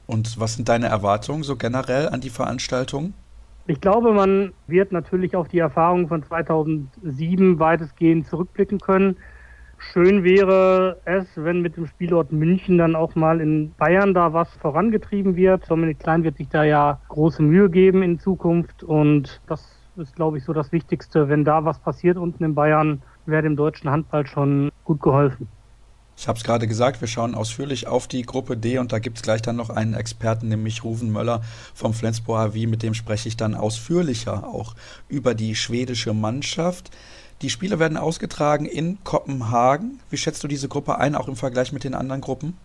Und 0.07 0.39
was 0.39 0.55
sind 0.55 0.69
deine 0.69 0.87
Erwartungen 0.87 1.43
so 1.43 1.57
generell 1.57 2.07
an 2.07 2.21
die 2.21 2.29
Veranstaltung? 2.29 3.13
Ich 3.67 3.81
glaube, 3.81 4.13
man 4.13 4.53
wird 4.67 4.93
natürlich 4.93 5.35
auf 5.35 5.49
die 5.49 5.59
Erfahrungen 5.59 6.07
von 6.07 6.23
2007 6.23 7.59
weitestgehend 7.59 8.27
zurückblicken 8.27 8.79
können. 8.79 9.17
Schön 9.77 10.23
wäre 10.23 10.99
es, 11.05 11.25
wenn 11.35 11.61
mit 11.61 11.77
dem 11.77 11.87
Spielort 11.87 12.31
München 12.31 12.77
dann 12.77 12.95
auch 12.95 13.15
mal 13.15 13.39
in 13.39 13.73
Bayern 13.77 14.13
da 14.13 14.33
was 14.33 14.49
vorangetrieben 14.55 15.35
wird. 15.35 15.69
Dominik 15.69 15.99
Klein 15.99 16.23
wird 16.23 16.37
sich 16.37 16.49
da 16.49 16.63
ja 16.63 16.99
große 17.09 17.41
Mühe 17.41 17.69
geben 17.69 18.01
in 18.01 18.19
Zukunft 18.19 18.83
und 18.83 19.41
das 19.47 19.63
ist, 19.97 20.15
glaube 20.15 20.37
ich, 20.37 20.43
so 20.43 20.53
das 20.53 20.71
Wichtigste. 20.71 21.29
Wenn 21.29 21.45
da 21.45 21.63
was 21.63 21.79
passiert 21.79 22.17
unten 22.17 22.43
in 22.43 22.55
Bayern, 22.55 23.01
wäre 23.25 23.43
dem 23.43 23.55
deutschen 23.55 23.89
Handball 23.89 24.27
schon 24.27 24.71
gut 24.83 25.01
geholfen. 25.01 25.47
Ich 26.17 26.29
habe 26.29 26.37
es 26.37 26.45
gerade 26.45 26.65
gesagt, 26.65 27.01
wir 27.01 27.09
schauen 27.09 27.35
ausführlich 27.35 27.87
auf 27.87 28.07
die 28.07 28.21
Gruppe 28.21 28.55
D 28.55 28.77
und 28.77 28.93
da 28.93 28.99
gibt 28.99 29.17
es 29.17 29.23
gleich 29.23 29.41
dann 29.41 29.57
noch 29.57 29.69
einen 29.69 29.93
Experten, 29.93 30.47
nämlich 30.47 30.83
Ruven 30.83 31.11
Möller 31.11 31.41
vom 31.73 31.93
Flensburger 31.93 32.51
AV, 32.51 32.55
mit 32.67 32.83
dem 32.83 32.93
spreche 32.93 33.27
ich 33.27 33.35
dann 33.35 33.53
ausführlicher 33.53 34.47
auch 34.47 34.75
über 35.09 35.35
die 35.35 35.55
schwedische 35.55 36.13
Mannschaft. 36.13 36.91
Die 37.41 37.49
Spiele 37.49 37.79
werden 37.79 37.97
ausgetragen 37.97 38.65
in 38.65 38.97
Kopenhagen. 39.03 39.99
Wie 40.09 40.17
schätzt 40.17 40.43
du 40.43 40.47
diese 40.47 40.69
Gruppe 40.69 40.97
ein, 40.97 41.15
auch 41.15 41.27
im 41.27 41.35
Vergleich 41.35 41.73
mit 41.73 41.83
den 41.83 41.93
anderen 41.93 42.21
Gruppen? 42.21 42.57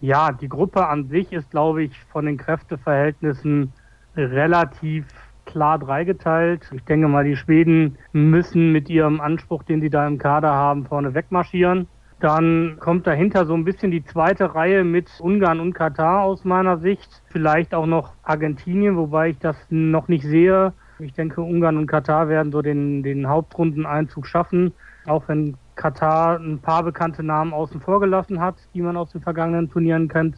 Ja, 0.00 0.32
die 0.32 0.48
Gruppe 0.48 0.86
an 0.86 1.08
sich 1.08 1.32
ist, 1.32 1.50
glaube 1.50 1.82
ich, 1.82 1.92
von 2.12 2.24
den 2.24 2.38
Kräfteverhältnissen 2.38 3.72
relativ 4.16 5.04
klar 5.44 5.78
dreigeteilt. 5.78 6.70
Ich 6.74 6.84
denke 6.84 7.08
mal, 7.08 7.24
die 7.24 7.36
Schweden 7.36 7.98
müssen 8.12 8.72
mit 8.72 8.88
ihrem 8.88 9.20
Anspruch, 9.20 9.62
den 9.64 9.80
sie 9.80 9.90
da 9.90 10.06
im 10.06 10.18
Kader 10.18 10.52
haben, 10.52 10.86
vorne 10.86 11.14
wegmarschieren. 11.14 11.88
Dann 12.20 12.76
kommt 12.78 13.06
dahinter 13.06 13.46
so 13.46 13.54
ein 13.54 13.64
bisschen 13.64 13.90
die 13.90 14.04
zweite 14.04 14.54
Reihe 14.54 14.84
mit 14.84 15.08
Ungarn 15.20 15.58
und 15.58 15.72
Katar 15.72 16.22
aus 16.22 16.44
meiner 16.44 16.78
Sicht. 16.78 17.22
Vielleicht 17.28 17.74
auch 17.74 17.86
noch 17.86 18.12
Argentinien, 18.22 18.96
wobei 18.96 19.30
ich 19.30 19.38
das 19.38 19.56
noch 19.70 20.08
nicht 20.08 20.24
sehe. 20.24 20.72
Ich 21.00 21.12
denke, 21.14 21.40
Ungarn 21.40 21.76
und 21.76 21.86
Katar 21.86 22.28
werden 22.28 22.52
so 22.52 22.62
den, 22.62 23.02
den 23.02 23.28
Hauptrundeneinzug 23.28 24.26
schaffen, 24.26 24.72
auch 25.06 25.26
wenn 25.28 25.56
Katar 25.74 26.38
ein 26.38 26.58
paar 26.58 26.82
bekannte 26.82 27.22
Namen 27.22 27.54
außen 27.54 27.80
vor 27.80 28.00
gelassen 28.00 28.40
hat, 28.40 28.56
die 28.74 28.82
man 28.82 28.96
aus 28.96 29.10
den 29.10 29.22
vergangenen 29.22 29.70
Turnieren 29.70 30.08
kennt. 30.08 30.36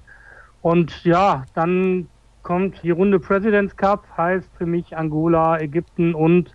Und 0.61 1.05
ja, 1.05 1.45
dann 1.55 2.07
kommt 2.43 2.83
die 2.83 2.91
Runde 2.91 3.19
Presidents 3.19 3.77
Cup, 3.77 4.07
heißt 4.17 4.49
für 4.57 4.67
mich 4.67 4.97
Angola, 4.97 5.61
Ägypten 5.61 6.15
und 6.15 6.55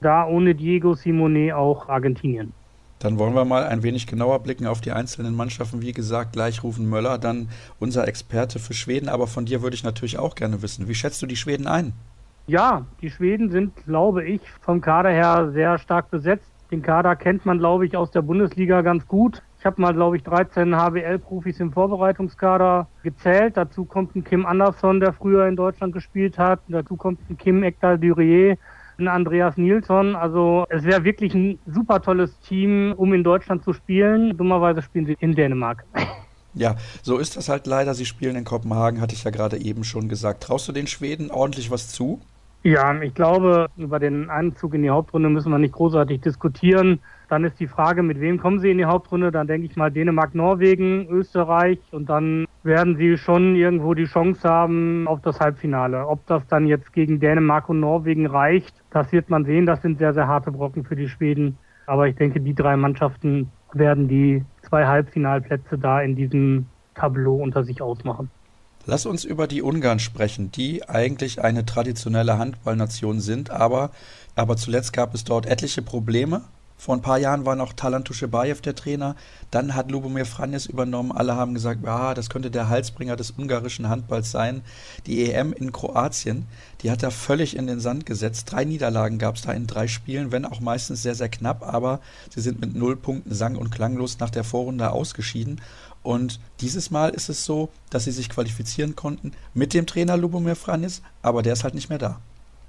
da 0.00 0.26
ohne 0.26 0.54
Diego 0.54 0.94
Simone 0.94 1.56
auch 1.56 1.88
Argentinien. 1.88 2.52
Dann 2.98 3.18
wollen 3.18 3.34
wir 3.34 3.44
mal 3.44 3.64
ein 3.64 3.82
wenig 3.82 4.06
genauer 4.06 4.40
blicken 4.44 4.66
auf 4.66 4.80
die 4.80 4.92
einzelnen 4.92 5.34
Mannschaften. 5.34 5.82
Wie 5.82 5.92
gesagt, 5.92 6.34
gleich 6.34 6.62
rufen 6.62 6.88
Möller, 6.88 7.18
dann 7.18 7.48
unser 7.80 8.06
Experte 8.06 8.60
für 8.60 8.74
Schweden. 8.74 9.08
Aber 9.08 9.26
von 9.26 9.44
dir 9.44 9.60
würde 9.60 9.74
ich 9.74 9.82
natürlich 9.82 10.18
auch 10.18 10.36
gerne 10.36 10.62
wissen. 10.62 10.86
Wie 10.86 10.94
schätzt 10.94 11.20
du 11.20 11.26
die 11.26 11.34
Schweden 11.34 11.66
ein? 11.66 11.94
Ja, 12.46 12.86
die 13.00 13.10
Schweden 13.10 13.50
sind, 13.50 13.76
glaube 13.86 14.24
ich, 14.24 14.40
vom 14.60 14.80
Kader 14.80 15.10
her 15.10 15.50
sehr 15.52 15.78
stark 15.78 16.10
besetzt. 16.10 16.50
Den 16.72 16.82
Kader 16.82 17.14
kennt 17.14 17.46
man, 17.46 17.58
glaube 17.58 17.86
ich, 17.86 17.96
aus 17.96 18.10
der 18.10 18.22
Bundesliga 18.22 18.82
ganz 18.82 19.06
gut. 19.06 19.42
Ich 19.60 19.66
habe 19.66 19.80
mal, 19.80 19.94
glaube 19.94 20.16
ich, 20.16 20.24
13 20.24 20.74
HBL-Profis 20.74 21.60
im 21.60 21.72
Vorbereitungskader 21.72 22.88
gezählt. 23.04 23.56
Dazu 23.56 23.84
kommt 23.84 24.16
ein 24.16 24.24
Kim 24.24 24.44
Andersson, 24.44 24.98
der 24.98 25.12
früher 25.12 25.46
in 25.46 25.54
Deutschland 25.54 25.92
gespielt 25.92 26.36
hat. 26.38 26.60
Dazu 26.66 26.96
kommt 26.96 27.20
ein 27.30 27.38
Kim 27.38 27.62
Ekdal 27.62 27.98
Durier, 27.98 28.56
ein 28.98 29.06
Andreas 29.06 29.56
Nilsson. 29.56 30.16
Also 30.16 30.66
es 30.68 30.82
wäre 30.82 31.04
wirklich 31.04 31.34
ein 31.34 31.60
super 31.66 32.02
tolles 32.02 32.36
Team, 32.40 32.92
um 32.96 33.14
in 33.14 33.22
Deutschland 33.22 33.62
zu 33.62 33.72
spielen. 33.72 34.36
Dummerweise 34.36 34.82
spielen 34.82 35.06
sie 35.06 35.16
in 35.20 35.34
Dänemark. 35.34 35.84
Ja, 36.54 36.76
so 37.02 37.16
ist 37.16 37.38
das 37.38 37.48
halt 37.48 37.66
leider. 37.66 37.94
Sie 37.94 38.04
spielen 38.04 38.36
in 38.36 38.44
Kopenhagen, 38.44 39.00
hatte 39.00 39.14
ich 39.14 39.24
ja 39.24 39.30
gerade 39.30 39.58
eben 39.58 39.84
schon 39.84 40.10
gesagt. 40.10 40.42
Traust 40.42 40.68
du 40.68 40.72
den 40.72 40.86
Schweden 40.86 41.30
ordentlich 41.30 41.70
was 41.70 41.88
zu? 41.88 42.20
Ja, 42.64 42.94
ich 43.02 43.12
glaube, 43.14 43.66
über 43.76 43.98
den 43.98 44.30
Einzug 44.30 44.74
in 44.74 44.82
die 44.82 44.90
Hauptrunde 44.90 45.28
müssen 45.28 45.50
wir 45.50 45.58
nicht 45.58 45.74
großartig 45.74 46.20
diskutieren. 46.20 47.00
Dann 47.28 47.42
ist 47.42 47.58
die 47.58 47.66
Frage, 47.66 48.04
mit 48.04 48.20
wem 48.20 48.38
kommen 48.38 48.60
sie 48.60 48.70
in 48.70 48.78
die 48.78 48.84
Hauptrunde? 48.84 49.32
Dann 49.32 49.48
denke 49.48 49.66
ich 49.66 49.74
mal 49.74 49.90
Dänemark, 49.90 50.36
Norwegen, 50.36 51.08
Österreich 51.08 51.80
und 51.90 52.08
dann 52.08 52.46
werden 52.62 52.94
sie 52.94 53.18
schon 53.18 53.56
irgendwo 53.56 53.94
die 53.94 54.04
Chance 54.04 54.48
haben 54.48 55.08
auf 55.08 55.20
das 55.22 55.40
Halbfinale. 55.40 56.06
Ob 56.06 56.24
das 56.26 56.46
dann 56.46 56.66
jetzt 56.66 56.92
gegen 56.92 57.18
Dänemark 57.18 57.68
und 57.68 57.80
Norwegen 57.80 58.26
reicht, 58.26 58.74
das 58.90 59.10
wird 59.10 59.28
man 59.28 59.44
sehen. 59.44 59.66
Das 59.66 59.82
sind 59.82 59.98
sehr, 59.98 60.14
sehr 60.14 60.28
harte 60.28 60.52
Brocken 60.52 60.84
für 60.84 60.94
die 60.94 61.08
Schweden. 61.08 61.58
Aber 61.86 62.06
ich 62.06 62.14
denke, 62.14 62.40
die 62.40 62.54
drei 62.54 62.76
Mannschaften 62.76 63.50
werden 63.72 64.06
die 64.06 64.44
zwei 64.60 64.86
Halbfinalplätze 64.86 65.78
da 65.78 66.00
in 66.00 66.14
diesem 66.14 66.66
Tableau 66.94 67.42
unter 67.42 67.64
sich 67.64 67.82
ausmachen. 67.82 68.30
Lass 68.84 69.06
uns 69.06 69.22
über 69.22 69.46
die 69.46 69.62
Ungarn 69.62 70.00
sprechen, 70.00 70.50
die 70.50 70.88
eigentlich 70.88 71.40
eine 71.40 71.64
traditionelle 71.64 72.38
Handballnation 72.38 73.20
sind, 73.20 73.50
aber, 73.50 73.90
aber 74.34 74.56
zuletzt 74.56 74.92
gab 74.92 75.14
es 75.14 75.22
dort 75.22 75.46
etliche 75.46 75.82
Probleme. 75.82 76.42
Vor 76.82 76.96
ein 76.96 77.00
paar 77.00 77.18
Jahren 77.18 77.46
war 77.46 77.54
noch 77.54 77.74
Talan 77.74 78.04
Tuschebaev 78.04 78.60
der 78.60 78.74
Trainer, 78.74 79.14
dann 79.52 79.76
hat 79.76 79.92
Lubomir 79.92 80.26
Franjes 80.26 80.66
übernommen. 80.66 81.12
Alle 81.12 81.36
haben 81.36 81.54
gesagt, 81.54 81.84
ja, 81.84 82.12
das 82.12 82.28
könnte 82.28 82.50
der 82.50 82.68
Halsbringer 82.70 83.14
des 83.14 83.30
ungarischen 83.30 83.88
Handballs 83.88 84.32
sein. 84.32 84.62
Die 85.06 85.30
EM 85.30 85.52
in 85.52 85.70
Kroatien, 85.70 86.46
die 86.80 86.90
hat 86.90 87.04
er 87.04 87.12
völlig 87.12 87.54
in 87.54 87.68
den 87.68 87.78
Sand 87.78 88.04
gesetzt. 88.04 88.50
Drei 88.50 88.64
Niederlagen 88.64 89.18
gab 89.18 89.36
es 89.36 89.42
da 89.42 89.52
in 89.52 89.68
drei 89.68 89.86
Spielen, 89.86 90.32
wenn 90.32 90.44
auch 90.44 90.58
meistens 90.58 91.04
sehr, 91.04 91.14
sehr 91.14 91.28
knapp, 91.28 91.62
aber 91.62 92.00
sie 92.30 92.40
sind 92.40 92.60
mit 92.60 92.74
null 92.74 92.96
Punkten 92.96 93.32
sang- 93.32 93.54
und 93.54 93.70
klanglos 93.70 94.18
nach 94.18 94.30
der 94.30 94.42
Vorrunde 94.42 94.90
ausgeschieden. 94.90 95.60
Und 96.02 96.40
dieses 96.60 96.90
Mal 96.90 97.10
ist 97.10 97.28
es 97.28 97.44
so, 97.44 97.68
dass 97.90 98.04
sie 98.04 98.10
sich 98.10 98.28
qualifizieren 98.28 98.96
konnten 98.96 99.32
mit 99.54 99.74
dem 99.74 99.86
Trainer 99.86 100.16
Lubomir 100.16 100.56
Franis, 100.56 101.02
aber 101.22 101.42
der 101.42 101.52
ist 101.52 101.64
halt 101.64 101.74
nicht 101.74 101.88
mehr 101.88 101.98
da. 101.98 102.18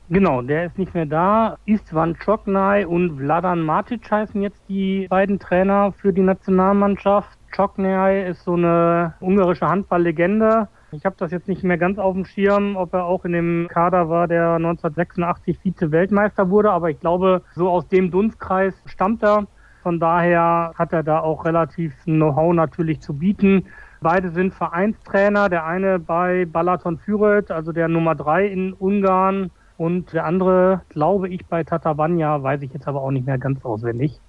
Genau, 0.10 0.42
der 0.42 0.66
ist 0.66 0.78
nicht 0.78 0.94
mehr 0.94 1.06
da. 1.06 1.58
Istvan 1.66 2.16
Czoknai 2.16 2.86
und 2.86 3.18
Vladan 3.18 3.62
Matic 3.62 4.12
heißen 4.12 4.42
jetzt 4.42 4.60
die 4.68 5.08
beiden 5.10 5.40
Trainer 5.40 5.94
für 5.94 6.12
die 6.12 6.22
Nationalmannschaft. 6.22 7.38
Czoknai 7.52 8.28
ist 8.28 8.44
so 8.44 8.54
eine 8.54 9.14
ungarische 9.22 9.68
Handballlegende. 9.68 10.68
Ich 10.92 11.06
habe 11.06 11.16
das 11.18 11.32
jetzt 11.32 11.48
nicht 11.48 11.64
mehr 11.64 11.78
ganz 11.78 11.98
auf 11.98 12.14
dem 12.14 12.26
Schirm, 12.26 12.76
ob 12.76 12.94
er 12.94 13.06
auch 13.06 13.26
in 13.26 13.32
dem 13.32 13.68
Kader 13.70 14.10
war, 14.10 14.28
der 14.28 14.56
1986 14.56 15.58
Vize-Weltmeister 15.64 16.50
wurde, 16.50 16.72
aber 16.72 16.90
ich 16.92 17.00
glaube, 17.00 17.42
so 17.56 17.70
aus 17.70 17.88
dem 17.88 18.12
Dunstkreis 18.12 18.76
stammt 18.86 19.24
er. 19.24 19.48
Von 19.84 20.00
daher 20.00 20.74
hat 20.76 20.94
er 20.94 21.04
da 21.04 21.20
auch 21.20 21.44
relativ 21.44 21.94
Know-how 22.06 22.54
natürlich 22.54 23.02
zu 23.02 23.14
bieten. 23.14 23.66
Beide 24.00 24.30
sind 24.30 24.54
Vereinstrainer. 24.54 25.50
Der 25.50 25.66
eine 25.66 26.00
bei 26.00 26.46
Balaton 26.46 26.98
Füret, 26.98 27.52
also 27.52 27.74
der 27.74 27.90
Nummer 27.90 28.16
drei 28.16 28.48
in 28.48 28.72
Ungarn. 28.72 29.52
Und 29.76 30.14
der 30.14 30.26
andere, 30.26 30.82
glaube 30.88 31.28
ich, 31.28 31.46
bei 31.48 31.66
Tatabanya, 31.66 32.42
weiß 32.42 32.62
ich 32.62 32.72
jetzt 32.72 32.88
aber 32.88 33.02
auch 33.02 33.12
nicht 33.12 33.26
mehr 33.26 33.38
ganz 33.38 33.64
auswendig. 33.66 34.22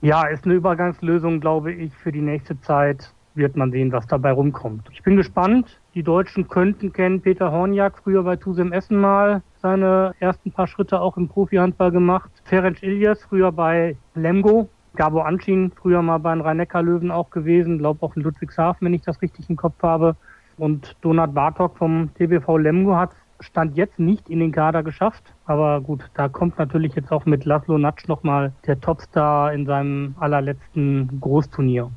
Ja, 0.00 0.26
ist 0.26 0.46
eine 0.46 0.54
Übergangslösung, 0.54 1.40
glaube 1.40 1.72
ich, 1.72 1.94
für 1.94 2.10
die 2.10 2.22
nächste 2.22 2.58
Zeit. 2.60 3.12
Wird 3.34 3.56
man 3.56 3.72
sehen, 3.72 3.92
was 3.92 4.06
dabei 4.06 4.30
rumkommt. 4.30 4.88
Ich 4.92 5.02
bin 5.02 5.16
gespannt. 5.16 5.80
Die 5.94 6.04
Deutschen 6.04 6.48
könnten 6.48 6.92
kennen 6.92 7.20
Peter 7.20 7.50
Hornjak, 7.50 7.98
früher 7.98 8.22
bei 8.22 8.36
Tusem 8.36 8.72
Essen 8.72 8.98
mal 8.98 9.42
seine 9.56 10.14
ersten 10.20 10.52
paar 10.52 10.66
Schritte 10.68 11.00
auch 11.00 11.16
im 11.16 11.28
Profihandball 11.28 11.90
gemacht. 11.90 12.30
Ferenc 12.44 12.82
Ilyes, 12.82 13.24
früher 13.24 13.50
bei 13.50 13.96
Lemgo, 14.14 14.68
Gabo 14.96 15.20
Anschin, 15.22 15.72
früher 15.74 16.02
mal 16.02 16.18
bei 16.18 16.32
den 16.32 16.40
Rhein-Neckar-Löwen 16.40 17.10
auch 17.10 17.30
gewesen, 17.30 17.78
glaube 17.78 18.04
auch 18.04 18.14
in 18.14 18.22
Ludwigshafen, 18.22 18.86
wenn 18.86 18.94
ich 18.94 19.02
das 19.02 19.20
richtig 19.22 19.50
im 19.50 19.56
Kopf 19.56 19.82
habe. 19.82 20.16
Und 20.56 20.96
Donat 21.00 21.34
Bartok 21.34 21.76
vom 21.76 22.10
TBV 22.14 22.58
Lemgo 22.58 22.96
hat 22.96 23.10
Stand 23.40 23.76
jetzt 23.76 23.98
nicht 23.98 24.30
in 24.30 24.38
den 24.38 24.52
Kader 24.52 24.84
geschafft. 24.84 25.24
Aber 25.46 25.80
gut, 25.80 26.08
da 26.14 26.28
kommt 26.28 26.58
natürlich 26.58 26.94
jetzt 26.94 27.10
auch 27.10 27.26
mit 27.26 27.44
Laszlo 27.44 27.76
Natsch 27.76 28.06
nochmal 28.06 28.52
der 28.66 28.80
Topstar 28.80 29.52
in 29.52 29.66
seinem 29.66 30.14
allerletzten 30.20 31.20
Großturnier. 31.20 31.90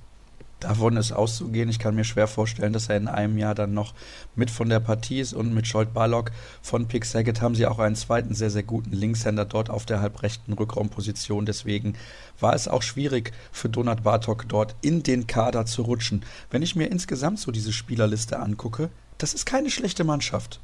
Davon 0.60 0.98
ist 0.98 1.12
auszugehen. 1.12 1.70
Ich 1.70 1.78
kann 1.78 1.94
mir 1.94 2.04
schwer 2.04 2.26
vorstellen, 2.28 2.74
dass 2.74 2.90
er 2.90 2.98
in 2.98 3.08
einem 3.08 3.38
Jahr 3.38 3.54
dann 3.54 3.76
noch 3.76 3.94
mit 4.36 4.50
von 4.50 4.70
der 4.70 4.80
Partie 4.80 5.20
ist. 5.20 5.34
Und 5.34 5.54
mit 5.54 5.68
Scholt 5.68 5.94
Barlock 5.94 6.32
von 6.64 6.88
Pick 6.88 7.06
Saget 7.06 7.42
haben 7.42 7.54
sie 7.54 7.68
auch 7.68 7.78
einen 7.78 7.96
zweiten 7.96 8.34
sehr, 8.34 8.50
sehr 8.50 8.64
guten 8.64 8.92
Linkshänder 8.92 9.46
dort 9.46 9.70
auf 9.70 9.86
der 9.86 10.02
halbrechten 10.02 10.54
Rückraumposition. 10.54 11.46
Deswegen 11.46 11.94
war 12.40 12.56
es 12.56 12.68
auch 12.68 12.82
schwierig 12.82 13.34
für 13.52 13.70
Donat 13.70 14.04
Bartok 14.04 14.50
dort 14.50 14.76
in 14.82 15.04
den 15.04 15.28
Kader 15.28 15.68
zu 15.68 15.84
rutschen. 15.84 16.26
Wenn 16.50 16.64
ich 16.64 16.76
mir 16.76 16.88
insgesamt 16.88 17.40
so 17.40 17.52
diese 17.52 17.72
Spielerliste 17.72 18.40
angucke, 18.40 18.90
das 19.20 19.36
ist 19.36 19.46
keine 19.46 19.70
schlechte 19.70 20.04
Mannschaft. 20.04 20.60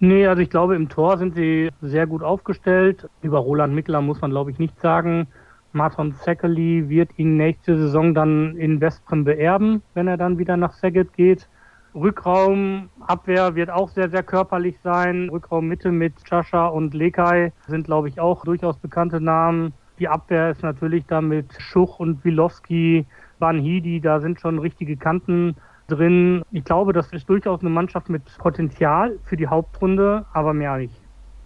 Nee, 0.00 0.26
also 0.26 0.42
ich 0.42 0.50
glaube, 0.50 0.76
im 0.76 0.88
Tor 0.88 1.18
sind 1.18 1.34
sie 1.34 1.70
sehr 1.80 2.06
gut 2.06 2.22
aufgestellt. 2.22 3.08
Über 3.22 3.38
Roland 3.38 3.74
Mickler 3.74 4.00
muss 4.00 4.20
man, 4.20 4.30
glaube 4.30 4.50
ich, 4.50 4.58
nichts 4.58 4.80
sagen. 4.82 5.28
Martin 5.74 6.14
Zeckerli 6.14 6.88
wird 6.88 7.10
ihn 7.18 7.36
nächste 7.36 7.76
Saison 7.76 8.14
dann 8.14 8.56
in 8.56 8.80
Westbrem 8.80 9.24
beerben, 9.24 9.82
wenn 9.94 10.06
er 10.06 10.16
dann 10.16 10.38
wieder 10.38 10.56
nach 10.56 10.72
Saget 10.72 11.12
geht. 11.14 11.48
Rückraumabwehr 11.94 13.54
wird 13.56 13.70
auch 13.70 13.88
sehr, 13.88 14.08
sehr 14.08 14.22
körperlich 14.22 14.76
sein. 14.82 15.28
Rückraummitte 15.30 15.90
mit 15.90 16.14
Chascha 16.24 16.66
und 16.66 16.94
Lekai 16.94 17.52
sind, 17.66 17.86
glaube 17.86 18.08
ich, 18.08 18.20
auch 18.20 18.44
durchaus 18.44 18.78
bekannte 18.78 19.20
Namen. 19.20 19.72
Die 19.98 20.08
Abwehr 20.08 20.50
ist 20.50 20.62
natürlich 20.62 21.04
da 21.06 21.20
mit 21.20 21.46
Schuch 21.58 21.98
und 21.98 22.24
Wilowski, 22.24 23.06
Banhidi, 23.40 24.00
da 24.00 24.20
sind 24.20 24.40
schon 24.40 24.60
richtige 24.60 24.96
Kanten 24.96 25.56
drin. 25.88 26.42
Ich 26.52 26.64
glaube, 26.64 26.92
das 26.92 27.12
ist 27.12 27.28
durchaus 27.28 27.60
eine 27.60 27.70
Mannschaft 27.70 28.08
mit 28.08 28.22
Potenzial 28.38 29.18
für 29.24 29.36
die 29.36 29.48
Hauptrunde, 29.48 30.24
aber 30.32 30.54
mehr 30.54 30.76
nicht. 30.76 30.94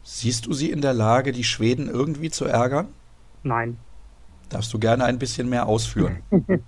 Siehst 0.02 0.46
du 0.46 0.52
sie 0.52 0.70
in 0.70 0.82
der 0.82 0.94
Lage, 0.94 1.32
die 1.32 1.44
Schweden 1.44 1.88
irgendwie 1.88 2.30
zu 2.30 2.44
ärgern? 2.44 2.88
Nein. 3.42 3.78
Darfst 4.48 4.72
du 4.72 4.78
gerne 4.78 5.04
ein 5.04 5.18
bisschen 5.18 5.48
mehr 5.48 5.66
ausführen? 5.66 6.18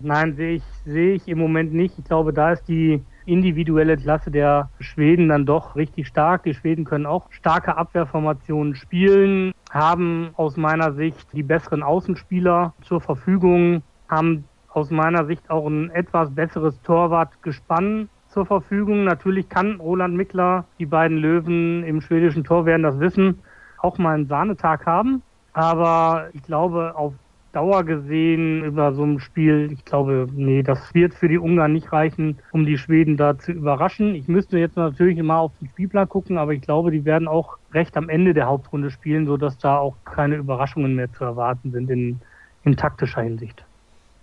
Nein, 0.00 0.34
sehe 0.36 0.56
ich, 0.56 0.62
sehe 0.84 1.14
ich 1.14 1.28
im 1.28 1.38
Moment 1.38 1.72
nicht. 1.72 1.98
Ich 1.98 2.04
glaube, 2.04 2.32
da 2.32 2.52
ist 2.52 2.66
die 2.68 3.02
individuelle 3.26 3.96
Klasse 3.96 4.30
der 4.30 4.68
Schweden 4.80 5.28
dann 5.28 5.46
doch 5.46 5.76
richtig 5.76 6.08
stark. 6.08 6.42
Die 6.44 6.54
Schweden 6.54 6.84
können 6.84 7.06
auch 7.06 7.30
starke 7.32 7.76
Abwehrformationen 7.76 8.74
spielen, 8.74 9.52
haben 9.70 10.30
aus 10.36 10.56
meiner 10.56 10.92
Sicht 10.92 11.26
die 11.32 11.42
besseren 11.42 11.82
Außenspieler 11.82 12.74
zur 12.82 13.00
Verfügung, 13.00 13.82
haben 14.08 14.44
aus 14.68 14.90
meiner 14.90 15.24
Sicht 15.26 15.48
auch 15.50 15.66
ein 15.66 15.90
etwas 15.90 16.34
besseres 16.34 16.80
Torwartgespann 16.82 18.08
zur 18.28 18.44
Verfügung. 18.44 19.04
Natürlich 19.04 19.48
kann 19.48 19.80
Roland 19.80 20.14
Mickler, 20.14 20.64
die 20.78 20.86
beiden 20.86 21.18
Löwen 21.18 21.84
im 21.84 22.00
schwedischen 22.00 22.44
Tor 22.44 22.66
werden 22.66 22.82
das 22.82 22.98
wissen, 22.98 23.38
auch 23.78 23.96
mal 23.98 24.14
einen 24.14 24.26
Sahnetag 24.26 24.84
haben. 24.86 25.22
Aber 25.54 26.28
ich 26.32 26.42
glaube, 26.42 26.94
auf 26.96 27.14
Dauer 27.52 27.84
gesehen 27.84 28.64
über 28.64 28.92
so 28.94 29.04
ein 29.04 29.20
Spiel, 29.20 29.70
ich 29.72 29.84
glaube, 29.84 30.26
nee, 30.34 30.64
das 30.64 30.92
wird 30.92 31.14
für 31.14 31.28
die 31.28 31.38
Ungarn 31.38 31.72
nicht 31.72 31.92
reichen, 31.92 32.38
um 32.50 32.66
die 32.66 32.76
Schweden 32.76 33.16
da 33.16 33.38
zu 33.38 33.52
überraschen. 33.52 34.16
Ich 34.16 34.26
müsste 34.26 34.58
jetzt 34.58 34.76
natürlich 34.76 35.22
mal 35.22 35.38
auf 35.38 35.52
den 35.60 35.68
Spielplan 35.68 36.08
gucken, 36.08 36.36
aber 36.36 36.52
ich 36.52 36.60
glaube, 36.60 36.90
die 36.90 37.04
werden 37.04 37.28
auch 37.28 37.56
recht 37.72 37.96
am 37.96 38.08
Ende 38.08 38.34
der 38.34 38.46
Hauptrunde 38.46 38.90
spielen, 38.90 39.26
sodass 39.26 39.56
da 39.58 39.78
auch 39.78 39.94
keine 40.04 40.34
Überraschungen 40.34 40.96
mehr 40.96 41.12
zu 41.12 41.22
erwarten 41.22 41.70
sind 41.70 41.88
in, 41.90 42.20
in 42.64 42.76
taktischer 42.76 43.22
Hinsicht. 43.22 43.64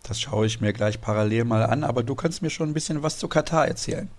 Das 0.03 0.19
schaue 0.19 0.45
ich 0.45 0.59
mir 0.59 0.73
gleich 0.73 0.99
parallel 0.99 1.45
mal 1.45 1.63
an, 1.63 1.85
aber 1.85 2.03
du 2.03 2.15
kannst 2.15 2.41
mir 2.41 2.49
schon 2.49 2.69
ein 2.69 2.73
bisschen 2.73 3.01
was 3.01 3.17
zu 3.17 3.29
Katar 3.29 3.65
erzählen. 3.67 4.09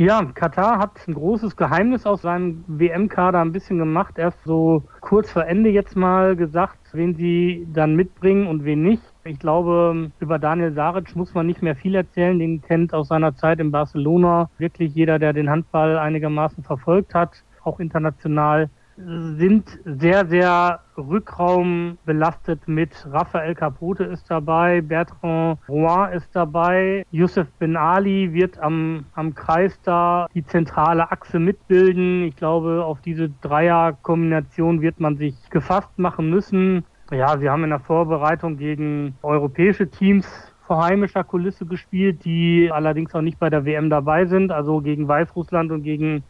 Ja, 0.00 0.24
Katar 0.24 0.78
hat 0.78 1.06
ein 1.06 1.12
großes 1.12 1.56
Geheimnis 1.56 2.06
aus 2.06 2.22
seinem 2.22 2.64
WM-Kader 2.68 3.38
ein 3.38 3.52
bisschen 3.52 3.76
gemacht. 3.76 4.14
Erst 4.16 4.42
so 4.44 4.82
kurz 5.02 5.30
vor 5.30 5.44
Ende 5.44 5.68
jetzt 5.68 5.94
mal 5.94 6.36
gesagt, 6.36 6.78
wen 6.94 7.14
sie 7.14 7.68
dann 7.70 7.96
mitbringen 7.96 8.46
und 8.46 8.64
wen 8.64 8.82
nicht. 8.82 9.02
Ich 9.24 9.38
glaube, 9.38 10.10
über 10.18 10.38
Daniel 10.38 10.72
Saric 10.72 11.14
muss 11.16 11.34
man 11.34 11.46
nicht 11.46 11.60
mehr 11.60 11.76
viel 11.76 11.94
erzählen. 11.94 12.38
Den 12.38 12.62
kennt 12.62 12.94
aus 12.94 13.08
seiner 13.08 13.36
Zeit 13.36 13.60
in 13.60 13.72
Barcelona 13.72 14.48
wirklich 14.56 14.94
jeder, 14.94 15.18
der 15.18 15.34
den 15.34 15.50
Handball 15.50 15.98
einigermaßen 15.98 16.64
verfolgt 16.64 17.12
hat, 17.12 17.44
auch 17.62 17.78
international 17.78 18.70
sind 19.06 19.78
sehr, 19.84 20.26
sehr 20.26 20.80
rückraumbelastet 20.96 22.68
mit 22.68 22.90
Rafael 23.10 23.54
Capote 23.54 24.04
ist 24.04 24.30
dabei, 24.30 24.80
Bertrand 24.80 25.58
Rouen 25.68 26.12
ist 26.12 26.28
dabei, 26.34 27.04
Youssef 27.10 27.48
Ben 27.58 27.76
Ali 27.76 28.32
wird 28.32 28.58
am, 28.58 29.06
am 29.14 29.34
Kreis 29.34 29.80
da 29.82 30.26
die 30.34 30.44
zentrale 30.44 31.10
Achse 31.10 31.38
mitbilden. 31.38 32.24
Ich 32.24 32.36
glaube, 32.36 32.84
auf 32.84 33.00
diese 33.00 33.30
Dreierkombination 33.40 34.80
wird 34.82 35.00
man 35.00 35.16
sich 35.16 35.34
gefasst 35.50 35.98
machen 35.98 36.28
müssen. 36.30 36.84
Ja, 37.10 37.38
sie 37.38 37.48
haben 37.48 37.64
in 37.64 37.70
der 37.70 37.80
Vorbereitung 37.80 38.56
gegen 38.56 39.14
europäische 39.22 39.88
Teams 39.88 40.26
vor 40.66 40.84
heimischer 40.84 41.24
Kulisse 41.24 41.66
gespielt, 41.66 42.24
die 42.24 42.70
allerdings 42.72 43.14
auch 43.14 43.22
nicht 43.22 43.40
bei 43.40 43.50
der 43.50 43.64
WM 43.64 43.90
dabei 43.90 44.26
sind, 44.26 44.52
also 44.52 44.80
gegen 44.80 45.08
Weißrussland 45.08 45.72
und 45.72 45.82
gegen 45.82 46.22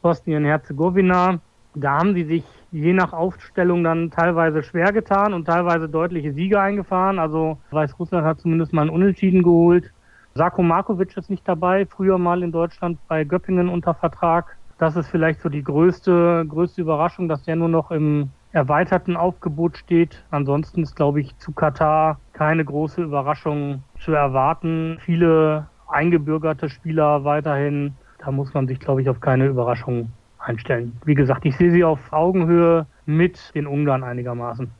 Bosnien-Herzegowina. 0.00 1.40
Da 1.74 1.98
haben 1.98 2.14
sie 2.14 2.24
sich 2.24 2.44
je 2.70 2.92
nach 2.92 3.12
Aufstellung 3.12 3.82
dann 3.82 4.10
teilweise 4.10 4.62
schwer 4.62 4.92
getan 4.92 5.32
und 5.32 5.46
teilweise 5.46 5.88
deutliche 5.88 6.32
Siege 6.32 6.60
eingefahren. 6.60 7.18
Also 7.18 7.58
Weißrussland 7.70 8.26
hat 8.26 8.40
zumindest 8.40 8.72
mal 8.72 8.82
einen 8.82 8.90
Unentschieden 8.90 9.42
geholt. 9.42 9.90
Sako 10.34 10.62
Markovic 10.62 11.16
ist 11.16 11.30
nicht 11.30 11.46
dabei, 11.46 11.86
früher 11.86 12.18
mal 12.18 12.42
in 12.42 12.52
Deutschland 12.52 12.98
bei 13.08 13.24
Göppingen 13.24 13.68
unter 13.68 13.94
Vertrag. 13.94 14.56
Das 14.78 14.96
ist 14.96 15.08
vielleicht 15.08 15.40
so 15.40 15.48
die 15.48 15.62
größte, 15.62 16.44
größte 16.48 16.80
Überraschung, 16.80 17.28
dass 17.28 17.42
der 17.44 17.56
nur 17.56 17.68
noch 17.68 17.90
im 17.90 18.30
erweiterten 18.52 19.16
Aufgebot 19.16 19.76
steht. 19.76 20.24
Ansonsten 20.30 20.82
ist, 20.82 20.96
glaube 20.96 21.20
ich, 21.20 21.36
zu 21.38 21.52
Katar 21.52 22.18
keine 22.32 22.64
große 22.64 23.02
Überraschung 23.02 23.82
zu 23.98 24.12
erwarten. 24.12 24.98
Viele 25.00 25.68
eingebürgerte 25.88 26.68
Spieler 26.68 27.24
weiterhin. 27.24 27.94
Da 28.18 28.30
muss 28.30 28.52
man 28.54 28.66
sich, 28.66 28.80
glaube 28.80 29.02
ich, 29.02 29.08
auf 29.08 29.20
keine 29.20 29.46
Überraschung 29.46 30.10
einstellen. 30.42 30.96
Wie 31.04 31.14
gesagt, 31.14 31.44
ich 31.44 31.56
sehe 31.56 31.70
sie 31.70 31.84
auf 31.84 32.12
Augenhöhe 32.12 32.86
mit 33.06 33.54
den 33.54 33.66
Ungarn 33.66 34.04
einigermaßen. 34.04 34.70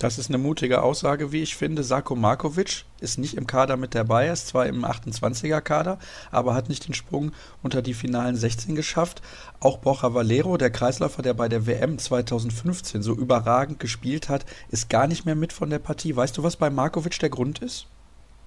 Das 0.00 0.16
ist 0.16 0.30
eine 0.30 0.38
mutige 0.38 0.80
Aussage, 0.80 1.30
wie 1.30 1.42
ich 1.42 1.56
finde. 1.56 1.82
Sako 1.82 2.16
Markovic 2.16 2.86
ist 3.00 3.18
nicht 3.18 3.36
im 3.36 3.46
Kader 3.46 3.76
mit 3.76 3.94
dabei, 3.94 4.28
er 4.28 4.32
ist 4.32 4.46
zwar 4.46 4.64
im 4.64 4.82
28er-Kader, 4.82 5.98
aber 6.30 6.54
hat 6.54 6.70
nicht 6.70 6.88
den 6.88 6.94
Sprung 6.94 7.32
unter 7.62 7.82
die 7.82 7.92
finalen 7.92 8.34
16 8.34 8.74
geschafft. 8.74 9.20
Auch 9.60 9.76
Borja 9.76 10.14
Valero, 10.14 10.56
der 10.56 10.70
Kreisläufer, 10.70 11.20
der 11.20 11.34
bei 11.34 11.50
der 11.50 11.66
WM 11.66 11.98
2015 11.98 13.02
so 13.02 13.12
überragend 13.14 13.78
gespielt 13.78 14.30
hat, 14.30 14.46
ist 14.70 14.88
gar 14.88 15.06
nicht 15.06 15.26
mehr 15.26 15.36
mit 15.36 15.52
von 15.52 15.68
der 15.68 15.80
Partie. 15.80 16.16
Weißt 16.16 16.38
du, 16.38 16.42
was 16.42 16.56
bei 16.56 16.70
Markovic 16.70 17.18
der 17.18 17.28
Grund 17.28 17.58
ist? 17.58 17.86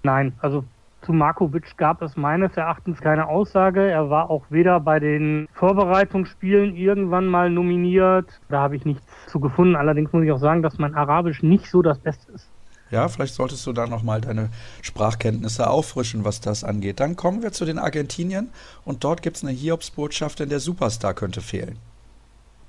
Nein, 0.01 0.33
also 0.39 0.65
zu 1.03 1.13
Markovic 1.13 1.77
gab 1.77 2.01
es 2.01 2.15
meines 2.15 2.55
Erachtens 2.55 2.99
keine 3.01 3.27
Aussage. 3.27 3.89
Er 3.89 4.09
war 4.09 4.29
auch 4.29 4.45
weder 4.49 4.79
bei 4.79 4.99
den 4.99 5.47
Vorbereitungsspielen 5.53 6.75
irgendwann 6.75 7.27
mal 7.27 7.49
nominiert. 7.49 8.39
Da 8.49 8.61
habe 8.61 8.75
ich 8.75 8.85
nichts 8.85 9.05
zu 9.27 9.39
gefunden. 9.39 9.75
Allerdings 9.75 10.11
muss 10.13 10.23
ich 10.23 10.31
auch 10.31 10.39
sagen, 10.39 10.63
dass 10.63 10.77
mein 10.77 10.95
Arabisch 10.95 11.43
nicht 11.43 11.69
so 11.69 11.81
das 11.81 11.99
Beste 11.99 12.31
ist. 12.31 12.49
Ja, 12.91 13.07
vielleicht 13.07 13.33
solltest 13.33 13.65
du 13.65 13.73
da 13.73 13.87
nochmal 13.87 14.21
deine 14.21 14.49
Sprachkenntnisse 14.81 15.67
auffrischen, 15.69 16.25
was 16.25 16.41
das 16.41 16.63
angeht. 16.63 16.99
Dann 16.99 17.15
kommen 17.15 17.41
wir 17.41 17.51
zu 17.51 17.65
den 17.65 17.79
Argentiniern 17.79 18.49
und 18.85 19.03
dort 19.03 19.21
gibt 19.23 19.37
es 19.37 19.43
eine 19.43 19.51
Hiobsbotschaft, 19.51 20.39
denn 20.39 20.49
der 20.49 20.59
Superstar 20.59 21.15
könnte 21.15 21.41
fehlen. 21.41 21.79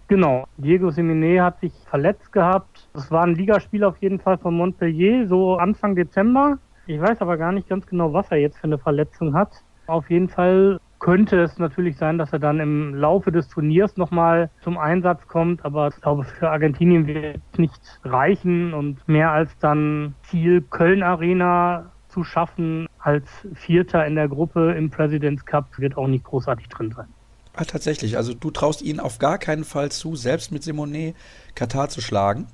Genau, 0.08 0.46
Diego 0.58 0.90
Simone 0.90 1.42
hat 1.42 1.60
sich 1.60 1.72
verletzt 1.88 2.30
gehabt. 2.32 2.88
Das 2.92 3.10
war 3.10 3.24
ein 3.24 3.34
Ligaspiel 3.34 3.84
auf 3.84 3.96
jeden 3.98 4.20
Fall 4.20 4.38
von 4.38 4.54
Montpellier, 4.54 5.26
so 5.28 5.56
Anfang 5.56 5.94
Dezember. 5.94 6.58
Ich 6.86 7.00
weiß 7.00 7.20
aber 7.20 7.36
gar 7.36 7.52
nicht 7.52 7.68
ganz 7.68 7.86
genau, 7.86 8.12
was 8.12 8.30
er 8.30 8.38
jetzt 8.38 8.58
für 8.58 8.64
eine 8.64 8.78
Verletzung 8.78 9.34
hat. 9.34 9.62
Auf 9.86 10.10
jeden 10.10 10.28
Fall 10.28 10.80
könnte 10.98 11.40
es 11.40 11.58
natürlich 11.58 11.96
sein, 11.96 12.16
dass 12.16 12.32
er 12.32 12.38
dann 12.38 12.60
im 12.60 12.94
Laufe 12.94 13.30
des 13.30 13.48
Turniers 13.48 13.96
nochmal 13.96 14.50
zum 14.62 14.78
Einsatz 14.78 15.26
kommt, 15.26 15.64
aber 15.64 15.88
ich 15.88 16.00
glaube, 16.00 16.24
für 16.24 16.48
Argentinien 16.48 17.06
wird 17.06 17.40
es 17.52 17.58
nicht 17.58 18.00
reichen 18.04 18.72
und 18.72 19.06
mehr 19.06 19.30
als 19.30 19.56
dann 19.58 20.14
Ziel 20.22 20.62
Köln 20.62 21.02
Arena 21.02 21.92
zu 22.08 22.24
schaffen 22.24 22.86
als 22.98 23.28
Vierter 23.54 24.06
in 24.06 24.14
der 24.14 24.28
Gruppe 24.28 24.72
im 24.72 24.88
Presidents 24.88 25.44
Cup 25.44 25.66
wird 25.78 25.96
auch 25.98 26.06
nicht 26.06 26.24
großartig 26.24 26.68
drin 26.68 26.92
sein. 26.96 27.08
Ah, 27.54 27.64
tatsächlich. 27.64 28.16
Also 28.16 28.32
du 28.34 28.50
traust 28.50 28.82
ihnen 28.82 28.98
auf 28.98 29.18
gar 29.18 29.38
keinen 29.38 29.64
Fall 29.64 29.90
zu, 29.90 30.16
selbst 30.16 30.52
mit 30.52 30.62
Simone 30.62 31.14
Katar 31.54 31.88
zu 31.88 32.00
schlagen? 32.00 32.46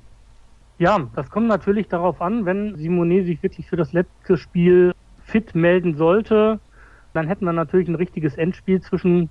Ja, 0.81 0.97
das 1.15 1.29
kommt 1.29 1.45
natürlich 1.45 1.89
darauf 1.89 2.23
an, 2.23 2.47
wenn 2.47 2.75
Simone 2.75 3.23
sich 3.23 3.43
wirklich 3.43 3.67
für 3.67 3.75
das 3.75 3.93
letzte 3.93 4.35
Spiel 4.35 4.95
fit 5.23 5.53
melden 5.53 5.95
sollte, 5.95 6.59
dann 7.13 7.27
hätten 7.27 7.45
wir 7.45 7.53
natürlich 7.53 7.87
ein 7.87 7.93
richtiges 7.93 8.35
Endspiel 8.35 8.81
zwischen 8.81 9.29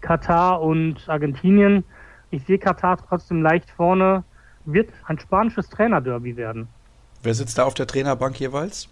Katar 0.00 0.60
und 0.60 1.08
Argentinien. 1.08 1.84
Ich 2.32 2.42
sehe 2.46 2.58
Katar 2.58 2.96
trotzdem 2.96 3.42
leicht 3.42 3.70
vorne. 3.70 4.24
Wird 4.64 4.90
ein 5.06 5.20
spanisches 5.20 5.68
Trainerderby 5.68 6.36
werden. 6.36 6.66
Wer 7.22 7.34
sitzt 7.34 7.58
da 7.58 7.62
auf 7.62 7.74
der 7.74 7.86
Trainerbank 7.86 8.40
jeweils? 8.40 8.88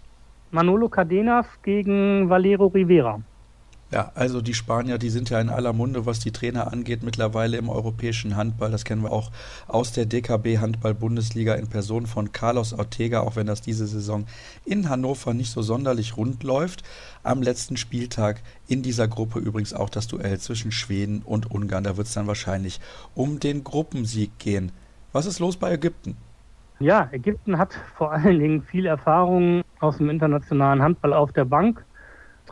Manolo 0.51 0.87
Cadenas 0.87 1.45
gegen 1.61 2.29
Valero 2.29 2.67
Rivera. 2.67 3.19
Ja, 3.91 4.13
also 4.15 4.41
die 4.41 4.53
Spanier, 4.53 4.97
die 4.97 5.09
sind 5.09 5.29
ja 5.29 5.41
in 5.41 5.49
aller 5.49 5.73
Munde, 5.73 6.05
was 6.05 6.19
die 6.19 6.31
Trainer 6.31 6.71
angeht, 6.71 7.03
mittlerweile 7.03 7.57
im 7.57 7.67
europäischen 7.67 8.37
Handball. 8.37 8.71
Das 8.71 8.85
kennen 8.85 9.03
wir 9.03 9.11
auch 9.11 9.31
aus 9.67 9.91
der 9.91 10.05
DKB 10.05 10.59
Handball-Bundesliga 10.59 11.55
in 11.55 11.67
Person 11.67 12.07
von 12.07 12.31
Carlos 12.31 12.71
Ortega, 12.71 13.19
auch 13.19 13.35
wenn 13.35 13.47
das 13.47 13.59
diese 13.59 13.85
Saison 13.87 14.27
in 14.63 14.87
Hannover 14.87 15.33
nicht 15.33 15.51
so 15.51 15.61
sonderlich 15.61 16.15
rund 16.15 16.43
läuft. 16.43 16.83
Am 17.21 17.41
letzten 17.41 17.75
Spieltag 17.75 18.41
in 18.65 18.81
dieser 18.81 19.09
Gruppe 19.09 19.39
übrigens 19.39 19.73
auch 19.73 19.89
das 19.89 20.07
Duell 20.07 20.39
zwischen 20.39 20.71
Schweden 20.71 21.21
und 21.25 21.51
Ungarn. 21.51 21.83
Da 21.83 21.97
wird 21.97 22.07
es 22.07 22.13
dann 22.13 22.27
wahrscheinlich 22.27 22.79
um 23.13 23.41
den 23.41 23.65
Gruppensieg 23.65 24.39
gehen. 24.39 24.71
Was 25.11 25.25
ist 25.25 25.39
los 25.39 25.57
bei 25.57 25.73
Ägypten? 25.73 26.15
Ja, 26.79 27.09
Ägypten 27.11 27.57
hat 27.57 27.77
vor 27.97 28.13
allen 28.13 28.39
Dingen 28.39 28.63
viel 28.63 28.85
Erfahrung 28.85 29.63
aus 29.81 29.97
dem 29.97 30.09
internationalen 30.09 30.81
Handball 30.81 31.13
auf 31.13 31.33
der 31.33 31.45
Bank 31.45 31.85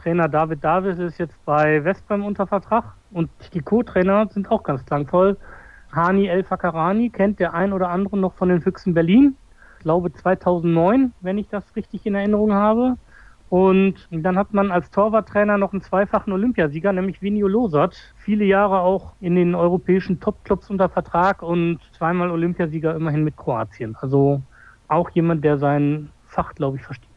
Trainer 0.01 0.29
David 0.29 0.63
Davis 0.63 0.97
ist 0.97 1.19
jetzt 1.19 1.43
bei 1.43 1.83
Westbrem 1.83 2.23
unter 2.23 2.47
Vertrag 2.47 2.95
und 3.11 3.29
die 3.53 3.59
Co-Trainer 3.59 4.27
sind 4.29 4.49
auch 4.49 4.63
ganz 4.63 4.85
klangvoll. 4.85 5.35
Hani 5.91 6.27
El 6.27 6.43
Fakarani 6.43 7.09
kennt 7.09 7.39
der 7.39 7.53
ein 7.53 7.73
oder 7.73 7.89
andere 7.89 8.17
noch 8.17 8.33
von 8.33 8.47
den 8.47 8.61
Füchsen 8.61 8.93
Berlin. 8.93 9.35
Ich 9.77 9.83
glaube 9.83 10.13
2009, 10.13 11.13
wenn 11.19 11.37
ich 11.37 11.49
das 11.49 11.75
richtig 11.75 12.05
in 12.05 12.15
Erinnerung 12.15 12.53
habe. 12.53 12.95
Und 13.49 14.07
dann 14.11 14.37
hat 14.37 14.53
man 14.53 14.71
als 14.71 14.89
Torwarttrainer 14.91 15.57
noch 15.57 15.73
einen 15.73 15.81
zweifachen 15.81 16.31
Olympiasieger, 16.31 16.93
nämlich 16.93 17.21
Vinio 17.21 17.47
Losert. 17.47 18.13
Viele 18.15 18.45
Jahre 18.45 18.79
auch 18.79 19.15
in 19.19 19.35
den 19.35 19.53
europäischen 19.53 20.19
Topclubs 20.21 20.69
unter 20.69 20.87
Vertrag 20.87 21.41
und 21.41 21.79
zweimal 21.91 22.29
Olympiasieger 22.29 22.95
immerhin 22.95 23.23
mit 23.23 23.35
Kroatien. 23.35 23.97
Also 23.99 24.41
auch 24.87 25.09
jemand, 25.09 25.43
der 25.43 25.57
sein 25.57 26.09
Fach, 26.25 26.53
glaube 26.53 26.77
ich, 26.77 26.83
versteht. 26.83 27.08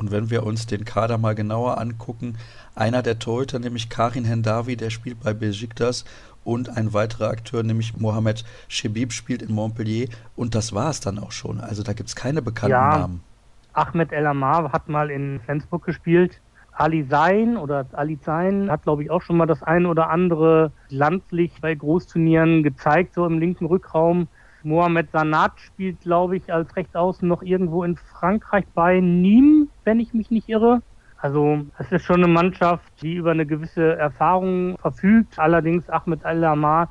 Und 0.00 0.10
wenn 0.10 0.30
wir 0.30 0.46
uns 0.46 0.66
den 0.66 0.86
Kader 0.86 1.18
mal 1.18 1.34
genauer 1.34 1.78
angucken, 1.78 2.38
einer 2.74 3.02
der 3.02 3.18
Torhüter, 3.18 3.58
nämlich 3.58 3.90
Karin 3.90 4.24
Hendavi, 4.24 4.74
der 4.74 4.88
spielt 4.88 5.20
bei 5.22 5.34
Besiktas 5.34 6.06
und 6.42 6.74
ein 6.74 6.94
weiterer 6.94 7.28
Akteur, 7.28 7.62
nämlich 7.62 7.98
Mohamed 7.98 8.46
Shebib, 8.68 9.12
spielt 9.12 9.42
in 9.42 9.54
Montpellier 9.54 10.08
und 10.36 10.54
das 10.54 10.72
war 10.72 10.88
es 10.88 11.00
dann 11.00 11.18
auch 11.18 11.32
schon. 11.32 11.60
Also 11.60 11.82
da 11.82 11.92
gibt 11.92 12.08
es 12.08 12.16
keine 12.16 12.40
bekannten 12.40 12.72
ja, 12.72 12.98
Namen. 12.98 13.20
Ahmed 13.74 14.10
El 14.10 14.26
Amar 14.26 14.72
hat 14.72 14.88
mal 14.88 15.10
in 15.10 15.38
Flensburg 15.44 15.84
gespielt. 15.84 16.40
Ali 16.72 17.06
Zain 17.06 17.58
oder 17.58 17.84
Ali 17.92 18.18
Zain 18.18 18.70
hat, 18.70 18.84
glaube 18.84 19.02
ich, 19.02 19.10
auch 19.10 19.20
schon 19.20 19.36
mal 19.36 19.44
das 19.44 19.62
ein 19.62 19.84
oder 19.84 20.08
andere 20.08 20.72
landlich 20.88 21.52
bei 21.60 21.74
Großturnieren 21.74 22.62
gezeigt, 22.62 23.16
so 23.16 23.26
im 23.26 23.38
linken 23.38 23.66
Rückraum. 23.66 24.28
Mohamed 24.62 25.10
Sanat 25.10 25.52
spielt, 25.60 26.00
glaube 26.00 26.36
ich, 26.36 26.52
als 26.52 26.74
Rechtsaußen 26.76 27.26
noch 27.26 27.42
irgendwo 27.42 27.84
in 27.84 27.96
Frankreich 27.96 28.64
bei 28.74 28.98
Nîmes, 28.98 29.68
wenn 29.84 30.00
ich 30.00 30.14
mich 30.14 30.30
nicht 30.30 30.48
irre. 30.48 30.82
Also 31.18 31.66
es 31.78 31.92
ist 31.92 32.04
schon 32.04 32.24
eine 32.24 32.32
Mannschaft, 32.32 32.84
die 33.02 33.14
über 33.14 33.32
eine 33.32 33.46
gewisse 33.46 33.96
Erfahrung 33.96 34.76
verfügt. 34.78 35.38
Allerdings 35.38 35.88
Ahmed 35.90 36.24
Al-Lamar 36.24 36.88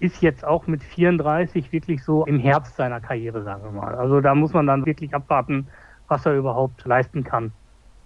ist 0.00 0.22
jetzt 0.22 0.44
auch 0.44 0.66
mit 0.66 0.82
34 0.82 1.70
wirklich 1.72 2.02
so 2.02 2.24
im 2.24 2.38
Herbst 2.38 2.76
seiner 2.76 3.00
Karriere, 3.00 3.42
sagen 3.42 3.62
wir 3.62 3.70
mal. 3.70 3.94
Also 3.94 4.20
da 4.20 4.34
muss 4.34 4.52
man 4.52 4.66
dann 4.66 4.86
wirklich 4.86 5.14
abwarten, 5.14 5.68
was 6.08 6.26
er 6.26 6.36
überhaupt 6.36 6.84
leisten 6.84 7.22
kann. 7.22 7.52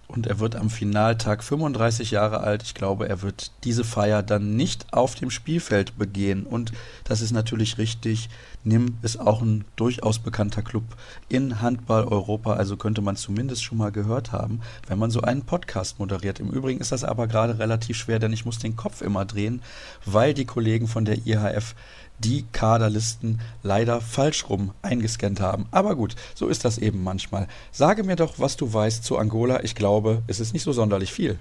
Und 0.07 0.27
er 0.27 0.39
wird 0.39 0.55
am 0.55 0.69
Finaltag 0.69 1.43
35 1.43 2.11
Jahre 2.11 2.41
alt. 2.41 2.61
Ich 2.61 2.75
glaube, 2.75 3.09
er 3.09 3.23
wird 3.23 3.51
diese 3.63 3.83
Feier 3.83 4.21
dann 4.21 4.55
nicht 4.55 4.93
auf 4.93 5.15
dem 5.15 5.31
Spielfeld 5.31 5.97
begehen. 5.97 6.45
Und 6.45 6.73
das 7.03 7.21
ist 7.21 7.31
natürlich 7.31 7.79
richtig. 7.79 8.29
NIM 8.63 8.97
ist 9.01 9.19
auch 9.19 9.41
ein 9.41 9.65
durchaus 9.75 10.19
bekannter 10.19 10.61
Club 10.61 10.83
in 11.27 11.61
Handball 11.61 12.03
Europa. 12.03 12.53
Also 12.53 12.77
könnte 12.77 13.01
man 13.01 13.15
zumindest 13.15 13.63
schon 13.63 13.79
mal 13.79 13.91
gehört 13.91 14.31
haben, 14.31 14.61
wenn 14.87 14.99
man 14.99 15.11
so 15.11 15.21
einen 15.21 15.43
Podcast 15.43 15.99
moderiert. 15.99 16.39
Im 16.39 16.49
Übrigen 16.49 16.79
ist 16.79 16.91
das 16.91 17.03
aber 17.03 17.27
gerade 17.27 17.57
relativ 17.57 17.97
schwer, 17.97 18.19
denn 18.19 18.33
ich 18.33 18.45
muss 18.45 18.59
den 18.59 18.75
Kopf 18.75 19.01
immer 19.01 19.25
drehen, 19.25 19.61
weil 20.05 20.33
die 20.33 20.45
Kollegen 20.45 20.87
von 20.87 21.05
der 21.05 21.25
IHF 21.25 21.75
die 22.19 22.45
Kaderlisten 22.51 23.41
leider 23.63 24.01
falsch 24.01 24.49
rum 24.49 24.71
eingescannt 24.81 25.41
haben. 25.41 25.65
Aber 25.71 25.95
gut, 25.95 26.15
so 26.33 26.47
ist 26.47 26.65
das 26.65 26.77
eben 26.77 27.03
manchmal. 27.03 27.47
Sage 27.71 28.03
mir 28.03 28.15
doch, 28.15 28.35
was 28.39 28.57
du 28.57 28.73
weißt 28.73 29.03
zu 29.03 29.17
Angola. 29.17 29.63
Ich 29.63 29.75
glaube, 29.75 30.21
es 30.27 30.39
ist 30.39 30.53
nicht 30.53 30.63
so 30.63 30.71
sonderlich 30.71 31.11
viel. 31.11 31.39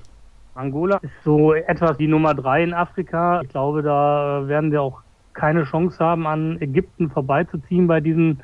Angola 0.54 0.98
ist 0.98 1.12
so 1.24 1.52
etwas 1.52 1.96
die 1.96 2.06
Nummer 2.06 2.34
drei 2.34 2.62
in 2.62 2.74
Afrika. 2.74 3.42
Ich 3.42 3.48
glaube, 3.48 3.82
da 3.82 4.44
werden 4.46 4.70
wir 4.70 4.82
auch 4.82 5.00
keine 5.32 5.64
Chance 5.64 5.98
haben, 5.98 6.26
an 6.26 6.60
Ägypten 6.60 7.10
vorbeizuziehen 7.10 7.86
bei 7.86 8.00
diesem 8.00 8.38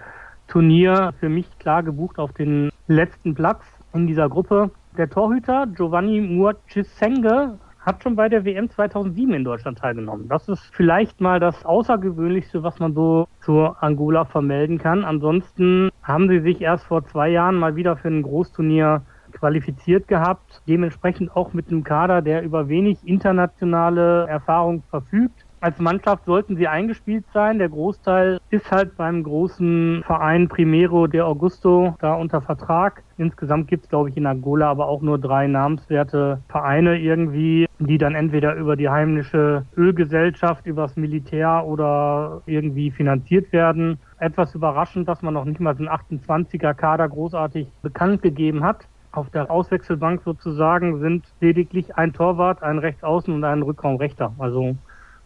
Turnier. 0.49 1.15
Für 1.21 1.29
mich 1.29 1.47
klar 1.59 1.83
gebucht 1.83 2.19
auf 2.19 2.33
den 2.33 2.71
letzten 2.89 3.35
Platz 3.35 3.63
in 3.95 4.07
dieser 4.07 4.29
Gruppe. 4.29 4.71
Der 4.97 5.09
Torhüter 5.09 5.69
Giovanni 5.69 6.21
Muachisenge 6.21 7.59
hat 7.81 8.03
schon 8.03 8.17
bei 8.17 8.29
der 8.29 8.45
WM 8.45 8.69
2007 8.69 9.33
in 9.33 9.45
Deutschland 9.45 9.79
teilgenommen. 9.79 10.29
Das 10.29 10.49
ist 10.49 10.63
vielleicht 10.75 11.21
mal 11.21 11.41
das 11.41 11.65
Außergewöhnlichste, 11.65 12.63
was 12.63 12.79
man 12.79 12.95
so 12.95 13.27
zur 13.41 13.83
Angola 13.83 14.25
vermelden 14.25 14.79
kann. 14.79 15.05
Ansonsten 15.05 15.91
haben 16.03 16.29
sie 16.29 16.41
sich 16.41 16.61
erst 16.61 16.85
vor 16.85 17.07
zwei 17.07 17.31
Jahren 17.31 17.57
mal 17.57 17.77
wieder 17.77 17.97
für 17.97 18.09
ein 18.09 18.23
Großturnier 18.23 19.03
qualifiziert 19.33 20.09
gehabt. 20.09 20.63
Dementsprechend 20.67 21.35
auch 21.35 21.53
mit 21.53 21.69
einem 21.69 21.85
Kader, 21.85 22.21
der 22.21 22.43
über 22.43 22.69
wenig 22.69 22.99
internationale 23.05 24.27
Erfahrung 24.27 24.83
verfügt. 24.91 25.47
Als 25.61 25.79
Mannschaft 25.79 26.25
sollten 26.25 26.57
sie 26.57 26.69
eingespielt 26.69 27.25
sein. 27.35 27.59
Der 27.59 27.69
Großteil 27.69 28.41
ist 28.49 28.71
halt 28.71 28.97
beim 28.97 29.23
großen 29.23 30.03
Verein 30.07 30.49
Primero 30.49 31.07
de 31.07 31.21
Augusto 31.21 31.95
da 32.01 32.15
unter 32.15 32.41
Vertrag. 32.41 33.03
Insgesamt 33.19 33.69
gibt 33.69 33.85
es, 33.85 33.91
glaube 33.91 34.09
ich, 34.09 34.17
in 34.17 34.27
Angola 34.27 34.71
aber 34.71 34.89
auch 34.89 35.03
nur 35.03 35.19
drei 35.19 35.47
namenswerte 35.47 36.41
Vereine 36.49 36.99
irgendwie, 36.99 37.67
die 37.79 37.99
dann 37.99 38.15
entweder 38.15 38.55
über 38.55 38.77
die 38.77 38.89
heimische 38.89 39.67
Ölgesellschaft, 39.77 40.65
übers 40.67 40.97
Militär 40.97 41.67
oder 41.67 42.41
irgendwie 42.47 42.91
finanziert 42.91 43.53
werden. 43.53 43.99
Etwas 44.19 44.55
überraschend, 44.55 45.09
dass 45.09 45.21
man 45.21 45.35
noch 45.35 45.45
nicht 45.45 45.61
mal 45.61 45.77
so 45.77 45.87
einen 45.87 45.91
28er 45.91 46.73
Kader 46.73 47.09
großartig 47.09 47.69
bekannt 47.83 48.23
gegeben 48.23 48.65
hat. 48.65 48.87
Auf 49.13 49.29
der 49.29 49.51
Auswechselbank 49.51 50.23
sozusagen 50.25 51.01
sind 51.01 51.25
lediglich 51.41 51.97
ein 51.97 52.13
Torwart, 52.13 52.63
ein 52.63 52.79
Rechtsaußen 52.79 53.35
und 53.35 53.45
ein 53.45 53.63
Rückraumrechter. 53.63 54.33
Also 54.39 54.77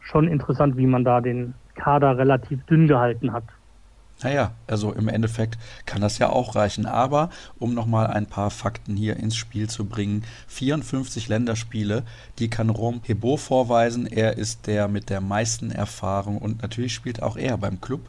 schon 0.05 0.29
interessant, 0.29 0.77
wie 0.77 0.87
man 0.87 1.05
da 1.05 1.21
den 1.21 1.55
Kader 1.75 2.17
relativ 2.17 2.65
dünn 2.67 2.87
gehalten 2.87 3.33
hat. 3.33 3.45
Naja, 4.23 4.53
also 4.69 4.93
im 4.93 5.09
Endeffekt 5.09 5.59
kann 5.87 6.01
das 6.01 6.19
ja 6.19 6.31
auch 6.31 6.55
reichen. 6.55 6.87
Aber 6.87 7.31
um 7.59 7.75
nochmal 7.75 8.07
ein 8.07 8.27
paar 8.27 8.51
Fakten 8.51 8.97
hier 8.97 9.17
ins 9.17 9.37
Spiel 9.37 9.69
zu 9.69 9.87
bringen, 9.87 10.25
54 10.47 11.29
Länderspiele, 11.29 12.05
die 12.39 12.49
kann 12.49 12.71
Rom 12.71 13.01
Hebo 13.05 13.37
vorweisen. 13.37 14.07
Er 14.07 14.39
ist 14.39 14.67
der 14.67 14.89
mit 14.89 15.11
der 15.11 15.21
meisten 15.21 15.71
Erfahrung 15.71 16.39
und 16.39 16.63
natürlich 16.63 16.95
spielt 16.95 17.23
auch 17.23 17.37
er 17.37 17.59
beim 17.59 17.81
Club 17.81 18.09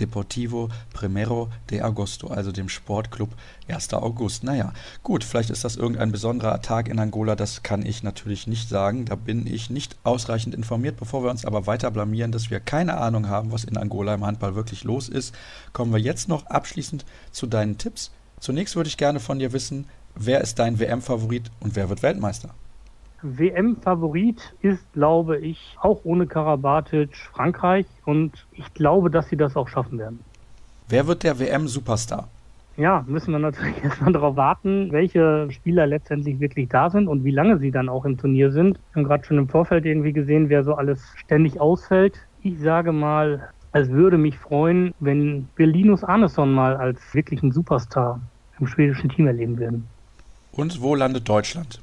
Deportivo 0.00 0.68
Primero 0.92 1.48
de 1.70 1.80
Agosto, 1.80 2.28
also 2.28 2.52
dem 2.52 2.68
Sportclub 2.68 3.30
1. 3.68 3.94
August. 3.94 4.44
Naja, 4.44 4.72
gut, 5.02 5.24
vielleicht 5.24 5.50
ist 5.50 5.64
das 5.64 5.76
irgendein 5.76 6.12
besonderer 6.12 6.60
Tag 6.62 6.88
in 6.88 6.98
Angola, 6.98 7.36
das 7.36 7.62
kann 7.62 7.84
ich 7.84 8.02
natürlich 8.02 8.46
nicht 8.46 8.68
sagen. 8.68 9.04
Da 9.04 9.14
bin 9.14 9.46
ich 9.46 9.70
nicht 9.70 9.96
ausreichend 10.04 10.54
informiert. 10.54 10.96
Bevor 10.98 11.24
wir 11.24 11.30
uns 11.30 11.44
aber 11.44 11.66
weiter 11.66 11.90
blamieren, 11.90 12.32
dass 12.32 12.50
wir 12.50 12.60
keine 12.60 12.98
Ahnung 12.98 13.28
haben, 13.28 13.52
was 13.52 13.64
in 13.64 13.76
Angola 13.76 14.14
im 14.14 14.24
Handball 14.24 14.54
wirklich 14.54 14.84
los 14.84 15.08
ist, 15.08 15.34
kommen 15.72 15.92
wir 15.92 16.00
jetzt 16.00 16.28
noch 16.28 16.46
abschließend 16.46 17.04
zu 17.32 17.46
deinen 17.46 17.78
Tipps. 17.78 18.10
Zunächst 18.40 18.76
würde 18.76 18.88
ich 18.88 18.96
gerne 18.96 19.20
von 19.20 19.38
dir 19.38 19.52
wissen, 19.52 19.86
wer 20.14 20.40
ist 20.40 20.58
dein 20.58 20.78
WM-Favorit 20.78 21.50
und 21.60 21.76
wer 21.76 21.88
wird 21.88 22.02
Weltmeister? 22.02 22.54
WM-Favorit 23.22 24.54
ist, 24.62 24.92
glaube 24.92 25.38
ich, 25.38 25.76
auch 25.80 26.00
ohne 26.04 26.26
Karabatic 26.26 27.16
Frankreich 27.16 27.86
und 28.04 28.46
ich 28.52 28.72
glaube, 28.74 29.10
dass 29.10 29.28
sie 29.28 29.36
das 29.36 29.56
auch 29.56 29.68
schaffen 29.68 29.98
werden. 29.98 30.20
Wer 30.88 31.06
wird 31.06 31.22
der 31.22 31.38
WM-Superstar? 31.38 32.28
Ja, 32.76 33.04
müssen 33.06 33.32
wir 33.32 33.38
natürlich 33.38 33.74
erstmal 33.82 34.12
darauf 34.12 34.36
warten, 34.36 34.92
welche 34.92 35.48
Spieler 35.50 35.86
letztendlich 35.86 36.40
wirklich 36.40 36.68
da 36.68 36.90
sind 36.90 37.08
und 37.08 37.24
wie 37.24 37.30
lange 37.30 37.58
sie 37.58 37.70
dann 37.70 37.88
auch 37.88 38.04
im 38.04 38.18
Turnier 38.18 38.52
sind. 38.52 38.78
Wir 38.92 39.02
haben 39.02 39.08
gerade 39.08 39.24
schon 39.24 39.38
im 39.38 39.48
Vorfeld 39.48 39.86
irgendwie 39.86 40.12
gesehen, 40.12 40.48
wer 40.48 40.62
so 40.62 40.74
alles 40.74 41.02
ständig 41.16 41.60
ausfällt. 41.60 42.18
Ich 42.42 42.60
sage 42.60 42.92
mal, 42.92 43.48
es 43.72 43.88
würde 43.88 44.18
mich 44.18 44.38
freuen, 44.38 44.94
wenn 45.00 45.48
wir 45.56 45.66
Linus 45.66 46.04
Arneson 46.04 46.52
mal 46.52 46.76
als 46.76 47.00
wirklichen 47.12 47.50
Superstar 47.50 48.20
im 48.60 48.66
schwedischen 48.66 49.10
Team 49.10 49.26
erleben 49.26 49.58
würden. 49.58 49.86
Und 50.52 50.80
wo 50.80 50.94
landet 50.94 51.28
Deutschland? 51.28 51.80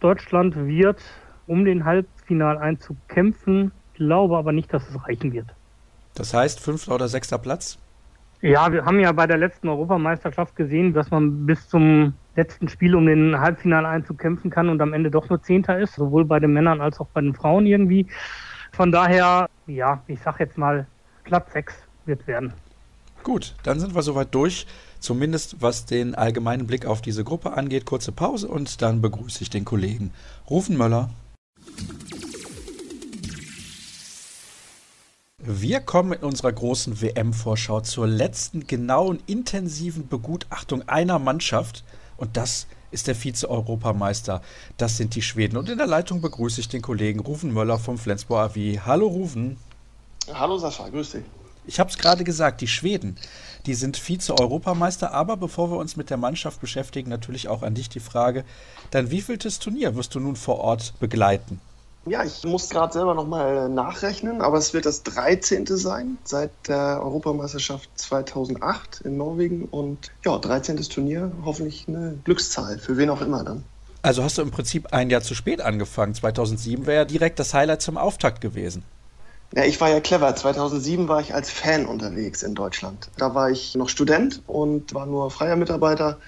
Deutschland 0.00 0.54
wird 0.56 1.00
um 1.46 1.64
den 1.64 1.84
Halbfinaleinzug 1.84 2.96
kämpfen, 3.08 3.72
glaube 3.94 4.36
aber 4.36 4.52
nicht, 4.52 4.72
dass 4.72 4.88
es 4.88 5.06
reichen 5.06 5.32
wird. 5.32 5.46
Das 6.14 6.34
heißt, 6.34 6.60
fünfter 6.60 6.94
oder 6.94 7.08
sechster 7.08 7.38
Platz? 7.38 7.78
Ja, 8.40 8.72
wir 8.72 8.84
haben 8.84 9.00
ja 9.00 9.10
bei 9.10 9.26
der 9.26 9.36
letzten 9.36 9.68
Europameisterschaft 9.68 10.54
gesehen, 10.54 10.92
dass 10.92 11.10
man 11.10 11.44
bis 11.44 11.68
zum 11.68 12.14
letzten 12.36 12.68
Spiel 12.68 12.94
um 12.94 13.06
den 13.06 13.38
Halbfinaleinzug 13.38 14.18
kämpfen 14.18 14.50
kann 14.50 14.68
und 14.68 14.80
am 14.80 14.92
Ende 14.92 15.10
doch 15.10 15.28
nur 15.28 15.42
Zehnter 15.42 15.78
ist, 15.78 15.94
sowohl 15.94 16.24
bei 16.24 16.38
den 16.38 16.52
Männern 16.52 16.80
als 16.80 17.00
auch 17.00 17.08
bei 17.08 17.20
den 17.20 17.34
Frauen 17.34 17.66
irgendwie. 17.66 18.06
Von 18.72 18.92
daher, 18.92 19.48
ja, 19.66 20.02
ich 20.06 20.20
sag 20.20 20.38
jetzt 20.38 20.56
mal, 20.56 20.86
Platz 21.24 21.52
6 21.52 21.74
wird 22.06 22.26
werden. 22.28 22.52
Gut, 23.24 23.56
dann 23.64 23.80
sind 23.80 23.94
wir 23.94 24.02
soweit 24.02 24.32
durch. 24.32 24.66
Zumindest 25.00 25.56
was 25.60 25.86
den 25.86 26.14
allgemeinen 26.14 26.66
Blick 26.66 26.86
auf 26.86 27.00
diese 27.00 27.24
Gruppe 27.24 27.52
angeht. 27.52 27.84
Kurze 27.84 28.12
Pause 28.12 28.48
und 28.48 28.82
dann 28.82 29.00
begrüße 29.00 29.42
ich 29.42 29.50
den 29.50 29.64
Kollegen 29.64 30.12
Rufen 30.50 30.76
Möller. 30.76 31.10
Wir 35.40 35.80
kommen 35.80 36.12
in 36.12 36.24
unserer 36.24 36.52
großen 36.52 37.00
WM-Vorschau 37.00 37.80
zur 37.80 38.06
letzten 38.06 38.66
genauen, 38.66 39.20
intensiven 39.26 40.08
Begutachtung 40.08 40.86
einer 40.88 41.18
Mannschaft. 41.18 41.84
Und 42.16 42.36
das 42.36 42.66
ist 42.90 43.06
der 43.06 43.14
Vize-Europameister. 43.14 44.42
Das 44.76 44.96
sind 44.96 45.14
die 45.14 45.22
Schweden. 45.22 45.56
Und 45.56 45.68
in 45.68 45.78
der 45.78 45.86
Leitung 45.86 46.20
begrüße 46.20 46.60
ich 46.60 46.68
den 46.68 46.82
Kollegen 46.82 47.20
Rufen 47.20 47.54
Möller 47.54 47.78
vom 47.78 47.98
Flensburg 47.98 48.50
AW. 48.50 48.80
Hallo 48.80 49.06
Rufen. 49.06 49.56
Hallo 50.32 50.58
Sascha, 50.58 50.88
grüß 50.88 51.12
dich. 51.12 51.24
Ich 51.66 51.78
habe 51.78 51.90
es 51.90 51.98
gerade 51.98 52.24
gesagt, 52.24 52.60
die 52.60 52.66
Schweden, 52.66 53.16
die 53.68 53.74
sind 53.74 53.98
Vize-Europameister. 53.98 55.12
Aber 55.12 55.36
bevor 55.36 55.70
wir 55.70 55.76
uns 55.76 55.96
mit 55.96 56.10
der 56.10 56.16
Mannschaft 56.16 56.60
beschäftigen, 56.60 57.10
natürlich 57.10 57.48
auch 57.48 57.62
an 57.62 57.74
dich 57.74 57.88
die 57.88 58.00
Frage, 58.00 58.44
dein 58.90 59.10
wievieltes 59.10 59.58
Turnier 59.58 59.94
wirst 59.94 60.14
du 60.14 60.20
nun 60.20 60.36
vor 60.36 60.58
Ort 60.58 60.94
begleiten? 60.98 61.60
Ja, 62.06 62.24
ich 62.24 62.42
muss 62.44 62.70
gerade 62.70 62.94
selber 62.94 63.12
nochmal 63.12 63.68
nachrechnen, 63.68 64.40
aber 64.40 64.56
es 64.56 64.72
wird 64.72 64.86
das 64.86 65.02
13. 65.02 65.66
sein 65.66 66.16
seit 66.24 66.50
der 66.66 67.02
Europameisterschaft 67.02 67.90
2008 67.96 69.02
in 69.02 69.18
Norwegen 69.18 69.66
und 69.66 70.10
ja, 70.24 70.38
13. 70.38 70.78
Turnier, 70.84 71.30
hoffentlich 71.44 71.84
eine 71.86 72.18
Glückszahl, 72.24 72.78
für 72.78 72.96
wen 72.96 73.10
auch 73.10 73.20
immer 73.20 73.44
dann. 73.44 73.64
Also 74.00 74.22
hast 74.22 74.38
du 74.38 74.42
im 74.42 74.50
Prinzip 74.50 74.94
ein 74.94 75.10
Jahr 75.10 75.20
zu 75.20 75.34
spät 75.34 75.60
angefangen. 75.60 76.14
2007 76.14 76.86
wäre 76.86 76.98
ja 76.98 77.04
direkt 77.04 77.38
das 77.38 77.52
Highlight 77.52 77.82
zum 77.82 77.98
Auftakt 77.98 78.40
gewesen. 78.40 78.84
Ja, 79.54 79.64
ich 79.64 79.80
war 79.80 79.88
ja 79.88 80.00
clever. 80.00 80.34
2007 80.34 81.08
war 81.08 81.20
ich 81.20 81.34
als 81.34 81.50
Fan 81.50 81.86
unterwegs 81.86 82.42
in 82.42 82.54
Deutschland. 82.54 83.08
Da 83.16 83.34
war 83.34 83.50
ich 83.50 83.74
noch 83.74 83.88
Student 83.88 84.42
und 84.46 84.94
war 84.94 85.06
nur 85.06 85.30
freier 85.30 85.56
Mitarbeiter 85.56 86.18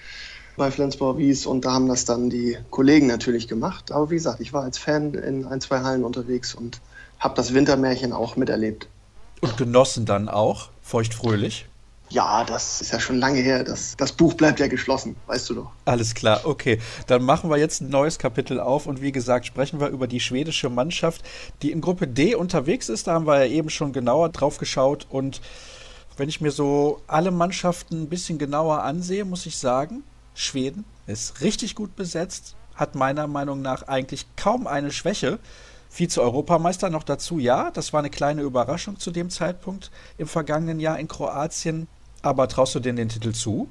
bei 0.57 0.71
Flensburg 0.71 1.19
Wies 1.19 1.47
und 1.47 1.65
da 1.65 1.73
haben 1.73 1.89
das 1.89 2.05
dann 2.05 2.29
die 2.31 2.59
Kollegen 2.71 3.07
natürlich 3.07 3.49
gemacht. 3.49 3.93
Aber 3.93 4.11
wie 4.11 4.17
gesagt, 4.17 4.41
ich 4.41 4.53
war 4.53 4.63
als 4.63 4.79
Fan 4.79 5.15
in 5.15 5.47
ein, 5.47 5.61
zwei 5.61 5.81
Hallen 5.81 6.05
unterwegs 6.05 6.55
und 6.55 6.81
habe 7.19 7.35
das 7.35 7.55
Wintermärchen 7.55 8.13
auch 8.13 8.37
miterlebt. 8.37 8.89
Und 9.41 9.57
genossen 9.57 10.07
dann 10.07 10.29
auch, 10.29 10.69
feuchtfröhlich? 10.83 11.67
Ja, 12.11 12.43
das 12.45 12.81
ist 12.81 12.93
ja 12.93 12.99
schon 12.99 13.19
lange 13.19 13.39
her. 13.39 13.63
Das, 13.63 13.97
das 13.97 14.11
Buch 14.13 14.35
bleibt 14.35 14.59
ja 14.59 14.67
geschlossen, 14.67 15.15
weißt 15.27 15.51
du 15.51 15.55
doch. 15.55 15.71
Alles 15.85 16.15
klar, 16.15 16.41
okay. 16.45 16.81
Dann 17.07 17.23
machen 17.23 17.51
wir 17.51 17.57
jetzt 17.57 17.81
ein 17.81 17.89
neues 17.89 18.19
Kapitel 18.19 18.59
auf 18.59 18.87
und 18.87 19.01
wie 19.01 19.13
gesagt, 19.13 19.47
sprechen 19.47 19.79
wir 19.79 19.89
über 19.89 20.09
die 20.09 20.19
schwedische 20.19 20.69
Mannschaft, 20.69 21.23
die 21.63 21.71
in 21.71 21.81
Gruppe 21.81 22.09
D 22.09 22.35
unterwegs 22.35 22.89
ist. 22.89 23.07
Da 23.07 23.15
haben 23.15 23.27
wir 23.27 23.45
ja 23.45 23.51
eben 23.51 23.71
schon 23.71 23.93
genauer 23.93 24.31
drauf 24.31 24.59
geschaut 24.59 25.07
und 25.09 25.41
wenn 26.17 26.29
ich 26.29 26.41
mir 26.41 26.51
so 26.51 27.01
alle 27.07 27.31
Mannschaften 27.31 28.03
ein 28.03 28.09
bisschen 28.09 28.39
genauer 28.39 28.83
ansehe, 28.83 29.25
muss 29.25 29.47
ich 29.47 29.57
sagen, 29.57 30.03
Schweden 30.35 30.85
ist 31.07 31.41
richtig 31.41 31.75
gut 31.75 31.95
besetzt, 31.97 32.57
hat 32.75 32.95
meiner 32.97 33.27
Meinung 33.27 33.63
nach 33.63 33.89
eigentlich 33.89 34.27
kaum 34.37 34.67
eine 34.67 34.91
Schwäche. 34.91 35.39
Vize-Europameister 35.89 36.91
noch 36.91 37.03
dazu, 37.05 37.39
ja, 37.39 37.71
das 37.71 37.93
war 37.93 38.01
eine 38.01 38.11
kleine 38.11 38.43
Überraschung 38.43 38.99
zu 38.99 39.11
dem 39.11 39.31
Zeitpunkt 39.31 39.91
im 40.19 40.27
vergangenen 40.27 40.79
Jahr 40.79 40.99
in 40.99 41.09
Kroatien. 41.09 41.89
Aber 42.23 42.49
traust 42.49 42.75
du 42.75 42.81
denen 42.81 42.97
den 42.97 43.09
Titel 43.09 43.33
zu? 43.33 43.69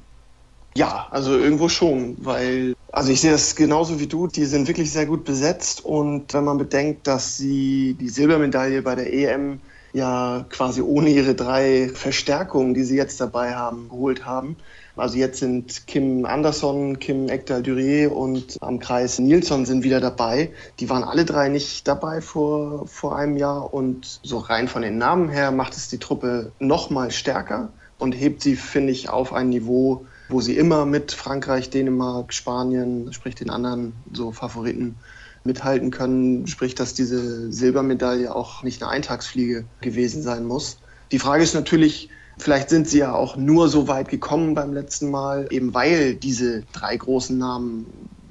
Ja, 0.76 1.08
also 1.10 1.38
irgendwo 1.38 1.68
schon, 1.68 2.18
weil, 2.20 2.76
also 2.92 3.12
ich 3.12 3.22
sehe 3.22 3.32
das 3.32 3.56
genauso 3.56 4.00
wie 4.00 4.08
du, 4.08 4.28
die 4.28 4.46
sind 4.46 4.68
wirklich 4.68 4.92
sehr 4.92 5.08
gut 5.08 5.26
besetzt 5.26 5.84
und 5.84 6.34
wenn 6.34 6.44
man 6.44 6.58
bedenkt, 6.58 7.08
dass 7.08 7.38
sie 7.38 7.96
die 8.00 8.10
Silbermedaille 8.10 8.82
bei 8.84 8.96
der 8.96 9.12
EM 9.12 9.60
ja 9.94 10.46
quasi 10.50 10.82
ohne 10.82 11.10
ihre 11.10 11.34
drei 11.34 11.90
Verstärkungen, 11.94 12.76
die 12.76 12.84
sie 12.84 12.96
jetzt 12.96 13.20
dabei 13.20 13.56
haben, 13.56 13.90
geholt 13.90 14.26
haben. 14.26 14.58
Also 14.96 15.18
jetzt 15.18 15.40
sind 15.40 15.88
Kim 15.88 16.26
Andersson, 16.26 17.00
Kim 17.00 17.30
Ekdal 17.30 17.64
Durier 17.64 18.16
und 18.16 18.58
am 18.62 18.80
Kreis 18.80 19.18
Nilsson 19.18 19.66
sind 19.66 19.84
wieder 19.84 20.00
dabei. 20.00 20.52
Die 20.80 20.90
waren 20.90 21.04
alle 21.04 21.26
drei 21.26 21.50
nicht 21.50 21.88
dabei 21.88 22.22
vor, 22.22 22.86
vor 22.88 23.18
einem 23.18 23.38
Jahr 23.38 23.74
und 23.74 24.20
so 24.24 24.38
rein 24.38 24.68
von 24.68 24.82
den 24.82 24.98
Namen 24.98 25.30
her 25.30 25.52
macht 25.52 25.76
es 25.76 25.90
die 25.90 25.98
Truppe 26.00 26.52
noch 26.60 26.90
mal 26.90 27.12
stärker 27.12 27.70
und 28.00 28.14
hebt 28.14 28.42
sie, 28.42 28.56
finde 28.56 28.92
ich, 28.92 29.10
auf 29.10 29.34
ein 29.34 29.50
Niveau, 29.50 30.06
wo 30.30 30.42
sie 30.42 30.58
immer 30.58 30.86
mit 30.86 31.12
Frankreich, 31.12 31.70
Dänemark, 31.70 32.34
Spanien, 32.34 33.14
sprich 33.14 33.36
den 33.36 33.50
anderen 33.50 33.94
so 34.12 34.32
Favoriten 34.32 34.96
mithalten 35.44 35.92
können, 35.92 36.48
sprich, 36.48 36.76
dass 36.76 36.94
diese 36.94 37.52
Silbermedaille 37.52 38.34
auch 38.34 38.64
nicht 38.64 38.82
eine 38.82 38.92
Eintagsfliege 38.92 39.66
gewesen 39.82 40.22
sein 40.22 40.46
muss. 40.46 40.80
Die 41.12 41.20
Frage 41.20 41.44
ist 41.44 41.54
natürlich, 41.54 42.10
vielleicht 42.38 42.70
sind 42.70 42.88
sie 42.88 43.00
ja 43.00 43.14
auch 43.14 43.36
nur 43.36 43.70
so 43.70 43.88
weit 43.88 44.10
gekommen 44.10 44.54
beim 44.54 44.74
letzten 44.74 45.10
Mal, 45.10 45.48
eben 45.52 45.74
weil 45.74 46.16
diese 46.16 46.64
drei 46.72 46.96
großen 46.96 47.38
Namen 47.38 47.86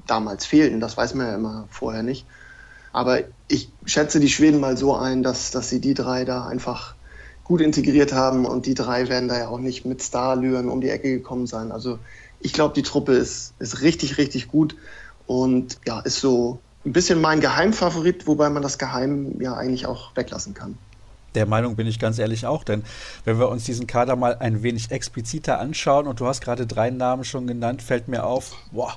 damals 0.07 0.45
fehlten. 0.45 0.79
Das 0.79 0.97
weiß 0.97 1.13
man 1.13 1.27
ja 1.27 1.35
immer 1.35 1.67
vorher 1.69 2.03
nicht. 2.03 2.25
Aber 2.91 3.19
ich 3.47 3.71
schätze 3.85 4.19
die 4.19 4.29
Schweden 4.29 4.59
mal 4.59 4.77
so 4.77 4.95
ein, 4.95 5.21
dass, 5.21 5.51
dass 5.51 5.69
sie 5.69 5.79
die 5.79 5.93
drei 5.93 6.25
da 6.25 6.47
einfach 6.47 6.95
gut 7.49 7.61
integriert 7.61 8.13
haben 8.13 8.45
und 8.45 8.67
die 8.67 8.75
drei 8.75 9.09
werden 9.09 9.27
da 9.27 9.39
ja 9.39 9.47
auch 9.47 9.57
nicht 9.57 9.83
mit 9.83 10.03
Starlüren 10.03 10.69
um 10.69 10.81
die 10.81 10.89
Ecke 10.89 11.09
gekommen 11.09 11.47
sein. 11.47 11.71
Also 11.71 11.97
ich 12.39 12.53
glaube, 12.53 12.75
die 12.75 12.83
Truppe 12.83 13.13
ist, 13.13 13.55
ist 13.57 13.81
richtig, 13.81 14.19
richtig 14.19 14.47
gut 14.49 14.75
und 15.25 15.79
ja, 15.87 15.99
ist 15.99 16.19
so 16.19 16.59
ein 16.85 16.93
bisschen 16.93 17.19
mein 17.19 17.39
Geheimfavorit, 17.39 18.27
wobei 18.27 18.51
man 18.51 18.61
das 18.61 18.77
Geheim 18.77 19.41
ja 19.41 19.55
eigentlich 19.55 19.87
auch 19.87 20.15
weglassen 20.15 20.53
kann. 20.53 20.77
Der 21.33 21.47
Meinung 21.47 21.75
bin 21.75 21.87
ich 21.87 21.97
ganz 21.97 22.19
ehrlich 22.19 22.45
auch, 22.45 22.63
denn 22.63 22.83
wenn 23.25 23.39
wir 23.39 23.49
uns 23.49 23.63
diesen 23.63 23.87
Kader 23.87 24.15
mal 24.15 24.37
ein 24.37 24.61
wenig 24.61 24.91
expliziter 24.91 25.59
anschauen 25.59 26.05
und 26.05 26.19
du 26.19 26.27
hast 26.27 26.41
gerade 26.41 26.67
drei 26.67 26.91
Namen 26.91 27.23
schon 27.23 27.47
genannt, 27.47 27.81
fällt 27.81 28.07
mir 28.07 28.25
auf, 28.25 28.57
boah, 28.71 28.93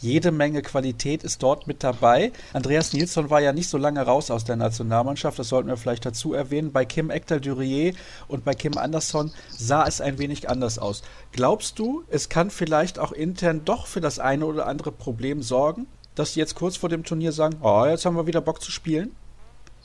jede 0.00 0.30
Menge 0.30 0.62
Qualität 0.62 1.22
ist 1.24 1.42
dort 1.42 1.66
mit 1.66 1.84
dabei. 1.84 2.32
Andreas 2.52 2.92
Nilsson 2.92 3.30
war 3.30 3.40
ja 3.40 3.52
nicht 3.52 3.68
so 3.68 3.78
lange 3.78 4.02
raus 4.02 4.30
aus 4.30 4.44
der 4.44 4.56
Nationalmannschaft, 4.56 5.38
das 5.38 5.48
sollten 5.48 5.68
wir 5.68 5.76
vielleicht 5.76 6.06
dazu 6.06 6.32
erwähnen. 6.32 6.72
Bei 6.72 6.84
Kim 6.84 7.10
Ekdal-Durier 7.10 7.94
und 8.28 8.44
bei 8.44 8.54
Kim 8.54 8.78
Andersson 8.78 9.30
sah 9.50 9.86
es 9.86 10.00
ein 10.00 10.18
wenig 10.18 10.48
anders 10.48 10.78
aus. 10.78 11.02
Glaubst 11.32 11.78
du, 11.78 12.02
es 12.08 12.28
kann 12.28 12.50
vielleicht 12.50 12.98
auch 12.98 13.12
intern 13.12 13.62
doch 13.64 13.86
für 13.86 14.00
das 14.00 14.18
eine 14.18 14.46
oder 14.46 14.66
andere 14.66 14.92
Problem 14.92 15.42
sorgen, 15.42 15.86
dass 16.14 16.32
die 16.32 16.40
jetzt 16.40 16.54
kurz 16.54 16.76
vor 16.76 16.88
dem 16.88 17.04
Turnier 17.04 17.32
sagen, 17.32 17.56
oh, 17.62 17.84
jetzt 17.86 18.04
haben 18.04 18.16
wir 18.16 18.26
wieder 18.26 18.40
Bock 18.40 18.62
zu 18.62 18.70
spielen? 18.70 19.14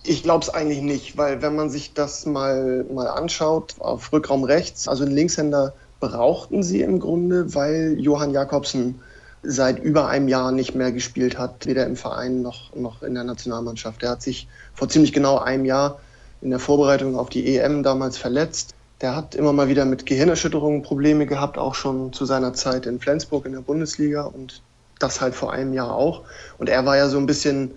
Ich 0.04 0.24
glaube 0.24 0.44
es 0.44 0.50
eigentlich 0.50 0.82
nicht, 0.82 1.18
weil 1.18 1.42
wenn 1.42 1.56
man 1.56 1.70
sich 1.70 1.94
das 1.94 2.26
mal, 2.26 2.86
mal 2.94 3.08
anschaut, 3.08 3.76
auf 3.80 4.14
Rückraum 4.14 4.44
rechts, 4.44 4.88
also 4.88 5.04
den 5.04 5.16
Linkshänder 5.16 5.74
brauchten 6.00 6.62
sie 6.62 6.82
im 6.82 7.00
Grunde, 7.00 7.56
weil 7.56 8.00
Johann 8.00 8.32
Jakobsen 8.32 9.00
seit 9.46 9.80
über 9.80 10.08
einem 10.08 10.28
Jahr 10.28 10.52
nicht 10.52 10.76
mehr 10.76 10.92
gespielt 10.92 11.38
hat, 11.38 11.66
weder 11.66 11.86
im 11.86 11.96
Verein 11.96 12.42
noch, 12.42 12.76
noch 12.76 13.04
in 13.04 13.14
der 13.14 13.24
Nationalmannschaft. 13.24 14.04
Er 14.04 14.12
hat 14.12 14.22
sich 14.22 14.48
vor 14.74 14.90
ziemlich 14.90 15.14
genau 15.14 15.38
einem 15.38 15.66
Jahr 15.66 16.00
in 16.42 16.50
der 16.50 16.60
Vorbereitung 16.60 17.18
auf 17.18 17.30
die 17.30 17.56
EM 17.56 17.84
damals 17.84 18.18
verletzt. 18.18 18.74
Der 19.02 19.16
hat 19.16 19.36
immer 19.36 19.54
mal 19.54 19.68
wieder 19.68 19.86
mit 19.86 20.06
Gehirnerschütterungen 20.06 20.82
Probleme 20.82 21.26
gehabt, 21.26 21.58
auch 21.58 21.76
schon 21.76 22.14
zu 22.14 22.26
seiner 22.26 22.54
Zeit 22.54 22.86
in 22.86 23.00
Flensburg 23.00 23.46
in 23.46 23.52
der 23.52 23.62
Bundesliga 23.62 24.24
und 24.24 24.62
das 25.00 25.22
halt 25.22 25.36
vor 25.36 25.52
einem 25.52 25.74
Jahr 25.74 25.94
auch. 25.94 26.24
Und 26.58 26.70
er 26.70 26.86
war 26.86 26.96
ja 26.98 27.10
so 27.10 27.18
ein 27.18 27.26
bisschen 27.26 27.72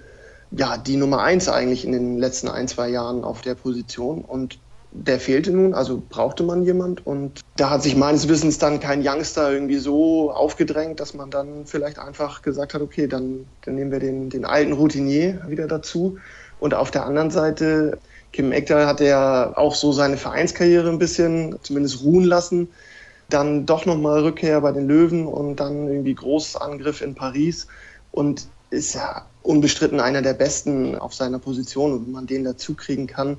ja, 0.51 0.79
die 0.79 0.97
Nummer 0.97 1.23
eins 1.23 1.49
eigentlich 1.49 1.85
in 1.85 1.93
den 1.93 2.19
letzten 2.19 2.49
ein, 2.49 2.69
zwei 2.69 2.89
Jahren 2.89 3.25
auf 3.25 3.43
der 3.43 3.55
Position. 3.55 4.23
Und 4.23 4.59
der 5.07 5.21
fehlte 5.21 5.53
nun, 5.53 5.75
also 5.75 6.03
brauchte 6.09 6.43
man 6.43 6.65
jemand. 6.65 7.07
Und 7.07 7.41
da 7.57 7.71
hat 7.71 7.83
sich 7.83 7.97
meines 7.97 8.29
Wissens 8.29 8.59
dann 8.59 8.81
kein 8.81 9.07
Youngster 9.07 9.53
irgendwie 9.53 9.79
so 9.79 10.31
aufgedrängt, 10.31 11.01
dass 11.01 11.15
man 11.15 11.31
dann 11.31 11.67
vielleicht 11.67 11.99
einfach 11.99 12.43
gesagt 12.43 12.75
hat, 12.75 12.83
okay, 12.83 13.07
dann, 13.07 13.47
dann 13.65 13.77
nehmen 13.77 13.91
wir 13.91 14.01
den, 14.01 14.31
den 14.31 14.45
alten 14.45 14.73
Routinier 14.73 15.41
wieder 15.49 15.67
dazu. 15.69 16.19
Und 16.61 16.75
auf 16.75 16.91
der 16.91 17.07
anderen 17.07 17.31
Seite, 17.31 17.99
Kim 18.33 18.53
Ekdal 18.53 18.87
hat 18.87 19.01
ja 19.01 19.57
auch 19.57 19.75
so 19.75 19.93
seine 19.93 20.17
Vereinskarriere 20.17 20.89
ein 20.89 20.99
bisschen 20.99 21.57
zumindest 21.63 22.03
ruhen 22.03 22.25
lassen. 22.25 22.69
Dann 23.31 23.67
doch 23.67 23.87
nochmal 23.87 24.23
Rückkehr 24.23 24.61
bei 24.61 24.73
den 24.73 24.89
Löwen 24.89 25.27
und 25.27 25.57
dann 25.57 25.89
irgendwie 25.89 26.15
Großangriff 26.15 27.01
in 27.01 27.15
Paris. 27.15 27.67
Und 28.11 28.49
ist 28.71 28.95
ja 28.95 29.27
unbestritten 29.43 30.01
einer 30.01 30.23
der 30.23 30.35
besten 30.35 30.97
auf 30.97 31.15
seiner 31.15 31.39
Position. 31.39 31.93
Und 31.93 32.07
wenn 32.07 32.13
man 32.13 32.27
den 32.27 32.45
dazu 32.45 32.75
kriegen 32.75 33.07
kann, 33.07 33.39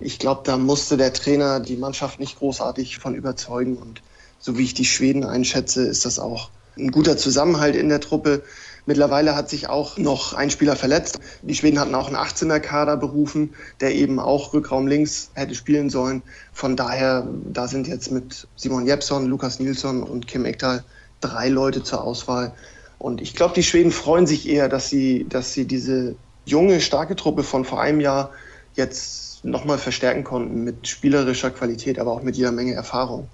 ich 0.00 0.18
glaube, 0.18 0.42
da 0.44 0.56
musste 0.56 0.96
der 0.96 1.12
Trainer 1.12 1.60
die 1.60 1.76
Mannschaft 1.76 2.18
nicht 2.20 2.38
großartig 2.38 2.98
von 2.98 3.14
überzeugen. 3.14 3.76
Und 3.76 4.02
so 4.38 4.56
wie 4.56 4.64
ich 4.64 4.74
die 4.74 4.86
Schweden 4.86 5.24
einschätze, 5.24 5.82
ist 5.82 6.04
das 6.04 6.18
auch 6.18 6.50
ein 6.78 6.90
guter 6.90 7.16
Zusammenhalt 7.16 7.76
in 7.76 7.90
der 7.90 8.00
Truppe. 8.00 8.42
Mittlerweile 8.86 9.36
hat 9.36 9.50
sich 9.50 9.68
auch 9.68 9.98
noch 9.98 10.32
ein 10.32 10.50
Spieler 10.50 10.74
verletzt. 10.74 11.20
Die 11.42 11.54
Schweden 11.54 11.78
hatten 11.78 11.94
auch 11.94 12.06
einen 12.06 12.16
18er-Kader 12.16 12.96
berufen, 12.96 13.54
der 13.80 13.94
eben 13.94 14.18
auch 14.18 14.54
Rückraum 14.54 14.86
links 14.86 15.30
hätte 15.34 15.54
spielen 15.54 15.90
sollen. 15.90 16.22
Von 16.52 16.76
daher, 16.76 17.28
da 17.52 17.68
sind 17.68 17.86
jetzt 17.86 18.10
mit 18.10 18.48
Simon 18.56 18.86
Jepson, 18.86 19.26
Lukas 19.26 19.60
Nilsson 19.60 20.02
und 20.02 20.26
Kim 20.26 20.46
Ekdal 20.46 20.82
drei 21.20 21.50
Leute 21.50 21.82
zur 21.82 22.02
Auswahl. 22.02 22.54
Und 22.98 23.20
ich 23.20 23.34
glaube, 23.34 23.54
die 23.54 23.62
Schweden 23.62 23.92
freuen 23.92 24.26
sich 24.26 24.48
eher, 24.48 24.70
dass 24.70 24.88
sie, 24.88 25.26
dass 25.28 25.52
sie 25.52 25.66
diese 25.66 26.16
junge, 26.46 26.80
starke 26.80 27.16
Truppe 27.16 27.42
von 27.42 27.66
vor 27.66 27.80
einem 27.80 28.00
Jahr 28.00 28.30
jetzt 28.74 29.19
nochmal 29.42 29.78
verstärken 29.78 30.24
konnten 30.24 30.64
mit 30.64 30.86
spielerischer 30.88 31.50
Qualität, 31.50 31.98
aber 31.98 32.12
auch 32.12 32.22
mit 32.22 32.36
jeder 32.36 32.52
Menge 32.52 32.74
Erfahrung. 32.74 33.28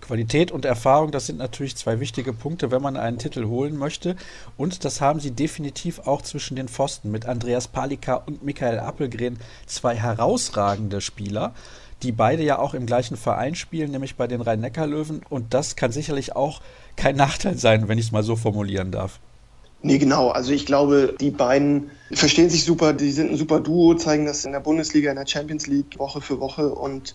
Qualität 0.00 0.50
und 0.50 0.64
Erfahrung, 0.64 1.10
das 1.10 1.26
sind 1.26 1.38
natürlich 1.38 1.76
zwei 1.76 2.00
wichtige 2.00 2.32
Punkte, 2.32 2.70
wenn 2.70 2.82
man 2.82 2.96
einen 2.96 3.18
Titel 3.18 3.46
holen 3.46 3.76
möchte. 3.76 4.16
Und 4.56 4.84
das 4.84 5.00
haben 5.00 5.20
sie 5.20 5.30
definitiv 5.30 6.00
auch 6.00 6.22
zwischen 6.22 6.56
den 6.56 6.68
Pfosten 6.68 7.10
mit 7.10 7.26
Andreas 7.26 7.68
Palika 7.68 8.14
und 8.14 8.42
Michael 8.42 8.78
Appelgren, 8.78 9.38
zwei 9.66 9.94
herausragende 9.96 11.00
Spieler, 11.00 11.54
die 12.02 12.12
beide 12.12 12.42
ja 12.42 12.58
auch 12.58 12.74
im 12.74 12.86
gleichen 12.86 13.16
Verein 13.16 13.54
spielen, 13.54 13.90
nämlich 13.90 14.16
bei 14.16 14.26
den 14.26 14.40
Rhein-Neckar-Löwen. 14.40 15.22
Und 15.28 15.54
das 15.54 15.76
kann 15.76 15.92
sicherlich 15.92 16.34
auch 16.34 16.60
kein 16.96 17.16
Nachteil 17.16 17.58
sein, 17.58 17.88
wenn 17.88 17.98
ich 17.98 18.06
es 18.06 18.12
mal 18.12 18.22
so 18.22 18.36
formulieren 18.36 18.90
darf. 18.90 19.20
Nee, 19.82 19.98
genau. 19.98 20.28
Also 20.28 20.52
ich 20.52 20.66
glaube, 20.66 21.14
die 21.20 21.30
beiden 21.30 21.90
verstehen 22.12 22.50
sich 22.50 22.64
super, 22.64 22.92
die 22.92 23.12
sind 23.12 23.30
ein 23.30 23.36
super 23.36 23.60
Duo, 23.60 23.94
zeigen 23.94 24.26
das 24.26 24.44
in 24.44 24.52
der 24.52 24.60
Bundesliga, 24.60 25.10
in 25.10 25.16
der 25.16 25.26
Champions 25.26 25.66
League 25.66 25.98
Woche 25.98 26.20
für 26.20 26.38
Woche 26.38 26.68
und 26.68 27.14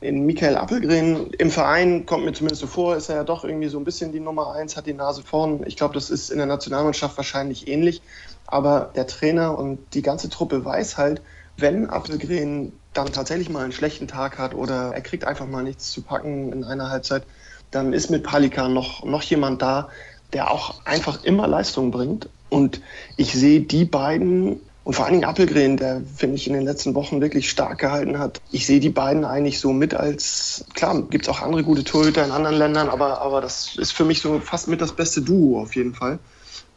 in 0.00 0.26
Michael 0.26 0.56
Appelgren 0.56 1.30
im 1.38 1.50
Verein 1.50 2.04
kommt 2.04 2.24
mir 2.24 2.32
zumindest 2.32 2.60
so 2.60 2.66
vor, 2.66 2.94
ist 2.94 3.08
er 3.08 3.16
ja 3.16 3.24
doch 3.24 3.44
irgendwie 3.44 3.68
so 3.68 3.78
ein 3.78 3.84
bisschen 3.84 4.12
die 4.12 4.20
Nummer 4.20 4.52
eins, 4.52 4.76
hat 4.76 4.86
die 4.86 4.92
Nase 4.92 5.22
vorn. 5.22 5.64
Ich 5.66 5.76
glaube, 5.76 5.94
das 5.94 6.10
ist 6.10 6.30
in 6.30 6.38
der 6.38 6.46
Nationalmannschaft 6.46 7.16
wahrscheinlich 7.16 7.68
ähnlich. 7.68 8.02
Aber 8.46 8.90
der 8.94 9.06
Trainer 9.06 9.58
und 9.58 9.78
die 9.94 10.02
ganze 10.02 10.28
Truppe 10.28 10.64
weiß 10.64 10.98
halt, 10.98 11.22
wenn 11.56 11.88
Appelgren 11.88 12.72
dann 12.92 13.12
tatsächlich 13.12 13.48
mal 13.48 13.64
einen 13.64 13.72
schlechten 13.72 14.06
Tag 14.06 14.38
hat 14.38 14.54
oder 14.54 14.92
er 14.94 15.00
kriegt 15.00 15.24
einfach 15.24 15.46
mal 15.46 15.62
nichts 15.62 15.90
zu 15.90 16.02
packen 16.02 16.52
in 16.52 16.64
einer 16.64 16.90
Halbzeit, 16.90 17.24
dann 17.70 17.92
ist 17.92 18.10
mit 18.10 18.22
Palika 18.22 18.68
noch, 18.68 19.04
noch 19.04 19.22
jemand 19.22 19.62
da, 19.62 19.88
der 20.34 20.50
auch 20.50 20.84
einfach 20.84 21.24
immer 21.24 21.48
Leistung 21.48 21.90
bringt. 21.90 22.28
Und 22.50 22.80
ich 23.16 23.32
sehe 23.32 23.60
die 23.60 23.84
beiden 23.84 24.60
und 24.84 24.92
vor 24.92 25.06
allen 25.06 25.14
Dingen 25.14 25.24
Appelgren, 25.24 25.78
der, 25.78 26.02
finde 26.14 26.36
ich, 26.36 26.46
in 26.46 26.52
den 26.52 26.64
letzten 26.64 26.94
Wochen 26.94 27.22
wirklich 27.22 27.48
stark 27.48 27.78
gehalten 27.78 28.18
hat. 28.18 28.42
Ich 28.50 28.66
sehe 28.66 28.80
die 28.80 28.90
beiden 28.90 29.24
eigentlich 29.24 29.58
so 29.58 29.72
mit 29.72 29.94
als, 29.94 30.66
klar, 30.74 31.00
gibt 31.08 31.24
es 31.24 31.30
auch 31.30 31.40
andere 31.40 31.64
gute 31.64 31.84
Torhüter 31.84 32.22
in 32.22 32.30
anderen 32.30 32.58
Ländern, 32.58 32.90
aber, 32.90 33.22
aber 33.22 33.40
das 33.40 33.76
ist 33.76 33.92
für 33.92 34.04
mich 34.04 34.20
so 34.20 34.40
fast 34.40 34.68
mit 34.68 34.82
das 34.82 34.92
beste 34.92 35.22
Duo 35.22 35.62
auf 35.62 35.74
jeden 35.74 35.94
Fall. 35.94 36.18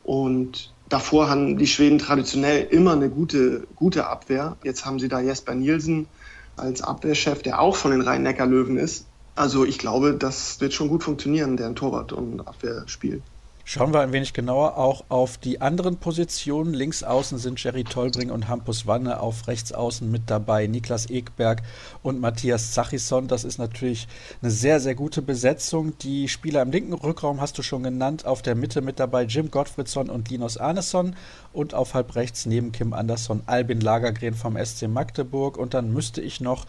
Und 0.06 0.72
davor 0.88 1.30
haben 1.30 1.58
die 1.58 1.68
Schweden 1.68 2.00
traditionell 2.00 2.66
immer 2.72 2.94
eine 2.94 3.10
gute, 3.10 3.68
gute 3.76 4.08
Abwehr. 4.08 4.56
Jetzt 4.64 4.86
haben 4.86 5.00
sie 5.00 5.10
da 5.10 5.20
Jesper 5.20 5.54
Nielsen 5.54 6.08
als 6.56 6.82
Abwehrchef, 6.82 7.42
der 7.42 7.60
auch 7.60 7.76
von 7.76 7.92
den 7.92 8.02
Rhein-Neckar-Löwen 8.02 8.78
ist. 8.78 9.06
Also 9.36 9.66
ich 9.66 9.78
glaube, 9.78 10.14
das 10.14 10.62
wird 10.62 10.74
schon 10.74 10.88
gut 10.88 11.04
funktionieren, 11.04 11.58
deren 11.58 11.76
Torwart- 11.76 12.14
und 12.14 12.48
Abwehrspiel. 12.48 13.22
Schauen 13.70 13.92
wir 13.92 14.00
ein 14.00 14.14
wenig 14.14 14.32
genauer 14.32 14.78
auch 14.78 15.04
auf 15.10 15.38
die 15.38 15.60
anderen 15.60 15.98
Positionen. 15.98 16.74
Links 16.74 17.04
außen 17.04 17.38
sind 17.38 17.62
Jerry 17.62 17.84
Tolbring 17.84 18.32
und 18.32 18.48
Hampus 18.48 18.88
Wanne, 18.88 19.20
auf 19.20 19.46
rechts 19.50 19.74
außen 19.74 20.10
mit 20.10 20.30
dabei 20.30 20.68
Niklas 20.68 21.10
Ekberg 21.10 21.64
und 22.02 22.22
Matthias 22.22 22.72
Zachisson. 22.72 23.28
Das 23.28 23.44
ist 23.44 23.58
natürlich 23.58 24.08
eine 24.42 24.52
sehr, 24.52 24.80
sehr 24.80 24.96
gute 24.96 25.22
Besetzung. 25.22 25.98
Die 25.98 26.30
Spieler 26.30 26.62
im 26.62 26.72
linken 26.72 26.94
Rückraum 26.94 27.42
hast 27.42 27.58
du 27.58 27.62
schon 27.62 27.84
genannt. 27.84 28.26
Auf 28.26 28.42
der 28.42 28.56
Mitte 28.56 28.80
mit 28.80 29.02
dabei 29.02 29.24
Jim 29.24 29.52
Gottfriedsson 29.52 30.10
und 30.10 30.30
Linus 30.30 30.56
Arneson 30.56 31.18
und 31.52 31.74
auf 31.74 31.94
halb 31.94 32.16
rechts 32.16 32.46
neben 32.46 32.72
Kim 32.72 32.94
Andersson 32.94 33.44
Albin 33.48 33.82
Lagergren 33.82 34.34
vom 34.34 34.56
SC 34.56 34.88
Magdeburg. 34.88 35.58
Und 35.58 35.74
dann 35.74 35.92
müsste 35.92 36.22
ich 36.22 36.40
noch 36.40 36.68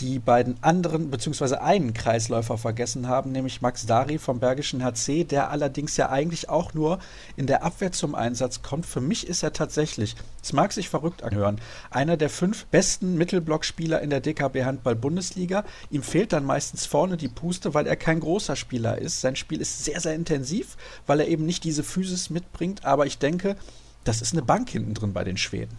die 0.00 0.18
beiden 0.18 0.56
anderen, 0.62 1.10
beziehungsweise 1.10 1.62
einen 1.62 1.94
Kreisläufer 1.94 2.58
vergessen 2.58 3.06
haben, 3.08 3.32
nämlich 3.32 3.62
Max 3.62 3.86
Dari 3.86 4.18
vom 4.18 4.40
Bergischen 4.40 4.82
HC, 4.82 5.24
der 5.24 5.50
allerdings 5.50 5.96
ja 5.96 6.10
eigentlich 6.10 6.48
auch 6.48 6.74
nur 6.74 6.98
in 7.36 7.46
der 7.46 7.62
Abwehr 7.62 7.92
zum 7.92 8.14
Einsatz 8.14 8.62
kommt. 8.62 8.86
Für 8.86 9.00
mich 9.00 9.26
ist 9.26 9.42
er 9.42 9.52
tatsächlich, 9.52 10.16
es 10.42 10.52
mag 10.52 10.72
sich 10.72 10.88
verrückt 10.88 11.22
anhören, 11.22 11.60
einer 11.90 12.16
der 12.16 12.30
fünf 12.30 12.66
besten 12.66 13.16
Mittelblockspieler 13.16 14.00
in 14.00 14.10
der 14.10 14.20
DKB 14.20 14.64
Handball 14.64 14.96
Bundesliga. 14.96 15.64
Ihm 15.90 16.02
fehlt 16.02 16.32
dann 16.32 16.44
meistens 16.44 16.86
vorne 16.86 17.16
die 17.16 17.28
Puste, 17.28 17.74
weil 17.74 17.86
er 17.86 17.96
kein 17.96 18.20
großer 18.20 18.56
Spieler 18.56 18.98
ist. 18.98 19.20
Sein 19.20 19.36
Spiel 19.36 19.60
ist 19.60 19.84
sehr, 19.84 20.00
sehr 20.00 20.14
intensiv, 20.14 20.76
weil 21.06 21.20
er 21.20 21.28
eben 21.28 21.46
nicht 21.46 21.62
diese 21.64 21.84
Physis 21.84 22.30
mitbringt, 22.30 22.84
aber 22.84 23.06
ich 23.06 23.18
denke, 23.18 23.56
das 24.02 24.20
ist 24.20 24.32
eine 24.32 24.42
Bank 24.42 24.68
hinten 24.70 24.94
drin 24.94 25.12
bei 25.12 25.24
den 25.24 25.36
Schweden. 25.36 25.78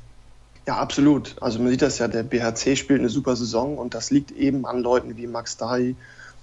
Ja, 0.67 0.77
absolut. 0.77 1.35
Also 1.41 1.59
man 1.59 1.69
sieht 1.69 1.81
das 1.81 1.99
ja, 1.99 2.07
der 2.07 2.23
BHC 2.23 2.75
spielt 2.75 2.99
eine 2.99 3.09
super 3.09 3.35
Saison 3.35 3.77
und 3.77 3.93
das 3.93 4.09
liegt 4.09 4.31
eben 4.31 4.65
an 4.65 4.81
Leuten 4.81 5.15
wie 5.15 5.27
Max 5.27 5.57
Dahi 5.57 5.95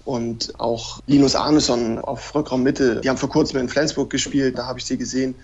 und 0.04 0.58
auch 0.58 1.00
Linus 1.06 1.34
Arneson 1.34 1.98
auf 1.98 2.34
Rückraummitte. 2.34 3.00
Die 3.00 3.08
haben 3.08 3.16
vor 3.16 3.28
kurzem 3.28 3.60
in 3.60 3.68
Flensburg 3.68 4.10
gespielt, 4.10 4.58
da 4.58 4.66
habe 4.66 4.78
ich 4.78 4.84
sie 4.84 4.96
gesehen. 4.96 5.34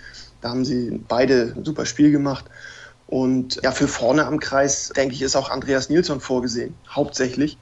Da 0.40 0.50
haben 0.50 0.65
sie 0.65 1.00
beide 1.08 1.55
ein 1.57 1.65
super 1.65 1.86
Spiel 1.86 2.12
gemacht. 2.12 2.44
Und 3.08 3.60
ja, 3.65 3.73
für 3.73 3.89
vorne 3.89 4.26
am 4.26 4.39
Kreis, 4.39 4.92
denke 4.94 5.15
ich, 5.15 5.23
ist 5.23 5.34
auch 5.34 5.50
Andreas 5.50 5.89
Nilsson 5.89 6.20
vorgesehen, 6.20 6.74
hauptsächlich, 6.89 7.57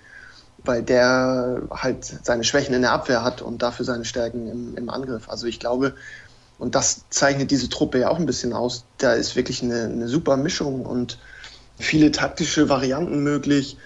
weil 0.64 0.82
der 0.82 1.62
halt 1.70 2.04
seine 2.04 2.42
Schwächen 2.42 2.74
in 2.74 2.82
der 2.82 2.92
Abwehr 2.92 3.22
hat 3.22 3.42
und 3.42 3.62
dafür 3.62 3.84
seine 3.84 4.04
Stärken 4.04 4.48
im, 4.48 4.76
im 4.76 4.90
Angriff. 4.90 5.28
Also 5.28 5.46
ich 5.46 5.60
glaube, 5.60 5.94
und 6.58 6.74
das 6.74 7.04
zeichnet 7.10 7.50
diese 7.50 7.68
Truppe 7.68 8.00
ja 8.00 8.08
auch 8.08 8.18
ein 8.18 8.26
bisschen 8.26 8.52
aus. 8.52 8.84
Da 8.98 9.12
ist 9.12 9.36
wirklich 9.36 9.62
eine, 9.62 9.84
eine 9.84 10.08
super 10.08 10.36
Mischung 10.36 10.86
und 10.86 11.18
viele 11.78 12.10
taktische 12.12 12.68
Varianten 12.68 13.22
möglich. 13.22 13.76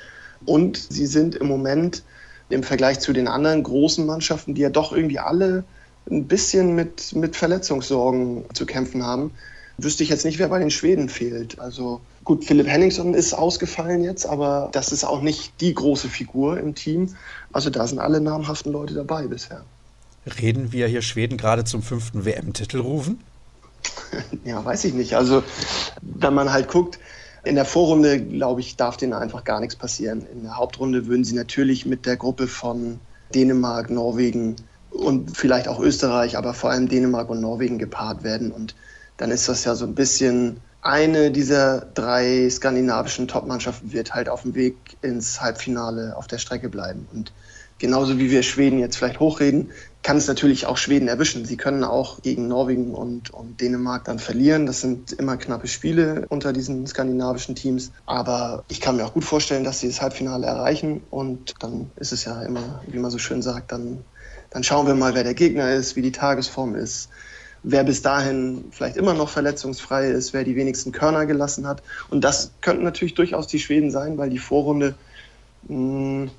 Und 0.46 0.76
sie 0.76 1.06
sind 1.06 1.34
im 1.34 1.48
Moment 1.48 2.02
im 2.48 2.62
Vergleich 2.62 3.00
zu 3.00 3.12
den 3.12 3.28
anderen 3.28 3.62
großen 3.62 4.06
Mannschaften, 4.06 4.54
die 4.54 4.62
ja 4.62 4.70
doch 4.70 4.92
irgendwie 4.92 5.18
alle 5.18 5.64
ein 6.10 6.26
bisschen 6.26 6.74
mit, 6.74 7.14
mit 7.14 7.36
Verletzungssorgen 7.36 8.44
zu 8.54 8.66
kämpfen 8.66 9.04
haben, 9.04 9.32
wüsste 9.76 10.02
ich 10.02 10.08
jetzt 10.08 10.24
nicht, 10.24 10.38
wer 10.38 10.48
bei 10.48 10.58
den 10.58 10.70
Schweden 10.70 11.08
fehlt. 11.08 11.58
Also 11.58 12.00
Gut, 12.22 12.44
Philipp 12.44 12.68
Henningson 12.68 13.14
ist 13.14 13.32
ausgefallen 13.32 14.04
jetzt, 14.04 14.26
aber 14.26 14.68
das 14.72 14.92
ist 14.92 15.04
auch 15.04 15.22
nicht 15.22 15.52
die 15.60 15.72
große 15.72 16.08
Figur 16.08 16.58
im 16.58 16.74
Team. 16.74 17.16
Also 17.52 17.70
da 17.70 17.86
sind 17.86 17.98
alle 17.98 18.20
namhaften 18.20 18.72
Leute 18.72 18.94
dabei 18.94 19.26
bisher. 19.26 19.64
Reden 20.26 20.72
wir 20.72 20.86
hier 20.86 21.02
Schweden 21.02 21.38
gerade 21.38 21.64
zum 21.64 21.82
fünften 21.82 22.24
WM-Titel 22.24 22.78
rufen? 22.78 23.20
ja, 24.44 24.62
weiß 24.64 24.84
ich 24.84 24.94
nicht. 24.94 25.16
Also, 25.16 25.42
wenn 26.02 26.34
man 26.34 26.52
halt 26.52 26.68
guckt, 26.68 26.98
in 27.42 27.54
der 27.54 27.64
Vorrunde, 27.64 28.20
glaube 28.20 28.60
ich, 28.60 28.76
darf 28.76 28.96
denen 28.96 29.14
einfach 29.14 29.44
gar 29.44 29.60
nichts 29.60 29.76
passieren. 29.76 30.26
In 30.32 30.42
der 30.42 30.56
Hauptrunde 30.56 31.06
würden 31.06 31.24
sie 31.24 31.34
natürlich 31.34 31.86
mit 31.86 32.04
der 32.04 32.16
Gruppe 32.16 32.46
von 32.46 33.00
Dänemark, 33.34 33.88
Norwegen 33.88 34.56
und 34.90 35.36
vielleicht 35.36 35.68
auch 35.68 35.80
Österreich, 35.80 36.36
aber 36.36 36.52
vor 36.52 36.70
allem 36.70 36.88
Dänemark 36.88 37.30
und 37.30 37.40
Norwegen 37.40 37.78
gepaart 37.78 38.22
werden. 38.22 38.52
Und 38.52 38.74
dann 39.16 39.30
ist 39.30 39.48
das 39.48 39.64
ja 39.64 39.74
so 39.74 39.86
ein 39.86 39.94
bisschen 39.94 40.60
eine 40.82 41.30
dieser 41.30 41.82
drei 41.94 42.48
skandinavischen 42.50 43.28
Topmannschaften 43.28 43.92
wird 43.92 44.14
halt 44.14 44.28
auf 44.28 44.42
dem 44.42 44.54
Weg 44.54 44.76
ins 45.02 45.40
Halbfinale 45.40 46.16
auf 46.16 46.26
der 46.26 46.38
Strecke 46.38 46.68
bleiben. 46.68 47.06
Und 47.12 47.32
genauso 47.80 48.18
wie 48.18 48.30
wir 48.30 48.44
Schweden 48.44 48.78
jetzt 48.78 48.96
vielleicht 48.96 49.18
hochreden, 49.18 49.70
kann 50.02 50.16
es 50.16 50.28
natürlich 50.28 50.66
auch 50.66 50.76
Schweden 50.76 51.08
erwischen. 51.08 51.44
Sie 51.44 51.56
können 51.56 51.82
auch 51.82 52.22
gegen 52.22 52.46
Norwegen 52.46 52.94
und, 52.94 53.30
und 53.30 53.60
Dänemark 53.60 54.04
dann 54.04 54.18
verlieren. 54.18 54.66
Das 54.66 54.80
sind 54.80 55.12
immer 55.12 55.36
knappe 55.36 55.66
Spiele 55.66 56.26
unter 56.28 56.52
diesen 56.52 56.86
skandinavischen 56.86 57.54
Teams. 57.54 57.90
Aber 58.06 58.64
ich 58.68 58.80
kann 58.80 58.96
mir 58.96 59.04
auch 59.04 59.14
gut 59.14 59.24
vorstellen, 59.24 59.64
dass 59.64 59.80
sie 59.80 59.88
das 59.88 60.00
Halbfinale 60.00 60.46
erreichen. 60.46 61.02
Und 61.10 61.54
dann 61.58 61.90
ist 61.96 62.12
es 62.12 62.24
ja 62.24 62.42
immer, 62.42 62.82
wie 62.86 62.98
man 62.98 63.10
so 63.10 63.18
schön 63.18 63.42
sagt, 63.42 63.72
dann, 63.72 63.98
dann 64.50 64.62
schauen 64.62 64.86
wir 64.86 64.94
mal, 64.94 65.14
wer 65.14 65.24
der 65.24 65.34
Gegner 65.34 65.72
ist, 65.72 65.96
wie 65.96 66.02
die 66.02 66.12
Tagesform 66.12 66.76
ist 66.76 67.08
wer 67.62 67.84
bis 67.84 68.00
dahin 68.00 68.64
vielleicht 68.70 68.96
immer 68.96 69.12
noch 69.12 69.28
verletzungsfrei 69.28 70.08
ist, 70.08 70.32
wer 70.32 70.44
die 70.44 70.56
wenigsten 70.56 70.92
Körner 70.92 71.26
gelassen 71.26 71.66
hat. 71.66 71.82
Und 72.08 72.24
das 72.24 72.52
könnten 72.62 72.84
natürlich 72.84 73.12
durchaus 73.12 73.46
die 73.46 73.58
Schweden 73.58 73.90
sein, 73.90 74.16
weil 74.16 74.30
die 74.30 74.38
Vorrunde, 74.38 74.94
mh, 75.68 75.76
hm, 75.76 76.30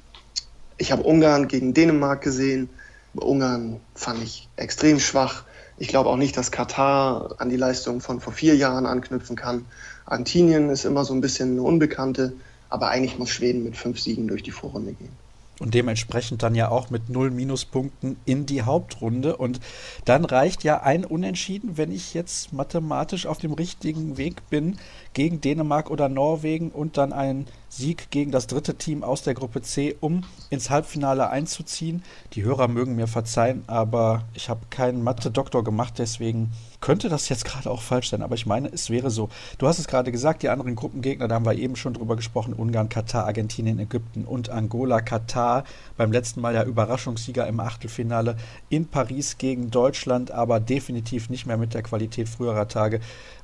ich 0.81 0.91
habe 0.91 1.03
Ungarn 1.03 1.47
gegen 1.47 1.73
Dänemark 1.75 2.21
gesehen. 2.21 2.67
Ungarn 3.13 3.79
fand 3.93 4.23
ich 4.23 4.49
extrem 4.55 4.99
schwach. 4.99 5.43
Ich 5.77 5.87
glaube 5.87 6.09
auch 6.09 6.17
nicht, 6.17 6.35
dass 6.37 6.51
Katar 6.51 7.35
an 7.37 7.49
die 7.49 7.55
Leistung 7.55 8.01
von 8.01 8.19
vor 8.19 8.33
vier 8.33 8.55
Jahren 8.55 8.87
anknüpfen 8.87 9.35
kann. 9.35 9.65
Argentinien 10.05 10.69
ist 10.69 10.85
immer 10.85 11.05
so 11.05 11.13
ein 11.13 11.21
bisschen 11.21 11.51
eine 11.51 11.61
Unbekannte, 11.61 12.33
aber 12.69 12.89
eigentlich 12.89 13.19
muss 13.19 13.29
Schweden 13.29 13.63
mit 13.63 13.77
fünf 13.77 13.99
Siegen 13.99 14.27
durch 14.27 14.41
die 14.41 14.51
Vorrunde 14.51 14.93
gehen 14.93 15.15
und 15.61 15.75
dementsprechend 15.75 16.41
dann 16.41 16.55
ja 16.55 16.69
auch 16.69 16.89
mit 16.89 17.09
null 17.09 17.29
Minuspunkten 17.29 18.17
in 18.25 18.47
die 18.47 18.63
Hauptrunde. 18.63 19.37
Und 19.37 19.59
dann 20.05 20.25
reicht 20.25 20.63
ja 20.63 20.81
ein 20.81 21.05
Unentschieden, 21.05 21.77
wenn 21.77 21.91
ich 21.91 22.15
jetzt 22.15 22.51
mathematisch 22.51 23.27
auf 23.27 23.37
dem 23.37 23.53
richtigen 23.53 24.17
Weg 24.17 24.49
bin, 24.49 24.77
gegen 25.13 25.41
Dänemark 25.41 25.89
oder 25.89 26.09
Norwegen 26.09 26.69
und 26.69 26.97
dann 26.97 27.13
ein 27.13 27.47
Sieg 27.69 28.11
gegen 28.11 28.31
das 28.31 28.47
dritte 28.47 28.75
Team 28.75 29.01
aus 29.01 29.23
der 29.23 29.33
Gruppe 29.33 29.61
C, 29.61 29.95
um 30.01 30.23
ins 30.49 30.69
Halbfinale 30.69 31.29
einzuziehen. 31.29 32.03
Die 32.33 32.43
Hörer 32.43 32.67
mögen 32.67 32.95
mir 32.95 33.07
verzeihen, 33.07 33.63
aber 33.67 34.25
ich 34.33 34.49
habe 34.49 34.61
keinen 34.69 35.03
Mathe-Doktor 35.03 35.63
gemacht, 35.63 35.93
deswegen 35.97 36.51
könnte 36.81 37.07
das 37.07 37.29
jetzt 37.29 37.45
gerade 37.45 37.69
auch 37.69 37.81
falsch 37.81 38.09
sein, 38.09 38.21
aber 38.21 38.35
ich 38.35 38.45
meine, 38.45 38.67
es 38.69 38.89
wäre 38.89 39.09
so. 39.09 39.29
Du 39.57 39.67
hast 39.67 39.79
es 39.79 39.87
gerade 39.87 40.11
gesagt, 40.11 40.43
die 40.43 40.49
anderen 40.49 40.75
Gruppengegner, 40.75 41.27
da 41.29 41.35
haben 41.35 41.45
wir 41.45 41.55
eben 41.55 41.77
schon 41.77 41.93
drüber 41.93 42.15
gesprochen, 42.17 42.53
Ungarn, 42.53 42.89
Katar, 42.89 43.25
Argentinien, 43.25 43.79
Ägypten 43.79 44.25
und 44.25 44.49
Angola. 44.49 45.01
Katar 45.01 45.63
beim 45.95 46.11
letzten 46.11 46.41
Mal 46.41 46.53
ja 46.53 46.63
Überraschungssieger 46.63 47.47
im 47.47 47.59
Achtelfinale 47.59 48.35
in 48.69 48.87
Paris 48.87 49.37
gegen 49.37 49.71
Deutschland, 49.71 50.31
aber 50.31 50.59
definitiv 50.59 51.29
nicht 51.29 51.45
mehr 51.45 51.57
mit 51.57 51.73
der 51.73 51.83
Qualität 51.83 52.27
früherer 52.27 52.67
Tage. 52.67 52.99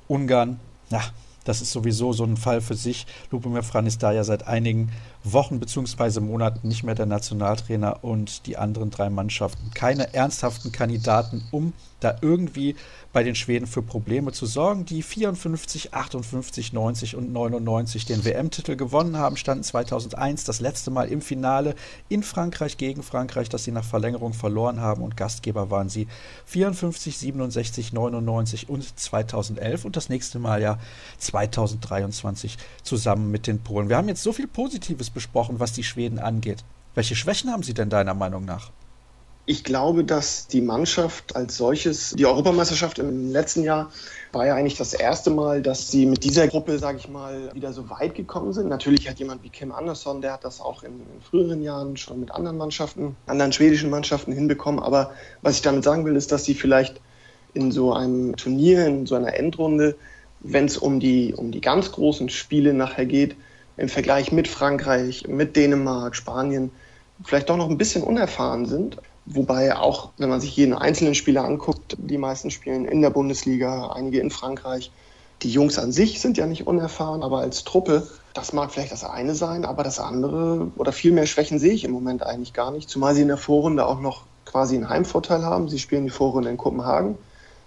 Ungarn, 0.07 0.59
na, 0.89 1.01
das 1.47 1.61
ist 1.61 1.71
sowieso 1.71 2.11
so 2.11 2.25
ein 2.25 2.35
Fall 2.35 2.59
für 2.59 2.75
sich. 2.75 3.07
Lupomir 3.31 3.63
Fran 3.63 3.87
ist 3.87 4.03
da 4.03 4.11
ja 4.11 4.23
seit 4.23 4.47
einigen 4.47 4.91
Wochen 5.23 5.59
bzw. 5.59 6.19
Monaten 6.19 6.67
nicht 6.67 6.83
mehr 6.83 6.95
der 6.95 7.05
Nationaltrainer 7.05 8.03
und 8.03 8.45
die 8.47 8.57
anderen 8.57 8.89
drei 8.89 9.09
Mannschaften 9.09 9.71
keine 9.73 10.13
ernsthaften 10.13 10.71
Kandidaten, 10.71 11.43
um 11.51 11.73
da 11.99 12.17
irgendwie 12.21 12.75
bei 13.17 13.23
den 13.23 13.33
Schweden 13.33 13.65
für 13.65 13.81
Probleme 13.81 14.31
zu 14.31 14.45
sorgen. 14.45 14.85
Die 14.85 15.01
54, 15.01 15.91
58, 15.91 16.71
90 16.71 17.15
und 17.15 17.33
99 17.33 18.05
den 18.05 18.23
WM-Titel 18.23 18.75
gewonnen 18.75 19.17
haben, 19.17 19.37
standen 19.37 19.63
2001 19.63 20.43
das 20.43 20.59
letzte 20.59 20.91
Mal 20.91 21.07
im 21.07 21.21
Finale 21.21 21.73
in 22.09 22.21
Frankreich 22.21 22.77
gegen 22.77 23.01
Frankreich, 23.01 23.49
das 23.49 23.63
sie 23.63 23.71
nach 23.71 23.83
Verlängerung 23.83 24.33
verloren 24.33 24.81
haben 24.81 25.01
und 25.01 25.17
Gastgeber 25.17 25.71
waren 25.71 25.89
sie 25.89 26.07
54, 26.45 27.17
67, 27.17 27.91
99 27.91 28.69
und 28.69 28.99
2011 28.99 29.85
und 29.85 29.95
das 29.95 30.09
nächste 30.09 30.37
Mal 30.37 30.61
ja 30.61 30.77
2023 31.17 32.59
zusammen 32.83 33.31
mit 33.31 33.47
den 33.47 33.63
Polen. 33.63 33.89
Wir 33.89 33.97
haben 33.97 34.09
jetzt 34.09 34.21
so 34.21 34.31
viel 34.31 34.45
Positives 34.45 35.09
besprochen, 35.09 35.59
was 35.59 35.73
die 35.73 35.83
Schweden 35.83 36.19
angeht. 36.19 36.63
Welche 36.93 37.15
Schwächen 37.15 37.51
haben 37.51 37.63
sie 37.63 37.73
denn 37.73 37.89
deiner 37.89 38.13
Meinung 38.13 38.45
nach? 38.45 38.69
Ich 39.49 39.63
glaube, 39.63 40.03
dass 40.03 40.47
die 40.47 40.59
Mannschaft 40.59 41.37
als 41.37 41.55
solches, 41.55 42.13
die 42.17 42.25
Europameisterschaft 42.25 42.99
im 42.99 43.31
letzten 43.31 43.63
Jahr 43.63 43.91
war 44.33 44.45
ja 44.45 44.55
eigentlich 44.55 44.75
das 44.75 44.93
erste 44.93 45.29
Mal, 45.29 45.61
dass 45.61 45.89
sie 45.89 46.05
mit 46.05 46.25
dieser 46.25 46.49
Gruppe, 46.49 46.77
sage 46.79 46.97
ich 46.97 47.07
mal, 47.07 47.53
wieder 47.53 47.71
so 47.71 47.89
weit 47.89 48.13
gekommen 48.13 48.51
sind. 48.51 48.67
Natürlich 48.67 49.07
hat 49.09 49.19
jemand 49.19 49.43
wie 49.43 49.49
Kim 49.49 49.71
Andersson, 49.71 50.19
der 50.19 50.33
hat 50.33 50.43
das 50.43 50.59
auch 50.59 50.83
in, 50.83 50.99
in 50.99 51.21
früheren 51.21 51.63
Jahren 51.63 51.95
schon 51.95 52.19
mit 52.19 52.29
anderen 52.31 52.57
Mannschaften, 52.57 53.15
anderen 53.25 53.53
schwedischen 53.53 53.89
Mannschaften 53.89 54.33
hinbekommen. 54.33 54.81
Aber 54.81 55.11
was 55.41 55.55
ich 55.55 55.61
damit 55.61 55.85
sagen 55.85 56.03
will, 56.03 56.17
ist, 56.17 56.33
dass 56.33 56.43
sie 56.43 56.53
vielleicht 56.53 56.99
in 57.53 57.71
so 57.71 57.93
einem 57.93 58.35
Turnier, 58.35 58.85
in 58.85 59.05
so 59.05 59.15
einer 59.15 59.33
Endrunde, 59.33 59.95
wenn 60.41 60.65
es 60.65 60.77
um 60.77 60.99
die, 60.99 61.33
um 61.33 61.53
die 61.53 61.61
ganz 61.61 61.93
großen 61.93 62.27
Spiele 62.27 62.73
nachher 62.73 63.05
geht, 63.05 63.37
im 63.77 63.87
Vergleich 63.87 64.33
mit 64.33 64.49
Frankreich, 64.49 65.25
mit 65.25 65.55
Dänemark, 65.55 66.17
Spanien, 66.17 66.69
vielleicht 67.23 67.49
doch 67.49 67.55
noch 67.55 67.69
ein 67.69 67.77
bisschen 67.77 68.03
unerfahren 68.03 68.65
sind. 68.65 68.97
Wobei 69.29 69.75
auch, 69.75 70.11
wenn 70.17 70.29
man 70.29 70.39
sich 70.39 70.55
jeden 70.55 70.73
einzelnen 70.73 71.13
Spieler 71.13 71.43
anguckt, 71.43 71.97
die 71.99 72.17
meisten 72.17 72.49
spielen 72.49 72.85
in 72.85 73.01
der 73.01 73.09
Bundesliga, 73.09 73.87
einige 73.87 74.21
in 74.21 74.31
Frankreich. 74.31 74.89
Die 75.41 75.51
Jungs 75.51 75.77
an 75.77 75.91
sich 75.91 76.21
sind 76.21 76.37
ja 76.37 76.47
nicht 76.47 76.65
unerfahren, 76.65 77.23
aber 77.23 77.39
als 77.39 77.65
Truppe, 77.65 78.07
das 78.33 78.53
mag 78.53 78.71
vielleicht 78.71 78.93
das 78.93 79.03
eine 79.03 79.35
sein, 79.35 79.65
aber 79.65 79.83
das 79.83 79.99
andere 79.99 80.71
oder 80.77 80.93
viel 80.93 81.11
mehr 81.11 81.25
Schwächen 81.25 81.59
sehe 81.59 81.73
ich 81.73 81.83
im 81.83 81.91
Moment 81.91 82.23
eigentlich 82.23 82.53
gar 82.53 82.71
nicht. 82.71 82.89
Zumal 82.89 83.15
sie 83.15 83.21
in 83.21 83.27
der 83.27 83.35
Vorrunde 83.35 83.85
auch 83.85 83.99
noch 83.99 84.23
quasi 84.45 84.75
einen 84.75 84.87
Heimvorteil 84.87 85.43
haben. 85.43 85.67
Sie 85.67 85.77
spielen 85.77 86.05
die 86.05 86.09
Vorrunde 86.09 86.49
in 86.49 86.55
Kopenhagen. 86.55 87.17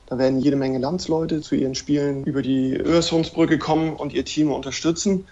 Da 0.07 0.17
werden 0.17 0.41
jede 0.41 0.57
Menge 0.57 0.79
Landsleute 0.79 1.43
zu 1.43 1.57
ihren 1.57 1.75
Spielen 1.75 2.25
über 2.25 2.41
die 2.41 2.75
Öresundsbrücke 2.75 3.59
kommen 3.59 3.95
und 3.95 4.15
ihr 4.15 4.25
Team 4.25 4.51
unterstützen. 4.51 5.27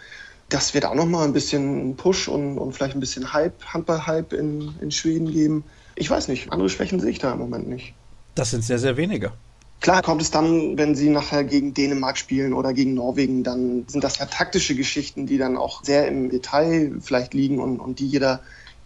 Das 0.50 0.74
wird 0.74 0.84
auch 0.84 0.94
nochmal 0.94 1.26
ein 1.26 1.32
bisschen 1.32 1.96
Push 1.96 2.28
und, 2.28 2.58
und 2.58 2.74
vielleicht 2.74 2.94
ein 2.94 3.00
bisschen 3.00 3.32
Hype, 3.32 3.64
Handball-Hype 3.64 4.34
in, 4.34 4.74
in 4.82 4.90
Schweden 4.90 5.32
geben 5.32 5.64
ich 5.98 6.08
weiß 6.08 6.28
nicht, 6.28 6.52
andere 6.52 6.68
Schwächen 6.68 7.00
sehe 7.00 7.10
ich 7.10 7.18
da 7.18 7.32
im 7.32 7.38
Moment 7.38 7.68
nicht. 7.68 7.94
Das 8.34 8.50
sind 8.50 8.62
sehr, 8.64 8.78
sehr 8.78 8.96
wenige. 8.96 9.32
Klar 9.80 10.02
kommt 10.02 10.22
es 10.22 10.30
dann, 10.30 10.76
wenn 10.76 10.94
sie 10.94 11.08
nachher 11.08 11.44
gegen 11.44 11.72
Dänemark 11.72 12.18
spielen 12.18 12.52
oder 12.52 12.72
gegen 12.72 12.94
Norwegen, 12.94 13.44
dann 13.44 13.84
sind 13.86 14.02
das 14.02 14.18
ja 14.18 14.26
taktische 14.26 14.74
Geschichten, 14.74 15.26
die 15.26 15.38
dann 15.38 15.56
auch 15.56 15.84
sehr 15.84 16.08
im 16.08 16.30
Detail 16.30 16.94
vielleicht 17.00 17.32
liegen 17.32 17.60
und, 17.60 17.78
und 17.78 18.00
die 18.00 18.06
jeder 18.06 18.40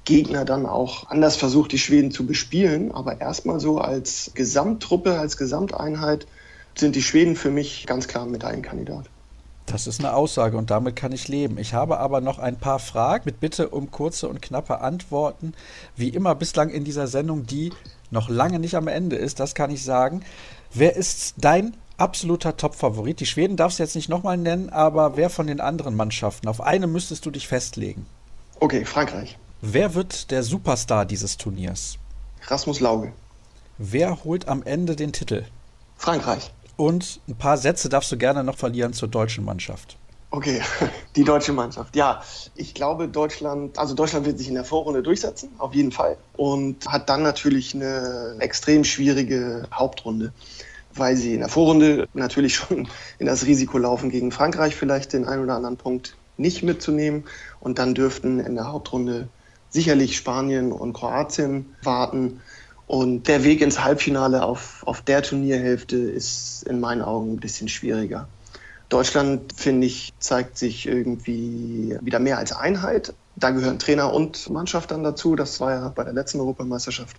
Gegner 0.04 0.44
dann 0.44 0.66
auch 0.66 1.08
anders 1.08 1.36
versucht, 1.36 1.72
die 1.72 1.78
Schweden 1.78 2.10
zu 2.10 2.26
bespielen. 2.26 2.92
Aber 2.92 3.20
erstmal 3.20 3.58
so 3.58 3.78
als 3.78 4.32
Gesamttruppe, 4.34 5.18
als 5.18 5.36
Gesamteinheit 5.38 6.26
sind 6.74 6.94
die 6.94 7.02
Schweden 7.02 7.36
für 7.36 7.50
mich 7.50 7.86
ganz 7.86 8.06
klar 8.06 8.24
ein 8.24 8.30
Medaillenkandidat. 8.30 9.08
Das 9.66 9.86
ist 9.86 10.00
eine 10.00 10.14
Aussage 10.14 10.56
und 10.56 10.70
damit 10.70 10.96
kann 10.96 11.12
ich 11.12 11.28
leben. 11.28 11.56
Ich 11.56 11.72
habe 11.72 11.98
aber 11.98 12.20
noch 12.20 12.38
ein 12.38 12.58
paar 12.58 12.78
Fragen 12.78 13.24
mit 13.26 13.40
Bitte 13.40 13.68
um 13.68 13.90
kurze 13.90 14.28
und 14.28 14.42
knappe 14.42 14.80
Antworten. 14.80 15.54
Wie 15.96 16.08
immer 16.08 16.34
bislang 16.34 16.70
in 16.70 16.84
dieser 16.84 17.06
Sendung, 17.06 17.46
die 17.46 17.72
noch 18.10 18.28
lange 18.28 18.58
nicht 18.58 18.74
am 18.74 18.88
Ende 18.88 19.16
ist, 19.16 19.40
das 19.40 19.54
kann 19.54 19.70
ich 19.70 19.84
sagen. 19.84 20.22
Wer 20.74 20.96
ist 20.96 21.34
dein 21.38 21.76
absoluter 21.96 22.56
Top-Favorit? 22.56 23.20
Die 23.20 23.26
Schweden 23.26 23.56
darfst 23.56 23.78
du 23.78 23.82
jetzt 23.84 23.94
nicht 23.94 24.08
nochmal 24.08 24.36
nennen, 24.36 24.70
aber 24.70 25.16
wer 25.16 25.30
von 25.30 25.46
den 25.46 25.60
anderen 25.60 25.94
Mannschaften? 25.94 26.48
Auf 26.48 26.60
eine 26.60 26.86
müsstest 26.86 27.24
du 27.24 27.30
dich 27.30 27.48
festlegen. 27.48 28.06
Okay, 28.60 28.84
Frankreich. 28.84 29.38
Wer 29.60 29.94
wird 29.94 30.30
der 30.30 30.42
Superstar 30.42 31.06
dieses 31.06 31.36
Turniers? 31.36 31.98
Rasmus 32.48 32.80
Lauge. 32.80 33.12
Wer 33.78 34.24
holt 34.24 34.48
am 34.48 34.62
Ende 34.62 34.96
den 34.96 35.12
Titel? 35.12 35.44
Frankreich. 35.96 36.50
Und 36.76 37.20
ein 37.28 37.36
paar 37.36 37.56
Sätze 37.56 37.88
darfst 37.88 38.10
du 38.12 38.16
gerne 38.16 38.44
noch 38.44 38.56
verlieren 38.56 38.92
zur 38.92 39.08
deutschen 39.08 39.44
Mannschaft. 39.44 39.96
Okay, 40.30 40.62
die 41.16 41.24
deutsche 41.24 41.52
Mannschaft. 41.52 41.94
Ja, 41.94 42.22
ich 42.56 42.72
glaube, 42.72 43.06
Deutschland, 43.06 43.78
also 43.78 43.94
Deutschland 43.94 44.24
wird 44.24 44.38
sich 44.38 44.48
in 44.48 44.54
der 44.54 44.64
Vorrunde 44.64 45.02
durchsetzen, 45.02 45.50
auf 45.58 45.74
jeden 45.74 45.92
Fall. 45.92 46.16
Und 46.36 46.86
hat 46.88 47.10
dann 47.10 47.22
natürlich 47.22 47.74
eine 47.74 48.36
extrem 48.38 48.84
schwierige 48.84 49.64
Hauptrunde, 49.72 50.32
weil 50.94 51.16
sie 51.16 51.34
in 51.34 51.40
der 51.40 51.50
Vorrunde 51.50 52.08
natürlich 52.14 52.54
schon 52.56 52.88
in 53.18 53.26
das 53.26 53.44
Risiko 53.44 53.76
laufen, 53.76 54.10
gegen 54.10 54.32
Frankreich 54.32 54.74
vielleicht 54.74 55.12
den 55.12 55.26
einen 55.26 55.42
oder 55.42 55.54
anderen 55.54 55.76
Punkt 55.76 56.16
nicht 56.38 56.62
mitzunehmen. 56.62 57.24
Und 57.60 57.78
dann 57.78 57.94
dürften 57.94 58.40
in 58.40 58.54
der 58.54 58.72
Hauptrunde 58.72 59.28
sicherlich 59.68 60.16
Spanien 60.16 60.72
und 60.72 60.94
Kroatien 60.94 61.74
warten. 61.82 62.40
Und 62.92 63.26
der 63.26 63.42
Weg 63.42 63.62
ins 63.62 63.82
Halbfinale 63.82 64.42
auf, 64.42 64.82
auf 64.86 65.00
der 65.00 65.22
Turnierhälfte 65.22 65.96
ist 65.96 66.62
in 66.64 66.78
meinen 66.78 67.00
Augen 67.00 67.32
ein 67.32 67.40
bisschen 67.40 67.68
schwieriger. 67.68 68.28
Deutschland, 68.90 69.54
finde 69.54 69.86
ich, 69.86 70.12
zeigt 70.18 70.58
sich 70.58 70.86
irgendwie 70.86 71.96
wieder 72.02 72.18
mehr 72.18 72.36
als 72.36 72.52
Einheit. 72.52 73.14
Da 73.34 73.48
gehören 73.48 73.78
Trainer 73.78 74.12
und 74.12 74.50
Mannschaft 74.50 74.90
dann 74.90 75.02
dazu. 75.02 75.36
Das 75.36 75.58
war 75.58 75.72
ja 75.72 75.88
bei 75.88 76.04
der 76.04 76.12
letzten 76.12 76.38
Europameisterschaft 76.40 77.16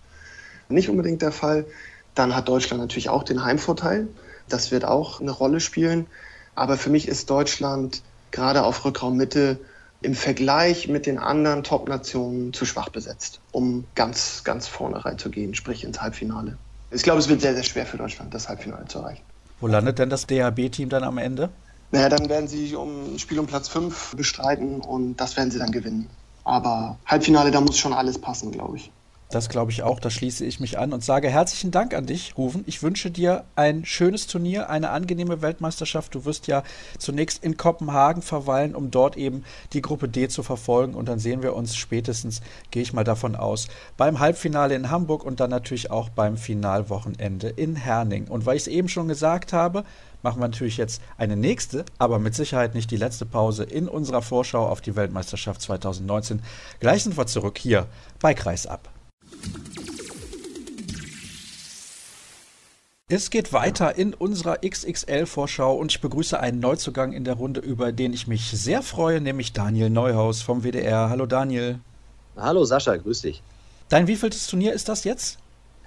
nicht 0.68 0.88
unbedingt 0.88 1.22
der 1.22 1.32
Fall. 1.32 1.66
Dann 2.14 2.36
hat 2.36 2.46
Deutschland 2.46 2.80
natürlich 2.80 3.08
auch 3.08 3.24
den 3.24 3.44
Heimvorteil. 3.44 4.06
Das 4.48 4.70
wird 4.70 4.84
auch 4.84 5.20
eine 5.20 5.32
Rolle 5.32 5.58
spielen. 5.58 6.06
Aber 6.54 6.76
für 6.76 6.90
mich 6.90 7.08
ist 7.08 7.30
Deutschland 7.30 8.00
gerade 8.30 8.62
auf 8.62 8.84
Rückraummitte 8.84 9.58
im 10.04 10.14
Vergleich 10.14 10.86
mit 10.88 11.06
den 11.06 11.18
anderen 11.18 11.62
Top-Nationen 11.62 12.52
zu 12.52 12.66
schwach 12.66 12.90
besetzt, 12.90 13.40
um 13.52 13.84
ganz, 13.94 14.44
ganz 14.44 14.68
vorne 14.68 15.04
reinzugehen, 15.04 15.54
sprich 15.54 15.82
ins 15.82 16.00
Halbfinale. 16.00 16.58
Ich 16.90 17.02
glaube, 17.02 17.20
es 17.20 17.28
wird 17.28 17.40
sehr, 17.40 17.54
sehr 17.54 17.64
schwer 17.64 17.86
für 17.86 17.96
Deutschland, 17.96 18.34
das 18.34 18.48
Halbfinale 18.48 18.84
zu 18.86 18.98
erreichen. 18.98 19.22
Wo 19.60 19.66
landet 19.66 19.98
denn 19.98 20.10
das 20.10 20.26
DHB-Team 20.26 20.90
dann 20.90 21.04
am 21.04 21.16
Ende? 21.18 21.48
Naja, 21.90 22.08
dann 22.08 22.28
werden 22.28 22.48
sie 22.48 22.74
um 22.74 23.14
ein 23.14 23.18
Spiel 23.18 23.38
um 23.38 23.46
Platz 23.46 23.68
5 23.68 24.14
bestreiten 24.16 24.80
und 24.80 25.16
das 25.16 25.36
werden 25.36 25.50
sie 25.50 25.58
dann 25.58 25.72
gewinnen. 25.72 26.10
Aber 26.44 26.98
Halbfinale, 27.06 27.50
da 27.50 27.60
muss 27.62 27.78
schon 27.78 27.94
alles 27.94 28.20
passen, 28.20 28.52
glaube 28.52 28.76
ich. 28.76 28.92
Das 29.30 29.48
glaube 29.48 29.72
ich 29.72 29.82
auch, 29.82 29.98
da 29.98 30.10
schließe 30.10 30.44
ich 30.44 30.60
mich 30.60 30.78
an 30.78 30.92
und 30.92 31.02
sage 31.02 31.28
herzlichen 31.28 31.70
Dank 31.70 31.92
an 31.94 32.06
dich, 32.06 32.36
Rufen. 32.36 32.62
Ich 32.66 32.82
wünsche 32.82 33.10
dir 33.10 33.44
ein 33.56 33.84
schönes 33.84 34.26
Turnier, 34.26 34.70
eine 34.70 34.90
angenehme 34.90 35.42
Weltmeisterschaft. 35.42 36.14
Du 36.14 36.24
wirst 36.24 36.46
ja 36.46 36.62
zunächst 36.98 37.42
in 37.42 37.56
Kopenhagen 37.56 38.22
verweilen, 38.22 38.74
um 38.76 38.90
dort 38.90 39.16
eben 39.16 39.44
die 39.72 39.82
Gruppe 39.82 40.08
D 40.08 40.28
zu 40.28 40.42
verfolgen. 40.42 40.94
Und 40.94 41.08
dann 41.08 41.18
sehen 41.18 41.42
wir 41.42 41.56
uns 41.56 41.74
spätestens, 41.74 42.42
gehe 42.70 42.82
ich 42.82 42.92
mal 42.92 43.02
davon 43.02 43.34
aus, 43.34 43.66
beim 43.96 44.20
Halbfinale 44.20 44.74
in 44.74 44.90
Hamburg 44.90 45.24
und 45.24 45.40
dann 45.40 45.50
natürlich 45.50 45.90
auch 45.90 46.10
beim 46.10 46.36
Finalwochenende 46.36 47.48
in 47.48 47.74
Herning. 47.74 48.28
Und 48.28 48.46
weil 48.46 48.56
ich 48.56 48.62
es 48.62 48.68
eben 48.68 48.88
schon 48.88 49.08
gesagt 49.08 49.52
habe, 49.52 49.84
machen 50.22 50.40
wir 50.40 50.48
natürlich 50.48 50.76
jetzt 50.76 51.02
eine 51.18 51.36
nächste, 51.36 51.84
aber 51.98 52.20
mit 52.20 52.36
Sicherheit 52.36 52.74
nicht 52.74 52.90
die 52.90 52.96
letzte 52.96 53.26
Pause 53.26 53.64
in 53.64 53.88
unserer 53.88 54.22
Vorschau 54.22 54.68
auf 54.68 54.80
die 54.80 54.94
Weltmeisterschaft 54.94 55.60
2019. 55.60 56.40
Gleich 56.78 57.02
sind 57.02 57.16
wir 57.16 57.26
zurück 57.26 57.58
hier 57.58 57.88
bei 58.20 58.32
Kreisab. 58.32 58.93
Es 63.10 63.28
geht 63.28 63.52
weiter 63.52 63.96
in 63.96 64.14
unserer 64.14 64.60
XXL-Vorschau 64.66 65.76
und 65.76 65.92
ich 65.92 66.00
begrüße 66.00 66.40
einen 66.40 66.58
Neuzugang 66.60 67.12
in 67.12 67.24
der 67.24 67.34
Runde, 67.34 67.60
über 67.60 67.92
den 67.92 68.14
ich 68.14 68.26
mich 68.26 68.50
sehr 68.50 68.80
freue, 68.80 69.20
nämlich 69.20 69.52
Daniel 69.52 69.90
Neuhaus 69.90 70.40
vom 70.40 70.62
WDR. 70.62 71.10
Hallo 71.10 71.26
Daniel. 71.26 71.80
Hallo 72.34 72.64
Sascha, 72.64 72.96
grüß 72.96 73.20
dich. 73.20 73.42
Dein 73.90 74.06
wievieltes 74.06 74.46
Turnier 74.46 74.72
ist 74.72 74.88
das 74.88 75.04
jetzt? 75.04 75.36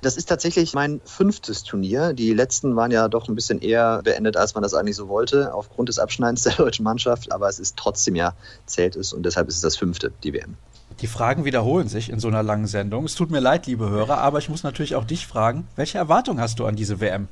Das 0.03 0.15
ist 0.15 0.29
tatsächlich 0.29 0.75
mein 0.75 1.01
fünftes 1.05 1.63
Turnier. 1.63 2.13
Die 2.13 2.33
letzten 2.33 2.75
waren 2.75 2.91
ja 2.91 3.07
doch 3.07 3.27
ein 3.27 3.33
bisschen 3.33 3.63
eher 3.63 4.03
beendet, 4.03 4.37
als 4.37 4.53
man 4.53 4.61
das 4.61 4.75
eigentlich 4.75 4.95
so 4.95 5.07
wollte, 5.07 5.55
aufgrund 5.55 5.89
des 5.89 5.97
Abschneidens 5.97 6.43
der 6.43 6.53
deutschen 6.53 6.83
Mannschaft. 6.83 7.31
Aber 7.31 7.49
es 7.49 7.57
ist 7.57 7.77
trotzdem 7.77 8.15
ja, 8.15 8.35
zählt 8.67 8.95
es 8.95 9.11
und 9.11 9.23
deshalb 9.23 9.47
ist 9.47 9.55
es 9.55 9.61
das 9.61 9.75
fünfte, 9.75 10.13
die 10.23 10.33
WM. 10.33 10.55
Die 11.01 11.07
Fragen 11.07 11.45
wiederholen 11.45 11.87
sich 11.87 12.09
in 12.09 12.19
so 12.19 12.27
einer 12.27 12.41
langen 12.41 12.65
Sendung. 12.65 13.05
Es 13.05 13.13
tut 13.13 13.29
mir 13.29 13.39
leid, 13.39 13.67
liebe 13.67 13.89
Hörer, 13.89 14.17
aber 14.17 14.39
ich 14.39 14.49
muss 14.49 14.63
natürlich 14.63 14.95
auch 14.95 15.05
dich 15.05 15.27
fragen, 15.27 15.67
welche 15.75 15.99
Erwartungen 15.99 16.41
hast 16.41 16.57
du 16.59 16.65
an 16.65 16.75
diese 16.75 16.99
WM? 16.99 17.27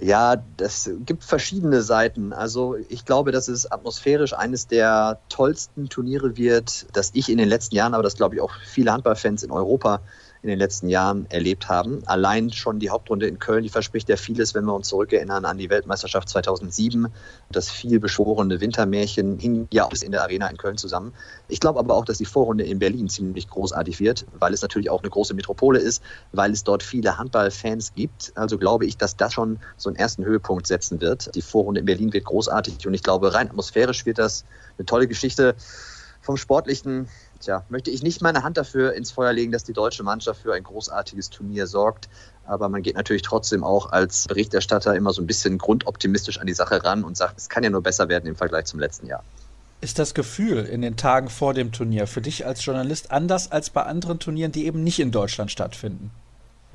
Ja, 0.00 0.36
das 0.56 0.90
gibt 1.06 1.24
verschiedene 1.24 1.82
Seiten. 1.82 2.32
Also 2.32 2.76
ich 2.88 3.04
glaube, 3.04 3.32
dass 3.32 3.48
es 3.48 3.70
atmosphärisch 3.70 4.32
eines 4.32 4.66
der 4.66 5.18
tollsten 5.28 5.88
Turniere 5.88 6.36
wird, 6.36 6.86
das 6.92 7.10
ich 7.14 7.28
in 7.28 7.38
den 7.38 7.48
letzten 7.48 7.76
Jahren, 7.76 7.94
aber 7.94 8.02
das 8.02 8.16
glaube 8.16 8.36
ich 8.36 8.40
auch 8.40 8.52
viele 8.64 8.92
Handballfans 8.92 9.44
in 9.44 9.52
Europa 9.52 10.00
in 10.44 10.50
den 10.50 10.58
letzten 10.58 10.90
Jahren 10.90 11.24
erlebt 11.30 11.70
haben. 11.70 12.02
Allein 12.04 12.52
schon 12.52 12.78
die 12.78 12.90
Hauptrunde 12.90 13.26
in 13.26 13.38
Köln, 13.38 13.62
die 13.62 13.70
verspricht 13.70 14.10
ja 14.10 14.16
vieles, 14.16 14.54
wenn 14.54 14.66
wir 14.66 14.74
uns 14.74 14.88
zurückerinnern 14.88 15.46
an 15.46 15.56
die 15.56 15.70
Weltmeisterschaft 15.70 16.28
2007. 16.28 17.08
Das 17.50 17.70
viel 17.70 17.98
beschworene 17.98 18.60
Wintermärchen 18.60 19.38
hing 19.38 19.68
ja 19.72 19.86
auch 19.86 19.92
in 20.02 20.12
der 20.12 20.20
Arena 20.20 20.46
in 20.48 20.58
Köln 20.58 20.76
zusammen. 20.76 21.14
Ich 21.48 21.60
glaube 21.60 21.78
aber 21.78 21.94
auch, 21.94 22.04
dass 22.04 22.18
die 22.18 22.26
Vorrunde 22.26 22.62
in 22.62 22.78
Berlin 22.78 23.08
ziemlich 23.08 23.48
großartig 23.48 24.00
wird, 24.00 24.26
weil 24.38 24.52
es 24.52 24.60
natürlich 24.60 24.90
auch 24.90 25.00
eine 25.00 25.08
große 25.08 25.32
Metropole 25.32 25.78
ist, 25.78 26.02
weil 26.32 26.52
es 26.52 26.62
dort 26.62 26.82
viele 26.82 27.16
Handballfans 27.16 27.94
gibt. 27.94 28.32
Also 28.34 28.58
glaube 28.58 28.84
ich, 28.84 28.98
dass 28.98 29.16
das 29.16 29.32
schon 29.32 29.60
so 29.78 29.88
einen 29.88 29.96
ersten 29.96 30.26
Höhepunkt 30.26 30.66
setzen 30.66 31.00
wird. 31.00 31.34
Die 31.34 31.42
Vorrunde 31.42 31.80
in 31.80 31.86
Berlin 31.86 32.12
wird 32.12 32.26
großartig 32.26 32.86
und 32.86 32.92
ich 32.92 33.02
glaube, 33.02 33.32
rein 33.32 33.48
atmosphärisch 33.48 34.04
wird 34.04 34.18
das 34.18 34.44
eine 34.76 34.84
tolle 34.84 35.08
Geschichte. 35.08 35.54
Vom 36.20 36.36
Sportlichen 36.36 37.08
tja, 37.44 37.64
möchte 37.68 37.90
ich 37.90 38.02
nicht 38.02 38.22
meine 38.22 38.42
Hand 38.42 38.56
dafür 38.56 38.94
ins 38.94 39.10
Feuer 39.10 39.32
legen, 39.32 39.52
dass 39.52 39.64
die 39.64 39.72
deutsche 39.72 40.02
Mannschaft 40.02 40.42
für 40.42 40.54
ein 40.54 40.62
großartiges 40.62 41.30
Turnier 41.30 41.66
sorgt. 41.66 42.08
Aber 42.46 42.68
man 42.68 42.82
geht 42.82 42.96
natürlich 42.96 43.22
trotzdem 43.22 43.64
auch 43.64 43.92
als 43.92 44.26
Berichterstatter 44.28 44.94
immer 44.94 45.12
so 45.12 45.22
ein 45.22 45.26
bisschen 45.26 45.58
grundoptimistisch 45.58 46.38
an 46.38 46.46
die 46.46 46.54
Sache 46.54 46.82
ran 46.84 47.04
und 47.04 47.16
sagt, 47.16 47.38
es 47.38 47.48
kann 47.48 47.64
ja 47.64 47.70
nur 47.70 47.82
besser 47.82 48.08
werden 48.08 48.26
im 48.26 48.36
Vergleich 48.36 48.66
zum 48.66 48.80
letzten 48.80 49.06
Jahr. 49.06 49.22
Ist 49.80 49.98
das 49.98 50.14
Gefühl 50.14 50.64
in 50.64 50.82
den 50.82 50.96
Tagen 50.96 51.28
vor 51.28 51.52
dem 51.54 51.72
Turnier 51.72 52.06
für 52.06 52.20
dich 52.20 52.46
als 52.46 52.64
Journalist 52.64 53.10
anders 53.10 53.52
als 53.52 53.70
bei 53.70 53.82
anderen 53.82 54.18
Turnieren, 54.18 54.52
die 54.52 54.66
eben 54.66 54.82
nicht 54.82 54.98
in 54.98 55.10
Deutschland 55.10 55.50
stattfinden? 55.50 56.10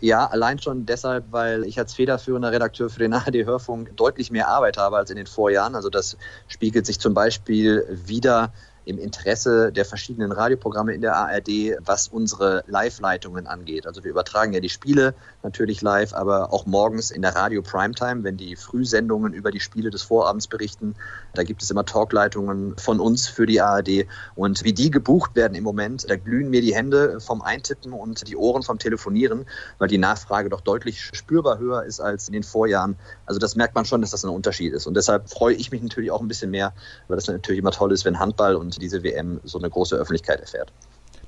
Ja, 0.01 0.27
allein 0.27 0.59
schon 0.59 0.85
deshalb, 0.85 1.25
weil 1.31 1.65
ich 1.65 1.77
als 1.77 1.93
federführender 1.93 2.51
Redakteur 2.51 2.89
für 2.89 2.99
den 2.99 3.14
ARD-Hörfunk 3.14 3.98
deutlich 3.98 4.31
mehr 4.31 4.48
Arbeit 4.48 4.77
habe 4.77 4.98
als 4.98 5.09
in 5.09 5.17
den 5.17 5.27
Vorjahren. 5.27 5.75
Also 5.75 5.89
das 5.89 6.17
spiegelt 6.48 6.85
sich 6.85 6.99
zum 6.99 7.14
Beispiel 7.14 7.85
wieder 8.06 8.53
im 8.90 8.98
Interesse 8.98 9.72
der 9.72 9.85
verschiedenen 9.85 10.32
Radioprogramme 10.32 10.93
in 10.93 11.01
der 11.01 11.16
ARD, 11.16 11.77
was 11.85 12.08
unsere 12.08 12.64
Live-Leitungen 12.66 13.45
angeht. 13.45 13.85
Also 13.85 14.03
wir 14.03 14.09
übertragen 14.09 14.51
ja 14.51 14.59
die 14.59 14.69
Spiele 14.69 15.14
natürlich 15.43 15.82
live, 15.82 16.14
aber 16.14 16.51
auch 16.51 16.66
morgens 16.66 17.11
in 17.11 17.22
der 17.22 17.35
Radio 17.35 17.61
Primetime, 17.61 18.24
wenn 18.24 18.35
die 18.35 18.56
Frühsendungen 18.56 19.34
über 19.34 19.51
die 19.51 19.59
Spiele 19.59 19.92
des 19.92 20.01
Vorabends 20.01 20.48
berichten. 20.48 20.95
Da 21.34 21.43
gibt 21.43 21.61
es 21.61 21.69
immer 21.69 21.85
Talkleitungen 21.85 22.76
von 22.77 23.00
uns 23.00 23.27
für 23.27 23.45
die 23.45 23.61
ARD. 23.61 24.08
Und 24.35 24.64
wie 24.64 24.74
die 24.74 24.90
gebucht 24.90 25.35
werden 25.35 25.53
im 25.53 25.64
Moment, 25.64 26.09
da 26.09 26.16
glühen 26.16 26.50
mir 26.50 26.61
die 26.61 26.74
Hände 26.74 27.19
vom 27.19 27.43
Eintippen 27.43 27.93
und 27.93 28.27
die 28.27 28.35
Ohren 28.35 28.64
vom 28.64 28.80
Telefonieren, 28.80 29.45
weil 29.77 29.88
die 29.88 30.00
Nachfrage 30.00 30.50
doch 30.50 30.61
deutlich 30.61 31.11
spürbar 31.14 31.59
höher 31.59 31.84
ist 31.84 32.00
als 32.00 32.27
in 32.27 32.34
den 32.34 32.43
Vorjahren. 32.43 32.95
Also 33.27 33.40
das 33.40 33.56
merkt 33.56 33.76
man 33.76 33.85
schon, 33.85 34.01
dass 34.01 34.09
das 34.09 34.26
ein 34.26 34.32
Unterschied 34.32 34.74
ist. 34.74 34.88
Und 34.88 34.95
deshalb 34.95 35.30
freue 35.30 35.53
ich 35.53 35.72
mich 35.72 35.84
natürlich 35.84 36.09
auch 36.09 36.22
ein 36.22 36.27
bisschen 36.27 36.50
mehr, 36.50 36.74
weil 37.08 37.18
das 37.18 37.27
natürlich 37.27 37.59
immer 37.59 37.72
toll 37.72 37.92
ist, 37.92 38.03
wenn 38.03 38.19
Handball 38.19 38.56
und 38.56 38.78
diese 38.80 39.03
WM 39.03 39.40
so 39.43 39.58
eine 39.59 39.69
große 39.69 39.95
Öffentlichkeit 39.95 40.40
erfährt. 40.40 40.72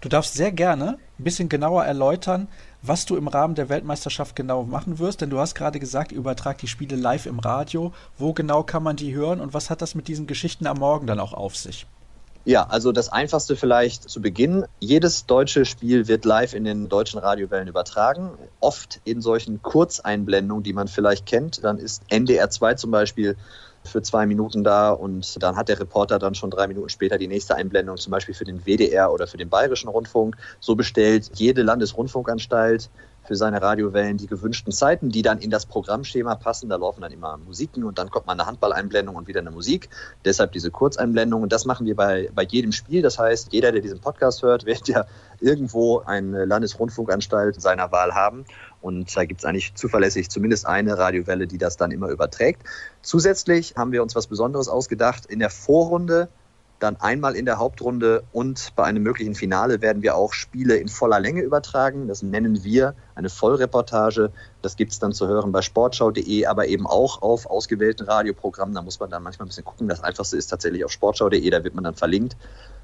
Du 0.01 0.09
darfst 0.09 0.33
sehr 0.33 0.51
gerne 0.51 0.97
ein 1.19 1.23
bisschen 1.23 1.47
genauer 1.47 1.85
erläutern, 1.85 2.47
was 2.81 3.05
du 3.05 3.15
im 3.15 3.27
Rahmen 3.27 3.53
der 3.53 3.69
Weltmeisterschaft 3.69 4.35
genau 4.35 4.63
machen 4.63 4.97
wirst, 4.97 5.21
denn 5.21 5.29
du 5.29 5.37
hast 5.37 5.53
gerade 5.53 5.79
gesagt, 5.79 6.11
ihr 6.11 6.17
übertragt 6.17 6.63
die 6.63 6.67
Spiele 6.67 6.95
live 6.95 7.27
im 7.27 7.37
Radio. 7.37 7.93
Wo 8.17 8.33
genau 8.33 8.63
kann 8.63 8.81
man 8.81 8.95
die 8.95 9.13
hören 9.13 9.39
und 9.39 9.53
was 9.53 9.69
hat 9.69 9.83
das 9.83 9.93
mit 9.93 10.07
diesen 10.07 10.25
Geschichten 10.25 10.65
am 10.65 10.79
Morgen 10.79 11.05
dann 11.05 11.19
auch 11.19 11.33
auf 11.33 11.55
sich? 11.55 11.85
Ja, 12.43 12.65
also 12.67 12.91
das 12.91 13.09
Einfachste 13.09 13.55
vielleicht 13.55 14.09
zu 14.09 14.19
Beginn. 14.19 14.65
Jedes 14.79 15.27
deutsche 15.27 15.63
Spiel 15.63 16.07
wird 16.07 16.25
live 16.25 16.55
in 16.55 16.63
den 16.63 16.89
deutschen 16.89 17.19
Radiowellen 17.19 17.67
übertragen. 17.67 18.31
Oft 18.59 18.99
in 19.03 19.21
solchen 19.21 19.61
Kurzeinblendungen, 19.61 20.63
die 20.63 20.73
man 20.73 20.87
vielleicht 20.87 21.27
kennt. 21.27 21.63
Dann 21.63 21.77
ist 21.77 22.01
NDR 22.09 22.49
2 22.49 22.73
zum 22.73 22.89
Beispiel 22.89 23.37
für 23.83 24.01
zwei 24.01 24.25
Minuten 24.25 24.63
da 24.63 24.91
und 24.91 25.41
dann 25.41 25.55
hat 25.55 25.69
der 25.69 25.79
Reporter 25.79 26.19
dann 26.19 26.35
schon 26.35 26.49
drei 26.49 26.67
Minuten 26.67 26.89
später 26.89 27.17
die 27.17 27.27
nächste 27.27 27.55
Einblendung, 27.55 27.97
zum 27.97 28.11
Beispiel 28.11 28.35
für 28.35 28.45
den 28.45 28.65
WDR 28.65 29.11
oder 29.11 29.27
für 29.27 29.37
den 29.37 29.49
Bayerischen 29.49 29.89
Rundfunk. 29.89 30.37
So 30.59 30.75
bestellt 30.75 31.31
jede 31.33 31.63
Landesrundfunkanstalt 31.63 32.89
für 33.23 33.35
seine 33.35 33.61
Radiowellen 33.61 34.17
die 34.17 34.27
gewünschten 34.27 34.71
Zeiten, 34.71 35.09
die 35.09 35.21
dann 35.21 35.39
in 35.39 35.49
das 35.49 35.65
Programmschema 35.65 36.35
passen. 36.35 36.69
Da 36.69 36.75
laufen 36.75 37.01
dann 37.01 37.11
immer 37.11 37.37
Musiken 37.37 37.83
und 37.83 37.97
dann 37.97 38.09
kommt 38.09 38.25
mal 38.25 38.33
eine 38.33 38.45
Handballeinblendung 38.45 39.15
und 39.15 39.27
wieder 39.27 39.41
eine 39.41 39.51
Musik. 39.51 39.89
Deshalb 40.25 40.51
diese 40.51 40.71
Kurzeinblendung. 40.71 41.43
Und 41.43 41.51
das 41.51 41.65
machen 41.65 41.85
wir 41.85 41.95
bei, 41.95 42.29
bei 42.33 42.43
jedem 42.43 42.71
Spiel. 42.71 43.01
Das 43.01 43.19
heißt, 43.19 43.53
jeder, 43.53 43.71
der 43.71 43.81
diesen 43.81 43.99
Podcast 43.99 44.41
hört, 44.41 44.65
wird 44.71 44.87
ja 44.87 45.05
irgendwo 45.39 45.99
eine 45.99 46.45
Landesrundfunkanstalt 46.45 47.61
seiner 47.61 47.91
Wahl 47.91 48.13
haben. 48.13 48.45
Und 48.81 49.15
da 49.15 49.25
gibt 49.25 49.41
es 49.41 49.45
eigentlich 49.45 49.75
zuverlässig 49.75 50.29
zumindest 50.29 50.65
eine 50.65 50.97
Radiowelle, 50.97 51.47
die 51.47 51.57
das 51.57 51.77
dann 51.77 51.91
immer 51.91 52.09
überträgt. 52.09 52.63
Zusätzlich 53.01 53.75
haben 53.77 53.91
wir 53.91 54.01
uns 54.01 54.15
was 54.15 54.27
Besonderes 54.27 54.67
ausgedacht. 54.67 55.25
In 55.27 55.39
der 55.39 55.49
Vorrunde 55.49 56.29
dann 56.81 56.97
einmal 56.97 57.35
in 57.35 57.45
der 57.45 57.59
Hauptrunde 57.59 58.23
und 58.31 58.75
bei 58.75 58.83
einem 58.83 59.03
möglichen 59.03 59.35
Finale 59.35 59.81
werden 59.81 60.01
wir 60.01 60.15
auch 60.15 60.33
Spiele 60.33 60.77
in 60.77 60.87
voller 60.87 61.19
Länge 61.19 61.41
übertragen. 61.41 62.07
Das 62.07 62.23
nennen 62.23 62.63
wir 62.63 62.95
eine 63.15 63.29
Vollreportage. 63.29 64.31
Das 64.61 64.75
gibt 64.75 64.91
es 64.91 64.99
dann 64.99 65.13
zu 65.13 65.27
hören 65.27 65.51
bei 65.51 65.61
sportschau.de, 65.61 66.45
aber 66.45 66.67
eben 66.67 66.87
auch 66.87 67.21
auf 67.21 67.45
ausgewählten 67.45 68.03
Radioprogrammen. 68.03 68.73
Da 68.73 68.81
muss 68.81 68.99
man 68.99 69.09
dann 69.09 69.23
manchmal 69.23 69.45
ein 69.45 69.49
bisschen 69.49 69.65
gucken. 69.65 69.87
Das 69.87 70.03
einfachste 70.03 70.37
ist 70.37 70.47
tatsächlich 70.47 70.83
auf 70.83 70.91
sportschau.de, 70.91 71.49
da 71.49 71.63
wird 71.63 71.75
man 71.75 71.83
dann 71.83 71.95
verlinkt. 71.95 72.35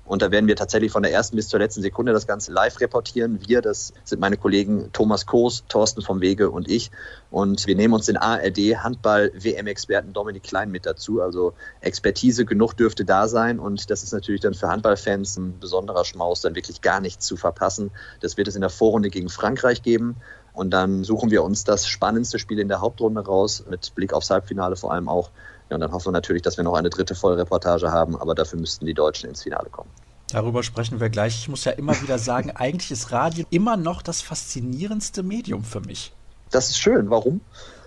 Und 0.08 0.22
da 0.22 0.32
werden 0.32 0.48
wir 0.48 0.56
tatsächlich 0.56 0.92
von 0.92 1.04
der 1.04 1.12
ersten 1.12 1.36
bis 1.36 1.50
zur 1.50 1.60
letzten 1.60 1.82
Sekunde 1.82 2.14
das 2.14 2.26
Ganze 2.26 2.52
live 2.52 2.80
reportieren. 2.80 3.40
Wir, 3.46 3.62
das 3.62 3.94
sind 4.04 4.20
meine 4.20 4.38
Kollegen 4.38 4.90
Thomas 4.94 5.26
Koos, 5.26 5.66
Thorsten 5.68 6.02
vom 6.02 6.22
Wege 6.22 6.50
und 6.50 6.70
ich. 6.70 6.92
Und 7.30 7.68
wir 7.68 7.76
nehmen 7.76 7.94
uns 7.94 8.06
den 8.06 8.18
ARD 8.18 8.78
Handball 8.84 9.32
WM-Experten 9.36 10.14
Dominik 10.14 10.44
Klein 10.44 10.72
mit 10.72 10.86
dazu. 10.86 11.22
Also 11.22 11.54
Expertise 11.82 12.46
genug 12.46 12.74
dürfte 12.76 13.06
da 13.06 13.28
sein. 13.28 13.60
Und 13.60 13.90
das 13.90 14.04
ist 14.04 14.14
natürlich 14.14 14.42
dann 14.42 14.54
für 14.54 14.70
Handballfans 14.70 15.38
ein 15.38 15.60
besonderer 15.60 16.06
Schmaus, 16.06 16.42
dann 16.42 16.56
wirklich 16.56 16.82
gar 16.82 17.02
nichts 17.02 17.26
zu 17.26 17.36
verpassen. 17.36 17.92
Das 18.22 18.38
wird 18.38 18.48
es 18.48 18.56
in 18.56 18.62
der 18.62 18.70
Vorrunde 18.70 19.10
gegen 19.10 19.30
Frankreich 19.30 19.82
geben 19.82 20.16
und 20.58 20.72
dann 20.72 21.04
suchen 21.04 21.30
wir 21.30 21.44
uns 21.44 21.66
das 21.66 21.88
spannendste 21.88 22.40
Spiel 22.40 22.58
in 22.58 22.68
der 22.68 22.82
Hauptrunde 22.82 23.24
raus, 23.24 23.64
mit 23.70 23.94
Blick 23.94 24.12
aufs 24.12 24.32
Halbfinale 24.32 24.76
vor 24.76 24.92
allem 24.92 25.08
auch. 25.08 25.30
Ja, 25.70 25.76
und 25.76 25.82
dann 25.82 25.92
hoffen 25.92 26.08
wir 26.08 26.12
natürlich, 26.14 26.42
dass 26.42 26.58
wir 26.58 26.64
noch 26.64 26.76
eine 26.76 26.90
dritte 26.90 27.16
Vollreportage 27.16 27.92
haben, 27.92 28.16
aber 28.16 28.36
dafür 28.36 28.60
müssten 28.60 28.86
die 28.86 28.94
Deutschen 28.94 29.30
ins 29.30 29.44
Finale 29.44 29.70
kommen. 29.70 29.90
Darüber 30.30 30.62
sprechen 30.64 31.00
wir 31.00 31.10
gleich. 31.10 31.38
Ich 31.40 31.48
muss 31.48 31.64
ja 31.66 31.72
immer 31.74 32.00
wieder 32.02 32.20
sagen, 32.20 32.52
eigentlich 32.56 32.92
ist 32.92 33.12
Radio 33.12 33.46
immer 33.50 33.78
noch 33.78 34.02
das 34.02 34.22
faszinierendste 34.22 35.24
Medium 35.24 35.64
für 35.64 35.82
mich. 35.82 36.14
Das 36.52 36.70
ist 36.70 36.80
schön. 36.80 37.10
Warum? 37.10 37.42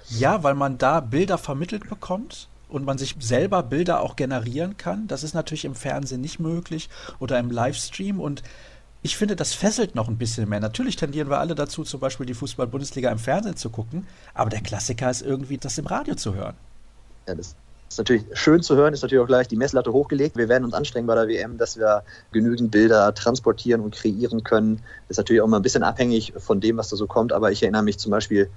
Ja, 0.09 0.43
weil 0.43 0.55
man 0.55 0.79
da 0.79 1.01
Bilder 1.01 1.39
vermittelt 1.39 1.89
bekommt 1.89 2.49
und 2.69 2.85
man 2.85 2.99
sich 2.99 3.17
selber 3.21 3.63
Bilder 3.63 4.01
auch 4.01 4.17
generieren 4.17 4.77
kann. 4.77 5.07
Das 5.07 5.23
ist 5.23 5.35
natürlich 5.35 5.65
im 5.65 5.75
Fernsehen 5.75 6.21
nicht 6.21 6.41
möglich 6.41 6.89
oder 7.19 7.39
im 7.39 7.51
Livestream 7.51 8.21
und 8.21 8.43
ich 9.03 9.17
finde, 9.17 9.35
das 9.35 9.55
fesselt 9.55 9.95
noch 9.95 10.09
ein 10.09 10.19
bisschen 10.19 10.47
mehr. 10.49 10.61
Natürlich 10.61 10.97
tendieren 10.97 11.31
wir 11.31 11.39
alle 11.39 11.55
dazu, 11.55 11.85
zum 11.85 12.01
Beispiel 12.01 12.27
die 12.27 12.35
Fußball-Bundesliga 12.35 13.11
im 13.11 13.19
Fernsehen 13.19 13.57
zu 13.57 13.71
gucken, 13.71 14.07
aber 14.35 14.51
der 14.51 14.61
Klassiker 14.61 15.11
ist 15.11 15.23
irgendwie, 15.23 15.57
das 15.57 15.79
im 15.79 15.87
Radio 15.87 16.17
zu 16.17 16.35
hören. 16.35 16.55
Ja, 17.27 17.35
das 17.35 17.57
ist 17.91 17.99
natürlich 17.99 18.25
schön 18.35 18.63
zu 18.63 18.77
hören, 18.77 18.95
ist 18.95 19.03
natürlich 19.03 19.21
auch 19.21 19.27
gleich 19.27 19.49
die 19.49 19.57
Messlatte 19.57 19.93
hochgelegt. 19.93 20.37
Wir 20.37 20.49
werden 20.49 20.65
uns 20.65 20.75
anstrengen 20.75 21.09
bei 21.09 21.17
der 21.17 21.27
WM, 21.27 21.59
dass 21.59 21.77
wir 21.77 22.05
genügend 22.31 22.71
Bilder 22.71 23.13
transportieren 23.13 23.81
und 23.81 23.97
kreieren 23.97 24.45
können. 24.45 24.81
Ist 25.09 25.17
natürlich 25.17 25.43
auch 25.43 25.49
mal 25.49 25.57
ein 25.57 25.63
bisschen 25.63 25.83
abhängig 25.83 26.33
von 26.37 26.61
dem, 26.61 26.77
was 26.77 26.89
da 26.89 26.97
so 26.97 27.09
kommt. 27.09 27.33
Aber 27.33 27.51
ich 27.51 27.65
erinnere 27.65 27.83
mich 27.83 27.99
zum 27.99 28.13
Beispiel 28.13 28.49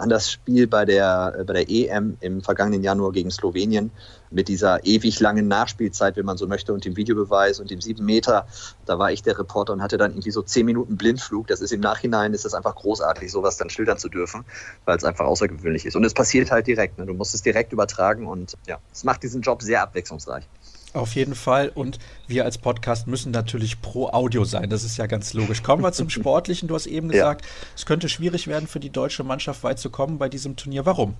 an 0.00 0.08
das 0.08 0.32
Spiel 0.32 0.66
bei 0.66 0.84
der, 0.84 1.44
bei 1.46 1.52
der 1.52 1.70
EM 1.70 2.16
im 2.20 2.40
vergangenen 2.42 2.82
Januar 2.82 3.12
gegen 3.12 3.30
Slowenien 3.30 3.92
mit 4.32 4.48
dieser 4.48 4.84
ewig 4.84 5.20
langen 5.20 5.46
Nachspielzeit, 5.46 6.16
wenn 6.16 6.24
man 6.24 6.36
so 6.36 6.46
möchte, 6.48 6.72
und 6.72 6.84
dem 6.84 6.96
Videobeweis 6.96 7.60
und 7.60 7.70
dem 7.70 7.80
sieben 7.80 8.04
Meter. 8.04 8.46
Da 8.86 8.98
war 8.98 9.12
ich 9.12 9.22
der 9.22 9.38
Reporter 9.38 9.72
und 9.72 9.82
hatte 9.82 9.98
dann 9.98 10.12
irgendwie 10.12 10.30
so 10.30 10.42
zehn 10.42 10.66
Minuten 10.66 10.96
Blindflug. 10.96 11.46
Das 11.46 11.60
ist 11.60 11.72
im 11.72 11.80
Nachhinein, 11.80 12.34
ist 12.34 12.44
das 12.44 12.54
einfach 12.54 12.74
großartig, 12.74 13.30
sowas 13.30 13.56
dann 13.56 13.70
schildern 13.70 13.98
zu 13.98 14.08
dürfen, 14.08 14.44
weil 14.84 14.96
es 14.96 15.04
einfach 15.04 15.26
außergewöhnlich 15.26 15.86
ist. 15.86 15.96
Und 15.96 16.04
es 16.04 16.14
passiert 16.14 16.50
halt 16.50 16.66
direkt. 16.66 16.98
Ne? 16.98 17.06
Du 17.06 17.14
musst 17.14 17.34
es 17.34 17.42
direkt 17.42 17.72
übertragen 17.72 18.26
und 18.26 18.56
ja, 18.66 18.71
es 18.92 19.04
macht 19.04 19.22
diesen 19.22 19.42
Job 19.42 19.62
sehr 19.62 19.82
abwechslungsreich. 19.82 20.44
Auf 20.94 21.14
jeden 21.14 21.34
Fall. 21.34 21.70
Und 21.74 21.98
wir 22.26 22.44
als 22.44 22.58
Podcast 22.58 23.06
müssen 23.06 23.32
natürlich 23.32 23.80
pro 23.80 24.08
Audio 24.08 24.44
sein. 24.44 24.68
Das 24.68 24.84
ist 24.84 24.98
ja 24.98 25.06
ganz 25.06 25.32
logisch. 25.32 25.62
Kommen 25.62 25.82
wir 25.82 25.92
zum 25.92 26.10
Sportlichen. 26.10 26.68
Du 26.68 26.74
hast 26.74 26.86
eben 26.86 27.08
gesagt, 27.08 27.42
ja. 27.44 27.50
es 27.74 27.86
könnte 27.86 28.08
schwierig 28.08 28.46
werden 28.46 28.68
für 28.68 28.80
die 28.80 28.90
deutsche 28.90 29.24
Mannschaft 29.24 29.62
weit 29.62 29.78
zu 29.78 29.88
kommen 29.90 30.18
bei 30.18 30.28
diesem 30.28 30.56
Turnier. 30.56 30.84
Warum? 30.84 31.16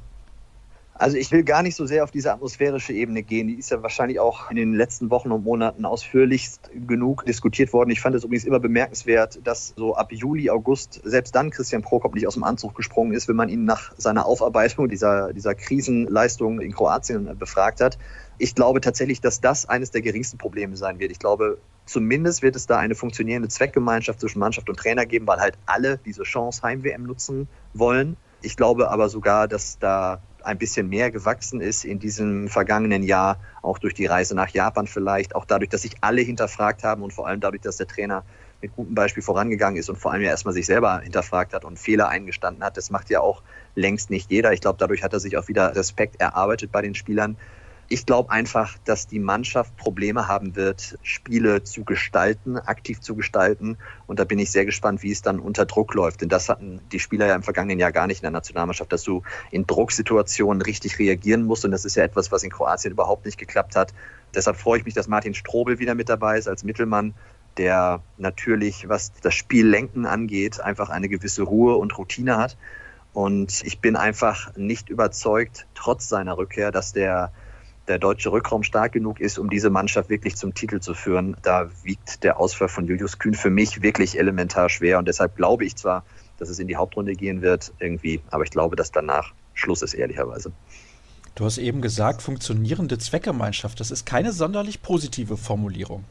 Also 0.95 1.17
ich 1.17 1.33
will 1.33 1.43
gar 1.43 1.63
nicht 1.63 1.75
so 1.75 1.87
sehr 1.87 2.05
auf 2.05 2.11
diese 2.11 2.33
atmosphärische 2.33 2.93
Ebene 2.93 3.23
gehen. 3.23 3.49
Die 3.49 3.55
ist 3.55 3.71
ja 3.71 3.83
wahrscheinlich 3.83 4.21
auch 4.21 4.51
in 4.51 4.57
den 4.57 4.75
letzten 4.75 5.11
Wochen 5.11 5.33
und 5.33 5.43
Monaten 5.43 5.87
ausführlichst 5.87 6.71
genug 6.87 7.25
diskutiert 7.25 7.73
worden. 7.73 7.91
Ich 7.91 8.01
fand 8.01 8.15
es 8.15 8.25
übrigens 8.25 8.45
immer 8.45 8.61
bemerkenswert, 8.61 9.41
dass 9.43 9.73
so 9.75 9.97
ab 9.97 10.13
Juli, 10.13 10.51
August 10.51 11.01
selbst 11.03 11.35
dann 11.35 11.51
Christian 11.51 11.81
Prokop 11.81 12.15
nicht 12.15 12.27
aus 12.27 12.35
dem 12.35 12.45
Anzug 12.45 12.75
gesprungen 12.75 13.15
ist, 13.15 13.27
wenn 13.27 13.37
man 13.37 13.49
ihn 13.49 13.65
nach 13.65 13.93
seiner 13.97 14.27
Aufarbeitung 14.27 14.89
dieser, 14.89 15.33
dieser 15.33 15.55
Krisenleistung 15.55 16.61
in 16.61 16.73
Kroatien 16.73 17.39
befragt 17.39 17.81
hat. 17.81 17.99
Ich 18.37 18.55
glaube 18.55 18.81
tatsächlich, 18.83 19.21
dass 19.21 19.41
das 19.41 19.67
eines 19.69 19.93
der 19.93 20.03
geringsten 20.03 20.37
Probleme 20.37 20.77
sein 20.77 20.99
wird. 20.99 21.11
Ich 21.11 21.19
glaube, 21.19 21.59
zumindest 21.87 22.43
wird 22.43 22.55
es 22.55 22.67
da 22.67 22.79
eine 22.79 22.95
funktionierende 22.95 23.49
Zweckgemeinschaft 23.49 24.21
zwischen 24.21 24.41
Mannschaft 24.41 24.69
und 24.69 24.79
Trainer 24.79 25.07
geben, 25.07 25.27
weil 25.27 25.41
halt 25.41 25.57
alle 25.65 25.99
diese 26.05 26.25
Chance 26.25 26.63
Heim-WM 26.63 27.05
nutzen 27.05 27.49
wollen. 27.73 28.17
Ich 28.43 28.57
glaube 28.57 28.91
aber 28.91 29.09
sogar, 29.09 29.49
dass 29.49 29.79
da 29.79 30.21
ein 30.45 30.59
bisschen 30.59 30.89
mehr 30.89 31.11
gewachsen 31.11 31.61
ist 31.61 31.85
in 31.85 31.99
diesem 31.99 32.49
vergangenen 32.49 33.03
Jahr, 33.03 33.39
auch 33.63 33.79
durch 33.79 33.95
die 33.95 34.07
Reise 34.07 34.35
nach 34.35 34.49
Japan 34.49 34.87
vielleicht, 34.87 35.35
auch 35.35 35.45
dadurch, 35.45 35.71
dass 35.71 35.83
sich 35.83 35.97
alle 36.01 36.23
hinterfragt 36.23 36.85
haben 36.85 37.03
und 37.03 37.13
vor 37.13 37.27
allem 37.27 37.41
dadurch, 37.41 37.63
dass 37.63 37.77
der 37.77 37.87
Trainer 37.87 38.25
mit 38.61 38.75
gutem 38.77 38.95
Beispiel 38.95 39.23
vorangegangen 39.23 39.79
ist 39.79 39.91
und 39.91 39.97
vor 39.97 40.13
allem 40.13 40.23
ja 40.23 40.31
erstmal 40.31 40.55
sich 40.55 40.67
selber 40.67 41.01
hinterfragt 41.01 41.53
hat 41.53 41.65
und 41.65 41.79
Fehler 41.79 42.09
eingestanden 42.09 42.63
hat. 42.63 42.77
Das 42.77 42.91
macht 42.91 43.11
ja 43.11 43.21
auch 43.21 43.43
längst 43.75 44.11
nicht 44.11 44.31
jeder. 44.31 44.53
Ich 44.53 44.61
glaube, 44.61 44.79
dadurch 44.79 45.03
hat 45.03 45.13
er 45.13 45.21
sich 45.21 45.37
auch 45.37 45.49
wieder 45.49 45.75
Respekt 45.75 46.21
erarbeitet 46.21 46.71
bei 46.71 46.81
den 46.81 46.95
Spielern. 46.95 47.37
Ich 47.93 48.07
glaube 48.07 48.31
einfach, 48.31 48.79
dass 48.87 49.07
die 49.07 49.19
Mannschaft 49.19 49.77
Probleme 49.77 50.27
haben 50.27 50.57
wird, 50.57 50.99
Spiele 51.03 51.63
zu 51.63 51.85
gestalten, 51.85 52.57
aktiv 52.57 53.03
zu 53.03 53.15
gestalten. 53.15 53.77
Und 54.07 54.19
da 54.19 54.25
bin 54.25 54.39
ich 54.39 54.51
sehr 54.51 54.65
gespannt, 54.65 55.03
wie 55.03 55.13
es 55.13 55.21
dann 55.21 55.39
unter 55.39 55.67
Druck 55.67 55.93
läuft. 55.93 56.23
Denn 56.23 56.31
das 56.31 56.49
hatten 56.49 56.81
die 56.91 56.99
Spieler 56.99 57.27
ja 57.27 57.35
im 57.35 57.43
vergangenen 57.43 57.79
Jahr 57.79 57.93
gar 57.93 58.07
nicht 58.07 58.21
in 58.21 58.23
der 58.23 58.31
Nationalmannschaft, 58.31 58.91
dass 58.95 59.03
du 59.03 59.23
in 59.51 59.67
Drucksituationen 59.67 60.63
richtig 60.63 60.99
reagieren 60.99 61.43
musst. 61.43 61.67
Und 61.67 61.71
das 61.71 61.85
ist 61.85 61.95
ja 61.97 62.03
etwas, 62.03 62.33
was 62.33 62.43
in 62.43 62.49
Kroatien 62.49 62.93
überhaupt 62.93 63.27
nicht 63.27 63.37
geklappt 63.37 63.77
hat. 63.77 63.93
Deshalb 64.35 64.57
freue 64.57 64.79
ich 64.79 64.87
mich, 64.87 64.95
dass 64.95 65.07
Martin 65.07 65.35
Strobel 65.35 65.79
wieder 65.79 65.95
mit 65.95 66.09
dabei 66.09 66.39
ist 66.39 66.49
als 66.49 66.65
Mittelmann 66.65 67.13
der 67.59 68.01
natürlich, 68.17 68.89
was 68.89 69.13
das 69.21 69.35
Spiellenken 69.35 70.07
angeht, 70.07 70.63
einfach 70.63 70.89
eine 70.89 71.11
gewisse 71.11 71.43
Ruhe 71.43 71.77
und 71.77 71.99
Routine 71.99 72.39
hat. 72.39 72.57
Und 73.13 73.63
ich 73.67 73.81
bin 73.81 73.95
einfach 73.97 74.57
nicht 74.57 74.89
überzeugt, 74.89 75.67
trotz 75.75 76.09
seiner 76.09 76.39
Rückkehr, 76.39 76.73
dass 76.73 76.95
der 76.95 77.31
der 77.89 77.99
deutsche 77.99 78.31
Rückraum 78.31 78.63
stark 78.63 78.93
genug 78.93 79.21
ist, 79.21 79.39
um 79.39 79.51
diese 79.51 79.71
Mannschaft 79.71 80.09
wirklich 80.09 80.37
zum 80.37 80.55
Titel 80.55 80.81
zu 80.81 80.95
führen. 80.95 81.37
Da 81.43 81.69
wiegt 81.83 82.23
der 82.23 82.39
Ausfall 82.39 82.69
von 82.69 82.87
Julius 82.87 83.19
Kühn 83.19 83.35
für 83.35 83.51
mich 83.51 83.83
wirklich 83.83 84.19
elementar 84.19 84.69
schwer. 84.69 84.99
Und 84.99 85.09
deshalb 85.09 85.37
glaube 85.37 85.65
ich 85.65 85.77
zwar, 85.77 86.05
dass 86.39 86.49
es 86.49 86.59
in 86.59 86.69
die 86.69 86.77
Hauptrunde 86.77 87.15
gehen 87.15 87.43
wird, 87.43 87.73
irgendwie, 87.79 88.21
aber 88.31 88.45
ich 88.45 88.51
glaube, 88.51 88.77
dass 88.77 88.93
danach 88.93 89.33
Schluss 89.55 89.83
ist, 89.83 89.95
ehrlicherweise. 89.95 90.53
Du 91.35 91.45
hast 91.45 91.59
eben 91.59 91.81
gesagt, 91.81 92.23
funktionierende 92.23 92.99
Zweckgemeinschaft. 92.99 93.81
Das 93.81 93.91
ist 93.91 94.05
keine 94.05 94.33
sonderlich 94.33 94.83
positive 94.83 95.37
Formulierung. 95.37 96.05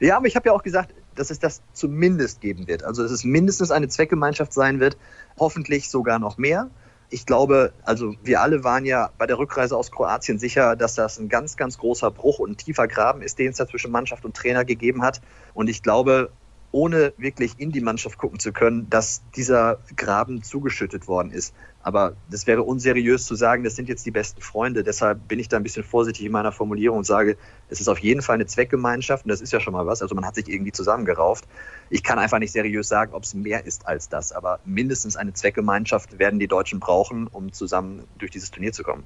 Ja, 0.00 0.16
aber 0.16 0.26
ich 0.26 0.36
habe 0.36 0.48
ja 0.48 0.52
auch 0.52 0.62
gesagt, 0.62 0.94
dass 1.16 1.30
es 1.30 1.40
das 1.40 1.62
zumindest 1.72 2.40
geben 2.40 2.68
wird. 2.68 2.84
Also, 2.84 3.02
dass 3.02 3.10
es 3.10 3.24
mindestens 3.24 3.72
eine 3.72 3.88
Zweckgemeinschaft 3.88 4.52
sein 4.52 4.78
wird, 4.78 4.96
hoffentlich 5.38 5.90
sogar 5.90 6.20
noch 6.20 6.38
mehr 6.38 6.70
ich 7.10 7.26
glaube, 7.26 7.72
also 7.84 8.14
wir 8.22 8.40
alle 8.40 8.64
waren 8.64 8.84
ja 8.84 9.10
bei 9.18 9.26
der 9.26 9.38
Rückreise 9.38 9.76
aus 9.76 9.90
Kroatien 9.90 10.38
sicher, 10.38 10.76
dass 10.76 10.94
das 10.94 11.18
ein 11.18 11.28
ganz, 11.28 11.56
ganz 11.56 11.78
großer 11.78 12.10
Bruch 12.10 12.38
und 12.38 12.50
ein 12.50 12.56
tiefer 12.56 12.86
Graben 12.86 13.22
ist, 13.22 13.38
den 13.38 13.50
es 13.50 13.56
da 13.56 13.66
zwischen 13.66 13.90
Mannschaft 13.90 14.24
und 14.24 14.36
Trainer 14.36 14.64
gegeben 14.64 15.02
hat. 15.02 15.20
Und 15.54 15.68
ich 15.68 15.82
glaube, 15.82 16.30
ohne 16.70 17.12
wirklich 17.16 17.54
in 17.58 17.72
die 17.72 17.80
Mannschaft 17.80 18.18
gucken 18.18 18.38
zu 18.38 18.52
können, 18.52 18.88
dass 18.90 19.22
dieser 19.36 19.78
Graben 19.96 20.42
zugeschüttet 20.42 21.08
worden 21.08 21.30
ist. 21.30 21.54
Aber 21.82 22.16
das 22.30 22.46
wäre 22.46 22.62
unseriös 22.64 23.24
zu 23.24 23.34
sagen, 23.34 23.64
das 23.64 23.76
sind 23.76 23.88
jetzt 23.88 24.04
die 24.04 24.10
besten 24.10 24.42
Freunde. 24.42 24.84
Deshalb 24.84 25.26
bin 25.28 25.38
ich 25.38 25.48
da 25.48 25.56
ein 25.56 25.62
bisschen 25.62 25.84
vorsichtig 25.84 26.26
in 26.26 26.32
meiner 26.32 26.52
Formulierung 26.52 26.98
und 26.98 27.04
sage, 27.04 27.38
es 27.70 27.80
ist 27.80 27.88
auf 27.88 27.98
jeden 28.00 28.20
Fall 28.20 28.34
eine 28.34 28.46
Zweckgemeinschaft 28.46 29.24
und 29.24 29.30
das 29.30 29.40
ist 29.40 29.52
ja 29.52 29.60
schon 29.60 29.72
mal 29.72 29.86
was. 29.86 30.02
Also 30.02 30.14
man 30.14 30.26
hat 30.26 30.34
sich 30.34 30.48
irgendwie 30.48 30.72
zusammengerauft. 30.72 31.46
Ich 31.88 32.02
kann 32.02 32.18
einfach 32.18 32.40
nicht 32.40 32.52
seriös 32.52 32.88
sagen, 32.88 33.14
ob 33.14 33.22
es 33.22 33.32
mehr 33.32 33.64
ist 33.64 33.86
als 33.86 34.08
das. 34.08 34.32
Aber 34.32 34.60
mindestens 34.66 35.16
eine 35.16 35.32
Zweckgemeinschaft 35.32 36.18
werden 36.18 36.38
die 36.38 36.48
Deutschen 36.48 36.80
brauchen, 36.80 37.28
um 37.28 37.52
zusammen 37.52 38.04
durch 38.18 38.32
dieses 38.32 38.50
Turnier 38.50 38.72
zu 38.72 38.82
kommen. 38.82 39.04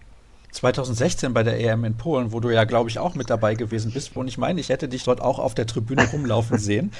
2016 0.53 1.33
bei 1.33 1.43
der 1.43 1.59
EM 1.59 1.85
in 1.85 1.97
Polen, 1.97 2.33
wo 2.33 2.41
du 2.41 2.51
ja, 2.51 2.65
glaube 2.65 2.91
ich, 2.91 2.99
auch 2.99 3.15
mit 3.15 3.31
dabei 3.31 3.55
gewesen 3.55 3.91
bist. 3.91 4.17
Und 4.17 4.29
ich 4.29 4.39
meine, 4.39 4.61
ich 4.61 4.69
hätte 4.69 4.89
dich 4.89 5.05
dort 5.05 5.21
auch 5.21 5.39
auf 5.39 5.55
der 5.55 5.67
Tribüne 5.67 6.07
rumlaufen 6.11 6.59
sehen. 6.61 6.93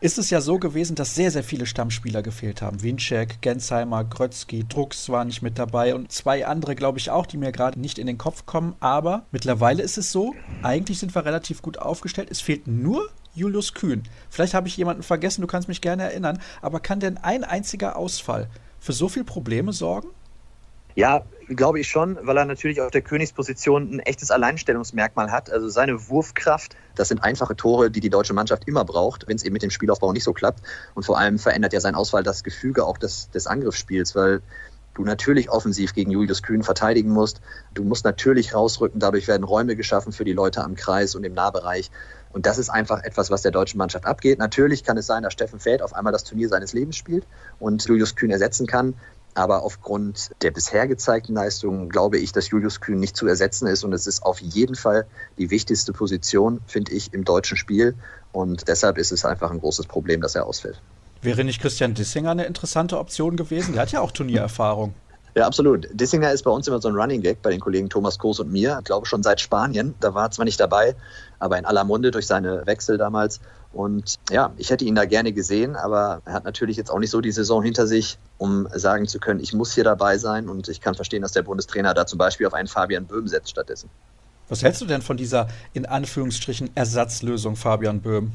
Ist 0.00 0.18
es 0.18 0.30
ja 0.30 0.40
so 0.40 0.58
gewesen, 0.58 0.96
dass 0.96 1.14
sehr, 1.14 1.30
sehr 1.30 1.44
viele 1.44 1.66
Stammspieler 1.66 2.22
gefehlt 2.22 2.62
haben. 2.62 2.82
Winczek, 2.82 3.40
Gensheimer, 3.40 4.02
Grötzky, 4.04 4.64
Drucks 4.68 5.08
waren 5.08 5.28
nicht 5.28 5.42
mit 5.42 5.58
dabei 5.58 5.94
und 5.94 6.10
zwei 6.10 6.46
andere, 6.46 6.74
glaube 6.74 6.98
ich, 6.98 7.10
auch, 7.10 7.26
die 7.26 7.36
mir 7.36 7.52
gerade 7.52 7.78
nicht 7.78 7.98
in 7.98 8.06
den 8.06 8.18
Kopf 8.18 8.46
kommen. 8.46 8.74
Aber 8.80 9.26
mittlerweile 9.30 9.82
ist 9.82 9.98
es 9.98 10.10
so, 10.10 10.34
eigentlich 10.62 10.98
sind 10.98 11.14
wir 11.14 11.24
relativ 11.24 11.62
gut 11.62 11.78
aufgestellt. 11.78 12.28
Es 12.30 12.40
fehlt 12.40 12.66
nur 12.66 13.08
Julius 13.34 13.74
Kühn. 13.74 14.02
Vielleicht 14.28 14.54
habe 14.54 14.68
ich 14.68 14.76
jemanden 14.76 15.02
vergessen, 15.02 15.40
du 15.40 15.46
kannst 15.46 15.68
mich 15.68 15.80
gerne 15.80 16.04
erinnern. 16.04 16.40
Aber 16.60 16.80
kann 16.80 17.00
denn 17.00 17.18
ein 17.18 17.44
einziger 17.44 17.96
Ausfall 17.96 18.48
für 18.80 18.92
so 18.92 19.08
viele 19.08 19.24
Probleme 19.24 19.72
sorgen? 19.72 20.08
Ja, 20.94 21.24
glaube 21.48 21.80
ich 21.80 21.88
schon, 21.88 22.18
weil 22.22 22.36
er 22.36 22.44
natürlich 22.44 22.80
auf 22.80 22.90
der 22.90 23.02
Königsposition 23.02 23.94
ein 23.94 24.00
echtes 24.00 24.30
Alleinstellungsmerkmal 24.30 25.30
hat. 25.30 25.50
Also 25.50 25.68
seine 25.68 26.08
Wurfkraft, 26.08 26.76
das 26.94 27.08
sind 27.08 27.22
einfache 27.22 27.56
Tore, 27.56 27.90
die 27.90 28.00
die 28.00 28.10
deutsche 28.10 28.34
Mannschaft 28.34 28.66
immer 28.66 28.84
braucht, 28.84 29.26
wenn 29.28 29.36
es 29.36 29.42
eben 29.42 29.52
mit 29.52 29.62
dem 29.62 29.70
Spielaufbau 29.70 30.12
nicht 30.12 30.24
so 30.24 30.32
klappt. 30.32 30.62
Und 30.94 31.04
vor 31.04 31.18
allem 31.18 31.38
verändert 31.38 31.72
ja 31.72 31.80
sein 31.80 31.94
Ausfall 31.94 32.22
das 32.22 32.44
Gefüge 32.44 32.84
auch 32.84 32.98
des, 32.98 33.30
des 33.30 33.46
Angriffsspiels, 33.46 34.14
weil 34.14 34.42
du 34.94 35.04
natürlich 35.04 35.50
offensiv 35.50 35.94
gegen 35.94 36.10
Julius 36.10 36.42
Kühn 36.42 36.62
verteidigen 36.62 37.10
musst. 37.10 37.40
Du 37.72 37.82
musst 37.82 38.04
natürlich 38.04 38.54
rausrücken, 38.54 39.00
dadurch 39.00 39.26
werden 39.26 39.44
Räume 39.44 39.76
geschaffen 39.76 40.12
für 40.12 40.24
die 40.24 40.34
Leute 40.34 40.62
am 40.62 40.74
Kreis 40.74 41.14
und 41.14 41.24
im 41.24 41.32
Nahbereich. 41.32 41.90
Und 42.32 42.46
das 42.46 42.58
ist 42.58 42.70
einfach 42.70 43.02
etwas, 43.02 43.30
was 43.30 43.42
der 43.42 43.52
deutschen 43.52 43.78
Mannschaft 43.78 44.06
abgeht. 44.06 44.38
Natürlich 44.38 44.84
kann 44.84 44.96
es 44.96 45.06
sein, 45.06 45.22
dass 45.22 45.32
Steffen 45.32 45.60
Feld 45.60 45.82
auf 45.82 45.94
einmal 45.94 46.12
das 46.12 46.24
Turnier 46.24 46.48
seines 46.48 46.72
Lebens 46.72 46.96
spielt 46.96 47.26
und 47.58 47.84
Julius 47.84 48.16
Kühn 48.16 48.30
ersetzen 48.30 48.66
kann. 48.66 48.94
Aber 49.34 49.62
aufgrund 49.62 50.30
der 50.42 50.50
bisher 50.50 50.86
gezeigten 50.86 51.34
Leistungen 51.34 51.88
glaube 51.88 52.18
ich, 52.18 52.32
dass 52.32 52.50
Julius 52.50 52.80
Kühn 52.80 52.98
nicht 52.98 53.16
zu 53.16 53.26
ersetzen 53.26 53.66
ist. 53.66 53.82
Und 53.82 53.92
es 53.92 54.06
ist 54.06 54.22
auf 54.22 54.40
jeden 54.40 54.74
Fall 54.74 55.06
die 55.38 55.50
wichtigste 55.50 55.92
Position, 55.92 56.60
finde 56.66 56.92
ich, 56.92 57.14
im 57.14 57.24
deutschen 57.24 57.56
Spiel. 57.56 57.94
Und 58.32 58.68
deshalb 58.68 58.98
ist 58.98 59.12
es 59.12 59.24
einfach 59.24 59.50
ein 59.50 59.60
großes 59.60 59.86
Problem, 59.86 60.20
dass 60.20 60.34
er 60.34 60.46
ausfällt. 60.46 60.80
Wäre 61.22 61.44
nicht 61.44 61.60
Christian 61.62 61.94
Dissinger 61.94 62.32
eine 62.32 62.44
interessante 62.44 62.98
Option 62.98 63.36
gewesen? 63.36 63.72
Der 63.72 63.82
hat 63.82 63.92
ja 63.92 64.00
auch 64.00 64.10
Turniererfahrung. 64.10 64.94
Ja, 65.34 65.46
absolut. 65.46 65.88
Dissinger 65.94 66.30
ist 66.30 66.42
bei 66.42 66.50
uns 66.50 66.68
immer 66.68 66.78
so 66.78 66.88
ein 66.88 66.94
Running 66.94 67.22
Gag 67.22 67.40
bei 67.40 67.48
den 67.48 67.58
Kollegen 67.58 67.88
Thomas 67.88 68.18
Koos 68.18 68.38
und 68.38 68.52
mir. 68.52 68.76
Ich 68.80 68.84
glaube 68.84 69.06
schon 69.06 69.22
seit 69.22 69.40
Spanien. 69.40 69.94
Da 69.98 70.12
war 70.12 70.26
er 70.26 70.30
zwar 70.30 70.44
nicht 70.44 70.60
dabei, 70.60 70.94
aber 71.38 71.58
in 71.58 71.64
aller 71.64 71.84
Munde 71.84 72.10
durch 72.10 72.26
seine 72.26 72.66
Wechsel 72.66 72.98
damals. 72.98 73.40
Und 73.72 74.16
ja, 74.30 74.52
ich 74.56 74.70
hätte 74.70 74.84
ihn 74.84 74.94
da 74.94 75.04
gerne 75.04 75.32
gesehen, 75.32 75.76
aber 75.76 76.22
er 76.24 76.34
hat 76.34 76.44
natürlich 76.44 76.76
jetzt 76.76 76.90
auch 76.90 76.98
nicht 76.98 77.10
so 77.10 77.20
die 77.20 77.32
Saison 77.32 77.62
hinter 77.62 77.86
sich, 77.86 78.18
um 78.38 78.68
sagen 78.74 79.06
zu 79.06 79.18
können, 79.18 79.40
ich 79.40 79.52
muss 79.52 79.72
hier 79.72 79.84
dabei 79.84 80.18
sein. 80.18 80.48
Und 80.48 80.68
ich 80.68 80.80
kann 80.80 80.94
verstehen, 80.94 81.22
dass 81.22 81.32
der 81.32 81.42
Bundestrainer 81.42 81.94
da 81.94 82.06
zum 82.06 82.18
Beispiel 82.18 82.46
auf 82.46 82.54
einen 82.54 82.68
Fabian 82.68 83.06
Böhm 83.06 83.28
setzt 83.28 83.50
stattdessen. 83.50 83.88
Was 84.48 84.62
hältst 84.62 84.82
du 84.82 84.86
denn 84.86 85.02
von 85.02 85.16
dieser 85.16 85.48
in 85.72 85.86
Anführungsstrichen 85.86 86.70
Ersatzlösung 86.74 87.56
Fabian 87.56 88.00
Böhm? 88.00 88.32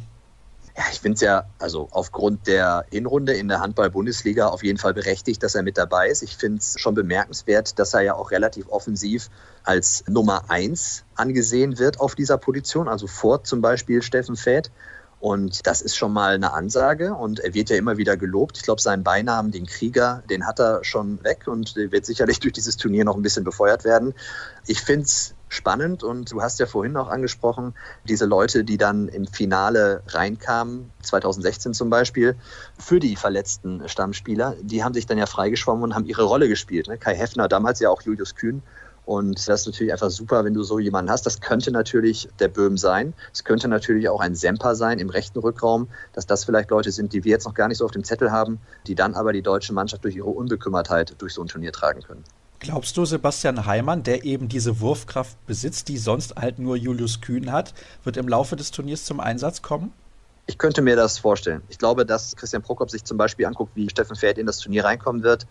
Ja, 0.77 0.83
ich 0.91 0.99
finde 0.99 1.15
es 1.15 1.21
ja, 1.21 1.45
also 1.57 1.87
aufgrund 1.89 2.45
der 2.45 2.85
Hinrunde 2.91 3.33
in 3.33 3.47
der 3.47 3.61
Handball-Bundesliga 3.61 4.47
auf 4.47 4.63
jeden 4.63 4.77
Fall 4.77 4.93
berechtigt, 4.93 5.41
dass 5.41 5.55
er 5.55 5.63
mit 5.63 5.75
dabei 5.75 6.07
ist. 6.07 6.21
Ich 6.21 6.37
finde 6.37 6.59
es 6.59 6.75
schon 6.79 6.93
bemerkenswert, 6.93 7.79
dass 7.79 7.95
er 7.95 8.01
ja 8.01 8.13
auch 8.13 8.29
relativ 8.29 8.67
offensiv 8.69 9.29
als 9.63 10.03
Nummer 10.07 10.43
eins 10.49 11.03
angesehen 11.15 11.79
wird 11.79 11.99
auf 11.99 12.13
dieser 12.13 12.37
Position, 12.37 12.87
also 12.87 13.07
vor 13.07 13.43
zum 13.43 13.59
Beispiel 13.61 14.03
Steffen 14.03 14.35
Fäth. 14.35 14.69
Und 15.19 15.65
das 15.65 15.81
ist 15.81 15.95
schon 15.95 16.13
mal 16.13 16.35
eine 16.35 16.53
Ansage 16.53 17.15
und 17.15 17.39
er 17.39 17.53
wird 17.55 17.71
ja 17.71 17.77
immer 17.77 17.97
wieder 17.97 18.17
gelobt. 18.17 18.57
Ich 18.57 18.63
glaube, 18.63 18.81
seinen 18.81 19.03
Beinamen, 19.03 19.51
den 19.51 19.65
Krieger, 19.65 20.21
den 20.29 20.45
hat 20.45 20.59
er 20.59 20.83
schon 20.83 21.23
weg 21.23 21.47
und 21.47 21.75
wird 21.75 22.05
sicherlich 22.05 22.39
durch 22.41 22.53
dieses 22.53 22.77
Turnier 22.77 23.03
noch 23.03 23.15
ein 23.15 23.23
bisschen 23.23 23.43
befeuert 23.43 23.83
werden. 23.83 24.13
Ich 24.67 24.81
finde 24.81 25.05
es 25.05 25.33
spannend 25.49 26.03
und 26.03 26.31
du 26.31 26.41
hast 26.41 26.59
ja 26.59 26.65
vorhin 26.65 26.97
auch 26.97 27.07
angesprochen, 27.07 27.73
diese 28.07 28.25
Leute, 28.25 28.63
die 28.63 28.77
dann 28.77 29.07
im 29.07 29.25
Finale 29.25 30.03
reinkamen, 30.07 30.91
2016 31.01 31.73
zum 31.73 31.89
Beispiel, 31.89 32.35
für 32.77 32.99
die 32.99 33.15
verletzten 33.15 33.87
Stammspieler, 33.87 34.55
die 34.61 34.83
haben 34.83 34.93
sich 34.93 35.05
dann 35.05 35.17
ja 35.17 35.25
freigeschwommen 35.25 35.83
und 35.83 35.95
haben 35.95 36.05
ihre 36.05 36.23
Rolle 36.23 36.47
gespielt. 36.47 36.87
Ne? 36.87 36.97
Kai 36.97 37.15
Heffner, 37.15 37.47
damals 37.47 37.79
ja 37.79 37.89
auch 37.89 38.01
Julius 38.01 38.35
Kühn. 38.35 38.61
Und 39.07 39.47
das 39.47 39.61
ist 39.61 39.67
natürlich 39.67 39.93
einfach 39.93 40.09
super, 40.09 40.43
wenn 40.43 40.53
du 40.53 40.63
so 40.63 40.79
jemanden 40.79 41.09
hast. 41.09 41.25
Das 41.25 41.39
könnte 41.39 41.71
natürlich 41.71 42.27
der 42.39 42.49
Böhm 42.49 42.77
sein. 42.77 43.13
Es 43.31 43.45
könnte 43.45 43.69
natürlich 43.69 44.09
auch 44.09 44.19
ein 44.19 44.35
Semper 44.35 44.75
sein 44.75 44.99
im 44.99 45.09
rechten 45.09 45.39
Rückraum, 45.39 45.87
dass 46.11 46.27
das 46.27 46.43
vielleicht 46.43 46.69
Leute 46.71 46.91
sind, 46.91 47.13
die 47.13 47.23
wir 47.23 47.31
jetzt 47.31 47.45
noch 47.45 47.53
gar 47.53 47.69
nicht 47.69 47.77
so 47.77 47.85
auf 47.85 47.91
dem 47.91 48.03
Zettel 48.03 48.33
haben, 48.33 48.59
die 48.85 48.95
dann 48.95 49.15
aber 49.15 49.31
die 49.31 49.41
deutsche 49.41 49.71
Mannschaft 49.71 50.03
durch 50.03 50.17
ihre 50.17 50.27
Unbekümmertheit 50.27 51.15
durch 51.19 51.33
so 51.33 51.41
ein 51.41 51.47
Turnier 51.47 51.71
tragen 51.71 52.01
können. 52.01 52.25
Glaubst 52.59 52.97
du, 52.97 53.05
Sebastian 53.05 53.65
Heimann, 53.65 54.03
der 54.03 54.25
eben 54.25 54.49
diese 54.49 54.81
Wurfkraft 54.81 55.37
besitzt, 55.45 55.87
die 55.87 55.97
sonst 55.97 56.35
halt 56.35 56.59
nur 56.59 56.75
Julius 56.75 57.21
Kühn 57.21 57.53
hat, 57.53 57.73
wird 58.03 58.17
im 58.17 58.27
Laufe 58.27 58.57
des 58.57 58.71
Turniers 58.71 59.05
zum 59.05 59.21
Einsatz 59.21 59.61
kommen? 59.61 59.93
Ich 60.47 60.57
könnte 60.57 60.81
mir 60.81 60.97
das 60.97 61.17
vorstellen. 61.17 61.61
Ich 61.69 61.77
glaube, 61.77 62.05
dass 62.05 62.35
Christian 62.35 62.61
Prokop 62.61 62.89
sich 62.89 63.05
zum 63.05 63.17
Beispiel 63.17 63.45
anguckt, 63.45 63.71
wie 63.75 63.89
Steffen 63.89 64.17
Pferd 64.17 64.37
in 64.37 64.45
das 64.45 64.59
Turnier 64.59 64.83
reinkommen 64.83 65.23
wird. 65.23 65.47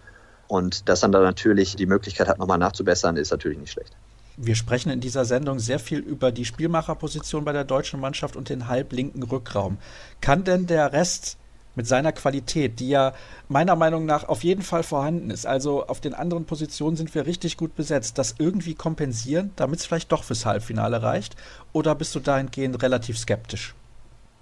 Und 0.49 0.89
dass 0.89 1.01
dann 1.01 1.11
natürlich 1.11 1.77
die 1.77 1.87
Möglichkeit 1.87 2.29
hat, 2.29 2.39
nochmal 2.39 2.59
nachzubessern, 2.59 3.17
ist 3.17 3.31
natürlich 3.31 3.59
nicht 3.59 3.73
schlecht. 3.73 3.97
Wir 4.37 4.55
sprechen 4.55 4.91
in 4.91 5.01
dieser 5.01 5.25
Sendung 5.25 5.59
sehr 5.59 5.79
viel 5.79 6.01
über 6.01 6.31
die 6.31 6.45
Spielmacherposition 6.45 7.45
bei 7.45 7.53
der 7.53 7.65
deutschen 7.65 8.01
Mannschaft 8.01 8.37
und 8.37 8.51
den 8.51 8.69
halblinken 8.69 9.23
Rückraum. 9.23 9.79
Kann 10.21 10.45
denn 10.45 10.67
der 10.67 10.93
Rest 10.93 11.39
mit 11.75 11.87
seiner 11.87 12.13
Qualität, 12.13 12.81
die 12.81 12.89
ja 12.89 13.15
meiner 13.49 13.77
Meinung 13.77 14.05
nach 14.05 14.25
auf 14.29 14.45
jeden 14.45 14.63
Fall 14.63 14.83
vorhanden 14.83 15.31
ist. 15.31 15.47
Also 15.47 15.87
auf 15.87 16.01
den 16.01 16.15
anderen 16.15 16.45
Positionen 16.45 16.97
sind 16.97 17.15
wir 17.15 17.27
richtig 17.27 17.57
gut 17.57 17.77
besetzt. 17.77 18.19
Das 18.19 18.35
irgendwie 18.39 18.75
kompensieren, 18.75 19.53
damit 19.57 19.81
es 19.81 19.87
vielleicht 19.87 20.11
doch 20.11 20.25
fürs 20.25 20.45
Halbfinale 20.45 21.03
reicht? 21.03 21.37
Oder 21.73 21.95
bist 21.95 22.15
du 22.15 22.21
dahingehend 22.21 22.83
relativ 22.83 23.19
skeptisch? 23.19 23.75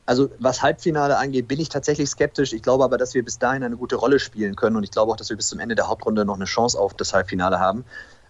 Also 0.07 0.31
was 0.39 0.63
Halbfinale 0.63 1.17
angeht, 1.17 1.49
bin 1.49 1.59
ich 1.61 1.69
tatsächlich 1.69 2.11
skeptisch. 2.11 2.53
Ich 2.53 2.63
glaube 2.63 2.85
aber, 2.85 2.99
dass 2.99 3.15
wir 3.15 3.25
bis 3.25 3.39
dahin 3.39 3.63
eine 3.63 3.77
gute 3.77 3.97
Rolle 3.97 4.19
spielen 4.19 4.55
können 4.55 4.77
und 4.77 4.85
ich 4.85 4.91
glaube 4.91 5.13
auch, 5.13 5.17
dass 5.17 5.31
wir 5.31 5.37
bis 5.37 5.49
zum 5.49 5.61
Ende 5.61 5.75
der 5.75 5.89
Hauptrunde 5.89 6.25
noch 6.25 6.35
eine 6.35 6.45
Chance 6.45 6.79
auf 6.79 6.95
das 6.95 7.15
Halbfinale 7.15 7.59
haben 7.59 7.85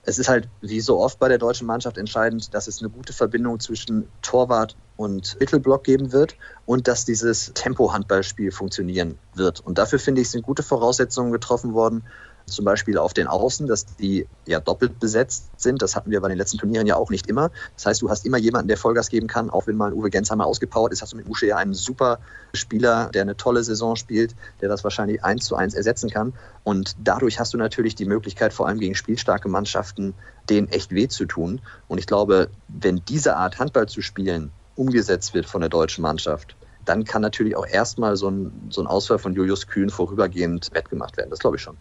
es 0.07 0.19
ist 0.19 0.29
halt 0.29 0.49
wie 0.61 0.81
so 0.81 1.01
oft 1.01 1.19
bei 1.19 1.29
der 1.29 1.39
deutschen 1.39 1.67
Mannschaft 1.67 1.99
entscheidend, 1.99 2.53
dass 2.55 2.67
es 2.67 2.81
eine 2.81 2.91
gute 2.91 3.13
Verbindung 3.13 3.61
zwischen 3.61 4.09
Torwart 4.23 4.77
und 4.97 5.39
Mittelblock 5.41 5.85
geben 5.85 6.13
wird 6.13 6.37
und 6.67 6.89
dass 6.89 7.05
dieses 7.05 7.53
Tempo-Handballspiel 7.55 8.53
funktionieren 8.53 9.19
wird. 9.35 9.61
Und 9.61 9.79
dafür 9.79 9.99
finde 9.99 10.21
ich, 10.21 10.31
sind 10.31 10.45
gute 10.45 10.63
Voraussetzungen 10.63 11.33
getroffen 11.33 11.75
worden 11.75 12.05
zum 12.47 12.65
Beispiel 12.65 12.99
auf 12.99 13.15
den 13.15 13.27
Außen, 13.27 13.67
dass 13.67 13.87
die 13.97 14.27
ja 14.47 14.61
doppelt 14.61 15.01
besetzt 15.01 15.51
sind. 15.57 15.83
Das 15.83 15.97
hatten 15.97 16.11
wir 16.11 16.21
bei 16.21 16.29
den 16.29 16.39
letzten 16.39 16.59
Turnieren 16.59 16.87
ja 16.87 16.97
auch 16.97 17.11
nicht 17.11 17.27
immer. 17.27 17.51
Das 17.77 17.87
heißt, 17.87 18.03
du 18.03 18.11
hast 18.11 18.27
immer 18.27 18.39
jemanden, 18.39 18.69
der 18.69 18.77
Vollgas 18.77 19.09
geben 19.09 19.27
kann. 19.27 19.51
Auch 19.51 19.67
wenn 19.67 19.77
mal 19.77 19.93
Uwe 19.93 20.11
Gensheimer 20.11 20.47
ausgepowert 20.47 20.93
ist, 20.93 21.03
hast 21.03 21.13
du 21.13 21.17
mit 21.17 21.29
Usche 21.29 21.47
ja 21.47 21.57
einen 21.57 21.75
super 21.75 22.19
Spieler, 22.53 23.11
der 23.15 23.23
eine 23.23 23.37
tolle 23.37 23.65
Saison 23.65 23.97
spielt, 23.97 24.35
der 24.61 24.69
das 24.69 24.85
wahrscheinlich 24.85 25.25
eins 25.25 25.47
zu 25.47 25.57
eins 25.57 25.75
ersetzen 25.75 26.11
kann. 26.11 26.35
Und 26.63 26.97
dadurch 27.03 27.41
hast 27.41 27.55
du 27.55 27.59
natürlich 27.59 27.95
die 27.95 28.05
Möglichkeit, 28.05 28.53
vor 28.53 28.69
allem 28.69 28.79
gegen 28.79 28.95
spielstarke 28.95 29.49
Mannschaften, 29.49 30.15
denen 30.51 30.69
echt 30.69 30.93
weh 30.93 31.09
zu 31.09 31.25
tun. 31.25 31.61
Und 31.89 31.99
ich 31.99 32.07
glaube, 32.07 32.51
wenn 32.69 33.03
diese 33.09 33.37
Art 33.37 33.59
Handball 33.59 33.89
zu 33.89 34.03
spielen 34.03 34.51
umgesetzt 34.77 35.35
wird 35.35 35.47
von 35.47 35.61
der 35.61 35.71
deutschen 35.71 36.03
Mannschaft, 36.03 36.57
dann 36.85 37.05
kann 37.05 37.23
natürlich 37.23 37.57
auch 37.57 37.67
erstmal 37.67 38.17
so 38.17 38.31
ein, 38.31 38.53
so 38.71 38.83
ein 38.83 38.87
Ausfall 38.87 39.19
von 39.19 39.35
Julius 39.35 39.67
Kühn 39.67 39.89
vorübergehend 39.89 40.71
wettgemacht 40.73 41.17
werden. 41.17 41.31
Das 41.31 41.39
glaube 41.39 41.57
ich 41.57 41.63
schon. 41.63 41.77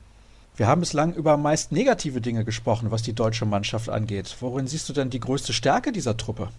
Wir 0.56 0.68
haben 0.68 0.82
bislang 0.82 1.16
über 1.16 1.36
meist 1.36 1.72
negative 1.72 2.22
Dinge 2.22 2.46
gesprochen, 2.46 2.92
was 2.92 3.02
die 3.02 3.14
deutsche 3.14 3.46
Mannschaft 3.46 3.90
angeht. 3.90 4.36
Worin 4.40 4.68
siehst 4.68 4.88
du 4.88 4.94
denn 4.94 5.10
die 5.10 5.20
größte 5.20 5.52
Stärke 5.52 5.92
dieser 5.92 6.16
Truppe? 6.16 6.50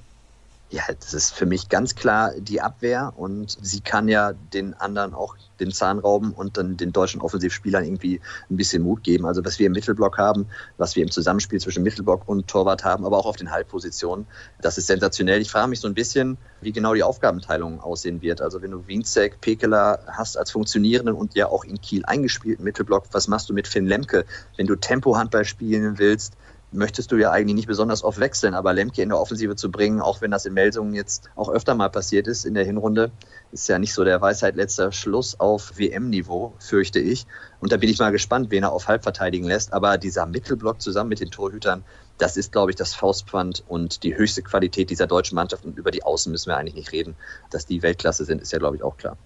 Ja, 0.74 0.82
das 0.98 1.14
ist 1.14 1.32
für 1.32 1.46
mich 1.46 1.68
ganz 1.68 1.94
klar 1.94 2.32
die 2.36 2.60
Abwehr 2.60 3.12
und 3.14 3.56
sie 3.62 3.78
kann 3.78 4.08
ja 4.08 4.32
den 4.32 4.74
anderen 4.74 5.14
auch 5.14 5.36
den 5.60 5.70
Zahn 5.70 6.00
rauben 6.00 6.32
und 6.32 6.56
dann 6.56 6.76
den 6.76 6.90
deutschen 6.90 7.20
Offensivspielern 7.20 7.84
irgendwie 7.84 8.20
ein 8.50 8.56
bisschen 8.56 8.82
Mut 8.82 9.04
geben. 9.04 9.24
Also 9.24 9.44
was 9.44 9.60
wir 9.60 9.68
im 9.68 9.72
Mittelblock 9.72 10.18
haben, 10.18 10.48
was 10.76 10.96
wir 10.96 11.04
im 11.04 11.12
Zusammenspiel 11.12 11.60
zwischen 11.60 11.84
Mittelblock 11.84 12.28
und 12.28 12.48
Torwart 12.48 12.82
haben, 12.82 13.04
aber 13.04 13.18
auch 13.18 13.26
auf 13.26 13.36
den 13.36 13.52
Halbpositionen, 13.52 14.26
das 14.60 14.76
ist 14.76 14.88
sensationell. 14.88 15.40
Ich 15.40 15.48
frage 15.52 15.68
mich 15.68 15.78
so 15.78 15.86
ein 15.86 15.94
bisschen, 15.94 16.38
wie 16.60 16.72
genau 16.72 16.92
die 16.92 17.04
Aufgabenteilung 17.04 17.80
aussehen 17.80 18.20
wird. 18.20 18.40
Also 18.40 18.60
wenn 18.60 18.72
du 18.72 18.88
Wienzek, 18.88 19.40
Pekela 19.40 20.00
hast 20.08 20.36
als 20.36 20.50
funktionierenden 20.50 21.14
und 21.14 21.36
ja 21.36 21.46
auch 21.46 21.62
in 21.62 21.80
Kiel 21.80 22.04
eingespielten 22.04 22.64
Mittelblock, 22.64 23.04
was 23.12 23.28
machst 23.28 23.48
du 23.48 23.54
mit 23.54 23.68
Finn 23.68 23.86
Lemke? 23.86 24.24
Wenn 24.56 24.66
du 24.66 24.74
Tempo-Handball 24.74 25.44
spielen 25.44 26.00
willst, 26.00 26.34
möchtest 26.74 27.12
du 27.12 27.16
ja 27.16 27.30
eigentlich 27.30 27.54
nicht 27.54 27.68
besonders 27.68 28.04
oft 28.04 28.20
wechseln, 28.20 28.54
aber 28.54 28.72
Lemke 28.72 29.02
in 29.02 29.08
der 29.08 29.18
Offensive 29.18 29.56
zu 29.56 29.70
bringen, 29.70 30.00
auch 30.00 30.20
wenn 30.20 30.30
das 30.30 30.44
in 30.44 30.54
Meldungen 30.54 30.94
jetzt 30.94 31.30
auch 31.36 31.48
öfter 31.48 31.74
mal 31.74 31.88
passiert 31.88 32.26
ist 32.26 32.44
in 32.44 32.54
der 32.54 32.64
Hinrunde, 32.64 33.12
ist 33.52 33.68
ja 33.68 33.78
nicht 33.78 33.94
so 33.94 34.04
der 34.04 34.20
Weisheit 34.20 34.56
letzter 34.56 34.92
Schluss 34.92 35.38
auf 35.38 35.78
WM-Niveau, 35.78 36.54
fürchte 36.58 36.98
ich. 36.98 37.26
Und 37.60 37.72
da 37.72 37.76
bin 37.76 37.88
ich 37.88 37.98
mal 37.98 38.10
gespannt, 38.10 38.50
wen 38.50 38.64
er 38.64 38.72
auf 38.72 38.88
halb 38.88 39.04
verteidigen 39.04 39.46
lässt. 39.46 39.72
Aber 39.72 39.96
dieser 39.96 40.26
Mittelblock 40.26 40.82
zusammen 40.82 41.08
mit 41.08 41.20
den 41.20 41.30
Torhütern, 41.30 41.84
das 42.18 42.36
ist, 42.36 42.52
glaube 42.52 42.70
ich, 42.70 42.76
das 42.76 42.94
Faustpfand 42.94 43.64
und 43.68 44.02
die 44.02 44.16
höchste 44.16 44.42
Qualität 44.42 44.90
dieser 44.90 45.06
deutschen 45.06 45.36
Mannschaft. 45.36 45.64
Und 45.64 45.78
über 45.78 45.90
die 45.90 46.02
Außen 46.02 46.30
müssen 46.30 46.50
wir 46.50 46.56
eigentlich 46.56 46.74
nicht 46.74 46.92
reden. 46.92 47.16
Dass 47.50 47.66
die 47.66 47.82
Weltklasse 47.82 48.24
sind, 48.24 48.42
ist 48.42 48.52
ja, 48.52 48.58
glaube 48.58 48.76
ich, 48.76 48.82
auch 48.82 48.96
klar. 48.96 49.16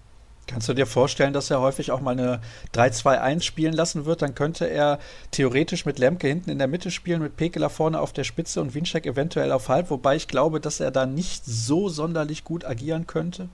Kannst 0.49 0.67
du 0.67 0.73
dir 0.73 0.87
vorstellen, 0.87 1.31
dass 1.31 1.51
er 1.51 1.61
häufig 1.61 1.91
auch 1.91 2.01
mal 2.01 2.17
eine 2.17 2.41
3-2-1 2.73 3.43
spielen 3.43 3.73
lassen 3.73 4.05
wird? 4.05 4.23
Dann 4.23 4.33
könnte 4.33 4.65
er 4.65 4.97
theoretisch 5.29 5.85
mit 5.85 5.99
Lemke 5.99 6.27
hinten 6.27 6.49
in 6.49 6.57
der 6.57 6.67
Mitte 6.67 6.89
spielen, 6.89 7.21
mit 7.21 7.37
Pekela 7.37 7.69
vorne 7.69 7.99
auf 7.99 8.13
der 8.13 8.23
Spitze 8.23 8.59
und 8.59 8.73
Winczek 8.73 9.05
eventuell 9.05 9.51
auf 9.51 9.69
halb, 9.69 9.91
wobei 9.91 10.15
ich 10.15 10.27
glaube, 10.27 10.59
dass 10.59 10.79
er 10.79 10.89
da 10.89 11.05
nicht 11.05 11.45
so 11.45 11.87
sonderlich 11.87 12.43
gut 12.43 12.65
agieren 12.65 13.05
könnte. 13.05 13.49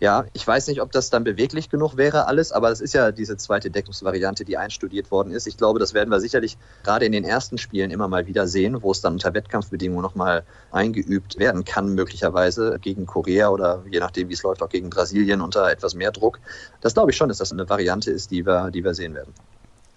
Ja, 0.00 0.24
ich 0.32 0.46
weiß 0.46 0.68
nicht, 0.68 0.80
ob 0.80 0.92
das 0.92 1.10
dann 1.10 1.24
beweglich 1.24 1.68
genug 1.68 1.98
wäre 1.98 2.26
alles, 2.26 2.52
aber 2.52 2.70
es 2.70 2.80
ist 2.80 2.94
ja 2.94 3.12
diese 3.12 3.36
zweite 3.36 3.70
Deckungsvariante, 3.70 4.46
die 4.46 4.56
einstudiert 4.56 5.10
worden 5.10 5.30
ist. 5.30 5.46
Ich 5.46 5.58
glaube, 5.58 5.78
das 5.78 5.92
werden 5.92 6.08
wir 6.08 6.20
sicherlich 6.20 6.56
gerade 6.82 7.04
in 7.04 7.12
den 7.12 7.22
ersten 7.22 7.58
Spielen 7.58 7.90
immer 7.90 8.08
mal 8.08 8.26
wieder 8.26 8.48
sehen, 8.48 8.82
wo 8.82 8.92
es 8.92 9.02
dann 9.02 9.12
unter 9.12 9.34
Wettkampfbedingungen 9.34 10.00
nochmal 10.00 10.44
eingeübt 10.72 11.38
werden 11.38 11.66
kann, 11.66 11.94
möglicherweise 11.94 12.78
gegen 12.80 13.04
Korea 13.04 13.50
oder 13.50 13.84
je 13.90 14.00
nachdem, 14.00 14.30
wie 14.30 14.32
es 14.32 14.42
läuft, 14.42 14.62
auch 14.62 14.70
gegen 14.70 14.88
Brasilien 14.88 15.42
unter 15.42 15.70
etwas 15.70 15.94
mehr 15.94 16.12
Druck. 16.12 16.40
Das 16.80 16.94
glaube 16.94 17.10
ich 17.10 17.18
schon, 17.18 17.28
dass 17.28 17.36
das 17.36 17.52
eine 17.52 17.68
Variante 17.68 18.10
ist, 18.10 18.30
die 18.30 18.46
wir, 18.46 18.70
die 18.70 18.82
wir 18.82 18.94
sehen 18.94 19.14
werden. 19.14 19.34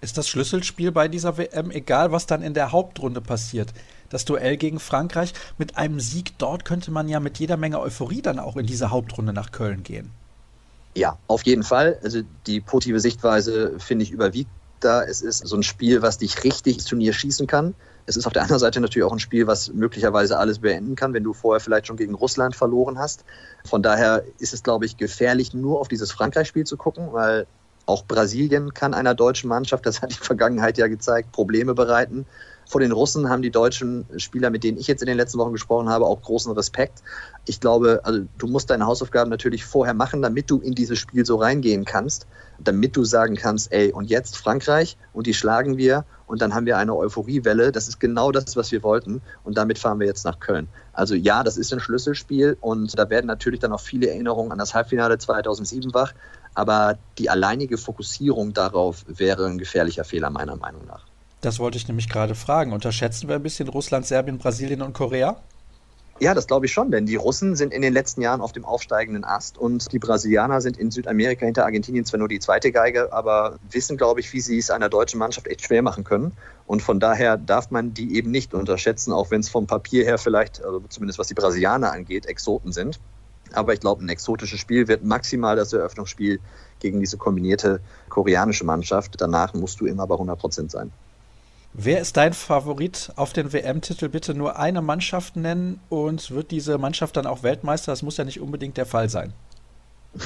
Ist 0.02 0.18
das 0.18 0.28
Schlüsselspiel 0.28 0.92
bei 0.92 1.08
dieser 1.08 1.38
WM, 1.38 1.70
egal 1.70 2.12
was 2.12 2.26
dann 2.26 2.42
in 2.42 2.52
der 2.52 2.72
Hauptrunde 2.72 3.22
passiert, 3.22 3.72
das 4.08 4.24
Duell 4.24 4.56
gegen 4.56 4.80
Frankreich. 4.80 5.32
Mit 5.58 5.76
einem 5.76 6.00
Sieg 6.00 6.38
dort 6.38 6.64
könnte 6.64 6.90
man 6.90 7.08
ja 7.08 7.20
mit 7.20 7.38
jeder 7.38 7.56
Menge 7.56 7.80
Euphorie 7.80 8.22
dann 8.22 8.38
auch 8.38 8.56
in 8.56 8.66
diese 8.66 8.90
Hauptrunde 8.90 9.32
nach 9.32 9.52
Köln 9.52 9.82
gehen. 9.82 10.10
Ja, 10.94 11.18
auf 11.26 11.42
jeden 11.42 11.64
Fall. 11.64 11.98
Also 12.02 12.20
die 12.46 12.60
positive 12.60 13.00
Sichtweise 13.00 13.78
finde 13.78 14.04
ich 14.04 14.10
überwiegt 14.10 14.50
da. 14.80 15.02
Es 15.02 15.22
ist 15.22 15.46
so 15.46 15.56
ein 15.56 15.62
Spiel, 15.62 16.02
was 16.02 16.18
dich 16.18 16.44
richtig 16.44 16.74
ins 16.76 16.84
Turnier 16.84 17.12
schießen 17.12 17.46
kann. 17.46 17.74
Es 18.06 18.16
ist 18.16 18.26
auf 18.26 18.32
der 18.32 18.42
anderen 18.42 18.60
Seite 18.60 18.80
natürlich 18.80 19.06
auch 19.06 19.12
ein 19.12 19.18
Spiel, 19.18 19.46
was 19.46 19.72
möglicherweise 19.72 20.38
alles 20.38 20.58
beenden 20.58 20.94
kann, 20.94 21.14
wenn 21.14 21.24
du 21.24 21.32
vorher 21.32 21.60
vielleicht 21.60 21.86
schon 21.86 21.96
gegen 21.96 22.14
Russland 22.14 22.54
verloren 22.54 22.98
hast. 22.98 23.24
Von 23.64 23.82
daher 23.82 24.24
ist 24.38 24.52
es, 24.52 24.62
glaube 24.62 24.84
ich, 24.84 24.96
gefährlich, 24.96 25.54
nur 25.54 25.80
auf 25.80 25.88
dieses 25.88 26.12
Frankreich-Spiel 26.12 26.64
zu 26.64 26.76
gucken, 26.76 27.12
weil 27.12 27.46
auch 27.86 28.04
Brasilien 28.04 28.74
kann 28.74 28.94
einer 28.94 29.14
deutschen 29.14 29.48
Mannschaft, 29.48 29.86
das 29.86 30.02
hat 30.02 30.10
die 30.12 30.22
Vergangenheit 30.22 30.78
ja 30.78 30.86
gezeigt, 30.86 31.32
Probleme 31.32 31.74
bereiten. 31.74 32.26
Vor 32.66 32.80
den 32.80 32.92
Russen 32.92 33.28
haben 33.28 33.42
die 33.42 33.50
deutschen 33.50 34.06
Spieler, 34.16 34.50
mit 34.50 34.64
denen 34.64 34.78
ich 34.78 34.86
jetzt 34.86 35.02
in 35.02 35.06
den 35.06 35.16
letzten 35.16 35.38
Wochen 35.38 35.52
gesprochen 35.52 35.88
habe, 35.88 36.06
auch 36.06 36.22
großen 36.22 36.52
Respekt. 36.52 37.02
Ich 37.46 37.60
glaube, 37.60 38.00
also 38.04 38.22
du 38.38 38.46
musst 38.46 38.70
deine 38.70 38.86
Hausaufgaben 38.86 39.30
natürlich 39.30 39.64
vorher 39.64 39.94
machen, 39.94 40.22
damit 40.22 40.50
du 40.50 40.58
in 40.58 40.74
dieses 40.74 40.98
Spiel 40.98 41.26
so 41.26 41.36
reingehen 41.36 41.84
kannst, 41.84 42.26
damit 42.58 42.96
du 42.96 43.04
sagen 43.04 43.36
kannst, 43.36 43.72
ey, 43.72 43.92
und 43.92 44.08
jetzt 44.08 44.36
Frankreich 44.36 44.96
und 45.12 45.26
die 45.26 45.34
schlagen 45.34 45.76
wir 45.76 46.04
und 46.26 46.40
dann 46.40 46.54
haben 46.54 46.66
wir 46.66 46.78
eine 46.78 46.96
Euphoriewelle. 46.96 47.70
Das 47.70 47.88
ist 47.88 48.00
genau 48.00 48.32
das, 48.32 48.56
was 48.56 48.72
wir 48.72 48.82
wollten 48.82 49.20
und 49.42 49.58
damit 49.58 49.78
fahren 49.78 50.00
wir 50.00 50.06
jetzt 50.06 50.24
nach 50.24 50.40
Köln. 50.40 50.68
Also 50.92 51.14
ja, 51.14 51.42
das 51.42 51.56
ist 51.56 51.72
ein 51.72 51.80
Schlüsselspiel 51.80 52.56
und 52.60 52.98
da 52.98 53.10
werden 53.10 53.26
natürlich 53.26 53.60
dann 53.60 53.72
auch 53.72 53.80
viele 53.80 54.08
Erinnerungen 54.08 54.52
an 54.52 54.58
das 54.58 54.74
Halbfinale 54.74 55.18
2007 55.18 55.92
wach, 55.92 56.12
aber 56.54 56.98
die 57.18 57.28
alleinige 57.28 57.78
Fokussierung 57.78 58.52
darauf 58.52 59.04
wäre 59.06 59.46
ein 59.46 59.58
gefährlicher 59.58 60.04
Fehler 60.04 60.30
meiner 60.30 60.56
Meinung 60.56 60.86
nach. 60.86 61.04
Das 61.44 61.58
wollte 61.58 61.76
ich 61.76 61.86
nämlich 61.88 62.08
gerade 62.08 62.34
fragen. 62.34 62.72
Unterschätzen 62.72 63.28
wir 63.28 63.34
ein 63.34 63.42
bisschen 63.42 63.68
Russland, 63.68 64.06
Serbien, 64.06 64.38
Brasilien 64.38 64.80
und 64.80 64.94
Korea? 64.94 65.36
Ja, 66.18 66.32
das 66.32 66.46
glaube 66.46 66.64
ich 66.64 66.72
schon, 66.72 66.90
denn 66.90 67.04
die 67.04 67.16
Russen 67.16 67.54
sind 67.54 67.74
in 67.74 67.82
den 67.82 67.92
letzten 67.92 68.22
Jahren 68.22 68.40
auf 68.40 68.52
dem 68.52 68.64
aufsteigenden 68.64 69.24
Ast 69.24 69.58
und 69.58 69.92
die 69.92 69.98
Brasilianer 69.98 70.62
sind 70.62 70.78
in 70.78 70.90
Südamerika 70.90 71.44
hinter 71.44 71.64
Argentinien 71.64 72.06
zwar 72.06 72.18
nur 72.18 72.28
die 72.28 72.38
zweite 72.38 72.72
Geige, 72.72 73.12
aber 73.12 73.58
wissen, 73.70 73.98
glaube 73.98 74.20
ich, 74.20 74.32
wie 74.32 74.40
sie 74.40 74.56
es 74.56 74.70
einer 74.70 74.88
deutschen 74.88 75.18
Mannschaft 75.18 75.46
echt 75.48 75.66
schwer 75.66 75.82
machen 75.82 76.04
können. 76.04 76.32
Und 76.66 76.80
von 76.80 76.98
daher 76.98 77.36
darf 77.36 77.70
man 77.70 77.92
die 77.92 78.16
eben 78.16 78.30
nicht 78.30 78.54
unterschätzen, 78.54 79.12
auch 79.12 79.30
wenn 79.30 79.40
es 79.40 79.50
vom 79.50 79.66
Papier 79.66 80.04
her 80.04 80.16
vielleicht, 80.16 80.64
also 80.64 80.82
zumindest 80.88 81.18
was 81.18 81.26
die 81.26 81.34
Brasilianer 81.34 81.92
angeht, 81.92 82.24
Exoten 82.24 82.72
sind. 82.72 83.00
Aber 83.52 83.74
ich 83.74 83.80
glaube, 83.80 84.02
ein 84.02 84.08
exotisches 84.08 84.60
Spiel 84.60 84.88
wird 84.88 85.04
maximal 85.04 85.56
das 85.56 85.74
Eröffnungsspiel 85.74 86.40
gegen 86.78 87.00
diese 87.00 87.18
kombinierte 87.18 87.80
koreanische 88.08 88.64
Mannschaft. 88.64 89.20
Danach 89.20 89.52
musst 89.52 89.80
du 89.80 89.86
immer 89.86 90.06
bei 90.06 90.14
100 90.14 90.38
Prozent 90.38 90.70
sein. 90.70 90.90
Wer 91.76 92.00
ist 92.00 92.16
dein 92.16 92.34
Favorit 92.34 93.12
auf 93.16 93.32
den 93.32 93.52
WM-Titel? 93.52 94.08
Bitte 94.08 94.32
nur 94.32 94.60
eine 94.60 94.80
Mannschaft 94.80 95.34
nennen 95.34 95.80
und 95.88 96.30
wird 96.30 96.52
diese 96.52 96.78
Mannschaft 96.78 97.16
dann 97.16 97.26
auch 97.26 97.42
Weltmeister? 97.42 97.90
Das 97.90 98.04
muss 98.04 98.16
ja 98.16 98.24
nicht 98.24 98.40
unbedingt 98.40 98.76
der 98.76 98.86
Fall 98.86 99.08
sein. 99.08 99.32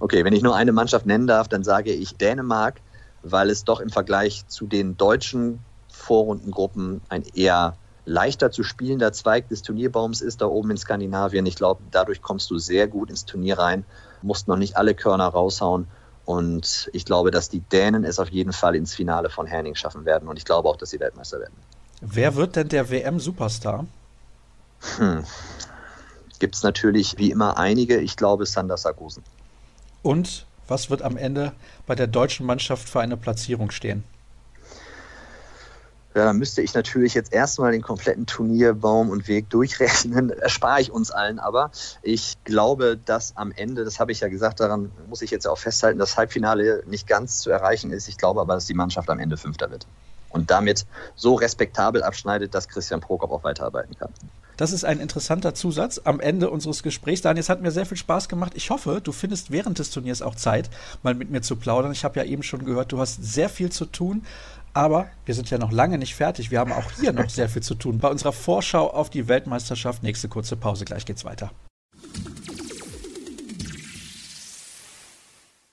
Okay, 0.00 0.24
wenn 0.24 0.32
ich 0.32 0.42
nur 0.42 0.56
eine 0.56 0.72
Mannschaft 0.72 1.04
nennen 1.04 1.26
darf, 1.26 1.48
dann 1.48 1.64
sage 1.64 1.92
ich 1.92 2.16
Dänemark, 2.16 2.80
weil 3.22 3.50
es 3.50 3.64
doch 3.64 3.80
im 3.80 3.90
Vergleich 3.90 4.46
zu 4.46 4.66
den 4.66 4.96
deutschen 4.96 5.58
Vorrundengruppen 5.88 7.02
ein 7.10 7.24
eher 7.34 7.76
leichter 8.06 8.50
zu 8.50 8.62
spielender 8.62 9.12
Zweig 9.12 9.48
des 9.48 9.60
Turnierbaums 9.60 10.22
ist 10.22 10.40
da 10.40 10.46
oben 10.46 10.70
in 10.70 10.78
Skandinavien. 10.78 11.44
Ich 11.44 11.56
glaube, 11.56 11.82
dadurch 11.90 12.22
kommst 12.22 12.50
du 12.50 12.58
sehr 12.58 12.88
gut 12.88 13.10
ins 13.10 13.26
Turnier 13.26 13.58
rein, 13.58 13.84
musst 14.22 14.48
noch 14.48 14.56
nicht 14.56 14.78
alle 14.78 14.94
Körner 14.94 15.28
raushauen 15.28 15.88
und 16.28 16.90
ich 16.92 17.06
glaube, 17.06 17.30
dass 17.30 17.48
die 17.48 17.60
Dänen 17.60 18.04
es 18.04 18.18
auf 18.18 18.28
jeden 18.28 18.52
Fall 18.52 18.76
ins 18.76 18.94
Finale 18.94 19.30
von 19.30 19.46
Herning 19.46 19.74
schaffen 19.74 20.04
werden. 20.04 20.28
Und 20.28 20.36
ich 20.36 20.44
glaube 20.44 20.68
auch, 20.68 20.76
dass 20.76 20.90
sie 20.90 21.00
Weltmeister 21.00 21.40
werden. 21.40 21.54
Wer 22.02 22.34
wird 22.34 22.54
denn 22.54 22.68
der 22.68 22.90
WM-Superstar? 22.90 23.86
Hm. 24.98 25.24
Gibt 26.38 26.54
es 26.54 26.62
natürlich 26.62 27.16
wie 27.16 27.30
immer 27.30 27.56
einige. 27.56 27.96
Ich 27.96 28.14
glaube, 28.14 28.44
Sander 28.44 28.76
Sargosen. 28.76 29.22
Und 30.02 30.44
was 30.66 30.90
wird 30.90 31.00
am 31.00 31.16
Ende 31.16 31.52
bei 31.86 31.94
der 31.94 32.06
deutschen 32.06 32.44
Mannschaft 32.44 32.90
für 32.90 33.00
eine 33.00 33.16
Platzierung 33.16 33.70
stehen? 33.70 34.04
Ja, 36.18 36.32
müsste 36.32 36.62
ich 36.62 36.74
natürlich 36.74 37.14
jetzt 37.14 37.32
erstmal 37.32 37.70
den 37.70 37.80
kompletten 37.80 38.26
Turnierbaum 38.26 39.10
und 39.10 39.28
Weg 39.28 39.50
durchrechnen. 39.50 40.30
Erspare 40.40 40.80
ich 40.80 40.90
uns 40.90 41.12
allen 41.12 41.38
aber. 41.38 41.70
Ich 42.02 42.36
glaube, 42.42 42.98
dass 43.02 43.36
am 43.36 43.52
Ende, 43.52 43.84
das 43.84 44.00
habe 44.00 44.10
ich 44.10 44.18
ja 44.18 44.26
gesagt, 44.26 44.58
daran 44.58 44.90
muss 45.08 45.22
ich 45.22 45.30
jetzt 45.30 45.46
auch 45.46 45.58
festhalten, 45.58 46.00
das 46.00 46.16
Halbfinale 46.16 46.82
nicht 46.86 47.06
ganz 47.06 47.38
zu 47.38 47.50
erreichen 47.50 47.92
ist. 47.92 48.08
Ich 48.08 48.16
glaube 48.16 48.40
aber, 48.40 48.54
dass 48.54 48.66
die 48.66 48.74
Mannschaft 48.74 49.08
am 49.10 49.20
Ende 49.20 49.36
Fünfter 49.36 49.70
wird. 49.70 49.86
Und 50.28 50.50
damit 50.50 50.86
so 51.14 51.36
respektabel 51.36 52.02
abschneidet, 52.02 52.52
dass 52.52 52.68
Christian 52.68 53.00
Prokop 53.00 53.30
auch 53.30 53.44
weiterarbeiten 53.44 53.96
kann. 53.96 54.12
Das 54.58 54.72
ist 54.72 54.84
ein 54.84 54.98
interessanter 54.98 55.54
Zusatz 55.54 56.00
am 56.02 56.18
Ende 56.18 56.50
unseres 56.50 56.82
Gesprächs. 56.82 57.22
Daniel, 57.22 57.42
es 57.42 57.48
hat 57.48 57.62
mir 57.62 57.70
sehr 57.70 57.86
viel 57.86 57.96
Spaß 57.96 58.28
gemacht. 58.28 58.54
Ich 58.56 58.70
hoffe, 58.70 59.00
du 59.00 59.12
findest 59.12 59.52
während 59.52 59.78
des 59.78 59.92
Turniers 59.92 60.20
auch 60.20 60.34
Zeit, 60.34 60.68
mal 61.04 61.14
mit 61.14 61.30
mir 61.30 61.42
zu 61.42 61.54
plaudern. 61.54 61.92
Ich 61.92 62.04
habe 62.04 62.18
ja 62.18 62.26
eben 62.26 62.42
schon 62.42 62.64
gehört, 62.64 62.90
du 62.90 62.98
hast 62.98 63.22
sehr 63.22 63.48
viel 63.48 63.70
zu 63.70 63.84
tun. 63.84 64.26
Aber 64.78 65.08
wir 65.24 65.34
sind 65.34 65.50
ja 65.50 65.58
noch 65.58 65.72
lange 65.72 65.98
nicht 65.98 66.14
fertig. 66.14 66.52
Wir 66.52 66.60
haben 66.60 66.70
auch 66.70 66.92
hier 67.00 67.12
noch 67.12 67.28
sehr 67.28 67.48
viel 67.48 67.64
zu 67.64 67.74
tun. 67.74 67.98
Bei 67.98 68.08
unserer 68.08 68.30
Vorschau 68.30 68.88
auf 68.88 69.10
die 69.10 69.26
Weltmeisterschaft. 69.26 70.04
Nächste 70.04 70.28
kurze 70.28 70.54
Pause. 70.54 70.84
Gleich 70.84 71.04
geht's 71.04 71.24
weiter. 71.24 71.50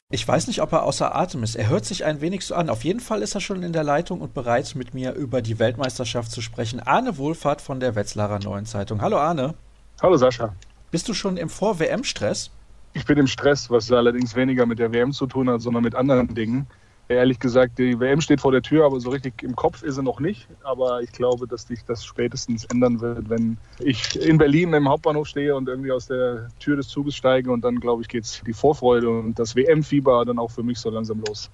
Ich 0.09 0.27
weiß 0.27 0.47
nicht, 0.47 0.59
ob 0.63 0.73
er 0.73 0.81
außer 0.81 1.13
Atem 1.13 1.43
ist. 1.43 1.53
Er 1.53 1.69
hört 1.69 1.85
sich 1.85 2.03
ein 2.03 2.19
wenig 2.19 2.47
so 2.47 2.55
an. 2.55 2.67
Auf 2.67 2.83
jeden 2.83 2.99
Fall 2.99 3.21
ist 3.21 3.35
er 3.35 3.41
schon 3.41 3.61
in 3.61 3.73
der 3.73 3.83
Leitung 3.83 4.21
und 4.21 4.33
bereit, 4.33 4.73
mit 4.73 4.95
mir 4.95 5.13
über 5.13 5.43
die 5.43 5.59
Weltmeisterschaft 5.59 6.31
zu 6.31 6.41
sprechen. 6.41 6.79
Arne 6.79 7.19
Wohlfahrt 7.19 7.61
von 7.61 7.79
der 7.79 7.93
Wetzlarer 7.93 8.39
Neuen 8.39 8.65
Zeitung. 8.65 9.01
Hallo 9.01 9.19
Arne. 9.19 9.53
Hallo 10.01 10.17
Sascha. 10.17 10.55
Bist 10.89 11.07
du 11.07 11.13
schon 11.13 11.37
im 11.37 11.49
Vor-WM-Stress? 11.49 12.49
Ich 12.93 13.05
bin 13.05 13.19
im 13.19 13.27
Stress, 13.27 13.69
was 13.69 13.91
allerdings 13.91 14.35
weniger 14.35 14.65
mit 14.65 14.79
der 14.79 14.91
WM 14.91 15.11
zu 15.11 15.27
tun 15.27 15.47
hat, 15.47 15.61
sondern 15.61 15.83
mit 15.83 15.93
anderen 15.93 16.33
Dingen. 16.33 16.65
Ehrlich 17.07 17.39
gesagt, 17.39 17.77
die 17.77 17.99
WM 17.99 18.19
steht 18.19 18.41
vor 18.41 18.51
der 18.51 18.63
Tür, 18.63 18.85
aber 18.85 18.99
so 18.99 19.11
richtig 19.11 19.43
im 19.43 19.55
Kopf 19.55 19.83
ist 19.83 19.95
sie 19.95 20.01
noch 20.01 20.19
nicht. 20.19 20.47
Aber 20.63 21.03
ich 21.03 21.11
glaube, 21.11 21.47
dass 21.47 21.67
sich 21.67 21.85
das 21.85 22.03
spätestens 22.03 22.65
ändern 22.65 22.99
wird, 22.99 23.29
wenn 23.29 23.57
ich 23.79 24.19
in 24.19 24.39
Berlin 24.39 24.73
im 24.73 24.89
Hauptbahnhof 24.89 25.27
stehe 25.27 25.55
und 25.55 25.69
irgendwie 25.69 25.91
aus 25.91 26.07
der 26.07 26.47
Tür 26.59 26.77
des 26.77 26.87
Zuges 26.87 27.15
steige. 27.15 27.51
Und 27.51 27.61
dann, 27.61 27.79
glaube 27.79 28.01
ich, 28.01 28.07
geht 28.07 28.23
es 28.23 28.41
die 28.45 28.53
Vorfreude 28.53 29.09
und 29.09 29.37
das 29.37 29.55
WM-Fieber 29.55 30.25
dann 30.25 30.39
auch 30.39 30.49
für 30.49 30.63
mich 30.63 30.79
so 30.79 30.89
langsam 30.89 31.21
los. 31.27 31.51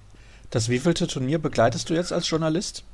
Das 0.48 0.70
wievielte 0.70 1.06
Turnier 1.06 1.38
begleitest 1.38 1.90
du 1.90 1.94
jetzt 1.94 2.12
als 2.12 2.28
Journalist? 2.30 2.84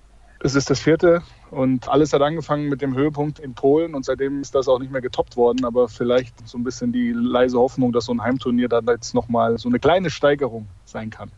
Es 0.41 0.55
ist 0.55 0.71
das 0.71 0.79
vierte 0.79 1.23
und 1.51 1.89
alles 1.89 2.13
hat 2.13 2.23
angefangen 2.23 2.69
mit 2.69 2.81
dem 2.81 2.95
Höhepunkt 2.95 3.41
in 3.41 3.55
Polen 3.55 3.97
und 3.97 4.05
seitdem 4.05 4.41
ist 4.41 4.55
das 4.55 4.69
auch 4.69 4.79
nicht 4.79 4.93
mehr 4.93 5.01
getoppt 5.01 5.37
worden. 5.37 5.65
Aber 5.65 5.89
vielleicht 5.89 6.49
so 6.49 6.59
ein 6.59 6.65
bisschen 6.65 6.93
die 6.93 7.13
leise 7.13 7.59
Hoffnung, 7.59 7.93
dass 7.93 8.05
so 8.05 8.13
ein 8.13 8.23
Heimturnier 8.23 8.69
dann 8.69 8.87
jetzt 8.87 9.15
nochmal 9.15 9.59
so 9.59 9.69
eine 9.69 9.81
kleine 9.81 10.11
Steigerung 10.11 10.69
sein 10.85 11.11
kann. 11.11 11.31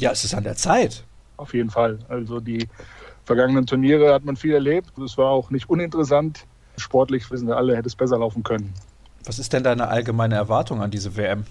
Ja, 0.00 0.10
es 0.12 0.24
ist 0.24 0.34
an 0.34 0.44
der 0.44 0.56
Zeit. 0.56 1.04
Auf 1.36 1.52
jeden 1.52 1.70
Fall. 1.70 1.98
Also 2.08 2.40
die 2.40 2.66
vergangenen 3.24 3.66
Turniere 3.66 4.14
hat 4.14 4.24
man 4.24 4.34
viel 4.34 4.54
erlebt. 4.54 4.90
Es 4.98 5.18
war 5.18 5.30
auch 5.30 5.50
nicht 5.50 5.68
uninteressant. 5.68 6.46
Sportlich 6.78 7.30
wissen 7.30 7.46
wir 7.46 7.56
alle, 7.56 7.76
hätte 7.76 7.88
es 7.88 7.96
besser 7.96 8.18
laufen 8.18 8.42
können. 8.42 8.72
Was 9.24 9.38
ist 9.38 9.52
denn 9.52 9.62
deine 9.62 9.88
allgemeine 9.88 10.36
Erwartung 10.36 10.80
an 10.80 10.90
diese 10.90 11.16
WM? 11.16 11.44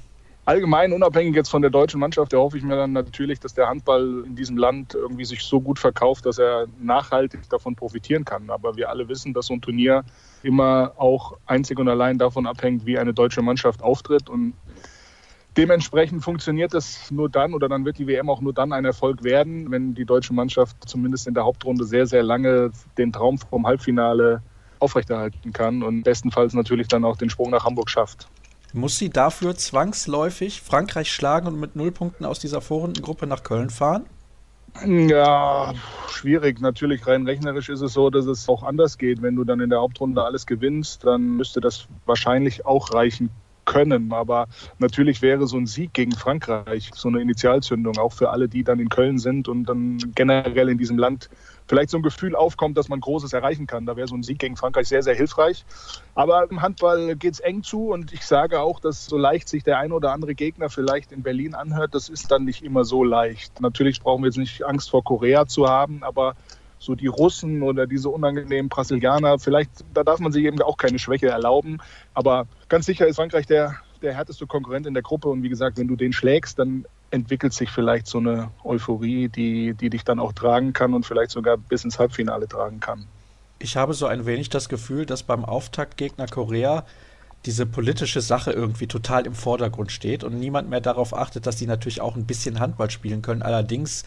Allgemein, 0.46 0.94
unabhängig 0.94 1.36
jetzt 1.36 1.50
von 1.50 1.62
der 1.62 1.70
deutschen 1.70 2.00
Mannschaft, 2.00 2.34
erhoffe 2.34 2.58
ich 2.58 2.64
mir 2.64 2.76
dann 2.76 2.92
natürlich, 2.92 3.40
dass 3.40 3.54
der 3.54 3.68
Handball 3.68 4.24
in 4.26 4.36
diesem 4.36 4.58
Land 4.58 4.96
irgendwie 4.96 5.26
sich 5.26 5.44
so 5.44 5.62
gut 5.62 5.78
verkauft, 5.78 6.26
dass 6.26 6.40
er 6.40 6.66
nachhaltig 6.82 7.48
davon 7.52 7.76
profitieren 7.76 8.26
kann. 8.26 8.50
Aber 8.50 8.76
wir 8.76 8.90
alle 8.90 9.08
wissen, 9.08 9.36
dass 9.36 9.46
so 9.46 9.54
ein 9.54 9.62
Turnier 9.62 10.04
immer 10.42 10.94
auch 10.98 11.38
einzig 11.46 11.78
und 11.78 11.88
allein 11.88 12.18
davon 12.18 12.48
abhängt, 12.48 12.88
wie 12.88 12.98
eine 12.98 13.14
deutsche 13.14 13.44
Mannschaft 13.44 13.84
auftritt. 13.84 14.28
Und 14.28 14.54
Dementsprechend 15.60 16.24
funktioniert 16.24 16.74
das 16.74 17.12
nur 17.12 17.30
dann 17.30 17.54
oder 17.54 17.68
dann 17.68 17.84
wird 17.84 17.98
die 17.98 18.08
WM 18.08 18.30
auch 18.30 18.40
nur 18.40 18.54
dann 18.54 18.72
ein 18.72 18.86
Erfolg 18.86 19.26
werden, 19.26 19.70
wenn 19.70 19.94
die 19.94 20.06
deutsche 20.06 20.34
Mannschaft 20.34 20.78
zumindest 20.88 21.28
in 21.28 21.34
der 21.34 21.44
Hauptrunde 21.44 21.84
sehr, 21.84 22.08
sehr 22.08 22.24
lange 22.24 22.72
den 22.98 23.12
Traum 23.12 23.38
vom 23.38 23.68
Halbfinale 23.68 24.42
aufrechterhalten 24.80 25.52
kann 25.52 25.84
und 25.84 26.04
bestenfalls 26.04 26.54
natürlich 26.54 26.88
dann 26.88 27.04
auch 27.04 27.18
den 27.18 27.30
Sprung 27.30 27.50
nach 27.50 27.66
Hamburg 27.66 27.90
schafft. 27.90 28.30
Muss 28.72 28.98
sie 28.98 29.10
dafür 29.10 29.54
zwangsläufig 29.54 30.62
Frankreich 30.62 31.12
schlagen 31.12 31.48
und 31.48 31.60
mit 31.60 31.76
Nullpunkten 31.76 32.26
aus 32.26 32.40
dieser 32.40 32.62
Vorrundengruppe 32.62 33.28
nach 33.28 33.44
Köln 33.44 33.70
fahren? 33.70 34.06
Ja, 34.86 35.74
schwierig. 36.08 36.62
Natürlich 36.62 37.06
rein 37.06 37.26
rechnerisch 37.26 37.68
ist 37.68 37.82
es 37.82 37.92
so, 37.92 38.10
dass 38.10 38.28
es 38.28 38.48
auch 38.48 38.64
anders 38.64 38.98
geht. 38.98 39.22
Wenn 39.22 39.36
du 39.36 39.44
dann 39.44 39.60
in 39.60 39.70
der 39.70 39.80
Hauptrunde 39.80 40.24
alles 40.24 40.46
gewinnst, 40.46 41.04
dann 41.04 41.36
müsste 41.36 41.60
das 41.60 41.86
wahrscheinlich 42.06 42.66
auch 42.66 42.94
reichen 42.94 43.30
können. 43.70 44.12
Aber 44.12 44.48
natürlich 44.80 45.22
wäre 45.22 45.48
so 45.48 45.58
ein 45.58 45.68
Sieg 45.68 45.94
gegen 45.94 46.12
Frankreich 46.12 46.90
so 46.94 47.08
eine 47.08 47.22
Initialzündung, 47.22 47.98
auch 47.98 48.12
für 48.14 48.32
alle, 48.32 48.50
die 48.50 48.64
dann 48.64 48.80
in 48.80 48.90
Köln 48.90 49.20
sind 49.20 49.48
und 49.48 49.66
dann 49.66 49.98
generell 50.16 50.70
in 50.70 50.78
diesem 50.78 50.98
Land 50.98 51.30
vielleicht 51.68 51.92
so 51.92 51.98
ein 51.98 52.04
Gefühl 52.04 52.36
aufkommt, 52.36 52.78
dass 52.78 52.90
man 52.90 53.00
Großes 53.00 53.32
erreichen 53.32 53.68
kann. 53.68 53.86
Da 53.86 53.96
wäre 53.96 54.08
so 54.08 54.16
ein 54.16 54.24
Sieg 54.24 54.40
gegen 54.40 54.58
Frankreich 54.58 54.88
sehr, 54.88 55.04
sehr 55.04 55.14
hilfreich. 55.14 55.66
Aber 56.16 56.50
im 56.50 56.62
Handball 56.62 57.16
geht 57.16 57.36
es 57.36 57.40
eng 57.40 57.62
zu 57.62 57.90
und 57.90 58.12
ich 58.12 58.26
sage 58.26 58.60
auch, 58.60 58.80
dass 58.80 59.06
so 59.06 59.18
leicht 59.18 59.48
sich 59.48 59.64
der 59.64 59.78
ein 59.78 59.92
oder 59.92 60.12
andere 60.12 60.34
Gegner 60.34 60.70
vielleicht 60.70 61.12
in 61.12 61.22
Berlin 61.22 61.54
anhört, 61.54 61.94
das 61.94 62.10
ist 62.10 62.32
dann 62.32 62.44
nicht 62.44 62.64
immer 62.64 62.84
so 62.84 63.04
leicht. 63.04 63.62
Natürlich 63.62 64.02
brauchen 64.02 64.24
wir 64.24 64.30
jetzt 64.30 64.38
nicht 64.38 64.66
Angst 64.66 64.90
vor 64.90 65.04
Korea 65.04 65.46
zu 65.46 65.70
haben, 65.70 66.02
aber 66.04 66.36
so 66.80 66.96
die 66.96 67.08
Russen 67.08 67.62
oder 67.62 67.86
diese 67.86 68.10
unangenehmen 68.10 68.70
Brasilianer, 68.70 69.38
vielleicht, 69.38 69.70
da 69.94 70.04
darf 70.04 70.20
man 70.20 70.32
sich 70.32 70.46
eben 70.46 70.62
auch 70.62 70.78
keine 70.78 70.98
Schwäche 70.98 71.28
erlauben. 71.28 71.78
Aber 72.14 72.48
ganz 72.70 72.86
sicher 72.86 73.06
ist 73.06 73.18
Frankreich 73.18 73.46
der, 73.46 73.76
der 74.02 74.16
härteste 74.16 74.48
Konkurrent 74.48 74.88
in 74.88 74.94
der 74.94 75.04
Gruppe. 75.04 75.28
Und 75.28 75.44
wie 75.44 75.50
gesagt, 75.50 75.78
wenn 75.78 75.88
du 75.88 75.98
den 75.98 76.14
schlägst, 76.14 76.58
dann 76.58 76.86
entwickelt 77.12 77.54
sich 77.54 77.70
vielleicht 77.70 78.08
so 78.08 78.20
eine 78.20 78.52
Euphorie, 78.64 79.28
die, 79.28 79.74
die 79.74 79.90
dich 79.90 80.04
dann 80.04 80.20
auch 80.20 80.32
tragen 80.32 80.74
kann 80.74 80.94
und 80.94 81.06
vielleicht 81.06 81.32
sogar 81.32 81.58
bis 81.58 81.84
ins 81.84 82.00
Halbfinale 82.00 82.48
tragen 82.48 82.80
kann. 82.80 83.06
Ich 83.60 83.76
habe 83.76 83.94
so 83.94 84.06
ein 84.06 84.26
wenig 84.26 84.50
das 84.50 84.70
Gefühl, 84.70 85.06
dass 85.06 85.24
beim 85.24 85.44
Auftaktgegner 85.44 86.28
Korea 86.28 86.86
diese 87.46 87.66
politische 87.66 88.22
Sache 88.22 88.52
irgendwie 88.52 88.88
total 88.88 89.26
im 89.26 89.34
Vordergrund 89.34 89.92
steht 89.92 90.24
und 90.24 90.40
niemand 90.40 90.70
mehr 90.70 90.82
darauf 90.82 91.14
achtet, 91.14 91.46
dass 91.46 91.56
die 91.56 91.68
natürlich 91.68 92.02
auch 92.02 92.16
ein 92.16 92.26
bisschen 92.26 92.60
Handball 92.60 92.90
spielen 92.90 93.22
können. 93.22 93.42
Allerdings 93.42 94.04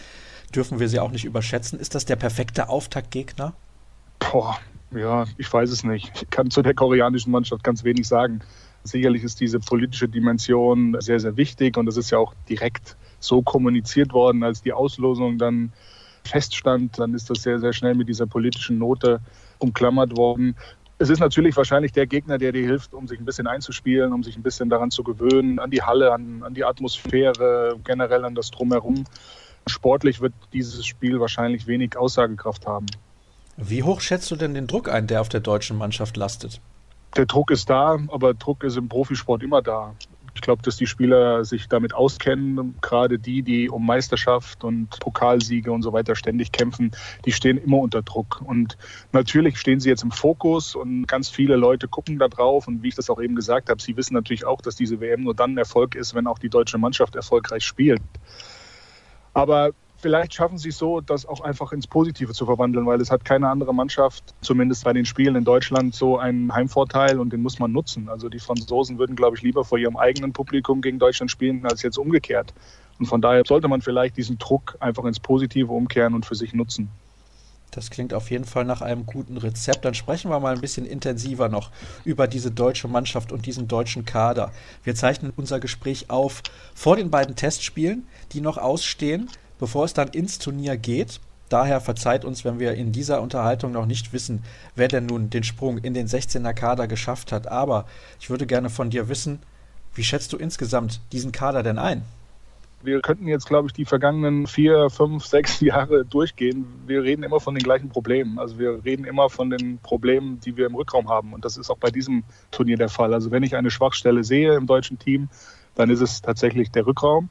dürfen 0.52 0.80
wir 0.80 0.88
sie 0.88 1.00
auch 1.00 1.10
nicht 1.10 1.24
überschätzen. 1.24 1.78
Ist 1.78 1.94
das 1.94 2.04
der 2.04 2.16
perfekte 2.16 2.68
Auftaktgegner? 2.68 3.54
Boah, 4.18 4.58
ja, 4.92 5.24
ich 5.38 5.52
weiß 5.52 5.70
es 5.70 5.84
nicht. 5.84 6.10
Ich 6.14 6.30
kann 6.30 6.50
zu 6.50 6.62
der 6.62 6.74
koreanischen 6.74 7.32
Mannschaft 7.32 7.64
ganz 7.64 7.84
wenig 7.84 8.06
sagen. 8.06 8.40
Sicherlich 8.84 9.22
ist 9.22 9.40
diese 9.40 9.60
politische 9.60 10.08
Dimension 10.08 10.96
sehr, 11.00 11.20
sehr 11.20 11.36
wichtig 11.36 11.76
und 11.76 11.88
es 11.88 11.96
ist 11.96 12.10
ja 12.10 12.18
auch 12.18 12.34
direkt 12.48 12.96
so 13.20 13.42
kommuniziert 13.42 14.12
worden, 14.12 14.42
als 14.42 14.62
die 14.62 14.72
Auslosung 14.72 15.38
dann 15.38 15.72
feststand, 16.24 16.98
dann 16.98 17.14
ist 17.14 17.30
das 17.30 17.42
sehr, 17.42 17.58
sehr 17.58 17.72
schnell 17.72 17.94
mit 17.94 18.08
dieser 18.08 18.26
politischen 18.26 18.78
Note 18.78 19.20
umklammert 19.58 20.16
worden. 20.16 20.56
Es 20.98 21.10
ist 21.10 21.18
natürlich 21.18 21.56
wahrscheinlich 21.56 21.92
der 21.92 22.06
Gegner, 22.06 22.38
der 22.38 22.52
dir 22.52 22.64
hilft, 22.64 22.94
um 22.94 23.08
sich 23.08 23.18
ein 23.18 23.24
bisschen 23.24 23.46
einzuspielen, 23.46 24.12
um 24.12 24.22
sich 24.22 24.36
ein 24.36 24.42
bisschen 24.42 24.68
daran 24.68 24.90
zu 24.90 25.02
gewöhnen, 25.02 25.58
an 25.58 25.70
die 25.70 25.82
Halle, 25.82 26.12
an, 26.12 26.42
an 26.44 26.54
die 26.54 26.64
Atmosphäre, 26.64 27.76
generell 27.84 28.24
an 28.24 28.34
das 28.34 28.50
Drumherum. 28.50 29.04
Sportlich 29.66 30.20
wird 30.20 30.34
dieses 30.52 30.84
Spiel 30.86 31.20
wahrscheinlich 31.20 31.66
wenig 31.66 31.96
Aussagekraft 31.96 32.66
haben. 32.66 32.86
Wie 33.56 33.82
hoch 33.82 34.00
schätzt 34.00 34.30
du 34.30 34.36
denn 34.36 34.54
den 34.54 34.66
Druck 34.66 34.88
ein, 34.88 35.06
der 35.06 35.20
auf 35.20 35.28
der 35.28 35.40
deutschen 35.40 35.76
Mannschaft 35.76 36.16
lastet? 36.16 36.60
Der 37.16 37.26
Druck 37.26 37.50
ist 37.50 37.68
da, 37.68 37.98
aber 38.08 38.32
Druck 38.34 38.64
ist 38.64 38.76
im 38.76 38.88
Profisport 38.88 39.42
immer 39.42 39.60
da. 39.60 39.94
Ich 40.34 40.40
glaube, 40.40 40.62
dass 40.62 40.76
die 40.76 40.86
Spieler 40.86 41.44
sich 41.44 41.68
damit 41.68 41.92
auskennen, 41.92 42.74
gerade 42.80 43.18
die, 43.18 43.42
die 43.42 43.68
um 43.68 43.84
Meisterschaft 43.84 44.64
und 44.64 44.98
Pokalsiege 44.98 45.70
und 45.70 45.82
so 45.82 45.92
weiter 45.92 46.16
ständig 46.16 46.52
kämpfen, 46.52 46.92
die 47.26 47.32
stehen 47.32 47.58
immer 47.58 47.78
unter 47.78 48.00
Druck. 48.00 48.40
Und 48.42 48.78
natürlich 49.12 49.58
stehen 49.58 49.78
sie 49.78 49.90
jetzt 49.90 50.02
im 50.02 50.10
Fokus 50.10 50.74
und 50.74 51.06
ganz 51.06 51.28
viele 51.28 51.56
Leute 51.56 51.86
gucken 51.86 52.18
da 52.18 52.28
drauf. 52.28 52.66
Und 52.66 52.82
wie 52.82 52.88
ich 52.88 52.94
das 52.94 53.10
auch 53.10 53.20
eben 53.20 53.36
gesagt 53.36 53.68
habe, 53.68 53.82
sie 53.82 53.94
wissen 53.98 54.14
natürlich 54.14 54.46
auch, 54.46 54.62
dass 54.62 54.74
diese 54.74 55.00
WM 55.00 55.24
nur 55.24 55.34
dann 55.34 55.52
ein 55.52 55.58
Erfolg 55.58 55.94
ist, 55.94 56.14
wenn 56.14 56.26
auch 56.26 56.38
die 56.38 56.48
deutsche 56.48 56.78
Mannschaft 56.78 57.14
erfolgreich 57.14 57.64
spielt. 57.64 58.00
Aber 59.34 59.70
vielleicht 59.96 60.34
schaffen 60.34 60.58
sie 60.58 60.70
es 60.70 60.78
so, 60.78 61.00
das 61.00 61.24
auch 61.24 61.40
einfach 61.40 61.72
ins 61.72 61.86
Positive 61.86 62.32
zu 62.32 62.44
verwandeln, 62.44 62.86
weil 62.86 63.00
es 63.00 63.10
hat 63.10 63.24
keine 63.24 63.48
andere 63.48 63.74
Mannschaft, 63.74 64.34
zumindest 64.40 64.84
bei 64.84 64.92
den 64.92 65.06
Spielen 65.06 65.36
in 65.36 65.44
Deutschland, 65.44 65.94
so 65.94 66.18
einen 66.18 66.52
Heimvorteil 66.52 67.18
und 67.18 67.32
den 67.32 67.40
muss 67.40 67.58
man 67.58 67.72
nutzen. 67.72 68.08
Also 68.08 68.28
die 68.28 68.40
Franzosen 68.40 68.98
würden, 68.98 69.16
glaube 69.16 69.36
ich, 69.36 69.42
lieber 69.42 69.64
vor 69.64 69.78
ihrem 69.78 69.96
eigenen 69.96 70.32
Publikum 70.32 70.82
gegen 70.82 70.98
Deutschland 70.98 71.30
spielen, 71.30 71.64
als 71.64 71.82
jetzt 71.82 71.98
umgekehrt. 71.98 72.52
Und 72.98 73.06
von 73.06 73.22
daher 73.22 73.42
sollte 73.46 73.68
man 73.68 73.80
vielleicht 73.80 74.16
diesen 74.16 74.38
Druck 74.38 74.76
einfach 74.80 75.04
ins 75.04 75.20
Positive 75.20 75.72
umkehren 75.72 76.14
und 76.14 76.26
für 76.26 76.34
sich 76.34 76.52
nutzen. 76.52 76.90
Das 77.72 77.90
klingt 77.90 78.14
auf 78.14 78.30
jeden 78.30 78.44
Fall 78.44 78.64
nach 78.64 78.82
einem 78.82 79.06
guten 79.06 79.36
Rezept. 79.36 79.84
Dann 79.84 79.94
sprechen 79.94 80.30
wir 80.30 80.38
mal 80.38 80.54
ein 80.54 80.60
bisschen 80.60 80.86
intensiver 80.86 81.48
noch 81.48 81.70
über 82.04 82.28
diese 82.28 82.50
deutsche 82.50 82.86
Mannschaft 82.86 83.32
und 83.32 83.46
diesen 83.46 83.66
deutschen 83.66 84.04
Kader. 84.04 84.52
Wir 84.84 84.94
zeichnen 84.94 85.32
unser 85.34 85.58
Gespräch 85.58 86.08
auf 86.08 86.42
vor 86.74 86.96
den 86.96 87.10
beiden 87.10 87.34
Testspielen, 87.34 88.06
die 88.32 88.40
noch 88.40 88.58
ausstehen 88.58 89.28
bevor 89.62 89.84
es 89.84 89.94
dann 89.94 90.08
ins 90.08 90.40
Turnier 90.40 90.76
geht. 90.76 91.20
Daher 91.48 91.80
verzeiht 91.80 92.24
uns, 92.24 92.44
wenn 92.44 92.58
wir 92.58 92.74
in 92.74 92.90
dieser 92.90 93.22
Unterhaltung 93.22 93.70
noch 93.70 93.86
nicht 93.86 94.12
wissen, 94.12 94.42
wer 94.74 94.88
denn 94.88 95.06
nun 95.06 95.30
den 95.30 95.44
Sprung 95.44 95.78
in 95.78 95.94
den 95.94 96.08
16er 96.08 96.52
Kader 96.52 96.88
geschafft 96.88 97.30
hat. 97.30 97.46
Aber 97.46 97.86
ich 98.18 98.28
würde 98.28 98.48
gerne 98.48 98.70
von 98.70 98.90
dir 98.90 99.08
wissen, 99.08 99.38
wie 99.94 100.02
schätzt 100.02 100.32
du 100.32 100.36
insgesamt 100.36 101.00
diesen 101.12 101.30
Kader 101.30 101.62
denn 101.62 101.78
ein? 101.78 102.02
Wir 102.82 103.00
könnten 103.00 103.28
jetzt, 103.28 103.46
glaube 103.46 103.68
ich, 103.68 103.72
die 103.72 103.84
vergangenen 103.84 104.46
vier, 104.46 104.90
fünf, 104.90 105.24
sechs 105.24 105.60
Jahre 105.62 106.04
durchgehen. 106.04 106.66
Wir 106.86 107.02
reden 107.02 107.22
immer 107.22 107.40
von 107.40 107.54
den 107.54 107.62
gleichen 107.62 107.88
Problemen. 107.88 108.38
Also 108.38 108.58
wir 108.58 108.84
reden 108.84 109.04
immer 109.04 109.30
von 109.30 109.50
den 109.50 109.78
Problemen, 109.78 110.40
die 110.40 110.56
wir 110.56 110.66
im 110.66 110.74
Rückraum 110.74 111.08
haben. 111.08 111.32
Und 111.32 111.44
das 111.44 111.56
ist 111.56 111.70
auch 111.70 111.78
bei 111.78 111.90
diesem 111.90 112.24
Turnier 112.50 112.76
der 112.76 112.88
Fall. 112.88 113.14
Also 113.14 113.30
wenn 113.30 113.42
ich 113.42 113.56
eine 113.56 113.70
Schwachstelle 113.70 114.24
sehe 114.24 114.54
im 114.54 114.66
deutschen 114.66 114.98
Team, 114.98 115.28
dann 115.74 115.90
ist 115.90 116.00
es 116.00 116.22
tatsächlich 116.22 116.70
der 116.70 116.86
Rückraum 116.86 117.28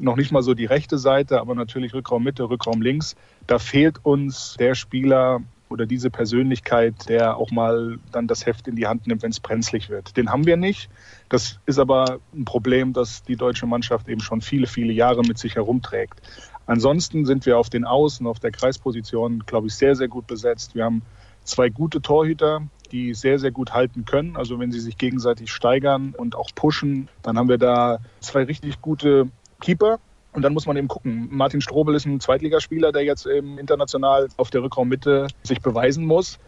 noch 0.00 0.16
nicht 0.16 0.32
mal 0.32 0.42
so 0.42 0.54
die 0.54 0.64
rechte 0.64 0.98
Seite, 0.98 1.40
aber 1.40 1.54
natürlich 1.54 1.92
Rückraum 1.92 2.22
Mitte, 2.22 2.48
Rückraum 2.48 2.80
links. 2.80 3.16
Da 3.46 3.58
fehlt 3.58 4.04
uns 4.04 4.56
der 4.58 4.74
Spieler 4.74 5.40
oder 5.68 5.86
diese 5.86 6.10
Persönlichkeit, 6.10 7.08
der 7.08 7.36
auch 7.36 7.50
mal 7.50 7.98
dann 8.12 8.26
das 8.26 8.46
Heft 8.46 8.68
in 8.68 8.76
die 8.76 8.86
Hand 8.86 9.06
nimmt, 9.06 9.22
wenn 9.22 9.30
es 9.30 9.40
brenzlig 9.40 9.88
wird. 9.88 10.16
Den 10.16 10.30
haben 10.30 10.46
wir 10.46 10.56
nicht. 10.56 10.90
Das 11.28 11.60
ist 11.66 11.78
aber 11.78 12.20
ein 12.34 12.44
Problem, 12.44 12.92
das 12.92 13.22
die 13.22 13.36
deutsche 13.36 13.66
Mannschaft 13.66 14.08
eben 14.08 14.20
schon 14.20 14.40
viele, 14.40 14.66
viele 14.66 14.92
Jahre 14.92 15.22
mit 15.22 15.38
sich 15.38 15.56
herumträgt. 15.56 16.20
Ansonsten 16.66 17.24
sind 17.24 17.46
wir 17.46 17.58
auf 17.58 17.70
den 17.70 17.84
Außen, 17.84 18.26
auf 18.26 18.40
der 18.40 18.50
Kreisposition, 18.50 19.44
glaube 19.46 19.68
ich, 19.68 19.74
sehr, 19.74 19.94
sehr 19.96 20.08
gut 20.08 20.26
besetzt. 20.26 20.74
Wir 20.74 20.84
haben 20.84 21.02
zwei 21.44 21.70
gute 21.70 22.02
Torhüter, 22.02 22.62
die 22.92 23.14
sehr, 23.14 23.38
sehr 23.38 23.50
gut 23.50 23.72
halten 23.72 24.04
können. 24.04 24.36
Also 24.36 24.58
wenn 24.58 24.70
sie 24.70 24.80
sich 24.80 24.98
gegenseitig 24.98 25.50
steigern 25.50 26.14
und 26.16 26.34
auch 26.34 26.50
pushen, 26.54 27.08
dann 27.22 27.38
haben 27.38 27.48
wir 27.48 27.58
da 27.58 28.00
zwei 28.20 28.44
richtig 28.44 28.80
gute 28.80 29.28
Keeper. 29.60 29.98
Und 30.32 30.42
dann 30.42 30.52
muss 30.52 30.66
man 30.66 30.76
eben 30.76 30.88
gucken. 30.88 31.28
Martin 31.30 31.60
Strobel 31.60 31.94
ist 31.94 32.06
ein 32.06 32.20
Zweitligaspieler, 32.20 32.92
der 32.92 33.02
jetzt 33.02 33.26
eben 33.26 33.58
international 33.58 34.28
auf 34.36 34.50
der 34.50 34.62
Rückraummitte 34.62 35.26
sich 35.42 35.60
beweisen 35.60 36.04
muss. 36.04 36.38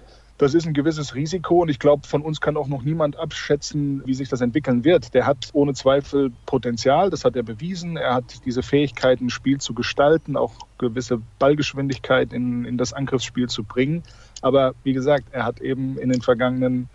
Das 0.40 0.54
ist 0.54 0.66
ein 0.66 0.72
gewisses 0.72 1.14
Risiko 1.14 1.60
und 1.60 1.68
ich 1.68 1.78
glaube, 1.78 2.06
von 2.06 2.22
uns 2.22 2.40
kann 2.40 2.56
auch 2.56 2.66
noch 2.66 2.82
niemand 2.82 3.18
abschätzen, 3.18 4.00
wie 4.06 4.14
sich 4.14 4.30
das 4.30 4.40
entwickeln 4.40 4.84
wird. 4.84 5.12
Der 5.12 5.26
hat 5.26 5.50
ohne 5.52 5.74
Zweifel 5.74 6.32
Potenzial, 6.46 7.10
das 7.10 7.26
hat 7.26 7.36
er 7.36 7.42
bewiesen. 7.42 7.98
Er 7.98 8.14
hat 8.14 8.46
diese 8.46 8.62
Fähigkeit, 8.62 9.20
ein 9.20 9.28
Spiel 9.28 9.58
zu 9.58 9.74
gestalten, 9.74 10.38
auch 10.38 10.54
gewisse 10.78 11.20
Ballgeschwindigkeit 11.38 12.32
in, 12.32 12.64
in 12.64 12.78
das 12.78 12.94
Angriffsspiel 12.94 13.50
zu 13.50 13.64
bringen. 13.64 14.02
Aber 14.40 14.74
wie 14.82 14.94
gesagt, 14.94 15.26
er 15.30 15.44
hat 15.44 15.60
eben 15.60 15.98
in 15.98 16.08
den 16.08 16.22
vergangenen 16.22 16.88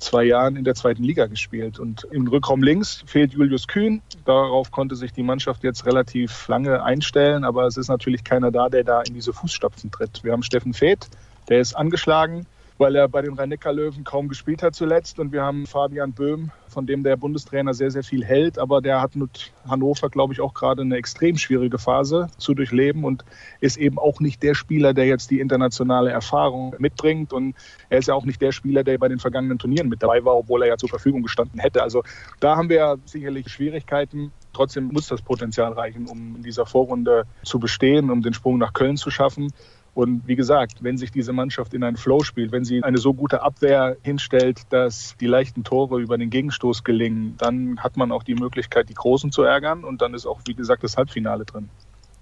zwei 0.00 0.24
Jahren 0.24 0.56
in 0.56 0.64
der 0.64 0.74
zweiten 0.74 1.04
Liga 1.04 1.26
gespielt. 1.26 1.78
Und 1.78 2.04
im 2.10 2.26
Rückraum 2.26 2.62
links 2.62 3.04
fehlt 3.06 3.32
Julius 3.32 3.66
Kühn. 3.68 4.02
Darauf 4.24 4.70
konnte 4.70 4.96
sich 4.96 5.12
die 5.12 5.22
Mannschaft 5.22 5.62
jetzt 5.62 5.86
relativ 5.86 6.48
lange 6.48 6.82
einstellen, 6.82 7.44
aber 7.44 7.66
es 7.66 7.76
ist 7.76 7.88
natürlich 7.88 8.24
keiner 8.24 8.50
da, 8.50 8.68
der 8.68 8.84
da 8.84 9.02
in 9.02 9.14
diese 9.14 9.32
Fußstapfen 9.32 9.90
tritt. 9.90 10.24
Wir 10.24 10.32
haben 10.32 10.42
Steffen 10.42 10.74
Feeth, 10.74 11.08
der 11.48 11.60
ist 11.60 11.74
angeschlagen 11.74 12.46
weil 12.80 12.96
er 12.96 13.08
bei 13.08 13.20
den 13.20 13.34
Rhein-Neckar-Löwen 13.34 14.04
kaum 14.04 14.28
gespielt 14.28 14.62
hat 14.62 14.74
zuletzt. 14.74 15.18
Und 15.18 15.32
wir 15.32 15.42
haben 15.42 15.66
Fabian 15.66 16.12
Böhm, 16.12 16.50
von 16.66 16.86
dem 16.86 17.02
der 17.02 17.18
Bundestrainer 17.18 17.74
sehr, 17.74 17.90
sehr 17.90 18.02
viel 18.02 18.24
hält. 18.24 18.58
Aber 18.58 18.80
der 18.80 19.02
hat 19.02 19.16
mit 19.16 19.52
Hannover, 19.68 20.08
glaube 20.08 20.32
ich, 20.32 20.40
auch 20.40 20.54
gerade 20.54 20.80
eine 20.80 20.96
extrem 20.96 21.36
schwierige 21.36 21.78
Phase 21.78 22.28
zu 22.38 22.54
durchleben 22.54 23.04
und 23.04 23.22
ist 23.60 23.76
eben 23.76 23.98
auch 23.98 24.20
nicht 24.20 24.42
der 24.42 24.54
Spieler, 24.54 24.94
der 24.94 25.04
jetzt 25.04 25.30
die 25.30 25.40
internationale 25.40 26.10
Erfahrung 26.10 26.74
mitbringt. 26.78 27.34
Und 27.34 27.54
er 27.90 27.98
ist 27.98 28.08
ja 28.08 28.14
auch 28.14 28.24
nicht 28.24 28.40
der 28.40 28.50
Spieler, 28.50 28.82
der 28.82 28.96
bei 28.96 29.08
den 29.08 29.18
vergangenen 29.18 29.58
Turnieren 29.58 29.90
mit 29.90 30.02
dabei 30.02 30.24
war, 30.24 30.36
obwohl 30.36 30.62
er 30.62 30.68
ja 30.68 30.76
zur 30.78 30.88
Verfügung 30.88 31.22
gestanden 31.22 31.60
hätte. 31.60 31.82
Also 31.82 32.02
da 32.40 32.56
haben 32.56 32.70
wir 32.70 32.98
sicherlich 33.04 33.50
Schwierigkeiten. 33.50 34.32
Trotzdem 34.54 34.88
muss 34.88 35.06
das 35.06 35.20
Potenzial 35.20 35.74
reichen, 35.74 36.06
um 36.06 36.36
in 36.36 36.42
dieser 36.42 36.64
Vorrunde 36.64 37.24
zu 37.44 37.60
bestehen, 37.60 38.10
um 38.10 38.22
den 38.22 38.32
Sprung 38.32 38.56
nach 38.56 38.72
Köln 38.72 38.96
zu 38.96 39.10
schaffen. 39.10 39.52
Und 39.94 40.26
wie 40.26 40.36
gesagt, 40.36 40.82
wenn 40.82 40.96
sich 40.96 41.10
diese 41.10 41.32
Mannschaft 41.32 41.74
in 41.74 41.82
einen 41.82 41.96
Flow 41.96 42.22
spielt, 42.22 42.52
wenn 42.52 42.64
sie 42.64 42.82
eine 42.82 42.98
so 42.98 43.12
gute 43.12 43.42
Abwehr 43.42 43.96
hinstellt, 44.02 44.62
dass 44.70 45.16
die 45.20 45.26
leichten 45.26 45.64
Tore 45.64 46.00
über 46.00 46.16
den 46.16 46.30
Gegenstoß 46.30 46.84
gelingen, 46.84 47.34
dann 47.38 47.78
hat 47.80 47.96
man 47.96 48.12
auch 48.12 48.22
die 48.22 48.34
Möglichkeit, 48.34 48.88
die 48.88 48.94
Großen 48.94 49.32
zu 49.32 49.42
ärgern. 49.42 49.84
Und 49.84 50.00
dann 50.00 50.14
ist 50.14 50.26
auch, 50.26 50.40
wie 50.46 50.54
gesagt, 50.54 50.84
das 50.84 50.96
Halbfinale 50.96 51.44
drin. 51.44 51.68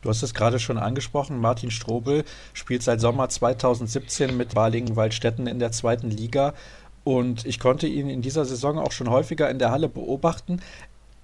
Du 0.01 0.09
hast 0.09 0.23
es 0.23 0.33
gerade 0.33 0.61
schon 0.61 0.79
angesprochen, 0.79 1.41
Martin 1.41 1.73
Strobel 1.73 2.25
spielt 2.53 2.83
seit 2.83 3.01
Sommer 3.01 3.29
2017 3.29 4.37
mit 4.37 4.55
Balingen-Waldstätten 4.55 5.49
in 5.49 5.59
der 5.59 5.73
zweiten 5.73 6.09
Liga. 6.09 6.55
Und 7.03 7.47
ich 7.47 7.59
konnte 7.59 7.89
ihn 7.89 8.09
in 8.09 8.23
dieser 8.23 8.45
Saison 8.45 8.79
auch 8.79 8.93
schon 8.93 9.11
häufiger 9.11 9.51
in 9.51 9.59
der 9.59 9.71
Halle 9.71 9.89
beobachten. 9.89 10.61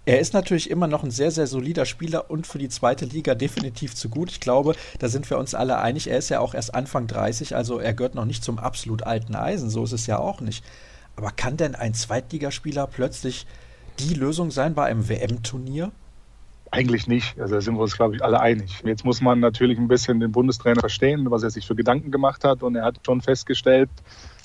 Er 0.07 0.20
ist 0.20 0.34
natürlich 0.34 0.68
immer 0.68 0.86
noch 0.86 1.02
ein 1.02 1.10
sehr, 1.10 1.31
sehr 1.31 1.47
solider 1.47 1.86
Spieler 1.86 2.31
und 2.31 2.47
für 2.47 2.58
die 2.58 2.68
zweite 2.68 3.07
Liga 3.07 3.34
definitiv 3.34 3.94
zu 3.94 4.10
gut. 4.10 4.31
Ich 4.31 4.41
glaube, 4.41 4.74
da 4.99 5.08
sind 5.08 5.28
wir 5.31 5.39
uns 5.39 5.55
alle 5.55 5.78
einig. 5.78 6.08
Er 6.08 6.18
ist 6.18 6.28
ja 6.28 6.41
auch 6.41 6.55
erst 6.55 6.74
Anfang 6.74 7.07
30, 7.07 7.57
also 7.57 7.78
er 7.78 7.94
gehört 7.94 8.15
noch 8.15 8.26
nicht 8.26 8.44
zum 8.44 8.58
absolut 8.58 9.05
alten 9.05 9.34
Eisen. 9.34 9.70
So 9.70 9.84
ist 9.84 9.92
es 9.92 10.07
ja 10.07 10.18
auch 10.18 10.42
nicht. 10.42 10.62
Aber 11.16 11.31
kann 11.31 11.57
denn 11.57 11.74
ein 11.74 11.94
Zweitligaspieler 11.94 12.86
plötzlich 12.86 13.47
die 13.99 14.15
Lösung 14.15 14.50
sein 14.50 14.74
bei 14.74 14.84
einem 14.84 15.08
WM-Turnier? 15.08 15.91
Eigentlich 16.70 17.07
nicht. 17.07 17.39
Also 17.41 17.55
da 17.55 17.60
sind 17.60 17.76
wir 17.76 17.83
uns, 17.83 17.97
glaube 17.97 18.16
ich, 18.16 18.24
alle 18.24 18.41
einig. 18.41 18.83
Jetzt 18.84 19.05
muss 19.05 19.20
man 19.20 19.41
natürlich 19.41 19.78
ein 19.78 19.89
bisschen 19.89 20.20
den 20.20 20.33
Bundestrainer 20.33 20.81
verstehen, 20.81 21.31
was 21.31 21.44
er 21.44 21.50
sich 21.50 21.66
für 21.66 21.76
Gedanken 21.76 22.10
gemacht 22.10 22.44
hat. 22.44 22.62
Und 22.62 22.74
er 22.74 22.84
hat 22.84 22.99
schon 23.07 23.20
festgestellt, 23.20 23.89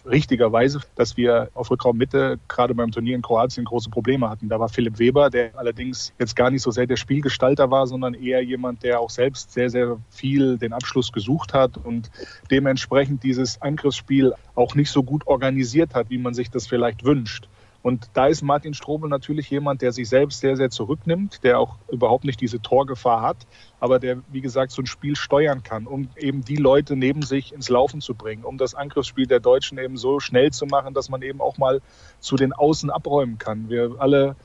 richtigerweise, 0.09 0.81
dass 0.95 1.17
wir 1.17 1.49
auf 1.53 1.71
Rückraummitte 1.71 2.39
gerade 2.47 2.75
beim 2.75 2.91
Turnier 2.91 3.15
in 3.15 3.21
Kroatien 3.21 3.65
große 3.65 3.89
Probleme 3.89 4.29
hatten. 4.29 4.49
Da 4.49 4.59
war 4.59 4.69
Philipp 4.69 4.99
Weber, 4.99 5.29
der 5.29 5.57
allerdings 5.57 6.13
jetzt 6.19 6.35
gar 6.35 6.49
nicht 6.49 6.61
so 6.61 6.71
sehr 6.71 6.87
der 6.87 6.97
Spielgestalter 6.97 7.71
war, 7.71 7.87
sondern 7.87 8.13
eher 8.13 8.43
jemand, 8.43 8.83
der 8.83 8.99
auch 8.99 9.09
selbst 9.09 9.51
sehr, 9.51 9.69
sehr 9.69 9.97
viel 10.09 10.57
den 10.57 10.73
Abschluss 10.73 11.11
gesucht 11.11 11.53
hat 11.53 11.77
und 11.77 12.09
dementsprechend 12.51 13.23
dieses 13.23 13.61
Angriffsspiel 13.61 14.33
auch 14.55 14.75
nicht 14.75 14.91
so 14.91 15.03
gut 15.03 15.27
organisiert 15.27 15.95
hat, 15.95 16.09
wie 16.09 16.17
man 16.17 16.33
sich 16.33 16.49
das 16.49 16.67
vielleicht 16.67 17.03
wünscht. 17.03 17.47
Und 17.89 18.07
da 18.13 18.27
ist 18.27 18.43
Martin 18.43 18.75
Strobel 18.75 19.09
natürlich 19.09 19.49
jemand, 19.49 19.81
der 19.81 19.91
sich 19.91 20.07
selbst 20.07 20.41
sehr, 20.41 20.55
sehr 20.55 20.69
zurücknimmt, 20.69 21.43
der 21.43 21.57
auch 21.57 21.77
überhaupt 21.91 22.23
nicht 22.23 22.39
diese 22.39 22.61
Torgefahr 22.61 23.23
hat, 23.23 23.47
aber 23.79 23.97
der, 23.97 24.21
wie 24.31 24.41
gesagt, 24.41 24.71
so 24.71 24.83
ein 24.83 24.85
Spiel 24.85 25.15
steuern 25.15 25.63
kann, 25.63 25.87
um 25.87 26.07
eben 26.15 26.45
die 26.45 26.57
Leute 26.57 26.95
neben 26.95 27.23
sich 27.23 27.51
ins 27.51 27.67
Laufen 27.67 27.99
zu 27.99 28.13
bringen, 28.13 28.43
um 28.43 28.59
das 28.59 28.75
Angriffsspiel 28.75 29.25
der 29.25 29.39
Deutschen 29.39 29.79
eben 29.79 29.97
so 29.97 30.19
schnell 30.19 30.51
zu 30.51 30.67
machen, 30.67 30.93
dass 30.93 31.09
man 31.09 31.23
eben 31.23 31.41
auch 31.41 31.57
mal 31.57 31.81
zu 32.19 32.35
den 32.35 32.53
Außen 32.53 32.91
abräumen 32.91 33.39
kann. 33.39 33.69
Wir 33.69 33.95
alle 33.97 34.35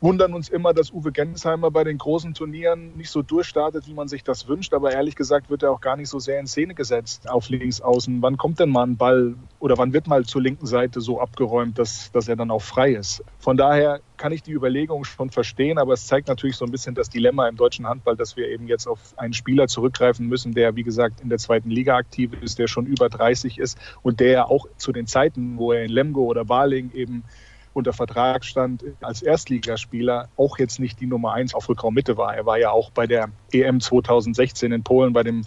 wundern 0.00 0.32
uns 0.32 0.48
immer, 0.48 0.72
dass 0.74 0.92
Uwe 0.92 1.10
Gensheimer 1.10 1.70
bei 1.70 1.82
den 1.82 1.98
großen 1.98 2.34
Turnieren 2.34 2.96
nicht 2.96 3.10
so 3.10 3.22
durchstartet, 3.22 3.88
wie 3.88 3.94
man 3.94 4.06
sich 4.06 4.22
das 4.22 4.46
wünscht. 4.46 4.72
Aber 4.74 4.92
ehrlich 4.92 5.16
gesagt 5.16 5.50
wird 5.50 5.62
er 5.62 5.72
auch 5.72 5.80
gar 5.80 5.96
nicht 5.96 6.08
so 6.08 6.18
sehr 6.18 6.38
in 6.38 6.46
Szene 6.46 6.74
gesetzt 6.74 7.28
auf 7.28 7.48
links 7.48 7.80
außen. 7.80 8.22
Wann 8.22 8.36
kommt 8.36 8.60
denn 8.60 8.70
mal 8.70 8.84
ein 8.84 8.96
Ball 8.96 9.34
oder 9.58 9.76
wann 9.76 9.92
wird 9.92 10.06
mal 10.06 10.24
zur 10.24 10.42
linken 10.42 10.66
Seite 10.66 11.00
so 11.00 11.20
abgeräumt, 11.20 11.78
dass, 11.78 12.12
dass 12.12 12.28
er 12.28 12.36
dann 12.36 12.50
auch 12.50 12.62
frei 12.62 12.92
ist? 12.92 13.24
Von 13.38 13.56
daher 13.56 14.00
kann 14.16 14.32
ich 14.32 14.42
die 14.42 14.52
Überlegung 14.52 15.04
schon 15.04 15.30
verstehen, 15.30 15.78
aber 15.78 15.94
es 15.94 16.06
zeigt 16.06 16.28
natürlich 16.28 16.56
so 16.56 16.64
ein 16.64 16.70
bisschen 16.70 16.94
das 16.94 17.08
Dilemma 17.08 17.48
im 17.48 17.56
deutschen 17.56 17.86
Handball, 17.86 18.16
dass 18.16 18.36
wir 18.36 18.48
eben 18.48 18.66
jetzt 18.66 18.86
auf 18.86 19.14
einen 19.16 19.32
Spieler 19.32 19.68
zurückgreifen 19.68 20.26
müssen, 20.26 20.52
der, 20.52 20.76
wie 20.76 20.82
gesagt, 20.82 21.20
in 21.20 21.28
der 21.28 21.38
zweiten 21.38 21.70
Liga 21.70 21.96
aktiv 21.96 22.32
ist, 22.40 22.58
der 22.58 22.66
schon 22.66 22.86
über 22.86 23.08
30 23.08 23.58
ist 23.58 23.78
und 24.02 24.20
der 24.20 24.50
auch 24.50 24.66
zu 24.76 24.92
den 24.92 25.06
Zeiten, 25.06 25.56
wo 25.56 25.72
er 25.72 25.84
in 25.84 25.90
Lemgo 25.90 26.24
oder 26.24 26.44
Baling 26.44 26.92
eben 26.92 27.24
unter 27.72 27.92
Vertrag 27.92 28.44
stand, 28.44 28.84
als 29.00 29.22
Erstligaspieler 29.22 30.28
auch 30.36 30.58
jetzt 30.58 30.80
nicht 30.80 31.00
die 31.00 31.06
Nummer 31.06 31.32
eins 31.32 31.54
auf 31.54 31.68
Rückraummitte 31.68 32.16
war. 32.16 32.34
Er 32.34 32.46
war 32.46 32.58
ja 32.58 32.70
auch 32.70 32.90
bei 32.90 33.06
der 33.06 33.30
EM 33.52 33.80
2016 33.80 34.72
in 34.72 34.82
Polen 34.82 35.12
bei 35.12 35.22
dem 35.22 35.44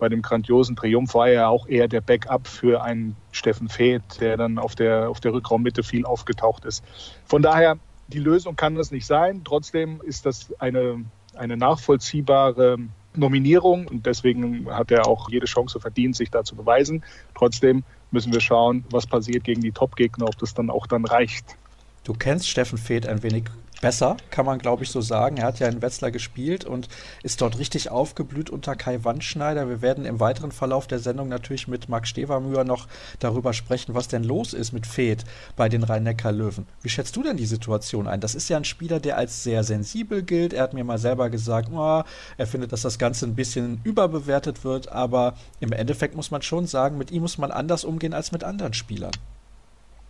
bei 0.00 0.08
dem 0.08 0.22
grandiosen 0.22 0.74
Triumph 0.74 1.14
war 1.14 1.28
er 1.28 1.50
auch 1.50 1.68
eher 1.68 1.86
der 1.86 2.00
Backup 2.00 2.48
für 2.48 2.82
einen 2.82 3.16
Steffen 3.30 3.68
Feeth, 3.68 4.20
der 4.20 4.36
dann 4.36 4.58
auf 4.58 4.74
der, 4.74 5.10
auf 5.10 5.20
der 5.20 5.34
Rückraummitte 5.34 5.82
viel 5.82 6.06
aufgetaucht 6.06 6.64
ist. 6.64 6.82
Von 7.26 7.42
daher, 7.42 7.78
die 8.08 8.18
Lösung 8.18 8.56
kann 8.56 8.74
das 8.74 8.90
nicht 8.90 9.06
sein. 9.06 9.42
Trotzdem 9.44 10.00
ist 10.00 10.26
das 10.26 10.52
eine, 10.58 11.04
eine 11.36 11.56
nachvollziehbare 11.56 12.78
Nominierung 13.14 13.86
und 13.88 14.06
deswegen 14.06 14.70
hat 14.70 14.90
er 14.90 15.06
auch 15.06 15.28
jede 15.30 15.46
Chance 15.46 15.78
verdient, 15.78 16.16
sich 16.16 16.30
da 16.30 16.44
zu 16.44 16.56
beweisen. 16.56 17.04
Trotzdem 17.34 17.84
müssen 18.10 18.32
wir 18.32 18.40
schauen, 18.40 18.84
was 18.90 19.06
passiert 19.06 19.44
gegen 19.44 19.60
die 19.60 19.72
Top-Gegner, 19.72 20.26
ob 20.26 20.38
das 20.38 20.54
dann 20.54 20.70
auch 20.70 20.86
dann 20.86 21.04
reicht. 21.04 21.56
Du 22.04 22.14
kennst 22.14 22.48
Steffen 22.48 22.78
Feeth 22.78 23.06
ein 23.06 23.22
wenig 23.22 23.44
besser, 23.80 24.16
kann 24.30 24.46
man 24.46 24.58
glaube 24.58 24.84
ich 24.84 24.90
so 24.90 25.00
sagen. 25.00 25.38
Er 25.38 25.46
hat 25.46 25.58
ja 25.58 25.68
in 25.68 25.82
Wetzlar 25.82 26.10
gespielt 26.10 26.64
und 26.64 26.88
ist 27.22 27.40
dort 27.40 27.58
richtig 27.58 27.90
aufgeblüht 27.90 28.50
unter 28.50 28.76
Kai 28.76 29.04
Wandschneider. 29.04 29.68
Wir 29.68 29.82
werden 29.82 30.04
im 30.04 30.20
weiteren 30.20 30.52
Verlauf 30.52 30.86
der 30.86 30.98
Sendung 30.98 31.28
natürlich 31.28 31.68
mit 31.68 31.88
Max 31.88 32.08
Stevermüher 32.08 32.64
noch 32.64 32.86
darüber 33.18 33.52
sprechen, 33.52 33.94
was 33.94 34.08
denn 34.08 34.24
los 34.24 34.52
ist 34.52 34.72
mit 34.72 34.86
Fed 34.86 35.24
bei 35.56 35.68
den 35.68 35.82
Rhein-Neckar-Löwen. 35.82 36.66
Wie 36.82 36.88
schätzt 36.88 37.16
du 37.16 37.22
denn 37.22 37.36
die 37.36 37.46
Situation 37.46 38.06
ein? 38.06 38.20
Das 38.20 38.34
ist 38.34 38.48
ja 38.48 38.56
ein 38.56 38.64
Spieler, 38.64 39.00
der 39.00 39.16
als 39.16 39.42
sehr 39.42 39.64
sensibel 39.64 40.22
gilt. 40.22 40.52
Er 40.52 40.62
hat 40.62 40.74
mir 40.74 40.84
mal 40.84 40.98
selber 40.98 41.30
gesagt, 41.30 41.70
oh, 41.72 42.02
er 42.36 42.46
findet, 42.46 42.72
dass 42.72 42.82
das 42.82 42.98
Ganze 42.98 43.26
ein 43.26 43.34
bisschen 43.34 43.80
überbewertet 43.84 44.64
wird, 44.64 44.90
aber 44.90 45.34
im 45.60 45.72
Endeffekt 45.72 46.16
muss 46.16 46.30
man 46.30 46.42
schon 46.42 46.66
sagen, 46.66 46.98
mit 46.98 47.10
ihm 47.10 47.22
muss 47.22 47.38
man 47.38 47.50
anders 47.50 47.84
umgehen 47.84 48.14
als 48.14 48.32
mit 48.32 48.44
anderen 48.44 48.74
Spielern. 48.74 49.12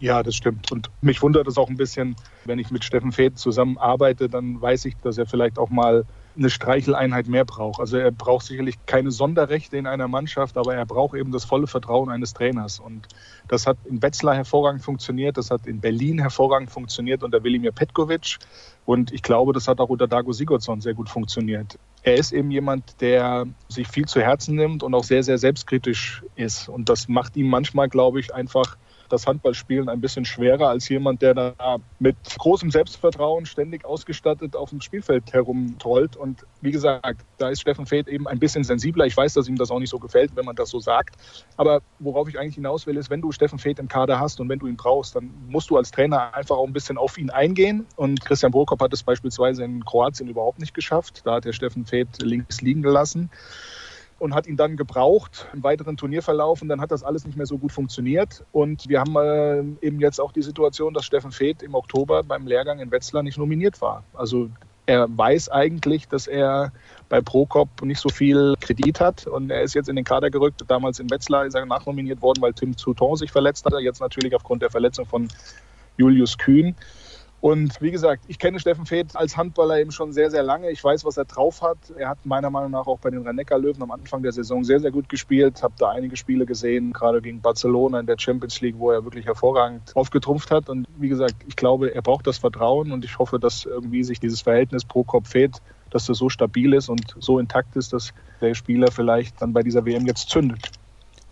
Ja, 0.00 0.22
das 0.22 0.34
stimmt. 0.34 0.72
Und 0.72 0.90
mich 1.02 1.20
wundert 1.20 1.46
es 1.46 1.58
auch 1.58 1.68
ein 1.68 1.76
bisschen, 1.76 2.16
wenn 2.46 2.58
ich 2.58 2.70
mit 2.70 2.84
Steffen 2.84 3.12
Feth 3.12 3.38
zusammenarbeite, 3.38 4.30
dann 4.30 4.60
weiß 4.60 4.86
ich, 4.86 4.96
dass 4.96 5.18
er 5.18 5.26
vielleicht 5.26 5.58
auch 5.58 5.68
mal 5.68 6.06
eine 6.38 6.48
Streicheleinheit 6.48 7.28
mehr 7.28 7.44
braucht. 7.44 7.80
Also 7.80 7.98
er 7.98 8.10
braucht 8.10 8.46
sicherlich 8.46 8.76
keine 8.86 9.10
Sonderrechte 9.10 9.76
in 9.76 9.86
einer 9.86 10.08
Mannschaft, 10.08 10.56
aber 10.56 10.74
er 10.74 10.86
braucht 10.86 11.14
eben 11.16 11.32
das 11.32 11.44
volle 11.44 11.66
Vertrauen 11.66 12.08
eines 12.08 12.32
Trainers. 12.32 12.80
Und 12.80 13.08
das 13.46 13.66
hat 13.66 13.76
in 13.84 14.00
Wetzlar 14.02 14.34
hervorragend 14.34 14.82
funktioniert, 14.82 15.36
das 15.36 15.50
hat 15.50 15.66
in 15.66 15.80
Berlin 15.80 16.18
hervorragend 16.18 16.70
funktioniert 16.70 17.22
unter 17.22 17.44
Wilimir 17.44 17.72
Petkovic. 17.72 18.38
Und 18.86 19.12
ich 19.12 19.22
glaube, 19.22 19.52
das 19.52 19.68
hat 19.68 19.80
auch 19.80 19.90
unter 19.90 20.08
Dago 20.08 20.32
Sigurdsson 20.32 20.80
sehr 20.80 20.94
gut 20.94 21.10
funktioniert. 21.10 21.78
Er 22.02 22.14
ist 22.14 22.32
eben 22.32 22.50
jemand, 22.50 23.02
der 23.02 23.46
sich 23.68 23.86
viel 23.86 24.06
zu 24.06 24.22
Herzen 24.22 24.54
nimmt 24.54 24.82
und 24.82 24.94
auch 24.94 25.04
sehr, 25.04 25.22
sehr 25.22 25.36
selbstkritisch 25.36 26.22
ist. 26.36 26.70
Und 26.70 26.88
das 26.88 27.08
macht 27.08 27.36
ihm 27.36 27.48
manchmal, 27.48 27.90
glaube 27.90 28.18
ich, 28.20 28.32
einfach 28.32 28.78
das 29.12 29.26
Handballspielen 29.26 29.88
ein 29.88 30.00
bisschen 30.00 30.24
schwerer 30.24 30.68
als 30.68 30.88
jemand, 30.88 31.22
der 31.22 31.34
da 31.34 31.78
mit 31.98 32.16
großem 32.38 32.70
Selbstvertrauen 32.70 33.46
ständig 33.46 33.84
ausgestattet 33.84 34.56
auf 34.56 34.70
dem 34.70 34.80
Spielfeld 34.80 35.32
herumtrollt. 35.32 36.16
Und 36.16 36.46
wie 36.60 36.70
gesagt, 36.70 37.24
da 37.38 37.48
ist 37.48 37.60
Steffen 37.60 37.86
Feth 37.86 38.08
eben 38.08 38.26
ein 38.26 38.38
bisschen 38.38 38.64
sensibler. 38.64 39.06
Ich 39.06 39.16
weiß, 39.16 39.34
dass 39.34 39.48
ihm 39.48 39.56
das 39.56 39.70
auch 39.70 39.78
nicht 39.78 39.90
so 39.90 39.98
gefällt, 39.98 40.36
wenn 40.36 40.44
man 40.44 40.56
das 40.56 40.70
so 40.70 40.80
sagt. 40.80 41.16
Aber 41.56 41.82
worauf 41.98 42.28
ich 42.28 42.38
eigentlich 42.38 42.54
hinaus 42.54 42.86
will, 42.86 42.96
ist, 42.96 43.10
wenn 43.10 43.20
du 43.20 43.32
Steffen 43.32 43.58
Feth 43.58 43.78
im 43.78 43.88
Kader 43.88 44.20
hast 44.20 44.40
und 44.40 44.48
wenn 44.48 44.58
du 44.58 44.66
ihn 44.66 44.76
brauchst, 44.76 45.16
dann 45.16 45.30
musst 45.48 45.70
du 45.70 45.76
als 45.76 45.90
Trainer 45.90 46.34
einfach 46.34 46.56
auch 46.56 46.66
ein 46.66 46.72
bisschen 46.72 46.98
auf 46.98 47.18
ihn 47.18 47.30
eingehen. 47.30 47.86
Und 47.96 48.24
Christian 48.24 48.52
Burkop 48.52 48.80
hat 48.80 48.92
es 48.92 49.02
beispielsweise 49.02 49.64
in 49.64 49.84
Kroatien 49.84 50.28
überhaupt 50.28 50.58
nicht 50.58 50.74
geschafft. 50.74 51.22
Da 51.24 51.34
hat 51.34 51.44
der 51.44 51.52
Steffen 51.52 51.84
Feth 51.86 52.22
links 52.22 52.60
liegen 52.60 52.82
gelassen 52.82 53.30
und 54.20 54.34
hat 54.34 54.46
ihn 54.46 54.56
dann 54.56 54.76
gebraucht 54.76 55.48
im 55.52 55.64
weiteren 55.64 55.96
Turnierverlauf 55.96 56.62
und 56.62 56.68
dann 56.68 56.80
hat 56.80 56.92
das 56.92 57.02
alles 57.02 57.24
nicht 57.24 57.36
mehr 57.36 57.46
so 57.46 57.58
gut 57.58 57.72
funktioniert. 57.72 58.44
Und 58.52 58.88
wir 58.88 59.00
haben 59.00 59.16
äh, 59.16 59.86
eben 59.86 59.98
jetzt 59.98 60.20
auch 60.20 60.30
die 60.30 60.42
Situation, 60.42 60.94
dass 60.94 61.06
Steffen 61.06 61.32
Feeth 61.32 61.62
im 61.62 61.74
Oktober 61.74 62.22
beim 62.22 62.46
Lehrgang 62.46 62.80
in 62.80 62.92
Wetzlar 62.92 63.22
nicht 63.22 63.38
nominiert 63.38 63.80
war. 63.80 64.04
Also 64.12 64.50
er 64.84 65.08
weiß 65.08 65.48
eigentlich, 65.48 66.06
dass 66.06 66.26
er 66.26 66.72
bei 67.08 67.22
Prokop 67.22 67.82
nicht 67.82 68.00
so 68.00 68.10
viel 68.10 68.54
Kredit 68.60 69.00
hat 69.00 69.26
und 69.26 69.50
er 69.50 69.62
ist 69.62 69.74
jetzt 69.74 69.88
in 69.88 69.96
den 69.96 70.04
Kader 70.04 70.30
gerückt. 70.30 70.64
Damals 70.68 71.00
in 71.00 71.08
Wetzlar 71.10 71.46
ist 71.46 71.54
er 71.54 71.64
nachnominiert 71.64 72.20
worden, 72.20 72.42
weil 72.42 72.52
Tim 72.52 72.76
Zouton 72.76 73.16
sich 73.16 73.32
verletzt 73.32 73.64
hat. 73.64 73.72
Jetzt 73.80 74.00
natürlich 74.00 74.34
aufgrund 74.34 74.60
der 74.60 74.70
Verletzung 74.70 75.06
von 75.06 75.28
Julius 75.96 76.36
Kühn. 76.36 76.74
Und 77.40 77.80
wie 77.80 77.90
gesagt, 77.90 78.24
ich 78.28 78.38
kenne 78.38 78.60
Steffen 78.60 78.84
Feeth 78.84 79.16
als 79.16 79.36
Handballer 79.36 79.78
eben 79.78 79.92
schon 79.92 80.12
sehr, 80.12 80.30
sehr 80.30 80.42
lange. 80.42 80.70
Ich 80.70 80.84
weiß, 80.84 81.06
was 81.06 81.16
er 81.16 81.24
drauf 81.24 81.62
hat. 81.62 81.78
Er 81.96 82.10
hat 82.10 82.18
meiner 82.24 82.50
Meinung 82.50 82.70
nach 82.70 82.86
auch 82.86 82.98
bei 82.98 83.08
den 83.08 83.26
rhein 83.26 83.40
löwen 83.62 83.82
am 83.82 83.90
Anfang 83.90 84.22
der 84.22 84.32
Saison 84.32 84.62
sehr, 84.62 84.78
sehr 84.78 84.90
gut 84.90 85.08
gespielt. 85.08 85.62
Habe 85.62 85.72
da 85.78 85.90
einige 85.90 86.16
Spiele 86.16 86.44
gesehen, 86.44 86.92
gerade 86.92 87.22
gegen 87.22 87.40
Barcelona 87.40 88.00
in 88.00 88.06
der 88.06 88.18
Champions 88.18 88.60
League, 88.60 88.74
wo 88.78 88.90
er 88.90 89.04
wirklich 89.04 89.24
hervorragend 89.24 89.96
aufgetrumpft 89.96 90.50
hat. 90.50 90.68
Und 90.68 90.86
wie 90.98 91.08
gesagt, 91.08 91.36
ich 91.48 91.56
glaube, 91.56 91.94
er 91.94 92.02
braucht 92.02 92.26
das 92.26 92.36
Vertrauen 92.36 92.92
und 92.92 93.06
ich 93.06 93.18
hoffe, 93.18 93.38
dass 93.38 93.64
irgendwie 93.64 94.04
sich 94.04 94.20
dieses 94.20 94.42
Verhältnis 94.42 94.84
pro 94.84 95.04
Kopf 95.04 95.30
Feeth, 95.30 95.62
dass 95.88 96.04
das 96.06 96.18
so 96.18 96.28
stabil 96.28 96.74
ist 96.74 96.90
und 96.90 97.14
so 97.18 97.38
intakt 97.38 97.74
ist, 97.76 97.94
dass 97.94 98.12
der 98.42 98.54
Spieler 98.54 98.90
vielleicht 98.92 99.40
dann 99.40 99.54
bei 99.54 99.62
dieser 99.62 99.86
WM 99.86 100.06
jetzt 100.06 100.28
zündet. 100.28 100.70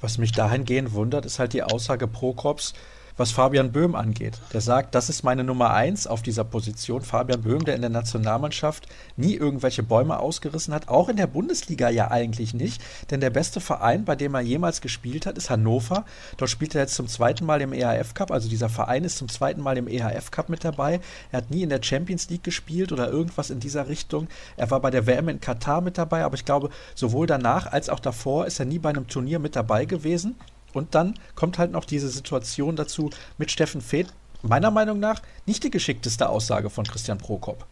Was 0.01 0.17
mich 0.17 0.33
dahingehend 0.33 0.95
wundert, 0.95 1.27
ist 1.27 1.39
halt 1.39 1.53
die 1.53 1.62
Aussage 1.62 2.07
Prokops, 2.07 2.73
was 3.18 3.32
Fabian 3.32 3.72
Böhm 3.72 3.94
angeht. 3.94 4.40
Der 4.52 4.60
sagt, 4.60 4.94
das 4.94 5.10
ist 5.10 5.24
meine 5.24 5.44
Nummer 5.44 5.74
eins 5.74 6.06
auf 6.06 6.22
dieser 6.22 6.44
Position. 6.44 7.02
Fabian 7.02 7.42
Böhm, 7.42 7.64
der 7.64 7.74
in 7.74 7.80
der 7.80 7.90
Nationalmannschaft 7.90 8.86
nie 9.16 9.34
irgendwelche 9.34 9.82
Bäume 9.82 10.20
ausgerissen 10.20 10.72
hat, 10.72 10.88
auch 10.88 11.08
in 11.08 11.16
der 11.16 11.26
Bundesliga 11.26 11.90
ja 11.90 12.10
eigentlich 12.10 12.55
nicht, 12.55 12.80
denn 13.10 13.20
der 13.20 13.30
beste 13.30 13.60
Verein, 13.60 14.05
bei 14.05 14.14
dem 14.14 14.34
er 14.34 14.40
jemals 14.40 14.80
gespielt 14.80 15.26
hat, 15.26 15.36
ist 15.36 15.50
Hannover. 15.50 16.05
Dort 16.36 16.50
spielt 16.50 16.74
er 16.76 16.82
jetzt 16.82 16.94
zum 16.94 17.08
zweiten 17.08 17.44
Mal 17.44 17.60
im 17.60 17.72
EHF 17.72 18.14
Cup, 18.14 18.30
also 18.30 18.48
dieser 18.48 18.68
Verein 18.68 19.02
ist 19.02 19.18
zum 19.18 19.28
zweiten 19.28 19.60
Mal 19.60 19.76
im 19.76 19.88
EHF 19.88 20.30
Cup 20.30 20.48
mit 20.48 20.64
dabei. 20.64 21.00
Er 21.32 21.38
hat 21.38 21.50
nie 21.50 21.62
in 21.62 21.70
der 21.70 21.82
Champions 21.82 22.30
League 22.30 22.44
gespielt 22.44 22.92
oder 22.92 23.10
irgendwas 23.10 23.50
in 23.50 23.58
dieser 23.58 23.88
Richtung. 23.88 24.28
Er 24.56 24.70
war 24.70 24.80
bei 24.80 24.90
der 24.90 25.06
WM 25.06 25.28
in 25.28 25.40
Katar 25.40 25.80
mit 25.80 25.98
dabei, 25.98 26.22
aber 26.22 26.36
ich 26.36 26.44
glaube, 26.44 26.70
sowohl 26.94 27.26
danach 27.26 27.66
als 27.66 27.88
auch 27.88 28.00
davor 28.00 28.47
ist 28.47 28.60
er 28.60 28.66
nie 28.66 28.78
bei 28.78 28.90
einem 28.90 29.08
Turnier 29.08 29.40
mit 29.40 29.56
dabei 29.56 29.84
gewesen. 29.84 30.36
Und 30.72 30.94
dann 30.94 31.14
kommt 31.34 31.58
halt 31.58 31.72
noch 31.72 31.84
diese 31.84 32.08
Situation 32.08 32.76
dazu 32.76 33.10
mit 33.38 33.50
Steffen 33.50 33.80
Feeth. 33.80 34.12
Meiner 34.42 34.70
Meinung 34.70 35.00
nach 35.00 35.20
nicht 35.47 35.64
die 35.64 35.70
geschickteste 35.70 36.28
Aussage 36.28 36.70
von 36.70 36.84
Christian 36.84 37.18
Prokop. 37.18 37.66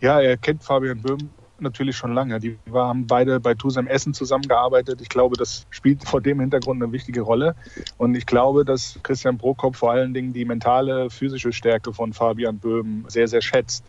Ja, 0.00 0.20
er 0.20 0.36
kennt 0.36 0.62
Fabian 0.62 1.00
Böhm 1.00 1.30
natürlich 1.58 1.96
schon 1.96 2.14
lange. 2.14 2.40
Die 2.40 2.58
haben 2.72 3.06
beide 3.06 3.40
bei 3.40 3.54
Tusem 3.54 3.86
Essen 3.86 4.14
zusammengearbeitet. 4.14 5.00
Ich 5.00 5.08
glaube, 5.08 5.36
das 5.36 5.66
spielt 5.70 6.06
vor 6.06 6.20
dem 6.20 6.40
Hintergrund 6.40 6.82
eine 6.82 6.92
wichtige 6.92 7.22
Rolle. 7.22 7.54
Und 7.96 8.14
ich 8.14 8.26
glaube, 8.26 8.64
dass 8.64 8.98
Christian 9.02 9.38
Prokop 9.38 9.76
vor 9.76 9.92
allen 9.92 10.14
Dingen 10.14 10.32
die 10.32 10.44
mentale, 10.44 11.10
physische 11.10 11.52
Stärke 11.52 11.92
von 11.92 12.12
Fabian 12.12 12.58
Böhm 12.58 13.04
sehr, 13.08 13.28
sehr 13.28 13.42
schätzt. 13.42 13.84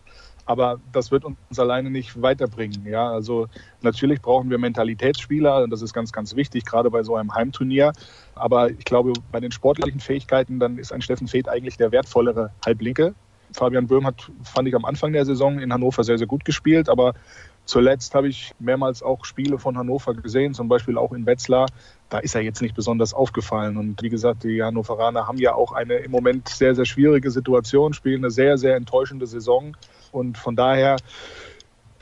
Aber 0.46 0.80
das 0.92 1.10
wird 1.10 1.24
uns 1.24 1.58
alleine 1.58 1.90
nicht 1.90 2.22
weiterbringen. 2.22 2.86
Ja, 2.86 3.10
also 3.10 3.48
natürlich 3.82 4.22
brauchen 4.22 4.48
wir 4.48 4.58
Mentalitätsspieler 4.58 5.62
und 5.62 5.70
das 5.70 5.82
ist 5.82 5.92
ganz, 5.92 6.12
ganz 6.12 6.36
wichtig, 6.36 6.64
gerade 6.64 6.90
bei 6.90 7.02
so 7.02 7.16
einem 7.16 7.34
Heimturnier. 7.34 7.92
Aber 8.34 8.70
ich 8.70 8.84
glaube, 8.84 9.12
bei 9.32 9.40
den 9.40 9.52
sportlichen 9.52 10.00
Fähigkeiten, 10.00 10.60
dann 10.60 10.78
ist 10.78 10.92
ein 10.92 11.02
Steffen 11.02 11.26
Feeth 11.26 11.48
eigentlich 11.48 11.76
der 11.76 11.92
wertvollere 11.92 12.52
Halblinke. 12.64 13.14
Fabian 13.52 13.86
Böhm 13.86 14.06
hat, 14.06 14.30
fand 14.42 14.68
ich 14.68 14.74
am 14.74 14.84
Anfang 14.84 15.12
der 15.12 15.24
Saison 15.24 15.58
in 15.58 15.72
Hannover 15.72 16.04
sehr, 16.04 16.18
sehr 16.18 16.26
gut 16.26 16.44
gespielt, 16.44 16.88
aber 16.88 17.14
Zuletzt 17.66 18.14
habe 18.14 18.28
ich 18.28 18.52
mehrmals 18.60 19.02
auch 19.02 19.24
Spiele 19.24 19.58
von 19.58 19.76
Hannover 19.76 20.14
gesehen, 20.14 20.54
zum 20.54 20.68
Beispiel 20.68 20.96
auch 20.96 21.12
in 21.12 21.26
Wetzlar. 21.26 21.66
Da 22.08 22.18
ist 22.18 22.36
er 22.36 22.42
jetzt 22.42 22.62
nicht 22.62 22.76
besonders 22.76 23.12
aufgefallen. 23.12 23.76
Und 23.76 24.00
wie 24.02 24.08
gesagt, 24.08 24.44
die 24.44 24.62
Hannoveraner 24.62 25.26
haben 25.26 25.38
ja 25.38 25.52
auch 25.52 25.72
eine 25.72 25.94
im 25.94 26.12
Moment 26.12 26.48
sehr, 26.48 26.76
sehr 26.76 26.84
schwierige 26.84 27.32
Situation, 27.32 27.92
spielen 27.92 28.18
eine 28.18 28.30
sehr, 28.30 28.56
sehr 28.56 28.76
enttäuschende 28.76 29.26
Saison. 29.26 29.76
Und 30.12 30.38
von 30.38 30.56
daher 30.56 30.96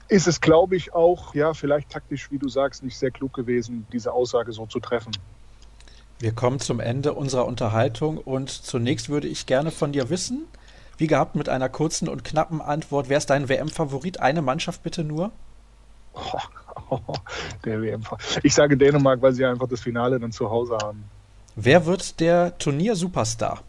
ist 0.09 0.27
es, 0.27 0.41
glaube 0.41 0.77
ich, 0.77 0.95
auch, 0.95 1.35
ja, 1.35 1.55
vielleicht 1.55 1.91
taktisch, 1.91 2.31
wie 2.31 2.39
du 2.39 2.49
sagst, 2.49 2.83
nicht 2.83 2.99
sehr 2.99 3.11
klug 3.11 3.33
gewesen, 3.33 3.87
diese 3.93 4.13
Aussage 4.13 4.53
so 4.53 4.67
zu 4.67 4.81
treffen. 4.81 5.13
Wir 6.19 6.33
kommen 6.33 6.61
zum 6.61 6.81
Ende 6.81 7.15
unserer 7.15 7.47
Unterhaltung 7.47 8.19
und 8.19 8.51
zunächst 8.51 9.09
würde 9.09 9.29
ich 9.29 9.47
gerne 9.47 9.71
von 9.71 9.93
dir 9.93 10.11
wissen, 10.11 10.45
wie 10.97 11.07
gehabt 11.07 11.35
mit 11.35 11.49
einer 11.49 11.69
kurzen 11.69 12.09
und 12.09 12.25
knappen 12.25 12.61
Antwort, 12.61 13.09
wer 13.09 13.19
ist 13.19 13.31
dein 13.31 13.49
WM-Favorit? 13.49 14.21
Eine 14.21 14.43
Mannschaft 14.43 14.83
bitte 14.83 15.03
nur? 15.03 15.33
Oh, 16.13 16.39
oh, 16.91 17.15
der 17.65 17.83
WM. 17.83 18.03
Ich 18.43 18.55
sage 18.55 18.77
Dänemark, 18.77 19.21
weil 19.21 19.33
sie 19.33 19.45
einfach 19.45 19.69
das 19.69 19.81
Finale 19.81 20.21
dann 20.21 20.31
zu 20.31 20.49
Hause 20.49 20.79
haben. 20.81 21.05
Wer 21.57 21.87
wird 21.87 22.21
der 22.21 22.57
Turnier-Superstar? 22.59 23.63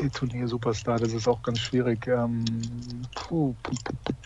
Die 0.00 0.08
Turnier-Superstar, 0.10 0.98
das 0.98 1.12
ist 1.12 1.28
auch 1.28 1.42
ganz 1.42 1.60
schwierig. 1.60 2.06
Ähm, 2.06 2.44
puh, 3.14 3.54
puh, 3.62 3.72
puh, 3.92 4.24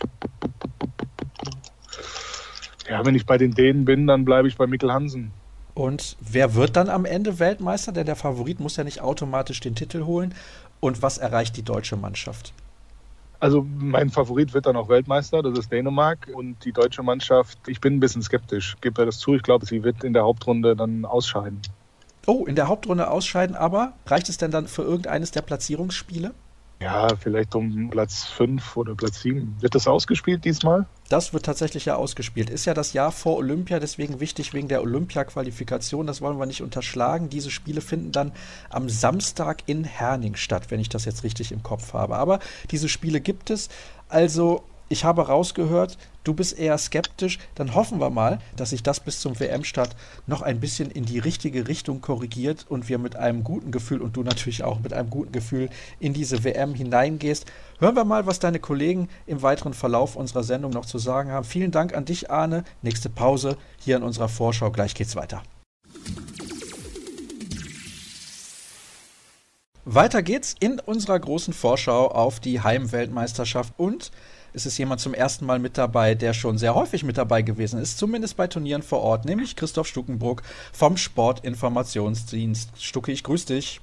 ja, 2.89 3.05
wenn 3.05 3.15
ich 3.15 3.25
bei 3.25 3.37
den 3.37 3.53
Dänen 3.53 3.85
bin, 3.85 4.07
dann 4.07 4.25
bleibe 4.25 4.47
ich 4.47 4.57
bei 4.57 4.65
Mikkel 4.65 4.91
Hansen. 4.91 5.31
Und 5.75 6.17
wer 6.19 6.55
wird 6.55 6.75
dann 6.75 6.89
am 6.89 7.05
Ende 7.05 7.39
Weltmeister? 7.39 7.91
Denn 7.91 8.05
der 8.05 8.15
Favorit 8.15 8.59
muss 8.59 8.75
ja 8.77 8.83
nicht 8.83 9.01
automatisch 9.01 9.59
den 9.59 9.75
Titel 9.75 10.05
holen. 10.05 10.33
Und 10.79 11.01
was 11.01 11.17
erreicht 11.17 11.55
die 11.55 11.63
deutsche 11.63 11.95
Mannschaft? 11.95 12.53
Also 13.39 13.65
mein 13.77 14.09
Favorit 14.09 14.53
wird 14.53 14.65
dann 14.65 14.75
auch 14.75 14.89
Weltmeister, 14.89 15.41
das 15.41 15.57
ist 15.57 15.71
Dänemark. 15.71 16.29
Und 16.33 16.65
die 16.65 16.73
deutsche 16.73 17.03
Mannschaft, 17.03 17.59
ich 17.67 17.79
bin 17.79 17.95
ein 17.95 17.99
bisschen 17.99 18.21
skeptisch, 18.21 18.75
gebe 18.81 19.05
das 19.05 19.19
zu. 19.19 19.35
Ich 19.35 19.43
glaube, 19.43 19.65
sie 19.65 19.83
wird 19.83 20.03
in 20.03 20.13
der 20.13 20.23
Hauptrunde 20.23 20.75
dann 20.75 21.05
ausscheiden. 21.05 21.61
Oh, 22.25 22.45
in 22.45 22.55
der 22.55 22.67
Hauptrunde 22.67 23.09
ausscheiden, 23.09 23.55
aber 23.55 23.93
reicht 24.05 24.29
es 24.29 24.37
denn 24.37 24.51
dann 24.51 24.67
für 24.67 24.83
irgendeines 24.83 25.31
der 25.31 25.41
Platzierungsspiele? 25.41 26.33
Ja, 26.81 27.09
vielleicht 27.17 27.55
um 27.55 27.89
Platz 27.89 28.23
5 28.23 28.77
oder 28.77 28.95
Platz 28.95 29.21
7. 29.21 29.57
Wird 29.59 29.75
das 29.75 29.85
ausgespielt 29.85 30.45
diesmal? 30.45 30.85
Das 31.09 31.33
wird 31.33 31.43
tatsächlich 31.43 31.85
ja 31.85 31.95
ausgespielt. 31.95 32.49
Ist 32.49 32.65
ja 32.65 32.73
das 32.73 32.93
Jahr 32.93 33.11
vor 33.11 33.35
Olympia, 33.35 33.79
deswegen 33.79 34.21
wichtig 34.21 34.53
wegen 34.53 34.69
der 34.69 34.81
Olympia-Qualifikation. 34.81 36.07
Das 36.07 36.21
wollen 36.21 36.39
wir 36.39 36.45
nicht 36.45 36.61
unterschlagen. 36.61 37.29
Diese 37.29 37.51
Spiele 37.51 37.81
finden 37.81 38.13
dann 38.13 38.31
am 38.69 38.87
Samstag 38.87 39.63
in 39.65 39.83
Herning 39.83 40.35
statt, 40.35 40.71
wenn 40.71 40.79
ich 40.79 40.87
das 40.87 41.03
jetzt 41.03 41.23
richtig 41.23 41.51
im 41.51 41.63
Kopf 41.63 41.91
habe. 41.93 42.15
Aber 42.15 42.39
diese 42.71 42.87
Spiele 42.87 43.19
gibt 43.19 43.49
es. 43.49 43.67
Also 44.07 44.63
ich 44.89 45.05
habe 45.05 45.27
rausgehört, 45.27 45.97
du 46.23 46.33
bist 46.33 46.57
eher 46.57 46.77
skeptisch. 46.79 47.37
Dann 47.53 47.75
hoffen 47.75 47.99
wir 47.99 48.09
mal, 48.09 48.39
dass 48.55 48.71
sich 48.71 48.81
das 48.81 48.99
bis 48.99 49.19
zum 49.21 49.39
WM-Start 49.39 49.95
noch 50.25 50.41
ein 50.41 50.59
bisschen 50.59 50.89
in 50.89 51.05
die 51.05 51.19
richtige 51.19 51.67
Richtung 51.67 52.01
korrigiert 52.01 52.65
und 52.67 52.89
wir 52.89 52.97
mit 52.97 53.15
einem 53.15 53.43
guten 53.43 53.71
Gefühl 53.71 54.01
und 54.01 54.17
du 54.17 54.23
natürlich 54.23 54.63
auch 54.63 54.79
mit 54.79 54.93
einem 54.93 55.11
guten 55.11 55.31
Gefühl 55.31 55.69
in 55.99 56.13
diese 56.13 56.43
WM 56.43 56.73
hineingehst. 56.73 57.45
Hören 57.79 57.95
wir 57.95 58.03
mal, 58.03 58.25
was 58.25 58.39
deine 58.39 58.59
Kollegen 58.59 59.09
im 59.27 59.43
weiteren 59.43 59.75
Verlauf 59.75 60.15
unserer 60.15 60.43
Sendung 60.43 60.71
noch 60.71 60.85
zu 60.85 60.97
sagen 60.97 61.31
haben. 61.31 61.45
Vielen 61.45 61.71
Dank 61.71 61.95
an 61.95 62.05
dich, 62.05 62.31
Arne. 62.31 62.63
Nächste 62.81 63.09
Pause 63.09 63.57
hier 63.77 63.97
in 63.97 64.03
unserer 64.03 64.27
Vorschau. 64.27 64.71
Gleich 64.71 64.95
geht's 64.95 65.15
weiter. 65.15 65.43
Weiter 69.91 70.21
geht's 70.21 70.55
in 70.59 70.79
unserer 70.79 71.19
großen 71.19 71.53
Vorschau 71.53 72.09
auf 72.09 72.39
die 72.39 72.61
Heimweltmeisterschaft 72.61 73.73
und 73.77 74.11
es 74.53 74.65
ist 74.65 74.77
jemand 74.77 75.01
zum 75.01 75.13
ersten 75.13 75.45
Mal 75.45 75.59
mit 75.59 75.77
dabei, 75.77 76.15
der 76.15 76.33
schon 76.33 76.57
sehr 76.57 76.75
häufig 76.75 77.03
mit 77.03 77.17
dabei 77.17 77.41
gewesen 77.41 77.79
ist, 77.79 77.97
zumindest 77.97 78.37
bei 78.37 78.47
Turnieren 78.47 78.81
vor 78.81 79.01
Ort, 79.01 79.25
nämlich 79.25 79.55
Christoph 79.55 79.87
Stuckenbruck 79.87 80.41
vom 80.73 80.97
Sportinformationsdienst. 80.97 82.81
Stucke, 82.81 83.11
ich 83.11 83.23
grüße 83.23 83.47
dich. 83.47 83.81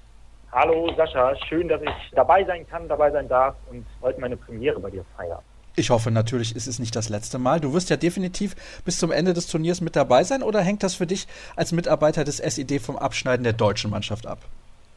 Hallo 0.52 0.90
Sascha, 0.96 1.34
schön, 1.48 1.68
dass 1.68 1.82
ich 1.82 2.10
dabei 2.12 2.44
sein 2.44 2.66
kann, 2.66 2.88
dabei 2.88 3.10
sein 3.10 3.28
darf 3.28 3.54
und 3.70 3.84
heute 4.00 4.20
meine 4.20 4.36
Premiere 4.36 4.80
bei 4.80 4.90
dir 4.90 5.04
feiern. 5.16 5.40
Ich 5.78 5.90
hoffe 5.90 6.10
natürlich, 6.10 6.56
ist 6.56 6.66
es 6.66 6.78
nicht 6.78 6.96
das 6.96 7.10
letzte 7.10 7.38
Mal. 7.38 7.60
Du 7.60 7.74
wirst 7.74 7.90
ja 7.90 7.98
definitiv 7.98 8.56
bis 8.86 8.98
zum 8.98 9.12
Ende 9.12 9.34
des 9.34 9.46
Turniers 9.46 9.82
mit 9.82 9.94
dabei 9.94 10.24
sein 10.24 10.42
oder 10.42 10.62
hängt 10.62 10.82
das 10.82 10.94
für 10.94 11.06
dich 11.06 11.26
als 11.54 11.72
Mitarbeiter 11.72 12.24
des 12.24 12.40
SED 12.40 12.78
vom 12.78 12.96
Abschneiden 12.96 13.44
der 13.44 13.52
deutschen 13.52 13.90
Mannschaft 13.90 14.26
ab? 14.26 14.38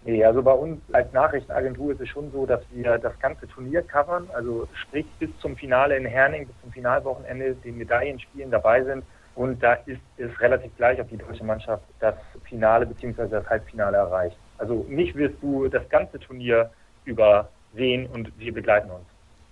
Nee, 0.06 0.24
also 0.24 0.42
bei 0.42 0.53
uns 0.53 0.80
als 0.94 1.11
Nachrichtenagentur 1.11 1.92
ist 1.92 2.02
es 2.02 2.10
schon 2.10 2.32
so, 2.32 2.45
dass 2.45 2.61
wir 2.72 2.98
das 2.98 3.19
ganze 3.19 3.48
Turnier 3.48 3.82
covern, 3.82 4.30
also 4.34 4.68
sprich 4.74 5.06
bis 5.19 5.30
zum 5.40 5.58
Finale 5.58 5.98
in 5.98 6.06
Herning, 6.06 6.48
bis 6.48 6.56
zum 6.61 6.72
Finalwochenende 6.72 7.56
den 7.56 7.78
Medaillenspielen 7.78 8.50
dabei 8.50 8.84
sind. 8.84 9.03
Und 9.36 9.61
da 9.61 9.74
ist 9.86 10.02
es 10.18 10.40
relativ 10.42 10.76
gleich, 10.78 11.00
ob 11.00 11.10
die 11.10 11.18
deutsche 11.18 11.44
Mannschaft 11.44 11.84
das 12.00 12.16
Finale 12.44 12.86
bzw. 12.86 13.28
das 13.28 13.50
Halbfinale 13.50 13.98
erreicht. 13.98 14.38
Also 14.58 14.86
mich 14.90 15.16
wirst 15.16 15.36
du 15.42 15.68
das 15.68 15.88
ganze 15.90 16.19
Turnier 16.19 16.69
über 17.06 17.50
sehen 17.76 18.08
und 18.08 18.32
wir 18.38 18.53
begleiten 18.53 18.90
uns. 18.90 19.06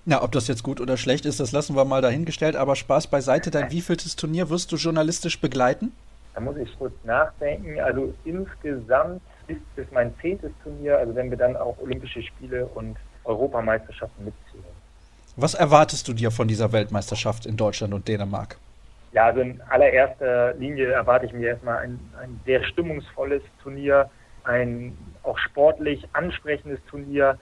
Na, 0.06 0.24
ob 0.24 0.32
das 0.32 0.48
jetzt 0.48 0.64
gut 0.64 0.80
oder 0.80 0.96
schlecht 0.96 1.26
ist, 1.26 1.40
das 1.40 1.52
lassen 1.52 1.76
wir 1.76 1.84
mal 1.84 2.02
dahingestellt. 2.02 2.56
Aber 2.56 2.76
Spaß 2.76 3.08
beiseite, 3.08 3.52
dein 3.52 3.72
wievieltes 3.72 4.16
Turnier 4.16 4.50
wirst 4.50 4.72
du 4.72 4.78
journalistisch 4.78 5.40
begleiten? 5.42 5.92
Da 6.34 6.42
muss 6.42 6.56
ich 6.58 6.78
kurz 6.78 6.94
nachdenken. 7.04 7.80
Also 7.80 8.14
insgesamt 8.24 9.22
ist 9.48 9.62
es 9.76 9.88
mein 9.92 10.14
zehntes 10.22 10.52
Turnier, 10.64 10.98
also 10.98 11.16
wenn 11.16 11.30
wir 11.30 11.38
dann 11.38 11.56
auch 11.56 11.78
Olympische 11.80 12.22
Spiele 12.22 12.66
und 12.66 12.98
Europameisterschaften 13.24 14.26
mitzählen. 14.26 14.64
Was 15.36 15.54
erwartest 15.54 16.08
du 16.08 16.14
dir 16.14 16.32
von 16.32 16.48
dieser 16.48 16.72
Weltmeisterschaft 16.72 17.46
in 17.46 17.58
Deutschland 17.58 17.94
und 17.94 18.08
Dänemark? 18.08 18.58
Ja, 19.12 19.26
also 19.26 19.42
in 19.42 19.62
allererster 19.70 20.54
Linie 20.56 20.92
erwarte 20.92 21.28
ich 21.28 21.34
mir 21.34 21.50
erstmal 21.50 21.78
ein, 21.78 22.00
ein 22.22 22.40
sehr 22.46 22.64
stimmungsvolles 22.64 23.42
Turnier, 23.62 24.10
ein 24.44 24.98
auch 25.24 25.38
sportlich 25.38 26.08
ansprechendes 26.14 26.80
Turnier, 26.90 27.38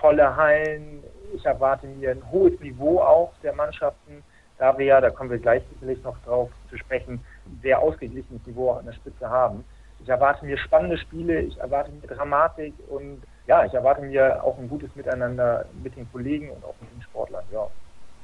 volle 0.00 0.36
Hallen. 0.36 1.02
Ich 1.34 1.44
erwarte 1.44 1.86
mir 1.86 2.12
ein 2.12 2.30
hohes 2.30 2.58
Niveau 2.60 3.00
auch 3.00 3.32
der 3.42 3.54
Mannschaften, 3.54 4.22
da 4.58 4.76
wir 4.78 4.86
ja, 4.86 5.00
da 5.00 5.10
kommen 5.10 5.30
wir 5.30 5.38
gleich 5.38 5.62
sicherlich 5.74 6.02
noch 6.02 6.16
drauf 6.24 6.50
zu 6.70 6.78
sprechen, 6.78 7.20
sehr 7.62 7.78
ausgeglichenes 7.78 8.46
Niveau 8.46 8.70
auch 8.70 8.78
an 8.78 8.86
der 8.86 8.92
Spitze 8.92 9.28
haben. 9.28 9.64
Ich 10.04 10.10
erwarte 10.10 10.44
mir 10.44 10.58
spannende 10.58 10.98
Spiele, 10.98 11.40
ich 11.40 11.56
erwarte 11.58 11.90
mir 11.90 12.06
Dramatik 12.06 12.74
und 12.90 13.22
ja, 13.46 13.64
ich 13.64 13.72
erwarte 13.72 14.02
mir 14.02 14.44
auch 14.44 14.58
ein 14.58 14.68
gutes 14.68 14.94
Miteinander 14.94 15.64
mit 15.82 15.96
den 15.96 16.06
Kollegen 16.12 16.50
und 16.50 16.62
auch 16.62 16.74
mit 16.78 16.92
den 16.92 17.00
Sportlern. 17.00 17.42
Ja, 17.50 17.66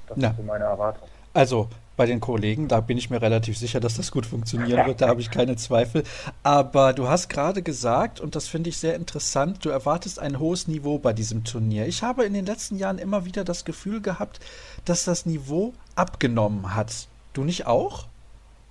das 0.07 0.19
ja. 0.19 0.29
ist 0.29 0.37
so 0.37 0.43
meine 0.43 0.65
Erwartung. 0.65 1.09
Also 1.33 1.69
bei 1.97 2.05
den 2.05 2.21
Kollegen, 2.21 2.69
da 2.69 2.81
bin 2.81 2.99
ich 2.99 3.09
mir 3.09 3.23
relativ 3.23 3.57
sicher, 3.57 3.81
dass 3.81 3.97
das 3.97 4.11
gut 4.11 4.27
funktionieren 4.27 4.87
wird, 4.87 5.01
da 5.01 5.09
habe 5.09 5.23
ich 5.23 5.31
keine 5.31 5.57
Zweifel. 5.57 6.03
Aber 6.43 6.93
du 6.93 7.09
hast 7.09 7.31
gerade 7.31 7.63
gesagt, 7.63 8.21
und 8.21 8.37
das 8.37 8.47
finde 8.47 8.69
ich 8.69 8.77
sehr 8.77 8.95
interessant, 8.95 9.65
du 9.65 9.71
erwartest 9.71 10.19
ein 10.19 10.39
hohes 10.39 10.69
Niveau 10.69 10.99
bei 10.99 11.15
diesem 11.15 11.45
Turnier. 11.45 11.87
Ich 11.87 12.03
habe 12.03 12.25
in 12.25 12.35
den 12.35 12.45
letzten 12.45 12.77
Jahren 12.77 12.99
immer 12.99 13.25
wieder 13.25 13.43
das 13.43 13.65
Gefühl 13.65 14.03
gehabt, 14.03 14.41
dass 14.85 15.07
das 15.07 15.25
Niveau 15.25 15.73
abgenommen 15.95 16.75
hat. 16.75 17.09
Du 17.33 17.43
nicht 17.43 17.67
auch? 17.67 18.05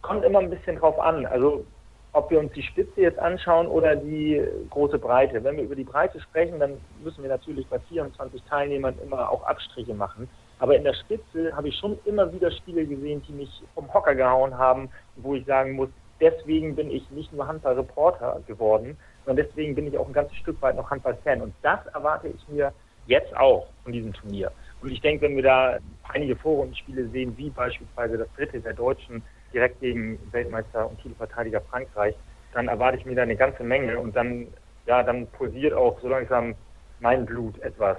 Kommt 0.04 0.24
immer 0.24 0.40
ein 0.40 0.52
bisschen 0.52 0.76
drauf 0.76 1.00
an. 1.00 1.26
Also 1.26 1.66
ob 2.14 2.32
wir 2.32 2.40
uns 2.40 2.52
die 2.54 2.64
Spitze 2.64 3.02
jetzt 3.02 3.20
anschauen 3.20 3.68
oder 3.68 3.96
die 3.96 4.44
große 4.70 4.98
Breite. 4.98 5.44
Wenn 5.44 5.58
wir 5.58 5.64
über 5.64 5.76
die 5.76 5.84
Breite 5.84 6.20
sprechen, 6.20 6.60
dann 6.60 6.78
müssen 7.04 7.22
wir 7.22 7.30
natürlich 7.30 7.68
bei 7.68 7.80
24 7.80 8.42
Teilnehmern 8.44 8.96
immer 9.04 9.30
auch 9.30 9.44
Abstriche 9.44 9.94
machen. 9.94 10.28
Aber 10.60 10.76
in 10.76 10.84
der 10.84 10.94
Spitze 10.94 11.56
habe 11.56 11.70
ich 11.70 11.76
schon 11.78 11.98
immer 12.06 12.32
wieder 12.34 12.52
Spiele 12.52 12.86
gesehen, 12.86 13.22
die 13.28 13.34
mich 13.34 13.64
vom 13.76 13.94
Hocker 13.94 14.16
gehauen 14.16 14.58
haben, 14.58 14.90
wo 15.18 15.36
ich 15.36 15.46
sagen 15.46 15.74
muss, 15.74 15.90
deswegen 16.20 16.76
bin 16.76 16.92
ich 16.92 17.10
nicht 17.12 17.32
nur 17.32 17.48
Handballreporter 17.48 18.42
geworden, 18.48 18.98
sondern 19.26 19.46
deswegen 19.46 19.76
bin 19.76 19.88
ich 19.88 19.98
auch 19.98 20.08
ein 20.08 20.14
ganzes 20.14 20.36
Stück 20.38 20.62
weit 20.62 20.76
noch 20.76 20.90
Handballfan. 20.90 21.42
Und 21.42 21.54
das 21.62 21.86
erwarte 21.94 22.28
ich 22.28 22.48
mir 22.50 22.74
jetzt 23.06 23.36
auch 23.38 23.68
von 23.84 23.94
diesem 23.94 24.14
Turnier. 24.14 24.52
Und 24.82 24.92
ich 24.92 25.02
denke, 25.02 25.26
wenn 25.26 25.36
wir 25.36 25.44
da 25.44 25.78
einige 26.10 26.36
Vorrundenspiele 26.36 27.08
sehen, 27.10 27.38
wie 27.38 27.50
beispielsweise 27.50 28.18
das 28.18 28.28
dritte 28.36 28.60
der 28.60 28.74
Deutschen, 28.74 29.24
direkt 29.54 29.80
gegen 29.80 30.20
Weltmeister 30.32 30.90
und 30.90 31.02
Titelverteidiger 31.02 31.62
Frankreich, 31.62 32.16
dann 32.54 32.68
erwarte 32.68 32.98
ich 32.98 33.06
mir 33.06 33.16
da 33.16 33.24
eine 33.24 33.36
ganze 33.36 33.64
Menge 33.64 34.00
und 34.00 34.16
dann, 34.16 34.48
ja, 34.86 35.04
dann 35.04 35.28
pulsiert 35.28 35.74
auch 35.74 36.00
so 36.02 36.08
langsam 36.08 36.56
mein 37.00 37.26
Blut 37.26 37.60
etwas. 37.60 37.98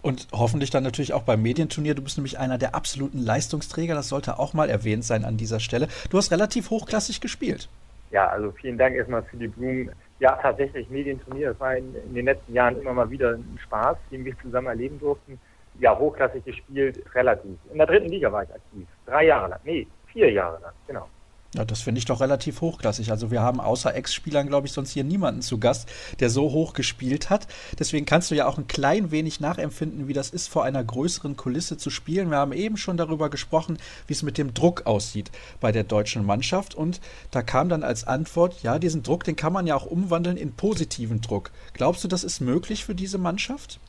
Und 0.00 0.28
hoffentlich 0.32 0.70
dann 0.70 0.84
natürlich 0.84 1.12
auch 1.12 1.22
beim 1.22 1.42
Medienturnier. 1.42 1.94
Du 1.94 2.02
bist 2.02 2.16
nämlich 2.16 2.38
einer 2.38 2.56
der 2.56 2.74
absoluten 2.74 3.18
Leistungsträger. 3.18 3.94
Das 3.94 4.08
sollte 4.08 4.38
auch 4.38 4.54
mal 4.54 4.70
erwähnt 4.70 5.04
sein 5.04 5.24
an 5.24 5.36
dieser 5.36 5.60
Stelle. 5.60 5.88
Du 6.10 6.18
hast 6.18 6.30
relativ 6.30 6.70
hochklassig 6.70 7.20
gespielt. 7.20 7.68
Ja, 8.10 8.28
also 8.28 8.52
vielen 8.52 8.78
Dank 8.78 8.94
erstmal 8.94 9.22
für 9.24 9.36
die 9.36 9.48
Blumen. 9.48 9.90
Ja, 10.20 10.38
tatsächlich 10.40 10.88
Medienturnier. 10.88 11.50
Das 11.50 11.60
war 11.60 11.76
in, 11.76 11.94
in 11.94 12.14
den 12.14 12.24
letzten 12.24 12.54
Jahren 12.54 12.80
immer 12.80 12.94
mal 12.94 13.10
wieder 13.10 13.32
ein 13.32 13.58
Spaß, 13.64 13.98
den 14.10 14.24
wir 14.24 14.38
zusammen 14.40 14.68
erleben 14.68 14.98
durften. 14.98 15.38
Ja, 15.80 15.96
hochklassig 15.96 16.44
gespielt, 16.44 17.04
relativ. 17.14 17.56
In 17.70 17.78
der 17.78 17.86
dritten 17.86 18.08
Liga 18.08 18.32
war 18.32 18.44
ich 18.44 18.50
aktiv. 18.50 18.86
Drei 19.06 19.26
Jahre 19.26 19.50
lang. 19.50 19.60
Nee, 19.64 19.86
vier 20.18 20.32
Jahre 20.32 20.60
lang, 20.60 20.72
genau. 20.86 21.08
Ja, 21.54 21.64
das 21.64 21.80
finde 21.80 21.98
ich 21.98 22.04
doch 22.04 22.20
relativ 22.20 22.60
hochklassig. 22.60 23.10
Also 23.10 23.30
wir 23.30 23.40
haben 23.40 23.58
außer 23.58 23.94
Ex-Spielern, 23.94 24.48
glaube 24.48 24.66
ich, 24.66 24.72
sonst 24.74 24.90
hier 24.90 25.04
niemanden 25.04 25.40
zu 25.40 25.58
Gast, 25.58 25.88
der 26.20 26.28
so 26.28 26.50
hoch 26.50 26.74
gespielt 26.74 27.30
hat. 27.30 27.46
Deswegen 27.78 28.04
kannst 28.04 28.30
du 28.30 28.34
ja 28.34 28.46
auch 28.46 28.58
ein 28.58 28.66
klein 28.66 29.12
wenig 29.12 29.40
nachempfinden, 29.40 30.08
wie 30.08 30.12
das 30.12 30.28
ist, 30.28 30.48
vor 30.48 30.64
einer 30.64 30.84
größeren 30.84 31.36
Kulisse 31.36 31.78
zu 31.78 31.88
spielen. 31.88 32.30
Wir 32.30 32.36
haben 32.36 32.52
eben 32.52 32.76
schon 32.76 32.98
darüber 32.98 33.30
gesprochen, 33.30 33.78
wie 34.06 34.12
es 34.12 34.22
mit 34.22 34.36
dem 34.36 34.52
Druck 34.52 34.84
aussieht 34.84 35.30
bei 35.58 35.72
der 35.72 35.84
deutschen 35.84 36.26
Mannschaft. 36.26 36.74
Und 36.74 37.00
da 37.30 37.40
kam 37.42 37.70
dann 37.70 37.82
als 37.82 38.06
Antwort, 38.06 38.62
ja, 38.62 38.78
diesen 38.78 39.02
Druck, 39.02 39.24
den 39.24 39.36
kann 39.36 39.54
man 39.54 39.66
ja 39.66 39.74
auch 39.74 39.86
umwandeln 39.86 40.36
in 40.36 40.52
positiven 40.52 41.22
Druck. 41.22 41.50
Glaubst 41.72 42.04
du, 42.04 42.08
das 42.08 42.24
ist 42.24 42.40
möglich 42.40 42.84
für 42.84 42.94
diese 42.94 43.16
Mannschaft? 43.16 43.80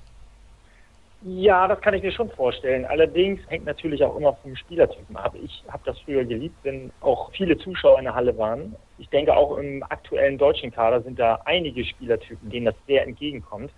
Ja, 1.21 1.67
das 1.67 1.81
kann 1.81 1.93
ich 1.93 2.01
mir 2.01 2.13
schon 2.13 2.29
vorstellen. 2.29 2.85
Allerdings 2.85 3.41
hängt 3.49 3.65
natürlich 3.65 4.01
auch 4.03 4.15
immer 4.15 4.33
vom 4.35 4.55
Spielertypen 4.55 5.17
ab. 5.17 5.35
Ich 5.43 5.63
habe 5.67 5.83
das 5.85 5.99
früher 5.99 6.23
geliebt, 6.23 6.55
wenn 6.63 6.91
auch 7.01 7.31
viele 7.33 7.57
Zuschauer 7.57 7.97
in 7.99 8.05
der 8.05 8.15
Halle 8.15 8.37
waren. 8.37 8.73
Ich 8.97 9.09
denke, 9.09 9.35
auch 9.35 9.57
im 9.57 9.83
aktuellen 9.83 10.37
deutschen 10.37 10.71
Kader 10.71 11.01
sind 11.01 11.19
da 11.19 11.41
einige 11.43 11.83
Spielertypen, 11.83 12.49
denen 12.49 12.67
das 12.67 12.75
sehr 12.87 13.03
entgegenkommt. 13.03 13.71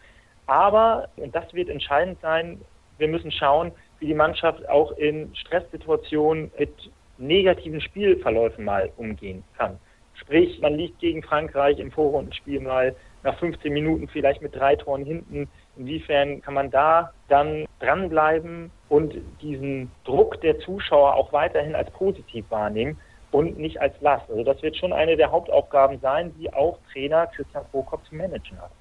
Aber, 0.45 1.10
und 1.16 1.34
das 1.34 1.52
wird 1.53 1.70
entscheidend 1.70 2.20
sein, 2.22 2.61
wir 3.00 3.08
müssen 3.08 3.32
schauen, 3.32 3.72
wie 3.98 4.06
die 4.06 4.14
Mannschaft 4.14 4.68
auch 4.70 4.92
in 4.98 5.34
Stresssituationen 5.36 6.52
mit 6.60 6.92
negativen 7.18 7.82
Spielverläufen 7.82 8.66
mal 8.66 8.92
umgehen 8.98 9.44
kann. 9.58 9.80
Sprich, 10.14 10.60
man 10.61 10.76
liegt 10.76 11.00
gegen 11.00 11.24
Frankreich 11.24 11.80
im 11.80 11.92
Vorrundenspiel 11.92 12.60
mal 12.60 12.95
nach 13.24 13.38
15 13.40 13.74
Minuten 13.74 14.08
vielleicht 14.08 14.42
mit 14.44 14.56
drei 14.56 14.76
Toren 14.76 15.06
hinten. 15.06 15.48
Inwiefern 15.77 16.41
kann 16.41 16.53
man 16.53 16.69
da 16.69 17.11
dann 17.30 17.66
dranbleiben 17.80 18.72
und 18.90 19.16
diesen 19.41 19.91
Druck 20.03 20.40
der 20.41 20.59
Zuschauer 20.59 21.16
auch 21.16 21.32
weiterhin 21.32 21.75
als 21.75 21.90
positiv 21.91 22.45
wahrnehmen 22.50 22.98
und 23.32 23.58
nicht 23.58 23.80
als 23.80 24.00
Last? 24.01 24.30
Also 24.30 24.43
das 24.43 24.61
wird 24.61 24.75
schon 24.75 24.93
eine 24.93 25.16
der 25.16 25.32
Hauptaufgaben 25.32 26.00
sein, 26.00 26.33
die 26.38 26.53
auch 26.53 26.77
Trainer 26.91 27.27
Christian 27.27 27.64
Prokop 27.72 28.06
zu 28.06 28.16
managen 28.16 28.59
hat. 28.61 28.72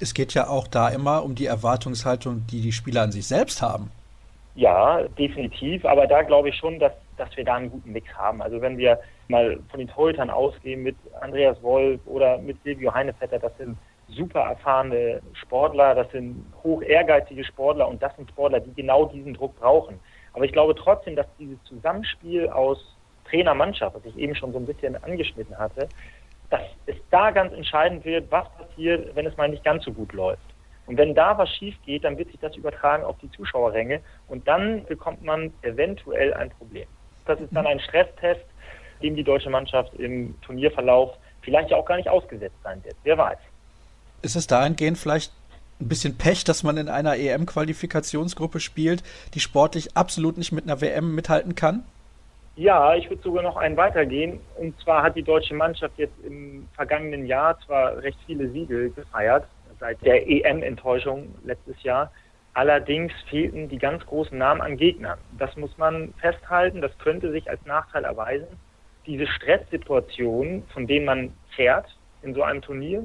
Es 0.00 0.14
geht 0.14 0.32
ja 0.32 0.48
auch 0.48 0.66
da 0.66 0.88
immer 0.88 1.22
um 1.22 1.34
die 1.34 1.44
Erwartungshaltung, 1.44 2.46
die 2.50 2.62
die 2.62 2.72
Spieler 2.72 3.02
an 3.02 3.12
sich 3.12 3.26
selbst 3.26 3.60
haben. 3.60 3.90
Ja, 4.54 5.02
definitiv. 5.18 5.84
Aber 5.84 6.06
da 6.06 6.22
glaube 6.22 6.48
ich 6.48 6.56
schon, 6.56 6.78
dass, 6.78 6.92
dass 7.16 7.34
wir 7.36 7.44
da 7.44 7.56
einen 7.56 7.70
guten 7.70 7.92
Mix 7.92 8.12
haben. 8.14 8.40
Also 8.42 8.60
wenn 8.60 8.78
wir 8.78 8.98
mal 9.28 9.58
von 9.70 9.78
den 9.78 9.88
Torhütern 9.88 10.30
ausgehen 10.30 10.82
mit 10.82 10.96
Andreas 11.20 11.62
Wolf 11.62 12.00
oder 12.06 12.38
mit 12.38 12.62
Silvio 12.64 12.92
Heinevetter, 12.92 13.38
das 13.38 13.56
sind 13.58 13.76
super 14.10 14.40
erfahrene 14.40 15.20
Sportler, 15.34 15.94
das 15.94 16.10
sind 16.10 16.44
hoch 16.62 16.82
ehrgeizige 16.82 17.44
Sportler 17.44 17.88
und 17.88 18.02
das 18.02 18.14
sind 18.16 18.30
Sportler, 18.30 18.60
die 18.60 18.74
genau 18.74 19.06
diesen 19.06 19.34
Druck 19.34 19.58
brauchen. 19.58 19.98
Aber 20.32 20.44
ich 20.44 20.52
glaube 20.52 20.74
trotzdem, 20.74 21.16
dass 21.16 21.26
dieses 21.38 21.62
Zusammenspiel 21.64 22.48
aus 22.48 22.96
Trainer-Mannschaft, 23.28 23.96
was 23.96 24.04
ich 24.04 24.16
eben 24.16 24.34
schon 24.34 24.52
so 24.52 24.58
ein 24.58 24.66
bisschen 24.66 25.02
angeschnitten 25.02 25.56
hatte, 25.56 25.88
dass 26.50 26.62
es 26.86 26.96
da 27.10 27.30
ganz 27.30 27.52
entscheidend 27.52 28.04
wird, 28.04 28.30
was 28.30 28.48
passiert, 28.56 29.14
wenn 29.14 29.26
es 29.26 29.36
mal 29.36 29.48
nicht 29.48 29.64
ganz 29.64 29.84
so 29.84 29.92
gut 29.92 30.12
läuft. 30.12 30.42
Und 30.86 30.96
wenn 30.98 31.14
da 31.14 31.38
was 31.38 31.48
schief 31.50 31.76
geht, 31.86 32.02
dann 32.04 32.18
wird 32.18 32.30
sich 32.30 32.40
das 32.40 32.56
übertragen 32.56 33.04
auf 33.04 33.16
die 33.18 33.30
Zuschauerränge 33.30 34.00
und 34.26 34.48
dann 34.48 34.84
bekommt 34.86 35.22
man 35.22 35.52
eventuell 35.62 36.34
ein 36.34 36.50
Problem. 36.50 36.88
Das 37.26 37.40
ist 37.40 37.54
dann 37.54 37.66
ein 37.66 37.78
Stresstest, 37.78 38.44
dem 39.00 39.14
die 39.14 39.22
deutsche 39.22 39.50
Mannschaft 39.50 39.94
im 39.94 40.40
Turnierverlauf 40.40 41.16
vielleicht 41.42 41.70
ja 41.70 41.76
auch 41.76 41.84
gar 41.84 41.96
nicht 41.96 42.08
ausgesetzt 42.08 42.56
sein 42.64 42.82
wird. 42.84 42.96
Wer 43.04 43.16
weiß. 43.16 43.38
Ist 44.22 44.36
es 44.36 44.46
dahingehend 44.46 44.98
vielleicht 44.98 45.32
ein 45.80 45.88
bisschen 45.88 46.16
Pech, 46.18 46.44
dass 46.44 46.62
man 46.62 46.76
in 46.76 46.88
einer 46.88 47.16
EM-Qualifikationsgruppe 47.16 48.60
spielt, 48.60 49.02
die 49.34 49.40
sportlich 49.40 49.96
absolut 49.96 50.36
nicht 50.36 50.52
mit 50.52 50.64
einer 50.64 50.80
WM 50.80 51.14
mithalten 51.14 51.54
kann? 51.54 51.84
Ja, 52.56 52.94
ich 52.94 53.08
würde 53.08 53.22
sogar 53.22 53.42
noch 53.42 53.56
einen 53.56 53.76
weitergehen. 53.76 54.40
Und 54.58 54.78
zwar 54.80 55.02
hat 55.02 55.16
die 55.16 55.22
deutsche 55.22 55.54
Mannschaft 55.54 55.94
jetzt 55.96 56.14
im 56.24 56.68
vergangenen 56.74 57.24
Jahr 57.26 57.58
zwar 57.60 57.96
recht 57.98 58.18
viele 58.26 58.50
Siege 58.50 58.90
gefeiert, 58.90 59.46
seit 59.78 60.04
der 60.04 60.28
EM-Enttäuschung 60.28 61.34
letztes 61.44 61.82
Jahr. 61.82 62.12
Allerdings 62.52 63.12
fehlten 63.30 63.68
die 63.68 63.78
ganz 63.78 64.04
großen 64.04 64.36
Namen 64.36 64.60
an 64.60 64.76
Gegnern. 64.76 65.18
Das 65.38 65.56
muss 65.56 65.76
man 65.78 66.12
festhalten, 66.20 66.82
das 66.82 66.90
könnte 66.98 67.30
sich 67.30 67.48
als 67.48 67.64
Nachteil 67.64 68.04
erweisen. 68.04 68.48
Diese 69.06 69.26
Stresssituation, 69.26 70.64
von 70.74 70.86
denen 70.86 71.06
man 71.06 71.32
fährt 71.56 71.86
in 72.22 72.34
so 72.34 72.42
einem 72.42 72.60
Turnier, 72.60 73.04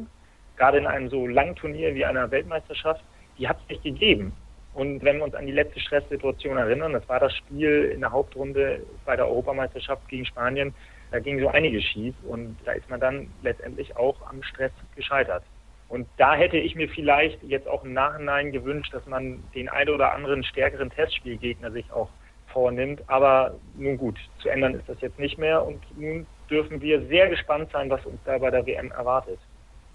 gerade 0.58 0.77
in 0.77 0.88
einem 0.88 1.09
so 1.09 1.27
langen 1.27 1.56
Turnier 1.56 1.95
wie 1.95 2.06
einer 2.06 2.30
Weltmeisterschaft, 2.32 3.03
die 3.38 3.48
hat 3.48 3.58
es 3.64 3.69
nicht 3.69 3.84
gegeben. 3.84 4.34
Und 4.74 5.03
wenn 5.03 5.17
wir 5.17 5.24
uns 5.24 5.35
an 5.35 5.45
die 5.45 5.53
letzte 5.53 5.80
Stresssituation 5.80 6.58
erinnern, 6.58 6.93
das 6.93 7.08
war 7.08 7.19
das 7.19 7.34
Spiel 7.35 7.92
in 7.93 8.01
der 8.01 8.11
Hauptrunde 8.11 8.82
bei 9.06 9.16
der 9.16 9.27
Europameisterschaft 9.27 10.08
gegen 10.09 10.25
Spanien, 10.25 10.74
da 11.11 11.19
ging 11.19 11.40
so 11.40 11.48
einiges 11.48 11.84
schief 11.84 12.14
und 12.27 12.58
da 12.66 12.74
ist 12.74 12.90
man 12.90 13.00
dann 13.00 13.27
letztendlich 13.42 13.95
auch 13.95 14.17
am 14.27 14.43
Stress 14.43 14.72
gescheitert. 14.95 15.43
Und 15.88 16.08
da 16.17 16.35
hätte 16.35 16.58
ich 16.58 16.75
mir 16.75 16.90
vielleicht 16.90 17.42
jetzt 17.43 17.67
auch 17.67 17.84
im 17.84 17.93
Nachhinein 17.93 18.51
gewünscht, 18.51 18.93
dass 18.93 19.06
man 19.06 19.43
den 19.53 19.69
ein 19.69 19.88
oder 19.88 20.14
anderen 20.14 20.43
stärkeren 20.43 20.90
Testspielgegner 20.90 21.72
sich 21.72 21.90
auch 21.92 22.09
vornimmt. 22.48 23.01
Aber 23.08 23.56
nun 23.77 23.98
gut, 23.98 24.17
zu 24.40 24.50
ändern 24.50 24.74
ist 24.74 24.90
das 24.90 25.00
jetzt 25.01 25.19
nicht 25.19 25.38
mehr 25.38 25.66
und 25.66 25.80
nun 25.98 26.25
dürfen 26.50 26.82
wir 26.82 27.06
sehr 27.08 27.30
gespannt 27.30 27.69
sein, 27.72 27.90
was 27.90 28.06
uns 28.06 28.19
da 28.25 28.38
bei 28.40 28.50
der 28.50 28.66
WM 28.66 28.92
erwartet. 28.92 29.40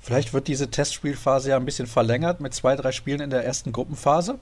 Vielleicht 0.01 0.33
wird 0.33 0.49
diese 0.49 0.70
Testspielphase 0.70 1.51
ja 1.51 1.57
ein 1.57 1.65
bisschen 1.65 1.87
verlängert 1.87 2.41
mit 2.41 2.55
zwei, 2.55 2.75
drei 2.75 2.91
Spielen 2.91 3.20
in 3.20 3.31
der 3.31 3.45
ersten 3.45 3.70
Gruppenphase? 3.70 4.39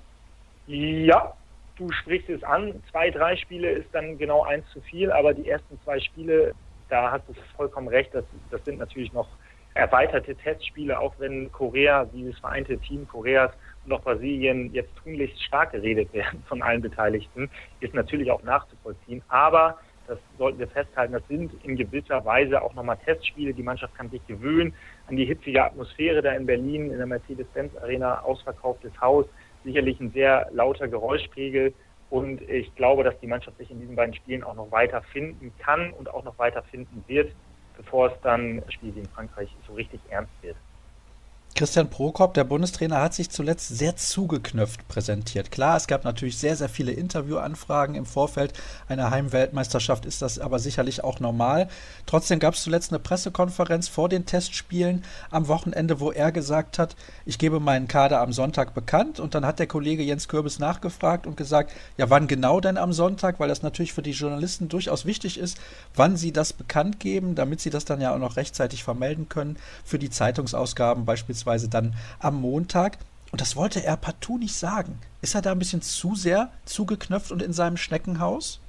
Ja, 0.67 1.33
du 1.77 1.91
sprichst 1.91 2.29
es 2.29 2.43
an. 2.45 2.81
Zwei, 2.91 3.11
drei 3.11 3.37
Spiele 3.37 3.71
ist 3.71 3.89
dann 3.93 4.19
genau 4.19 4.45
eins 4.45 4.65
zu 4.73 4.81
viel, 4.81 5.11
aber 5.11 5.35
die 5.35 5.49
ersten 5.49 5.79
zwei 5.85 5.99
Spiele, 5.99 6.55
da 6.89 7.11
hast 7.11 7.29
du 7.29 7.35
vollkommen 7.57 7.89
recht, 7.89 8.15
das, 8.15 8.25
das 8.51 8.65
sind 8.65 8.79
natürlich 8.79 9.13
noch 9.13 9.29
erweiterte 9.75 10.35
Testspiele, 10.35 10.99
auch 10.99 11.15
wenn 11.19 11.51
Korea, 11.53 12.05
dieses 12.05 12.39
vereinte 12.39 12.79
Team 12.79 13.07
Koreas 13.09 13.53
und 13.85 13.93
auch 13.93 14.03
Brasilien 14.03 14.73
jetzt 14.73 14.91
tunlichst 15.03 15.43
stark 15.43 15.73
geredet 15.73 16.13
werden 16.13 16.43
von 16.49 16.63
allen 16.63 16.83
Beteiligten, 16.83 17.49
ist 17.81 17.95
natürlich 17.95 18.31
auch 18.31 18.43
nachzuvollziehen. 18.43 19.23
Aber 19.29 19.79
das 20.09 20.19
sollten 20.39 20.59
wir 20.59 20.69
festhalten, 20.69 21.13
das 21.13 21.27
sind 21.29 21.53
in 21.65 21.77
gewisser 21.77 22.25
Weise 22.25 22.61
auch 22.63 22.75
nochmal 22.75 22.99
Testspiele. 23.05 23.55
Die 23.55 23.63
Mannschaft 23.63 23.95
kann 23.95 24.11
sich 24.11 24.27
gewöhnen 24.27 24.75
an 25.07 25.17
die 25.17 25.27
hitzige 25.27 25.63
Atmosphäre 25.63 26.23
da 26.23 26.33
in 26.33 26.47
Berlin, 26.47 26.91
in 26.91 26.97
der 26.97 27.07
Mercedes-Benz 27.07 27.77
Arena, 27.77 28.23
ausverkauftes 28.23 28.93
Haus 29.01 29.27
sicherlich 29.65 30.01
ein 30.01 30.11
sehr 30.13 30.49
lauter 30.53 30.89
Geräuschpegel. 30.89 31.75
Und 32.11 32.41
ich 32.43 32.75
glaube, 32.75 33.05
dass 33.05 33.19
die 33.21 33.27
Mannschaft 33.27 33.59
sich 33.59 33.71
in 33.71 33.81
diesen 33.81 33.97
beiden 33.97 34.15
Spielen 34.15 34.43
auch 34.43 34.55
noch 34.55 34.71
weiter 34.71 35.03
finden 35.13 35.53
kann 35.59 35.93
und 35.93 36.09
auch 36.09 36.25
noch 36.25 36.39
weiter 36.39 36.63
finden 36.63 37.05
wird, 37.07 37.31
bevor 37.77 38.11
es 38.11 38.21
dann 38.23 38.63
Spiel 38.69 38.93
gegen 38.93 39.09
Frankreich 39.09 39.55
so 39.67 39.75
richtig 39.75 40.01
ernst 40.09 40.33
wird. 40.43 40.57
Christian 41.55 41.91
Prokop, 41.91 42.35
der 42.35 42.45
Bundestrainer, 42.45 43.01
hat 43.01 43.15
sich 43.15 43.31
zuletzt 43.31 43.67
sehr 43.77 43.97
zugeknöpft 43.97 44.87
präsentiert. 44.87 45.51
Klar, 45.51 45.77
es 45.77 45.89
gab 45.89 46.05
natürlich 46.05 46.39
sehr, 46.39 46.55
sehr 46.55 46.69
viele 46.69 46.93
Interviewanfragen 46.93 47.97
im 47.97 48.07
Vorfeld 48.07 48.53
einer 48.87 49.11
Heimweltmeisterschaft, 49.11 50.07
ist 50.07 50.23
das 50.23 50.39
aber 50.39 50.61
sicherlich 50.61 51.03
auch 51.03 51.19
normal. 51.19 51.67
Trotzdem 52.07 52.39
gab 52.39 52.55
es 52.55 52.63
zuletzt 52.63 52.93
eine 52.93 53.01
Pressekonferenz 53.01 53.89
vor 53.89 54.09
den 54.09 54.25
Testspielen 54.25 55.03
am 55.33 55.49
Wochenende, 55.49 55.99
wo 55.99 56.13
er 56.13 56.31
gesagt 56.31 56.79
hat, 56.79 56.95
ich 57.27 57.39
gebe 57.39 57.59
meinen 57.59 57.89
Kader 57.89 58.21
am 58.21 58.33
Sonntag 58.33 58.73
bekannt. 58.73 59.19
Und 59.19 59.35
dann 59.35 59.45
hat 59.45 59.59
der 59.59 59.67
Kollege 59.67 60.05
Jens 60.05 60.29
Kürbis 60.29 60.61
nachgefragt 60.61 61.27
und 61.27 61.37
gesagt, 61.37 61.73
ja, 61.97 62.09
wann 62.09 62.29
genau 62.29 62.61
denn 62.61 62.79
am 62.79 62.93
Sonntag? 62.93 63.41
Weil 63.41 63.49
das 63.49 63.63
natürlich 63.63 63.93
für 63.93 64.03
die 64.03 64.13
Journalisten 64.13 64.69
durchaus 64.69 65.07
wichtig 65.07 65.39
ist, 65.39 65.59
wann 65.97 66.17
sie 66.17 66.31
das 66.31 66.53
bekannt 66.53 67.01
geben, 67.01 67.35
damit 67.35 67.61
sie 67.61 67.71
das 67.71 67.85
dann 67.85 68.01
ja 68.01 68.15
auch 68.15 68.19
noch 68.19 68.37
rechtzeitig 68.37 68.85
vermelden 68.85 69.29
können 69.29 69.57
für 69.85 69.99
die 69.99 70.11
Zeitungsausgaben 70.11 71.05
beispielsweise 71.05 71.38
beziehungsweise 71.39 71.69
dann 71.69 71.95
am 72.21 72.41
Montag. 72.41 72.99
Und 73.31 73.41
das 73.41 73.57
wollte 73.57 73.85
er 73.85 73.97
partout 73.97 74.39
nicht 74.39 74.55
sagen. 74.55 74.99
Ist 75.21 75.35
er 75.35 75.43
da 75.43 75.53
ein 75.53 75.59
bisschen 75.59 75.83
zu 75.83 76.15
sehr 76.15 76.51
zugeknöpft 76.65 77.31
und 77.31 77.43
in 77.43 77.53
seinem 77.53 77.77
Schneckenhaus? 77.77 78.61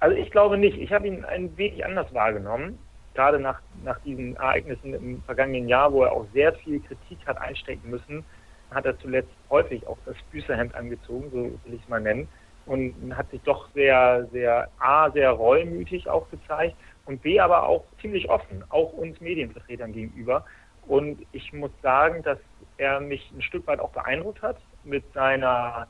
Also 0.00 0.16
ich 0.16 0.30
glaube 0.30 0.56
nicht. 0.58 0.78
Ich 0.78 0.92
habe 0.92 1.06
ihn 1.06 1.24
ein 1.24 1.56
wenig 1.56 1.84
anders 1.84 2.12
wahrgenommen. 2.12 2.78
Gerade 3.14 3.38
nach, 3.38 3.60
nach 3.84 3.98
diesen 4.00 4.36
Ereignissen 4.36 4.94
im 4.94 5.22
vergangenen 5.22 5.68
Jahr, 5.68 5.92
wo 5.92 6.02
er 6.02 6.12
auch 6.12 6.26
sehr 6.32 6.52
viel 6.54 6.80
Kritik 6.80 7.18
hat 7.26 7.38
einstecken 7.38 7.88
müssen, 7.90 8.24
hat 8.72 8.86
er 8.86 8.98
zuletzt 8.98 9.30
häufig 9.50 9.86
auch 9.86 9.98
das 10.04 10.16
Büßerhemd 10.32 10.74
angezogen, 10.74 11.30
so 11.30 11.42
will 11.42 11.74
ich 11.74 11.82
es 11.82 11.88
mal 11.88 12.00
nennen, 12.00 12.26
und 12.66 12.94
hat 13.16 13.30
sich 13.30 13.40
doch 13.42 13.68
sehr, 13.72 14.26
sehr, 14.32 14.68
A, 14.80 15.10
sehr 15.12 15.30
reumütig 15.30 16.08
auch 16.08 16.28
gezeigt 16.30 16.74
und 17.06 17.22
B, 17.22 17.38
aber 17.38 17.68
auch 17.68 17.84
ziemlich 18.00 18.28
offen, 18.28 18.64
auch 18.70 18.92
uns 18.94 19.20
Medienvertretern 19.20 19.92
gegenüber. 19.92 20.44
Und 20.86 21.24
ich 21.32 21.52
muss 21.52 21.70
sagen, 21.82 22.22
dass 22.22 22.38
er 22.76 23.00
mich 23.00 23.30
ein 23.32 23.42
Stück 23.42 23.66
weit 23.66 23.80
auch 23.80 23.90
beeindruckt 23.90 24.42
hat 24.42 24.56
mit 24.84 25.04
seiner 25.12 25.86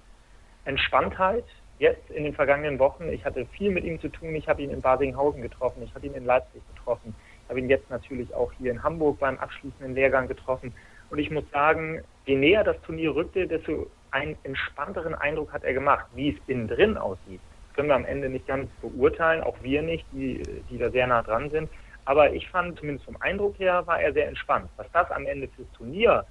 Entspanntheit 0.64 1.44
jetzt 1.78 2.10
in 2.10 2.24
den 2.24 2.34
vergangenen 2.34 2.78
Wochen. 2.78 3.08
Ich 3.08 3.24
hatte 3.24 3.46
viel 3.46 3.70
mit 3.70 3.84
ihm 3.84 4.00
zu 4.00 4.08
tun. 4.08 4.34
Ich 4.34 4.48
habe 4.48 4.62
ihn 4.62 4.70
in 4.70 4.80
Basinghausen 4.80 5.42
getroffen. 5.42 5.82
Ich 5.82 5.94
habe 5.94 6.06
ihn 6.06 6.14
in 6.14 6.24
Leipzig 6.24 6.62
getroffen. 6.74 7.14
Ich 7.42 7.50
habe 7.50 7.58
ihn 7.58 7.68
jetzt 7.68 7.90
natürlich 7.90 8.32
auch 8.34 8.52
hier 8.52 8.70
in 8.70 8.82
Hamburg 8.82 9.18
beim 9.18 9.38
abschließenden 9.38 9.94
Lehrgang 9.94 10.28
getroffen. 10.28 10.72
Und 11.10 11.18
ich 11.18 11.30
muss 11.30 11.44
sagen, 11.50 12.02
je 12.26 12.36
näher 12.36 12.64
das 12.64 12.80
Turnier 12.82 13.14
rückte, 13.14 13.46
desto 13.46 13.90
einen 14.10 14.36
entspannteren 14.44 15.14
Eindruck 15.14 15.52
hat 15.52 15.64
er 15.64 15.74
gemacht. 15.74 16.06
Wie 16.14 16.30
es 16.30 16.36
innen 16.46 16.68
drin 16.68 16.96
aussieht, 16.96 17.40
können 17.74 17.88
wir 17.88 17.96
am 17.96 18.04
Ende 18.04 18.28
nicht 18.28 18.46
ganz 18.46 18.70
beurteilen, 18.80 19.42
auch 19.42 19.56
wir 19.62 19.82
nicht, 19.82 20.06
die, 20.12 20.42
die 20.70 20.78
da 20.78 20.90
sehr 20.90 21.06
nah 21.06 21.22
dran 21.22 21.50
sind. 21.50 21.68
Aber 22.04 22.32
ich 22.32 22.48
fand, 22.48 22.78
zumindest 22.78 23.06
vom 23.06 23.16
Eindruck 23.20 23.58
her, 23.58 23.86
war 23.86 24.00
er 24.00 24.12
sehr 24.12 24.28
entspannt. 24.28 24.68
Was 24.76 24.86
das 24.92 25.10
am 25.10 25.26
Ende 25.26 25.48
fürs 25.48 25.68
Turnier 25.76 26.24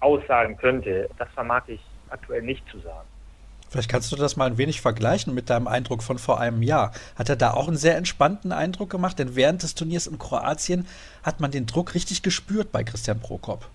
aussagen 0.00 0.56
könnte, 0.56 1.08
das 1.18 1.28
vermag 1.30 1.62
ich 1.68 1.80
aktuell 2.08 2.42
nicht 2.42 2.68
zu 2.68 2.78
sagen. 2.80 3.06
Vielleicht 3.68 3.88
kannst 3.88 4.10
du 4.10 4.16
das 4.16 4.36
mal 4.36 4.46
ein 4.46 4.58
wenig 4.58 4.80
vergleichen 4.80 5.32
mit 5.32 5.48
deinem 5.48 5.68
Eindruck 5.68 6.02
von 6.02 6.18
vor 6.18 6.40
einem 6.40 6.60
Jahr. 6.60 6.90
Hat 7.16 7.28
er 7.28 7.36
da 7.36 7.52
auch 7.52 7.68
einen 7.68 7.76
sehr 7.76 7.96
entspannten 7.96 8.50
Eindruck 8.50 8.90
gemacht? 8.90 9.16
Denn 9.20 9.36
während 9.36 9.62
des 9.62 9.76
Turniers 9.76 10.08
in 10.08 10.18
Kroatien 10.18 10.88
hat 11.22 11.38
man 11.38 11.52
den 11.52 11.66
Druck 11.66 11.94
richtig 11.94 12.24
gespürt 12.24 12.72
bei 12.72 12.82
Christian 12.82 13.20
Prokop. 13.20 13.68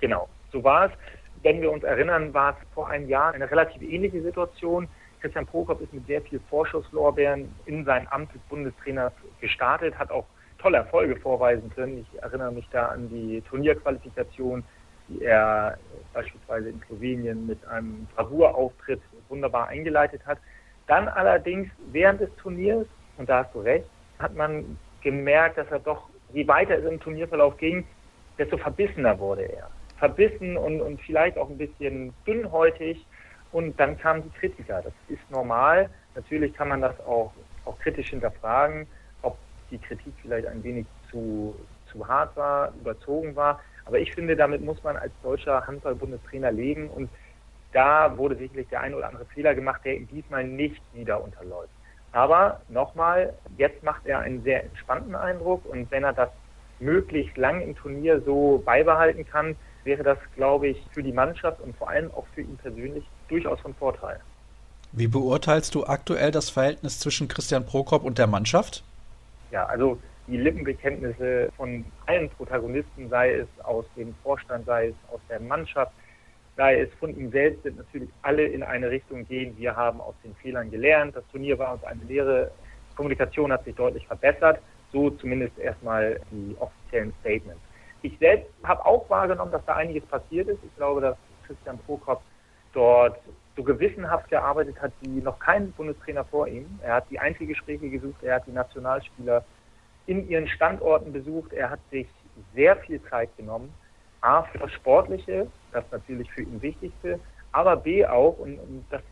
Genau, 0.00 0.28
so 0.50 0.64
war 0.64 0.86
es. 0.86 0.92
Wenn 1.44 1.60
wir 1.60 1.70
uns 1.70 1.84
erinnern, 1.84 2.34
war 2.34 2.50
es 2.50 2.56
vor 2.74 2.88
einem 2.88 3.08
Jahr 3.08 3.32
eine 3.32 3.48
relativ 3.48 3.80
ähnliche 3.82 4.20
Situation. 4.22 4.88
Christian 5.20 5.46
Prokop 5.46 5.80
ist 5.80 5.92
mit 5.92 6.04
sehr 6.08 6.22
viel 6.22 6.40
Vorschusslorbeeren 6.50 7.54
in 7.66 7.84
sein 7.84 8.08
Amt 8.10 8.34
des 8.34 8.40
Bundestrainers 8.48 9.12
gestartet, 9.40 9.96
hat 9.96 10.10
auch 10.10 10.26
tolle 10.62 10.78
Erfolge 10.78 11.16
vorweisen 11.16 11.70
können. 11.74 11.98
Ich 11.98 12.22
erinnere 12.22 12.52
mich 12.52 12.68
da 12.70 12.86
an 12.86 13.08
die 13.08 13.42
Turnierqualifikation, 13.42 14.62
die 15.08 15.24
er 15.24 15.76
beispielsweise 16.12 16.68
in 16.70 16.80
Slowenien 16.86 17.46
mit 17.46 17.66
einem 17.66 18.06
Bravour-Auftritt 18.14 19.02
wunderbar 19.28 19.68
eingeleitet 19.68 20.24
hat. 20.24 20.38
Dann 20.86 21.08
allerdings 21.08 21.68
während 21.90 22.20
des 22.20 22.34
Turniers, 22.36 22.86
und 23.18 23.28
da 23.28 23.44
hast 23.44 23.54
du 23.54 23.60
recht, 23.60 23.86
hat 24.18 24.34
man 24.36 24.78
gemerkt, 25.02 25.58
dass 25.58 25.70
er 25.70 25.80
doch, 25.80 26.08
je 26.32 26.46
weiter 26.46 26.78
es 26.78 26.84
im 26.84 27.00
Turnierverlauf 27.00 27.56
ging, 27.56 27.84
desto 28.38 28.56
verbissener 28.56 29.18
wurde 29.18 29.42
er. 29.42 29.68
verbissen 29.98 30.56
und, 30.56 30.80
und 30.80 31.00
vielleicht 31.02 31.38
auch 31.38 31.48
ein 31.48 31.58
bisschen 31.58 32.12
dünnhäutig. 32.26 33.06
Und 33.52 33.78
dann 33.78 33.96
kamen 33.98 34.22
die 34.24 34.30
Kritiker. 34.30 34.82
Das 34.82 34.92
ist 35.08 35.30
normal. 35.30 35.88
Natürlich 36.14 36.52
kann 36.54 36.68
man 36.68 36.80
das 36.80 36.98
auch, 37.00 37.32
auch 37.64 37.78
kritisch 37.78 38.10
hinterfragen, 38.10 38.86
die 39.72 39.78
Kritik 39.78 40.12
vielleicht 40.22 40.46
ein 40.46 40.62
wenig 40.62 40.86
zu, 41.10 41.56
zu 41.90 42.06
hart 42.06 42.36
war, 42.36 42.72
überzogen 42.80 43.34
war. 43.34 43.60
Aber 43.84 43.98
ich 43.98 44.12
finde, 44.12 44.36
damit 44.36 44.62
muss 44.62 44.82
man 44.84 44.96
als 44.96 45.12
deutscher 45.22 45.66
Handball-Bundestrainer 45.66 46.52
leben. 46.52 46.88
Und 46.88 47.10
da 47.72 48.16
wurde 48.16 48.36
sicherlich 48.36 48.68
der 48.68 48.82
ein 48.82 48.94
oder 48.94 49.08
andere 49.08 49.24
Fehler 49.26 49.54
gemacht, 49.54 49.80
der 49.84 49.98
diesmal 49.98 50.44
nicht 50.44 50.80
wieder 50.92 51.22
unterläuft. 51.22 51.72
Aber 52.12 52.60
nochmal, 52.68 53.32
jetzt 53.56 53.82
macht 53.82 54.06
er 54.06 54.20
einen 54.20 54.42
sehr 54.42 54.64
entspannten 54.64 55.14
Eindruck 55.14 55.64
und 55.64 55.90
wenn 55.90 56.04
er 56.04 56.12
das 56.12 56.28
möglichst 56.78 57.36
lang 57.38 57.62
im 57.62 57.74
Turnier 57.74 58.20
so 58.20 58.62
beibehalten 58.64 59.26
kann, 59.26 59.56
wäre 59.84 60.02
das, 60.02 60.18
glaube 60.36 60.68
ich, 60.68 60.84
für 60.92 61.02
die 61.02 61.12
Mannschaft 61.12 61.60
und 61.60 61.74
vor 61.76 61.88
allem 61.88 62.10
auch 62.12 62.26
für 62.34 62.42
ihn 62.42 62.56
persönlich 62.58 63.04
durchaus 63.28 63.60
von 63.60 63.74
Vorteil. 63.74 64.20
Wie 64.92 65.08
beurteilst 65.08 65.74
du 65.74 65.86
aktuell 65.86 66.30
das 66.30 66.50
Verhältnis 66.50 67.00
zwischen 67.00 67.28
Christian 67.28 67.64
Prokop 67.64 68.04
und 68.04 68.18
der 68.18 68.26
Mannschaft? 68.26 68.84
Ja, 69.52 69.66
also 69.66 69.98
die 70.26 70.38
Lippenbekenntnisse 70.38 71.52
von 71.56 71.84
allen 72.06 72.30
Protagonisten, 72.30 73.08
sei 73.10 73.34
es 73.34 73.48
aus 73.62 73.84
dem 73.96 74.14
Vorstand, 74.22 74.64
sei 74.64 74.88
es 74.88 74.94
aus 75.12 75.20
der 75.28 75.40
Mannschaft, 75.40 75.92
sei 76.56 76.80
es 76.80 76.88
von 76.94 77.14
ihm 77.16 77.30
selbst, 77.30 77.62
sind 77.62 77.76
natürlich 77.76 78.08
alle 78.22 78.44
in 78.44 78.62
eine 78.62 78.90
Richtung 78.90 79.26
gehen. 79.26 79.56
Wir 79.58 79.76
haben 79.76 80.00
aus 80.00 80.14
den 80.24 80.34
Fehlern 80.36 80.70
gelernt. 80.70 81.14
Das 81.14 81.24
Turnier 81.28 81.58
war 81.58 81.74
uns 81.74 81.84
eine 81.84 82.02
Lehre. 82.04 82.50
Kommunikation 82.96 83.52
hat 83.52 83.64
sich 83.64 83.74
deutlich 83.74 84.06
verbessert. 84.06 84.58
So 84.90 85.10
zumindest 85.10 85.58
erstmal 85.58 86.18
die 86.30 86.56
offiziellen 86.58 87.12
Statements. 87.20 87.60
Ich 88.00 88.18
selbst 88.18 88.50
habe 88.64 88.84
auch 88.84 89.08
wahrgenommen, 89.10 89.52
dass 89.52 89.64
da 89.66 89.76
einiges 89.76 90.04
passiert 90.06 90.48
ist. 90.48 90.58
Ich 90.64 90.74
glaube, 90.76 91.02
dass 91.02 91.16
Christian 91.46 91.78
Prokop 91.78 92.22
dort 92.72 93.18
so 93.56 93.62
gewissenhaft 93.62 94.28
gearbeitet 94.30 94.80
hat 94.80 94.92
wie 95.00 95.20
noch 95.20 95.38
kein 95.38 95.72
Bundestrainer 95.72 96.24
vor 96.24 96.48
ihm. 96.48 96.66
Er 96.82 96.94
hat 96.94 97.10
die 97.10 97.18
Einzelgespräche 97.18 97.90
gesucht, 97.90 98.22
er 98.22 98.36
hat 98.36 98.46
die 98.46 98.52
Nationalspieler 98.52 99.44
in 100.06 100.28
ihren 100.28 100.48
Standorten 100.48 101.12
besucht, 101.12 101.52
er 101.52 101.70
hat 101.70 101.80
sich 101.90 102.06
sehr 102.54 102.76
viel 102.76 103.02
Zeit 103.04 103.36
genommen. 103.36 103.72
A, 104.20 104.42
für 104.44 104.58
das 104.58 104.72
Sportliche, 104.72 105.48
das 105.72 105.84
natürlich 105.90 106.30
für 106.30 106.42
ihn 106.42 106.62
Wichtigste, 106.62 107.18
aber 107.50 107.76
B 107.76 108.06
auch, 108.06 108.38
und, 108.38 108.58
und 108.58 108.84
das 108.90 109.02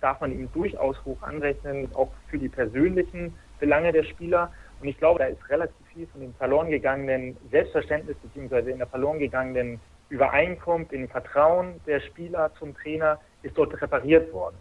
darf 0.00 0.20
man 0.20 0.32
ihm 0.32 0.50
durchaus 0.52 0.96
hoch 1.04 1.22
anrechnen, 1.22 1.88
auch 1.94 2.10
für 2.28 2.38
die 2.38 2.48
persönlichen 2.48 3.36
Belange 3.58 3.92
der 3.92 4.04
Spieler. 4.04 4.52
Und 4.80 4.88
ich 4.88 4.96
glaube, 4.96 5.18
da 5.18 5.26
ist 5.26 5.48
relativ 5.50 5.86
viel 5.92 6.06
von 6.06 6.22
dem 6.22 6.32
verloren 6.34 6.70
gegangenen 6.70 7.36
Selbstverständnis 7.50 8.16
beziehungsweise 8.22 8.70
in 8.70 8.78
der 8.78 8.86
verloren 8.86 9.18
gegangenen 9.18 9.78
Übereinkunft, 10.08 10.92
in 10.92 11.02
dem 11.02 11.10
Vertrauen 11.10 11.80
der 11.86 12.00
Spieler 12.00 12.50
zum 12.58 12.74
Trainer 12.74 13.20
ist 13.42 13.56
dort 13.56 13.80
repariert 13.80 14.32
worden. 14.32 14.56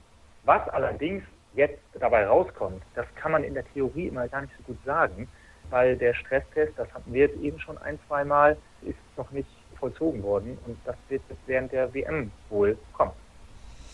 Was 0.45 0.67
allerdings 0.69 1.23
jetzt 1.53 1.81
dabei 1.99 2.25
rauskommt, 2.25 2.81
das 2.95 3.05
kann 3.15 3.31
man 3.31 3.43
in 3.43 3.53
der 3.53 3.65
Theorie 3.73 4.07
immer 4.07 4.27
gar 4.27 4.41
nicht 4.41 4.53
so 4.57 4.63
gut 4.63 4.77
sagen, 4.85 5.27
weil 5.69 5.97
der 5.97 6.13
Stresstest, 6.13 6.73
das 6.77 6.91
hatten 6.93 7.13
wir 7.13 7.27
jetzt 7.27 7.39
eben 7.41 7.59
schon 7.59 7.77
ein, 7.79 7.99
zwei 8.07 8.23
Mal, 8.23 8.57
ist 8.81 8.97
noch 9.17 9.29
nicht 9.31 9.49
vollzogen 9.79 10.23
worden 10.23 10.57
und 10.65 10.77
das 10.85 10.95
wird 11.09 11.21
während 11.45 11.71
der 11.71 11.93
WM 11.93 12.31
wohl 12.49 12.77
kommen. 12.93 13.11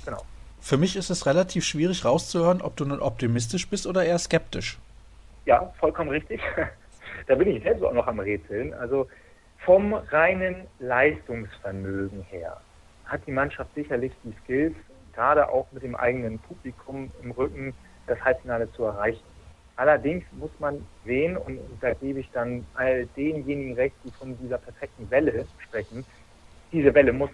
Genau. 0.06 0.22
Für 0.60 0.78
mich 0.78 0.96
ist 0.96 1.10
es 1.10 1.26
relativ 1.26 1.64
schwierig 1.64 2.06
rauszuhören, 2.06 2.62
ob 2.62 2.76
du 2.76 2.86
nun 2.86 3.00
optimistisch 3.00 3.70
bist 3.70 3.86
oder 3.86 4.04
eher 4.04 4.18
skeptisch. 4.18 4.80
Ja, 5.46 5.72
vollkommen 5.80 6.10
richtig. 6.10 6.42
da 7.28 7.36
bin 7.36 7.50
ich 7.50 7.64
selbst 7.64 7.84
auch 7.84 7.94
noch 7.94 8.08
am 8.08 8.20
Rätseln. 8.20 8.74
Also 8.74 9.08
vom 9.60 9.94
reinen 9.94 10.68
Leistungsvermögen 10.80 12.24
her 12.24 12.60
hat 13.06 13.22
die 13.28 13.32
Mannschaft 13.32 13.74
sicherlich 13.76 14.12
die 14.24 14.34
Skills, 14.44 14.76
gerade 15.14 15.50
auch 15.50 15.68
mit 15.72 15.84
dem 15.84 15.96
eigenen 15.96 16.40
Publikum 16.40 17.12
im 17.22 17.32
Rücken, 17.32 17.74
das 18.08 18.24
Halbfinale 18.24 18.72
zu 18.74 18.84
erreichen. 18.84 19.24
Allerdings 19.78 20.24
muss 20.34 20.52
man 20.60 20.86
sehen, 21.06 21.36
und 21.36 21.60
da 21.82 21.94
gebe 21.94 22.20
ich 22.20 22.30
dann 22.32 22.66
all 22.76 23.06
denjenigen 23.18 23.74
recht, 23.74 23.96
die 24.04 24.12
von 24.12 24.38
dieser 24.40 24.58
perfekten 24.58 25.10
Welle 25.10 25.46
sprechen, 25.60 26.06
diese 26.72 26.94
Welle 26.94 27.12
muss 27.12 27.30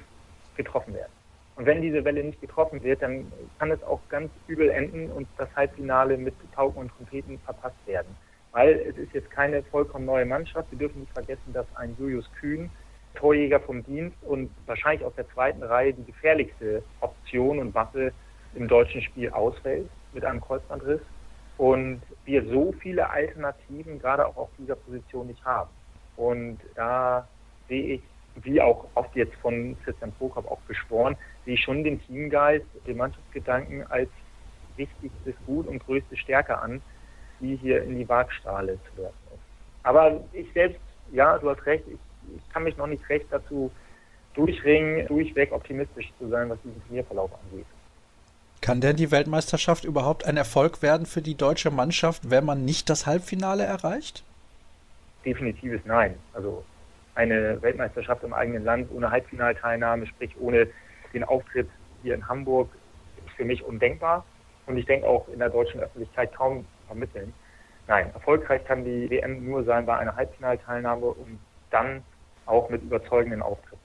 getroffen 0.55 0.93
werden. 0.93 1.11
Und 1.55 1.65
wenn 1.65 1.81
diese 1.81 2.03
Welle 2.03 2.23
nicht 2.23 2.41
getroffen 2.41 2.81
wird, 2.81 3.01
dann 3.01 3.31
kann 3.59 3.71
es 3.71 3.83
auch 3.83 3.99
ganz 4.09 4.31
übel 4.47 4.69
enden 4.69 5.11
und 5.11 5.27
das 5.37 5.53
Halbfinale 5.55 6.17
mit 6.17 6.33
Pauken 6.53 6.81
und 6.81 6.91
Trompeten 6.91 7.37
verpasst 7.39 7.75
werden. 7.85 8.15
Weil 8.51 8.79
es 8.79 8.97
ist 8.97 9.13
jetzt 9.13 9.29
keine 9.29 9.61
vollkommen 9.63 10.05
neue 10.05 10.25
Mannschaft. 10.25 10.71
Wir 10.71 10.79
dürfen 10.79 11.01
nicht 11.01 11.13
vergessen, 11.13 11.53
dass 11.53 11.65
ein 11.75 11.95
Julius 11.99 12.29
Kühn, 12.39 12.69
Torjäger 13.15 13.59
vom 13.59 13.83
Dienst 13.83 14.17
und 14.23 14.49
wahrscheinlich 14.65 15.05
aus 15.05 15.13
der 15.15 15.29
zweiten 15.29 15.63
Reihe 15.63 15.93
die 15.93 16.05
gefährlichste 16.05 16.83
Option 17.01 17.59
und 17.59 17.73
Waffe 17.73 18.13
im 18.55 18.67
deutschen 18.67 19.01
Spiel 19.01 19.29
ausfällt 19.29 19.89
mit 20.13 20.25
einem 20.25 20.41
Kreuzbandriss 20.41 21.01
und 21.57 22.01
wir 22.25 22.45
so 22.49 22.73
viele 22.79 23.09
Alternativen 23.09 23.99
gerade 23.99 24.25
auch 24.25 24.35
auf 24.35 24.49
dieser 24.57 24.75
Position 24.75 25.27
nicht 25.27 25.43
haben. 25.45 25.69
Und 26.17 26.59
da 26.75 27.27
sehe 27.67 27.95
ich, 27.95 28.01
wie 28.43 28.61
auch 28.61 28.87
oft 28.95 29.15
jetzt 29.15 29.35
von 29.35 29.75
Christian 29.83 30.11
Prokop 30.13 30.49
auch 30.49 30.59
beschworen, 30.61 31.15
sehe 31.45 31.55
ich 31.55 31.61
schon 31.61 31.83
den 31.83 32.01
Teamgeist, 32.01 32.65
den 32.87 32.97
Mannschaftsgedanken 32.97 33.85
als 33.87 34.09
wichtigstes 34.77 35.35
Gut 35.45 35.67
und 35.67 35.79
größte 35.85 36.15
Stärke 36.17 36.57
an, 36.57 36.81
die 37.39 37.57
hier 37.57 37.83
in 37.83 37.97
die 37.97 38.07
Waagstrahle 38.07 38.79
zu 38.89 39.01
werfen 39.01 39.17
ist. 39.33 39.39
Aber 39.83 40.23
ich 40.33 40.51
selbst, 40.53 40.79
ja, 41.11 41.37
du 41.37 41.49
hast 41.49 41.65
recht, 41.65 41.85
ich, 41.87 41.97
ich 42.35 42.53
kann 42.53 42.63
mich 42.63 42.77
noch 42.77 42.87
nicht 42.87 43.07
recht 43.09 43.27
dazu 43.29 43.71
durchringen, 44.33 45.07
durchweg 45.07 45.51
optimistisch 45.51 46.11
zu 46.19 46.29
sein, 46.29 46.49
was 46.49 46.57
diesen 46.63 46.81
Turnierverlauf 46.85 47.31
angeht. 47.33 47.65
Kann 48.61 48.79
denn 48.79 48.95
die 48.95 49.11
Weltmeisterschaft 49.11 49.83
überhaupt 49.83 50.25
ein 50.25 50.37
Erfolg 50.37 50.81
werden 50.81 51.05
für 51.05 51.21
die 51.21 51.35
deutsche 51.35 51.71
Mannschaft, 51.71 52.29
wenn 52.29 52.45
man 52.45 52.63
nicht 52.63 52.89
das 52.89 53.07
Halbfinale 53.07 53.63
erreicht? 53.63 54.23
Definitives 55.25 55.81
Nein. 55.85 56.15
Also 56.33 56.63
eine 57.15 57.61
Weltmeisterschaft 57.61 58.23
im 58.23 58.33
eigenen 58.33 58.63
Land 58.63 58.89
ohne 58.91 59.11
Halbfinalteilnahme, 59.11 60.05
sprich 60.07 60.35
ohne 60.39 60.67
den 61.13 61.23
Auftritt 61.23 61.67
hier 62.03 62.15
in 62.15 62.27
Hamburg, 62.27 62.69
ist 63.25 63.35
für 63.35 63.45
mich 63.45 63.63
undenkbar 63.63 64.25
und 64.67 64.77
ich 64.77 64.85
denke 64.85 65.07
auch 65.07 65.27
in 65.29 65.39
der 65.39 65.49
deutschen 65.49 65.81
Öffentlichkeit 65.81 66.33
kaum 66.33 66.65
vermitteln. 66.87 67.33
Nein, 67.87 68.11
erfolgreich 68.13 68.63
kann 68.65 68.85
die 68.85 69.09
WM 69.09 69.43
nur 69.43 69.63
sein 69.63 69.85
bei 69.85 69.97
einer 69.97 70.15
Halbfinalteilnahme 70.15 71.07
und 71.07 71.39
dann 71.71 72.03
auch 72.51 72.69
mit 72.69 72.83
überzeugenden 72.83 73.41
Auftritten. 73.41 73.81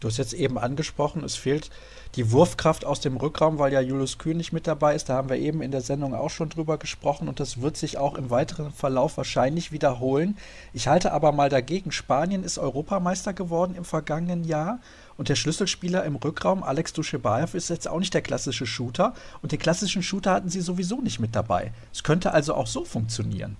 Du 0.00 0.08
hast 0.08 0.18
jetzt 0.18 0.34
eben 0.34 0.58
angesprochen, 0.58 1.24
es 1.24 1.34
fehlt 1.34 1.70
die 2.16 2.30
Wurfkraft 2.30 2.84
aus 2.84 3.00
dem 3.00 3.16
Rückraum, 3.16 3.58
weil 3.58 3.72
ja 3.72 3.80
Julius 3.80 4.18
Kühn 4.18 4.36
nicht 4.36 4.52
mit 4.52 4.66
dabei 4.66 4.94
ist. 4.94 5.08
Da 5.08 5.14
haben 5.14 5.30
wir 5.30 5.38
eben 5.38 5.62
in 5.62 5.70
der 5.70 5.80
Sendung 5.80 6.14
auch 6.14 6.28
schon 6.28 6.50
drüber 6.50 6.76
gesprochen 6.76 7.26
und 7.26 7.40
das 7.40 7.62
wird 7.62 7.78
sich 7.78 7.96
auch 7.96 8.14
im 8.14 8.28
weiteren 8.28 8.70
Verlauf 8.70 9.16
wahrscheinlich 9.16 9.72
wiederholen. 9.72 10.36
Ich 10.74 10.88
halte 10.88 11.12
aber 11.12 11.32
mal 11.32 11.48
dagegen, 11.48 11.90
Spanien 11.90 12.44
ist 12.44 12.58
Europameister 12.58 13.32
geworden 13.32 13.74
im 13.76 13.86
vergangenen 13.86 14.44
Jahr 14.44 14.78
und 15.16 15.30
der 15.30 15.36
Schlüsselspieler 15.36 16.04
im 16.04 16.16
Rückraum, 16.16 16.62
Alex 16.62 16.92
Duschebaev, 16.92 17.56
ist 17.56 17.70
jetzt 17.70 17.88
auch 17.88 17.98
nicht 17.98 18.12
der 18.12 18.20
klassische 18.20 18.66
Shooter 18.66 19.14
und 19.40 19.52
den 19.52 19.58
klassischen 19.58 20.02
Shooter 20.02 20.32
hatten 20.32 20.50
sie 20.50 20.60
sowieso 20.60 21.00
nicht 21.00 21.18
mit 21.18 21.34
dabei. 21.34 21.72
Es 21.94 22.02
könnte 22.02 22.32
also 22.32 22.54
auch 22.54 22.66
so 22.66 22.84
funktionieren. 22.84 23.56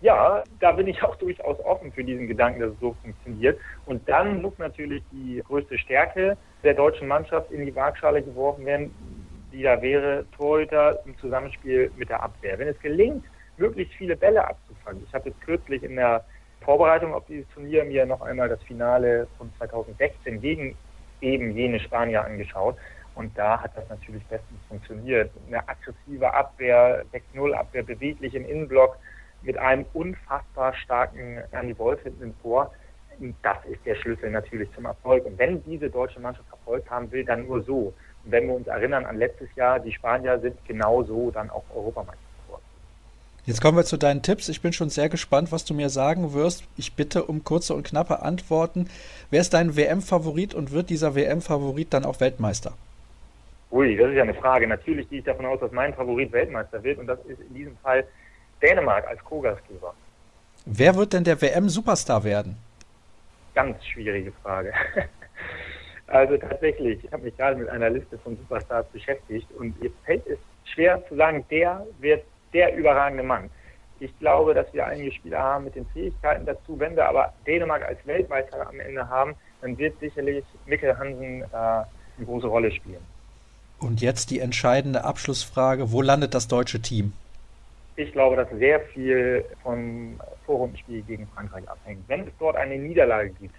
Ja, 0.00 0.44
da 0.60 0.72
bin 0.72 0.86
ich 0.86 1.02
auch 1.04 1.16
durchaus 1.16 1.58
offen 1.60 1.92
für 1.92 2.04
diesen 2.04 2.26
Gedanken, 2.26 2.60
dass 2.60 2.72
es 2.72 2.80
so 2.80 2.94
funktioniert. 3.02 3.58
Und 3.86 4.06
dann 4.08 4.42
muss 4.42 4.56
natürlich 4.58 5.02
die 5.12 5.42
größte 5.46 5.78
Stärke 5.78 6.36
der 6.62 6.74
deutschen 6.74 7.08
Mannschaft 7.08 7.50
in 7.50 7.64
die 7.64 7.74
Waagschale 7.74 8.22
geworfen 8.22 8.66
werden, 8.66 8.94
die 9.52 9.62
da 9.62 9.80
wäre 9.80 10.26
Torhüter 10.36 11.00
im 11.06 11.16
Zusammenspiel 11.18 11.90
mit 11.96 12.08
der 12.08 12.22
Abwehr. 12.22 12.58
Wenn 12.58 12.68
es 12.68 12.78
gelingt, 12.80 13.24
möglichst 13.56 13.94
viele 13.94 14.16
Bälle 14.16 14.46
abzufangen. 14.46 15.02
Ich 15.06 15.14
habe 15.14 15.30
jetzt 15.30 15.40
kürzlich 15.40 15.82
in 15.82 15.96
der 15.96 16.24
Vorbereitung 16.60 17.14
auf 17.14 17.24
dieses 17.26 17.48
Turnier 17.50 17.84
mir 17.84 18.04
noch 18.06 18.20
einmal 18.20 18.48
das 18.48 18.62
Finale 18.64 19.26
von 19.38 19.50
2016 19.58 20.40
gegen 20.40 20.76
eben 21.20 21.52
jene 21.52 21.80
Spanier 21.80 22.24
angeschaut. 22.24 22.76
Und 23.14 23.36
da 23.38 23.62
hat 23.62 23.74
das 23.76 23.88
natürlich 23.88 24.22
bestens 24.26 24.60
funktioniert. 24.68 25.30
Eine 25.46 25.66
aggressive 25.66 26.34
Abwehr, 26.34 27.02
6-0 27.34 27.52
Abwehr, 27.52 27.82
beweglich 27.82 28.34
im 28.34 28.46
Innenblock, 28.46 28.98
mit 29.42 29.58
einem 29.58 29.84
unfassbar 29.92 30.74
starken 30.74 31.38
Andy 31.52 31.78
Wolf 31.78 32.02
hinten 32.02 32.22
im 32.22 32.40
Tor. 32.42 32.72
Das 33.42 33.58
ist 33.70 33.84
der 33.86 33.94
Schlüssel 33.94 34.30
natürlich 34.30 34.68
zum 34.74 34.84
Erfolg. 34.84 35.24
Und 35.24 35.38
wenn 35.38 35.64
diese 35.64 35.88
deutsche 35.88 36.20
Mannschaft 36.20 36.50
Erfolg 36.50 36.88
haben 36.90 37.10
will, 37.12 37.24
dann 37.24 37.46
nur 37.46 37.62
so. 37.62 37.94
Und 38.24 38.32
wenn 38.32 38.46
wir 38.46 38.54
uns 38.54 38.66
erinnern 38.66 39.06
an 39.06 39.16
letztes 39.16 39.48
Jahr, 39.54 39.80
die 39.80 39.92
Spanier 39.92 40.38
sind 40.40 40.56
genauso 40.66 41.30
dann 41.30 41.48
auch 41.50 41.64
Europameister. 41.74 42.20
Jetzt 43.46 43.60
kommen 43.60 43.76
wir 43.76 43.84
zu 43.84 43.96
deinen 43.96 44.22
Tipps. 44.22 44.48
Ich 44.48 44.60
bin 44.60 44.72
schon 44.72 44.90
sehr 44.90 45.08
gespannt, 45.08 45.52
was 45.52 45.64
du 45.64 45.72
mir 45.72 45.88
sagen 45.88 46.34
wirst. 46.34 46.64
Ich 46.76 46.94
bitte 46.94 47.24
um 47.24 47.44
kurze 47.44 47.74
und 47.74 47.86
knappe 47.86 48.20
Antworten. 48.22 48.88
Wer 49.30 49.40
ist 49.40 49.54
dein 49.54 49.76
WM-Favorit 49.76 50.52
und 50.52 50.72
wird 50.72 50.90
dieser 50.90 51.14
WM-Favorit 51.14 51.94
dann 51.94 52.04
auch 52.04 52.18
Weltmeister? 52.18 52.72
Ui, 53.70 53.96
das 53.96 54.08
ist 54.08 54.16
ja 54.16 54.24
eine 54.24 54.34
Frage. 54.34 54.66
Natürlich 54.66 55.08
gehe 55.08 55.20
ich 55.20 55.24
davon 55.24 55.46
aus, 55.46 55.60
dass 55.60 55.70
mein 55.70 55.94
Favorit 55.94 56.32
Weltmeister 56.32 56.82
wird 56.82 56.98
und 56.98 57.06
das 57.06 57.20
ist 57.26 57.40
in 57.40 57.54
diesem 57.54 57.76
Fall 57.76 58.04
Dänemark 58.62 59.06
als 59.06 59.22
Co-Gastgeber. 59.24 59.94
Wer 60.64 60.96
wird 60.96 61.12
denn 61.12 61.24
der 61.24 61.40
WM-Superstar 61.40 62.24
werden? 62.24 62.56
Ganz 63.54 63.84
schwierige 63.84 64.32
Frage. 64.42 64.72
Also 66.08 66.36
tatsächlich, 66.36 67.02
ich 67.04 67.12
habe 67.12 67.24
mich 67.24 67.36
gerade 67.36 67.56
mit 67.56 67.68
einer 67.68 67.90
Liste 67.90 68.16
von 68.18 68.36
Superstars 68.36 68.86
beschäftigt 68.92 69.50
und 69.58 69.80
mir 69.82 69.90
fällt 70.04 70.26
es 70.26 70.38
schwer 70.64 71.02
zu 71.08 71.16
sagen, 71.16 71.44
der 71.50 71.84
wird 71.98 72.24
der 72.52 72.76
überragende 72.76 73.24
Mann. 73.24 73.50
Ich 73.98 74.16
glaube, 74.18 74.54
dass 74.54 74.72
wir 74.72 74.86
einige 74.86 75.10
Spieler 75.10 75.40
haben 75.42 75.64
mit 75.64 75.74
den 75.74 75.86
Fähigkeiten 75.86 76.46
dazu. 76.46 76.78
Wenn 76.78 76.94
wir 76.94 77.08
aber 77.08 77.32
Dänemark 77.46 77.82
als 77.82 77.98
Weltmeister 78.06 78.68
am 78.68 78.78
Ende 78.78 79.08
haben, 79.08 79.34
dann 79.62 79.76
wird 79.78 79.98
sicherlich 79.98 80.44
Mikkel 80.66 80.96
Hansen 80.96 81.42
äh, 81.42 81.46
eine 81.54 81.86
große 82.24 82.46
Rolle 82.46 82.70
spielen. 82.70 83.02
Und 83.80 84.00
jetzt 84.00 84.30
die 84.30 84.40
entscheidende 84.40 85.04
Abschlussfrage: 85.04 85.92
Wo 85.92 86.02
landet 86.02 86.34
das 86.34 86.46
deutsche 86.46 86.80
Team? 86.80 87.14
Ich 87.96 88.12
glaube, 88.12 88.36
dass 88.36 88.50
sehr 88.50 88.80
viel 88.80 89.44
vom 89.62 90.20
Vorrundenspiel 90.44 91.02
gegen 91.02 91.26
Frankreich 91.28 91.68
abhängt. 91.68 92.06
Wenn 92.08 92.26
es 92.26 92.32
dort 92.38 92.56
eine 92.56 92.76
Niederlage 92.76 93.30
gibt, 93.30 93.54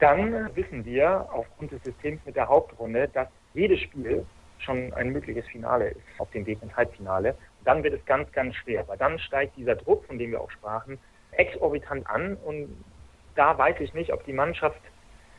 dann 0.00 0.54
wissen 0.56 0.84
wir 0.84 1.28
aufgrund 1.32 1.72
des 1.72 1.82
Systems 1.84 2.20
mit 2.26 2.36
der 2.36 2.48
Hauptrunde, 2.48 3.08
dass 3.08 3.28
jedes 3.54 3.80
Spiel 3.80 4.26
schon 4.58 4.92
ein 4.94 5.10
mögliches 5.10 5.46
Finale 5.46 5.90
ist 5.90 6.00
auf 6.18 6.30
dem 6.32 6.44
Weg 6.46 6.60
ins 6.62 6.76
Halbfinale. 6.76 7.36
Dann 7.64 7.82
wird 7.84 7.94
es 7.94 8.04
ganz, 8.04 8.30
ganz 8.32 8.54
schwer, 8.56 8.86
weil 8.88 8.98
dann 8.98 9.18
steigt 9.18 9.56
dieser 9.56 9.76
Druck, 9.76 10.04
von 10.06 10.18
dem 10.18 10.32
wir 10.32 10.40
auch 10.40 10.50
sprachen, 10.50 10.98
exorbitant 11.32 12.08
an 12.08 12.36
und 12.44 12.68
da 13.36 13.56
weiß 13.56 13.76
ich 13.80 13.94
nicht, 13.94 14.12
ob 14.12 14.24
die 14.24 14.32
Mannschaft 14.32 14.80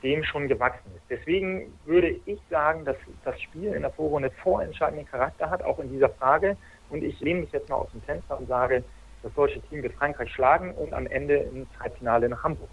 dem 0.03 0.23
schon 0.23 0.47
gewachsen 0.47 0.91
ist. 0.95 1.03
Deswegen 1.09 1.73
würde 1.85 2.15
ich 2.25 2.39
sagen, 2.49 2.85
dass 2.85 2.95
das 3.25 3.39
Spiel 3.41 3.73
in 3.73 3.81
der 3.81 3.91
Vorrunde 3.91 4.31
vorentscheidenden 4.31 5.05
Charakter 5.05 5.49
hat, 5.49 5.61
auch 5.61 5.79
in 5.79 5.91
dieser 5.91 6.09
Frage. 6.09 6.55
Und 6.89 7.03
ich 7.03 7.19
lehne 7.19 7.41
mich 7.41 7.51
jetzt 7.51 7.69
mal 7.69 7.75
aus 7.75 7.91
dem 7.91 8.01
Fenster 8.01 8.39
und 8.39 8.47
sage, 8.47 8.83
das 9.23 9.33
deutsche 9.33 9.61
Team 9.69 9.83
wird 9.83 9.93
Frankreich 9.93 10.31
schlagen 10.33 10.73
und 10.75 10.93
am 10.93 11.05
Ende 11.07 11.35
ins 11.35 11.67
Halbfinale 11.79 12.29
nach 12.29 12.43
Hamburg. 12.43 12.69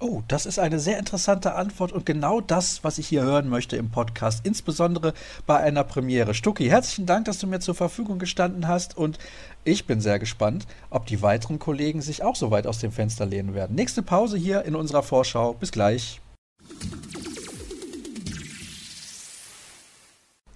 Oh, 0.00 0.22
das 0.28 0.46
ist 0.46 0.60
eine 0.60 0.78
sehr 0.78 0.96
interessante 0.96 1.56
Antwort 1.56 1.90
und 1.90 2.06
genau 2.06 2.40
das, 2.40 2.84
was 2.84 2.98
ich 2.98 3.08
hier 3.08 3.24
hören 3.24 3.48
möchte 3.48 3.76
im 3.76 3.90
Podcast, 3.90 4.46
insbesondere 4.46 5.12
bei 5.44 5.56
einer 5.56 5.82
Premiere. 5.82 6.34
Stucki, 6.34 6.68
herzlichen 6.68 7.06
Dank, 7.06 7.24
dass 7.24 7.40
du 7.40 7.48
mir 7.48 7.58
zur 7.58 7.74
Verfügung 7.74 8.20
gestanden 8.20 8.68
hast 8.68 8.96
und 8.96 9.18
ich 9.64 9.86
bin 9.86 10.00
sehr 10.00 10.20
gespannt, 10.20 10.68
ob 10.90 11.06
die 11.06 11.20
weiteren 11.20 11.58
Kollegen 11.58 12.00
sich 12.00 12.22
auch 12.22 12.36
so 12.36 12.52
weit 12.52 12.68
aus 12.68 12.78
dem 12.78 12.92
Fenster 12.92 13.26
lehnen 13.26 13.54
werden. 13.54 13.74
Nächste 13.74 14.02
Pause 14.02 14.38
hier 14.38 14.64
in 14.64 14.76
unserer 14.76 15.02
Vorschau. 15.02 15.54
Bis 15.54 15.72
gleich. 15.72 16.20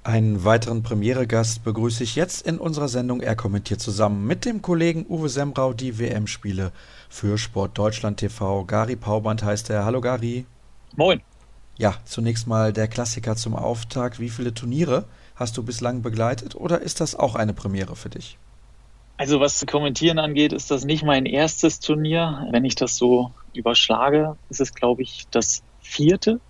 Einen 0.04 0.44
weiteren 0.44 0.82
Premiere-Gast 0.82 1.62
begrüße 1.62 2.02
ich 2.02 2.16
jetzt 2.16 2.44
in 2.44 2.58
unserer 2.58 2.88
Sendung 2.88 3.20
Er 3.20 3.36
kommentiert 3.36 3.80
zusammen 3.80 4.26
mit 4.26 4.44
dem 4.44 4.60
Kollegen 4.60 5.06
Uwe 5.08 5.28
Sembrau 5.28 5.72
die 5.72 5.96
WM-Spiele 5.96 6.72
für 7.08 7.38
Sport 7.38 7.78
Deutschland 7.78 8.18
TV. 8.18 8.64
Gary 8.64 8.96
Pauband 8.96 9.44
heißt 9.44 9.70
er. 9.70 9.84
Hallo 9.84 10.00
Gary. 10.00 10.44
Moin. 10.96 11.20
Ja, 11.78 11.94
zunächst 12.04 12.48
mal 12.48 12.72
der 12.72 12.88
Klassiker 12.88 13.36
zum 13.36 13.54
Auftakt. 13.54 14.18
Wie 14.18 14.28
viele 14.28 14.52
Turniere 14.52 15.04
hast 15.36 15.56
du 15.56 15.62
bislang 15.62 16.02
begleitet 16.02 16.56
oder 16.56 16.80
ist 16.80 17.00
das 17.00 17.14
auch 17.14 17.36
eine 17.36 17.52
Premiere 17.52 17.94
für 17.94 18.08
dich? 18.08 18.38
Also 19.18 19.38
was 19.38 19.64
Kommentieren 19.66 20.18
angeht, 20.18 20.52
ist 20.52 20.72
das 20.72 20.84
nicht 20.84 21.04
mein 21.04 21.26
erstes 21.26 21.78
Turnier. 21.78 22.48
Wenn 22.50 22.64
ich 22.64 22.74
das 22.74 22.96
so 22.96 23.30
überschlage, 23.54 24.36
ist 24.48 24.60
es, 24.60 24.74
glaube 24.74 25.02
ich, 25.02 25.28
das 25.30 25.62
vierte 25.80 26.40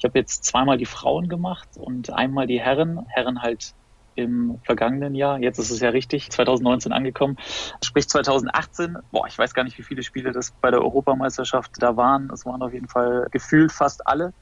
ich 0.00 0.04
habe 0.04 0.18
jetzt 0.18 0.44
zweimal 0.44 0.78
die 0.78 0.86
Frauen 0.86 1.28
gemacht 1.28 1.68
und 1.76 2.10
einmal 2.10 2.46
die 2.46 2.58
Herren. 2.58 3.04
Herren 3.08 3.42
halt 3.42 3.72
im 4.14 4.58
vergangenen 4.64 5.14
Jahr. 5.14 5.38
Jetzt 5.40 5.58
ist 5.58 5.70
es 5.70 5.80
ja 5.80 5.90
richtig, 5.90 6.30
2019 6.30 6.90
angekommen. 6.92 7.36
Sprich 7.84 8.08
2018, 8.08 8.96
boah, 9.10 9.26
ich 9.26 9.36
weiß 9.36 9.52
gar 9.52 9.62
nicht, 9.62 9.76
wie 9.76 9.82
viele 9.82 10.02
Spiele 10.02 10.32
das 10.32 10.52
bei 10.62 10.70
der 10.70 10.80
Europameisterschaft 10.80 11.72
da 11.80 11.98
waren. 11.98 12.30
Es 12.32 12.46
waren 12.46 12.62
auf 12.62 12.72
jeden 12.72 12.88
Fall 12.88 13.26
gefühlt 13.30 13.72
fast 13.72 14.06
alle. 14.06 14.32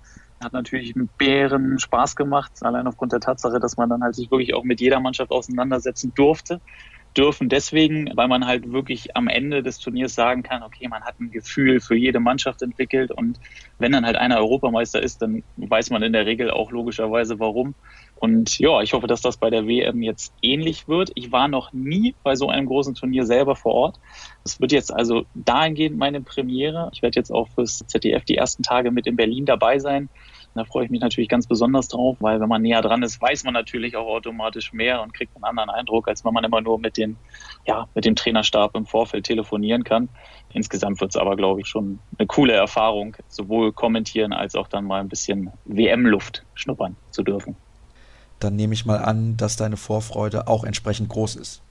Hat 0.41 0.53
natürlich 0.53 0.95
einen 0.95 1.11
Bären 1.19 1.81
Spaß 1.81 2.15
gemacht, 2.15 2.53
allein 2.61 2.87
aufgrund 2.87 3.13
der 3.13 3.21
Tatsache, 3.21 3.59
dass 3.59 3.77
man 3.77 3.89
dann 3.89 4.05
halt 4.05 4.15
sich 4.15 4.31
wirklich 4.31 4.55
auch 4.55 4.63
mit 4.63 4.81
jeder 4.81 5.01
Mannschaft 5.01 5.33
auseinandersetzen 5.33 6.13
durfte 6.15 6.61
dürfen 7.19 7.49
deswegen, 7.49 8.11
weil 8.15 8.29
man 8.29 8.47
halt 8.47 8.71
wirklich 8.71 9.17
am 9.17 9.27
Ende 9.27 9.63
des 9.63 9.81
Turniers 9.81 10.15
sagen 10.15 10.45
kann, 10.45 10.63
okay, 10.63 10.87
man 10.87 11.03
hat 11.03 11.19
ein 11.19 11.33
Gefühl 11.33 11.81
für 11.81 11.97
jede 11.97 12.21
Mannschaft 12.21 12.63
entwickelt 12.63 13.11
und 13.11 13.41
wenn 13.79 13.91
dann 13.91 14.07
halt 14.07 14.17
einer 14.17 14.39
Europameister 14.39 15.03
ist, 15.03 15.21
dann 15.21 15.43
weiß 15.57 15.91
man 15.91 16.03
in 16.05 16.13
der 16.13 16.27
Regel 16.27 16.51
auch 16.51 16.71
logischerweise 16.71 17.41
warum. 17.41 17.75
Und 18.17 18.59
ja, 18.59 18.83
ich 18.83 18.93
hoffe, 18.93 19.07
dass 19.07 19.21
das 19.21 19.37
bei 19.37 19.51
der 19.51 19.67
WM 19.67 20.03
jetzt 20.03 20.33
ähnlich 20.43 20.89
wird. 20.89 21.11
Ich 21.15 21.31
war 21.31 21.49
noch 21.49 21.73
nie 21.73 22.15
bei 22.23 22.35
so 22.35 22.49
einem 22.49 22.67
großen 22.67 22.95
Turnier 22.95 23.27
selber 23.27 23.55
vor 23.55 23.75
Ort. 23.75 24.01
Es 24.45 24.61
wird 24.61 24.73
jetzt 24.73 24.93
also 24.93 25.25
dahingehend 25.35 25.99
meine 25.99 26.21
Premiere. 26.21 26.91
Ich 26.93 27.03
werde 27.03 27.19
jetzt 27.19 27.31
auch 27.31 27.49
fürs 27.49 27.79
ZDF 27.87 28.25
die 28.25 28.37
ersten 28.37 28.63
Tage 28.63 28.91
mit 28.91 29.07
in 29.07 29.17
Berlin 29.17 29.45
dabei 29.45 29.79
sein. 29.79 30.09
Da 30.59 30.65
freue 30.65 30.85
ich 30.85 30.91
mich 30.91 31.01
natürlich 31.01 31.29
ganz 31.29 31.47
besonders 31.47 31.87
drauf, 31.87 32.17
weil 32.19 32.41
wenn 32.41 32.49
man 32.49 32.63
näher 32.63 32.83
dran 32.83 33.05
ist, 33.05 33.23
weiß 33.23 33.45
man 33.45 33.55
natürlich 33.55 33.95
auch 33.97 34.09
automatisch 34.09 34.73
mehr 34.73 35.01
und 35.03 35.15
kriegt 35.15 35.37
einen 35.37 35.45
anderen 35.45 35.71
Eindruck, 35.71 36.09
als 36.09 36.25
wenn 36.25 36.35
man 36.35 36.43
immer 36.43 36.61
nur 36.61 36.81
mit 36.81 36.97
den, 36.97 37.17
ja, 37.65 37.87
mit 37.95 38.05
dem 38.05 38.17
Trainerstab 38.17 38.75
im 38.75 38.85
Vorfeld 38.85 39.25
telefonieren 39.25 39.85
kann. 39.85 40.09
Insgesamt 40.53 41.01
wird 41.01 41.11
es 41.13 41.17
aber, 41.17 41.37
glaube 41.37 41.61
ich, 41.61 41.69
schon 41.69 42.01
eine 42.19 42.27
coole 42.27 42.55
Erfahrung, 42.55 43.17
sowohl 43.29 43.73
kommentieren 43.73 44.33
als 44.33 44.57
auch 44.57 44.67
dann 44.67 44.85
mal 44.85 45.01
ein 45.01 45.09
bisschen 45.09 45.53
WM-Luft 45.65 46.45
schnuppern 46.55 46.97
zu 47.13 47.23
dürfen. 47.23 47.55
Dann 48.41 48.57
nehme 48.57 48.75
ich 48.75 48.85
mal 48.85 48.99
an, 48.99 49.37
dass 49.37 49.55
deine 49.55 49.77
Vorfreude 49.77 50.49
auch 50.49 50.65
entsprechend 50.65 51.09
groß 51.09 51.37
ist. 51.37 51.63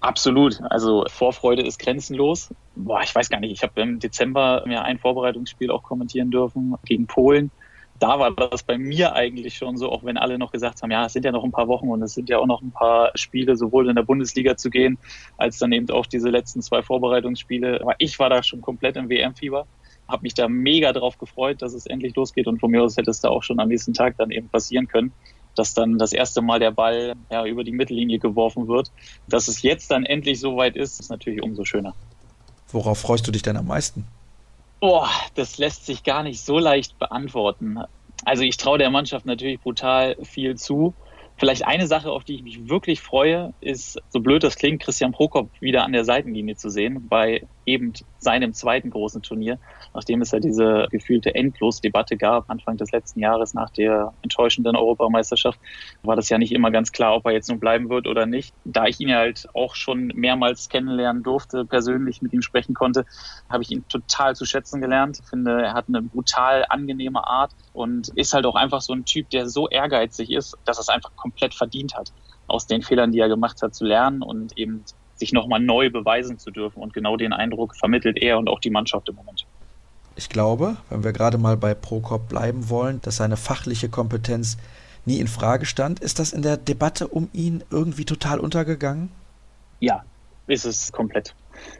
Absolut. 0.00 0.60
Also 0.70 1.04
Vorfreude 1.08 1.62
ist 1.62 1.80
grenzenlos. 1.80 2.54
Boah, 2.76 3.02
ich 3.02 3.12
weiß 3.12 3.28
gar 3.28 3.40
nicht. 3.40 3.50
Ich 3.50 3.62
habe 3.64 3.80
im 3.80 3.98
Dezember 3.98 4.62
mir 4.66 4.82
ein 4.82 4.98
Vorbereitungsspiel 4.98 5.72
auch 5.72 5.82
kommentieren 5.82 6.30
dürfen 6.30 6.76
gegen 6.84 7.08
Polen 7.08 7.50
da 8.00 8.18
war 8.18 8.32
das 8.32 8.62
bei 8.62 8.78
mir 8.78 9.14
eigentlich 9.14 9.56
schon 9.56 9.76
so, 9.76 9.92
auch 9.92 10.02
wenn 10.04 10.16
alle 10.16 10.38
noch 10.38 10.52
gesagt 10.52 10.82
haben, 10.82 10.90
ja, 10.90 11.04
es 11.04 11.12
sind 11.12 11.24
ja 11.24 11.32
noch 11.32 11.44
ein 11.44 11.52
paar 11.52 11.68
Wochen 11.68 11.88
und 11.88 12.02
es 12.02 12.14
sind 12.14 12.28
ja 12.30 12.38
auch 12.38 12.46
noch 12.46 12.62
ein 12.62 12.72
paar 12.72 13.12
Spiele, 13.14 13.56
sowohl 13.56 13.88
in 13.88 13.94
der 13.94 14.02
Bundesliga 14.02 14.56
zu 14.56 14.70
gehen, 14.70 14.98
als 15.36 15.58
dann 15.58 15.70
eben 15.72 15.88
auch 15.90 16.06
diese 16.06 16.30
letzten 16.30 16.62
zwei 16.62 16.82
Vorbereitungsspiele. 16.82 17.80
Aber 17.82 17.94
ich 17.98 18.18
war 18.18 18.30
da 18.30 18.42
schon 18.42 18.62
komplett 18.62 18.96
im 18.96 19.10
WM-Fieber, 19.10 19.66
habe 20.08 20.22
mich 20.22 20.34
da 20.34 20.48
mega 20.48 20.92
drauf 20.92 21.18
gefreut, 21.18 21.60
dass 21.60 21.74
es 21.74 21.86
endlich 21.86 22.16
losgeht 22.16 22.46
und 22.46 22.58
von 22.58 22.70
mir 22.70 22.82
aus 22.82 22.96
hätte 22.96 23.10
es 23.10 23.20
da 23.20 23.28
auch 23.28 23.42
schon 23.42 23.60
am 23.60 23.68
nächsten 23.68 23.92
Tag 23.92 24.16
dann 24.16 24.30
eben 24.30 24.48
passieren 24.48 24.88
können 24.88 25.12
dass 25.56 25.74
dann 25.74 25.98
das 25.98 26.12
erste 26.12 26.42
Mal 26.42 26.60
der 26.60 26.70
Ball 26.70 27.14
ja, 27.30 27.44
über 27.44 27.64
die 27.64 27.72
Mittellinie 27.72 28.18
geworfen 28.18 28.68
wird. 28.68 28.92
Dass 29.28 29.48
es 29.48 29.62
jetzt 29.62 29.90
dann 29.90 30.04
endlich 30.04 30.40
so 30.40 30.56
weit 30.56 30.76
ist, 30.76 31.00
ist 31.00 31.10
natürlich 31.10 31.42
umso 31.42 31.64
schöner. 31.64 31.94
Worauf 32.68 32.98
freust 32.98 33.26
du 33.26 33.32
dich 33.32 33.42
denn 33.42 33.56
am 33.56 33.66
meisten? 33.66 34.06
Boah, 34.80 35.10
das 35.34 35.58
lässt 35.58 35.84
sich 35.84 36.02
gar 36.04 36.22
nicht 36.22 36.42
so 36.42 36.58
leicht 36.58 36.98
beantworten. 36.98 37.78
Also 38.24 38.42
ich 38.44 38.56
traue 38.56 38.78
der 38.78 38.90
Mannschaft 38.90 39.26
natürlich 39.26 39.60
brutal 39.60 40.16
viel 40.22 40.56
zu. 40.56 40.94
Vielleicht 41.36 41.66
eine 41.66 41.86
Sache, 41.86 42.10
auf 42.10 42.24
die 42.24 42.36
ich 42.36 42.42
mich 42.42 42.68
wirklich 42.68 43.00
freue, 43.00 43.54
ist, 43.60 43.98
so 44.08 44.20
blöd 44.20 44.42
das 44.42 44.56
klingt, 44.56 44.82
Christian 44.82 45.12
Prokop 45.12 45.50
wieder 45.60 45.84
an 45.84 45.92
der 45.92 46.04
Seitenlinie 46.04 46.56
zu 46.56 46.70
sehen 46.70 47.08
bei 47.08 47.46
eben 47.66 47.92
seinem 48.18 48.52
zweiten 48.52 48.90
großen 48.90 49.22
Turnier, 49.22 49.58
nachdem 49.94 50.22
es 50.22 50.30
ja 50.30 50.40
diese 50.40 50.88
gefühlte 50.90 51.34
Endlosdebatte 51.34 52.16
gab, 52.16 52.48
Anfang 52.50 52.76
des 52.76 52.92
letzten 52.92 53.20
Jahres 53.20 53.54
nach 53.54 53.70
der 53.70 54.12
enttäuschenden 54.22 54.76
Europameisterschaft, 54.76 55.58
war 56.02 56.16
das 56.16 56.28
ja 56.28 56.38
nicht 56.38 56.52
immer 56.52 56.70
ganz 56.70 56.92
klar, 56.92 57.14
ob 57.14 57.26
er 57.26 57.32
jetzt 57.32 57.48
nun 57.48 57.60
bleiben 57.60 57.88
wird 57.88 58.06
oder 58.06 58.26
nicht. 58.26 58.54
Da 58.64 58.86
ich 58.86 59.00
ihn 59.00 59.14
halt 59.14 59.48
auch 59.54 59.74
schon 59.74 60.12
mehrmals 60.14 60.68
kennenlernen 60.68 61.22
durfte, 61.22 61.64
persönlich 61.64 62.22
mit 62.22 62.32
ihm 62.32 62.42
sprechen 62.42 62.74
konnte, 62.74 63.04
habe 63.48 63.62
ich 63.62 63.70
ihn 63.70 63.86
total 63.88 64.36
zu 64.36 64.44
schätzen 64.44 64.80
gelernt. 64.80 65.18
Ich 65.22 65.28
finde, 65.28 65.62
er 65.62 65.74
hat 65.74 65.86
eine 65.88 66.02
brutal 66.02 66.64
angenehme 66.68 67.26
Art 67.26 67.52
und 67.72 68.08
ist 68.10 68.34
halt 68.34 68.46
auch 68.46 68.54
einfach 68.54 68.80
so 68.80 68.92
ein 68.92 69.04
Typ, 69.04 69.30
der 69.30 69.48
so 69.48 69.68
ehrgeizig 69.68 70.30
ist, 70.30 70.56
dass 70.64 70.78
er 70.78 70.82
es 70.82 70.88
einfach 70.88 71.14
komplett 71.16 71.54
verdient 71.54 71.94
hat, 71.94 72.12
aus 72.46 72.66
den 72.66 72.82
Fehlern, 72.82 73.12
die 73.12 73.20
er 73.20 73.28
gemacht 73.28 73.62
hat, 73.62 73.74
zu 73.74 73.84
lernen 73.84 74.22
und 74.22 74.58
eben 74.58 74.84
sich 75.20 75.32
nochmal 75.32 75.60
neu 75.60 75.90
beweisen 75.90 76.38
zu 76.38 76.50
dürfen. 76.50 76.80
Und 76.82 76.92
genau 76.92 77.16
den 77.16 77.32
Eindruck 77.32 77.76
vermittelt 77.76 78.18
er 78.20 78.38
und 78.38 78.48
auch 78.48 78.58
die 78.58 78.70
Mannschaft 78.70 79.08
im 79.08 79.14
Moment. 79.14 79.46
Ich 80.16 80.28
glaube, 80.28 80.76
wenn 80.90 81.04
wir 81.04 81.12
gerade 81.12 81.38
mal 81.38 81.56
bei 81.56 81.74
Prokop 81.74 82.28
bleiben 82.28 82.68
wollen, 82.68 83.00
dass 83.02 83.16
seine 83.16 83.36
fachliche 83.36 83.88
Kompetenz 83.88 84.58
nie 85.06 85.18
in 85.18 85.28
Frage 85.28 85.66
stand. 85.66 86.00
Ist 86.00 86.18
das 86.18 86.32
in 86.32 86.42
der 86.42 86.56
Debatte 86.56 87.08
um 87.08 87.28
ihn 87.32 87.62
irgendwie 87.70 88.04
total 88.04 88.40
untergegangen? 88.40 89.10
Ja, 89.78 90.04
ist 90.46 90.64
es 90.64 90.92
komplett. 90.92 91.34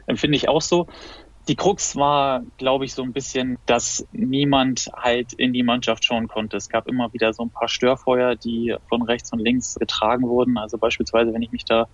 Empfinde 0.07 0.37
ich 0.37 0.49
auch 0.49 0.61
so. 0.61 0.87
Die 1.47 1.55
Krux 1.55 1.95
war, 1.95 2.43
glaube 2.57 2.85
ich, 2.85 2.93
so 2.93 3.01
ein 3.01 3.13
bisschen, 3.13 3.57
dass 3.65 4.05
niemand 4.11 4.89
halt 4.95 5.33
in 5.33 5.53
die 5.53 5.63
Mannschaft 5.63 6.05
schauen 6.05 6.27
konnte. 6.27 6.57
Es 6.57 6.69
gab 6.69 6.87
immer 6.87 7.11
wieder 7.13 7.33
so 7.33 7.43
ein 7.43 7.49
paar 7.49 7.67
Störfeuer, 7.67 8.35
die 8.35 8.75
von 8.89 9.01
rechts 9.01 9.31
und 9.33 9.39
links 9.39 9.75
getragen 9.75 10.27
wurden. 10.27 10.57
Also 10.57 10.77
beispielsweise, 10.77 11.33
wenn 11.33 11.41
ich 11.41 11.51
mich 11.51 11.65
da 11.65 11.87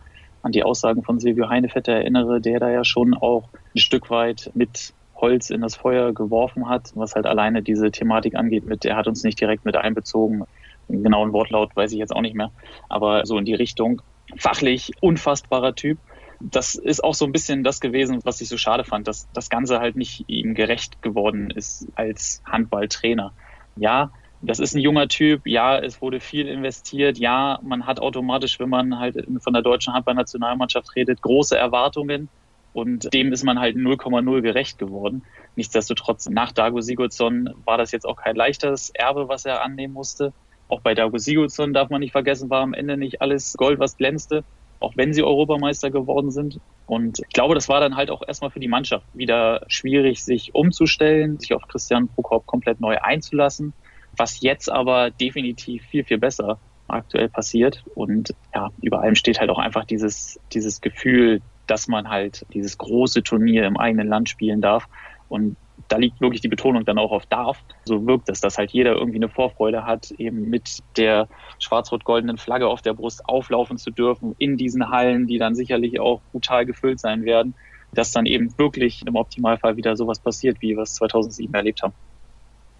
an 0.47 0.53
die 0.53 0.63
Aussagen 0.63 1.03
von 1.03 1.19
Silvio 1.19 1.49
Heinevetter 1.49 1.91
erinnere, 1.91 2.39
der 2.39 2.59
da 2.59 2.69
ja 2.69 2.85
schon 2.85 3.13
auch 3.13 3.49
ein 3.75 3.79
Stück 3.79 4.09
weit 4.09 4.49
mit 4.55 4.93
Holz 5.15 5.49
in 5.49 5.59
das 5.59 5.75
Feuer 5.75 6.13
geworfen 6.13 6.69
hat, 6.69 6.91
was 6.95 7.15
halt 7.15 7.25
alleine 7.25 7.61
diese 7.61 7.91
Thematik 7.91 8.35
angeht 8.35 8.65
mit, 8.65 8.85
er 8.85 8.95
hat 8.95 9.07
uns 9.07 9.23
nicht 9.23 9.41
direkt 9.41 9.65
mit 9.65 9.75
einbezogen. 9.75 10.43
Den 10.87 11.03
genauen 11.03 11.33
Wortlaut 11.33 11.75
weiß 11.75 11.91
ich 11.91 11.97
jetzt 11.97 12.15
auch 12.15 12.21
nicht 12.21 12.35
mehr, 12.35 12.51
aber 12.87 13.25
so 13.25 13.37
in 13.37 13.43
die 13.43 13.55
Richtung. 13.55 14.01
Fachlich 14.37 14.91
unfassbarer 15.01 15.75
Typ. 15.75 15.97
Das 16.39 16.75
ist 16.75 17.03
auch 17.03 17.13
so 17.13 17.25
ein 17.25 17.33
bisschen 17.33 17.63
das 17.65 17.81
gewesen, 17.81 18.21
was 18.23 18.39
ich 18.39 18.47
so 18.47 18.57
schade 18.57 18.85
fand, 18.85 19.07
dass 19.07 19.27
das 19.33 19.49
Ganze 19.49 19.79
halt 19.79 19.97
nicht 19.97 20.23
ihm 20.27 20.53
gerecht 20.53 21.01
geworden 21.01 21.49
ist 21.49 21.87
als 21.95 22.41
Handballtrainer. 22.45 23.33
Ja, 23.75 24.11
das 24.47 24.59
ist 24.59 24.75
ein 24.75 24.79
junger 24.79 25.07
Typ, 25.07 25.45
ja, 25.45 25.77
es 25.77 26.01
wurde 26.01 26.19
viel 26.19 26.47
investiert, 26.47 27.17
ja, 27.17 27.59
man 27.63 27.85
hat 27.85 27.99
automatisch, 27.99 28.59
wenn 28.59 28.69
man 28.69 28.97
halt 28.97 29.27
von 29.39 29.53
der 29.53 29.61
deutschen 29.61 29.93
Handballnationalmannschaft 29.93 30.95
redet, 30.95 31.21
große 31.21 31.57
Erwartungen 31.57 32.29
und 32.73 33.13
dem 33.13 33.33
ist 33.33 33.43
man 33.43 33.59
halt 33.59 33.75
0,0 33.75 34.41
gerecht 34.41 34.77
geworden. 34.77 35.23
Nichtsdestotrotz, 35.55 36.29
nach 36.29 36.51
Dago 36.51 36.79
Sigurdsson 36.79 37.49
war 37.65 37.77
das 37.77 37.91
jetzt 37.91 38.05
auch 38.05 38.15
kein 38.15 38.35
leichtes 38.35 38.91
Erbe, 38.91 39.27
was 39.27 39.45
er 39.45 39.63
annehmen 39.63 39.93
musste. 39.93 40.31
Auch 40.69 40.81
bei 40.81 40.93
Dago 40.93 41.17
Sigurdsson 41.17 41.73
darf 41.73 41.89
man 41.89 41.99
nicht 41.99 42.11
vergessen, 42.11 42.49
war 42.49 42.61
am 42.61 42.73
Ende 42.73 42.95
nicht 42.95 43.21
alles 43.21 43.53
Gold, 43.57 43.79
was 43.79 43.97
glänzte, 43.97 44.43
auch 44.79 44.93
wenn 44.95 45.13
sie 45.13 45.23
Europameister 45.23 45.89
geworden 45.89 46.31
sind. 46.31 46.59
Und 46.85 47.19
ich 47.19 47.33
glaube, 47.33 47.55
das 47.55 47.67
war 47.67 47.81
dann 47.81 47.97
halt 47.97 48.11
auch 48.11 48.21
erstmal 48.25 48.51
für 48.51 48.59
die 48.59 48.67
Mannschaft 48.67 49.05
wieder 49.13 49.65
schwierig, 49.67 50.23
sich 50.23 50.55
umzustellen, 50.55 51.39
sich 51.39 51.53
auf 51.53 51.67
Christian 51.67 52.07
Prokop 52.07 52.45
komplett 52.45 52.79
neu 52.79 52.97
einzulassen 52.99 53.73
was 54.17 54.41
jetzt 54.41 54.69
aber 54.71 55.11
definitiv 55.11 55.83
viel, 55.85 56.03
viel 56.03 56.17
besser 56.17 56.59
aktuell 56.87 57.29
passiert. 57.29 57.83
Und 57.95 58.33
ja, 58.53 58.69
über 58.81 59.01
allem 59.01 59.15
steht 59.15 59.39
halt 59.39 59.49
auch 59.49 59.59
einfach 59.59 59.85
dieses, 59.85 60.39
dieses 60.53 60.81
Gefühl, 60.81 61.41
dass 61.67 61.87
man 61.87 62.09
halt 62.09 62.45
dieses 62.53 62.77
große 62.77 63.23
Turnier 63.23 63.65
im 63.65 63.77
eigenen 63.77 64.07
Land 64.07 64.29
spielen 64.29 64.61
darf. 64.61 64.87
Und 65.29 65.57
da 65.89 65.97
liegt 65.97 66.19
wirklich 66.21 66.41
die 66.41 66.47
Betonung 66.47 66.85
dann 66.85 66.97
auch 66.97 67.11
auf 67.11 67.25
darf. 67.25 67.63
So 67.85 68.05
wirkt 68.07 68.29
es, 68.29 68.41
dass 68.41 68.57
halt 68.57 68.71
jeder 68.71 68.95
irgendwie 68.95 69.17
eine 69.17 69.29
Vorfreude 69.29 69.85
hat, 69.85 70.11
eben 70.11 70.49
mit 70.49 70.79
der 70.97 71.27
schwarz-rot-goldenen 71.59 72.37
Flagge 72.37 72.67
auf 72.67 72.81
der 72.81 72.93
Brust 72.93 73.27
auflaufen 73.27 73.77
zu 73.77 73.91
dürfen 73.91 74.35
in 74.37 74.57
diesen 74.57 74.89
Hallen, 74.89 75.27
die 75.27 75.37
dann 75.37 75.55
sicherlich 75.55 75.99
auch 75.99 76.21
brutal 76.31 76.65
gefüllt 76.65 76.99
sein 76.99 77.23
werden, 77.23 77.53
dass 77.93 78.11
dann 78.11 78.25
eben 78.25 78.57
wirklich 78.57 79.05
im 79.05 79.15
Optimalfall 79.15 79.77
wieder 79.77 79.95
sowas 79.95 80.19
passiert, 80.19 80.61
wie 80.61 80.75
wir 80.75 80.83
es 80.83 80.95
2007 80.95 81.53
erlebt 81.53 81.83
haben. 81.83 81.93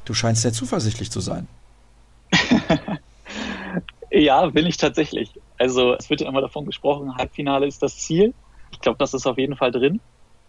Du 0.08 0.14
scheinst 0.14 0.42
sehr 0.42 0.53
zuversichtlich 0.53 1.11
zu 1.11 1.19
sein. 1.19 1.50
ja, 4.10 4.45
bin 4.45 4.66
ich 4.66 4.77
tatsächlich. 4.77 5.34
Also 5.58 5.95
es 5.95 6.10
wird 6.10 6.22
ja 6.22 6.30
immer 6.30 6.40
davon 6.40 6.66
gesprochen, 6.66 7.18
Halbfinale 7.18 7.68
ist 7.68 7.84
das 7.84 7.98
Ziel. 7.98 8.34
Ich 8.72 8.80
glaube, 8.80 8.98
das 9.00 9.14
ist 9.14 9.27
auf 9.27 9.38
jeden 9.38 9.58
Fall 9.58 9.72
drin. 9.72 10.00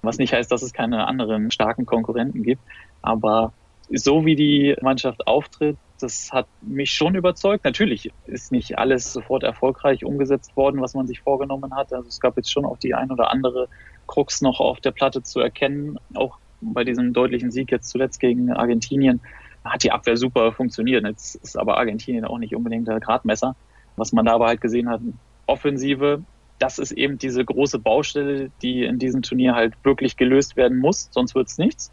Was 0.02 0.18
nicht 0.18 0.32
heißt, 0.32 0.52
dass 0.52 0.62
es 0.62 0.72
keine 0.72 1.08
anderen 1.08 1.50
starken 1.50 1.86
Konkurrenten 1.86 2.44
gibt. 2.44 2.62
Aber 3.02 3.52
so 3.90 4.24
wie 4.24 4.36
die 4.36 4.76
Mannschaft 4.80 5.26
auftritt, 5.26 5.76
das 5.98 6.30
hat 6.30 6.46
mich 6.62 6.92
schon 6.92 7.16
überzeugt. 7.16 7.64
Natürlich 7.64 8.12
ist 8.26 8.52
nicht 8.52 8.78
alles 8.78 9.12
sofort 9.12 9.42
erfolgreich 9.42 10.04
umgesetzt 10.04 10.56
worden, 10.56 10.80
was 10.80 10.94
man 10.94 11.08
sich 11.08 11.18
vorgenommen 11.18 11.74
hat. 11.74 11.92
Also 11.92 12.08
es 12.08 12.20
gab 12.20 12.36
jetzt 12.36 12.52
schon 12.52 12.64
auch 12.64 12.78
die 12.78 12.94
ein 12.94 13.10
oder 13.10 13.32
andere 13.32 13.68
Krux 14.06 14.40
noch 14.40 14.60
auf 14.60 14.78
der 14.78 14.92
Platte 14.92 15.24
zu 15.24 15.40
erkennen. 15.40 15.98
Auch 16.14 16.38
bei 16.60 16.84
diesem 16.84 17.12
deutlichen 17.12 17.50
Sieg 17.50 17.70
jetzt 17.70 17.88
zuletzt 17.88 18.20
gegen 18.20 18.52
Argentinien 18.52 19.20
hat 19.68 19.82
die 19.82 19.92
Abwehr 19.92 20.16
super 20.16 20.52
funktioniert. 20.52 21.04
Jetzt 21.04 21.36
ist 21.36 21.56
aber 21.56 21.78
Argentinien 21.78 22.24
auch 22.24 22.38
nicht 22.38 22.54
unbedingt 22.54 22.88
der 22.88 23.00
Gradmesser. 23.00 23.56
Was 23.96 24.12
man 24.12 24.26
da 24.26 24.34
aber 24.34 24.46
halt 24.46 24.60
gesehen 24.60 24.88
hat, 24.88 25.00
Offensive, 25.46 26.22
das 26.58 26.78
ist 26.78 26.92
eben 26.92 27.18
diese 27.18 27.44
große 27.44 27.78
Baustelle, 27.78 28.50
die 28.62 28.84
in 28.84 28.98
diesem 28.98 29.22
Turnier 29.22 29.54
halt 29.54 29.74
wirklich 29.84 30.16
gelöst 30.16 30.56
werden 30.56 30.78
muss, 30.78 31.08
sonst 31.10 31.34
wird's 31.34 31.58
nichts. 31.58 31.92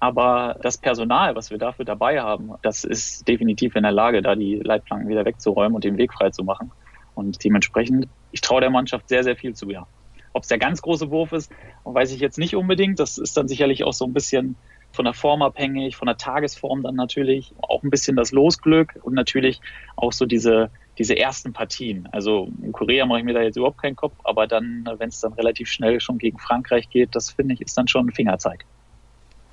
Aber 0.00 0.58
das 0.60 0.76
Personal, 0.76 1.34
was 1.34 1.50
wir 1.50 1.58
dafür 1.58 1.84
dabei 1.84 2.20
haben, 2.20 2.52
das 2.62 2.84
ist 2.84 3.26
definitiv 3.26 3.74
in 3.74 3.84
der 3.84 3.92
Lage, 3.92 4.20
da 4.20 4.34
die 4.34 4.56
Leitplanken 4.56 5.08
wieder 5.08 5.24
wegzuräumen 5.24 5.74
und 5.74 5.84
den 5.84 5.96
Weg 5.96 6.12
frei 6.12 6.30
zu 6.30 6.44
machen. 6.44 6.72
Und 7.14 7.42
dementsprechend, 7.42 8.08
ich 8.32 8.40
traue 8.40 8.60
der 8.60 8.70
Mannschaft 8.70 9.08
sehr, 9.08 9.24
sehr 9.24 9.36
viel 9.36 9.54
zu, 9.54 9.70
ja. 9.70 9.86
Ob 10.32 10.42
es 10.42 10.48
der 10.48 10.58
ganz 10.58 10.82
große 10.82 11.10
Wurf 11.10 11.32
ist, 11.32 11.50
weiß 11.84 12.12
ich 12.12 12.20
jetzt 12.20 12.38
nicht 12.38 12.56
unbedingt. 12.56 12.98
Das 12.98 13.18
ist 13.18 13.36
dann 13.36 13.48
sicherlich 13.48 13.84
auch 13.84 13.92
so 13.92 14.04
ein 14.04 14.12
bisschen 14.12 14.56
von 14.94 15.04
der 15.04 15.14
Form 15.14 15.42
abhängig, 15.42 15.96
von 15.96 16.06
der 16.06 16.16
Tagesform 16.16 16.82
dann 16.82 16.94
natürlich, 16.94 17.52
auch 17.60 17.82
ein 17.82 17.90
bisschen 17.90 18.16
das 18.16 18.32
Losglück 18.32 18.98
und 19.02 19.14
natürlich 19.14 19.60
auch 19.96 20.12
so 20.12 20.24
diese, 20.24 20.70
diese 20.98 21.18
ersten 21.18 21.52
Partien. 21.52 22.08
Also 22.12 22.48
in 22.62 22.72
Korea 22.72 23.04
mache 23.04 23.18
ich 23.18 23.24
mir 23.24 23.34
da 23.34 23.42
jetzt 23.42 23.56
überhaupt 23.56 23.82
keinen 23.82 23.96
Kopf, 23.96 24.14
aber 24.22 24.46
dann, 24.46 24.88
wenn 24.98 25.08
es 25.08 25.20
dann 25.20 25.32
relativ 25.32 25.68
schnell 25.68 26.00
schon 26.00 26.18
gegen 26.18 26.38
Frankreich 26.38 26.88
geht, 26.88 27.14
das 27.14 27.30
finde 27.30 27.54
ich, 27.54 27.60
ist 27.60 27.76
dann 27.76 27.88
schon 27.88 28.06
ein 28.06 28.12
Fingerzeig. 28.12 28.64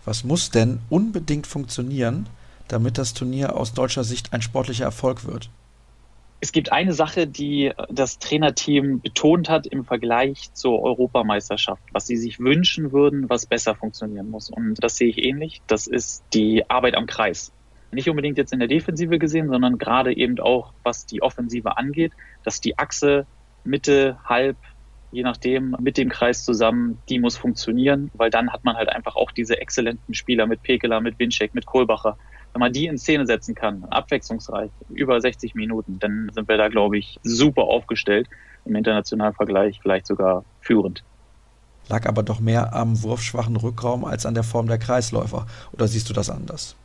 Was 0.06 0.24
muss 0.24 0.52
denn 0.52 0.80
unbedingt 0.90 1.48
funktionieren, 1.48 2.28
damit 2.68 2.98
das 2.98 3.14
Turnier 3.14 3.56
aus 3.56 3.74
deutscher 3.74 4.04
Sicht 4.04 4.34
ein 4.34 4.42
sportlicher 4.42 4.86
Erfolg 4.86 5.26
wird? 5.26 5.50
Es 6.44 6.52
gibt 6.52 6.72
eine 6.72 6.94
Sache, 6.94 7.28
die 7.28 7.72
das 7.88 8.18
Trainerteam 8.18 9.00
betont 9.00 9.48
hat 9.48 9.68
im 9.68 9.86
Vergleich 9.86 10.52
zur 10.54 10.82
Europameisterschaft, 10.82 11.84
was 11.92 12.08
sie 12.08 12.18
sich 12.18 12.40
wünschen 12.40 12.92
würden, 12.92 13.30
was 13.30 13.46
besser 13.46 13.76
funktionieren 13.76 14.32
muss. 14.32 14.50
Und 14.50 14.84
das 14.84 14.96
sehe 14.96 15.08
ich 15.08 15.20
ähnlich. 15.20 15.62
Das 15.68 15.86
ist 15.86 16.24
die 16.34 16.68
Arbeit 16.68 16.96
am 16.96 17.06
Kreis. 17.06 17.54
Nicht 17.92 18.10
unbedingt 18.10 18.40
jetzt 18.40 18.54
in 18.54 18.60
der 18.60 18.68
Defensive 18.68 19.20
gesehen, 19.20 19.50
sondern 19.50 19.78
gerade 19.78 20.18
eben 20.18 20.40
auch, 20.40 20.74
was 20.82 21.06
die 21.06 21.22
Offensive 21.22 21.78
angeht, 21.78 22.14
dass 22.44 22.60
die 22.60 22.80
Achse 22.80 23.28
Mitte, 23.64 24.18
Halb, 24.26 24.58
je 25.12 25.22
nachdem, 25.22 25.76
mit 25.80 25.98
dem 25.98 26.10
Kreis 26.10 26.44
zusammen, 26.44 26.98
die 27.08 27.20
muss 27.20 27.38
funktionieren, 27.38 28.10
weil 28.16 28.32
dann 28.32 28.52
hat 28.52 28.64
man 28.64 28.78
halt 28.78 28.90
einfach 28.90 29.16
auch 29.16 29.32
diese 29.32 29.60
exzellenten 29.60 30.16
Spieler 30.16 30.48
mit 30.48 30.64
Pekela, 30.64 31.02
mit 31.02 31.20
Winczek, 31.20 31.54
mit 31.54 31.68
Kohlbacher, 31.68 32.18
wenn 32.54 32.60
man 32.60 32.74
die 32.74 32.88
in 32.88 32.98
Szene 32.98 33.26
setzen 33.26 33.56
kann, 33.56 33.86
abwechslungsreich, 33.86 34.72
über 34.90 35.20
60 35.22 35.56
Minuten, 35.56 36.00
dann 36.00 36.30
sind 36.34 36.48
wir 36.48 36.58
da, 36.58 36.68
glaube 36.68 36.98
ich, 36.98 37.20
super 37.24 37.64
aufgestellt. 37.64 38.28
Im 38.66 38.76
internationalen 38.76 39.34
Vergleich 39.34 39.80
vielleicht 39.82 40.06
sogar 40.06 40.44
führend. 40.60 41.04
Lag 41.90 42.06
aber 42.06 42.24
doch 42.24 42.40
mehr 42.40 42.74
am 42.74 43.02
wurfschwachen 43.02 43.56
Rückraum 43.56 44.06
als 44.06 44.26
an 44.26 44.34
der 44.34 44.44
Form 44.44 44.68
der 44.68 44.78
Kreisläufer. 44.78 45.48
Oder 45.72 45.88
siehst 45.88 46.10
du 46.10 46.14
das 46.14 46.30
anders? 46.30 46.76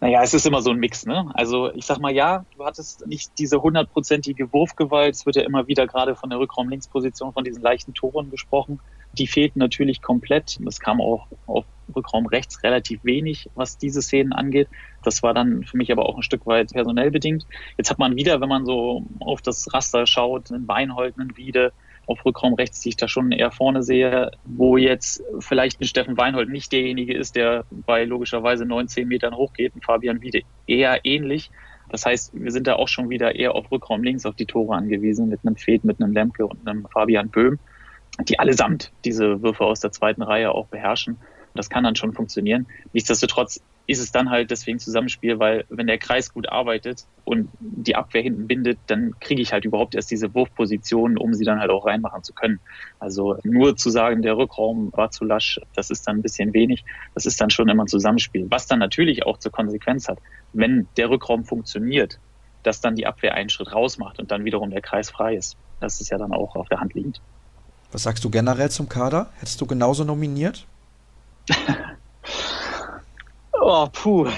Naja, 0.00 0.20
es 0.22 0.34
ist 0.34 0.44
immer 0.46 0.62
so 0.62 0.70
ein 0.70 0.78
Mix, 0.78 1.06
ne? 1.06 1.30
Also 1.34 1.72
ich 1.74 1.86
sag 1.86 2.00
mal, 2.00 2.12
ja, 2.12 2.44
du 2.56 2.64
hattest 2.64 3.06
nicht 3.06 3.38
diese 3.38 3.62
hundertprozentige 3.62 4.52
Wurfgewalt. 4.52 5.14
Es 5.14 5.26
wird 5.26 5.36
ja 5.36 5.42
immer 5.42 5.68
wieder 5.68 5.86
gerade 5.86 6.16
von 6.16 6.28
der 6.28 6.40
Rückraum-Linksposition, 6.40 7.32
von 7.32 7.44
diesen 7.44 7.62
leichten 7.62 7.94
Toren 7.94 8.28
gesprochen. 8.30 8.80
Die 9.12 9.28
fehlten 9.28 9.60
natürlich 9.60 10.02
komplett. 10.02 10.58
Es 10.66 10.80
kam 10.80 11.00
auch 11.00 11.28
auf 11.46 11.64
Rückraum 11.92 12.26
rechts 12.26 12.62
relativ 12.62 13.04
wenig, 13.04 13.48
was 13.54 13.78
diese 13.78 14.02
Szenen 14.02 14.32
angeht. 14.32 14.68
Das 15.04 15.22
war 15.22 15.34
dann 15.34 15.64
für 15.64 15.76
mich 15.76 15.92
aber 15.92 16.06
auch 16.06 16.16
ein 16.16 16.22
Stück 16.22 16.46
weit 16.46 16.72
personell 16.72 17.10
bedingt. 17.10 17.46
Jetzt 17.78 17.90
hat 17.90 17.98
man 17.98 18.16
wieder, 18.16 18.40
wenn 18.40 18.48
man 18.48 18.66
so 18.66 19.04
auf 19.20 19.42
das 19.42 19.72
Raster 19.72 20.06
schaut, 20.06 20.50
einen 20.52 20.68
Weinhold, 20.68 21.18
einen 21.18 21.36
Wiede, 21.36 21.72
auf 22.06 22.24
Rückraum 22.24 22.54
rechts, 22.54 22.80
die 22.80 22.90
ich 22.90 22.96
da 22.96 23.08
schon 23.08 23.32
eher 23.32 23.50
vorne 23.50 23.82
sehe, 23.82 24.32
wo 24.44 24.76
jetzt 24.76 25.22
vielleicht 25.38 25.80
ein 25.80 25.84
Steffen 25.84 26.16
Weinhold 26.16 26.48
nicht 26.48 26.72
derjenige 26.72 27.14
ist, 27.14 27.36
der 27.36 27.64
bei 27.70 28.04
logischerweise 28.04 28.64
19 28.64 29.06
Metern 29.06 29.34
hochgeht, 29.34 29.76
ein 29.76 29.82
Fabian 29.82 30.20
Wiede 30.20 30.42
eher 30.66 31.04
ähnlich. 31.04 31.50
Das 31.88 32.06
heißt, 32.06 32.32
wir 32.34 32.50
sind 32.50 32.66
da 32.66 32.76
auch 32.76 32.88
schon 32.88 33.10
wieder 33.10 33.36
eher 33.36 33.54
auf 33.54 33.70
Rückraum 33.70 34.02
links 34.02 34.26
auf 34.26 34.34
die 34.34 34.46
Tore 34.46 34.74
angewiesen, 34.74 35.28
mit 35.28 35.40
einem 35.44 35.56
Fed, 35.56 35.84
mit 35.84 36.02
einem 36.02 36.12
Lemke 36.12 36.46
und 36.46 36.66
einem 36.66 36.86
Fabian 36.92 37.28
Böhm, 37.28 37.58
die 38.20 38.38
allesamt 38.38 38.92
diese 39.04 39.42
Würfe 39.42 39.64
aus 39.64 39.80
der 39.80 39.92
zweiten 39.92 40.22
Reihe 40.22 40.52
auch 40.52 40.66
beherrschen. 40.66 41.18
Das 41.54 41.68
kann 41.70 41.84
dann 41.84 41.96
schon 41.96 42.12
funktionieren. 42.12 42.66
Nichtsdestotrotz 42.92 43.60
ist 43.86 44.00
es 44.00 44.12
dann 44.12 44.30
halt 44.30 44.50
deswegen 44.50 44.78
Zusammenspiel, 44.78 45.38
weil 45.38 45.64
wenn 45.68 45.86
der 45.86 45.98
Kreis 45.98 46.32
gut 46.32 46.48
arbeitet 46.48 47.04
und 47.24 47.48
die 47.60 47.96
Abwehr 47.96 48.22
hinten 48.22 48.46
bindet, 48.46 48.78
dann 48.86 49.14
kriege 49.20 49.42
ich 49.42 49.52
halt 49.52 49.64
überhaupt 49.64 49.94
erst 49.94 50.10
diese 50.10 50.32
Wurfpositionen, 50.34 51.18
um 51.18 51.34
sie 51.34 51.44
dann 51.44 51.60
halt 51.60 51.70
auch 51.70 51.84
reinmachen 51.84 52.22
zu 52.22 52.32
können. 52.32 52.60
Also 53.00 53.36
nur 53.42 53.76
zu 53.76 53.90
sagen, 53.90 54.22
der 54.22 54.36
Rückraum 54.36 54.92
war 54.94 55.10
zu 55.10 55.24
lasch, 55.24 55.60
das 55.74 55.90
ist 55.90 56.06
dann 56.06 56.18
ein 56.18 56.22
bisschen 56.22 56.54
wenig. 56.54 56.84
Das 57.14 57.26
ist 57.26 57.40
dann 57.40 57.50
schon 57.50 57.68
immer 57.68 57.84
ein 57.84 57.88
Zusammenspiel. 57.88 58.46
Was 58.50 58.66
dann 58.66 58.78
natürlich 58.78 59.26
auch 59.26 59.38
zur 59.38 59.52
Konsequenz 59.52 60.08
hat, 60.08 60.18
wenn 60.52 60.86
der 60.96 61.10
Rückraum 61.10 61.44
funktioniert, 61.44 62.18
dass 62.62 62.80
dann 62.80 62.94
die 62.94 63.06
Abwehr 63.06 63.34
einen 63.34 63.48
Schritt 63.48 63.72
raus 63.72 63.98
macht 63.98 64.20
und 64.20 64.30
dann 64.30 64.44
wiederum 64.44 64.70
der 64.70 64.80
Kreis 64.80 65.10
frei 65.10 65.34
ist. 65.34 65.56
Das 65.80 66.00
ist 66.00 66.10
ja 66.10 66.18
dann 66.18 66.32
auch 66.32 66.54
auf 66.54 66.68
der 66.68 66.78
Hand 66.78 66.94
liegend. 66.94 67.20
Was 67.90 68.04
sagst 68.04 68.24
du 68.24 68.30
generell 68.30 68.70
zum 68.70 68.88
Kader? 68.88 69.30
Hättest 69.38 69.60
du 69.60 69.66
genauso 69.66 70.04
nominiert? 70.04 70.66
Oh, 73.52 73.86
puh. 73.92 74.28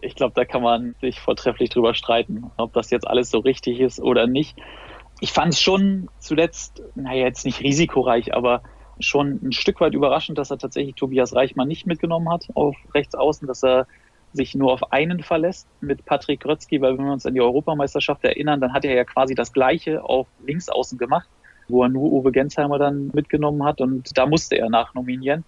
Ich 0.00 0.14
glaube, 0.14 0.34
da 0.34 0.44
kann 0.44 0.62
man 0.62 0.94
sich 1.00 1.20
vortrefflich 1.20 1.70
drüber 1.70 1.94
streiten, 1.94 2.50
ob 2.56 2.72
das 2.72 2.90
jetzt 2.90 3.06
alles 3.06 3.30
so 3.30 3.38
richtig 3.38 3.80
ist 3.80 4.00
oder 4.00 4.26
nicht. 4.26 4.56
Ich 5.20 5.32
fand 5.32 5.54
es 5.54 5.60
schon 5.60 6.08
zuletzt, 6.18 6.82
naja, 6.94 7.24
jetzt 7.24 7.46
nicht 7.46 7.60
risikoreich, 7.60 8.34
aber 8.34 8.62
schon 9.00 9.40
ein 9.42 9.52
Stück 9.52 9.80
weit 9.80 9.94
überraschend, 9.94 10.38
dass 10.38 10.50
er 10.50 10.58
tatsächlich 10.58 10.94
Tobias 10.94 11.34
Reichmann 11.34 11.68
nicht 11.68 11.86
mitgenommen 11.86 12.30
hat 12.30 12.48
auf 12.54 12.76
rechts 12.94 13.14
außen, 13.14 13.48
dass 13.48 13.62
er 13.64 13.86
sich 14.32 14.54
nur 14.54 14.72
auf 14.72 14.92
einen 14.92 15.22
verlässt 15.22 15.68
mit 15.80 16.04
Patrick 16.04 16.40
Grötzky, 16.40 16.80
weil 16.80 16.98
wenn 16.98 17.06
wir 17.06 17.12
uns 17.12 17.26
an 17.26 17.34
die 17.34 17.40
Europameisterschaft 17.40 18.24
erinnern, 18.24 18.60
dann 18.60 18.72
hat 18.72 18.84
er 18.84 18.94
ja 18.94 19.04
quasi 19.04 19.34
das 19.34 19.52
Gleiche 19.52 20.04
auf 20.04 20.26
links 20.46 20.68
außen 20.68 20.98
gemacht, 20.98 21.28
wo 21.68 21.82
er 21.82 21.88
nur 21.88 22.12
Uwe 22.12 22.32
Gensheimer 22.32 22.78
dann 22.78 23.10
mitgenommen 23.14 23.64
hat 23.64 23.80
und 23.80 24.16
da 24.16 24.26
musste 24.26 24.56
er 24.56 24.68
nachnominieren 24.68 25.44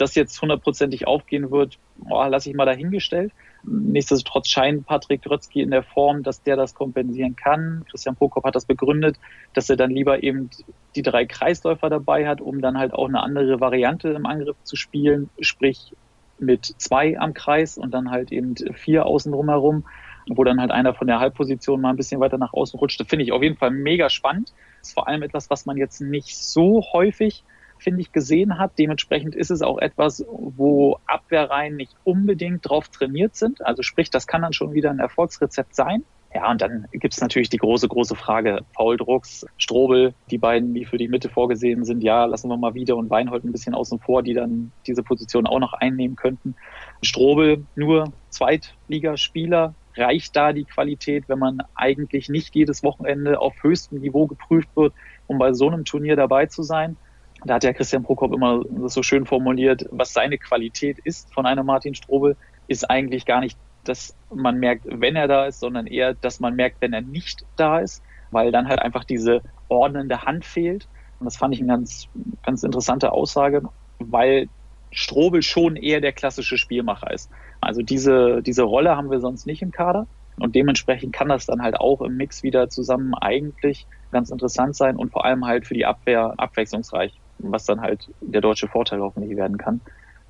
das 0.00 0.14
jetzt 0.14 0.40
hundertprozentig 0.40 1.06
aufgehen 1.06 1.50
wird, 1.50 1.78
oh, 2.08 2.24
lasse 2.24 2.48
ich 2.50 2.56
mal 2.56 2.64
dahingestellt. 2.64 3.32
Nichtsdestotrotz 3.62 4.48
scheint 4.48 4.86
Patrick 4.86 5.22
Grötzky 5.22 5.60
in 5.60 5.70
der 5.70 5.82
Form, 5.82 6.22
dass 6.22 6.42
der 6.42 6.56
das 6.56 6.74
kompensieren 6.74 7.36
kann. 7.36 7.84
Christian 7.90 8.16
Prokop 8.16 8.44
hat 8.44 8.54
das 8.54 8.64
begründet, 8.64 9.18
dass 9.52 9.68
er 9.68 9.76
dann 9.76 9.90
lieber 9.90 10.22
eben 10.22 10.48
die 10.96 11.02
drei 11.02 11.26
Kreisläufer 11.26 11.90
dabei 11.90 12.26
hat, 12.26 12.40
um 12.40 12.62
dann 12.62 12.78
halt 12.78 12.94
auch 12.94 13.08
eine 13.08 13.22
andere 13.22 13.60
Variante 13.60 14.08
im 14.08 14.24
Angriff 14.24 14.56
zu 14.64 14.76
spielen, 14.76 15.28
sprich 15.40 15.92
mit 16.38 16.64
zwei 16.78 17.18
am 17.18 17.34
Kreis 17.34 17.76
und 17.76 17.92
dann 17.92 18.10
halt 18.10 18.32
eben 18.32 18.54
vier 18.74 19.04
außen 19.04 19.30
drumherum. 19.30 19.84
wo 20.28 20.44
dann 20.44 20.60
halt 20.60 20.70
einer 20.70 20.94
von 20.94 21.06
der 21.06 21.18
Halbposition 21.18 21.80
mal 21.80 21.90
ein 21.90 21.96
bisschen 21.96 22.20
weiter 22.20 22.38
nach 22.38 22.52
außen 22.52 22.78
rutscht. 22.78 23.00
Das 23.00 23.08
finde 23.08 23.24
ich 23.24 23.32
auf 23.32 23.42
jeden 23.42 23.56
Fall 23.56 23.70
mega 23.70 24.10
spannend. 24.10 24.52
Das 24.78 24.88
ist 24.88 24.94
vor 24.94 25.08
allem 25.08 25.22
etwas, 25.22 25.50
was 25.50 25.66
man 25.66 25.76
jetzt 25.76 26.00
nicht 26.00 26.36
so 26.36 26.84
häufig, 26.92 27.42
finde 27.80 28.00
ich, 28.00 28.12
gesehen 28.12 28.58
hat. 28.58 28.72
Dementsprechend 28.78 29.34
ist 29.34 29.50
es 29.50 29.62
auch 29.62 29.78
etwas, 29.78 30.24
wo 30.28 30.98
Abwehrreihen 31.06 31.76
nicht 31.76 31.94
unbedingt 32.04 32.68
drauf 32.68 32.88
trainiert 32.88 33.36
sind. 33.36 33.64
Also 33.64 33.82
sprich, 33.82 34.10
das 34.10 34.26
kann 34.26 34.42
dann 34.42 34.52
schon 34.52 34.72
wieder 34.72 34.90
ein 34.90 34.98
Erfolgsrezept 34.98 35.74
sein. 35.74 36.04
Ja, 36.32 36.48
und 36.48 36.62
dann 36.62 36.86
gibt 36.92 37.12
es 37.12 37.20
natürlich 37.20 37.50
die 37.50 37.56
große, 37.56 37.88
große 37.88 38.14
Frage. 38.14 38.60
Paul 38.72 38.96
Drucks, 38.96 39.44
Strobel, 39.56 40.14
die 40.30 40.38
beiden, 40.38 40.74
die 40.74 40.84
für 40.84 40.96
die 40.96 41.08
Mitte 41.08 41.28
vorgesehen 41.28 41.84
sind, 41.84 42.04
ja, 42.04 42.24
lassen 42.24 42.48
wir 42.48 42.56
mal 42.56 42.74
wieder 42.74 42.96
und 42.96 43.10
Weinhold 43.10 43.42
ein 43.44 43.50
bisschen 43.50 43.74
außen 43.74 43.98
vor, 43.98 44.22
die 44.22 44.34
dann 44.34 44.70
diese 44.86 45.02
Position 45.02 45.46
auch 45.46 45.58
noch 45.58 45.72
einnehmen 45.72 46.14
könnten. 46.14 46.54
Strobel 47.02 47.64
nur 47.74 48.12
Zweitligaspieler. 48.28 49.74
Reicht 49.96 50.36
da 50.36 50.52
die 50.52 50.64
Qualität, 50.64 51.24
wenn 51.26 51.40
man 51.40 51.62
eigentlich 51.74 52.28
nicht 52.28 52.54
jedes 52.54 52.84
Wochenende 52.84 53.40
auf 53.40 53.60
höchstem 53.64 53.98
Niveau 53.98 54.28
geprüft 54.28 54.68
wird, 54.76 54.94
um 55.26 55.38
bei 55.38 55.52
so 55.52 55.66
einem 55.66 55.84
Turnier 55.84 56.14
dabei 56.14 56.46
zu 56.46 56.62
sein? 56.62 56.96
Da 57.44 57.54
hat 57.54 57.64
ja 57.64 57.72
Christian 57.72 58.02
Prokop 58.02 58.34
immer 58.34 58.62
so 58.86 59.02
schön 59.02 59.26
formuliert, 59.26 59.86
was 59.90 60.12
seine 60.12 60.38
Qualität 60.38 60.98
ist 60.98 61.32
von 61.32 61.46
einem 61.46 61.66
Martin 61.66 61.94
Strobel, 61.94 62.36
ist 62.68 62.88
eigentlich 62.90 63.24
gar 63.24 63.40
nicht 63.40 63.58
dass 63.84 64.14
man 64.32 64.58
merkt, 64.58 64.84
wenn 64.86 65.16
er 65.16 65.28
da 65.28 65.46
ist, 65.46 65.60
sondern 65.60 65.86
eher, 65.86 66.14
dass 66.14 66.40
man 66.40 66.54
merkt, 66.54 66.80
wenn 66.80 66.92
er 66.92 67.00
nicht 67.00 67.44
da 67.56 67.78
ist, 67.78 68.02
weil 68.30 68.52
dann 68.52 68.68
halt 68.68 68.80
einfach 68.80 69.04
diese 69.04 69.42
ordnende 69.68 70.22
Hand 70.22 70.44
fehlt. 70.44 70.86
Und 71.18 71.24
das 71.24 71.36
fand 71.36 71.54
ich 71.54 71.60
eine 71.60 71.68
ganz, 71.68 72.08
ganz 72.44 72.62
interessante 72.62 73.12
Aussage, 73.12 73.62
weil 73.98 74.48
Strobel 74.92 75.42
schon 75.42 75.76
eher 75.76 76.00
der 76.00 76.12
klassische 76.12 76.58
Spielmacher 76.58 77.12
ist. 77.12 77.30
Also 77.60 77.82
diese, 77.82 78.42
diese 78.42 78.62
Rolle 78.62 78.96
haben 78.96 79.10
wir 79.10 79.20
sonst 79.20 79.46
nicht 79.46 79.62
im 79.62 79.70
Kader. 79.70 80.06
Und 80.38 80.54
dementsprechend 80.54 81.12
kann 81.12 81.28
das 81.28 81.46
dann 81.46 81.62
halt 81.62 81.78
auch 81.78 82.00
im 82.00 82.16
Mix 82.16 82.42
wieder 82.42 82.70
zusammen 82.70 83.14
eigentlich 83.14 83.86
ganz 84.10 84.30
interessant 84.30 84.74
sein 84.74 84.96
und 84.96 85.12
vor 85.12 85.24
allem 85.24 85.44
halt 85.44 85.66
für 85.66 85.74
die 85.74 85.84
Abwehr 85.84 86.34
abwechslungsreich, 86.38 87.20
was 87.42 87.64
dann 87.64 87.80
halt 87.80 88.10
der 88.20 88.40
deutsche 88.40 88.68
Vorteil 88.68 89.00
hoffentlich 89.00 89.36
werden 89.36 89.58
kann 89.58 89.80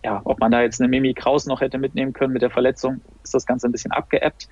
ja, 0.04 0.20
ob 0.24 0.40
man 0.40 0.50
da 0.50 0.62
jetzt 0.62 0.80
eine 0.80 0.88
Mimi 0.88 1.14
Kraus 1.14 1.46
noch 1.46 1.60
hätte 1.60 1.78
mitnehmen 1.78 2.12
können 2.12 2.32
mit 2.32 2.42
der 2.42 2.50
Verletzung, 2.50 3.00
ist 3.22 3.34
das 3.34 3.46
Ganze 3.46 3.68
ein 3.68 3.72
bisschen 3.72 3.92
abgeebbt. 3.92 4.48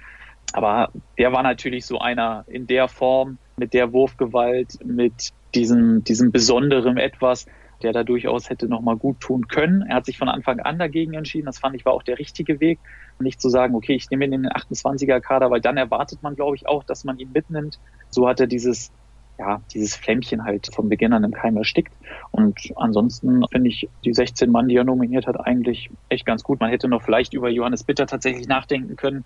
Aber 0.53 0.91
der 1.19 1.33
war 1.33 1.43
natürlich 1.43 1.87
so 1.87 1.99
einer 1.99 2.45
in 2.47 2.67
der 2.67 2.89
Form, 2.89 3.39
mit 3.57 3.75
der 3.75 3.93
Wurfgewalt, 3.93 4.85
mit 4.85 5.33
diesem, 5.55 6.05
diesem 6.05 6.33
besonderen 6.33 6.97
Etwas, 6.97 7.47
der 7.83 7.93
da 7.93 8.03
durchaus 8.03 8.51
hätte 8.51 8.67
nochmal 8.67 8.97
gut 8.97 9.21
tun 9.21 9.47
können. 9.47 9.83
Er 9.83 9.97
hat 9.97 10.07
sich 10.07 10.19
von 10.19 10.29
Anfang 10.29 10.61
an 10.61 10.79
dagegen 10.79 11.15
entschieden. 11.15 11.47
Das 11.47 11.59
fand 11.59 11.77
ich 11.77 11.85
war 11.85 11.93
auch 11.93 12.03
der 12.03 12.19
richtige 12.19 12.61
Weg. 12.61 12.79
Nicht 13.21 13.41
zu 13.41 13.49
sagen, 13.49 13.75
okay, 13.75 13.95
ich 13.95 14.11
nehme 14.11 14.25
ihn 14.25 14.33
in 14.33 14.43
den 14.45 14.53
28er 14.53 15.21
Kader, 15.21 15.51
weil 15.51 15.61
dann 15.61 15.77
erwartet 15.77 16.23
man, 16.23 16.35
glaube 16.35 16.57
ich, 16.57 16.67
auch, 16.67 16.85
dass 16.85 17.05
man 17.05 17.19
ihn 17.19 17.31
mitnimmt. 17.33 17.79
So 18.11 18.29
hat 18.29 18.41
er 18.41 18.47
dieses 18.47 18.91
ja, 19.39 19.61
dieses 19.73 19.95
Flämmchen 19.95 20.45
halt 20.45 20.69
von 20.75 20.89
Beginn 20.89 21.13
an 21.13 21.25
im 21.25 21.33
Keim 21.33 21.57
erstickt. 21.57 21.93
Und 22.33 22.73
ansonsten 22.77 23.45
finde 23.51 23.71
ich 23.71 23.89
die 24.05 24.13
16 24.13 24.51
Mann, 24.51 24.69
die 24.69 24.77
er 24.77 24.85
nominiert 24.85 25.27
hat, 25.27 25.39
eigentlich 25.39 25.91
echt 26.09 26.27
ganz 26.27 26.43
gut. 26.43 26.61
Man 26.61 26.71
hätte 26.71 26.89
noch 26.89 27.03
vielleicht 27.03 27.35
über 27.35 27.49
Johannes 27.49 27.85
Bitter 27.85 28.07
tatsächlich 28.07 28.49
nachdenken 28.49 28.97
können. 28.97 29.25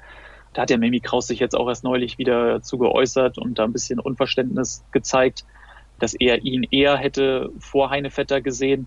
Da 0.53 0.63
hat 0.63 0.71
der 0.71 0.79
Mimi 0.79 1.01
Kraus 1.01 1.27
sich 1.27 1.41
jetzt 1.41 1.57
auch 1.57 1.67
erst 1.69 1.83
neulich 1.83 2.19
wieder 2.19 2.61
zu 2.61 2.77
geäußert 2.77 3.39
und 3.39 3.59
da 3.59 3.65
ein 3.65 3.73
bisschen 3.73 3.99
Unverständnis 3.99 4.85
gezeigt, 4.93 5.47
dass 5.99 6.13
er 6.13 6.45
ihn 6.45 6.65
eher 6.71 6.97
hätte 6.99 7.51
vor 7.59 7.89
Heinevetter 7.89 8.43
gesehen. 8.43 8.87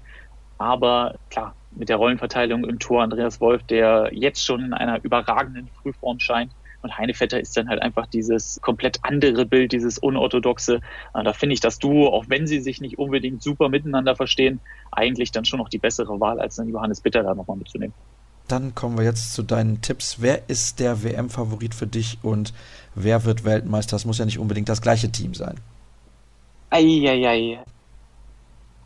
Aber 0.59 1.15
klar, 1.31 1.55
mit 1.71 1.89
der 1.89 1.97
Rollenverteilung 1.97 2.65
im 2.65 2.77
Tor 2.77 3.01
Andreas 3.01 3.41
Wolf, 3.41 3.63
der 3.63 4.09
jetzt 4.13 4.45
schon 4.45 4.63
in 4.63 4.73
einer 4.73 5.03
überragenden 5.03 5.69
Frühform 5.81 6.19
scheint, 6.19 6.51
und 6.85 6.97
Heinevetter 6.97 7.39
ist 7.39 7.57
dann 7.57 7.67
halt 7.67 7.81
einfach 7.81 8.05
dieses 8.05 8.61
komplett 8.61 8.99
andere 9.01 9.45
Bild, 9.45 9.71
dieses 9.71 9.97
unorthodoxe. 9.97 10.81
Äh, 11.13 11.23
da 11.23 11.33
finde 11.33 11.53
ich 11.53 11.59
das 11.59 11.79
Duo, 11.79 12.09
auch 12.09 12.25
wenn 12.27 12.45
sie 12.45 12.61
sich 12.61 12.79
nicht 12.79 12.99
unbedingt 12.99 13.41
super 13.41 13.69
miteinander 13.69 14.15
verstehen, 14.15 14.59
eigentlich 14.91 15.31
dann 15.31 15.45
schon 15.45 15.59
noch 15.59 15.69
die 15.69 15.79
bessere 15.79 16.19
Wahl, 16.19 16.39
als 16.39 16.55
dann 16.55 16.69
Johannes 16.69 17.01
Bitter 17.01 17.23
da 17.23 17.33
nochmal 17.33 17.57
mitzunehmen. 17.57 17.93
Dann 18.47 18.75
kommen 18.75 18.97
wir 18.97 19.03
jetzt 19.03 19.33
zu 19.33 19.41
deinen 19.41 19.81
Tipps. 19.81 20.17
Wer 20.21 20.47
ist 20.47 20.79
der 20.79 21.03
WM-Favorit 21.03 21.73
für 21.73 21.87
dich 21.87 22.19
und 22.21 22.53
wer 22.93 23.25
wird 23.25 23.43
Weltmeister? 23.43 23.95
Das 23.95 24.05
muss 24.05 24.19
ja 24.19 24.25
nicht 24.25 24.37
unbedingt 24.37 24.69
das 24.69 24.83
gleiche 24.83 25.11
Team 25.11 25.33
sein. 25.33 25.55
Eieiei. 26.69 27.59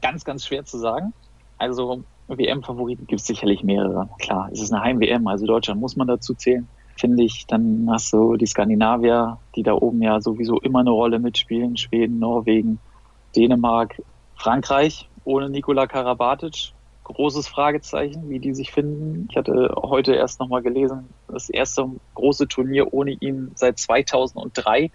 Ganz, 0.02 0.24
ganz 0.24 0.46
schwer 0.46 0.64
zu 0.64 0.78
sagen. 0.78 1.12
Also 1.58 2.06
WM-Favoriten 2.30 3.08
gibt 3.08 3.20
es 3.20 3.28
sicherlich 3.28 3.62
mehrere. 3.62 4.08
Klar, 4.20 4.50
es 4.54 4.62
ist 4.62 4.72
eine 4.72 4.82
Heim-WM, 4.82 5.28
also 5.28 5.46
Deutschland 5.46 5.82
muss 5.82 5.98
man 5.98 6.08
dazu 6.08 6.34
zählen 6.34 6.66
finde 7.00 7.24
ich. 7.24 7.46
Dann 7.48 7.88
hast 7.90 8.14
du 8.14 8.36
die 8.36 8.46
Skandinavier, 8.46 9.38
die 9.56 9.64
da 9.64 9.74
oben 9.74 10.02
ja 10.02 10.22
sowieso 10.22 10.60
immer 10.60 10.80
eine 10.80 10.92
Rolle 10.92 11.20
mitspielen. 11.20 11.78
Schweden, 11.78 12.20
Norwegen, 12.20 12.80
Dänemark, 13.36 14.02
Frankreich 14.36 15.10
ohne 15.24 15.50
Nikola 15.50 15.88
Karabatic. 15.88 16.74
Großes 17.04 17.48
Fragezeichen, 17.48 18.30
wie 18.30 18.38
die 18.38 18.54
sich 18.54 18.72
finden. 18.72 19.28
Ich 19.32 19.38
hatte 19.38 19.74
heute 19.76 20.14
erst 20.14 20.40
nochmal 20.40 20.62
gelesen, 20.62 21.10
das 21.28 21.50
erste 21.50 21.90
große 22.14 22.48
Turnier 22.48 22.94
ohne 22.94 23.12
ihn 23.12 23.52
seit 23.56 23.80
2003. 23.80 24.92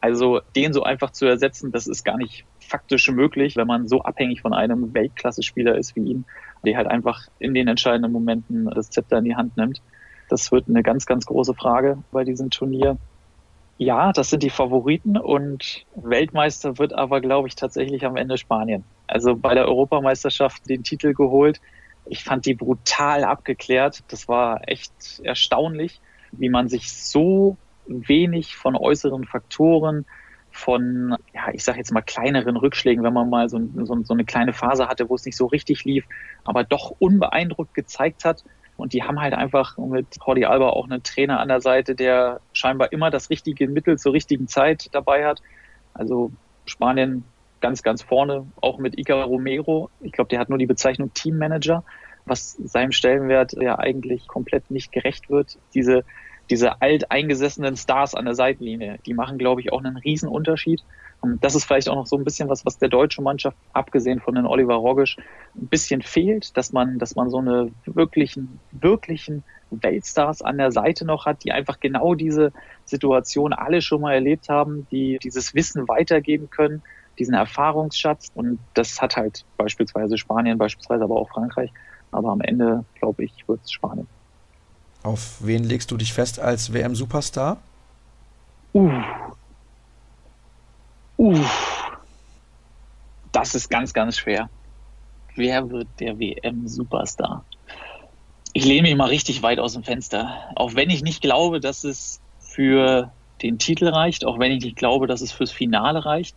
Also 0.00 0.40
den 0.54 0.72
so 0.72 0.84
einfach 0.84 1.10
zu 1.10 1.26
ersetzen, 1.26 1.72
das 1.72 1.88
ist 1.88 2.04
gar 2.04 2.16
nicht 2.16 2.44
faktisch 2.60 3.10
möglich, 3.10 3.56
wenn 3.56 3.66
man 3.66 3.88
so 3.88 4.02
abhängig 4.02 4.40
von 4.40 4.54
einem 4.54 4.94
Weltklasse-Spieler 4.94 5.76
ist 5.76 5.96
wie 5.96 6.10
ihn, 6.10 6.24
der 6.64 6.76
halt 6.76 6.86
einfach 6.86 7.22
in 7.40 7.54
den 7.54 7.66
entscheidenden 7.66 8.12
Momenten 8.12 8.66
das 8.66 8.90
Zepter 8.90 9.18
in 9.18 9.24
die 9.24 9.34
Hand 9.34 9.56
nimmt. 9.56 9.82
Das 10.28 10.52
wird 10.52 10.68
eine 10.68 10.82
ganz, 10.82 11.06
ganz 11.06 11.26
große 11.26 11.54
Frage 11.54 11.98
bei 12.12 12.24
diesem 12.24 12.50
Turnier. 12.50 12.98
Ja, 13.78 14.12
das 14.12 14.30
sind 14.30 14.42
die 14.42 14.50
Favoriten 14.50 15.16
und 15.16 15.86
Weltmeister 15.94 16.78
wird 16.78 16.92
aber, 16.92 17.20
glaube 17.20 17.48
ich, 17.48 17.54
tatsächlich 17.54 18.04
am 18.04 18.16
Ende 18.16 18.36
Spanien. 18.36 18.84
Also 19.06 19.36
bei 19.36 19.54
der 19.54 19.68
Europameisterschaft 19.68 20.68
den 20.68 20.82
Titel 20.82 21.14
geholt. 21.14 21.60
Ich 22.04 22.24
fand 22.24 22.44
die 22.46 22.54
brutal 22.54 23.22
abgeklärt. 23.24 24.02
Das 24.08 24.28
war 24.28 24.68
echt 24.68 25.20
erstaunlich, 25.22 26.00
wie 26.32 26.48
man 26.48 26.68
sich 26.68 26.92
so 26.92 27.56
wenig 27.86 28.56
von 28.56 28.76
äußeren 28.76 29.24
Faktoren, 29.24 30.04
von, 30.50 31.16
ja, 31.32 31.52
ich 31.52 31.62
sage 31.62 31.78
jetzt 31.78 31.92
mal 31.92 32.02
kleineren 32.02 32.56
Rückschlägen, 32.56 33.04
wenn 33.04 33.12
man 33.12 33.30
mal 33.30 33.48
so, 33.48 33.60
so, 33.84 34.02
so 34.02 34.12
eine 34.12 34.24
kleine 34.24 34.52
Phase 34.52 34.88
hatte, 34.88 35.08
wo 35.08 35.14
es 35.14 35.24
nicht 35.24 35.36
so 35.36 35.46
richtig 35.46 35.84
lief, 35.84 36.04
aber 36.42 36.64
doch 36.64 36.96
unbeeindruckt 36.98 37.74
gezeigt 37.74 38.24
hat 38.24 38.42
und 38.78 38.92
die 38.92 39.02
haben 39.02 39.20
halt 39.20 39.34
einfach 39.34 39.76
mit 39.76 40.06
Jordi 40.24 40.44
Alba 40.44 40.70
auch 40.70 40.88
einen 40.88 41.02
Trainer 41.02 41.40
an 41.40 41.48
der 41.48 41.60
Seite, 41.60 41.96
der 41.96 42.40
scheinbar 42.52 42.92
immer 42.92 43.10
das 43.10 43.28
richtige 43.28 43.68
Mittel 43.68 43.98
zur 43.98 44.12
richtigen 44.12 44.46
Zeit 44.46 44.88
dabei 44.92 45.26
hat. 45.26 45.42
Also 45.94 46.30
Spanien 46.64 47.24
ganz, 47.60 47.82
ganz 47.82 48.02
vorne, 48.02 48.46
auch 48.60 48.78
mit 48.78 48.96
Icar 48.96 49.24
Romero. 49.24 49.90
Ich 50.00 50.12
glaube, 50.12 50.28
der 50.28 50.38
hat 50.38 50.48
nur 50.48 50.58
die 50.58 50.66
Bezeichnung 50.66 51.12
Teammanager, 51.12 51.82
was 52.24 52.52
seinem 52.52 52.92
Stellenwert 52.92 53.52
ja 53.54 53.76
eigentlich 53.80 54.28
komplett 54.28 54.70
nicht 54.70 54.92
gerecht 54.92 55.28
wird. 55.28 55.58
Diese, 55.74 56.04
diese 56.48 56.80
alteingesessenen 56.80 57.76
Stars 57.76 58.14
an 58.14 58.26
der 58.26 58.36
Seitenlinie, 58.36 59.00
die 59.04 59.14
machen, 59.14 59.38
glaube 59.38 59.60
ich, 59.60 59.72
auch 59.72 59.82
einen 59.82 59.96
riesen 59.96 60.28
Unterschied. 60.28 60.84
Und 61.20 61.42
das 61.42 61.54
ist 61.54 61.64
vielleicht 61.64 61.88
auch 61.88 61.96
noch 61.96 62.06
so 62.06 62.16
ein 62.16 62.24
bisschen 62.24 62.48
was, 62.48 62.64
was 62.64 62.78
der 62.78 62.88
deutschen 62.88 63.24
Mannschaft, 63.24 63.56
abgesehen 63.72 64.20
von 64.20 64.36
den 64.36 64.46
Oliver 64.46 64.74
Rogisch, 64.74 65.16
ein 65.56 65.66
bisschen 65.66 66.00
fehlt, 66.00 66.56
dass 66.56 66.72
man, 66.72 66.98
dass 66.98 67.16
man 67.16 67.28
so 67.28 67.38
eine 67.38 67.70
wirklichen, 67.86 68.60
wirklichen 68.70 69.42
Weltstars 69.70 70.42
an 70.42 70.58
der 70.58 70.70
Seite 70.70 71.04
noch 71.04 71.26
hat, 71.26 71.44
die 71.44 71.52
einfach 71.52 71.80
genau 71.80 72.14
diese 72.14 72.52
Situation 72.84 73.52
alle 73.52 73.82
schon 73.82 74.00
mal 74.00 74.14
erlebt 74.14 74.48
haben, 74.48 74.86
die 74.90 75.18
dieses 75.22 75.54
Wissen 75.54 75.88
weitergeben 75.88 76.50
können, 76.50 76.82
diesen 77.18 77.34
Erfahrungsschatz. 77.34 78.30
Und 78.34 78.60
das 78.74 79.02
hat 79.02 79.16
halt 79.16 79.44
beispielsweise 79.56 80.18
Spanien, 80.18 80.56
beispielsweise 80.56 81.04
aber 81.04 81.16
auch 81.16 81.28
Frankreich. 81.28 81.72
Aber 82.12 82.30
am 82.30 82.40
Ende, 82.40 82.84
glaube 82.98 83.24
ich, 83.24 83.46
wird 83.48 83.60
es 83.64 83.72
Spanien. 83.72 84.06
Auf 85.02 85.38
wen 85.40 85.64
legst 85.64 85.90
du 85.90 85.96
dich 85.96 86.12
fest 86.12 86.38
als 86.38 86.72
WM-Superstar? 86.72 87.58
Uh, 88.72 88.90
Uff. 91.18 91.98
Das 93.32 93.56
ist 93.56 93.68
ganz, 93.68 93.92
ganz 93.92 94.16
schwer. 94.16 94.48
Wer 95.34 95.68
wird 95.68 95.88
der 95.98 96.18
WM-Superstar? 96.18 97.44
Ich 98.52 98.64
lehne 98.64 98.82
mich 98.82 98.96
mal 98.96 99.08
richtig 99.08 99.42
weit 99.42 99.58
aus 99.58 99.74
dem 99.74 99.82
Fenster. 99.82 100.32
Auch 100.54 100.74
wenn 100.76 100.90
ich 100.90 101.02
nicht 101.02 101.20
glaube, 101.20 101.58
dass 101.58 101.82
es 101.82 102.20
für 102.38 103.12
den 103.42 103.58
Titel 103.58 103.88
reicht, 103.88 104.24
auch 104.24 104.38
wenn 104.38 104.52
ich 104.52 104.64
nicht 104.64 104.76
glaube, 104.76 105.08
dass 105.08 105.20
es 105.20 105.32
fürs 105.32 105.50
Finale 105.50 106.04
reicht. 106.04 106.36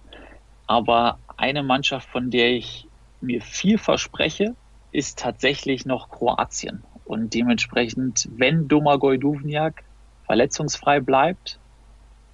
Aber 0.66 1.20
eine 1.38 1.62
Mannschaft, 1.62 2.10
von 2.10 2.32
der 2.32 2.50
ich 2.50 2.88
mir 3.22 3.42
viel 3.42 3.78
verspreche, 3.78 4.56
ist 4.92 5.20
tatsächlich 5.20 5.86
noch 5.86 6.10
Kroatien. 6.10 6.84
Und 7.06 7.36
dementsprechend, 7.36 8.28
wenn 8.36 8.68
Domagoj 8.68 9.20
Duvniak 9.20 9.84
verletzungsfrei 10.26 11.00
bleibt, 11.02 11.60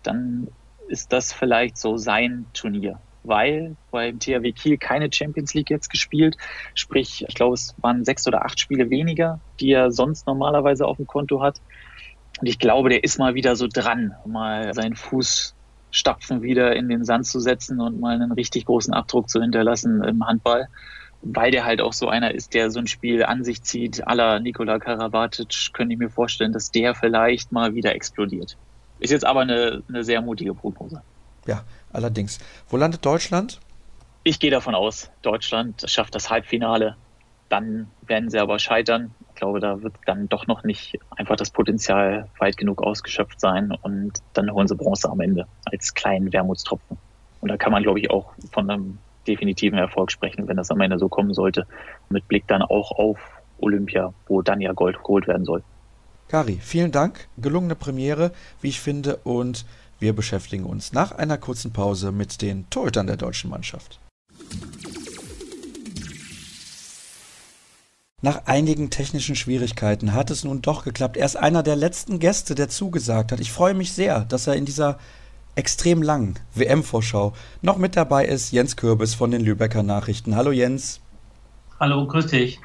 dann 0.03 0.47
ist 0.87 1.13
das 1.13 1.33
vielleicht 1.33 1.77
so 1.77 1.97
sein 1.97 2.45
Turnier. 2.53 2.99
Weil 3.23 3.75
beim 3.91 4.19
THW 4.19 4.51
Kiel 4.53 4.77
keine 4.77 5.11
Champions 5.11 5.53
League 5.53 5.69
jetzt 5.69 5.89
gespielt. 5.89 6.37
Sprich, 6.75 7.25
ich 7.27 7.35
glaube, 7.35 7.55
es 7.55 7.75
waren 7.81 8.05
sechs 8.05 8.25
oder 8.25 8.45
acht 8.45 8.59
Spiele 8.59 8.89
weniger, 8.89 9.39
die 9.59 9.71
er 9.71 9.91
sonst 9.91 10.27
normalerweise 10.27 10.85
auf 10.85 10.97
dem 10.97 11.07
Konto 11.07 11.41
hat. 11.41 11.59
Und 12.39 12.47
ich 12.47 12.59
glaube, 12.59 12.89
der 12.89 13.03
ist 13.03 13.19
mal 13.19 13.35
wieder 13.35 13.55
so 13.55 13.67
dran, 13.67 14.15
mal 14.25 14.73
seinen 14.73 14.95
Fußstapfen 14.95 16.41
wieder 16.41 16.75
in 16.75 16.87
den 16.87 17.03
Sand 17.03 17.25
zu 17.25 17.39
setzen 17.39 17.81
und 17.81 17.99
mal 17.99 18.15
einen 18.15 18.31
richtig 18.31 18.65
großen 18.65 18.93
Abdruck 18.93 19.29
zu 19.29 19.41
hinterlassen 19.41 20.03
im 20.03 20.25
Handball. 20.25 20.67
Weil 21.21 21.51
der 21.51 21.65
halt 21.65 21.81
auch 21.81 21.93
so 21.93 22.07
einer 22.07 22.33
ist, 22.33 22.53
der 22.53 22.69
so 22.69 22.79
ein 22.79 22.87
Spiel 22.87 23.23
an 23.23 23.43
sich 23.43 23.63
zieht, 23.63 24.07
aller 24.07 24.39
Nikola 24.39 24.77
Karabatic, 24.79 25.73
könnte 25.73 25.93
ich 25.93 25.99
mir 25.99 26.11
vorstellen, 26.11 26.53
dass 26.53 26.71
der 26.71 26.93
vielleicht 26.93 27.51
mal 27.51 27.73
wieder 27.73 27.95
explodiert. 27.95 28.55
Ist 28.99 29.11
jetzt 29.11 29.25
aber 29.25 29.41
eine, 29.41 29.83
eine 29.87 30.03
sehr 30.03 30.21
mutige 30.21 30.53
Prognose. 30.53 31.01
Ja, 31.45 31.63
allerdings. 31.93 32.39
Wo 32.69 32.77
landet 32.77 33.05
Deutschland? 33.05 33.59
Ich 34.23 34.39
gehe 34.39 34.51
davon 34.51 34.75
aus, 34.75 35.09
Deutschland 35.21 35.85
schafft 35.87 36.13
das 36.15 36.29
Halbfinale. 36.29 36.95
Dann 37.49 37.89
werden 38.01 38.29
sie 38.29 38.39
aber 38.39 38.59
scheitern. 38.59 39.11
Ich 39.29 39.35
glaube, 39.35 39.61
da 39.61 39.81
wird 39.81 39.93
dann 40.05 40.27
doch 40.27 40.47
noch 40.47 40.63
nicht 40.63 40.99
einfach 41.15 41.37
das 41.37 41.49
Potenzial 41.49 42.27
weit 42.39 42.57
genug 42.57 42.81
ausgeschöpft 42.81 43.39
sein 43.39 43.71
und 43.83 44.13
dann 44.33 44.51
holen 44.51 44.67
sie 44.67 44.75
Bronze 44.75 45.09
am 45.09 45.21
Ende 45.21 45.47
als 45.65 45.93
kleinen 45.93 46.33
Wermutstropfen. 46.33 46.97
Und 47.39 47.49
da 47.49 47.55
kann 47.55 47.71
man, 47.71 47.83
glaube 47.83 47.99
ich, 47.99 48.09
auch 48.09 48.33
von 48.51 48.69
einem 48.69 48.97
definitiven 49.27 49.77
Erfolg 49.77 50.11
sprechen, 50.11 50.47
wenn 50.47 50.57
das 50.57 50.71
am 50.71 50.81
Ende 50.81 50.97
so 50.97 51.07
kommen 51.07 51.33
sollte. 51.33 51.65
Mit 52.09 52.27
Blick 52.27 52.45
dann 52.47 52.61
auch 52.61 52.91
auf 52.91 53.17
Olympia, 53.59 54.13
wo 54.27 54.41
dann 54.41 54.59
ja 54.59 54.73
Gold 54.73 54.97
geholt 54.97 55.27
werden 55.27 55.45
soll. 55.45 55.63
Kari, 56.27 56.59
vielen 56.61 56.91
Dank. 56.91 57.27
Gelungene 57.37 57.75
Premiere, 57.75 58.33
wie 58.61 58.67
ich 58.67 58.81
finde, 58.81 59.17
und 59.17 59.65
wir 59.99 60.13
beschäftigen 60.13 60.65
uns 60.65 60.91
nach 60.91 61.13
einer 61.13 61.37
kurzen 61.37 61.71
Pause 61.71 62.11
mit 62.11 62.41
den 62.41 62.69
Torhütern 62.69 63.07
der 63.07 63.15
deutschen 63.15 63.49
Mannschaft. 63.49 63.99
Nach 68.21 68.45
einigen 68.45 68.89
technischen 68.89 69.35
Schwierigkeiten 69.35 70.13
hat 70.13 70.29
es 70.29 70.43
nun 70.43 70.61
doch 70.61 70.83
geklappt. 70.83 71.15
Er 71.15 71.25
ist 71.25 71.37
einer 71.37 71.63
der 71.63 71.75
letzten 71.75 72.19
Gäste, 72.19 72.55
der 72.55 72.67
zugesagt 72.67 73.31
hat. 73.31 73.39
Ich 73.39 73.51
freue 73.51 73.73
mich 73.73 73.93
sehr, 73.93 74.21
dass 74.21 74.47
er 74.47 74.55
in 74.55 74.65
dieser 74.65 74.99
extrem 75.55 76.01
langen 76.01 76.37
WM-Vorschau 76.55 77.33
noch 77.61 77.77
mit 77.77 77.95
dabei 77.95 78.25
ist. 78.25 78.51
Jens 78.51 78.75
Kürbis 78.75 79.13
von 79.13 79.31
den 79.31 79.41
Lübecker 79.41 79.83
Nachrichten. 79.83 80.35
Hallo 80.35 80.51
Jens. 80.51 80.99
Hallo, 81.79 82.05
grüß 82.05 82.27
dich. 82.27 82.59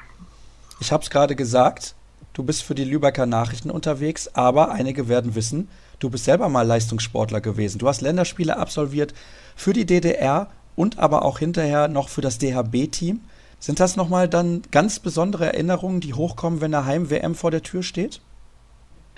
Ich 0.79 0.91
habe 0.91 1.03
es 1.03 1.09
gerade 1.09 1.35
gesagt, 1.35 1.95
du 2.33 2.43
bist 2.43 2.63
für 2.63 2.75
die 2.75 2.83
Lübecker 2.83 3.25
Nachrichten 3.25 3.69
unterwegs, 3.69 4.27
aber 4.33 4.71
einige 4.71 5.07
werden 5.07 5.35
wissen, 5.35 5.69
du 5.99 6.09
bist 6.09 6.25
selber 6.25 6.49
mal 6.49 6.67
Leistungssportler 6.67 7.41
gewesen. 7.41 7.79
Du 7.79 7.87
hast 7.87 8.01
Länderspiele 8.01 8.57
absolviert 8.57 9.13
für 9.55 9.73
die 9.73 9.85
DDR 9.85 10.49
und 10.75 10.99
aber 10.99 11.23
auch 11.23 11.39
hinterher 11.39 11.87
noch 11.87 12.09
für 12.09 12.21
das 12.21 12.39
DHB-Team. 12.39 13.21
Sind 13.59 13.79
das 13.79 13.95
nochmal 13.95 14.27
dann 14.27 14.61
ganz 14.71 14.99
besondere 14.99 15.45
Erinnerungen, 15.45 16.01
die 16.01 16.13
hochkommen, 16.13 16.59
wenn 16.59 16.73
eine 16.73 16.85
Heim-WM 16.85 17.35
vor 17.35 17.51
der 17.51 17.63
Tür 17.63 17.81
steht? 17.81 18.19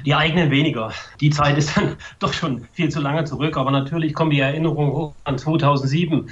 Die 0.05 0.13
eigenen 0.13 0.51
weniger. 0.51 0.91
Die 1.21 1.29
Zeit 1.29 1.57
ist 1.57 1.75
dann 1.75 1.95
doch 2.19 2.33
schon 2.33 2.67
viel 2.73 2.89
zu 2.89 2.99
lange 2.99 3.23
zurück. 3.23 3.57
Aber 3.57 3.71
natürlich 3.71 4.13
kommen 4.13 4.31
die 4.31 4.39
Erinnerungen 4.39 4.91
hoch 4.91 5.15
an 5.23 5.37
2007, 5.37 6.29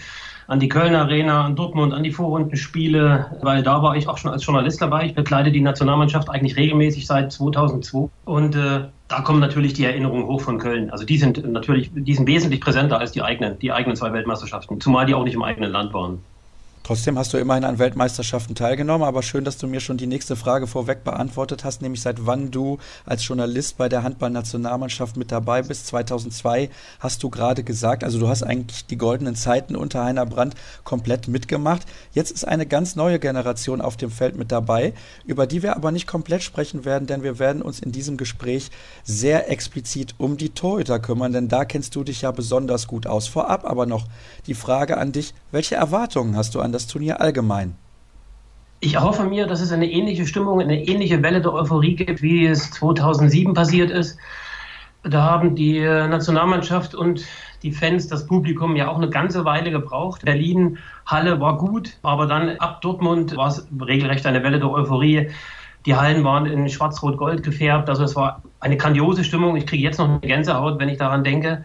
an 0.48 0.60
die 0.60 0.70
Köln 0.70 0.96
Arena, 0.96 1.46
an 1.46 1.56
Dortmund, 1.56 1.94
an 1.94 2.04
die 2.04 2.12
Vorrundenspiele, 2.12 3.38
weil 3.42 3.64
da 3.64 3.82
war 3.82 3.96
ich 3.96 4.08
auch 4.08 4.18
schon 4.18 4.32
als 4.32 4.46
Journalist 4.46 4.82
dabei. 4.82 5.06
Ich 5.06 5.16
begleite 5.16 5.52
die 5.52 5.62
Nationalmannschaft 5.62 6.30
eigentlich 6.30 6.58
regelmäßig 6.58 7.08
seit 7.08 7.32
2002. 7.32 8.10
Und 8.26 8.56
äh, 8.56 8.86
da 9.08 9.22
kommen 9.22 9.40
natürlich 9.40 9.74
die 9.74 9.86
Erinnerungen 9.86 10.26
hoch 10.26 10.42
von 10.42 10.58
Köln. 10.58 10.90
Also 10.90 11.06
die 11.06 11.18
sind 11.18 11.46
natürlich, 11.52 11.92
die 11.94 12.14
sind 12.14 12.28
wesentlich 12.28 12.62
präsenter 12.62 13.00
als 13.00 13.12
die 13.12 13.22
eigenen, 13.22 13.60
die 13.60 13.72
eigenen 13.72 13.96
zwei 13.96 14.12
Weltmeisterschaften. 14.14 14.82
Zumal 14.82 15.06
die 15.06 15.14
auch 15.14 15.24
nicht 15.24 15.36
im 15.36 15.44
eigenen 15.44 15.72
Land 15.72 15.94
waren. 15.94 16.20
Trotzdem 16.84 17.18
hast 17.18 17.32
du 17.32 17.38
immerhin 17.38 17.64
an 17.64 17.80
Weltmeisterschaften 17.80 18.56
teilgenommen, 18.56 19.08
aber 19.08 19.24
schön, 19.24 19.46
dass 19.46 19.58
du 19.58 19.68
mir 19.68 19.80
schon 19.80 19.96
die 19.96 20.06
nächste 20.06 20.36
Frage 20.36 20.68
vorweg 20.68 21.06
beantwortet 21.06 21.64
hast, 21.64 21.82
nämlich 21.82 22.02
seit 22.02 22.26
wann 22.26 22.52
du 22.52 22.78
als 23.06 23.26
Journalist 23.26 23.78
bei 23.78 23.88
der 23.88 24.04
Handballnationalmannschaft 24.04 25.16
mit 25.16 25.32
dabei 25.32 25.62
bist. 25.62 25.88
2002 25.88 26.70
hast 27.00 27.24
du 27.24 27.30
gerade 27.30 27.64
gesagt, 27.64 28.04
also 28.04 28.20
du 28.20 28.28
hast 28.28 28.44
eigentlich 28.44 28.86
die 28.86 28.98
goldenen 28.98 29.36
Zeiten 29.36 29.78
unter 29.78 30.04
Heiner 30.04 30.26
Brandt 30.26 30.56
komplett 30.84 31.30
mitgemacht. 31.30 31.84
Jetzt 32.12 32.32
ist 32.32 32.46
eine 32.46 32.66
ganz 32.66 32.98
neue 32.98 33.18
Generation 33.18 33.80
auf 33.80 33.96
dem 33.96 34.12
Feld 34.12 34.36
mit 34.36 34.52
dabei, 34.52 34.94
über 35.26 35.48
die 35.48 35.64
wir 35.64 35.78
aber 35.78 35.94
nicht 35.94 36.06
komplett 36.06 36.44
sprechen 36.44 36.84
werden, 36.84 37.08
denn 37.08 37.24
wir 37.24 37.40
werden 37.40 37.62
uns 37.62 37.80
in 37.80 37.94
diesem 37.94 38.18
Gespräch 38.18 38.72
sehr 39.06 39.50
explizit 39.50 40.16
um 40.18 40.36
die 40.36 40.50
Torhüter 40.50 41.00
kümmern, 41.00 41.32
denn 41.32 41.48
da 41.48 41.64
kennst 41.64 41.96
du 41.96 42.04
dich 42.04 42.24
ja 42.24 42.32
besonders 42.32 42.88
gut 42.88 43.08
aus. 43.08 43.30
Vorab 43.30 43.64
aber 43.64 43.86
noch 43.86 44.06
die 44.48 44.54
Frage 44.54 44.98
an 44.98 45.14
dich, 45.14 45.34
welche 45.54 45.76
Erwartungen 45.76 46.36
hast 46.36 46.56
du 46.56 46.60
an 46.60 46.73
das 46.74 46.88
Turnier 46.88 47.22
allgemein? 47.22 47.76
Ich 48.80 48.96
erhoffe 48.96 49.24
mir, 49.24 49.48
dass 49.48 49.62
es 49.62 49.72
eine 49.72 49.90
ähnliche 49.90 50.28
Stimmung, 50.28 50.60
eine 50.60 50.84
ähnliche 50.84 51.24
Welle 51.24 51.42
der 51.42 51.54
Euphorie 51.54 51.96
gibt, 51.96 52.22
wie 52.22 52.46
es 52.46 52.70
2007 52.72 53.54
passiert 53.54 53.92
ist. 53.92 54.18
Da 55.04 55.24
haben 55.24 55.56
die 55.56 55.80
Nationalmannschaft 55.80 56.94
und 56.96 57.26
die 57.62 57.72
Fans, 57.72 58.08
das 58.08 58.28
Publikum 58.28 58.76
ja 58.76 58.90
auch 58.90 58.98
eine 58.98 59.10
ganze 59.10 59.46
Weile 59.46 59.72
gebraucht. 59.72 60.26
Berlin, 60.26 60.80
Halle 61.06 61.40
war 61.40 61.58
gut, 61.58 61.98
aber 62.04 62.28
dann 62.28 62.58
ab 62.58 62.82
Dortmund 62.82 63.38
war 63.38 63.48
es 63.48 63.66
regelrecht 63.86 64.26
eine 64.26 64.44
Welle 64.44 64.60
der 64.60 64.70
Euphorie. 64.70 65.30
Die 65.86 65.96
Hallen 65.96 66.24
waren 66.24 66.46
in 66.46 66.70
schwarz-rot-gold 66.70 67.44
gefärbt. 67.44 67.90
Also 67.90 68.04
es 68.04 68.16
war 68.16 68.42
eine 68.60 68.78
grandiose 68.78 69.24
Stimmung. 69.24 69.56
Ich 69.56 69.66
kriege 69.66 69.84
jetzt 69.84 69.98
noch 69.98 70.10
eine 70.10 70.20
Gänsehaut, 70.20 70.80
wenn 70.80 70.90
ich 70.90 70.98
daran 70.98 71.24
denke 71.24 71.64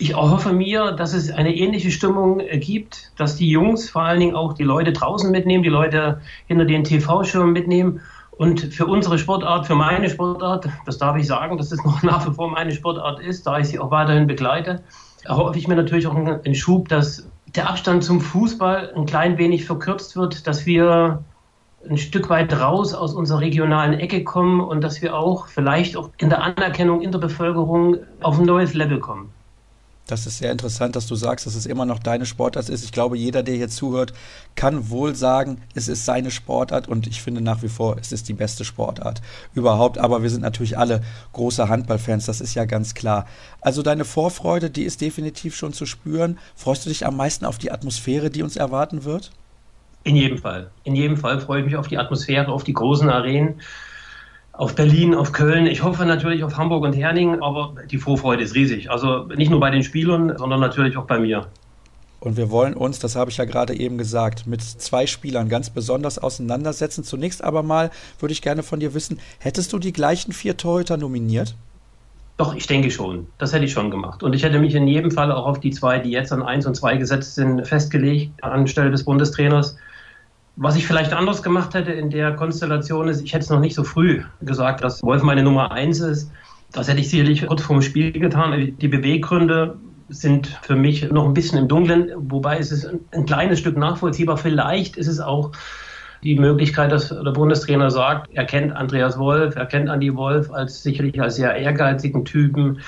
ich 0.00 0.12
erhoffe 0.12 0.54
mir, 0.54 0.92
dass 0.92 1.12
es 1.12 1.30
eine 1.30 1.54
ähnliche 1.54 1.90
Stimmung 1.90 2.40
äh, 2.40 2.58
gibt, 2.58 3.12
dass 3.18 3.36
die 3.36 3.50
Jungs 3.50 3.90
vor 3.90 4.02
allen 4.02 4.18
Dingen 4.18 4.34
auch 4.34 4.54
die 4.54 4.62
Leute 4.62 4.92
draußen 4.92 5.30
mitnehmen, 5.30 5.62
die 5.62 5.68
Leute 5.68 6.22
hinter 6.46 6.64
den 6.64 6.84
TV-Schirmen 6.84 7.52
mitnehmen. 7.52 8.00
Und 8.30 8.60
für 8.72 8.86
unsere 8.86 9.18
Sportart, 9.18 9.66
für 9.66 9.74
meine 9.74 10.08
Sportart, 10.08 10.66
das 10.86 10.96
darf 10.96 11.18
ich 11.18 11.26
sagen, 11.26 11.58
dass 11.58 11.70
es 11.70 11.84
noch 11.84 12.02
nach 12.02 12.26
wie 12.26 12.32
vor 12.32 12.50
meine 12.50 12.72
Sportart 12.72 13.20
ist, 13.20 13.46
da 13.46 13.58
ich 13.58 13.68
sie 13.68 13.78
auch 13.78 13.90
weiterhin 13.90 14.26
begleite, 14.26 14.82
erhoffe 15.24 15.58
ich 15.58 15.68
mir 15.68 15.76
natürlich 15.76 16.06
auch 16.06 16.14
einen 16.14 16.54
Schub, 16.54 16.88
dass 16.88 17.28
der 17.54 17.68
Abstand 17.68 18.02
zum 18.02 18.22
Fußball 18.22 18.94
ein 18.96 19.04
klein 19.04 19.36
wenig 19.36 19.66
verkürzt 19.66 20.16
wird, 20.16 20.46
dass 20.46 20.64
wir 20.64 21.22
ein 21.86 21.98
Stück 21.98 22.30
weit 22.30 22.58
raus 22.58 22.94
aus 22.94 23.12
unserer 23.12 23.40
regionalen 23.40 23.98
Ecke 23.98 24.24
kommen 24.24 24.60
und 24.60 24.82
dass 24.82 25.02
wir 25.02 25.14
auch 25.14 25.46
vielleicht 25.48 25.98
auch 25.98 26.08
in 26.16 26.30
der 26.30 26.42
Anerkennung 26.42 27.02
in 27.02 27.12
der 27.12 27.18
Bevölkerung 27.18 27.98
auf 28.22 28.38
ein 28.38 28.46
neues 28.46 28.72
Level 28.72 28.98
kommen. 28.98 29.30
Das 30.10 30.26
ist 30.26 30.38
sehr 30.38 30.50
interessant, 30.50 30.96
dass 30.96 31.06
du 31.06 31.14
sagst, 31.14 31.46
dass 31.46 31.54
es 31.54 31.66
immer 31.66 31.84
noch 31.84 32.00
deine 32.00 32.26
Sportart 32.26 32.68
ist. 32.68 32.84
Ich 32.84 32.92
glaube, 32.92 33.16
jeder, 33.16 33.42
der 33.42 33.54
hier 33.54 33.68
zuhört, 33.68 34.12
kann 34.56 34.90
wohl 34.90 35.14
sagen, 35.14 35.62
es 35.74 35.86
ist 35.86 36.04
seine 36.04 36.30
Sportart 36.30 36.88
und 36.88 37.06
ich 37.06 37.22
finde 37.22 37.40
nach 37.40 37.62
wie 37.62 37.68
vor, 37.68 37.96
es 38.00 38.10
ist 38.10 38.28
die 38.28 38.34
beste 38.34 38.64
Sportart 38.64 39.22
überhaupt. 39.54 39.98
Aber 39.98 40.22
wir 40.22 40.30
sind 40.30 40.40
natürlich 40.42 40.76
alle 40.76 41.02
große 41.32 41.68
Handballfans, 41.68 42.26
das 42.26 42.40
ist 42.40 42.54
ja 42.54 42.64
ganz 42.64 42.94
klar. 42.94 43.26
Also 43.60 43.82
deine 43.82 44.04
Vorfreude, 44.04 44.68
die 44.68 44.82
ist 44.82 45.00
definitiv 45.00 45.54
schon 45.54 45.72
zu 45.72 45.86
spüren. 45.86 46.38
Freust 46.56 46.84
du 46.84 46.88
dich 46.88 47.06
am 47.06 47.16
meisten 47.16 47.44
auf 47.44 47.58
die 47.58 47.70
Atmosphäre, 47.70 48.30
die 48.30 48.42
uns 48.42 48.56
erwarten 48.56 49.04
wird? 49.04 49.30
In 50.02 50.16
jedem 50.16 50.38
Fall. 50.38 50.70
In 50.82 50.96
jedem 50.96 51.18
Fall 51.18 51.40
freue 51.40 51.60
ich 51.60 51.66
mich 51.66 51.76
auf 51.76 51.86
die 51.86 51.98
Atmosphäre, 51.98 52.50
auf 52.50 52.64
die 52.64 52.72
großen 52.72 53.08
Arenen 53.08 53.60
auf 54.60 54.74
Berlin, 54.74 55.14
auf 55.14 55.32
Köln. 55.32 55.66
Ich 55.66 55.82
hoffe 55.82 56.04
natürlich 56.04 56.44
auf 56.44 56.58
Hamburg 56.58 56.84
und 56.84 56.92
Herning, 56.92 57.40
aber 57.40 57.72
die 57.90 57.96
Vorfreude 57.96 58.42
ist 58.42 58.54
riesig. 58.54 58.90
Also 58.90 59.24
nicht 59.34 59.50
nur 59.50 59.58
bei 59.58 59.70
den 59.70 59.82
Spielern, 59.82 60.36
sondern 60.36 60.60
natürlich 60.60 60.98
auch 60.98 61.06
bei 61.06 61.18
mir. 61.18 61.46
Und 62.20 62.36
wir 62.36 62.50
wollen 62.50 62.74
uns, 62.74 62.98
das 62.98 63.16
habe 63.16 63.30
ich 63.30 63.38
ja 63.38 63.46
gerade 63.46 63.74
eben 63.74 63.96
gesagt, 63.96 64.46
mit 64.46 64.60
zwei 64.60 65.06
Spielern 65.06 65.48
ganz 65.48 65.70
besonders 65.70 66.18
auseinandersetzen. 66.18 67.04
Zunächst 67.04 67.42
aber 67.42 67.62
mal 67.62 67.90
würde 68.18 68.34
ich 68.34 68.42
gerne 68.42 68.62
von 68.62 68.80
dir 68.80 68.92
wissen, 68.92 69.18
hättest 69.38 69.72
du 69.72 69.78
die 69.78 69.94
gleichen 69.94 70.32
vier 70.32 70.58
Torhüter 70.58 70.98
nominiert? 70.98 71.54
Doch, 72.36 72.54
ich 72.54 72.66
denke 72.66 72.90
schon. 72.90 73.28
Das 73.38 73.54
hätte 73.54 73.64
ich 73.64 73.72
schon 73.72 73.90
gemacht. 73.90 74.22
Und 74.22 74.34
ich 74.34 74.42
hätte 74.42 74.58
mich 74.58 74.74
in 74.74 74.86
jedem 74.86 75.10
Fall 75.10 75.32
auch 75.32 75.46
auf 75.46 75.60
die 75.60 75.70
zwei, 75.70 76.00
die 76.00 76.10
jetzt 76.10 76.32
an 76.32 76.42
eins 76.42 76.66
und 76.66 76.74
zwei 76.74 76.98
gesetzt 76.98 77.34
sind, 77.34 77.66
festgelegt, 77.66 78.44
anstelle 78.44 78.90
des 78.90 79.04
Bundestrainers. 79.04 79.78
Was 80.62 80.76
ich 80.76 80.86
vielleicht 80.86 81.14
anders 81.14 81.42
gemacht 81.42 81.72
hätte 81.72 81.90
in 81.90 82.10
der 82.10 82.36
Konstellation 82.36 83.08
ist, 83.08 83.22
ich 83.22 83.32
hätte 83.32 83.44
es 83.44 83.48
noch 83.48 83.60
nicht 83.60 83.74
so 83.74 83.82
früh 83.82 84.22
gesagt, 84.42 84.84
dass 84.84 85.02
Wolf 85.02 85.22
meine 85.22 85.42
Nummer 85.42 85.72
eins 85.72 86.00
ist. 86.00 86.30
Das 86.72 86.86
hätte 86.86 87.00
ich 87.00 87.08
sicherlich 87.08 87.46
kurz 87.46 87.62
vorm 87.62 87.80
Spiel 87.80 88.12
getan. 88.12 88.76
Die 88.78 88.88
Beweggründe 88.88 89.78
sind 90.10 90.48
für 90.60 90.76
mich 90.76 91.10
noch 91.10 91.24
ein 91.24 91.32
bisschen 91.32 91.60
im 91.60 91.66
Dunkeln, 91.66 92.12
wobei 92.14 92.58
es 92.58 92.72
ist 92.72 92.86
ein 93.12 93.24
kleines 93.24 93.58
Stück 93.58 93.78
nachvollziehbar. 93.78 94.36
Vielleicht 94.36 94.98
ist 94.98 95.06
es 95.06 95.18
auch 95.18 95.52
die 96.22 96.38
Möglichkeit, 96.38 96.92
dass 96.92 97.08
der 97.08 97.30
Bundestrainer 97.30 97.90
sagt, 97.90 98.28
er 98.34 98.44
kennt 98.44 98.76
Andreas 98.76 99.18
Wolf, 99.18 99.56
er 99.56 99.64
kennt 99.64 99.88
Andi 99.88 100.14
Wolf 100.14 100.52
als 100.52 100.82
sicherlich 100.82 101.18
als 101.22 101.36
sehr 101.36 101.54
ehrgeizigen 101.54 102.26
Typen. 102.26 102.80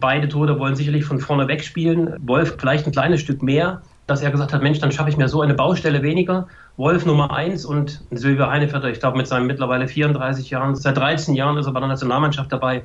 Beide 0.00 0.28
Tode 0.28 0.58
wollen 0.58 0.74
sicherlich 0.74 1.06
von 1.06 1.18
vorne 1.18 1.48
wegspielen. 1.48 2.14
Wolf 2.18 2.56
vielleicht 2.58 2.84
ein 2.84 2.92
kleines 2.92 3.22
Stück 3.22 3.42
mehr 3.42 3.80
dass 4.06 4.22
er 4.22 4.30
gesagt 4.30 4.52
hat, 4.52 4.62
Mensch, 4.62 4.78
dann 4.78 4.92
schaffe 4.92 5.10
ich 5.10 5.16
mir 5.16 5.28
so 5.28 5.40
eine 5.40 5.54
Baustelle 5.54 6.02
weniger. 6.02 6.46
Wolf 6.76 7.06
Nummer 7.06 7.32
eins 7.32 7.64
und 7.64 8.02
Silvio 8.10 8.48
Heinevetter, 8.48 8.90
ich 8.90 9.00
glaube 9.00 9.16
mit 9.16 9.26
seinen 9.26 9.46
mittlerweile 9.46 9.88
34 9.88 10.50
Jahren, 10.50 10.76
seit 10.76 10.96
13 10.96 11.34
Jahren 11.34 11.56
ist 11.56 11.66
er 11.66 11.72
bei 11.72 11.80
der 11.80 11.88
Nationalmannschaft 11.88 12.52
dabei. 12.52 12.82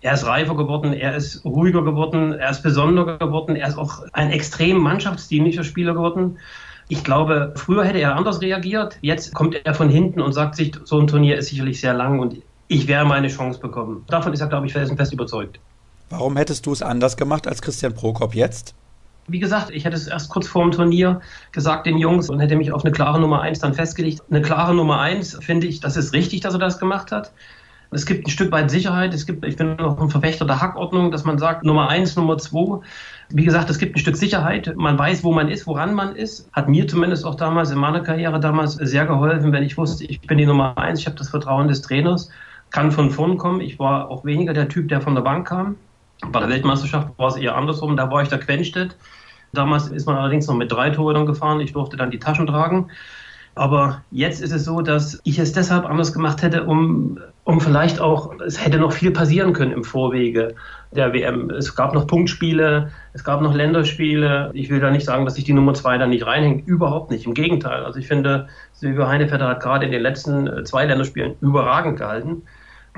Er 0.00 0.14
ist 0.14 0.26
reifer 0.26 0.56
geworden, 0.56 0.92
er 0.92 1.16
ist 1.16 1.44
ruhiger 1.44 1.82
geworden, 1.82 2.32
er 2.32 2.50
ist 2.50 2.62
besonderer 2.62 3.18
geworden, 3.18 3.56
er 3.56 3.68
ist 3.68 3.78
auch 3.78 4.02
ein 4.12 4.30
extrem 4.30 4.78
mannschaftsdienlicher 4.78 5.64
Spieler 5.64 5.94
geworden. 5.94 6.38
Ich 6.88 7.04
glaube, 7.04 7.52
früher 7.56 7.84
hätte 7.84 7.98
er 7.98 8.16
anders 8.16 8.40
reagiert. 8.40 8.98
Jetzt 9.02 9.34
kommt 9.34 9.54
er 9.62 9.74
von 9.74 9.88
hinten 9.88 10.20
und 10.20 10.32
sagt 10.32 10.56
sich, 10.56 10.74
so 10.84 10.98
ein 10.98 11.06
Turnier 11.06 11.36
ist 11.36 11.48
sicherlich 11.48 11.80
sehr 11.80 11.94
lang 11.94 12.18
und 12.18 12.36
ich 12.66 12.88
werde 12.88 13.08
meine 13.08 13.28
Chance 13.28 13.60
bekommen. 13.60 14.04
Davon 14.08 14.32
ist 14.32 14.40
er, 14.40 14.48
glaube 14.48 14.66
ich, 14.66 14.72
fest 14.72 15.12
überzeugt. 15.12 15.60
Warum 16.10 16.36
hättest 16.36 16.66
du 16.66 16.72
es 16.72 16.82
anders 16.82 17.16
gemacht 17.16 17.46
als 17.46 17.62
Christian 17.62 17.94
Prokop 17.94 18.34
jetzt? 18.34 18.74
Wie 19.28 19.38
gesagt, 19.38 19.70
ich 19.70 19.84
hätte 19.84 19.96
es 19.96 20.06
erst 20.06 20.30
kurz 20.30 20.48
vor 20.48 20.62
dem 20.62 20.72
Turnier 20.72 21.20
gesagt 21.52 21.86
den 21.86 21.98
Jungs 21.98 22.30
und 22.30 22.40
hätte 22.40 22.56
mich 22.56 22.72
auf 22.72 22.84
eine 22.84 22.92
klare 22.92 23.20
Nummer 23.20 23.42
1 23.42 23.58
dann 23.60 23.74
festgelegt. 23.74 24.22
Eine 24.30 24.42
klare 24.42 24.74
Nummer 24.74 25.00
1 25.00 25.38
finde 25.40 25.66
ich, 25.66 25.80
das 25.80 25.96
ist 25.96 26.14
richtig, 26.14 26.40
dass 26.40 26.54
er 26.54 26.60
das 26.60 26.78
gemacht 26.78 27.12
hat. 27.12 27.32
Es 27.90 28.04
gibt 28.04 28.26
ein 28.26 28.30
Stück 28.30 28.52
weit 28.52 28.70
Sicherheit. 28.70 29.14
Es 29.14 29.24
gibt, 29.24 29.44
ich 29.46 29.56
bin 29.56 29.76
noch 29.76 29.98
ein 29.98 30.10
Verfechter 30.10 30.44
der 30.44 30.60
Hackordnung, 30.60 31.10
dass 31.10 31.24
man 31.24 31.38
sagt, 31.38 31.64
Nummer 31.64 31.88
1, 31.88 32.16
Nummer 32.16 32.36
2. 32.36 32.80
Wie 33.30 33.44
gesagt, 33.44 33.70
es 33.70 33.78
gibt 33.78 33.96
ein 33.96 33.98
Stück 33.98 34.16
Sicherheit. 34.16 34.74
Man 34.76 34.98
weiß, 34.98 35.24
wo 35.24 35.32
man 35.32 35.48
ist, 35.48 35.66
woran 35.66 35.94
man 35.94 36.14
ist. 36.14 36.50
Hat 36.52 36.68
mir 36.68 36.86
zumindest 36.86 37.24
auch 37.24 37.34
damals 37.34 37.70
in 37.70 37.78
meiner 37.78 38.00
Karriere 38.00 38.40
damals 38.40 38.74
sehr 38.74 39.06
geholfen, 39.06 39.52
wenn 39.52 39.62
ich 39.62 39.78
wusste, 39.78 40.04
ich 40.04 40.20
bin 40.20 40.38
die 40.38 40.46
Nummer 40.46 40.76
1, 40.76 41.00
ich 41.00 41.06
habe 41.06 41.16
das 41.16 41.30
Vertrauen 41.30 41.68
des 41.68 41.80
Trainers, 41.80 42.30
kann 42.70 42.92
von 42.92 43.10
vorn 43.10 43.38
kommen. 43.38 43.60
Ich 43.60 43.78
war 43.78 44.10
auch 44.10 44.24
weniger 44.24 44.52
der 44.52 44.68
Typ, 44.68 44.88
der 44.88 45.00
von 45.00 45.14
der 45.14 45.22
Bank 45.22 45.48
kam. 45.48 45.76
Bei 46.30 46.40
der 46.40 46.48
Weltmeisterschaft 46.50 47.18
war 47.18 47.28
es 47.28 47.36
eher 47.36 47.56
andersrum. 47.56 47.96
Da 47.96 48.10
war 48.10 48.22
ich 48.22 48.28
der 48.28 48.38
Quenstedt. 48.38 48.96
Damals 49.52 49.88
ist 49.88 50.06
man 50.06 50.16
allerdings 50.16 50.46
noch 50.46 50.56
mit 50.56 50.70
drei 50.70 50.90
Torhütern 50.90 51.26
gefahren. 51.26 51.60
Ich 51.60 51.72
durfte 51.72 51.96
dann 51.96 52.10
die 52.10 52.18
Taschen 52.18 52.46
tragen. 52.46 52.90
Aber 53.58 54.02
jetzt 54.12 54.40
ist 54.40 54.52
es 54.52 54.64
so, 54.64 54.82
dass 54.82 55.20
ich 55.24 55.40
es 55.40 55.52
deshalb 55.52 55.84
anders 55.84 56.12
gemacht 56.12 56.42
hätte, 56.42 56.62
um, 56.62 57.18
um 57.42 57.60
vielleicht 57.60 58.00
auch, 58.00 58.38
es 58.40 58.64
hätte 58.64 58.78
noch 58.78 58.92
viel 58.92 59.10
passieren 59.10 59.52
können 59.52 59.72
im 59.72 59.82
Vorwege 59.82 60.54
der 60.92 61.12
WM. 61.12 61.50
Es 61.50 61.74
gab 61.74 61.92
noch 61.92 62.06
Punktspiele, 62.06 62.90
es 63.14 63.24
gab 63.24 63.42
noch 63.42 63.52
Länderspiele. 63.52 64.52
Ich 64.54 64.70
will 64.70 64.78
da 64.78 64.92
nicht 64.92 65.04
sagen, 65.04 65.24
dass 65.24 65.34
sich 65.34 65.42
die 65.42 65.54
Nummer 65.54 65.74
zwei 65.74 65.98
da 65.98 66.06
nicht 66.06 66.24
reinhängt. 66.24 66.68
Überhaupt 66.68 67.10
nicht. 67.10 67.26
Im 67.26 67.34
Gegenteil. 67.34 67.84
Also 67.84 67.98
ich 67.98 68.06
finde, 68.06 68.46
Silvio 68.74 69.08
Heinevetter 69.08 69.48
hat 69.48 69.60
gerade 69.60 69.86
in 69.86 69.92
den 69.92 70.02
letzten 70.02 70.46
äh, 70.46 70.62
zwei 70.62 70.84
Länderspielen 70.84 71.34
überragend 71.40 71.98
gehalten. 71.98 72.42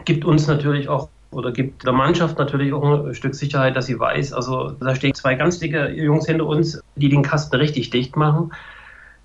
Gibt 0.05 0.27
uns 0.27 0.47
natürlich 0.47 0.91
auch 0.91 1.09
oder 1.31 1.53
gibt 1.53 1.85
der 1.85 1.93
Mannschaft 1.93 2.39
natürlich 2.39 2.73
auch 2.73 3.07
ein 3.07 3.15
Stück 3.15 3.35
Sicherheit, 3.35 3.77
dass 3.77 3.87
sie 3.87 3.99
weiß, 3.99 4.33
also 4.33 4.71
da 4.73 4.95
stehen 4.95 5.15
zwei 5.15 5.35
ganz 5.35 5.59
dicke 5.59 5.89
Jungs 5.89 6.27
hinter 6.27 6.47
uns, 6.47 6.83
die 6.97 7.09
den 7.09 7.23
Kasten 7.23 7.57
richtig 7.57 7.91
dicht 7.91 8.17
machen. 8.17 8.53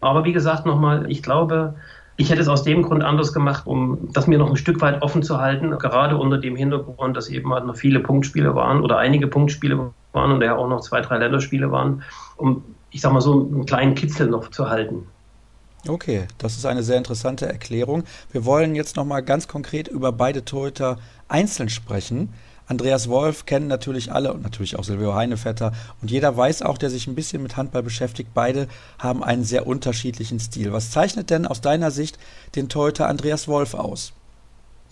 Aber 0.01 0.23
wie 0.23 0.33
gesagt, 0.33 0.65
nochmal, 0.65 1.09
ich 1.09 1.23
glaube, 1.23 1.75
ich 2.17 2.29
hätte 2.29 2.41
es 2.41 2.47
aus 2.47 2.63
dem 2.63 2.83
Grund 2.83 3.03
anders 3.03 3.33
gemacht, 3.33 3.65
um 3.65 4.09
das 4.13 4.27
mir 4.27 4.37
noch 4.37 4.49
ein 4.49 4.55
Stück 4.55 4.81
weit 4.81 5.01
offen 5.01 5.23
zu 5.23 5.39
halten, 5.39 5.71
gerade 5.71 6.17
unter 6.17 6.37
dem 6.37 6.55
Hintergrund, 6.55 7.17
dass 7.17 7.27
eben 7.27 7.51
halt 7.53 7.65
noch 7.65 7.75
viele 7.75 7.99
Punktspiele 7.99 8.55
waren 8.55 8.81
oder 8.81 8.97
einige 8.97 9.27
Punktspiele 9.27 9.91
waren 10.13 10.31
und 10.31 10.41
ja 10.41 10.55
auch 10.55 10.69
noch 10.69 10.81
zwei, 10.81 11.01
drei 11.01 11.17
Länderspiele 11.17 11.71
waren, 11.71 12.03
um, 12.37 12.63
ich 12.91 13.01
sag 13.01 13.11
mal 13.11 13.21
so, 13.21 13.49
einen 13.51 13.65
kleinen 13.65 13.95
Kitzel 13.95 14.27
noch 14.27 14.49
zu 14.49 14.69
halten. 14.69 15.07
Okay, 15.87 16.25
das 16.39 16.57
ist 16.57 16.65
eine 16.65 16.81
sehr 16.81 16.97
interessante 16.97 17.45
Erklärung. 17.45 18.05
Wir 18.31 18.43
wollen 18.45 18.73
jetzt 18.73 18.95
nochmal 18.95 19.21
ganz 19.21 19.47
konkret 19.47 19.87
über 19.87 20.11
beide 20.11 20.43
Torhüter 20.43 20.97
einzeln 21.27 21.69
sprechen. 21.69 22.33
Andreas 22.67 23.09
Wolf 23.09 23.45
kennen 23.45 23.67
natürlich 23.67 24.11
alle 24.11 24.33
und 24.33 24.41
natürlich 24.41 24.77
auch 24.77 24.83
Silvio 24.83 25.13
Heinevetter. 25.13 25.71
Und 26.01 26.09
jeder 26.09 26.35
weiß 26.35 26.63
auch, 26.63 26.77
der 26.77 26.89
sich 26.89 27.05
ein 27.05 27.15
bisschen 27.15 27.43
mit 27.43 27.57
Handball 27.57 27.83
beschäftigt, 27.83 28.31
beide 28.33 28.67
haben 28.97 29.23
einen 29.23 29.43
sehr 29.43 29.67
unterschiedlichen 29.67 30.39
Stil. 30.39 30.73
Was 30.73 30.89
zeichnet 30.89 31.29
denn 31.29 31.45
aus 31.45 31.61
deiner 31.61 31.91
Sicht 31.91 32.17
den 32.55 32.67
Torhüter 32.67 33.07
Andreas 33.07 33.47
Wolf 33.47 33.75
aus? 33.75 34.13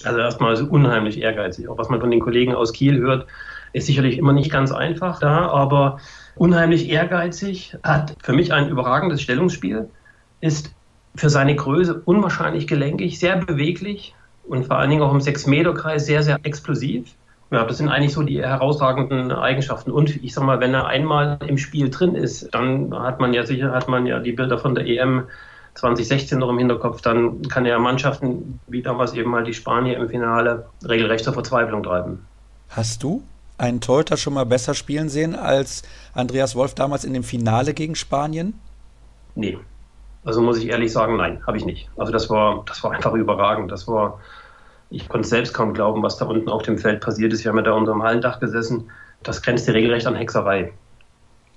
Also 0.04 0.20
erstmal 0.20 0.56
so 0.56 0.66
unheimlich 0.66 1.20
ehrgeizig. 1.20 1.68
Auch 1.68 1.78
was 1.78 1.90
man 1.90 2.00
von 2.00 2.12
den 2.12 2.20
Kollegen 2.20 2.54
aus 2.54 2.74
Kiel 2.74 3.00
hört, 3.00 3.28
ist 3.74 3.88
sicherlich 3.88 4.18
immer 4.18 4.34
nicht 4.34 4.52
ganz 4.52 4.72
einfach 4.72 5.20
da, 5.20 5.48
aber 5.48 6.00
unheimlich 6.36 6.90
ehrgeizig, 6.90 7.76
hat 7.84 8.16
für 8.22 8.34
mich 8.34 8.54
ein 8.54 8.70
überragendes 8.70 9.22
Stellungsspiel, 9.22 9.90
ist 10.42 10.72
für 11.16 11.30
seine 11.30 11.56
Größe 11.56 12.02
unwahrscheinlich 12.06 12.68
gelenkig, 12.68 13.20
sehr 13.20 13.38
beweglich 13.38 14.16
und 14.48 14.66
vor 14.66 14.78
allen 14.78 14.90
Dingen 14.90 15.02
auch 15.02 15.12
im 15.12 15.20
6-Meter-Kreis 15.20 16.06
sehr, 16.06 16.24
sehr 16.24 16.40
explosiv. 16.44 17.08
Ja, 17.52 17.64
das 17.66 17.78
sind 17.78 17.90
eigentlich 17.90 18.14
so 18.14 18.24
die 18.24 18.42
herausragenden 18.42 19.32
Eigenschaften. 19.32 19.92
Und 19.92 20.24
ich 20.24 20.34
sag 20.34 20.44
mal, 20.44 20.60
wenn 20.60 20.74
er 20.74 20.88
einmal 20.88 21.38
im 21.48 21.58
Spiel 21.58 21.90
drin 21.90 22.16
ist, 22.16 22.50
dann 22.54 22.94
hat 22.98 23.20
man 23.20 23.34
ja 23.34 23.46
sicher, 23.46 23.72
hat 23.72 23.88
man 23.88 24.08
ja 24.08 24.20
die 24.20 24.32
Bilder 24.32 24.58
von 24.58 24.74
der 24.74 24.88
EM 24.88 25.26
2016 25.76 26.38
noch 26.40 26.50
im 26.50 26.58
Hinterkopf, 26.58 27.02
dann 27.02 27.42
kann 27.44 27.66
er 27.66 27.80
Mannschaften 27.80 28.60
wie 28.68 28.82
damals 28.82 29.14
eben 29.14 29.32
mal 29.32 29.44
die 29.44 29.54
Spanier 29.54 29.98
im 29.98 30.10
Finale 30.10 30.68
regelrecht 30.88 31.24
zur 31.24 31.34
Verzweiflung 31.34 31.84
treiben. 31.84 32.26
Hast 32.70 33.04
du 33.04 33.24
einen 33.58 33.82
Torhüter 33.82 34.18
schon 34.18 34.34
mal 34.34 34.46
besser 34.46 34.74
spielen 34.74 35.10
sehen 35.10 35.36
als 35.36 35.84
Andreas 36.14 36.56
Wolf 36.56 36.76
damals 36.76 37.06
in 37.06 37.14
dem 37.14 37.24
Finale 37.24 37.74
gegen 37.74 37.96
Spanien? 37.96 38.60
Nee. 39.36 39.58
Also 40.26 40.42
muss 40.42 40.58
ich 40.58 40.70
ehrlich 40.70 40.92
sagen, 40.92 41.18
nein, 41.18 41.42
habe 41.46 41.58
ich 41.58 41.66
nicht. 41.66 41.90
Also 41.98 42.12
das 42.12 42.30
war, 42.30 42.64
das 42.66 42.84
war 42.84 42.92
einfach 42.92 43.14
überragend. 43.14 43.72
Das 43.72 43.88
war, 43.88 44.20
ich 44.90 45.10
konnte 45.10 45.28
selbst 45.28 45.54
kaum 45.54 45.74
glauben, 45.74 46.02
was 46.02 46.18
da 46.18 46.26
unten 46.26 46.50
auf 46.50 46.64
dem 46.64 46.78
Feld 46.78 47.02
passiert 47.02 47.34
ist. 47.34 47.44
Wir 47.44 47.50
haben 47.50 47.58
ja 47.58 47.64
da 47.64 47.74
unter 47.74 47.92
dem 47.92 48.04
Hallendach 48.04 48.40
gesessen. 48.40 48.90
Das 49.22 49.42
grenzte 49.42 49.74
regelrecht 49.74 50.08
an 50.08 50.16
Hexerei. 50.16 50.74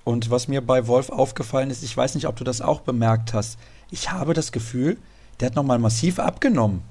Und 0.03 0.31
was 0.31 0.47
mir 0.47 0.61
bei 0.61 0.87
Wolf 0.87 1.09
aufgefallen 1.09 1.69
ist, 1.69 1.83
ich 1.83 1.95
weiß 1.95 2.15
nicht, 2.15 2.27
ob 2.27 2.35
du 2.35 2.43
das 2.43 2.61
auch 2.61 2.81
bemerkt 2.81 3.33
hast. 3.33 3.59
Ich 3.89 4.11
habe 4.11 4.33
das 4.33 4.51
Gefühl, 4.51 4.97
der 5.39 5.47
hat 5.47 5.55
nochmal 5.55 5.79
massiv 5.79 6.19
abgenommen. 6.19 6.81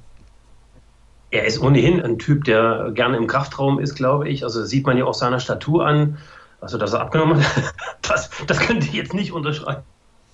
Er 1.30 1.44
ist 1.44 1.60
ohnehin 1.60 2.00
ein 2.00 2.18
Typ, 2.18 2.44
der 2.44 2.92
gerne 2.94 3.16
im 3.16 3.26
Kraftraum 3.26 3.80
ist, 3.80 3.94
glaube 3.94 4.28
ich. 4.28 4.44
Also 4.44 4.64
sieht 4.64 4.86
man 4.86 4.96
ja 4.96 5.04
auch 5.04 5.14
seiner 5.14 5.40
Statur 5.40 5.86
an. 5.86 6.18
Also, 6.60 6.78
dass 6.78 6.94
er 6.94 7.00
abgenommen 7.00 7.44
hat, 7.44 7.74
das, 8.02 8.30
das 8.46 8.58
könnte 8.60 8.86
ich 8.86 8.94
jetzt 8.94 9.12
nicht 9.12 9.32
unterschreiben 9.32 9.82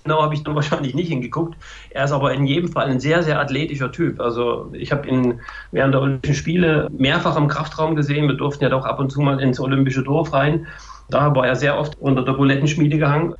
genau 0.04 0.22
habe 0.22 0.34
ich 0.34 0.42
dann 0.42 0.54
wahrscheinlich 0.54 0.94
nicht 0.94 1.08
hingeguckt. 1.08 1.56
Er 1.90 2.04
ist 2.04 2.12
aber 2.12 2.32
in 2.32 2.46
jedem 2.46 2.70
Fall 2.70 2.88
ein 2.88 3.00
sehr, 3.00 3.22
sehr 3.22 3.40
athletischer 3.40 3.92
Typ. 3.92 4.20
Also 4.20 4.70
ich 4.72 4.92
habe 4.92 5.08
ihn 5.08 5.40
während 5.70 5.94
der 5.94 6.02
Olympischen 6.02 6.34
Spiele 6.34 6.88
mehrfach 6.96 7.36
im 7.36 7.48
Kraftraum 7.48 7.96
gesehen. 7.96 8.28
Wir 8.28 8.36
durften 8.36 8.64
ja 8.64 8.70
doch 8.70 8.84
ab 8.84 8.98
und 8.98 9.10
zu 9.10 9.20
mal 9.20 9.40
ins 9.40 9.60
Olympische 9.60 10.02
Dorf 10.02 10.32
rein. 10.32 10.66
Da 11.10 11.34
war 11.34 11.46
er 11.46 11.56
sehr 11.56 11.78
oft 11.78 11.98
unter 12.00 12.24
der 12.24 12.32
Bulettenschmiede 12.32 12.98
gehangen. 12.98 13.34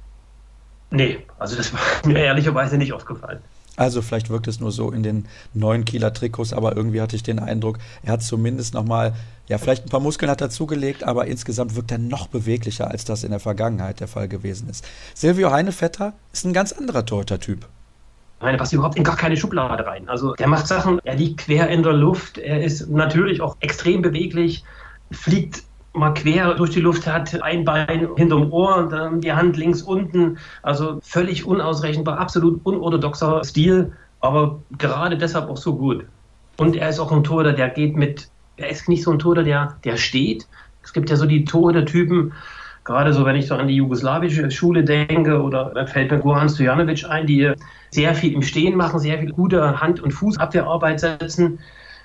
Nee, 0.91 1.19
also 1.39 1.57
das 1.57 1.73
war 1.73 1.81
mir 2.07 2.19
ehrlicherweise 2.19 2.77
nicht 2.77 2.93
aufgefallen. 2.93 3.41
Also 3.77 4.03
vielleicht 4.03 4.29
wirkt 4.29 4.49
es 4.49 4.61
nur 4.61 4.71
so 4.71 4.91
in 4.91 5.03
den 5.03 5.27
neuen 5.55 5.85
Kieler 5.85 6.13
Trikots, 6.13 6.53
aber 6.53 6.77
irgendwie 6.77 7.01
hatte 7.01 7.17
ich 7.17 7.23
den 7.23 7.39
Eindruck, 7.39 7.79
er 8.03 8.13
hat 8.13 8.23
zumindest 8.23 8.75
nochmal, 8.75 9.15
ja, 9.49 9.57
vielleicht 9.57 9.87
ein 9.87 9.89
paar 9.89 10.01
Muskeln 10.01 10.31
hat 10.31 10.43
dazugelegt, 10.43 11.05
aber 11.05 11.27
insgesamt 11.27 11.75
wirkt 11.75 11.91
er 11.91 11.99
noch 11.99 12.27
beweglicher, 12.27 12.91
als 12.91 13.05
das 13.05 13.25
in 13.25 13.31
der 13.31 13.41
Vergangenheit 13.41 14.01
der 14.01 14.09
Fall 14.09 14.29
gewesen 14.29 14.69
ist. 14.69 14.85
Silvio 15.15 15.51
Heinevetter 15.51 16.13
ist 16.33 16.45
ein 16.45 16.53
ganz 16.53 16.73
anderer 16.73 17.07
Torhüter-Typ. 17.07 17.67
Nein, 18.43 18.57
passt 18.57 18.73
überhaupt 18.73 18.97
in 18.97 19.05
gar 19.05 19.17
keine 19.17 19.37
Schublade 19.37 19.87
rein. 19.87 20.09
Also 20.09 20.35
der 20.35 20.49
macht 20.49 20.67
Sachen, 20.67 20.99
er 21.05 21.15
liegt 21.15 21.43
quer 21.43 21.69
in 21.69 21.83
der 21.83 21.93
Luft, 21.93 22.39
er 22.39 22.63
ist 22.63 22.91
natürlich 22.91 23.41
auch 23.41 23.57
extrem 23.61 24.03
beweglich, 24.03 24.65
fliegt 25.13 25.63
mal 25.95 26.15
quer 26.15 26.55
durch 26.55 26.71
die 26.71 26.81
Luft 26.81 27.07
hat, 27.07 27.41
ein 27.43 27.65
Bein 27.65 28.09
hinterm 28.17 28.51
Ohr 28.53 28.77
und 28.77 28.93
dann 28.93 29.21
die 29.21 29.33
Hand 29.33 29.57
links 29.57 29.83
unten. 29.83 30.39
Also 30.63 30.99
völlig 31.03 31.45
unausrechenbar, 31.45 32.19
absolut 32.19 32.61
unorthodoxer 32.65 33.45
Stil, 33.45 33.93
aber 34.21 34.61
gerade 34.79 35.17
deshalb 35.17 35.49
auch 35.49 35.57
so 35.57 35.77
gut. 35.77 36.05
Und 36.57 36.77
er 36.77 36.89
ist 36.89 36.99
auch 36.99 37.13
ein 37.13 37.25
Torhüter, 37.25 37.53
der 37.53 37.69
geht 37.71 37.97
mit, 37.97 38.29
er 38.57 38.71
ist 38.71 38.89
nicht 38.89 39.03
so 39.03 39.11
ein 39.11 39.19
Torhüter, 39.19 39.43
der, 39.43 39.77
der 39.85 39.97
steht. 39.97 40.47
Es 40.83 40.93
gibt 40.93 41.11
ja 41.11 41.17
so 41.17 41.27
die 41.27 41.45
Torhüter-Typen, 41.45 42.33
gerade 42.85 43.13
so, 43.13 43.25
wenn 43.25 43.37
ich 43.37 43.47
so 43.47 43.55
an 43.55 43.69
die 43.69 43.77
jugoslawische 43.77 44.51
Schule 44.51 44.85
denke, 44.85 45.41
oder 45.41 45.73
da 45.75 45.87
fällt 45.87 46.11
mir 46.11 46.19
Goran 46.19 46.49
Stojanovic 46.49 47.05
ein, 47.09 47.27
die 47.27 47.53
sehr 47.91 48.15
viel 48.15 48.33
im 48.33 48.43
Stehen 48.43 48.77
machen, 48.77 48.99
sehr 48.99 49.19
viel 49.19 49.33
gute 49.33 49.81
Hand- 49.81 50.01
und 50.01 50.13
Fußabwehrarbeit 50.13 51.01
setzen 51.01 51.59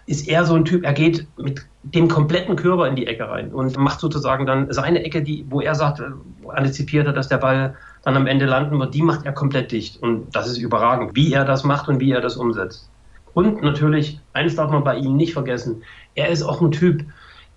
ist 0.07 0.27
er 0.27 0.45
so 0.45 0.55
ein 0.55 0.65
Typ, 0.65 0.83
er 0.85 0.93
geht 0.93 1.27
mit 1.37 1.65
dem 1.83 2.07
kompletten 2.07 2.55
Körper 2.55 2.87
in 2.87 2.95
die 2.95 3.07
Ecke 3.07 3.29
rein 3.29 3.53
und 3.53 3.77
macht 3.77 3.99
sozusagen 3.99 4.45
dann 4.45 4.71
seine 4.71 5.03
Ecke, 5.03 5.21
die, 5.21 5.45
wo 5.49 5.61
er 5.61 5.75
sagt, 5.75 6.01
antizipiert 6.47 7.07
hat, 7.07 7.17
dass 7.17 7.27
der 7.27 7.37
Ball 7.37 7.75
dann 8.03 8.15
am 8.15 8.25
Ende 8.25 8.45
landen 8.45 8.79
wird, 8.79 8.93
die 8.93 9.01
macht 9.01 9.25
er 9.25 9.33
komplett 9.33 9.71
dicht. 9.71 10.01
Und 10.01 10.33
das 10.33 10.47
ist 10.47 10.57
überragend, 10.57 11.15
wie 11.15 11.33
er 11.33 11.43
das 11.43 11.65
macht 11.65 11.89
und 11.89 11.99
wie 11.99 12.11
er 12.11 12.21
das 12.21 12.37
umsetzt. 12.37 12.89
Und 13.33 13.61
natürlich, 13.61 14.19
eines 14.33 14.55
darf 14.55 14.71
man 14.71 14.83
bei 14.83 14.95
ihm 14.97 15.17
nicht 15.17 15.33
vergessen, 15.33 15.83
er 16.15 16.29
ist 16.29 16.41
auch 16.41 16.61
ein 16.61 16.71
Typ, 16.71 17.03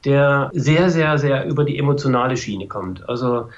der 0.05 0.51
sehr, 0.53 0.91
sehr, 0.91 1.19
sehr 1.19 1.47
über 1.47 1.65
die 1.65 1.79
emotionale 1.79 2.37
Schiene 2.37 2.67
kommt. 2.67 3.09
Also 3.09 3.49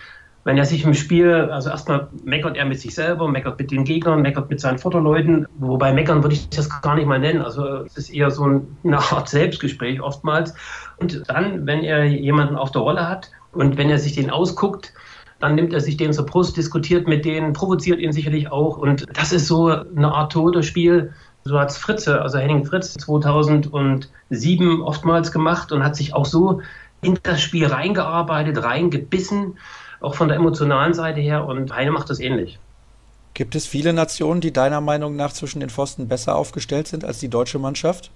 wenn 0.44 0.58
er 0.58 0.64
sich 0.64 0.84
im 0.84 0.94
Spiel, 0.94 1.48
also 1.50 1.70
erstmal 1.70 2.08
meckert 2.24 2.56
er 2.56 2.64
mit 2.64 2.80
sich 2.80 2.94
selber, 2.94 3.28
meckert 3.28 3.58
mit 3.58 3.70
den 3.70 3.84
Gegnern, 3.84 4.22
meckert 4.22 4.50
mit 4.50 4.60
seinen 4.60 4.78
Vorderleuten, 4.78 5.46
wobei 5.58 5.92
meckern 5.92 6.22
würde 6.22 6.34
ich 6.34 6.48
das 6.48 6.68
gar 6.82 6.96
nicht 6.96 7.06
mal 7.06 7.20
nennen. 7.20 7.42
Also 7.42 7.84
es 7.84 7.96
ist 7.96 8.10
eher 8.10 8.30
so 8.30 8.44
eine 8.84 8.98
Art 8.98 9.28
Selbstgespräch 9.28 10.00
oftmals. 10.00 10.54
Und 10.98 11.22
dann, 11.28 11.66
wenn 11.66 11.84
er 11.84 12.04
jemanden 12.04 12.56
auf 12.56 12.72
der 12.72 12.82
Rolle 12.82 13.08
hat 13.08 13.30
und 13.52 13.76
wenn 13.76 13.88
er 13.88 13.98
sich 13.98 14.14
den 14.14 14.30
ausguckt, 14.30 14.92
dann 15.38 15.54
nimmt 15.54 15.72
er 15.72 15.80
sich 15.80 15.96
den 15.96 16.12
zur 16.12 16.26
Brust, 16.26 16.56
diskutiert 16.56 17.06
mit 17.06 17.24
denen, 17.24 17.52
provoziert 17.52 17.98
ihn 17.98 18.12
sicherlich 18.12 18.50
auch. 18.50 18.78
Und 18.78 19.06
das 19.12 19.32
ist 19.32 19.46
so 19.46 19.68
eine 19.68 20.12
Art 20.12 20.32
Todespiel. 20.32 21.12
So 21.44 21.58
hat 21.58 21.70
es 21.70 21.76
Fritze, 21.76 22.22
also 22.22 22.38
Henning 22.38 22.64
Fritz 22.64 22.94
2007 22.94 24.80
oftmals 24.82 25.32
gemacht 25.32 25.72
und 25.72 25.84
hat 25.84 25.96
sich 25.96 26.14
auch 26.14 26.26
so 26.26 26.62
in 27.00 27.18
das 27.24 27.40
Spiel 27.40 27.66
reingearbeitet, 27.66 28.62
reingebissen 28.62 29.58
auch 30.02 30.14
von 30.14 30.28
der 30.28 30.36
emotionalen 30.36 30.94
Seite 30.94 31.20
her. 31.20 31.46
Und 31.46 31.74
Heine 31.74 31.90
macht 31.90 32.10
das 32.10 32.20
ähnlich. 32.20 32.58
Gibt 33.34 33.54
es 33.54 33.66
viele 33.66 33.92
Nationen, 33.92 34.40
die 34.40 34.52
deiner 34.52 34.80
Meinung 34.80 35.16
nach 35.16 35.32
zwischen 35.32 35.60
den 35.60 35.70
Pfosten 35.70 36.08
besser 36.08 36.36
aufgestellt 36.36 36.88
sind 36.88 37.04
als 37.04 37.18
die 37.18 37.28
deutsche 37.28 37.58
Mannschaft? 37.58 38.10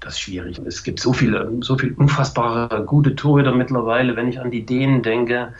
das 0.00 0.14
ist 0.14 0.20
schwierig. 0.20 0.60
Es 0.64 0.82
gibt 0.82 1.00
so 1.00 1.12
viele, 1.12 1.50
so 1.60 1.76
viel 1.76 1.92
unfassbare 1.94 2.84
gute 2.84 3.16
Torhüter 3.16 3.52
mittlerweile, 3.52 4.16
wenn 4.16 4.28
ich 4.28 4.40
an 4.40 4.50
die 4.50 4.64
Dänen 4.64 5.02
denke, 5.02 5.54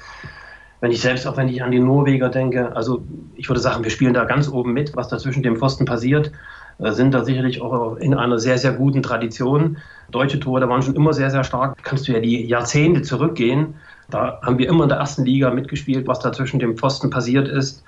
wenn 0.81 0.93
ich 0.93 1.01
selbst 1.01 1.27
auch 1.27 1.37
wenn 1.37 1.49
ich 1.49 1.62
an 1.62 1.73
die 1.73 1.81
Norweger 1.81 2.28
denke. 2.28 2.75
Also 2.77 3.03
ich 3.35 3.49
würde 3.49 3.61
sagen, 3.61 3.83
wir 3.83 3.91
spielen 3.91 4.15
da 4.15 4.25
ganz 4.25 4.49
oben 4.49 4.73
mit, 4.73 4.95
was 4.95 5.09
da 5.09 5.19
zwischen 5.19 5.43
dem 5.43 5.57
Pfosten 5.57 5.85
passiert, 5.85 6.31
äh, 6.78 6.93
sind 6.93 7.12
da 7.15 7.25
sicherlich 7.25 7.61
auch 7.61 7.97
in 7.97 8.15
einer 8.15 8.39
sehr, 8.39 8.59
sehr 8.59 8.73
guten 8.73 9.03
Tradition. 9.03 9.78
Deutsche 10.11 10.39
Torhüter 10.39 10.69
waren 10.69 10.83
schon 10.83 10.95
immer 10.95 11.12
sehr, 11.12 11.31
sehr 11.31 11.43
stark. 11.43 11.77
Kannst 11.83 12.07
du 12.07 12.12
ja 12.12 12.20
die 12.20 12.47
Jahrzehnte 12.47 13.03
zurückgehen. 13.03 13.75
Da 14.11 14.41
haben 14.43 14.59
wir 14.59 14.69
immer 14.69 14.85
in 14.85 14.89
der 14.89 14.99
ersten 14.99 15.25
Liga 15.25 15.51
mitgespielt, 15.51 16.07
was 16.07 16.20
da 16.20 16.33
zwischen 16.33 16.59
dem 16.59 16.77
Pfosten 16.77 17.11
passiert 17.11 17.49
ist. 17.49 17.85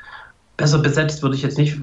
Besser 0.56 0.78
besetzt 0.78 1.22
würde 1.22 1.36
ich 1.36 1.42
jetzt 1.42 1.56
nicht. 1.56 1.78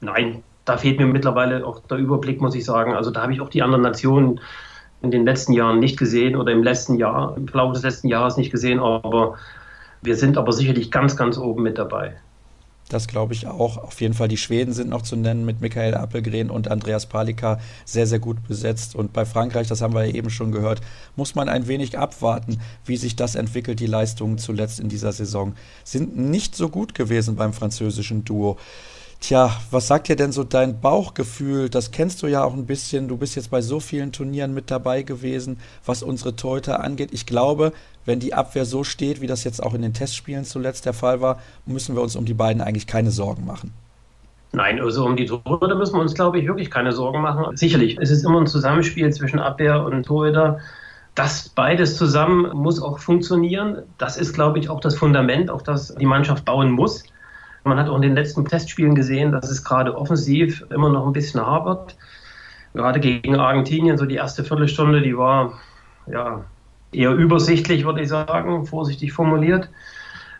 Nein, 0.00 0.42
da 0.64 0.76
fehlt 0.76 0.98
mir 0.98 1.06
mittlerweile 1.06 1.64
auch 1.64 1.80
der 1.80 1.98
Überblick, 1.98 2.40
muss 2.40 2.54
ich 2.54 2.64
sagen. 2.64 2.94
Also 2.94 3.10
da 3.10 3.22
habe 3.22 3.32
ich 3.32 3.40
auch 3.40 3.48
die 3.48 3.62
anderen 3.62 3.82
Nationen 3.82 4.40
in 5.02 5.10
den 5.10 5.24
letzten 5.24 5.52
Jahren 5.52 5.78
nicht 5.78 5.98
gesehen 5.98 6.36
oder 6.36 6.52
im 6.52 6.62
letzten 6.62 6.96
Jahr, 6.96 7.36
im 7.36 7.46
Verlauf 7.46 7.72
des 7.74 7.82
letzten 7.82 8.08
Jahres 8.08 8.36
nicht 8.36 8.50
gesehen, 8.50 8.80
aber 8.80 9.36
wir 10.02 10.16
sind 10.16 10.36
aber 10.36 10.52
sicherlich 10.52 10.90
ganz, 10.90 11.16
ganz 11.16 11.38
oben 11.38 11.62
mit 11.62 11.78
dabei. 11.78 12.16
Das 12.88 13.08
glaube 13.08 13.34
ich 13.34 13.46
auch. 13.48 13.78
Auf 13.78 14.00
jeden 14.00 14.14
Fall 14.14 14.28
die 14.28 14.36
Schweden 14.36 14.72
sind 14.72 14.90
noch 14.90 15.02
zu 15.02 15.16
nennen 15.16 15.44
mit 15.44 15.60
Michael 15.60 15.94
Appelgren 15.94 16.50
und 16.50 16.68
Andreas 16.68 17.06
Palika 17.06 17.58
sehr, 17.84 18.06
sehr 18.06 18.20
gut 18.20 18.46
besetzt. 18.46 18.94
Und 18.94 19.12
bei 19.12 19.24
Frankreich, 19.24 19.66
das 19.66 19.80
haben 19.80 19.94
wir 19.94 20.04
ja 20.04 20.14
eben 20.14 20.30
schon 20.30 20.52
gehört, 20.52 20.80
muss 21.16 21.34
man 21.34 21.48
ein 21.48 21.66
wenig 21.66 21.98
abwarten, 21.98 22.60
wie 22.84 22.96
sich 22.96 23.16
das 23.16 23.34
entwickelt. 23.34 23.80
Die 23.80 23.86
Leistungen 23.86 24.38
zuletzt 24.38 24.78
in 24.78 24.88
dieser 24.88 25.12
Saison 25.12 25.54
sind 25.82 26.16
nicht 26.16 26.54
so 26.54 26.68
gut 26.68 26.94
gewesen 26.94 27.34
beim 27.34 27.52
französischen 27.52 28.24
Duo. 28.24 28.56
Tja, 29.20 29.50
was 29.70 29.88
sagt 29.88 30.08
dir 30.08 30.16
denn 30.16 30.30
so 30.30 30.44
dein 30.44 30.80
Bauchgefühl? 30.80 31.68
Das 31.68 31.90
kennst 31.90 32.22
du 32.22 32.26
ja 32.26 32.44
auch 32.44 32.52
ein 32.52 32.66
bisschen. 32.66 33.08
Du 33.08 33.16
bist 33.16 33.34
jetzt 33.34 33.50
bei 33.50 33.62
so 33.62 33.80
vielen 33.80 34.12
Turnieren 34.12 34.54
mit 34.54 34.70
dabei 34.70 35.02
gewesen, 35.02 35.58
was 35.84 36.02
unsere 36.02 36.36
Torhüter 36.36 36.84
angeht. 36.84 37.10
Ich 37.12 37.26
glaube, 37.26 37.72
wenn 38.04 38.20
die 38.20 38.34
Abwehr 38.34 38.64
so 38.64 38.84
steht, 38.84 39.20
wie 39.20 39.26
das 39.26 39.42
jetzt 39.44 39.62
auch 39.62 39.74
in 39.74 39.82
den 39.82 39.94
Testspielen 39.94 40.44
zuletzt 40.44 40.86
der 40.86 40.92
Fall 40.92 41.20
war, 41.20 41.40
müssen 41.64 41.96
wir 41.96 42.02
uns 42.02 42.14
um 42.14 42.24
die 42.24 42.34
beiden 42.34 42.62
eigentlich 42.62 42.86
keine 42.86 43.10
Sorgen 43.10 43.46
machen. 43.46 43.72
Nein, 44.52 44.80
also 44.80 45.04
um 45.04 45.16
die 45.16 45.26
Torhüter 45.26 45.74
müssen 45.74 45.94
wir 45.94 46.00
uns, 46.00 46.14
glaube 46.14 46.38
ich, 46.38 46.46
wirklich 46.46 46.70
keine 46.70 46.92
Sorgen 46.92 47.20
machen. 47.20 47.56
Sicherlich, 47.56 47.98
es 48.00 48.10
ist 48.10 48.24
immer 48.24 48.40
ein 48.40 48.46
Zusammenspiel 48.46 49.12
zwischen 49.12 49.38
Abwehr 49.38 49.84
und 49.84 50.04
Torhüter. 50.04 50.60
Das 51.14 51.48
beides 51.48 51.96
zusammen 51.96 52.50
muss 52.54 52.80
auch 52.80 52.98
funktionieren. 52.98 53.82
Das 53.98 54.16
ist, 54.16 54.34
glaube 54.34 54.58
ich, 54.58 54.68
auch 54.68 54.80
das 54.80 54.94
Fundament, 54.96 55.50
auf 55.50 55.62
das 55.62 55.94
die 55.94 56.06
Mannschaft 56.06 56.44
bauen 56.44 56.70
muss. 56.70 57.04
Man 57.66 57.80
hat 57.80 57.88
auch 57.88 57.96
in 57.96 58.02
den 58.02 58.14
letzten 58.14 58.44
Testspielen 58.44 58.94
gesehen, 58.94 59.32
dass 59.32 59.50
es 59.50 59.64
gerade 59.64 59.96
offensiv 59.96 60.64
immer 60.70 60.88
noch 60.88 61.04
ein 61.04 61.12
bisschen 61.12 61.44
hapert. 61.44 61.96
Gerade 62.74 63.00
gegen 63.00 63.34
Argentinien, 63.34 63.98
so 63.98 64.06
die 64.06 64.14
erste 64.14 64.44
Viertelstunde, 64.44 65.02
die 65.02 65.18
war 65.18 65.54
ja 66.06 66.44
eher 66.92 67.12
übersichtlich, 67.12 67.84
würde 67.84 68.02
ich 68.02 68.08
sagen, 68.08 68.66
vorsichtig 68.66 69.12
formuliert. 69.12 69.68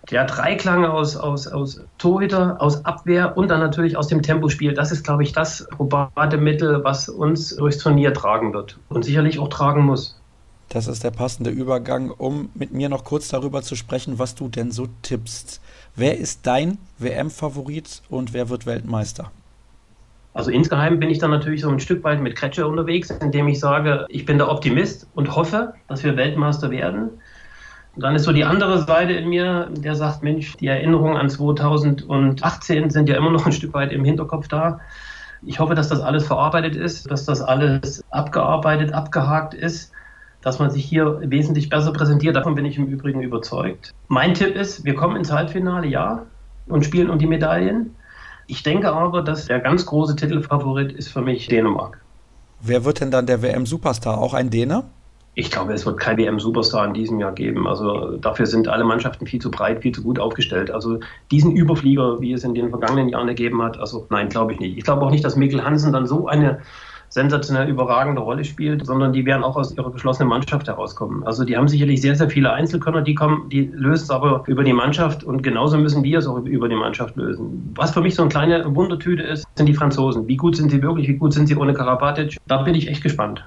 Der 0.09 0.25
Dreiklang 0.25 0.85
aus, 0.85 1.17
aus, 1.17 1.49
aus 1.49 1.81
Torhüter, 1.99 2.63
aus 2.63 2.85
Abwehr 2.85 3.37
und 3.37 3.49
dann 3.49 3.59
natürlich 3.59 3.97
aus 3.97 4.07
dem 4.07 4.23
Tempospiel, 4.23 4.73
das 4.73 4.93
ist, 4.93 5.03
glaube 5.03 5.25
ich, 5.25 5.33
das 5.33 5.67
probate 5.71 6.37
Mittel, 6.37 6.85
was 6.85 7.09
uns 7.09 7.57
durchs 7.57 7.79
Turnier 7.79 8.15
tragen 8.15 8.55
wird 8.55 8.79
und 8.89 9.05
sicherlich 9.05 9.41
auch 9.41 9.49
tragen 9.49 9.83
muss. 9.83 10.17
Das 10.69 10.87
ist 10.87 11.03
der 11.03 11.11
passende 11.11 11.51
Übergang, 11.51 12.11
um 12.11 12.51
mit 12.55 12.73
mir 12.73 12.89
noch 12.89 13.03
kurz 13.03 13.27
darüber 13.29 13.63
zu 13.63 13.75
sprechen, 13.75 14.21
was 14.21 14.37
du 14.37 14.49
denn 14.49 14.71
so 14.71 14.87
tippst. 15.03 15.61
Wer 15.99 16.19
ist 16.19 16.47
dein 16.47 16.77
WM-Favorit 16.99 18.03
und 18.11 18.35
wer 18.35 18.51
wird 18.51 18.67
Weltmeister? 18.67 19.31
Also 20.35 20.51
insgeheim 20.51 21.01
bin 21.01 21.09
ich 21.09 21.21
dann 21.21 21.31
natürlich 21.31 21.63
so 21.63 21.71
ein 21.71 21.81
Stück 21.81 22.05
weit 22.05 22.21
mit 22.21 22.37
Kretsche 22.37 22.67
unterwegs, 22.67 23.09
indem 23.09 23.49
ich 23.49 23.59
sage, 23.59 24.05
ich 24.11 24.27
bin 24.27 24.37
der 24.37 24.51
Optimist 24.51 25.09
und 25.15 25.35
hoffe, 25.35 25.73
dass 25.89 26.05
wir 26.05 26.15
Weltmeister 26.19 26.71
werden. 26.71 27.09
Und 27.95 28.03
dann 28.03 28.15
ist 28.15 28.25
so 28.25 28.33
die 28.33 28.45
andere 28.45 28.85
Seite 28.85 29.15
in 29.15 29.31
mir, 29.31 29.71
der 29.71 29.95
sagt, 29.95 30.23
Mensch, 30.23 30.55
die 30.59 30.67
Erinnerungen 30.67 31.17
an 31.17 31.31
2018 31.31 32.91
sind 32.91 33.09
ja 33.09 33.17
immer 33.17 33.31
noch 33.31 33.47
ein 33.47 33.53
Stück 33.53 33.73
weit 33.73 33.91
im 33.91 34.05
Hinterkopf 34.05 34.49
da. 34.49 34.81
Ich 35.47 35.61
hoffe, 35.61 35.75
dass 35.75 35.89
das 35.89 36.01
alles 36.01 36.27
verarbeitet 36.27 36.77
ist, 36.77 37.11
dass 37.11 37.25
das 37.25 37.41
alles 37.41 38.05
abgearbeitet, 38.11 38.93
abgehakt 38.93 39.55
ist 39.55 39.93
dass 40.43 40.59
man 40.59 40.71
sich 40.71 40.85
hier 40.85 41.21
wesentlich 41.23 41.69
besser 41.69 41.93
präsentiert. 41.93 42.37
Davon 42.37 42.55
bin 42.55 42.65
ich 42.65 42.79
im 42.79 42.87
Übrigen 42.87 43.23
überzeugt. 43.23 43.93
Mein 44.09 44.35
Tipp 44.35 44.55
ist, 44.55 44.85
wir 44.85 44.95
kommen 44.95 45.17
ins 45.17 45.33
Halbfinale, 45.33 45.87
ja, 45.87 46.27
und 46.69 46.85
spielen 46.85 47.11
um 47.11 47.19
die 47.19 47.27
Medaillen. 47.27 47.95
Ich 48.47 48.63
denke 48.63 48.93
aber, 48.93 49.23
dass 49.23 49.47
der 49.47 49.61
ganz 49.61 49.87
große 49.87 50.15
Titelfavorit 50.17 50.93
ist 50.93 51.09
für 51.09 51.21
mich 51.21 51.49
Dänemark. 51.49 52.01
Wer 52.61 52.85
wird 52.85 53.01
denn 53.01 53.11
dann 53.11 53.27
der 53.27 53.43
WM-Superstar? 53.43 54.19
Auch 54.19 54.35
ein 54.35 54.51
Däner? 54.51 54.85
Ich 55.39 55.51
glaube, 55.51 55.75
es 55.75 55.85
wird 55.85 56.01
kein 56.01 56.17
WM-Superstar 56.17 56.87
in 56.87 56.95
diesem 56.95 57.21
Jahr 57.21 57.33
geben. 57.33 57.67
Also 57.67 58.17
dafür 58.17 58.47
sind 58.47 58.69
alle 58.69 58.85
Mannschaften 58.85 59.27
viel 59.27 59.41
zu 59.41 59.51
breit, 59.51 59.83
viel 59.83 59.93
zu 59.93 60.03
gut 60.03 60.19
aufgestellt. 60.19 60.71
Also 60.71 60.99
diesen 61.31 61.55
Überflieger, 61.55 62.21
wie 62.21 62.33
es 62.33 62.43
in 62.43 62.55
den 62.55 62.71
vergangenen 62.71 63.11
Jahren 63.11 63.29
ergeben 63.29 63.61
hat, 63.63 63.79
also 63.79 64.07
nein, 64.09 64.31
glaube 64.31 64.55
ich 64.55 64.61
nicht. 64.61 64.79
Ich 64.79 64.85
glaube 64.85 65.03
auch 65.03 65.11
nicht, 65.11 65.25
dass 65.25 65.37
Mikkel 65.37 65.63
Hansen 65.63 65.93
dann 65.93 66.07
so 66.07 66.27
eine 66.27 66.61
sensationell 67.09 67.69
überragende 67.69 68.21
Rolle 68.21 68.45
spielt, 68.45 68.85
sondern 68.85 69.13
die 69.13 69.25
werden 69.25 69.43
auch 69.43 69.57
aus 69.57 69.77
ihrer 69.77 69.91
geschlossenen 69.91 70.29
Mannschaft 70.29 70.67
herauskommen. 70.67 71.25
Also 71.25 71.45
die 71.45 71.57
haben 71.57 71.69
sicherlich 71.69 72.01
sehr, 72.01 72.15
sehr 72.15 72.31
viele 72.31 72.53
Einzelkönner, 72.53 73.03
die 73.03 73.15
kommen, 73.15 73.49
die 73.49 73.71
lösen 73.73 74.05
es 74.05 74.11
aber 74.11 74.45
über 74.47 74.65
die 74.65 74.73
Mannschaft 74.73 75.25
und 75.25 75.43
genauso 75.43 75.79
müssen 75.79 76.03
wir 76.03 76.19
es 76.19 76.27
auch 76.27 76.39
über 76.39 76.69
die 76.69 76.77
Mannschaft 76.77 77.17
lösen. 77.17 77.73
Was 77.75 77.93
für 77.93 78.01
mich 78.01 78.15
so 78.15 78.23
eine 78.23 78.31
kleine 78.31 78.75
Wundertüte 78.75 79.23
ist, 79.23 79.47
sind 79.55 79.67
die 79.67 79.75
Franzosen. 79.75 80.27
Wie 80.29 80.37
gut 80.37 80.57
sind 80.57 80.71
sie 80.71 80.83
wirklich? 80.83 81.09
Wie 81.09 81.17
gut 81.17 81.33
sind 81.33 81.47
sie 81.47 81.57
ohne 81.57 81.75
Karabatic? 81.75 82.37
Da 82.47 82.63
bin 82.63 82.75
ich 82.75 82.89
echt 82.89 83.03
gespannt. 83.03 83.45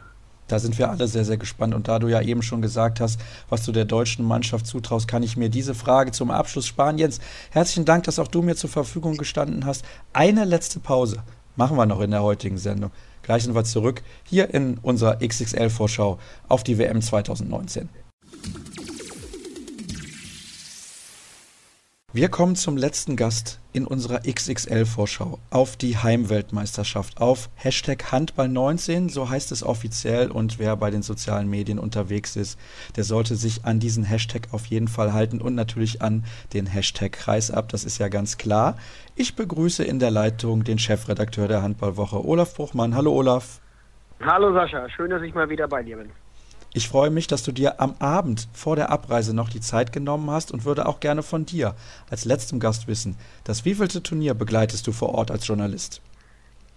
Da 0.49 0.57
sind 0.57 0.79
wir 0.79 0.89
alle 0.89 1.07
sehr, 1.07 1.23
sehr 1.23 1.37
gespannt. 1.37 1.75
Und 1.75 1.87
da 1.87 1.99
du 1.99 2.07
ja 2.07 2.21
eben 2.21 2.41
schon 2.41 2.61
gesagt 2.61 2.99
hast, 2.99 3.21
was 3.49 3.63
du 3.63 3.71
der 3.71 3.85
deutschen 3.85 4.25
Mannschaft 4.25 4.65
zutraust, 4.65 5.07
kann 5.07 5.21
ich 5.21 5.37
mir 5.37 5.49
diese 5.49 5.75
Frage 5.75 6.11
zum 6.11 6.31
Abschluss 6.31 6.65
sparen. 6.65 6.97
Jens, 6.97 7.19
herzlichen 7.51 7.85
Dank, 7.85 8.05
dass 8.05 8.17
auch 8.17 8.27
du 8.27 8.41
mir 8.41 8.55
zur 8.55 8.69
Verfügung 8.69 9.17
gestanden 9.17 9.65
hast. 9.65 9.85
Eine 10.11 10.45
letzte 10.45 10.79
Pause 10.79 11.17
machen 11.55 11.77
wir 11.77 11.85
noch 11.85 12.01
in 12.01 12.11
der 12.11 12.23
heutigen 12.23 12.57
Sendung. 12.57 12.89
Gleich 13.29 13.43
sind 13.43 13.53
wir 13.53 13.63
zurück 13.63 14.01
hier 14.23 14.51
in 14.55 14.79
unserer 14.79 15.19
XXL-Vorschau 15.19 16.17
auf 16.47 16.63
die 16.63 16.79
WM 16.79 16.99
2019. 16.99 17.87
Wir 22.11 22.27
kommen 22.27 22.55
zum 22.55 22.75
letzten 22.75 23.15
Gast 23.15 23.59
in 23.71 23.85
unserer 23.85 24.21
XXL-Vorschau 24.21 25.37
auf 25.51 25.77
die 25.77 25.95
Heimweltmeisterschaft, 25.95 27.21
auf 27.21 27.51
Hashtag 27.53 28.05
Handball19, 28.11 29.11
so 29.11 29.29
heißt 29.29 29.51
es 29.51 29.63
offiziell 29.63 30.31
und 30.31 30.57
wer 30.57 30.75
bei 30.75 30.89
den 30.89 31.03
sozialen 31.03 31.47
Medien 31.47 31.77
unterwegs 31.77 32.35
ist, 32.35 32.57
der 32.95 33.03
sollte 33.03 33.35
sich 33.35 33.63
an 33.63 33.79
diesen 33.79 34.03
Hashtag 34.05 34.47
auf 34.53 34.65
jeden 34.65 34.87
Fall 34.87 35.13
halten 35.13 35.39
und 35.39 35.53
natürlich 35.53 36.01
an 36.01 36.23
den 36.51 36.65
Hashtag 36.65 37.11
Kreisab, 37.11 37.69
das 37.69 37.83
ist 37.83 37.99
ja 37.99 38.07
ganz 38.07 38.39
klar. 38.39 38.75
Ich 39.15 39.35
begrüße 39.35 39.83
in 39.83 39.99
der 39.99 40.09
Leitung 40.09 40.63
den 40.63 40.79
Chefredakteur 40.79 41.47
der 41.47 41.61
Handballwoche, 41.61 42.25
Olaf 42.25 42.55
Bruchmann. 42.55 42.95
Hallo 42.95 43.13
Olaf. 43.13 43.61
Hallo 44.19 44.51
Sascha, 44.51 44.89
schön, 44.89 45.11
dass 45.11 45.21
ich 45.21 45.35
mal 45.35 45.47
wieder 45.47 45.67
bei 45.67 45.83
dir 45.83 45.97
bin. 45.97 46.09
Ich 46.71 46.87
freue 46.87 47.09
mich, 47.09 47.25
dass 47.25 47.41
du 47.41 47.51
dir 47.51 47.81
am 47.81 47.95
Abend 47.97 48.47
vor 48.53 48.75
der 48.75 48.91
Abreise 48.91 49.35
noch 49.35 49.49
die 49.49 49.59
Zeit 49.59 49.91
genommen 49.91 50.29
hast 50.29 50.51
und 50.51 50.65
würde 50.65 50.87
auch 50.87 50.99
gerne 50.99 51.23
von 51.23 51.45
dir 51.45 51.73
als 52.11 52.25
letztem 52.25 52.59
Gast 52.59 52.87
wissen, 52.87 53.17
das 53.43 53.65
wievielte 53.65 54.03
Turnier 54.03 54.35
begleitest 54.35 54.85
du 54.85 54.91
vor 54.91 55.15
Ort 55.15 55.31
als 55.31 55.47
Journalist? 55.47 56.01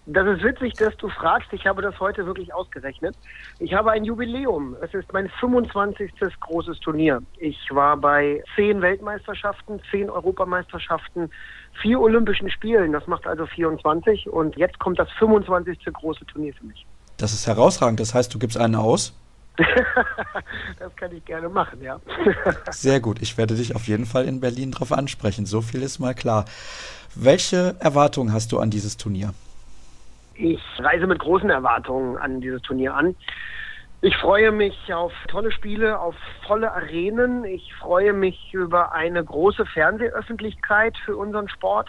Das 0.06 0.26
ist 0.26 0.42
witzig, 0.42 0.72
dass 0.74 0.96
du 0.96 1.08
fragst. 1.08 1.52
Ich 1.52 1.64
habe 1.64 1.80
das 1.80 2.00
heute 2.00 2.26
wirklich 2.26 2.52
ausgerechnet. 2.52 3.14
Ich 3.60 3.72
habe 3.72 3.92
ein 3.92 4.02
Jubiläum. 4.02 4.76
Es 4.82 4.92
ist 4.94 5.12
mein 5.12 5.28
25. 5.38 6.10
großes 6.40 6.80
Turnier. 6.80 7.22
Ich 7.38 7.56
war 7.70 7.96
bei 7.96 8.42
zehn 8.56 8.82
Weltmeisterschaften, 8.82 9.80
zehn 9.92 10.10
Europameisterschaften, 10.10 11.30
vier 11.80 12.00
Olympischen 12.00 12.50
Spielen. 12.50 12.92
Das 12.92 13.06
macht 13.06 13.28
also 13.28 13.46
24. 13.46 14.28
Und 14.28 14.56
jetzt 14.56 14.80
kommt 14.80 14.98
das 14.98 15.08
25. 15.20 15.84
große 15.92 16.26
Turnier 16.26 16.52
für 16.54 16.64
mich. 16.64 16.84
Das 17.18 17.32
ist 17.32 17.46
herausragend. 17.46 18.00
Das 18.00 18.12
heißt, 18.12 18.34
du 18.34 18.40
gibst 18.40 18.56
einen 18.58 18.74
aus? 18.74 19.14
das 20.78 20.96
kann 20.96 21.14
ich 21.14 21.24
gerne 21.24 21.48
machen, 21.48 21.82
ja. 21.82 22.00
Sehr 22.70 23.00
gut. 23.00 23.20
Ich 23.20 23.36
werde 23.36 23.54
dich 23.54 23.74
auf 23.74 23.86
jeden 23.86 24.06
Fall 24.06 24.24
in 24.26 24.40
Berlin 24.40 24.72
darauf 24.72 24.92
ansprechen. 24.92 25.46
So 25.46 25.60
viel 25.60 25.82
ist 25.82 25.98
mal 25.98 26.14
klar. 26.14 26.46
Welche 27.14 27.76
Erwartungen 27.78 28.32
hast 28.32 28.52
du 28.52 28.58
an 28.58 28.70
dieses 28.70 28.96
Turnier? 28.96 29.34
Ich 30.34 30.60
reise 30.78 31.06
mit 31.06 31.18
großen 31.18 31.50
Erwartungen 31.50 32.16
an 32.16 32.40
dieses 32.40 32.62
Turnier 32.62 32.94
an. 32.94 33.14
Ich 34.00 34.16
freue 34.16 34.50
mich 34.50 34.92
auf 34.92 35.12
tolle 35.28 35.52
Spiele, 35.52 36.00
auf 36.00 36.16
volle 36.46 36.72
Arenen. 36.72 37.44
Ich 37.44 37.72
freue 37.74 38.12
mich 38.12 38.52
über 38.52 38.92
eine 38.92 39.22
große 39.22 39.64
Fernsehöffentlichkeit 39.66 40.96
für 41.04 41.16
unseren 41.16 41.48
Sport 41.48 41.88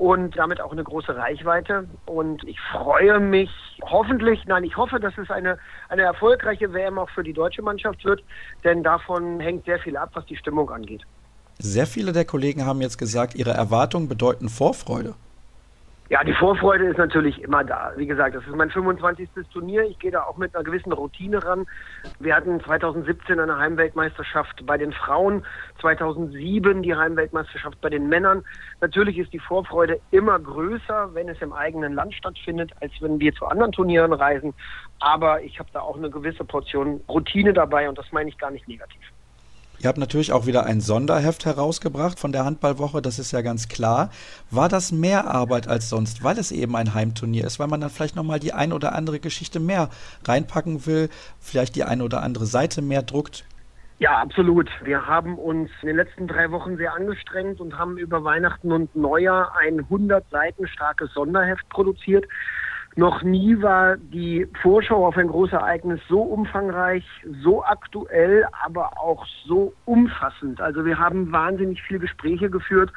und 0.00 0.34
damit 0.38 0.62
auch 0.62 0.72
eine 0.72 0.82
große 0.82 1.14
Reichweite. 1.14 1.86
Und 2.06 2.42
ich 2.48 2.58
freue 2.72 3.20
mich 3.20 3.50
hoffentlich, 3.82 4.46
nein, 4.46 4.64
ich 4.64 4.74
hoffe, 4.74 4.98
dass 4.98 5.12
es 5.18 5.30
eine, 5.30 5.58
eine 5.90 6.02
erfolgreiche 6.02 6.72
WM 6.72 6.98
auch 6.98 7.10
für 7.10 7.22
die 7.22 7.34
deutsche 7.34 7.60
Mannschaft 7.60 8.02
wird, 8.06 8.24
denn 8.64 8.82
davon 8.82 9.40
hängt 9.40 9.66
sehr 9.66 9.78
viel 9.78 9.98
ab, 9.98 10.08
was 10.14 10.24
die 10.24 10.36
Stimmung 10.36 10.70
angeht. 10.70 11.02
Sehr 11.58 11.86
viele 11.86 12.12
der 12.12 12.24
Kollegen 12.24 12.64
haben 12.64 12.80
jetzt 12.80 12.96
gesagt, 12.96 13.34
ihre 13.34 13.50
Erwartungen 13.50 14.08
bedeuten 14.08 14.48
Vorfreude. 14.48 15.14
Ja, 16.10 16.24
die 16.24 16.34
Vorfreude 16.34 16.86
ist 16.86 16.98
natürlich 16.98 17.40
immer 17.40 17.62
da. 17.62 17.92
Wie 17.94 18.04
gesagt, 18.04 18.34
das 18.34 18.42
ist 18.44 18.56
mein 18.56 18.68
25. 18.68 19.28
Turnier. 19.52 19.84
Ich 19.84 19.96
gehe 20.00 20.10
da 20.10 20.24
auch 20.24 20.36
mit 20.38 20.52
einer 20.52 20.64
gewissen 20.64 20.90
Routine 20.90 21.40
ran. 21.40 21.68
Wir 22.18 22.34
hatten 22.34 22.60
2017 22.60 23.38
eine 23.38 23.56
Heimweltmeisterschaft 23.56 24.66
bei 24.66 24.76
den 24.76 24.92
Frauen, 24.92 25.46
2007 25.80 26.82
die 26.82 26.96
Heimweltmeisterschaft 26.96 27.80
bei 27.80 27.90
den 27.90 28.08
Männern. 28.08 28.42
Natürlich 28.80 29.18
ist 29.18 29.32
die 29.32 29.38
Vorfreude 29.38 30.00
immer 30.10 30.36
größer, 30.40 31.14
wenn 31.14 31.28
es 31.28 31.40
im 31.42 31.52
eigenen 31.52 31.94
Land 31.94 32.12
stattfindet, 32.12 32.72
als 32.80 32.90
wenn 33.00 33.20
wir 33.20 33.32
zu 33.32 33.46
anderen 33.46 33.70
Turnieren 33.70 34.12
reisen. 34.12 34.52
Aber 34.98 35.40
ich 35.42 35.60
habe 35.60 35.70
da 35.72 35.78
auch 35.78 35.96
eine 35.96 36.10
gewisse 36.10 36.44
Portion 36.44 37.02
Routine 37.08 37.52
dabei 37.52 37.88
und 37.88 37.96
das 37.96 38.10
meine 38.10 38.30
ich 38.30 38.36
gar 38.36 38.50
nicht 38.50 38.66
negativ. 38.66 39.09
Ihr 39.82 39.88
habt 39.88 39.96
natürlich 39.96 40.30
auch 40.32 40.44
wieder 40.44 40.66
ein 40.66 40.82
Sonderheft 40.82 41.46
herausgebracht 41.46 42.20
von 42.20 42.32
der 42.32 42.44
Handballwoche, 42.44 43.00
das 43.00 43.18
ist 43.18 43.32
ja 43.32 43.40
ganz 43.40 43.68
klar. 43.68 44.10
War 44.50 44.68
das 44.68 44.92
mehr 44.92 45.26
Arbeit 45.26 45.68
als 45.68 45.88
sonst, 45.88 46.22
weil 46.22 46.38
es 46.38 46.52
eben 46.52 46.76
ein 46.76 46.92
Heimturnier 46.92 47.46
ist, 47.46 47.58
weil 47.58 47.66
man 47.66 47.80
dann 47.80 47.88
vielleicht 47.88 48.14
nochmal 48.14 48.40
die 48.40 48.52
ein 48.52 48.74
oder 48.74 48.94
andere 48.94 49.20
Geschichte 49.20 49.58
mehr 49.58 49.88
reinpacken 50.26 50.84
will, 50.84 51.08
vielleicht 51.40 51.76
die 51.76 51.84
eine 51.84 52.04
oder 52.04 52.22
andere 52.22 52.44
Seite 52.44 52.82
mehr 52.82 53.00
druckt? 53.00 53.46
Ja, 54.00 54.18
absolut. 54.18 54.68
Wir 54.82 55.06
haben 55.06 55.38
uns 55.38 55.70
in 55.80 55.88
den 55.88 55.96
letzten 55.96 56.28
drei 56.28 56.50
Wochen 56.50 56.76
sehr 56.76 56.92
angestrengt 56.92 57.58
und 57.58 57.78
haben 57.78 57.96
über 57.96 58.22
Weihnachten 58.22 58.72
und 58.72 58.94
Neujahr 58.94 59.56
ein 59.58 59.80
100 59.80 60.28
Seiten 60.30 60.68
starkes 60.68 61.10
Sonderheft 61.14 61.66
produziert. 61.70 62.26
Noch 62.96 63.22
nie 63.22 63.62
war 63.62 63.96
die 63.96 64.48
Vorschau 64.62 65.06
auf 65.06 65.16
ein 65.16 65.28
Großereignis 65.28 66.00
so 66.08 66.22
umfangreich, 66.22 67.04
so 67.42 67.64
aktuell, 67.64 68.44
aber 68.64 68.98
auch 68.98 69.24
so 69.46 69.72
umfassend. 69.84 70.60
Also 70.60 70.84
wir 70.84 70.98
haben 70.98 71.30
wahnsinnig 71.30 71.80
viele 71.82 72.00
Gespräche 72.00 72.50
geführt. 72.50 72.92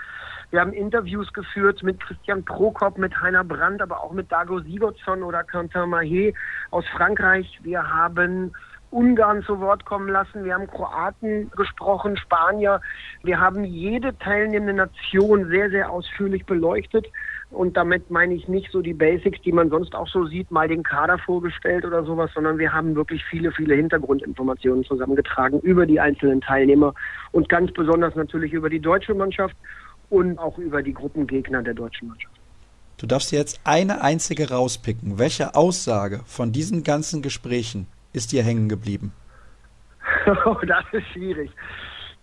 Wir 0.50 0.62
haben 0.62 0.74
Interviews 0.74 1.32
geführt 1.34 1.84
mit 1.84 2.00
Christian 2.00 2.44
Prokop, 2.44 2.98
mit 2.98 3.20
Heiner 3.22 3.44
Brandt, 3.44 3.82
aber 3.82 4.04
auch 4.04 4.14
mit 4.14 4.32
Dago 4.32 4.60
Sigurdsson 4.60 5.22
oder 5.22 5.44
Quentin 5.44 5.82
Mahé 5.82 6.34
aus 6.72 6.86
Frankreich. 6.96 7.60
Wir 7.64 7.88
haben 7.88 8.52
Ungarn 8.94 9.44
zu 9.44 9.60
Wort 9.60 9.86
kommen 9.86 10.08
lassen. 10.08 10.46
Wir 10.46 10.54
haben 10.54 10.68
Kroaten 10.68 11.52
gesprochen, 11.52 12.16
Spanier. 12.18 12.80
Wir 13.24 13.40
haben 13.40 13.64
jede 13.64 14.18
teilnehmende 14.20 14.74
Nation 14.74 15.50
sehr, 15.50 15.70
sehr 15.72 15.90
ausführlich 15.92 16.46
beleuchtet. 16.46 17.08
Und 17.54 17.78
damit 17.78 18.10
meine 18.10 18.34
ich 18.34 18.48
nicht 18.48 18.72
so 18.72 18.82
die 18.82 18.94
Basics, 18.94 19.40
die 19.42 19.52
man 19.52 19.70
sonst 19.70 19.94
auch 19.94 20.08
so 20.08 20.26
sieht, 20.26 20.50
mal 20.50 20.68
den 20.68 20.84
Kader 20.84 21.18
vorgestellt 21.20 21.86
oder 21.86 22.04
sowas, 22.04 22.32
sondern 22.34 22.58
wir 22.58 22.74
haben 22.74 22.96
wirklich 22.96 23.24
viele, 23.26 23.52
viele 23.52 23.76
Hintergrundinformationen 23.76 24.84
zusammengetragen 24.84 25.60
über 25.60 25.86
die 25.86 26.00
einzelnen 26.00 26.42
Teilnehmer 26.42 26.94
und 27.32 27.50
ganz 27.50 27.72
besonders 27.72 28.16
natürlich 28.16 28.54
über 28.54 28.70
die 28.70 28.80
deutsche 28.80 29.14
Mannschaft 29.14 29.56
und 30.10 30.38
auch 30.40 30.58
über 30.58 30.82
die 30.82 30.94
Gruppengegner 30.94 31.62
der 31.62 31.76
deutschen 31.76 32.08
Mannschaft. 32.08 32.34
Du 32.98 33.08
darfst 33.08 33.32
jetzt 33.32 33.62
eine 33.64 34.02
einzige 34.02 34.50
rauspicken. 34.50 35.20
Welche 35.20 35.56
Aussage 35.56 36.22
von 36.26 36.52
diesen 36.52 36.84
ganzen 36.84 37.22
Gesprächen 37.22 37.88
ist 38.14 38.32
dir 38.32 38.44
hängen 38.44 38.70
geblieben? 38.70 39.14
das 40.68 40.86
ist 40.92 41.08
schwierig. 41.14 41.52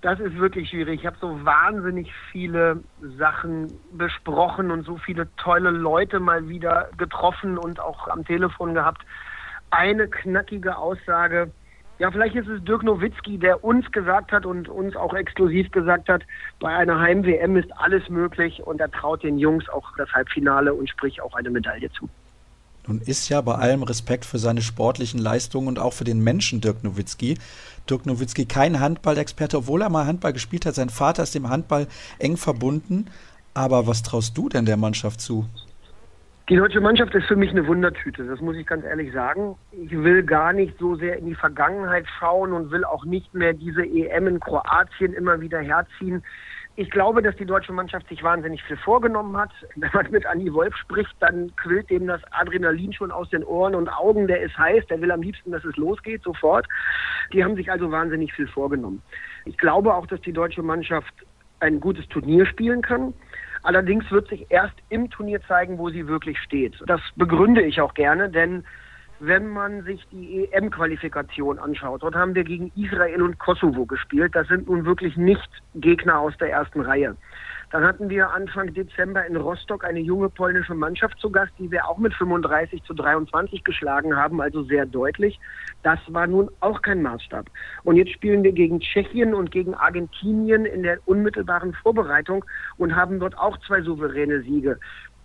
Das 0.02 0.18
ist 0.18 0.36
wirklich 0.36 0.70
schwierig. 0.70 1.00
Ich 1.00 1.06
habe 1.06 1.16
so 1.20 1.44
wahnsinnig 1.44 2.10
viele 2.32 2.82
Sachen 3.18 3.70
besprochen 3.92 4.70
und 4.70 4.86
so 4.86 4.96
viele 4.96 5.28
tolle 5.36 5.70
Leute 5.70 6.20
mal 6.20 6.48
wieder 6.48 6.88
getroffen 6.96 7.58
und 7.58 7.80
auch 7.80 8.08
am 8.08 8.24
Telefon 8.24 8.72
gehabt. 8.72 9.02
Eine 9.70 10.08
knackige 10.08 10.76
Aussage. 10.78 11.50
Ja, 11.98 12.10
vielleicht 12.10 12.34
ist 12.34 12.48
es 12.48 12.64
Dirk 12.64 12.82
Nowitzki, 12.82 13.36
der 13.36 13.62
uns 13.62 13.92
gesagt 13.92 14.32
hat 14.32 14.46
und 14.46 14.70
uns 14.70 14.96
auch 14.96 15.12
exklusiv 15.12 15.70
gesagt 15.70 16.08
hat, 16.08 16.22
bei 16.58 16.74
einer 16.74 16.98
Heim-WM 16.98 17.58
ist 17.58 17.70
alles 17.76 18.08
möglich 18.08 18.62
und 18.62 18.80
er 18.80 18.90
traut 18.90 19.22
den 19.22 19.38
Jungs 19.38 19.68
auch 19.68 19.94
das 19.98 20.10
Halbfinale 20.12 20.72
und 20.72 20.88
sprich 20.88 21.20
auch 21.20 21.34
eine 21.34 21.50
Medaille 21.50 21.90
zu. 21.92 22.08
Nun 22.86 23.02
ist 23.02 23.28
ja 23.28 23.40
bei 23.42 23.54
allem 23.54 23.82
Respekt 23.82 24.24
für 24.24 24.38
seine 24.38 24.62
sportlichen 24.62 25.20
Leistungen 25.20 25.68
und 25.68 25.78
auch 25.78 25.92
für 25.92 26.04
den 26.04 26.24
Menschen 26.24 26.62
Dirk 26.62 26.82
Nowitzki, 26.82 27.36
Dirk 27.90 28.06
Nowitzki 28.06 28.46
kein 28.46 28.80
Handballexperte, 28.80 29.58
obwohl 29.58 29.82
er 29.82 29.90
mal 29.90 30.06
Handball 30.06 30.32
gespielt 30.32 30.66
hat. 30.66 30.74
Sein 30.74 30.90
Vater 30.90 31.24
ist 31.24 31.34
dem 31.34 31.48
Handball 31.48 31.86
eng 32.18 32.36
verbunden. 32.36 33.06
Aber 33.52 33.86
was 33.86 34.02
traust 34.02 34.38
du 34.38 34.48
denn 34.48 34.64
der 34.64 34.76
Mannschaft 34.76 35.20
zu? 35.20 35.46
Die 36.48 36.56
deutsche 36.56 36.80
Mannschaft 36.80 37.14
ist 37.14 37.26
für 37.26 37.36
mich 37.36 37.50
eine 37.50 37.64
Wundertüte, 37.68 38.24
das 38.24 38.40
muss 38.40 38.56
ich 38.56 38.66
ganz 38.66 38.84
ehrlich 38.84 39.12
sagen. 39.12 39.54
Ich 39.70 39.92
will 39.92 40.24
gar 40.24 40.52
nicht 40.52 40.76
so 40.80 40.96
sehr 40.96 41.16
in 41.16 41.26
die 41.26 41.36
Vergangenheit 41.36 42.06
schauen 42.18 42.52
und 42.52 42.72
will 42.72 42.84
auch 42.84 43.04
nicht 43.04 43.32
mehr 43.32 43.52
diese 43.52 43.84
EM 43.84 44.26
in 44.26 44.40
Kroatien 44.40 45.12
immer 45.12 45.40
wieder 45.40 45.60
herziehen. 45.60 46.24
Ich 46.76 46.90
glaube, 46.90 47.20
dass 47.20 47.36
die 47.36 47.44
deutsche 47.44 47.72
Mannschaft 47.72 48.08
sich 48.08 48.22
wahnsinnig 48.22 48.62
viel 48.62 48.76
vorgenommen 48.76 49.36
hat. 49.36 49.50
Wenn 49.76 49.90
man 49.92 50.10
mit 50.10 50.24
Andi 50.24 50.52
Wolf 50.52 50.74
spricht, 50.76 51.14
dann 51.20 51.54
quillt 51.56 51.90
dem 51.90 52.06
das 52.06 52.22
Adrenalin 52.32 52.92
schon 52.92 53.10
aus 53.10 53.28
den 53.30 53.44
Ohren 53.44 53.74
und 53.74 53.88
Augen. 53.88 54.26
Der 54.28 54.40
ist 54.40 54.56
heiß, 54.56 54.86
der 54.86 55.00
will 55.00 55.10
am 55.10 55.22
liebsten, 55.22 55.50
dass 55.50 55.64
es 55.64 55.76
losgeht, 55.76 56.22
sofort. 56.22 56.66
Die 57.32 57.44
haben 57.44 57.56
sich 57.56 57.70
also 57.70 57.90
wahnsinnig 57.90 58.32
viel 58.32 58.46
vorgenommen. 58.48 59.02
Ich 59.44 59.58
glaube 59.58 59.94
auch, 59.94 60.06
dass 60.06 60.20
die 60.20 60.32
deutsche 60.32 60.62
Mannschaft 60.62 61.12
ein 61.58 61.80
gutes 61.80 62.06
Turnier 62.08 62.46
spielen 62.46 62.82
kann. 62.82 63.14
Allerdings 63.62 64.10
wird 64.10 64.28
sich 64.28 64.46
erst 64.48 64.74
im 64.88 65.10
Turnier 65.10 65.42
zeigen, 65.42 65.76
wo 65.76 65.90
sie 65.90 66.06
wirklich 66.06 66.38
steht. 66.38 66.74
Das 66.86 67.00
begründe 67.16 67.62
ich 67.62 67.80
auch 67.80 67.92
gerne, 67.94 68.30
denn 68.30 68.64
wenn 69.20 69.48
man 69.48 69.82
sich 69.84 70.04
die 70.10 70.48
EM-Qualifikation 70.50 71.58
anschaut. 71.58 72.02
Dort 72.02 72.14
haben 72.14 72.34
wir 72.34 72.44
gegen 72.44 72.72
Israel 72.74 73.22
und 73.22 73.38
Kosovo 73.38 73.84
gespielt. 73.84 74.34
Das 74.34 74.48
sind 74.48 74.66
nun 74.68 74.86
wirklich 74.86 75.16
nicht 75.16 75.48
Gegner 75.74 76.18
aus 76.18 76.36
der 76.38 76.50
ersten 76.50 76.80
Reihe. 76.80 77.16
Dann 77.70 77.84
hatten 77.84 78.10
wir 78.10 78.30
Anfang 78.30 78.74
Dezember 78.74 79.24
in 79.26 79.36
Rostock 79.36 79.84
eine 79.84 80.00
junge 80.00 80.28
polnische 80.28 80.74
Mannschaft 80.74 81.20
zu 81.20 81.30
Gast, 81.30 81.52
die 81.58 81.70
wir 81.70 81.86
auch 81.86 81.98
mit 81.98 82.12
35 82.14 82.82
zu 82.82 82.94
23 82.94 83.62
geschlagen 83.62 84.16
haben, 84.16 84.40
also 84.40 84.64
sehr 84.64 84.86
deutlich. 84.86 85.38
Das 85.84 86.00
war 86.08 86.26
nun 86.26 86.50
auch 86.58 86.82
kein 86.82 87.00
Maßstab. 87.00 87.46
Und 87.84 87.94
jetzt 87.94 88.10
spielen 88.10 88.42
wir 88.42 88.52
gegen 88.52 88.80
Tschechien 88.80 89.34
und 89.34 89.52
gegen 89.52 89.74
Argentinien 89.74 90.64
in 90.64 90.82
der 90.82 90.98
unmittelbaren 91.06 91.72
Vorbereitung 91.74 92.44
und 92.76 92.96
haben 92.96 93.20
dort 93.20 93.38
auch 93.38 93.56
zwei 93.58 93.82
souveräne 93.82 94.42
Siege. 94.42 94.80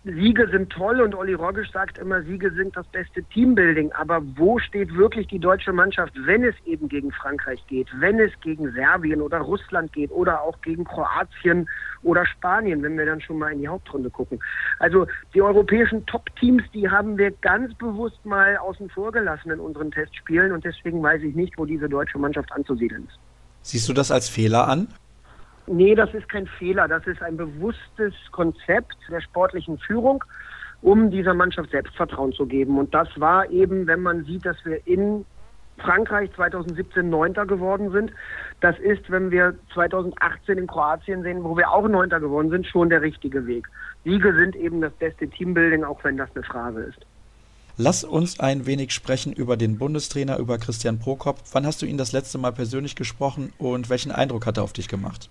Siege 0.06 0.48
sind 0.52 0.70
toll 0.70 1.02
und 1.02 1.16
Olli 1.16 1.34
Rogisch 1.34 1.72
sagt 1.72 1.98
immer, 1.98 2.22
Siege 2.22 2.52
sind 2.52 2.78
das 2.78 2.86
beste 2.88 3.24
Teambuilding. 3.24 3.92
Aber 3.94 4.22
wo 4.36 4.60
steht 4.60 4.96
wirklich 4.96 5.26
die 5.28 5.40
deutsche 5.40 5.74
Mannschaft, 5.74 6.14
wenn 6.26 6.44
es 6.44 6.54
eben 6.66 6.88
gegen 6.88 7.12
Frankreich 7.12 7.66
geht, 7.68 7.88
wenn 8.00 8.20
es 8.20 8.32
gegen 8.42 8.72
Serbien 8.74 9.20
oder 9.20 9.40
Russland 9.40 9.92
geht 9.94 10.12
oder 10.12 10.42
auch 10.44 10.62
gegen 10.62 10.84
Kroatien 10.84 11.68
oder 12.04 12.24
Spanien, 12.28 12.84
wenn 12.84 12.96
wir 13.00 13.08
dann 13.08 13.20
schon 13.20 13.40
mal 13.40 13.52
in 13.52 13.62
die 13.62 13.68
Hauptrunde 13.68 14.12
gucken? 14.12 14.40
Also 14.78 15.08
die 15.34 15.42
europäischen 15.42 16.06
Top-Teams, 16.06 16.62
die 16.72 16.88
haben 16.88 17.18
wir 17.18 17.32
ganz 17.32 17.74
bewusst 17.74 18.24
mal 18.26 18.58
außen 18.58 18.92
vor 18.92 19.12
gelassen 19.12 19.50
in 19.50 19.60
unseren 19.60 19.90
Testspielen 19.90 20.52
und 20.52 20.64
deswegen 20.64 21.02
weiß 21.02 21.24
ich 21.24 21.34
nicht, 21.34 21.58
wo 21.58 21.66
diese 21.66 21.90
deutsche 21.90 22.20
Mannschaft 22.20 22.52
anzusiedeln 22.52 23.06
ist. 23.08 23.18
Siehst 23.64 23.90
du 23.90 23.94
das 23.94 24.12
als 24.12 24.30
Fehler 24.30 24.68
an? 24.68 24.88
Nee, 25.68 25.96
das 25.96 26.14
ist 26.14 26.30
kein 26.30 26.48
Fehler. 26.48 26.88
Das 26.88 27.06
ist 27.08 27.22
ein 27.22 27.38
bewusstes 27.38 28.14
Konzept 28.32 28.96
der 29.10 29.22
sportlichen 29.22 29.78
Führung, 29.80 30.24
um 30.82 31.10
dieser 31.10 31.34
Mannschaft 31.34 31.72
Selbstvertrauen 31.72 32.34
zu 32.34 32.46
geben. 32.46 32.78
Und 32.78 32.94
das 32.94 33.08
war 33.20 33.50
eben, 33.50 33.88
wenn 33.88 34.02
man 34.02 34.26
sieht, 34.26 34.46
dass 34.46 34.58
wir 34.64 34.86
in 34.86 35.26
Frankreich 35.80 36.30
2017 36.36 37.10
Neunter 37.10 37.46
geworden 37.46 37.92
sind. 37.92 38.12
Das 38.62 38.78
ist, 38.80 39.10
wenn 39.10 39.32
wir 39.32 39.56
2018 39.74 40.58
in 40.58 40.68
Kroatien 40.68 41.24
sehen, 41.24 41.44
wo 41.44 41.58
wir 41.58 41.70
auch 41.70 41.88
Neunter 41.88 42.20
geworden 42.20 42.50
sind, 42.50 42.66
schon 42.66 42.90
der 42.90 43.02
richtige 43.02 43.46
Weg. 43.46 43.68
Siege 44.04 44.34
sind 44.34 44.56
eben 44.56 44.82
das 44.82 44.94
beste 44.94 45.28
Teambuilding, 45.28 45.84
auch 45.84 46.04
wenn 46.04 46.18
das 46.18 46.30
eine 46.36 46.44
Phrase 46.44 46.82
ist. 46.82 47.00
Lass 47.78 48.06
uns 48.06 48.40
ein 48.40 48.66
wenig 48.66 48.94
sprechen 48.94 49.34
über 49.34 49.58
den 49.58 49.78
Bundestrainer, 49.78 50.38
über 50.38 50.58
Christian 50.58 50.98
Prokop. 50.98 51.40
Wann 51.52 51.66
hast 51.66 51.82
du 51.82 51.86
ihn 51.86 51.98
das 51.98 52.14
letzte 52.14 52.38
Mal 52.38 52.52
persönlich 52.52 52.96
gesprochen 52.96 53.52
und 53.58 53.90
welchen 53.90 54.14
Eindruck 54.14 54.46
hat 54.46 54.58
er 54.58 54.64
auf 54.64 54.72
dich 54.72 54.88
gemacht? 54.88 55.30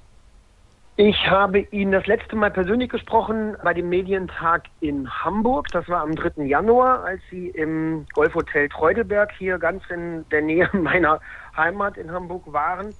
Ich 0.97 1.29
habe 1.29 1.59
ihn 1.59 1.91
das 1.91 2.07
letzte 2.07 2.37
Mal 2.37 2.53
persönlich 2.53 2.89
gesprochen 2.89 3.57
bei 3.65 3.75
dem 3.75 3.89
Medientag 3.89 4.67
in 4.79 5.11
Hamburg. 5.11 5.67
Das 5.73 5.89
war 5.89 6.03
am 6.03 6.15
3. 6.15 6.45
Januar, 6.45 7.03
als 7.03 7.21
Sie 7.33 7.49
im 7.49 8.07
Golfhotel 8.13 8.69
Treudelberg 8.69 9.33
hier 9.37 9.59
ganz 9.59 9.83
in 9.91 10.25
der 10.31 10.43
Nähe 10.43 10.71
meiner 10.73 11.21
Heimat 11.57 11.97
in 11.97 12.13
Hamburg 12.13 12.45
waren 12.53 12.95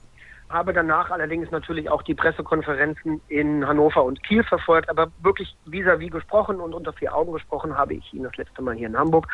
habe 0.51 0.73
danach 0.73 1.11
allerdings 1.11 1.51
natürlich 1.51 1.91
auch 1.91 2.03
die 2.03 2.15
Pressekonferenzen 2.15 3.21
in 3.29 3.67
Hannover 3.67 4.05
und 4.05 4.23
Kiel 4.23 4.45
verfolgt, 4.45 4.89
aber 4.89 5.11
wirklich 5.23 5.57
vis-à-vis 5.67 6.09
-vis 6.09 6.13
gesprochen 6.13 6.61
und 6.61 6.75
unter 6.75 6.93
vier 6.93 7.15
Augen 7.15 7.33
gesprochen 7.33 7.77
habe 7.77 7.95
ich 7.95 8.13
ihn 8.13 8.23
das 8.23 8.37
letzte 8.37 8.63
Mal 8.63 8.75
hier 8.75 8.89
in 8.89 8.97
Hamburg. 8.97 9.27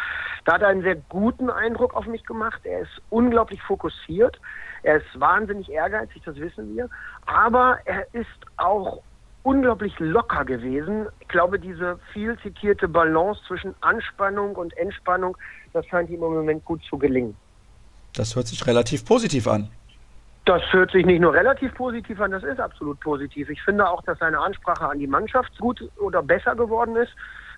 Da 0.44 0.54
hat 0.54 0.62
er 0.62 0.68
einen 0.68 0.82
sehr 0.82 0.96
guten 0.96 1.50
Eindruck 1.50 1.94
auf 1.94 2.06
mich 2.06 2.24
gemacht. 2.24 2.60
Er 2.64 2.80
ist 2.80 3.02
unglaublich 3.10 3.60
fokussiert. 3.62 4.40
Er 4.82 4.96
ist 4.96 5.20
wahnsinnig 5.20 5.70
ehrgeizig, 5.70 6.22
das 6.24 6.36
wissen 6.36 6.74
wir. 6.74 6.88
Aber 7.26 7.78
er 7.84 8.06
ist 8.14 8.28
auch 8.56 9.02
unglaublich 9.42 9.98
locker 9.98 10.44
gewesen. 10.44 11.06
Ich 11.20 11.28
glaube, 11.28 11.58
diese 11.58 11.98
viel 12.12 12.38
zitierte 12.38 12.88
Balance 12.88 13.40
zwischen 13.46 13.74
Anspannung 13.80 14.56
und 14.56 14.76
Entspannung, 14.76 15.36
das 15.72 15.86
scheint 15.86 16.10
ihm 16.10 16.22
im 16.22 16.34
Moment 16.34 16.64
gut 16.64 16.82
zu 16.84 16.98
gelingen. 16.98 17.36
Das 18.14 18.34
hört 18.34 18.48
sich 18.48 18.66
relativ 18.66 19.04
positiv 19.04 19.46
an. 19.46 19.70
Das 20.50 20.62
hört 20.72 20.90
sich 20.90 21.06
nicht 21.06 21.20
nur 21.20 21.32
relativ 21.32 21.72
positiv 21.74 22.20
an, 22.20 22.32
das 22.32 22.42
ist 22.42 22.58
absolut 22.58 22.98
positiv. 22.98 23.48
Ich 23.50 23.62
finde 23.62 23.88
auch, 23.88 24.02
dass 24.02 24.18
seine 24.18 24.40
Ansprache 24.40 24.88
an 24.88 24.98
die 24.98 25.06
Mannschaft 25.06 25.56
gut 25.60 25.80
oder 25.96 26.24
besser 26.24 26.56
geworden 26.56 26.96
ist. 26.96 27.12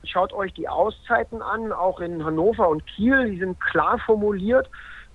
Schaut 0.04 0.30
euch 0.34 0.52
die 0.52 0.68
Auszeiten 0.68 1.40
an, 1.40 1.72
auch 1.72 2.00
in 2.00 2.22
Hannover 2.22 2.68
und 2.68 2.86
Kiel, 2.86 3.30
die 3.30 3.38
sind 3.38 3.58
klar 3.58 3.98
formuliert. 4.04 4.68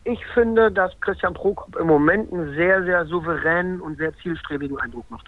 Ich 0.05 0.25
finde, 0.33 0.71
dass 0.71 0.99
Christian 1.01 1.35
Prokop 1.35 1.75
im 1.75 1.85
Moment 1.85 2.33
einen 2.33 2.55
sehr, 2.55 2.83
sehr 2.83 3.05
souveränen 3.05 3.79
und 3.79 3.99
sehr 3.99 4.11
zielstrebigen 4.23 4.79
Eindruck 4.79 5.05
macht. 5.11 5.27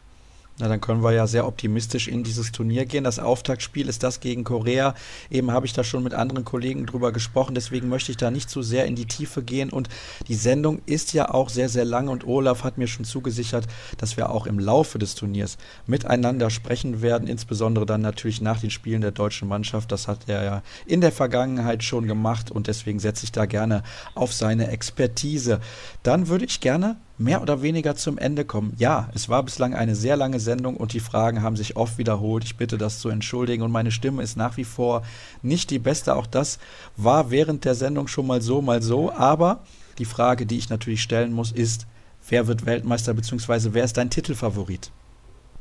Na, 0.60 0.68
dann 0.68 0.82
können 0.82 1.02
wir 1.02 1.14
ja 1.14 1.26
sehr 1.26 1.48
optimistisch 1.48 2.10
in 2.10 2.26
dieses 2.26 2.52
Turnier 2.52 2.86
gehen. 2.86 3.06
Das 3.06 3.18
Auftaktspiel 3.18 3.88
ist 3.88 4.04
das 4.04 4.20
gegen 4.20 4.44
Korea. 4.44 4.94
Eben 5.32 5.52
habe 5.52 5.66
ich 5.66 5.72
da 5.72 5.86
schon 5.86 6.04
mit 6.04 6.14
anderen 6.14 6.44
Kollegen 6.44 6.86
drüber 6.86 7.14
gesprochen, 7.14 7.56
deswegen 7.56 7.88
möchte 7.88 8.12
ich 8.12 8.18
da 8.18 8.30
nicht 8.30 8.50
zu 8.50 8.62
sehr 8.62 8.86
in 8.86 8.96
die 8.96 9.06
Tiefe 9.06 9.42
gehen. 9.42 9.70
Und 9.70 9.88
die 10.28 10.36
Sendung 10.36 10.82
ist 10.86 11.14
ja 11.14 11.34
auch 11.34 11.48
sehr, 11.48 11.70
sehr 11.70 11.86
lang 11.86 12.10
und 12.10 12.28
Olaf 12.28 12.66
hat 12.66 12.78
mir 12.78 12.88
schon 12.88 13.06
zugesichert, 13.06 13.68
dass 13.98 14.18
wir 14.18 14.32
auch 14.32 14.48
im 14.48 14.60
Laufe 14.60 15.00
des 15.00 15.16
Turniers 15.16 15.58
miteinander 15.88 16.50
sprechen 16.50 17.02
werden, 17.02 17.30
insbesondere 17.30 17.86
dann 17.86 18.02
natürlich 18.02 18.42
nach 18.42 18.60
den 18.60 18.70
Spielen 18.70 19.00
der 19.00 19.12
deutschen 19.12 19.48
Mannschaft. 19.48 19.94
Das 19.94 20.10
hat 20.10 20.28
er 20.28 20.44
ja 20.44 20.64
in 20.86 21.00
der 21.00 21.14
Vergangenheit 21.14 21.86
schon 21.86 22.06
gemacht 22.06 22.52
und 22.52 22.68
deswegen 22.68 23.00
setze 23.00 23.24
ich 23.24 23.32
da 23.32 23.46
gerne 23.46 23.82
auf 24.14 24.34
seine 24.34 24.68
Expertise. 24.68 25.62
Dann 26.04 26.28
würde 26.28 26.44
ich 26.44 26.60
gerne 26.60 26.98
mehr 27.20 27.42
oder 27.42 27.62
weniger 27.62 27.96
zum 27.96 28.18
Ende 28.18 28.46
kommen. 28.46 28.74
Ja, 28.78 29.10
es 29.14 29.28
war 29.28 29.44
bislang 29.44 29.76
eine 29.76 29.94
sehr 29.94 30.16
lange 30.16 30.40
Sendung 30.40 30.78
und 30.78 30.94
die 30.94 31.02
Fragen 31.02 31.44
haben 31.44 31.58
sich 31.58 31.76
oft 31.76 31.98
wiederholt. 31.98 32.46
Ich 32.46 32.56
bitte 32.56 32.78
das 32.78 33.00
zu 33.00 33.10
entschuldigen 33.10 33.62
und 33.62 33.72
meine 33.72 33.92
Stimme 33.92 34.24
ist 34.24 34.38
nach 34.38 34.56
wie 34.56 34.64
vor 34.64 35.04
nicht 35.42 35.70
die 35.70 35.80
beste. 35.80 36.16
Auch 36.16 36.26
das 36.26 36.60
war 36.96 37.30
während 37.30 37.66
der 37.66 37.76
Sendung 37.76 38.08
schon 38.08 38.26
mal 38.26 38.42
so, 38.42 38.62
mal 38.62 38.82
so. 38.82 39.12
Aber 39.12 39.60
die 39.98 40.06
Frage, 40.06 40.46
die 40.46 40.58
ich 40.58 40.70
natürlich 40.70 41.04
stellen 41.04 41.34
muss, 41.34 41.52
ist, 41.52 41.88
wer 42.30 42.48
wird 42.48 42.66
Weltmeister 42.66 43.14
bzw. 43.14 43.74
wer 43.74 43.84
ist 43.84 43.98
dein 43.98 44.10
Titelfavorit? 44.10 44.92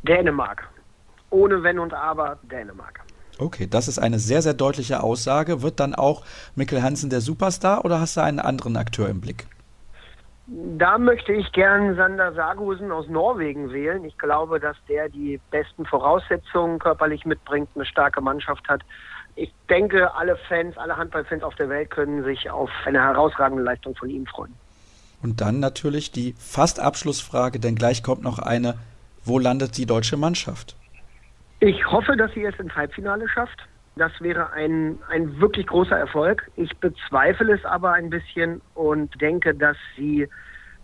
Dänemark. 0.05 0.71
Ohne 1.31 1.63
Wenn 1.63 1.81
und 1.81 1.93
Aber 1.93 2.39
Dänemark. 2.45 3.01
Okay, 3.41 3.67
das 3.69 3.89
ist 3.89 3.99
eine 3.99 4.21
sehr, 4.21 4.43
sehr 4.43 4.55
deutliche 4.55 5.03
Aussage. 5.03 5.63
Wird 5.63 5.81
dann 5.81 5.95
auch 5.95 6.25
Mikkel 6.55 6.83
Hansen 6.83 7.11
der 7.11 7.21
Superstar 7.21 7.85
oder 7.85 8.01
hast 8.01 8.17
du 8.17 8.23
einen 8.23 8.41
anderen 8.41 8.77
Akteur 8.77 9.09
im 9.09 9.21
Blick? 9.21 9.47
Da 10.51 10.97
möchte 10.97 11.35
ich 11.35 11.53
gern 11.53 11.95
Sander 11.97 12.33
Sargusen 12.33 12.91
aus 12.91 13.07
Norwegen 13.07 13.71
wählen. 13.71 14.03
Ich 14.05 14.17
glaube, 14.17 14.59
dass 14.59 14.79
der 14.89 15.11
die 15.11 15.39
besten 15.51 15.85
Voraussetzungen 15.85 16.79
körperlich 16.79 17.27
mitbringt, 17.27 17.69
eine 17.75 17.85
starke 17.85 18.23
Mannschaft 18.23 18.67
hat. 18.67 18.81
Ich 19.37 19.53
denke, 19.69 20.15
alle 20.15 20.37
Fans, 20.49 20.79
alle 20.79 20.97
Handballfans 20.97 21.43
auf 21.43 21.55
der 21.57 21.69
Welt 21.69 21.91
können 21.91 22.25
sich 22.25 22.49
auf 22.49 22.71
eine 22.87 23.03
herausragende 23.03 23.63
Leistung 23.63 23.95
von 23.95 24.09
ihm 24.09 24.25
freuen. 24.25 24.55
Und 25.23 25.43
dann 25.43 25.61
natürlich 25.61 26.13
die 26.13 26.35
fast 26.39 26.81
Abschlussfrage, 26.81 27.61
denn 27.61 27.75
gleich 27.75 28.03
kommt 28.03 28.23
noch 28.23 28.39
eine, 28.39 28.79
wo 29.25 29.39
landet 29.39 29.77
die 29.77 29.85
deutsche 29.85 30.17
Mannschaft? 30.17 30.77
Ich 31.61 31.85
hoffe, 31.87 32.17
dass 32.17 32.33
sie 32.33 32.45
es 32.45 32.59
ins 32.59 32.75
Halbfinale 32.75 33.29
schafft. 33.29 33.59
Das 33.99 34.13
wäre 34.21 34.53
ein, 34.53 34.99
ein 35.11 35.41
wirklich 35.41 35.67
großer 35.67 35.99
Erfolg. 35.99 36.51
Ich 36.57 36.77
bezweifle 36.79 37.53
es 37.53 37.65
aber 37.65 37.93
ein 37.93 38.11
bisschen 38.11 38.61
und 38.75 39.21
denke, 39.21 39.55
dass 39.55 39.77
sie 39.97 40.29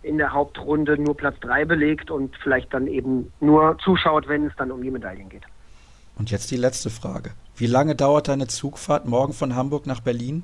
in 0.03 0.17
der 0.17 0.33
Hauptrunde 0.33 1.01
nur 1.01 1.15
Platz 1.17 1.39
3 1.41 1.65
belegt 1.65 2.11
und 2.11 2.35
vielleicht 2.43 2.73
dann 2.73 2.87
eben 2.87 3.31
nur 3.39 3.77
zuschaut, 3.83 4.27
wenn 4.27 4.45
es 4.45 4.53
dann 4.57 4.71
um 4.71 4.81
die 4.81 4.91
Medaillen 4.91 5.29
geht. 5.29 5.43
Und 6.17 6.29
jetzt 6.29 6.51
die 6.51 6.57
letzte 6.57 6.89
Frage. 6.89 7.31
Wie 7.55 7.67
lange 7.67 7.95
dauert 7.95 8.27
deine 8.27 8.47
Zugfahrt 8.47 9.05
morgen 9.05 9.33
von 9.33 9.55
Hamburg 9.55 9.87
nach 9.87 10.01
Berlin? 10.01 10.43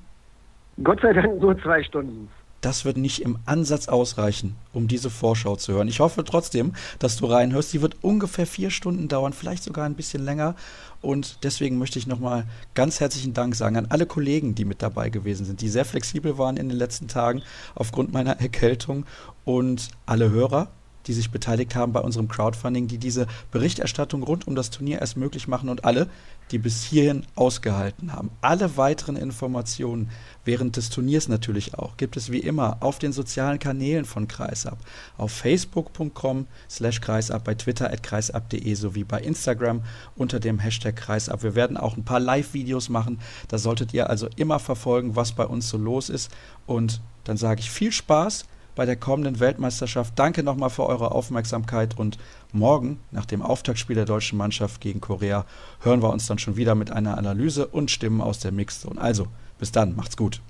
Gott 0.84 1.02
sei 1.02 1.14
Dank 1.14 1.40
nur 1.42 1.62
zwei 1.62 1.84
Stunden 1.84 2.30
das 2.62 2.86
wird 2.86 2.98
nicht 2.98 3.22
im 3.22 3.40
Ansatz 3.46 3.88
ausreichen, 3.88 4.56
um 4.72 4.88
diese 4.88 5.10
Vorschau 5.10 5.56
zu 5.56 5.74
hören. 5.74 5.88
Ich 5.88 6.00
hoffe 6.00 6.24
trotzdem, 6.24 6.74
dass 7.00 7.18
du 7.18 7.26
reinhörst. 7.26 7.74
Die 7.74 7.82
wird 7.82 7.98
ungefähr 8.02 8.46
vier 8.46 8.70
Stunden 8.70 9.08
dauern, 9.08 9.34
vielleicht 9.34 9.64
sogar 9.64 9.86
ein 9.86 9.96
bisschen 9.96 10.24
länger. 10.24 10.56
Und 11.02 11.40
deswegen 11.44 11.80
möchte 11.80 11.98
ich 11.98 12.06
nochmal 12.06 12.46
ganz 12.76 13.00
herzlichen 13.00 13.34
Dank 13.34 13.56
sagen 13.56 13.78
an 13.78 13.88
alle 13.90 14.06
Kollegen, 14.06 14.54
die 14.54 14.66
mit 14.66 14.84
dabei 14.84 15.10
gewesen 15.10 15.46
sind, 15.46 15.62
die 15.62 15.70
sehr 15.70 15.86
flexibel 15.86 16.38
waren 16.38 16.58
in 16.58 16.70
den 16.70 16.78
letzten 16.78 17.08
Tagen 17.08 17.42
aufgrund 17.74 18.14
meiner 18.14 18.40
Erkältung 18.40 19.06
und 19.44 19.90
alle 20.06 20.30
Hörer, 20.30 20.70
die 21.08 21.14
sich 21.14 21.32
beteiligt 21.32 21.76
haben 21.76 21.94
bei 21.94 22.00
unserem 22.00 22.28
Crowdfunding, 22.28 22.88
die 22.88 22.98
diese 22.98 23.28
Berichterstattung 23.52 24.24
rund 24.24 24.48
um 24.48 24.56
das 24.56 24.70
Turnier 24.70 25.00
erst 25.00 25.18
möglich 25.18 25.48
machen 25.48 25.70
und 25.70 25.86
alle, 25.86 26.08
die 26.52 26.58
bis 26.58 26.84
hierhin 26.84 27.24
ausgehalten 27.36 28.14
haben. 28.14 28.30
Alle 28.42 28.78
weiteren 28.78 29.16
Informationen 29.16 30.10
während 30.44 30.76
des 30.78 30.90
Turniers 30.90 31.28
natürlich 31.28 31.76
auch 31.76 31.98
gibt 31.98 32.18
es 32.18 32.32
wie 32.32 32.40
immer 32.40 32.78
auf 32.82 33.00
den 33.00 33.14
sozialen 33.14 33.60
Kanälen 33.60 34.06
von 34.06 34.28
Kreisab. 34.28 34.78
Auf 35.18 35.32
facebook.com 35.32 36.48
slash 36.70 37.02
kreisab, 37.02 37.44
bei 37.44 37.56
Twitter 37.56 37.92
at 37.92 38.04
kreisab.de 38.04 38.74
sowie 38.74 39.04
bei 39.04 39.22
Instagram 39.22 39.84
unter 40.16 40.40
dem 40.40 40.60
Hashtag 40.60 40.96
Kreisab. 40.96 41.44
Wir 41.44 41.56
werden 41.56 41.78
auch 41.78 41.96
ein 41.96 42.04
paar 42.04 42.20
Live-Videos 42.20 42.90
machen. 42.90 43.20
Da 43.48 43.58
solltet 43.58 43.94
ihr 43.94 44.10
also 44.10 44.28
immer 44.36 44.60
verfolgen, 44.60 45.16
was 45.16 45.32
bei 45.32 45.46
uns 45.46 45.70
so 45.70 45.78
los 45.78 46.10
ist. 46.10 46.32
Und 46.66 47.02
dann 47.24 47.38
sage 47.38 47.62
ich 47.62 47.72
viel 47.72 47.92
Spaß 47.92 48.46
bei 48.76 48.86
der 48.86 48.96
kommenden 48.96 49.40
Weltmeisterschaft. 49.40 50.14
Danke 50.18 50.44
nochmal 50.44 50.70
für 50.70 50.86
eure 50.86 51.12
Aufmerksamkeit 51.12 51.98
und 51.98 52.18
morgen, 52.52 53.00
nach 53.12 53.26
dem 53.26 53.42
Auftaktspiel 53.42 53.96
der 53.96 54.06
deutschen 54.06 54.38
Mannschaft 54.38 54.82
gegen 54.82 55.02
Korea, 55.02 55.46
hören 55.82 56.02
wir 56.02 56.10
uns 56.10 56.28
dann 56.28 56.40
schon 56.40 56.58
wieder 56.58 56.76
mit 56.76 56.92
einer 56.92 57.18
Analyse 57.18 57.68
und 57.68 57.92
Stimmen 57.92 58.22
aus 58.22 58.40
der 58.40 58.52
Mixzone. 58.52 59.00
Also, 59.00 59.28
bis 59.60 59.72
dann, 59.72 59.96
macht's 59.96 60.18
gut. 60.18 60.42